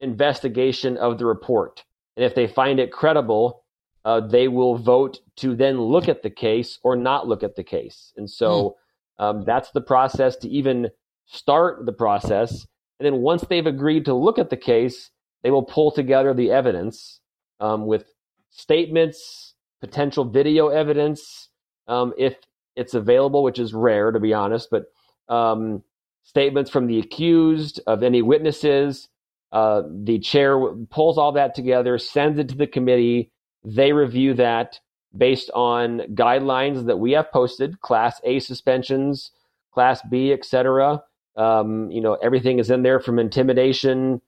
investigation 0.00 0.96
of 0.96 1.18
the 1.18 1.24
report. 1.24 1.84
And 2.16 2.24
if 2.24 2.34
they 2.34 2.46
find 2.46 2.78
it 2.78 2.92
credible, 2.92 3.64
uh, 4.06 4.20
they 4.20 4.46
will 4.46 4.76
vote 4.76 5.18
to 5.34 5.56
then 5.56 5.80
look 5.80 6.08
at 6.08 6.22
the 6.22 6.30
case 6.30 6.78
or 6.84 6.94
not 6.94 7.26
look 7.26 7.42
at 7.42 7.56
the 7.56 7.64
case. 7.64 8.12
And 8.16 8.30
so 8.30 8.76
hmm. 9.18 9.24
um, 9.24 9.44
that's 9.44 9.72
the 9.72 9.80
process 9.80 10.36
to 10.36 10.48
even 10.48 10.90
start 11.26 11.84
the 11.84 11.92
process. 11.92 12.68
And 13.00 13.06
then 13.06 13.16
once 13.16 13.42
they've 13.42 13.66
agreed 13.66 14.04
to 14.04 14.14
look 14.14 14.38
at 14.38 14.48
the 14.48 14.56
case, 14.56 15.10
they 15.42 15.50
will 15.50 15.64
pull 15.64 15.90
together 15.90 16.32
the 16.32 16.52
evidence 16.52 17.20
um, 17.58 17.86
with 17.86 18.04
statements, 18.50 19.54
potential 19.80 20.24
video 20.24 20.68
evidence. 20.68 21.50
Um, 21.88 22.14
if 22.16 22.36
it's 22.76 22.94
available, 22.94 23.42
which 23.42 23.58
is 23.58 23.74
rare 23.74 24.12
to 24.12 24.20
be 24.20 24.32
honest, 24.32 24.68
but 24.70 24.84
um, 25.28 25.82
statements 26.22 26.70
from 26.70 26.86
the 26.86 27.00
accused 27.00 27.80
of 27.88 28.04
any 28.04 28.22
witnesses. 28.22 29.08
Uh, 29.50 29.82
the 30.04 30.18
chair 30.18 30.60
pulls 30.90 31.18
all 31.18 31.32
that 31.32 31.54
together, 31.54 31.98
sends 31.98 32.38
it 32.38 32.48
to 32.50 32.54
the 32.54 32.66
committee. 32.66 33.32
They 33.66 33.92
review 33.92 34.32
that 34.34 34.78
based 35.16 35.50
on 35.52 36.02
guidelines 36.14 36.86
that 36.86 36.98
we 36.98 37.12
have 37.12 37.32
posted, 37.32 37.80
Class 37.80 38.20
A 38.22 38.38
suspensions, 38.38 39.32
Class 39.72 40.00
B, 40.08 40.32
etc. 40.32 41.02
Um, 41.36 41.90
you 41.90 42.00
know, 42.00 42.14
everything 42.22 42.60
is 42.60 42.70
in 42.70 42.84
there 42.84 43.00
from 43.00 43.18
intimidation 43.18 44.22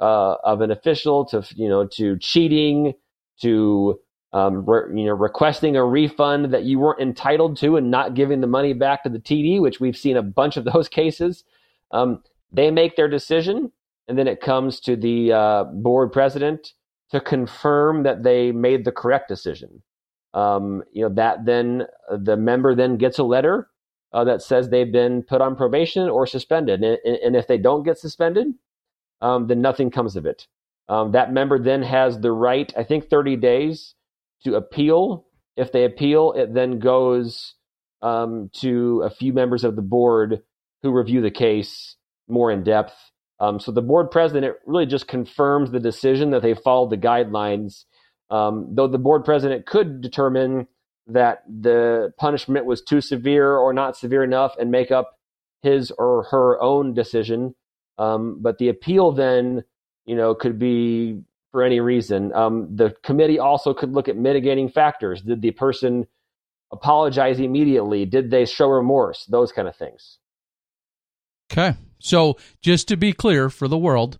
uh, 0.00 0.34
of 0.42 0.60
an 0.60 0.72
official 0.72 1.24
to 1.26 1.46
you 1.54 1.68
know 1.68 1.86
to 1.86 2.18
cheating 2.18 2.94
to 3.42 4.00
um, 4.32 4.64
re- 4.68 5.00
you 5.00 5.06
know, 5.06 5.14
requesting 5.14 5.76
a 5.76 5.84
refund 5.84 6.52
that 6.52 6.64
you 6.64 6.80
weren't 6.80 7.00
entitled 7.00 7.56
to 7.58 7.76
and 7.76 7.90
not 7.90 8.14
giving 8.14 8.40
the 8.40 8.46
money 8.46 8.72
back 8.72 9.02
to 9.04 9.08
the 9.08 9.18
TD, 9.18 9.60
which 9.60 9.80
we've 9.80 9.96
seen 9.96 10.16
a 10.16 10.22
bunch 10.22 10.56
of 10.56 10.64
those 10.72 10.88
cases. 10.88 11.44
Um, 11.92 12.22
they 12.52 12.72
make 12.72 12.96
their 12.96 13.08
decision, 13.08 13.70
and 14.08 14.18
then 14.18 14.26
it 14.26 14.40
comes 14.40 14.80
to 14.80 14.96
the 14.96 15.32
uh, 15.32 15.64
board 15.64 16.12
president 16.12 16.72
to 17.10 17.20
confirm 17.20 18.04
that 18.04 18.22
they 18.22 18.52
made 18.52 18.84
the 18.84 18.92
correct 18.92 19.28
decision. 19.28 19.82
Um, 20.32 20.84
you 20.92 21.02
know 21.02 21.14
that 21.14 21.44
then 21.44 21.86
uh, 22.08 22.16
the 22.22 22.36
member 22.36 22.74
then 22.74 22.96
gets 22.98 23.18
a 23.18 23.24
letter 23.24 23.68
uh, 24.12 24.24
that 24.24 24.42
says 24.42 24.68
they've 24.68 24.92
been 24.92 25.22
put 25.22 25.40
on 25.40 25.56
probation 25.56 26.08
or 26.08 26.26
suspended, 26.26 26.82
and, 26.82 26.98
and 27.04 27.36
if 27.36 27.48
they 27.48 27.58
don't 27.58 27.82
get 27.82 27.98
suspended, 27.98 28.46
um, 29.20 29.48
then 29.48 29.60
nothing 29.60 29.90
comes 29.90 30.16
of 30.16 30.26
it. 30.26 30.46
Um, 30.88 31.12
that 31.12 31.32
member 31.32 31.58
then 31.58 31.82
has 31.82 32.18
the 32.18 32.32
right, 32.32 32.72
I 32.76 32.82
think, 32.82 33.08
30 33.08 33.36
days 33.36 33.94
to 34.44 34.54
appeal. 34.56 35.26
If 35.56 35.72
they 35.72 35.84
appeal, 35.84 36.32
it 36.32 36.52
then 36.54 36.78
goes 36.80 37.54
um, 38.02 38.50
to 38.54 39.02
a 39.04 39.10
few 39.10 39.32
members 39.32 39.62
of 39.62 39.76
the 39.76 39.82
board 39.82 40.42
who 40.82 40.92
review 40.92 41.20
the 41.20 41.30
case 41.30 41.96
more 42.28 42.50
in 42.50 42.64
depth. 42.64 43.09
Um, 43.40 43.58
so 43.58 43.72
the 43.72 43.82
board 43.82 44.10
president 44.10 44.56
really 44.66 44.86
just 44.86 45.08
confirms 45.08 45.70
the 45.70 45.80
decision 45.80 46.30
that 46.30 46.42
they 46.42 46.54
followed 46.54 46.90
the 46.90 46.98
guidelines. 46.98 47.84
Um, 48.30 48.68
though 48.70 48.86
the 48.86 48.98
board 48.98 49.24
president 49.24 49.66
could 49.66 50.00
determine 50.00 50.68
that 51.06 51.42
the 51.48 52.12
punishment 52.18 52.66
was 52.66 52.82
too 52.82 53.00
severe 53.00 53.56
or 53.56 53.72
not 53.72 53.96
severe 53.96 54.22
enough 54.22 54.54
and 54.58 54.70
make 54.70 54.90
up 54.90 55.18
his 55.62 55.90
or 55.92 56.24
her 56.30 56.60
own 56.62 56.94
decision. 56.94 57.54
Um, 57.98 58.38
but 58.40 58.58
the 58.58 58.68
appeal 58.68 59.12
then, 59.12 59.64
you 60.06 60.14
know, 60.14 60.34
could 60.34 60.58
be 60.58 61.22
for 61.50 61.62
any 61.62 61.80
reason. 61.80 62.32
Um, 62.32 62.68
the 62.74 62.94
committee 63.02 63.38
also 63.38 63.74
could 63.74 63.92
look 63.92 64.08
at 64.08 64.16
mitigating 64.16 64.68
factors. 64.68 65.22
Did 65.22 65.42
the 65.42 65.50
person 65.50 66.06
apologize 66.72 67.40
immediately? 67.40 68.06
Did 68.06 68.30
they 68.30 68.44
show 68.44 68.68
remorse? 68.68 69.24
Those 69.26 69.50
kind 69.50 69.66
of 69.66 69.74
things. 69.74 70.18
Okay. 71.50 71.76
So 72.00 72.36
just 72.60 72.88
to 72.88 72.96
be 72.96 73.12
clear 73.12 73.50
for 73.50 73.68
the 73.68 73.78
world, 73.78 74.18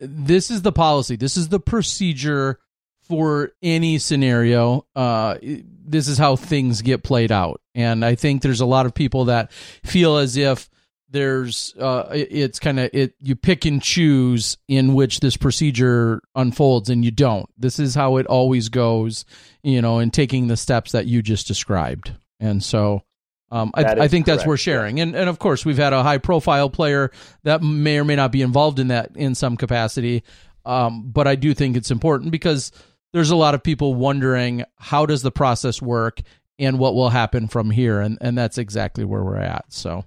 this 0.00 0.50
is 0.50 0.62
the 0.62 0.72
policy. 0.72 1.16
This 1.16 1.36
is 1.36 1.48
the 1.48 1.60
procedure 1.60 2.58
for 3.02 3.52
any 3.62 3.98
scenario. 3.98 4.86
Uh, 4.96 5.36
this 5.42 6.08
is 6.08 6.18
how 6.18 6.36
things 6.36 6.82
get 6.82 7.02
played 7.02 7.30
out. 7.30 7.60
And 7.74 8.04
I 8.04 8.14
think 8.14 8.42
there's 8.42 8.60
a 8.60 8.66
lot 8.66 8.86
of 8.86 8.94
people 8.94 9.26
that 9.26 9.52
feel 9.52 10.16
as 10.16 10.36
if 10.36 10.68
there's 11.08 11.74
uh, 11.78 12.08
it's 12.10 12.58
kind 12.58 12.80
of 12.80 12.90
it 12.92 13.14
you 13.20 13.36
pick 13.36 13.64
and 13.64 13.80
choose 13.80 14.58
in 14.66 14.94
which 14.94 15.20
this 15.20 15.36
procedure 15.36 16.20
unfolds 16.34 16.90
and 16.90 17.04
you 17.04 17.12
don't 17.12 17.48
this 17.56 17.78
is 17.78 17.94
how 17.94 18.16
it 18.16 18.26
always 18.26 18.68
goes 18.68 19.24
you 19.62 19.80
know 19.80 20.00
in 20.00 20.10
taking 20.10 20.48
the 20.48 20.56
steps 20.56 20.92
that 20.92 21.06
you 21.06 21.22
just 21.22 21.46
described 21.46 22.12
and 22.40 22.62
so 22.62 23.02
um, 23.50 23.70
I, 23.74 23.84
I, 23.84 24.08
think 24.08 24.26
correct. 24.26 24.26
that's 24.26 24.46
worth 24.46 24.60
sharing. 24.60 24.98
And, 24.98 25.14
and 25.14 25.28
of 25.28 25.38
course, 25.38 25.64
we've 25.64 25.76
had 25.76 25.92
a 25.92 26.02
high 26.02 26.18
profile 26.18 26.68
player 26.68 27.12
that 27.44 27.62
may 27.62 27.98
or 27.98 28.04
may 28.04 28.16
not 28.16 28.32
be 28.32 28.42
involved 28.42 28.78
in 28.78 28.88
that 28.88 29.10
in 29.14 29.34
some 29.34 29.56
capacity. 29.56 30.24
Um, 30.64 31.10
but 31.10 31.28
I 31.28 31.36
do 31.36 31.54
think 31.54 31.76
it's 31.76 31.92
important 31.92 32.32
because 32.32 32.72
there's 33.12 33.30
a 33.30 33.36
lot 33.36 33.54
of 33.54 33.62
people 33.62 33.94
wondering 33.94 34.64
how 34.76 35.06
does 35.06 35.22
the 35.22 35.30
process 35.30 35.80
work 35.80 36.20
and 36.58 36.78
what 36.78 36.94
will 36.94 37.10
happen 37.10 37.46
from 37.46 37.70
here. 37.70 38.00
And, 38.00 38.18
and 38.20 38.36
that's 38.36 38.58
exactly 38.58 39.04
where 39.04 39.22
we're 39.22 39.36
at. 39.36 39.66
So, 39.68 40.04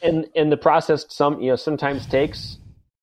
and, 0.00 0.26
and 0.36 0.52
the 0.52 0.56
process 0.56 1.06
some, 1.08 1.40
you 1.40 1.50
know, 1.50 1.56
sometimes 1.56 2.06
takes 2.06 2.58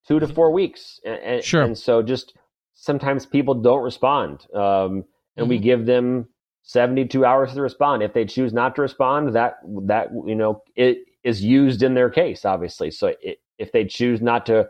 two 0.08 0.20
to 0.20 0.28
four 0.28 0.52
weeks. 0.52 1.02
And, 1.06 1.44
sure. 1.44 1.64
And 1.64 1.78
so 1.78 2.02
just 2.02 2.34
sometimes 2.74 3.26
people 3.26 3.56
don't 3.56 3.84
respond. 3.84 4.48
Um, 4.54 5.04
and 5.36 5.44
mm-hmm. 5.44 5.50
we 5.50 5.58
give 5.58 5.86
them 5.86 6.30
72 6.64 7.26
hours 7.26 7.54
to 7.54 7.62
respond. 7.62 8.02
If 8.02 8.14
they 8.14 8.26
choose 8.26 8.54
not 8.54 8.76
to 8.76 8.82
respond, 8.82 9.36
that 9.36 9.58
that 9.84 10.10
you 10.26 10.36
know 10.36 10.64
it 10.76 11.00
is 11.24 11.44
used 11.44 11.84
in 11.84 11.94
their 11.94 12.10
case, 12.10 12.46
obviously. 12.46 12.92
So 12.92 13.14
it, 13.22 13.40
if 13.58 13.72
they 13.72 13.86
choose 13.86 14.22
not 14.22 14.46
to, 14.48 14.70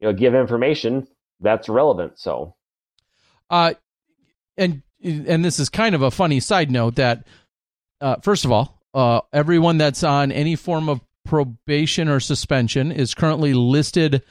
you 0.00 0.08
know, 0.08 0.12
give 0.12 0.34
information, 0.34 1.06
that's 1.40 1.68
relevant. 1.68 2.18
So, 2.18 2.54
uh, 3.50 3.74
and 4.56 4.82
and 5.02 5.44
this 5.44 5.58
is 5.58 5.68
kind 5.68 5.94
of 5.94 6.02
a 6.02 6.10
funny 6.10 6.40
side 6.40 6.70
note 6.70 6.96
that, 6.96 7.26
uh, 8.00 8.16
first 8.22 8.44
of 8.44 8.52
all, 8.52 8.80
uh, 8.94 9.20
everyone 9.32 9.78
that's 9.78 10.04
on 10.04 10.30
any 10.32 10.54
form 10.54 10.88
of 10.88 11.00
probation 11.24 12.08
or 12.08 12.20
suspension 12.20 12.92
is 12.92 13.14
currently 13.14 13.54
listed 13.54 14.22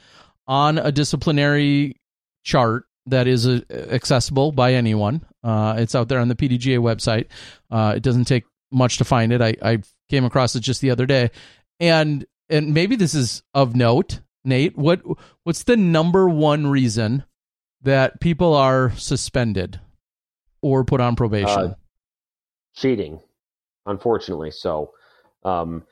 on 0.46 0.78
a 0.78 0.92
disciplinary 0.92 2.00
chart 2.42 2.84
that 3.06 3.26
is 3.26 3.46
uh, 3.46 3.60
accessible 3.70 4.52
by 4.52 4.74
anyone. 4.74 5.24
Uh, 5.42 5.74
it's 5.78 5.94
out 5.94 6.08
there 6.08 6.20
on 6.20 6.28
the 6.28 6.34
PDGA 6.34 6.78
website. 6.78 7.26
Uh, 7.70 7.94
it 7.96 8.02
doesn't 8.02 8.24
take 8.24 8.44
much 8.70 8.98
to 8.98 9.04
find 9.04 9.32
it. 9.32 9.40
I, 9.40 9.54
I 9.62 9.78
came 10.08 10.24
across 10.24 10.54
it 10.54 10.60
just 10.60 10.80
the 10.80 10.90
other 10.90 11.06
day, 11.06 11.30
and 11.80 12.24
and 12.48 12.74
maybe 12.74 12.96
this 12.96 13.14
is 13.14 13.42
of 13.54 13.74
note, 13.74 14.20
Nate. 14.44 14.76
What 14.76 15.02
what's 15.44 15.64
the 15.64 15.76
number 15.76 16.28
one 16.28 16.66
reason 16.68 17.24
that 17.82 18.20
people 18.20 18.54
are 18.54 18.92
suspended 18.96 19.80
or 20.62 20.84
put 20.84 21.00
on 21.00 21.16
probation? 21.16 21.48
Uh, 21.48 21.74
cheating, 22.74 23.20
unfortunately. 23.86 24.50
So, 24.50 24.92
um, 25.44 25.84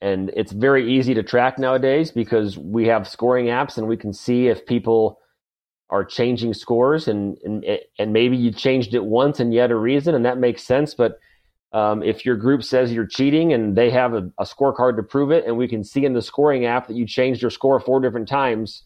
and 0.00 0.30
it's 0.36 0.52
very 0.52 0.92
easy 0.92 1.14
to 1.14 1.22
track 1.22 1.58
nowadays 1.58 2.10
because 2.10 2.58
we 2.58 2.86
have 2.88 3.08
scoring 3.08 3.46
apps 3.46 3.78
and 3.78 3.86
we 3.88 3.96
can 3.96 4.12
see 4.12 4.48
if 4.48 4.66
people 4.66 5.19
are 5.90 6.04
changing 6.04 6.54
scores 6.54 7.08
and, 7.08 7.36
and 7.44 7.64
and 7.98 8.12
maybe 8.12 8.36
you 8.36 8.50
changed 8.52 8.94
it 8.94 9.04
once 9.04 9.40
and 9.40 9.52
you 9.52 9.60
had 9.60 9.70
a 9.70 9.76
reason 9.76 10.14
and 10.14 10.24
that 10.24 10.38
makes 10.38 10.62
sense 10.62 10.94
but 10.94 11.18
um, 11.72 12.02
if 12.02 12.24
your 12.24 12.36
group 12.36 12.64
says 12.64 12.92
you're 12.92 13.06
cheating 13.06 13.52
and 13.52 13.76
they 13.76 13.90
have 13.90 14.14
a, 14.14 14.28
a, 14.38 14.44
scorecard 14.44 14.96
to 14.96 15.04
prove 15.04 15.30
it 15.30 15.46
and 15.46 15.56
we 15.56 15.68
can 15.68 15.84
see 15.84 16.04
in 16.04 16.14
the 16.14 16.22
scoring 16.22 16.64
app 16.64 16.88
that 16.88 16.96
you 16.96 17.06
changed 17.06 17.42
your 17.42 17.50
score 17.50 17.78
four 17.78 18.00
different 18.00 18.28
times 18.28 18.84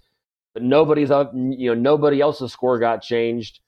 but 0.54 0.62
nobody's 0.62 1.10
up 1.10 1.32
you 1.34 1.68
know 1.68 1.80
nobody 1.80 2.20
else's 2.20 2.52
score 2.52 2.78
got 2.78 3.02
changed 3.02 3.60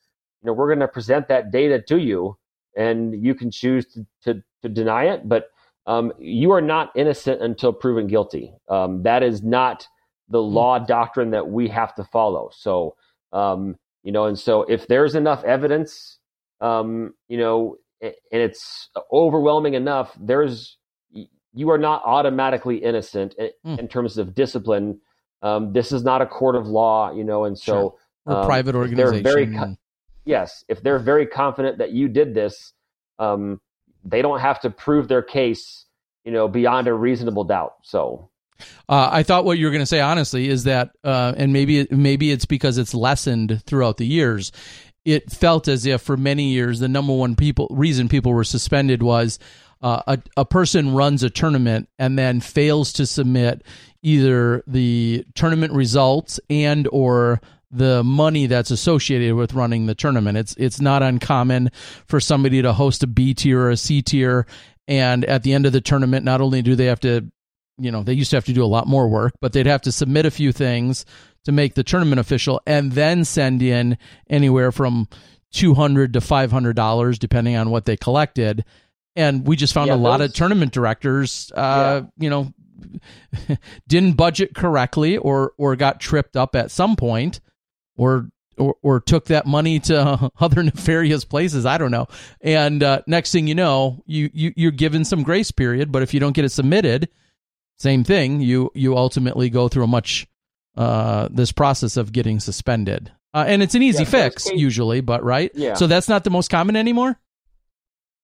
you 0.42 0.46
know 0.46 0.52
we're 0.52 0.68
going 0.68 0.80
to 0.80 0.88
present 0.88 1.28
that 1.28 1.50
data 1.50 1.80
to 1.80 1.98
you 1.98 2.36
and 2.76 3.24
you 3.24 3.34
can 3.34 3.50
choose 3.50 3.86
to, 3.86 4.06
to, 4.22 4.42
to 4.62 4.68
deny 4.68 5.04
it 5.04 5.28
but 5.28 5.50
um, 5.86 6.12
you 6.18 6.50
are 6.50 6.62
not 6.62 6.90
innocent 6.96 7.40
until 7.42 7.72
proven 7.72 8.06
guilty 8.06 8.52
um, 8.68 9.02
that 9.02 9.22
is 9.22 9.42
not 9.42 9.86
the 10.28 10.42
hmm. 10.42 10.54
law 10.54 10.78
doctrine 10.78 11.30
that 11.30 11.46
we 11.46 11.68
have 11.68 11.94
to 11.94 12.04
follow 12.04 12.50
so 12.52 12.96
um, 13.32 13.76
you 14.02 14.12
know, 14.12 14.26
and 14.26 14.38
so 14.38 14.62
if 14.62 14.86
there's 14.86 15.14
enough 15.14 15.44
evidence, 15.44 16.18
um, 16.60 17.14
you 17.28 17.38
know, 17.38 17.76
and 18.00 18.14
it's 18.30 18.88
overwhelming 19.12 19.74
enough, 19.74 20.16
there's 20.20 20.76
you 21.56 21.70
are 21.70 21.78
not 21.78 22.02
automatically 22.04 22.76
innocent 22.76 23.34
in, 23.38 23.50
mm. 23.66 23.78
in 23.78 23.88
terms 23.88 24.18
of 24.18 24.34
discipline. 24.34 25.00
Um, 25.42 25.72
this 25.72 25.90
is 25.90 26.04
not 26.04 26.20
a 26.20 26.26
court 26.26 26.54
of 26.54 26.66
law, 26.66 27.12
you 27.12 27.24
know, 27.24 27.44
and 27.44 27.58
so 27.58 27.96
sure. 28.26 28.36
um, 28.36 28.46
private 28.46 28.74
organization. 28.74 29.22
They're 29.22 29.46
very 29.46 29.76
yes, 30.24 30.64
if 30.68 30.82
they're 30.82 30.98
very 30.98 31.26
confident 31.26 31.78
that 31.78 31.92
you 31.92 32.08
did 32.08 32.34
this, 32.34 32.72
um, 33.18 33.60
they 34.04 34.22
don't 34.22 34.40
have 34.40 34.60
to 34.60 34.70
prove 34.70 35.08
their 35.08 35.22
case, 35.22 35.86
you 36.24 36.32
know, 36.32 36.46
beyond 36.46 36.88
a 36.88 36.94
reasonable 36.94 37.44
doubt. 37.44 37.74
So 37.82 38.30
uh, 38.88 39.08
I 39.12 39.22
thought 39.22 39.44
what 39.44 39.58
you 39.58 39.66
were 39.66 39.72
going 39.72 39.82
to 39.82 39.86
say, 39.86 40.00
honestly, 40.00 40.48
is 40.48 40.64
that, 40.64 40.90
uh, 41.04 41.34
and 41.36 41.52
maybe 41.52 41.86
maybe 41.90 42.30
it's 42.30 42.46
because 42.46 42.78
it's 42.78 42.94
lessened 42.94 43.62
throughout 43.64 43.96
the 43.96 44.06
years. 44.06 44.52
It 45.04 45.30
felt 45.30 45.68
as 45.68 45.86
if 45.86 46.02
for 46.02 46.16
many 46.16 46.50
years 46.50 46.80
the 46.80 46.88
number 46.88 47.14
one 47.14 47.36
people 47.36 47.68
reason 47.70 48.08
people 48.08 48.32
were 48.32 48.44
suspended 48.44 49.02
was 49.02 49.38
uh, 49.82 50.02
a 50.06 50.18
a 50.36 50.44
person 50.44 50.94
runs 50.94 51.22
a 51.22 51.30
tournament 51.30 51.88
and 51.98 52.18
then 52.18 52.40
fails 52.40 52.92
to 52.94 53.06
submit 53.06 53.62
either 54.02 54.62
the 54.66 55.24
tournament 55.34 55.72
results 55.72 56.40
and 56.50 56.88
or 56.92 57.40
the 57.70 58.02
money 58.04 58.46
that's 58.46 58.70
associated 58.70 59.34
with 59.34 59.52
running 59.52 59.86
the 59.86 59.94
tournament. 59.94 60.38
It's 60.38 60.54
it's 60.58 60.80
not 60.80 61.02
uncommon 61.02 61.70
for 62.06 62.20
somebody 62.20 62.62
to 62.62 62.72
host 62.72 63.02
a 63.02 63.06
B 63.06 63.34
tier 63.34 63.60
or 63.60 63.70
a 63.70 63.76
C 63.76 64.02
tier 64.02 64.46
and 64.88 65.24
at 65.24 65.42
the 65.42 65.52
end 65.52 65.66
of 65.66 65.72
the 65.72 65.80
tournament 65.80 66.24
not 66.24 66.40
only 66.40 66.62
do 66.62 66.74
they 66.74 66.86
have 66.86 67.00
to 67.00 67.30
you 67.78 67.90
know, 67.90 68.02
they 68.02 68.12
used 68.12 68.30
to 68.30 68.36
have 68.36 68.44
to 68.46 68.52
do 68.52 68.64
a 68.64 68.66
lot 68.66 68.86
more 68.86 69.08
work, 69.08 69.34
but 69.40 69.52
they'd 69.52 69.66
have 69.66 69.82
to 69.82 69.92
submit 69.92 70.26
a 70.26 70.30
few 70.30 70.52
things 70.52 71.04
to 71.44 71.52
make 71.52 71.74
the 71.74 71.84
tournament 71.84 72.18
official 72.18 72.60
and 72.66 72.92
then 72.92 73.24
send 73.24 73.62
in 73.62 73.98
anywhere 74.28 74.72
from 74.72 75.08
200 75.52 76.12
to 76.14 76.20
$500 76.20 77.18
depending 77.18 77.56
on 77.56 77.70
what 77.70 77.84
they 77.84 77.96
collected. 77.96 78.64
And 79.14 79.46
we 79.46 79.56
just 79.56 79.72
found 79.72 79.88
yeah, 79.88 79.94
a 79.94 79.96
lot 79.96 80.20
of 80.20 80.32
tournament 80.34 80.72
directors 80.72 81.50
uh, 81.54 82.02
yeah. 82.02 82.10
you 82.18 82.30
know, 82.30 82.52
didn't 83.88 84.14
budget 84.14 84.54
correctly 84.54 85.16
or 85.16 85.52
or 85.56 85.76
got 85.76 86.00
tripped 86.00 86.36
up 86.36 86.54
at 86.54 86.70
some 86.70 86.96
point 86.96 87.40
or 87.96 88.28
or, 88.58 88.74
or 88.82 89.00
took 89.00 89.26
that 89.26 89.46
money 89.46 89.80
to 89.80 90.30
other 90.40 90.62
nefarious 90.62 91.24
places. 91.24 91.66
I 91.66 91.78
don't 91.78 91.90
know. 91.90 92.06
And 92.40 92.82
uh, 92.82 93.02
next 93.06 93.32
thing 93.32 93.46
you 93.46 93.54
know, 93.54 94.02
you, 94.06 94.30
you 94.32 94.52
you're 94.56 94.70
given 94.70 95.04
some 95.04 95.22
grace 95.22 95.50
period, 95.50 95.92
but 95.92 96.02
if 96.02 96.12
you 96.12 96.20
don't 96.20 96.34
get 96.34 96.44
it 96.44 96.50
submitted, 96.50 97.08
same 97.78 98.04
thing. 98.04 98.40
You 98.40 98.70
you 98.74 98.96
ultimately 98.96 99.50
go 99.50 99.68
through 99.68 99.84
a 99.84 99.88
much 99.88 100.26
uh, 100.76 101.28
this 101.30 101.52
process 101.52 101.96
of 101.96 102.12
getting 102.12 102.40
suspended, 102.40 103.12
uh, 103.34 103.44
and 103.46 103.62
it's 103.62 103.74
an 103.74 103.82
easy 103.82 104.04
yeah, 104.04 104.10
fix 104.10 104.50
usually, 104.52 105.00
but 105.00 105.22
right. 105.22 105.50
Yeah. 105.54 105.74
So 105.74 105.86
that's 105.86 106.08
not 106.08 106.24
the 106.24 106.30
most 106.30 106.50
common 106.50 106.76
anymore. 106.76 107.18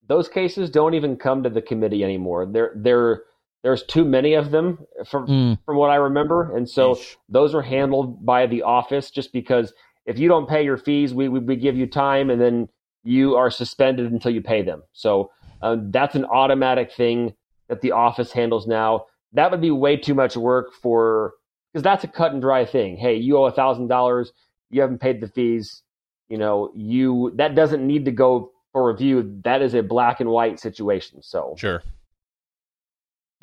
Those 0.09 0.29
cases 0.29 0.71
don't 0.71 0.95
even 0.95 1.17
come 1.17 1.43
to 1.43 1.51
the 1.51 1.63
committee 1.63 2.05
anymore. 2.05 2.47
There 2.47 2.73
there 2.75 3.23
there's 3.63 3.85
too 3.85 4.05
many 4.05 4.35
of 4.35 4.51
them 4.51 4.79
from 5.07 5.27
mm. 5.27 5.59
from 5.65 5.77
what 5.77 5.91
I 5.91 5.97
remember, 5.97 6.57
and 6.57 6.69
so 6.69 6.95
Eesh. 6.95 7.17
those 7.29 7.55
are 7.55 7.63
handled 7.63 8.25
by 8.25 8.47
the 8.47 8.63
office. 8.63 9.11
Just 9.11 9.33
because 9.33 9.73
if 10.05 10.19
you 10.19 10.29
don't 10.29 10.49
pay 10.49 10.65
your 10.65 10.77
fees, 10.77 11.15
we 11.15 11.29
we, 11.29 11.41
we 11.41 11.57
give 11.57 11.77
you 11.77 11.87
time, 11.87 12.31
and 12.31 12.41
then 12.41 12.69
you 13.05 13.37
are 13.37 13.51
suspended 13.51 14.11
until 14.11 14.33
you 14.33 14.41
pay 14.41 14.63
them. 14.63 14.83
So 14.93 15.31
uh, 15.61 15.77
that's 15.91 16.15
an 16.15 16.25
automatic 16.25 16.93
thing 16.93 17.35
that 17.69 17.81
the 17.81 17.93
office 17.93 18.33
handles 18.33 18.67
now 18.67 19.07
that 19.33 19.51
would 19.51 19.61
be 19.61 19.71
way 19.71 19.97
too 19.97 20.15
much 20.15 20.37
work 20.37 20.73
for 20.73 21.35
because 21.73 21.83
that's 21.83 22.05
a 22.05 22.09
cut 22.09 22.33
and 22.33 22.43
dry 22.43 22.65
thing. 22.65 22.97
Hey, 22.97 23.17
you 23.17 23.39
owe 23.39 23.45
a 23.45 23.53
thousand 23.53 23.89
dollars, 23.89 24.33
you 24.71 24.81
haven't 24.81 25.01
paid 25.01 25.21
the 25.21 25.29
fees. 25.29 25.83
You 26.29 26.39
know, 26.39 26.73
you 26.75 27.33
that 27.37 27.55
doesn't 27.55 27.87
need 27.87 28.07
to 28.07 28.11
go 28.11 28.53
for 28.73 28.91
review. 28.91 29.41
That 29.45 29.63
is 29.63 29.75
a 29.75 29.83
black 29.83 30.21
and 30.21 30.31
white 30.31 30.61
situation. 30.61 31.23
So 31.23 31.55
sure. 31.59 31.83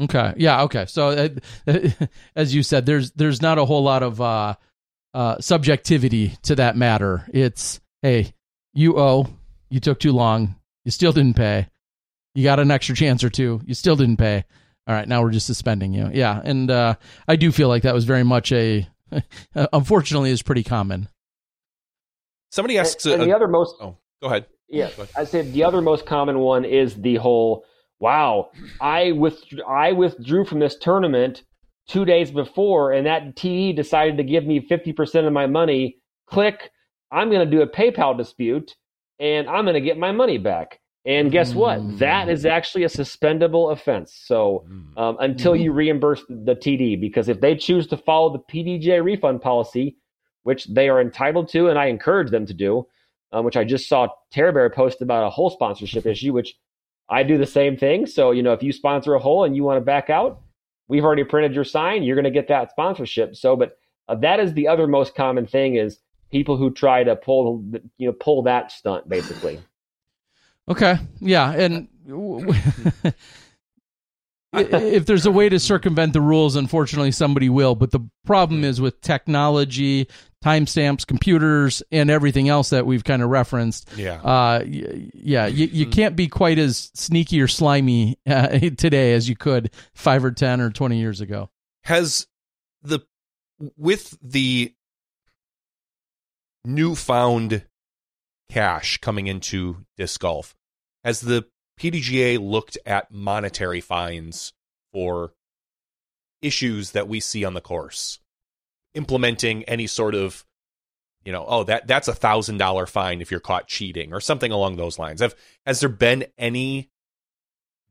Okay. 0.02 0.34
Yeah. 0.38 0.64
Okay. 0.64 0.86
So, 0.86 1.10
uh, 1.68 1.80
as 2.36 2.56
you 2.56 2.64
said, 2.64 2.86
there's 2.86 3.12
there's 3.12 3.42
not 3.42 3.58
a 3.58 3.66
whole 3.66 3.84
lot 3.84 4.02
of 4.02 4.22
uh, 4.22 4.56
uh, 5.14 5.40
subjectivity 5.40 6.38
to 6.44 6.56
that 6.56 6.78
matter. 6.78 7.28
It's 7.34 7.80
hey, 8.02 8.34
you 8.74 8.98
owe, 8.98 9.28
you 9.70 9.80
took 9.80 10.00
too 10.00 10.14
long, 10.14 10.56
you 10.86 10.92
still 10.92 11.12
didn't 11.12 11.36
pay, 11.36 11.68
you 12.34 12.44
got 12.44 12.60
an 12.60 12.72
extra 12.72 12.96
chance 12.96 13.24
or 13.24 13.30
two, 13.30 13.62
you 13.66 13.74
still 13.74 13.96
didn't 13.96 14.18
pay. 14.18 14.46
All 14.90 14.96
right, 14.96 15.08
now 15.08 15.22
we're 15.22 15.30
just 15.30 15.46
suspending 15.46 15.94
you. 15.94 16.10
Yeah, 16.12 16.42
and 16.44 16.72
uh, 16.72 16.96
I 17.28 17.36
do 17.36 17.52
feel 17.52 17.68
like 17.68 17.84
that 17.84 17.94
was 17.94 18.06
very 18.06 18.24
much 18.24 18.52
a, 18.52 18.88
unfortunately, 19.72 20.32
is 20.32 20.42
pretty 20.42 20.64
common. 20.64 21.08
Somebody 22.50 22.80
asks, 22.80 23.06
and, 23.06 23.22
and 23.22 23.30
the 23.30 23.36
other 23.36 23.48
most. 23.48 23.76
Oh, 23.80 23.98
go 24.20 24.30
ahead. 24.30 24.48
Yeah, 24.68 24.90
I 25.16 25.26
said 25.26 25.54
the 25.54 25.64
other 25.64 25.82
most 25.82 26.08
common 26.08 26.40
one 26.40 26.66
is 26.66 26.96
the 26.96 27.18
whole. 27.18 27.66
Wow, 28.00 28.50
I 28.82 29.12
with 29.12 29.44
I 29.68 29.92
withdrew 29.92 30.46
from 30.46 30.58
this 30.58 30.76
tournament 30.76 31.44
two 31.88 32.04
days 32.04 32.32
before, 32.32 32.92
and 32.92 33.06
that 33.06 33.36
TD 33.36 33.76
decided 33.76 34.18
to 34.18 34.24
give 34.24 34.44
me 34.44 34.60
fifty 34.60 34.92
percent 34.92 35.28
of 35.28 35.34
my 35.34 35.46
money. 35.46 35.98
Click, 36.26 36.72
I'm 37.12 37.30
going 37.30 37.48
to 37.48 37.58
do 37.58 37.62
a 37.62 37.68
PayPal 37.68 38.18
dispute, 38.18 38.74
and 39.20 39.48
I'm 39.48 39.66
going 39.66 39.76
to 39.76 39.82
get 39.82 40.00
my 40.00 40.12
money 40.12 40.40
back. 40.40 40.80
And 41.06 41.32
guess 41.32 41.54
what? 41.54 41.80
Mm. 41.80 41.98
That 42.00 42.30
is 42.30 42.46
actually 42.46 42.84
a 42.84 42.90
suspendable 42.90 43.72
offense. 43.72 44.14
So 44.26 44.66
mm. 44.70 44.98
um, 44.98 45.18
until 45.20 45.56
you 45.56 45.72
reimburse 45.72 46.24
the 46.28 46.56
TD, 46.56 47.00
because 47.00 47.30
if 47.30 47.40
they 47.40 47.56
choose 47.56 47.88
to 47.88 47.98
follow 47.98 48.34
the 48.34 48.40
PDJ 48.40 49.04
refund 49.04 49.42
policy, 49.42 49.98
which 50.44 50.66
they 50.66 50.90
are 50.90 51.02
entitled 51.02 51.50
to, 51.50 51.68
and 51.70 51.80
I 51.80 51.86
encourage 51.86 52.32
them 52.32 52.46
to 52.46 52.54
do, 52.54 52.86
um, 53.32 53.46
which 53.46 53.58
I 53.58 53.64
just 53.64 53.88
saw 53.88 54.08
Terror 54.32 54.52
Bear 54.52 54.70
post 54.70 55.02
about 55.02 55.26
a 55.26 55.30
whole 55.30 55.50
sponsorship 55.50 56.06
issue, 56.06 56.34
which 56.34 56.56
I 57.10 57.24
do 57.24 57.38
the 57.38 57.46
same 57.46 57.78
thing. 57.78 58.06
So, 58.06 58.32
you 58.32 58.44
know, 58.44 58.54
if 58.54 58.62
you 58.62 58.72
sponsor 58.72 59.14
a 59.14 59.20
hole 59.20 59.44
and 59.44 59.56
you 59.56 59.64
want 59.64 59.78
to 59.78 59.82
back 59.82 60.10
out, 60.10 60.42
we've 60.88 61.04
already 61.04 61.24
printed 61.24 61.54
your 61.54 61.64
sign, 61.64 62.04
you're 62.04 62.16
going 62.16 62.26
to 62.26 62.32
get 62.32 62.48
that 62.50 62.72
sponsorship. 62.72 63.36
So, 63.36 63.56
but 63.56 63.78
uh, 64.08 64.16
that 64.16 64.40
is 64.40 64.54
the 64.54 64.68
other 64.68 64.88
most 64.88 65.16
common 65.16 65.46
thing 65.46 65.76
is 65.76 66.00
people 66.32 66.58
who 66.58 66.72
try 66.72 67.04
to 67.04 67.16
pull, 67.16 67.64
you 67.98 68.08
know, 68.08 68.14
pull 68.14 68.44
that 68.44 68.72
stunt 68.72 69.08
basically. 69.08 69.60
Okay. 70.70 70.98
Yeah. 71.20 71.52
And 71.52 71.88
if 74.54 75.06
there's 75.06 75.26
a 75.26 75.32
way 75.32 75.50
to 75.50 75.60
circumvent 75.60 76.14
the 76.14 76.22
rules, 76.22 76.56
unfortunately, 76.56 77.12
somebody 77.12 77.50
will. 77.50 77.76
But 77.76 77.92
the 77.92 78.08
problem 78.26 78.64
is 78.64 78.80
with 78.80 79.02
technology, 79.02 80.08
timestamps, 80.44 81.06
computers, 81.06 81.82
and 81.92 82.10
everything 82.10 82.50
else 82.50 82.70
that 82.70 82.86
we've 82.86 83.04
kind 83.04 83.22
of 83.22 83.30
referenced. 83.30 83.90
Yeah. 83.96 84.22
Uh, 84.22 84.64
yeah. 84.66 85.48
You, 85.48 85.66
you 85.66 85.86
mm-hmm. 85.86 85.92
can't 85.92 86.16
be 86.16 86.28
quite 86.28 86.60
as 86.60 86.92
sneaky 86.94 87.42
or 87.42 87.48
slimy 87.48 88.18
uh, 88.28 88.48
today 88.78 89.14
as 89.14 89.28
you 89.28 89.36
could 89.36 89.72
five 89.94 90.24
or 90.24 90.32
10 90.32 90.62
or 90.62 90.70
20 90.70 91.00
years 91.00 91.22
ago. 91.22 91.50
Has 91.84 92.28
the, 92.84 93.00
with 93.76 94.18
the 94.22 94.74
newfound 96.66 97.64
cash 98.50 98.98
coming 98.98 99.28
into 99.28 99.86
disc 99.98 100.20
golf, 100.20 100.56
has 101.04 101.22
the 101.22 101.46
PDGA 101.80 102.40
looked 102.40 102.78
at 102.86 103.12
monetary 103.12 103.82
fines 103.82 104.54
for 104.92 105.34
issues 106.42 106.92
that 106.92 107.08
we 107.08 107.20
see 107.20 107.46
on 107.46 107.54
the 107.54 107.62
course, 107.62 108.20
implementing 108.94 109.64
any 109.64 109.88
sort 109.88 110.16
of, 110.16 110.46
you 111.24 111.32
know, 111.32 111.46
oh 111.48 111.64
that 111.64 111.88
that's 111.88 112.08
a 112.08 112.14
thousand 112.14 112.58
dollar 112.58 112.86
fine 112.86 113.22
if 113.22 113.32
you're 113.32 113.40
caught 113.40 113.68
cheating 113.68 114.14
or 114.14 114.20
something 114.20 114.52
along 114.52 114.76
those 114.76 115.00
lines. 115.00 115.22
Have 115.22 115.36
has 115.66 115.80
there 115.80 115.90
been 115.90 116.26
any 116.38 116.90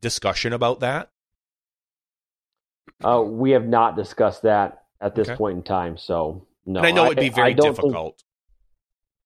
discussion 0.00 0.52
about 0.52 0.80
that? 0.80 1.10
Uh, 3.04 3.22
we 3.22 3.52
have 3.52 3.66
not 3.66 3.96
discussed 3.96 4.42
that 4.42 4.82
at 5.00 5.14
this 5.14 5.28
okay. 5.28 5.36
point 5.36 5.58
in 5.58 5.62
time. 5.62 5.96
So 5.96 6.46
no, 6.66 6.80
and 6.80 6.86
I 6.86 6.90
know 6.90 7.06
it'd 7.06 7.18
be 7.18 7.28
very 7.28 7.54
difficult. 7.54 8.18
Think, 8.18 8.24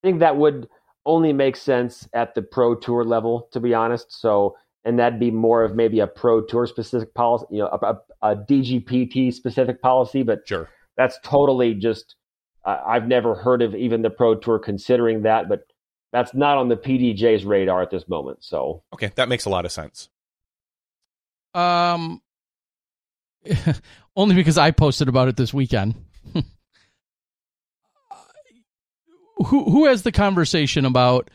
I 0.02 0.06
think 0.06 0.20
that 0.20 0.36
would 0.36 0.68
only 1.04 1.32
makes 1.32 1.60
sense 1.60 2.08
at 2.12 2.34
the 2.34 2.42
pro 2.42 2.74
tour 2.74 3.04
level, 3.04 3.48
to 3.52 3.60
be 3.60 3.74
honest. 3.74 4.20
So, 4.20 4.56
and 4.84 4.98
that'd 4.98 5.20
be 5.20 5.30
more 5.30 5.64
of 5.64 5.74
maybe 5.74 6.00
a 6.00 6.06
pro 6.06 6.42
tour 6.42 6.66
specific 6.66 7.14
policy, 7.14 7.46
you 7.50 7.58
know, 7.58 7.68
a, 7.68 7.86
a, 7.86 8.32
a 8.32 8.36
DGPT 8.36 9.32
specific 9.32 9.80
policy. 9.82 10.22
But 10.22 10.46
sure, 10.46 10.68
that's 10.96 11.18
totally 11.22 11.74
just. 11.74 12.16
Uh, 12.64 12.80
I've 12.86 13.08
never 13.08 13.34
heard 13.34 13.60
of 13.60 13.74
even 13.74 14.02
the 14.02 14.10
pro 14.10 14.36
tour 14.36 14.60
considering 14.60 15.22
that, 15.22 15.48
but 15.48 15.66
that's 16.12 16.32
not 16.32 16.58
on 16.58 16.68
the 16.68 16.76
PDJ's 16.76 17.44
radar 17.44 17.82
at 17.82 17.90
this 17.90 18.08
moment. 18.08 18.44
So, 18.44 18.84
okay, 18.92 19.10
that 19.16 19.28
makes 19.28 19.46
a 19.46 19.50
lot 19.50 19.64
of 19.64 19.72
sense. 19.72 20.08
Um, 21.54 22.22
only 24.16 24.34
because 24.34 24.58
I 24.58 24.70
posted 24.70 25.08
about 25.08 25.28
it 25.28 25.36
this 25.36 25.52
weekend. 25.52 25.94
who 29.44 29.64
who 29.70 29.86
has 29.86 30.02
the 30.02 30.12
conversation 30.12 30.84
about 30.84 31.30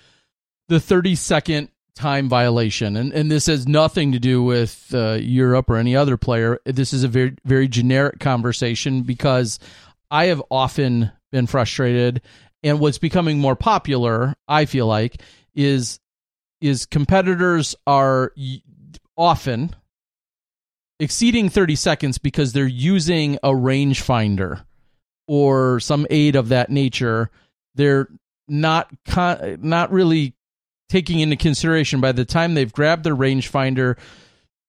the 0.68 0.80
30 0.80 1.16
second 1.16 1.70
time 1.96 2.30
violation? 2.30 2.96
And 2.98 3.12
and 3.14 3.32
this 3.32 3.48
has 3.48 3.68
nothing 3.68 4.12
to 4.12 4.20
do 4.20 4.44
with 4.44 4.92
uh, 4.94 5.14
Europe 5.14 5.70
or 5.70 5.78
any 5.78 5.96
other 5.96 6.18
player. 6.18 6.60
This 6.66 6.94
is 6.94 7.04
a 7.04 7.08
very 7.08 7.36
very 7.46 7.68
generic 7.68 8.20
conversation 8.20 9.02
because 9.04 9.60
I 10.12 10.26
have 10.26 10.42
often 10.50 11.12
been 11.32 11.48
frustrated. 11.48 12.22
And 12.64 12.80
what's 12.80 12.98
becoming 12.98 13.40
more 13.40 13.56
popular 13.56 14.36
I 14.48 14.66
feel 14.66 14.88
like 14.88 15.22
is 15.56 16.00
is 16.60 16.86
competitors 16.86 17.76
are 17.86 18.34
often 19.16 19.76
exceeding 21.00 21.50
30 21.50 21.76
seconds 21.76 22.18
because 22.18 22.54
they're 22.54 22.66
using 22.66 23.36
a 23.44 23.50
rangefinder 23.50 24.64
or 25.28 25.80
some 25.80 26.08
aid 26.10 26.36
of 26.36 26.50
that 26.50 26.70
nature 26.70 27.30
they're 27.78 28.08
not 28.48 28.90
con- 29.06 29.60
not 29.62 29.92
really 29.92 30.34
taking 30.90 31.20
into 31.20 31.36
consideration 31.36 32.02
by 32.02 32.12
the 32.12 32.26
time 32.26 32.54
they've 32.54 32.72
grabbed 32.72 33.04
their 33.04 33.16
rangefinder, 33.16 33.98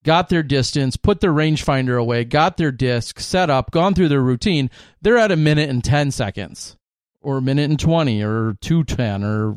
got 0.05 0.28
their 0.28 0.43
distance, 0.43 0.97
put 0.97 1.20
their 1.20 1.32
rangefinder 1.32 2.01
away, 2.01 2.24
got 2.24 2.56
their 2.56 2.72
disc 2.72 3.20
set 3.20 3.51
up, 3.51 3.70
gone 3.70 3.94
through 3.94 4.09
their 4.09 4.22
routine, 4.22 4.70
they're 5.01 5.18
at 5.18 5.32
a 5.32 5.36
minute 5.36 5.70
and 5.70 5.85
10 5.85 6.10
seconds 6.10 6.76
or 7.20 7.39
a 7.39 7.43
minute 7.43 7.70
and 7.70 7.80
20 7.80 8.22
or 8.22 8.56
210 8.60 9.24
or 9.24 9.56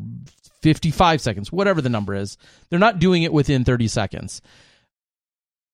55 0.62 1.22
seconds, 1.22 1.52
whatever 1.52 1.82
the 1.82 1.90
number 1.90 2.14
is. 2.14 2.38
They're 2.70 2.80
not 2.80 3.00
doing 3.00 3.24
it 3.24 3.34
within 3.34 3.64
30 3.64 3.88
seconds. 3.88 4.42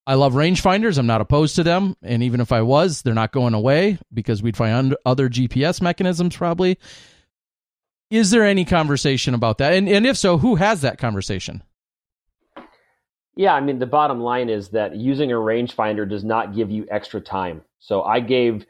I 0.06 0.14
love 0.14 0.34
rangefinders. 0.34 0.98
I'm 0.98 1.06
not 1.06 1.20
opposed 1.20 1.58
to 1.58 1.64
them. 1.64 1.98
And 2.02 2.24
even 2.24 2.40
if 2.40 2.54
I 2.54 2.62
was, 2.62 3.02
they're 3.02 3.14
not 3.14 3.34
going 3.34 3.54
away 3.54 4.00
because 4.14 4.42
we'd 4.42 4.56
find 4.56 4.96
other 5.06 5.28
GPS 5.28 5.82
mechanisms 5.82 6.38
probably. 6.38 6.80
Is 8.10 8.32
there 8.32 8.46
any 8.46 8.64
conversation 8.64 9.34
about 9.34 9.58
that? 9.58 9.74
And, 9.74 9.90
and 9.90 10.06
if 10.06 10.18
so, 10.18 10.38
who 10.38 10.56
has 10.56 10.82
that 10.82 10.98
conversation? 10.98 11.64
Yeah, 13.36 13.54
I 13.54 13.60
mean, 13.60 13.80
the 13.80 13.86
bottom 13.86 14.20
line 14.22 14.50
is 14.50 14.70
that 14.70 14.96
using 14.96 15.32
a 15.32 15.36
rangefinder 15.36 16.10
does 16.10 16.24
not 16.24 16.56
give 16.56 16.72
you 16.72 16.88
extra 16.90 17.22
time. 17.22 17.62
So 17.80 18.02
I 18.02 18.20
gave 18.20 18.66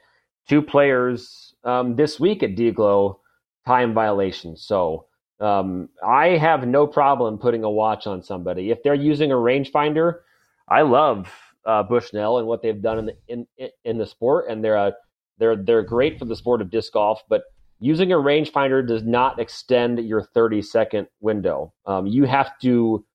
two 0.50 0.62
players 0.62 1.56
um, 1.64 1.96
this 1.96 2.20
week 2.20 2.44
at 2.44 2.56
DGLO 2.56 3.20
time 3.66 3.94
violations. 3.94 4.64
So 4.64 5.06
um, 5.40 5.90
I 6.06 6.30
have 6.30 6.68
no 6.68 6.88
problem 6.88 7.38
putting 7.38 7.64
a 7.64 7.70
watch 7.70 8.08
on 8.08 8.24
somebody. 8.24 8.72
If 8.72 8.84
they're 8.84 8.94
using 8.94 9.32
a 9.32 9.36
rangefinder, 9.36 10.20
I 10.68 10.82
love 10.82 11.32
uh, 11.66 11.84
Bushnell 11.84 12.40
and 12.40 12.48
what 12.48 12.62
they've 12.62 12.82
done 12.82 13.00
in 13.00 13.06
the 13.06 13.16
in, 13.28 13.48
in 13.84 13.98
the 13.98 14.06
sport, 14.06 14.50
and 14.50 14.64
they're 14.64 14.76
a, 14.76 14.94
they're 15.38 15.56
they're 15.56 15.84
great 15.84 16.18
for 16.18 16.26
the 16.26 16.36
sport 16.36 16.62
of 16.62 16.72
disc 16.72 16.94
golf. 16.94 17.22
But 17.30 17.44
using 17.80 18.12
a 18.12 18.16
rangefinder 18.16 18.86
does 18.88 19.04
not 19.04 19.40
extend 19.40 20.00
your 20.00 20.22
30 20.22 20.62
second 20.62 21.08
window. 21.20 21.74
Um, 21.86 22.08
you 22.08 22.26
have 22.26 22.58
to, 22.60 23.06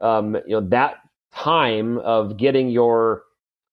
um, 0.00 0.36
you 0.46 0.60
know, 0.60 0.68
that 0.68 0.96
time 1.34 1.98
of 1.98 2.36
getting 2.36 2.68
your 2.68 3.22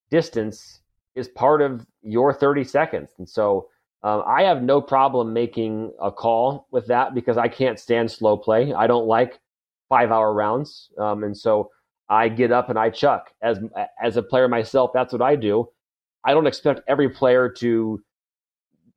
distance 0.09 0.81
is 1.15 1.27
part 1.29 1.61
of 1.61 1.85
your 2.01 2.33
30 2.33 2.63
seconds. 2.63 3.11
And 3.17 3.29
so 3.29 3.67
um, 4.03 4.23
I 4.27 4.43
have 4.43 4.61
no 4.61 4.81
problem 4.81 5.33
making 5.33 5.91
a 6.01 6.11
call 6.11 6.67
with 6.71 6.87
that 6.87 7.13
because 7.13 7.37
I 7.37 7.47
can't 7.47 7.79
stand 7.79 8.11
slow 8.11 8.35
play. 8.35 8.73
I 8.73 8.87
don't 8.87 9.07
like 9.07 9.39
five 9.87 10.11
hour 10.11 10.33
rounds. 10.33 10.89
Um, 10.97 11.23
and 11.23 11.37
so 11.37 11.69
I 12.09 12.27
get 12.27 12.51
up 12.51 12.69
and 12.69 12.77
I 12.77 12.89
chuck 12.89 13.31
as, 13.41 13.59
as 14.01 14.17
a 14.17 14.23
player 14.23 14.47
myself. 14.47 14.91
That's 14.93 15.13
what 15.13 15.21
I 15.21 15.35
do. 15.35 15.69
I 16.25 16.33
don't 16.33 16.47
expect 16.47 16.81
every 16.87 17.09
player 17.09 17.49
to 17.59 18.01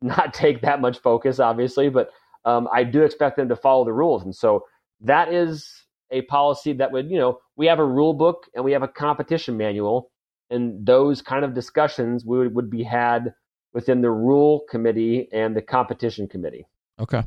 not 0.03 0.35
take 0.35 0.61
that 0.63 0.81
much 0.81 0.99
focus, 0.99 1.41
obviously, 1.41 1.89
but 1.89 2.11
um, 2.45 2.69
I 2.73 2.85
do 2.85 3.03
expect 3.03 3.37
them 3.37 3.49
to 3.49 3.57
follow 3.57 3.85
the 3.85 3.93
rules. 3.93 4.23
And 4.23 4.35
so 4.35 4.65
that 5.01 5.33
is 5.33 5.87
a 6.11 6.23
policy 6.23 6.73
that 6.75 6.93
would, 6.93 7.11
you 7.11 7.19
know, 7.19 7.41
we 7.57 7.67
have 7.67 7.79
a 7.79 7.85
rule 7.85 8.15
book 8.15 8.47
and 8.55 8.65
we 8.65 8.73
have 8.73 8.83
a 8.83 8.89
competition 8.89 9.57
manual, 9.57 10.11
and 10.51 10.87
those 10.87 11.23
kind 11.23 11.45
of 11.45 11.55
discussions 11.55 12.25
would, 12.25 12.55
would 12.55 12.71
be 12.71 12.85
had 12.85 13.35
within 13.73 14.01
the 14.01 14.11
rule 14.11 14.63
committee 14.71 15.29
and 15.33 15.57
the 15.57 15.63
competition 15.63 16.29
committee. 16.29 16.67
Okay. 16.99 17.23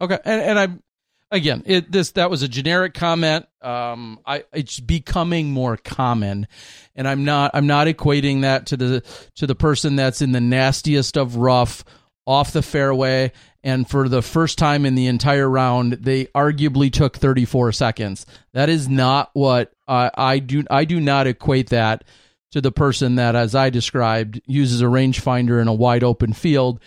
Okay. 0.00 0.18
And, 0.24 0.42
and 0.42 0.58
I'm, 0.58 0.82
again, 1.30 1.62
it 1.66 1.90
this 1.90 2.12
that 2.12 2.30
was 2.30 2.42
a 2.42 2.48
generic 2.48 2.94
comment. 2.94 3.46
Um, 3.62 4.20
I 4.26 4.44
it's 4.52 4.80
becoming 4.80 5.50
more 5.50 5.76
common, 5.76 6.46
and 6.94 7.06
I'm 7.06 7.24
not 7.24 7.52
I'm 7.54 7.66
not 7.66 7.86
equating 7.86 8.42
that 8.42 8.66
to 8.66 8.76
the 8.76 9.02
to 9.36 9.46
the 9.46 9.54
person 9.54 9.96
that's 9.96 10.22
in 10.22 10.32
the 10.32 10.40
nastiest 10.40 11.16
of 11.16 11.36
rough 11.36 11.84
off 12.26 12.52
the 12.52 12.62
fairway 12.62 13.32
and 13.62 13.88
for 13.88 14.08
the 14.08 14.22
first 14.22 14.58
time 14.58 14.86
in 14.86 14.94
the 14.94 15.06
entire 15.06 15.48
round 15.48 15.94
they 15.94 16.26
arguably 16.26 16.92
took 16.92 17.16
34 17.16 17.72
seconds 17.72 18.26
that 18.52 18.68
is 18.68 18.88
not 18.88 19.30
what 19.32 19.72
I, 19.88 20.10
I 20.14 20.38
do 20.38 20.62
i 20.70 20.84
do 20.84 21.00
not 21.00 21.26
equate 21.26 21.70
that 21.70 22.04
to 22.52 22.60
the 22.60 22.70
person 22.70 23.16
that 23.16 23.34
as 23.34 23.54
i 23.54 23.70
described 23.70 24.40
uses 24.46 24.82
a 24.82 24.84
rangefinder 24.84 25.60
in 25.60 25.66
a 25.66 25.74
wide 25.74 26.04
open 26.04 26.34
field 26.34 26.78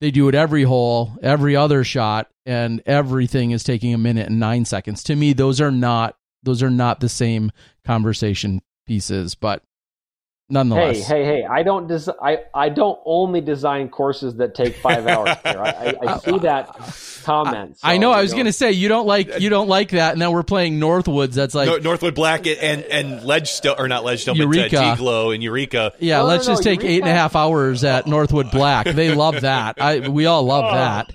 they 0.00 0.10
do 0.10 0.28
it 0.28 0.34
every 0.34 0.62
hole 0.62 1.12
every 1.22 1.56
other 1.56 1.84
shot 1.84 2.28
and 2.46 2.82
everything 2.86 3.50
is 3.50 3.62
taking 3.62 3.94
a 3.94 3.98
minute 3.98 4.28
and 4.28 4.40
nine 4.40 4.64
seconds. 4.64 5.02
To 5.04 5.16
me 5.16 5.32
those 5.32 5.60
are 5.60 5.70
not 5.70 6.16
those 6.42 6.62
are 6.62 6.70
not 6.70 7.00
the 7.00 7.08
same 7.08 7.52
conversation 7.84 8.60
pieces 8.86 9.34
but 9.34 9.62
nonetheless. 10.50 11.06
Hey, 11.06 11.24
hey, 11.24 11.24
hey! 11.24 11.44
I 11.44 11.62
don't 11.62 11.86
des- 11.86 12.12
I, 12.22 12.38
I 12.54 12.68
don't 12.68 12.98
only 13.04 13.40
design 13.40 13.88
courses 13.88 14.36
that 14.36 14.54
take 14.54 14.76
five 14.76 15.06
hours. 15.06 15.36
I, 15.44 15.96
I, 16.02 16.14
I, 16.14 16.18
see 16.18 16.38
that 16.40 16.76
comment. 17.24 17.78
So, 17.78 17.88
I 17.88 17.96
know. 17.98 18.10
I 18.12 18.22
was 18.22 18.32
going 18.32 18.46
to 18.46 18.52
say 18.52 18.72
you 18.72 18.88
don't 18.88 19.06
like 19.06 19.40
you 19.40 19.48
don't 19.50 19.68
like 19.68 19.90
that, 19.90 20.12
and 20.12 20.20
then 20.20 20.32
we're 20.32 20.42
playing 20.42 20.78
Northwoods. 20.80 21.32
That's 21.34 21.54
like 21.54 21.66
no, 21.68 21.76
Northwood 21.78 22.14
Black 22.14 22.46
and 22.46 22.82
and 22.82 23.22
Ledgestone 23.24 23.76
or 23.78 23.88
not 23.88 24.04
Ledgestone, 24.04 24.36
Eureka. 24.36 24.76
but 24.76 24.84
uh, 24.84 24.96
Glow 24.96 25.30
and 25.30 25.42
Eureka. 25.42 25.92
Yeah, 25.98 26.18
No, 26.18 26.22
no, 26.22 26.28
let's 26.28 26.46
no, 26.46 26.52
just 26.54 26.62
take 26.64 26.80
Eureka- 26.80 26.92
eight 26.92 27.00
and 27.02 27.10
a 27.10 27.14
half 27.14 27.36
hours 27.36 27.84
at 27.84 28.06
Northwood 28.06 28.50
Black. 28.50 28.86
They 28.86 29.14
love 29.14 29.40
that. 29.42 29.80
I 29.80 30.08
we 30.08 30.26
all 30.26 30.42
love 30.42 30.64
Oh. 30.68 30.74
that. 30.74 31.14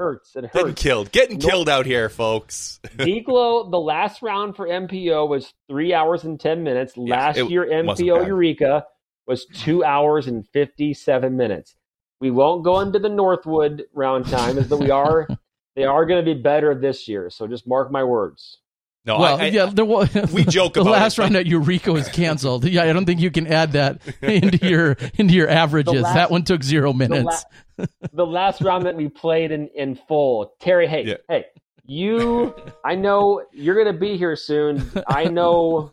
Hurts. 0.00 0.34
It 0.34 0.50
Getting 0.54 0.72
killed, 0.72 1.12
getting 1.12 1.38
killed 1.38 1.68
out 1.68 1.84
here, 1.84 2.08
folks. 2.08 2.80
DGLO, 2.96 3.70
the 3.70 3.78
last 3.78 4.22
round 4.22 4.56
for 4.56 4.66
MPO 4.66 5.28
was 5.28 5.52
three 5.68 5.92
hours 5.92 6.24
and 6.24 6.40
ten 6.40 6.62
minutes. 6.62 6.94
Yeah, 6.96 7.16
last 7.16 7.36
year, 7.50 7.66
MPO. 7.66 8.26
Eureka 8.26 8.86
was 9.26 9.44
two 9.44 9.84
hours 9.84 10.26
and 10.26 10.48
fifty-seven 10.48 11.36
minutes. 11.36 11.76
We 12.18 12.30
won't 12.30 12.64
go 12.64 12.80
into 12.80 12.98
the 12.98 13.10
Northwood 13.10 13.84
round 13.92 14.26
time, 14.26 14.56
as 14.56 14.70
though 14.70 14.78
we 14.78 14.90
are. 14.90 15.28
they 15.76 15.84
are 15.84 16.06
going 16.06 16.24
to 16.24 16.34
be 16.34 16.40
better 16.40 16.74
this 16.74 17.06
year. 17.06 17.28
So 17.28 17.46
just 17.46 17.68
mark 17.68 17.92
my 17.92 18.02
words. 18.02 18.59
No, 19.06 19.18
well, 19.18 19.38
I, 19.40 19.44
I, 19.44 19.46
yeah, 19.46 19.66
there 19.72 19.84
was, 19.86 20.12
we 20.32 20.44
joke 20.44 20.76
about 20.76 20.84
the 20.84 20.90
about 20.90 21.00
last 21.02 21.18
it, 21.18 21.22
round 21.22 21.36
at 21.36 21.46
Eureka 21.46 21.90
was 21.92 22.08
canceled. 22.08 22.64
Yeah, 22.66 22.82
I 22.84 22.92
don't 22.92 23.06
think 23.06 23.20
you 23.20 23.30
can 23.30 23.46
add 23.46 23.72
that 23.72 24.00
into 24.22 24.66
your 24.68 24.96
into 25.14 25.32
your 25.34 25.48
averages. 25.48 26.02
last- 26.02 26.14
that 26.14 26.30
one 26.30 26.44
took 26.44 26.62
zero 26.62 26.92
The, 26.92 26.98
minutes. 27.08 27.44
la- 27.78 27.86
the 28.12 28.26
last 28.26 28.60
round 28.60 28.84
that 28.86 28.96
we 28.96 29.08
played 29.08 29.52
in, 29.52 29.68
in 29.74 29.94
full. 30.06 30.52
Terry, 30.60 30.86
hey, 30.86 31.04
Yeah. 31.06 31.14
hey, 31.28 31.44
you, 31.86 32.54
I 32.84 32.94
know 32.94 33.42
you're 33.52 33.74
going 33.82 33.92
to 33.92 33.98
be 33.98 34.16
here 34.18 34.36
soon. 34.36 34.88
I 35.08 35.24
know 35.24 35.90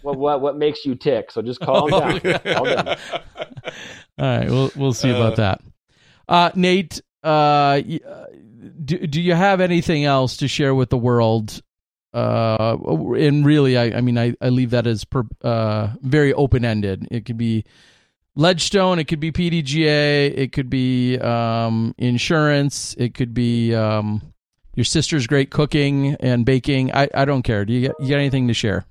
what, 0.00 0.16
what, 0.18 0.40
what 0.40 0.56
makes 0.56 0.84
you 0.86 0.94
tick. 0.94 1.30
So 1.30 1.42
just 1.42 1.60
calm 1.60 1.92
Oh, 1.92 2.00
down. 2.18 2.20
Calm 2.20 2.64
down. 2.64 2.96
All 4.18 4.26
right, 4.38 4.48
we'll 4.50 4.70
we'll 4.76 4.92
see 4.92 5.10
about 5.10 5.36
that. 5.36 5.60
Uh, 6.28 6.50
Nate, 6.54 7.00
uh, 7.22 7.26
uh, 7.26 7.80
do 8.84 9.06
do 9.06 9.20
you 9.20 9.34
have 9.34 9.60
anything 9.60 10.04
else 10.04 10.38
to 10.38 10.48
share 10.48 10.74
with 10.74 10.88
the 10.90 10.98
world? 10.98 11.60
Uh, 12.12 12.76
and 13.16 13.44
really, 13.46 13.76
I, 13.76 13.98
I 13.98 14.00
mean, 14.00 14.18
I, 14.18 14.34
I 14.40 14.48
leave 14.48 14.70
that 14.70 14.86
as 14.86 15.04
per, 15.04 15.24
uh, 15.42 15.94
very 16.02 16.32
open 16.32 16.64
ended. 16.64 17.06
It 17.10 17.24
could 17.24 17.38
be 17.38 17.64
Ledgestone, 18.36 18.98
it 18.98 19.04
could 19.04 19.20
be 19.20 19.32
PDGA, 19.32 20.32
it 20.36 20.52
could 20.52 20.70
be 20.70 21.18
um, 21.18 21.94
insurance, 21.98 22.94
it 22.98 23.14
could 23.14 23.34
be 23.34 23.74
um, 23.74 24.22
your 24.74 24.84
sister's 24.84 25.26
great 25.26 25.50
cooking 25.50 26.16
and 26.20 26.44
baking. 26.44 26.92
I, 26.94 27.08
I 27.14 27.24
don't 27.24 27.42
care. 27.42 27.64
Do 27.64 27.72
you 27.72 27.80
get 27.80 27.92
you 28.00 28.08
got 28.08 28.16
anything 28.16 28.48
to 28.48 28.54
share? 28.54 28.86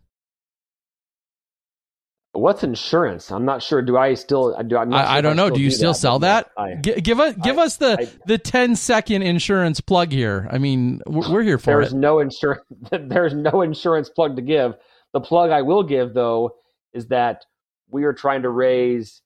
What's 2.39 2.63
insurance? 2.63 3.31
I'm 3.31 3.45
not 3.45 3.61
sure. 3.61 3.81
Do 3.81 3.97
I 3.97 4.13
still? 4.15 4.51
Do 4.63 4.77
I'm 4.77 4.89
not 4.89 5.05
sure 5.05 5.13
I, 5.13 5.17
I 5.17 5.21
don't 5.21 5.35
know. 5.35 5.49
Do 5.49 5.61
you 5.61 5.71
still 5.71 5.93
sell 5.93 6.19
that? 6.19 6.49
I, 6.57 6.75
G- 6.75 7.01
give 7.01 7.19
us 7.19 7.35
give 7.43 7.57
I- 7.57 7.63
us 7.63 7.77
the 7.77 7.97
I- 8.01 8.07
the 8.25 8.37
10 8.37 8.75
second 8.75 9.21
insurance 9.21 9.81
plug 9.81 10.11
here. 10.11 10.47
I 10.51 10.57
mean, 10.57 11.01
we're, 11.05 11.31
we're 11.31 11.43
here 11.43 11.57
for 11.57 11.65
there's 11.65 11.93
it. 11.93 11.97
no 11.97 12.19
insurance. 12.19 12.63
there's 12.91 13.33
no 13.33 13.61
insurance 13.61 14.09
plug 14.09 14.35
to 14.37 14.41
give. 14.41 14.73
The 15.13 15.19
plug 15.21 15.51
I 15.51 15.61
will 15.63 15.83
give 15.83 16.13
though 16.13 16.55
is 16.93 17.07
that 17.07 17.45
we 17.89 18.03
are 18.05 18.13
trying 18.13 18.43
to 18.43 18.49
raise 18.49 19.21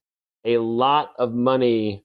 a 0.45 0.58
lot 0.58 1.11
of 1.17 1.33
money 1.33 2.03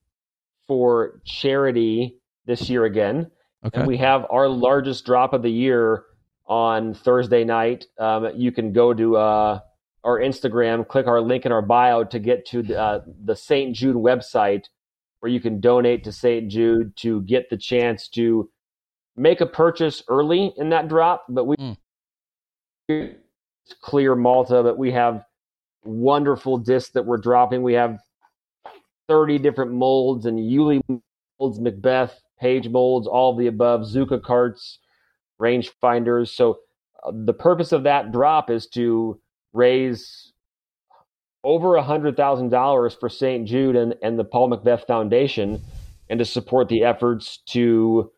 for 0.67 1.21
charity 1.25 2.17
this 2.47 2.69
year 2.69 2.85
again. 2.85 3.31
Okay. 3.65 3.79
And 3.81 3.89
we 3.89 3.97
have 3.97 4.27
our 4.31 4.49
largest 4.49 5.05
drop 5.05 5.33
of 5.33 5.43
the 5.43 5.51
year 5.51 6.05
on 6.47 6.95
Thursday 6.95 7.45
night. 7.45 7.87
Um, 7.99 8.31
you 8.37 8.53
can 8.53 8.73
go 8.73 8.95
to 8.95 9.17
uh, 9.17 9.61
our 10.05 10.19
Instagram, 10.21 10.87
click 10.87 11.07
our 11.07 11.21
link 11.21 11.45
in 11.47 11.53
our 11.53 11.63
bio 11.63 12.05
to 12.05 12.19
get 12.19 12.47
to 12.47 12.63
the, 12.63 12.81
uh, 12.81 13.01
the 13.25 13.37
St. 13.37 13.75
Jude 13.75 13.97
website 13.97 14.65
where 15.21 15.31
you 15.31 15.41
can 15.41 15.61
donate 15.61 16.05
to 16.05 16.13
St. 16.13 16.49
Jude 16.49 16.97
to 16.99 17.23
get 17.23 17.51
the 17.51 17.57
chance 17.57 18.09
to 18.11 18.49
make 19.17 19.41
a 19.41 19.47
purchase 19.47 20.03
early 20.09 20.53
in 20.57 20.69
that 20.71 20.89
drop. 20.89 21.25
But 21.29 21.45
we 21.45 21.57
Mm. 21.57 21.77
clear 23.83 24.15
Malta, 24.15 24.63
but 24.63 24.79
we 24.79 24.93
have 24.93 25.25
wonderful 25.85 26.59
discs 26.59 26.93
that 26.93 27.05
we're 27.05 27.19
dropping. 27.19 27.63
We 27.63 27.75
have 27.75 27.99
30 29.09 29.39
different 29.39 29.73
molds 29.73 30.27
and 30.27 30.39
Yuli 30.39 30.81
molds, 31.39 31.59
McBeth, 31.59 32.13
Paige 32.41 32.69
molds, 32.69 33.07
all 33.07 33.33
of 33.33 33.39
the 33.39 33.47
above, 33.49 33.83
Zuca 33.83 34.23
carts, 34.23 34.79
range 35.39 35.71
finders. 35.81 36.31
So 36.31 36.59
uh, 37.05 37.13
the 37.13 37.33
purpose 37.35 37.73
of 37.73 37.83
that 37.83 38.13
drop 38.13 38.51
is 38.51 38.67
to 38.69 39.21
raise 39.53 40.33
over 41.45 41.77
a 41.77 41.83
hundred 41.83 42.17
thousand 42.17 42.51
dollars 42.51 42.97
for 42.99 43.09
St. 43.09 43.47
Jude 43.47 43.77
and, 43.77 43.95
and 44.03 44.19
the 44.19 44.25
Paul 44.25 44.51
McBeth 44.51 44.87
Foundation, 44.87 45.63
and 46.09 46.19
to 46.19 46.25
support 46.25 46.69
the 46.69 46.85
efforts 46.85 47.39
to 47.51 48.11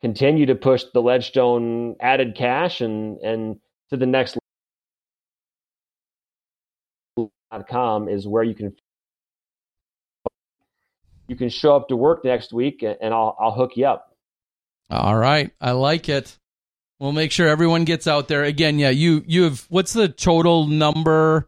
continue 0.00 0.46
to 0.46 0.54
push 0.54 0.84
the 0.92 1.00
Ledgestone 1.00 1.96
added 2.00 2.36
cash 2.36 2.80
and 2.80 3.18
and 3.18 3.56
to 3.90 3.96
the 3.96 4.06
next 4.06 4.36
com 7.68 8.08
is 8.08 8.26
where 8.26 8.42
you 8.42 8.54
can 8.54 8.74
you 11.28 11.36
can 11.36 11.48
show 11.48 11.76
up 11.76 11.88
to 11.88 11.96
work 11.96 12.24
next 12.24 12.52
week 12.52 12.82
and 12.82 13.14
I'll 13.14 13.36
I'll 13.40 13.52
hook 13.52 13.72
you 13.76 13.86
up. 13.86 14.14
All 14.90 15.16
right. 15.16 15.50
I 15.60 15.70
like 15.70 16.08
it. 16.08 16.38
We'll 17.04 17.12
make 17.12 17.32
sure 17.32 17.46
everyone 17.46 17.84
gets 17.84 18.06
out 18.06 18.28
there. 18.28 18.44
Again, 18.44 18.78
yeah, 18.78 18.88
you 18.88 19.22
you 19.26 19.42
have 19.42 19.66
what's 19.68 19.92
the 19.92 20.08
total 20.08 20.66
number 20.66 21.46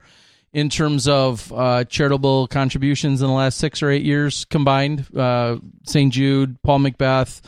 in 0.52 0.68
terms 0.68 1.08
of 1.08 1.50
uh, 1.50 1.84
charitable 1.84 2.48
contributions 2.48 3.22
in 3.22 3.26
the 3.28 3.32
last 3.32 3.56
six 3.56 3.82
or 3.82 3.88
eight 3.88 4.02
years 4.02 4.44
combined? 4.44 5.06
Uh, 5.16 5.56
St. 5.86 6.12
Jude, 6.12 6.60
Paul 6.62 6.80
McBeth 6.80 7.40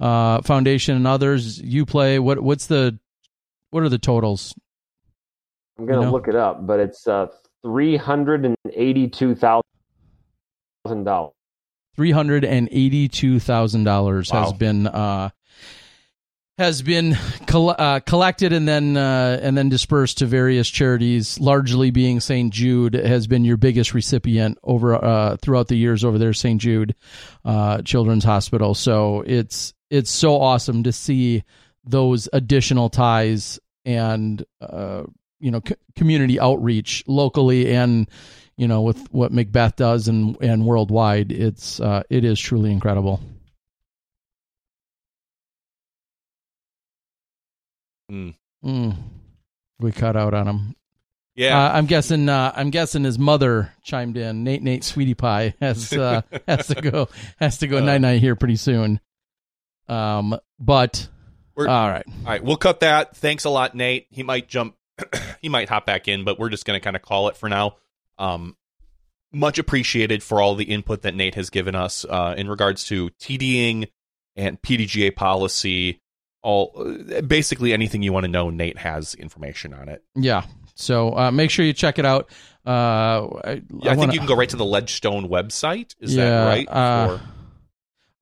uh, 0.00 0.42
Foundation, 0.42 0.96
and 0.96 1.06
others. 1.06 1.60
You 1.60 1.86
play. 1.86 2.18
What 2.18 2.40
what's 2.40 2.66
the 2.66 2.98
what 3.70 3.84
are 3.84 3.88
the 3.88 3.96
totals? 3.96 4.56
I'm 5.78 5.86
gonna 5.86 6.00
You 6.00 6.06
know? 6.06 6.12
look 6.12 6.26
it 6.26 6.34
up, 6.34 6.66
but 6.66 6.80
it's 6.80 7.06
uh 7.06 7.28
three 7.62 7.96
hundred 7.96 8.44
and 8.44 8.56
eighty 8.74 9.06
two 9.06 9.36
thousand 9.36 11.04
dollars. 11.04 11.32
three 11.94 12.10
hundred 12.10 12.44
and 12.44 12.68
eighty-two 12.72 13.38
thousand 13.38 13.84
dollars 13.84 14.30
has 14.30 14.52
been 14.52 14.88
uh, 14.88 15.30
has 16.58 16.82
been 16.82 17.16
coll- 17.46 17.74
uh, 17.76 18.00
collected 18.00 18.52
and 18.52 18.68
then 18.68 18.96
uh, 18.96 19.38
and 19.42 19.56
then 19.56 19.68
dispersed 19.68 20.18
to 20.18 20.26
various 20.26 20.68
charities. 20.68 21.40
Largely 21.40 21.90
being 21.90 22.20
St. 22.20 22.52
Jude 22.52 22.94
has 22.94 23.26
been 23.26 23.44
your 23.44 23.56
biggest 23.56 23.94
recipient 23.94 24.58
over 24.62 24.94
uh, 24.94 25.36
throughout 25.38 25.68
the 25.68 25.76
years 25.76 26.04
over 26.04 26.18
there, 26.18 26.32
St. 26.32 26.60
Jude 26.60 26.94
uh, 27.44 27.82
Children's 27.82 28.24
Hospital. 28.24 28.74
So 28.74 29.22
it's 29.26 29.72
it's 29.90 30.10
so 30.10 30.40
awesome 30.40 30.82
to 30.84 30.92
see 30.92 31.42
those 31.84 32.28
additional 32.32 32.88
ties 32.90 33.58
and 33.84 34.44
uh, 34.60 35.04
you 35.40 35.50
know 35.50 35.60
c- 35.66 35.74
community 35.96 36.38
outreach 36.38 37.02
locally 37.06 37.74
and 37.74 38.08
you 38.56 38.68
know 38.68 38.82
with 38.82 39.06
what 39.10 39.32
McBeth 39.32 39.76
does 39.76 40.06
and 40.06 40.36
and 40.40 40.64
worldwide 40.64 41.32
it's 41.32 41.80
uh 41.80 42.02
it 42.08 42.24
is 42.24 42.38
truly 42.38 42.70
incredible 42.70 43.20
Mm. 48.12 48.34
mm. 48.64 48.96
we 49.80 49.90
cut 49.92 50.16
out 50.16 50.34
on 50.34 50.46
him 50.46 50.76
Yeah, 51.34 51.58
uh, 51.58 51.72
i'm 51.78 51.86
guessing 51.86 52.28
uh 52.28 52.52
i'm 52.54 52.68
guessing 52.70 53.04
his 53.04 53.18
mother 53.18 53.72
chimed 53.82 54.16
in 54.18 54.44
nate 54.44 54.62
nate 54.62 54.84
sweetie 54.84 55.14
pie 55.14 55.54
has 55.60 55.92
uh 55.94 56.20
has 56.46 56.66
to 56.68 56.74
go 56.82 57.08
has 57.38 57.58
to 57.58 57.66
go 57.66 57.78
Uh. 57.78 57.80
night 57.80 58.00
night 58.02 58.20
here 58.20 58.36
pretty 58.36 58.56
soon 58.56 59.00
um 59.88 60.36
but 60.58 61.08
We're- 61.56 61.70
all 61.70 61.88
right 61.88 62.04
All 62.06 62.30
right, 62.32 62.44
we'll 62.44 62.56
cut 62.56 62.80
that. 62.80 63.16
Thanks 63.16 63.44
a 63.44 63.50
lot, 63.50 63.74
Nate. 63.74 64.06
He 64.10 64.22
might 64.22 64.48
jump, 64.48 64.74
he 65.42 65.48
might 65.48 65.68
hop 65.68 65.84
back 65.86 66.06
in, 66.08 66.24
but 66.24 66.38
we're 66.38 66.48
just 66.50 66.64
going 66.64 66.78
to 66.80 66.84
kind 66.84 66.96
of 66.96 67.02
call 67.02 67.28
it 67.28 67.36
for 67.36 67.48
now. 67.48 67.76
Um, 68.18 68.56
much 69.32 69.58
appreciated 69.58 70.22
for 70.22 70.40
all 70.40 70.54
the 70.54 70.64
input 70.64 71.02
that 71.02 71.14
Nate 71.14 71.34
has 71.34 71.50
given 71.50 71.74
us 71.74 72.04
uh, 72.08 72.34
in 72.38 72.48
regards 72.48 72.84
to 72.84 73.10
TDing 73.20 73.88
and 74.36 74.60
PDGA 74.62 75.14
policy. 75.14 76.00
All 76.42 76.96
basically 77.26 77.72
anything 77.72 78.02
you 78.02 78.12
want 78.12 78.24
to 78.24 78.30
know. 78.30 78.50
Nate 78.50 78.78
has 78.78 79.14
information 79.14 79.72
on 79.74 79.88
it. 79.88 80.02
Yeah. 80.16 80.44
So 80.74 81.16
uh, 81.16 81.30
make 81.30 81.50
sure 81.50 81.64
you 81.64 81.72
check 81.72 81.98
it 81.98 82.04
out. 82.06 82.30
Uh, 82.66 82.70
I, 82.70 82.74
I, 82.74 83.50
I 83.50 83.54
think 83.60 83.98
wanna- 83.98 84.12
you 84.12 84.18
can 84.18 84.26
go 84.28 84.34
right 84.36 84.48
to 84.48 84.56
the 84.56 84.64
Ledgestone 84.64 85.28
website. 85.28 85.94
Is 86.00 86.14
Yeah, 86.16 86.30
that 86.30 86.46
right? 86.46 86.68
uh, 86.68 87.08
Or- 87.12 87.20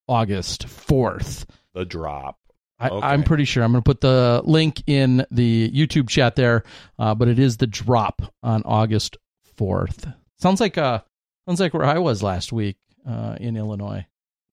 August 0.07 0.67
4th. 0.67 1.45
the 1.73 1.85
drop. 1.85 2.38
I, 2.79 2.89
Okay. 2.89 3.05
I'm 3.07 3.23
pretty 3.23 3.45
sure. 3.45 3.63
I'm 3.63 3.71
going 3.71 3.83
to 3.83 3.85
put 3.89 4.01
the 4.01 4.41
link 4.45 4.83
in 4.87 5.25
the 5.31 5.69
YouTube 5.71 6.07
chat 6.09 6.35
there, 6.35 6.63
uh, 6.97 7.13
but 7.15 7.27
it 7.27 7.37
is 7.39 7.57
the 7.57 7.67
drop 7.67 8.21
on 8.41 8.63
August 8.63 9.17
4th. 9.57 10.13
Sounds 10.39 10.61
like 10.61 10.77
uh, 10.77 11.01
sounds 11.47 11.59
like 11.59 11.73
where 11.73 11.85
I 11.85 11.97
was 11.99 12.23
last 12.23 12.53
week 12.53 12.77
uh, 13.07 13.35
in 13.39 13.57
Illinois. 13.57 14.05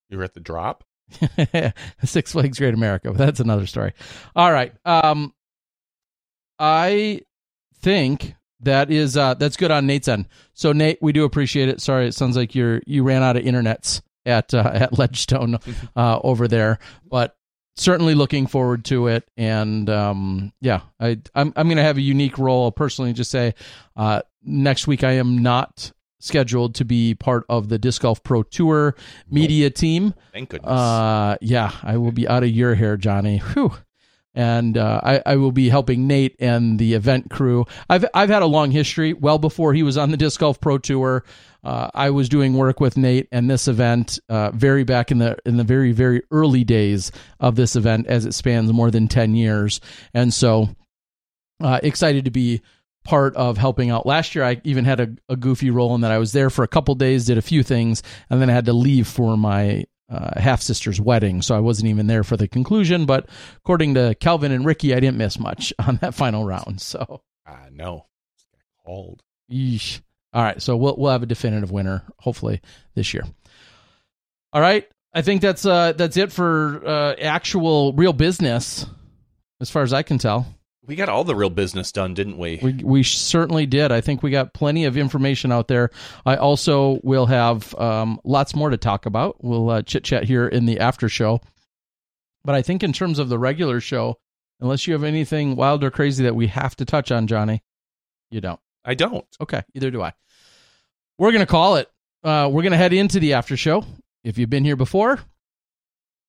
You 0.09 0.19
were 0.19 0.25
at 0.25 0.35
the 0.35 0.41
drop. 0.41 0.83
Six 2.05 2.33
Flags 2.33 2.59
Great 2.59 2.75
America, 2.75 3.11
but 3.13 3.19
that's 3.19 3.39
another 3.39 3.67
story. 3.67 3.93
All 4.35 4.51
right. 4.53 4.73
Um 4.85 5.33
I 6.59 7.21
think 7.81 8.35
that 8.61 8.91
is 8.91 9.17
uh 9.17 9.35
that's 9.35 9.57
good 9.57 9.71
on 9.71 9.87
Nate's 9.87 10.09
end. 10.09 10.27
So 10.55 10.73
Nate, 10.73 10.99
we 11.01 11.13
do 11.13 11.25
appreciate 11.25 11.69
it. 11.69 11.81
Sorry, 11.81 12.09
it 12.09 12.15
sounds 12.15 12.37
like 12.37 12.55
you're 12.57 12.83
you 12.87 13.05
ran 13.05 13.23
out 13.23 13.37
of 13.37 13.45
internets 13.45 14.03
at 14.25 14.53
uh, 14.55 14.71
at 14.75 14.99
Ledgestone 14.99 15.59
uh 15.97 16.19
over 16.25 16.49
there, 16.49 16.79
but 17.09 17.35
certainly 17.77 18.15
looking 18.15 18.47
forward 18.47 18.85
to 18.87 19.07
it 19.07 19.29
and 19.37 19.89
um 19.91 20.53
yeah, 20.61 20.81
I 20.99 21.19
I'm 21.35 21.53
I'm 21.57 21.67
going 21.69 21.77
to 21.77 21.83
have 21.83 21.99
a 21.99 22.03
unique 22.03 22.39
role 22.39 22.65
I'll 22.65 22.73
personally 22.73 23.13
just 23.13 23.31
say 23.31 23.55
uh 23.97 24.23
next 24.43 24.87
week 24.87 25.05
I 25.05 25.13
am 25.13 25.39
not 25.39 25.93
scheduled 26.19 26.75
to 26.77 26.85
be 26.85 27.15
part 27.15 27.45
of 27.49 27.69
the 27.69 27.79
Disc 27.79 28.03
Golf 28.03 28.23
Pro 28.23 28.43
Tour 28.43 28.95
media 29.31 29.71
team. 29.71 30.15
Thank 30.33 30.51
goodness. 30.51 30.71
Uh, 30.71 31.37
yeah, 31.41 31.73
I 31.83 31.97
will 31.97 32.13
be 32.13 32.27
out 32.27 32.43
of 32.43 32.51
your 32.51 32.75
hair, 32.75 32.97
Johnny. 32.97 33.39
Whew. 33.39 33.73
And 34.35 34.77
uh, 34.77 35.01
I, 35.03 35.23
I 35.25 35.37
will 35.37 35.53
be 35.53 35.71
helping 35.71 36.07
Nate 36.07 36.37
and 36.39 36.79
the 36.79 36.93
event 36.93 37.31
crew. 37.31 37.65
I've 37.89 38.05
I've 38.13 38.29
had 38.29 38.43
a 38.43 38.47
long 38.47 38.71
history. 38.71 39.15
Well 39.15 39.39
before 39.39 39.73
he 39.73 39.83
was 39.83 39.97
on 39.97 40.11
the 40.11 40.19
Disc 40.19 40.41
Golf 40.41 40.61
Pro 40.61 40.77
Tour, 40.77 41.25
uh, 41.67 41.91
I 41.93 42.11
was 42.11 42.28
doing 42.28 42.55
work 42.55 42.78
with 42.78 42.97
Nate 42.97 43.27
and 43.33 43.51
this 43.51 43.67
event 43.67 44.20
uh, 44.28 44.53
very 44.53 44.85
back 44.85 45.11
in 45.11 45.19
the 45.19 45.36
in 45.45 45.57
the 45.57 45.65
very 45.65 45.91
very 45.91 46.23
early 46.31 46.62
days 46.62 47.11
of 47.41 47.57
this 47.57 47.75
event, 47.75 48.07
as 48.07 48.25
it 48.25 48.35
spans 48.35 48.73
more 48.73 48.93
than 48.93 49.09
ten 49.09 49.35
years. 49.35 49.81
And 50.15 50.33
so, 50.33 50.69
uh, 51.61 51.81
excited 51.83 52.27
to 52.27 52.31
be 52.31 52.62
part 53.03 53.35
of 53.35 53.59
helping 53.59 53.91
out. 53.91 54.07
Last 54.07 54.36
year, 54.36 54.45
I 54.45 54.61
even 54.62 54.85
had 54.85 55.01
a, 55.01 55.09
a 55.28 55.35
goofy 55.35 55.70
role 55.70 55.93
in 55.97 56.03
that 56.03 56.12
I 56.12 56.19
was 56.19 56.31
there 56.31 56.51
for 56.51 56.62
a 56.62 56.69
couple 56.69 56.95
days, 56.95 57.27
did 57.27 57.36
a 57.36 57.43
few 57.43 57.65
things, 57.65 58.01
and 58.31 58.41
then 58.41 58.49
I 58.49 58.53
had 58.53 58.67
to 58.67 58.73
leave 58.73 59.09
for 59.09 59.36
my 59.36 59.86
uh, 60.09 60.41
half 60.41 60.62
sister's 60.62 61.01
wedding. 61.01 61.43
So 61.43 61.57
I 61.57 61.61
wasn't 61.61 61.89
even 61.89 62.07
there 62.07 62.23
for 62.23 62.36
the 62.36 62.47
conclusion. 62.47 63.07
But 63.07 63.28
according 63.57 63.95
to 63.95 64.15
Calvin 64.20 64.53
and 64.53 64.65
Ricky, 64.65 64.95
I 64.95 65.01
didn't 65.01 65.19
miss 65.19 65.36
much 65.36 65.73
on 65.85 65.97
that 65.97 66.15
final 66.15 66.45
round. 66.45 66.81
So, 66.81 67.23
no. 67.73 68.07
Cold. 68.85 69.25
yeesh. 69.51 70.01
All 70.33 70.43
right. 70.43 70.61
So 70.61 70.77
we'll 70.77 70.97
we'll 70.97 71.13
have 71.13 71.23
a 71.23 71.27
definitive 71.27 71.71
winner 71.71 72.03
hopefully 72.19 72.61
this 72.95 73.15
year. 73.15 73.25
All 74.53 74.61
right. 74.61 74.89
I 75.13 75.23
think 75.23 75.41
that's 75.41 75.65
uh 75.65 75.93
that's 75.93 76.17
it 76.17 76.33
for 76.33 76.87
uh, 76.87 77.15
actual 77.15 77.93
real 77.95 78.13
business, 78.13 78.87
as 79.61 79.71
far 79.71 79.83
as 79.83 79.93
I 79.93 80.03
can 80.03 80.19
tell. 80.19 80.47
We 80.87 80.95
got 80.95 81.09
all 81.09 81.25
the 81.25 81.35
real 81.35 81.51
business 81.51 81.91
done, 81.91 82.15
didn't 82.15 82.39
we? 82.39 82.61
We 82.63 82.73
we 82.75 83.03
certainly 83.03 83.67
did. 83.67 83.91
I 83.91 84.01
think 84.01 84.23
we 84.23 84.31
got 84.31 84.55
plenty 84.55 84.85
of 84.85 84.97
information 84.97 85.51
out 85.51 85.69
there. 85.69 85.91
I 86.25 86.37
also 86.37 87.01
will 87.03 87.27
have 87.27 87.75
um, 87.75 88.21
lots 88.25 88.55
more 88.55 88.71
to 88.71 88.77
talk 88.77 89.07
about. 89.07 89.43
We'll 89.43 89.71
uh, 89.71 89.83
chit 89.83 90.05
chat 90.05 90.25
here 90.25 90.47
in 90.47 90.67
the 90.67 90.79
after 90.79 91.09
show. 91.09 91.41
But 92.45 92.55
I 92.55 92.63
think 92.63 92.85
in 92.85 92.93
terms 92.93 93.19
of 93.19 93.29
the 93.29 93.39
regular 93.39 93.81
show, 93.81 94.19
unless 94.61 94.87
you 94.87 94.93
have 94.93 95.03
anything 95.03 95.57
wild 95.57 95.83
or 95.83 95.91
crazy 95.91 96.23
that 96.25 96.37
we 96.37 96.47
have 96.47 96.77
to 96.77 96.85
touch 96.85 97.11
on, 97.11 97.27
Johnny, 97.27 97.65
you 98.31 98.41
don't. 98.41 98.61
I 98.86 98.94
don't. 98.94 99.26
Okay, 99.40 99.62
either 99.74 99.90
do 99.90 100.00
I. 100.00 100.12
We're 101.18 101.32
gonna 101.32 101.47
call 101.47 101.76
it. 101.76 101.90
Uh, 102.23 102.48
we're 102.50 102.62
gonna 102.62 102.76
head 102.76 102.92
into 102.92 103.20
the 103.20 103.34
after 103.34 103.56
show. 103.56 103.84
If 104.24 104.39
you've 104.39 104.50
been 104.50 104.65
here 104.65 104.76
before, 104.76 105.20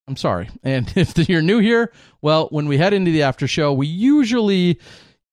I'm 0.08 0.16
sorry. 0.16 0.50
And 0.64 0.92
if 0.96 1.30
you're 1.30 1.42
new 1.42 1.60
here, 1.60 1.94
well, 2.22 2.48
when 2.50 2.68
we 2.68 2.78
head 2.78 2.94
into 2.94 3.12
the 3.12 3.24
after 3.24 3.48
show, 3.48 3.74
we 3.74 3.88
usually 3.88 4.80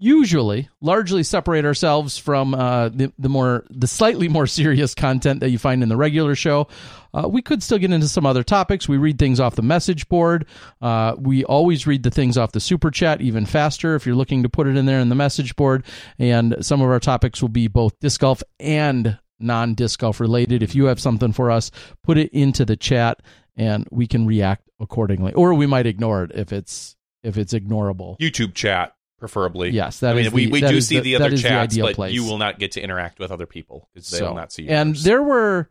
usually 0.05 0.69
largely 0.83 1.23
separate 1.23 1.65
ourselves 1.65 2.19
from 2.19 2.55
uh, 2.55 2.91
the, 2.91 3.11
the 3.19 3.29
more 3.31 3.65
the 3.71 3.87
slightly 3.87 4.29
more 4.29 4.47
serious 4.47 4.95
content 4.95 5.41
that 5.41 5.51
you 5.51 5.59
find 5.59 5.83
in 5.83 5.89
the 5.89 5.97
regular 5.97 6.35
show. 6.35 6.69
Uh, 7.15 7.27
we 7.29 7.41
could 7.41 7.63
still 7.63 7.79
get 7.79 7.91
into 7.91 8.09
some 8.09 8.27
other 8.27 8.43
topics. 8.43 8.89
We 8.89 8.99
read 8.99 9.19
things 9.19 9.41
off 9.41 9.55
the 9.55 9.63
message 9.63 10.09
board. 10.09 10.47
Uh, 10.83 11.15
we 11.19 11.45
always 11.45 11.87
read 11.87 12.03
the 12.03 12.11
things 12.11 12.37
off 12.37 12.53
the 12.53 12.61
super 12.61 12.91
chat 12.91 13.23
even 13.23 13.47
faster 13.47 13.95
if 13.95 14.05
you're 14.05 14.17
looking 14.17 14.43
to 14.43 14.49
put 14.49 14.67
it 14.67 14.77
in 14.77 14.85
there 14.85 15.01
in 15.01 15.09
the 15.09 15.15
message 15.15 15.57
board. 15.57 15.85
And 16.19 16.57
some 16.61 16.83
of 16.83 16.91
our 16.91 17.01
topics 17.01 17.41
will 17.41 17.49
be 17.49 17.69
both 17.69 17.99
disc 18.01 18.21
golf 18.21 18.43
and 18.61 19.19
non 19.41 19.75
disc 19.75 20.01
golf 20.01 20.21
related. 20.21 20.63
If 20.63 20.75
you 20.75 20.87
have 20.87 21.01
something 21.01 21.33
for 21.33 21.51
us 21.51 21.71
put 22.03 22.19
it 22.19 22.31
into 22.33 22.65
the 22.65 22.77
chat 22.77 23.21
and 23.57 23.87
we 23.91 24.07
can 24.07 24.27
react 24.27 24.69
accordingly. 24.81 25.33
Or 25.33 25.55
we 25.55 25.67
might 25.67 25.87
ignore 25.87 26.25
it 26.25 26.33
if 26.35 26.53
it's 26.53 26.97
if 27.23 27.39
it's 27.39 27.55
ignorable. 27.55 28.19
YouTube 28.19 28.55
chat, 28.55 28.95
preferably. 29.19 29.71
Yes, 29.71 30.01
that 30.01 30.17
I 30.17 30.23
mean, 30.23 30.33
we, 30.33 30.47
the- 30.47 30.51
we 30.53 30.61
do 30.61 30.81
see 30.81 30.97
the- 30.97 31.03
the, 31.03 31.17
other 31.17 31.31
the 31.31 31.39
chats, 31.39 31.73
ideal 31.75 31.87
but 31.87 31.95
place. 31.95 32.13
you 32.13 32.25
will 32.25 32.39
not 32.39 32.59
get 32.59 32.73
to 32.73 32.81
interact 32.83 33.19
with 33.19 33.31
other 33.31 33.47
people 33.47 33.89
because 33.95 34.11
they 34.11 34.23
will 34.23 34.35
not 34.35 34.53
see 34.53 34.65
you. 34.65 34.71
And 34.71 34.95
there 34.97 35.23
were 35.23 35.71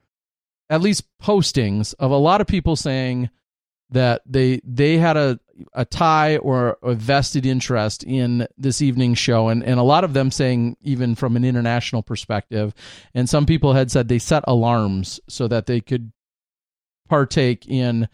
at 0.69 0.81
least 0.81 1.03
postings 1.21 1.93
of 1.99 2.11
a 2.11 2.17
lot 2.17 2.41
of 2.41 2.47
people 2.47 2.75
saying 2.75 3.29
that 3.91 4.21
they 4.25 4.59
they 4.63 4.97
had 4.97 5.17
a 5.17 5.39
a 5.73 5.85
tie 5.85 6.37
or 6.37 6.77
a 6.81 6.95
vested 6.95 7.45
interest 7.45 8.03
in 8.03 8.47
this 8.57 8.81
evening's 8.81 9.19
show 9.19 9.49
and, 9.49 9.63
and 9.63 9.79
a 9.79 9.83
lot 9.83 10.03
of 10.03 10.13
them 10.13 10.31
saying 10.31 10.75
even 10.81 11.13
from 11.13 11.35
an 11.35 11.45
international 11.45 12.01
perspective 12.01 12.73
and 13.13 13.29
some 13.29 13.45
people 13.45 13.73
had 13.73 13.91
said 13.91 14.07
they 14.07 14.17
set 14.17 14.43
alarms 14.47 15.19
so 15.29 15.47
that 15.47 15.67
they 15.67 15.79
could 15.79 16.11
partake 17.07 17.67
in 17.67 18.07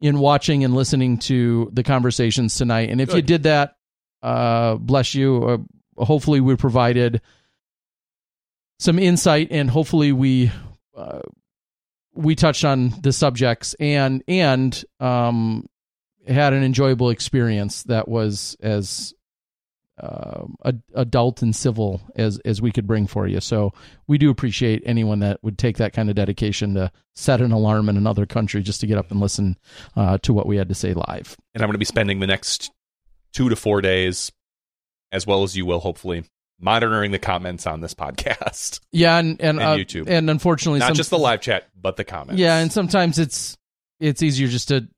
in 0.00 0.18
watching 0.18 0.64
and 0.64 0.74
listening 0.74 1.18
to 1.18 1.70
the 1.72 1.84
conversations 1.84 2.56
tonight 2.56 2.88
and 2.90 3.00
if 3.00 3.14
you 3.14 3.22
did 3.22 3.44
that 3.44 3.76
uh 4.22 4.76
bless 4.76 5.14
you 5.14 5.44
uh, 5.98 6.04
hopefully 6.04 6.40
we 6.40 6.56
provided 6.56 7.20
some 8.78 8.98
insight 8.98 9.48
and 9.50 9.70
hopefully 9.70 10.12
we 10.12 10.50
uh, 10.96 11.20
we 12.14 12.34
touched 12.34 12.64
on 12.64 12.92
the 13.00 13.12
subjects 13.12 13.74
and 13.80 14.22
and 14.28 14.84
um 15.00 15.66
had 16.26 16.52
an 16.52 16.62
enjoyable 16.62 17.10
experience 17.10 17.82
that 17.84 18.06
was 18.08 18.56
as 18.60 19.14
uh, 20.00 20.44
ad- 20.64 20.82
adult 20.94 21.42
and 21.42 21.54
civil 21.54 22.00
as 22.16 22.38
as 22.44 22.62
we 22.62 22.72
could 22.72 22.86
bring 22.86 23.06
for 23.06 23.26
you. 23.26 23.40
So 23.40 23.72
we 24.06 24.18
do 24.18 24.30
appreciate 24.30 24.82
anyone 24.86 25.20
that 25.20 25.42
would 25.42 25.58
take 25.58 25.76
that 25.76 25.92
kind 25.92 26.08
of 26.08 26.16
dedication 26.16 26.74
to 26.74 26.90
set 27.14 27.40
an 27.40 27.52
alarm 27.52 27.88
in 27.88 27.96
another 27.96 28.26
country 28.26 28.62
just 28.62 28.80
to 28.80 28.86
get 28.86 28.98
up 28.98 29.10
and 29.10 29.20
listen 29.20 29.58
uh, 29.94 30.18
to 30.18 30.32
what 30.32 30.46
we 30.46 30.56
had 30.56 30.68
to 30.68 30.74
say 30.74 30.94
live. 30.94 31.36
and 31.54 31.62
I'm 31.62 31.68
going 31.68 31.74
to 31.74 31.78
be 31.78 31.84
spending 31.84 32.20
the 32.20 32.26
next 32.26 32.70
two 33.32 33.48
to 33.48 33.56
four 33.56 33.80
days, 33.80 34.30
as 35.10 35.26
well 35.26 35.42
as 35.42 35.56
you 35.56 35.66
will, 35.66 35.80
hopefully, 35.80 36.24
monitoring 36.60 37.10
the 37.10 37.18
comments 37.18 37.66
on 37.66 37.80
this 37.80 37.94
podcast. 38.02 38.80
Yeah, 38.92 39.18
and 39.18 39.40
and, 39.40 39.58
And 39.58 39.60
uh, 39.60 39.76
YouTube. 39.76 40.08
and 40.08 40.30
unfortunately, 40.30 40.78
Not 40.80 40.88
some- 40.88 40.96
just 40.96 41.10
the 41.10 41.18
live 41.18 41.40
chat, 41.40 41.68
but 41.80 41.96
the 41.96 42.04
comments. 42.04 42.40
Yeah, 42.40 42.58
and 42.58 42.72
sometimes 42.72 43.18
it's 43.18 43.56
it's 44.00 44.22
easier 44.22 44.48
just 44.48 44.68
to 44.68 44.88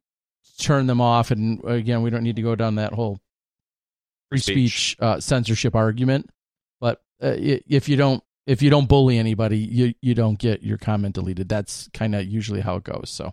turn 0.58 0.86
them 0.86 1.00
off. 1.00 1.30
And 1.30 1.62
again, 1.64 2.02
we 2.02 2.10
don't 2.10 2.22
need 2.22 2.36
to 2.36 2.42
go 2.42 2.54
down 2.54 2.76
that 2.76 2.92
whole 2.92 3.18
free 4.30 4.38
Speech. 4.38 4.54
speech 4.56 4.96
uh, 5.00 5.20
censorship 5.20 5.74
argument. 5.74 6.30
But 6.80 7.02
uh, 7.22 7.34
if 7.36 7.88
you 7.88 7.96
don't 7.96 8.22
if 8.46 8.62
you 8.62 8.70
don't 8.70 8.88
bully 8.88 9.18
anybody, 9.18 9.58
you 9.58 9.94
you 10.00 10.14
don't 10.14 10.38
get 10.38 10.62
your 10.62 10.78
comment 10.78 11.14
deleted. 11.14 11.48
That's 11.48 11.88
kind 11.94 12.14
of 12.14 12.24
usually 12.26 12.60
how 12.60 12.76
it 12.76 12.84
goes. 12.84 13.10
So 13.10 13.32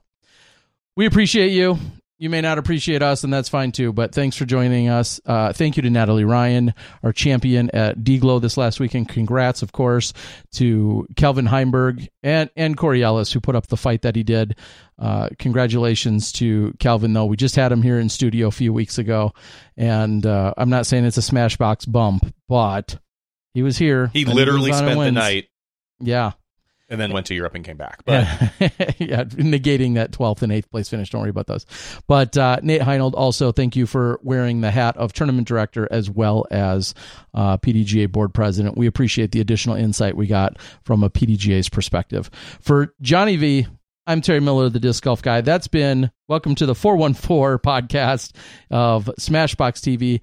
we 0.96 1.06
appreciate 1.06 1.52
you. 1.52 1.78
You 2.22 2.30
may 2.30 2.42
not 2.42 2.60
appreciate 2.60 3.02
us, 3.02 3.24
and 3.24 3.34
that's 3.34 3.50
fine 3.50 3.72
too. 3.72 3.92
But 3.92 4.14
thanks 4.14 4.38
for 4.38 4.46
joining 4.46 4.90
us. 4.90 5.20
Uh, 5.26 5.54
thank 5.54 5.76
you 5.76 5.82
to 5.82 5.90
Natalie 5.90 6.24
Ryan, 6.24 6.76
our 7.02 7.12
champion 7.12 7.72
at 7.72 7.98
DGLO 7.98 8.40
this 8.40 8.58
last 8.58 8.80
weekend. 8.80 9.10
Congrats, 9.10 9.64
of 9.64 9.72
course, 9.72 10.14
to 10.52 11.08
Calvin 11.16 11.48
Heimburg 11.48 12.10
and 12.22 12.52
and 12.56 12.78
Corey 12.78 13.02
Ellis 13.02 13.34
who 13.34 13.40
put 13.40 13.56
up 13.56 13.66
the 13.66 13.76
fight 13.76 14.04
that 14.04 14.16
he 14.16 14.22
did. 14.22 14.56
Uh, 15.00 15.30
congratulations 15.40 16.32
to 16.34 16.76
Calvin, 16.78 17.14
though. 17.14 17.26
We 17.26 17.38
just 17.38 17.56
had 17.56 17.72
him 17.72 17.82
here 17.82 17.98
in 17.98 18.08
studio 18.08 18.50
a 18.50 18.52
few 18.52 18.72
weeks 18.72 19.00
ago, 19.00 19.34
and 19.76 20.24
uh, 20.24 20.54
I'm 20.58 20.70
not 20.70 20.86
saying 20.86 21.06
it's 21.06 21.18
a 21.18 21.22
SmashBoxx 21.22 21.92
bump, 21.92 22.36
but 22.48 23.00
he 23.56 23.64
was 23.64 23.80
here. 23.80 24.12
He 24.14 24.26
literally 24.26 24.72
on 24.72 24.78
spent 24.78 25.00
the 25.00 25.12
night. 25.12 25.48
Yeah, 26.00 26.34
and 26.92 27.00
then 27.00 27.14
went 27.14 27.26
to 27.28 27.34
Europe 27.34 27.56
and 27.56 27.64
came 27.66 27.78
back. 27.78 28.04
But 28.12 28.28
yeah, 29.00 29.24
negating 29.24 29.96
that 29.96 30.12
12th 30.12 30.42
and 30.42 30.52
8th 30.52 30.70
place 30.70 30.90
finish. 30.90 31.10
Don't 31.10 31.22
worry 31.22 31.30
about 31.30 31.48
those. 31.48 31.66
But 32.06 32.38
uh, 32.38 32.60
Nate 32.62 32.82
Heinold, 32.82 33.14
also 33.16 33.54
thank 33.54 33.78
you 33.78 33.88
for 33.88 34.20
wearing 34.22 34.60
the 34.60 34.72
hat 34.72 34.98
of 34.98 35.14
tournament 35.14 35.48
director 35.48 35.88
as 35.90 36.10
well 36.10 36.46
as 36.52 36.94
uh, 37.34 37.58
PDGA 37.58 38.12
board 38.12 38.34
president. 38.34 38.78
We 38.78 38.88
appreciate 38.88 39.32
the 39.32 39.40
additional 39.40 39.78
insight 39.78 40.18
we 40.18 40.28
got 40.28 40.60
from 40.84 41.04
a 41.04 41.10
PDGA's 41.10 41.70
perspective. 41.70 42.30
For 42.60 42.94
Johnny 43.02 43.38
V, 43.38 43.68
I'm 44.06 44.20
Terry 44.20 44.42
Miller, 44.42 44.68
the 44.68 44.80
disc 44.80 45.04
golf 45.04 45.22
guy. 45.22 45.40
That's 45.40 45.68
been 45.68 46.12
welcome 46.28 46.56
to 46.56 46.66
the 46.66 46.76
414 46.76 47.60
podcast 47.60 48.36
of 48.70 49.06
SmashBoxx 49.06 49.80
TV. 49.80 50.20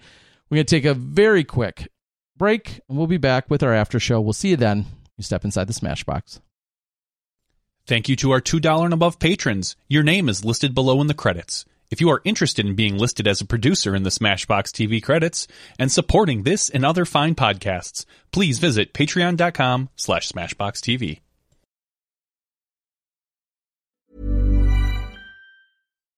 We're 0.51 0.57
going 0.57 0.67
to 0.67 0.77
take 0.77 0.85
a 0.85 0.95
very 0.95 1.45
quick 1.45 1.89
break 2.37 2.81
and 2.89 2.99
we'll 2.99 3.07
be 3.07 3.17
back 3.17 3.49
with 3.49 3.63
our 3.63 3.73
after 3.73 3.99
show. 3.99 4.21
We'll 4.21 4.35
see 4.35 4.51
you 4.51 4.57
then. 4.57 4.85
You 5.17 5.25
step 5.25 5.45
inside 5.45 5.67
the 5.69 5.73
SmashBoxx. 5.73 6.41
Thank 7.89 8.11
you 8.11 8.17
to 8.17 8.33
our 8.33 8.43
$2 8.43 8.85
and 8.85 8.93
above 8.93 9.19
patrons. 9.19 9.75
Your 9.89 10.03
name 10.03 10.29
is 10.29 10.45
listed 10.45 10.75
below 10.75 11.01
in 11.01 11.07
the 11.07 11.15
credits. 11.15 11.65
If 11.91 12.03
you 12.03 12.11
are 12.11 12.21
interested 12.23 12.67
in 12.67 12.75
being 12.75 12.99
listed 12.99 13.27
as 13.27 13.41
a 13.41 13.47
producer 13.47 13.97
in 13.97 14.03
the 14.03 14.11
SmashBoxx 14.11 14.73
TV 14.73 15.03
credits 15.03 15.49
and 15.79 15.91
supporting 15.91 16.43
this 16.43 16.69
and 16.69 16.85
other 16.85 17.07
fine 17.07 17.35
podcasts, 17.35 18.05
please 18.31 18.59
visit 18.59 18.93
patreon.com 18.93 19.89
slash 19.97 20.29
smashboxtv. 20.29 21.21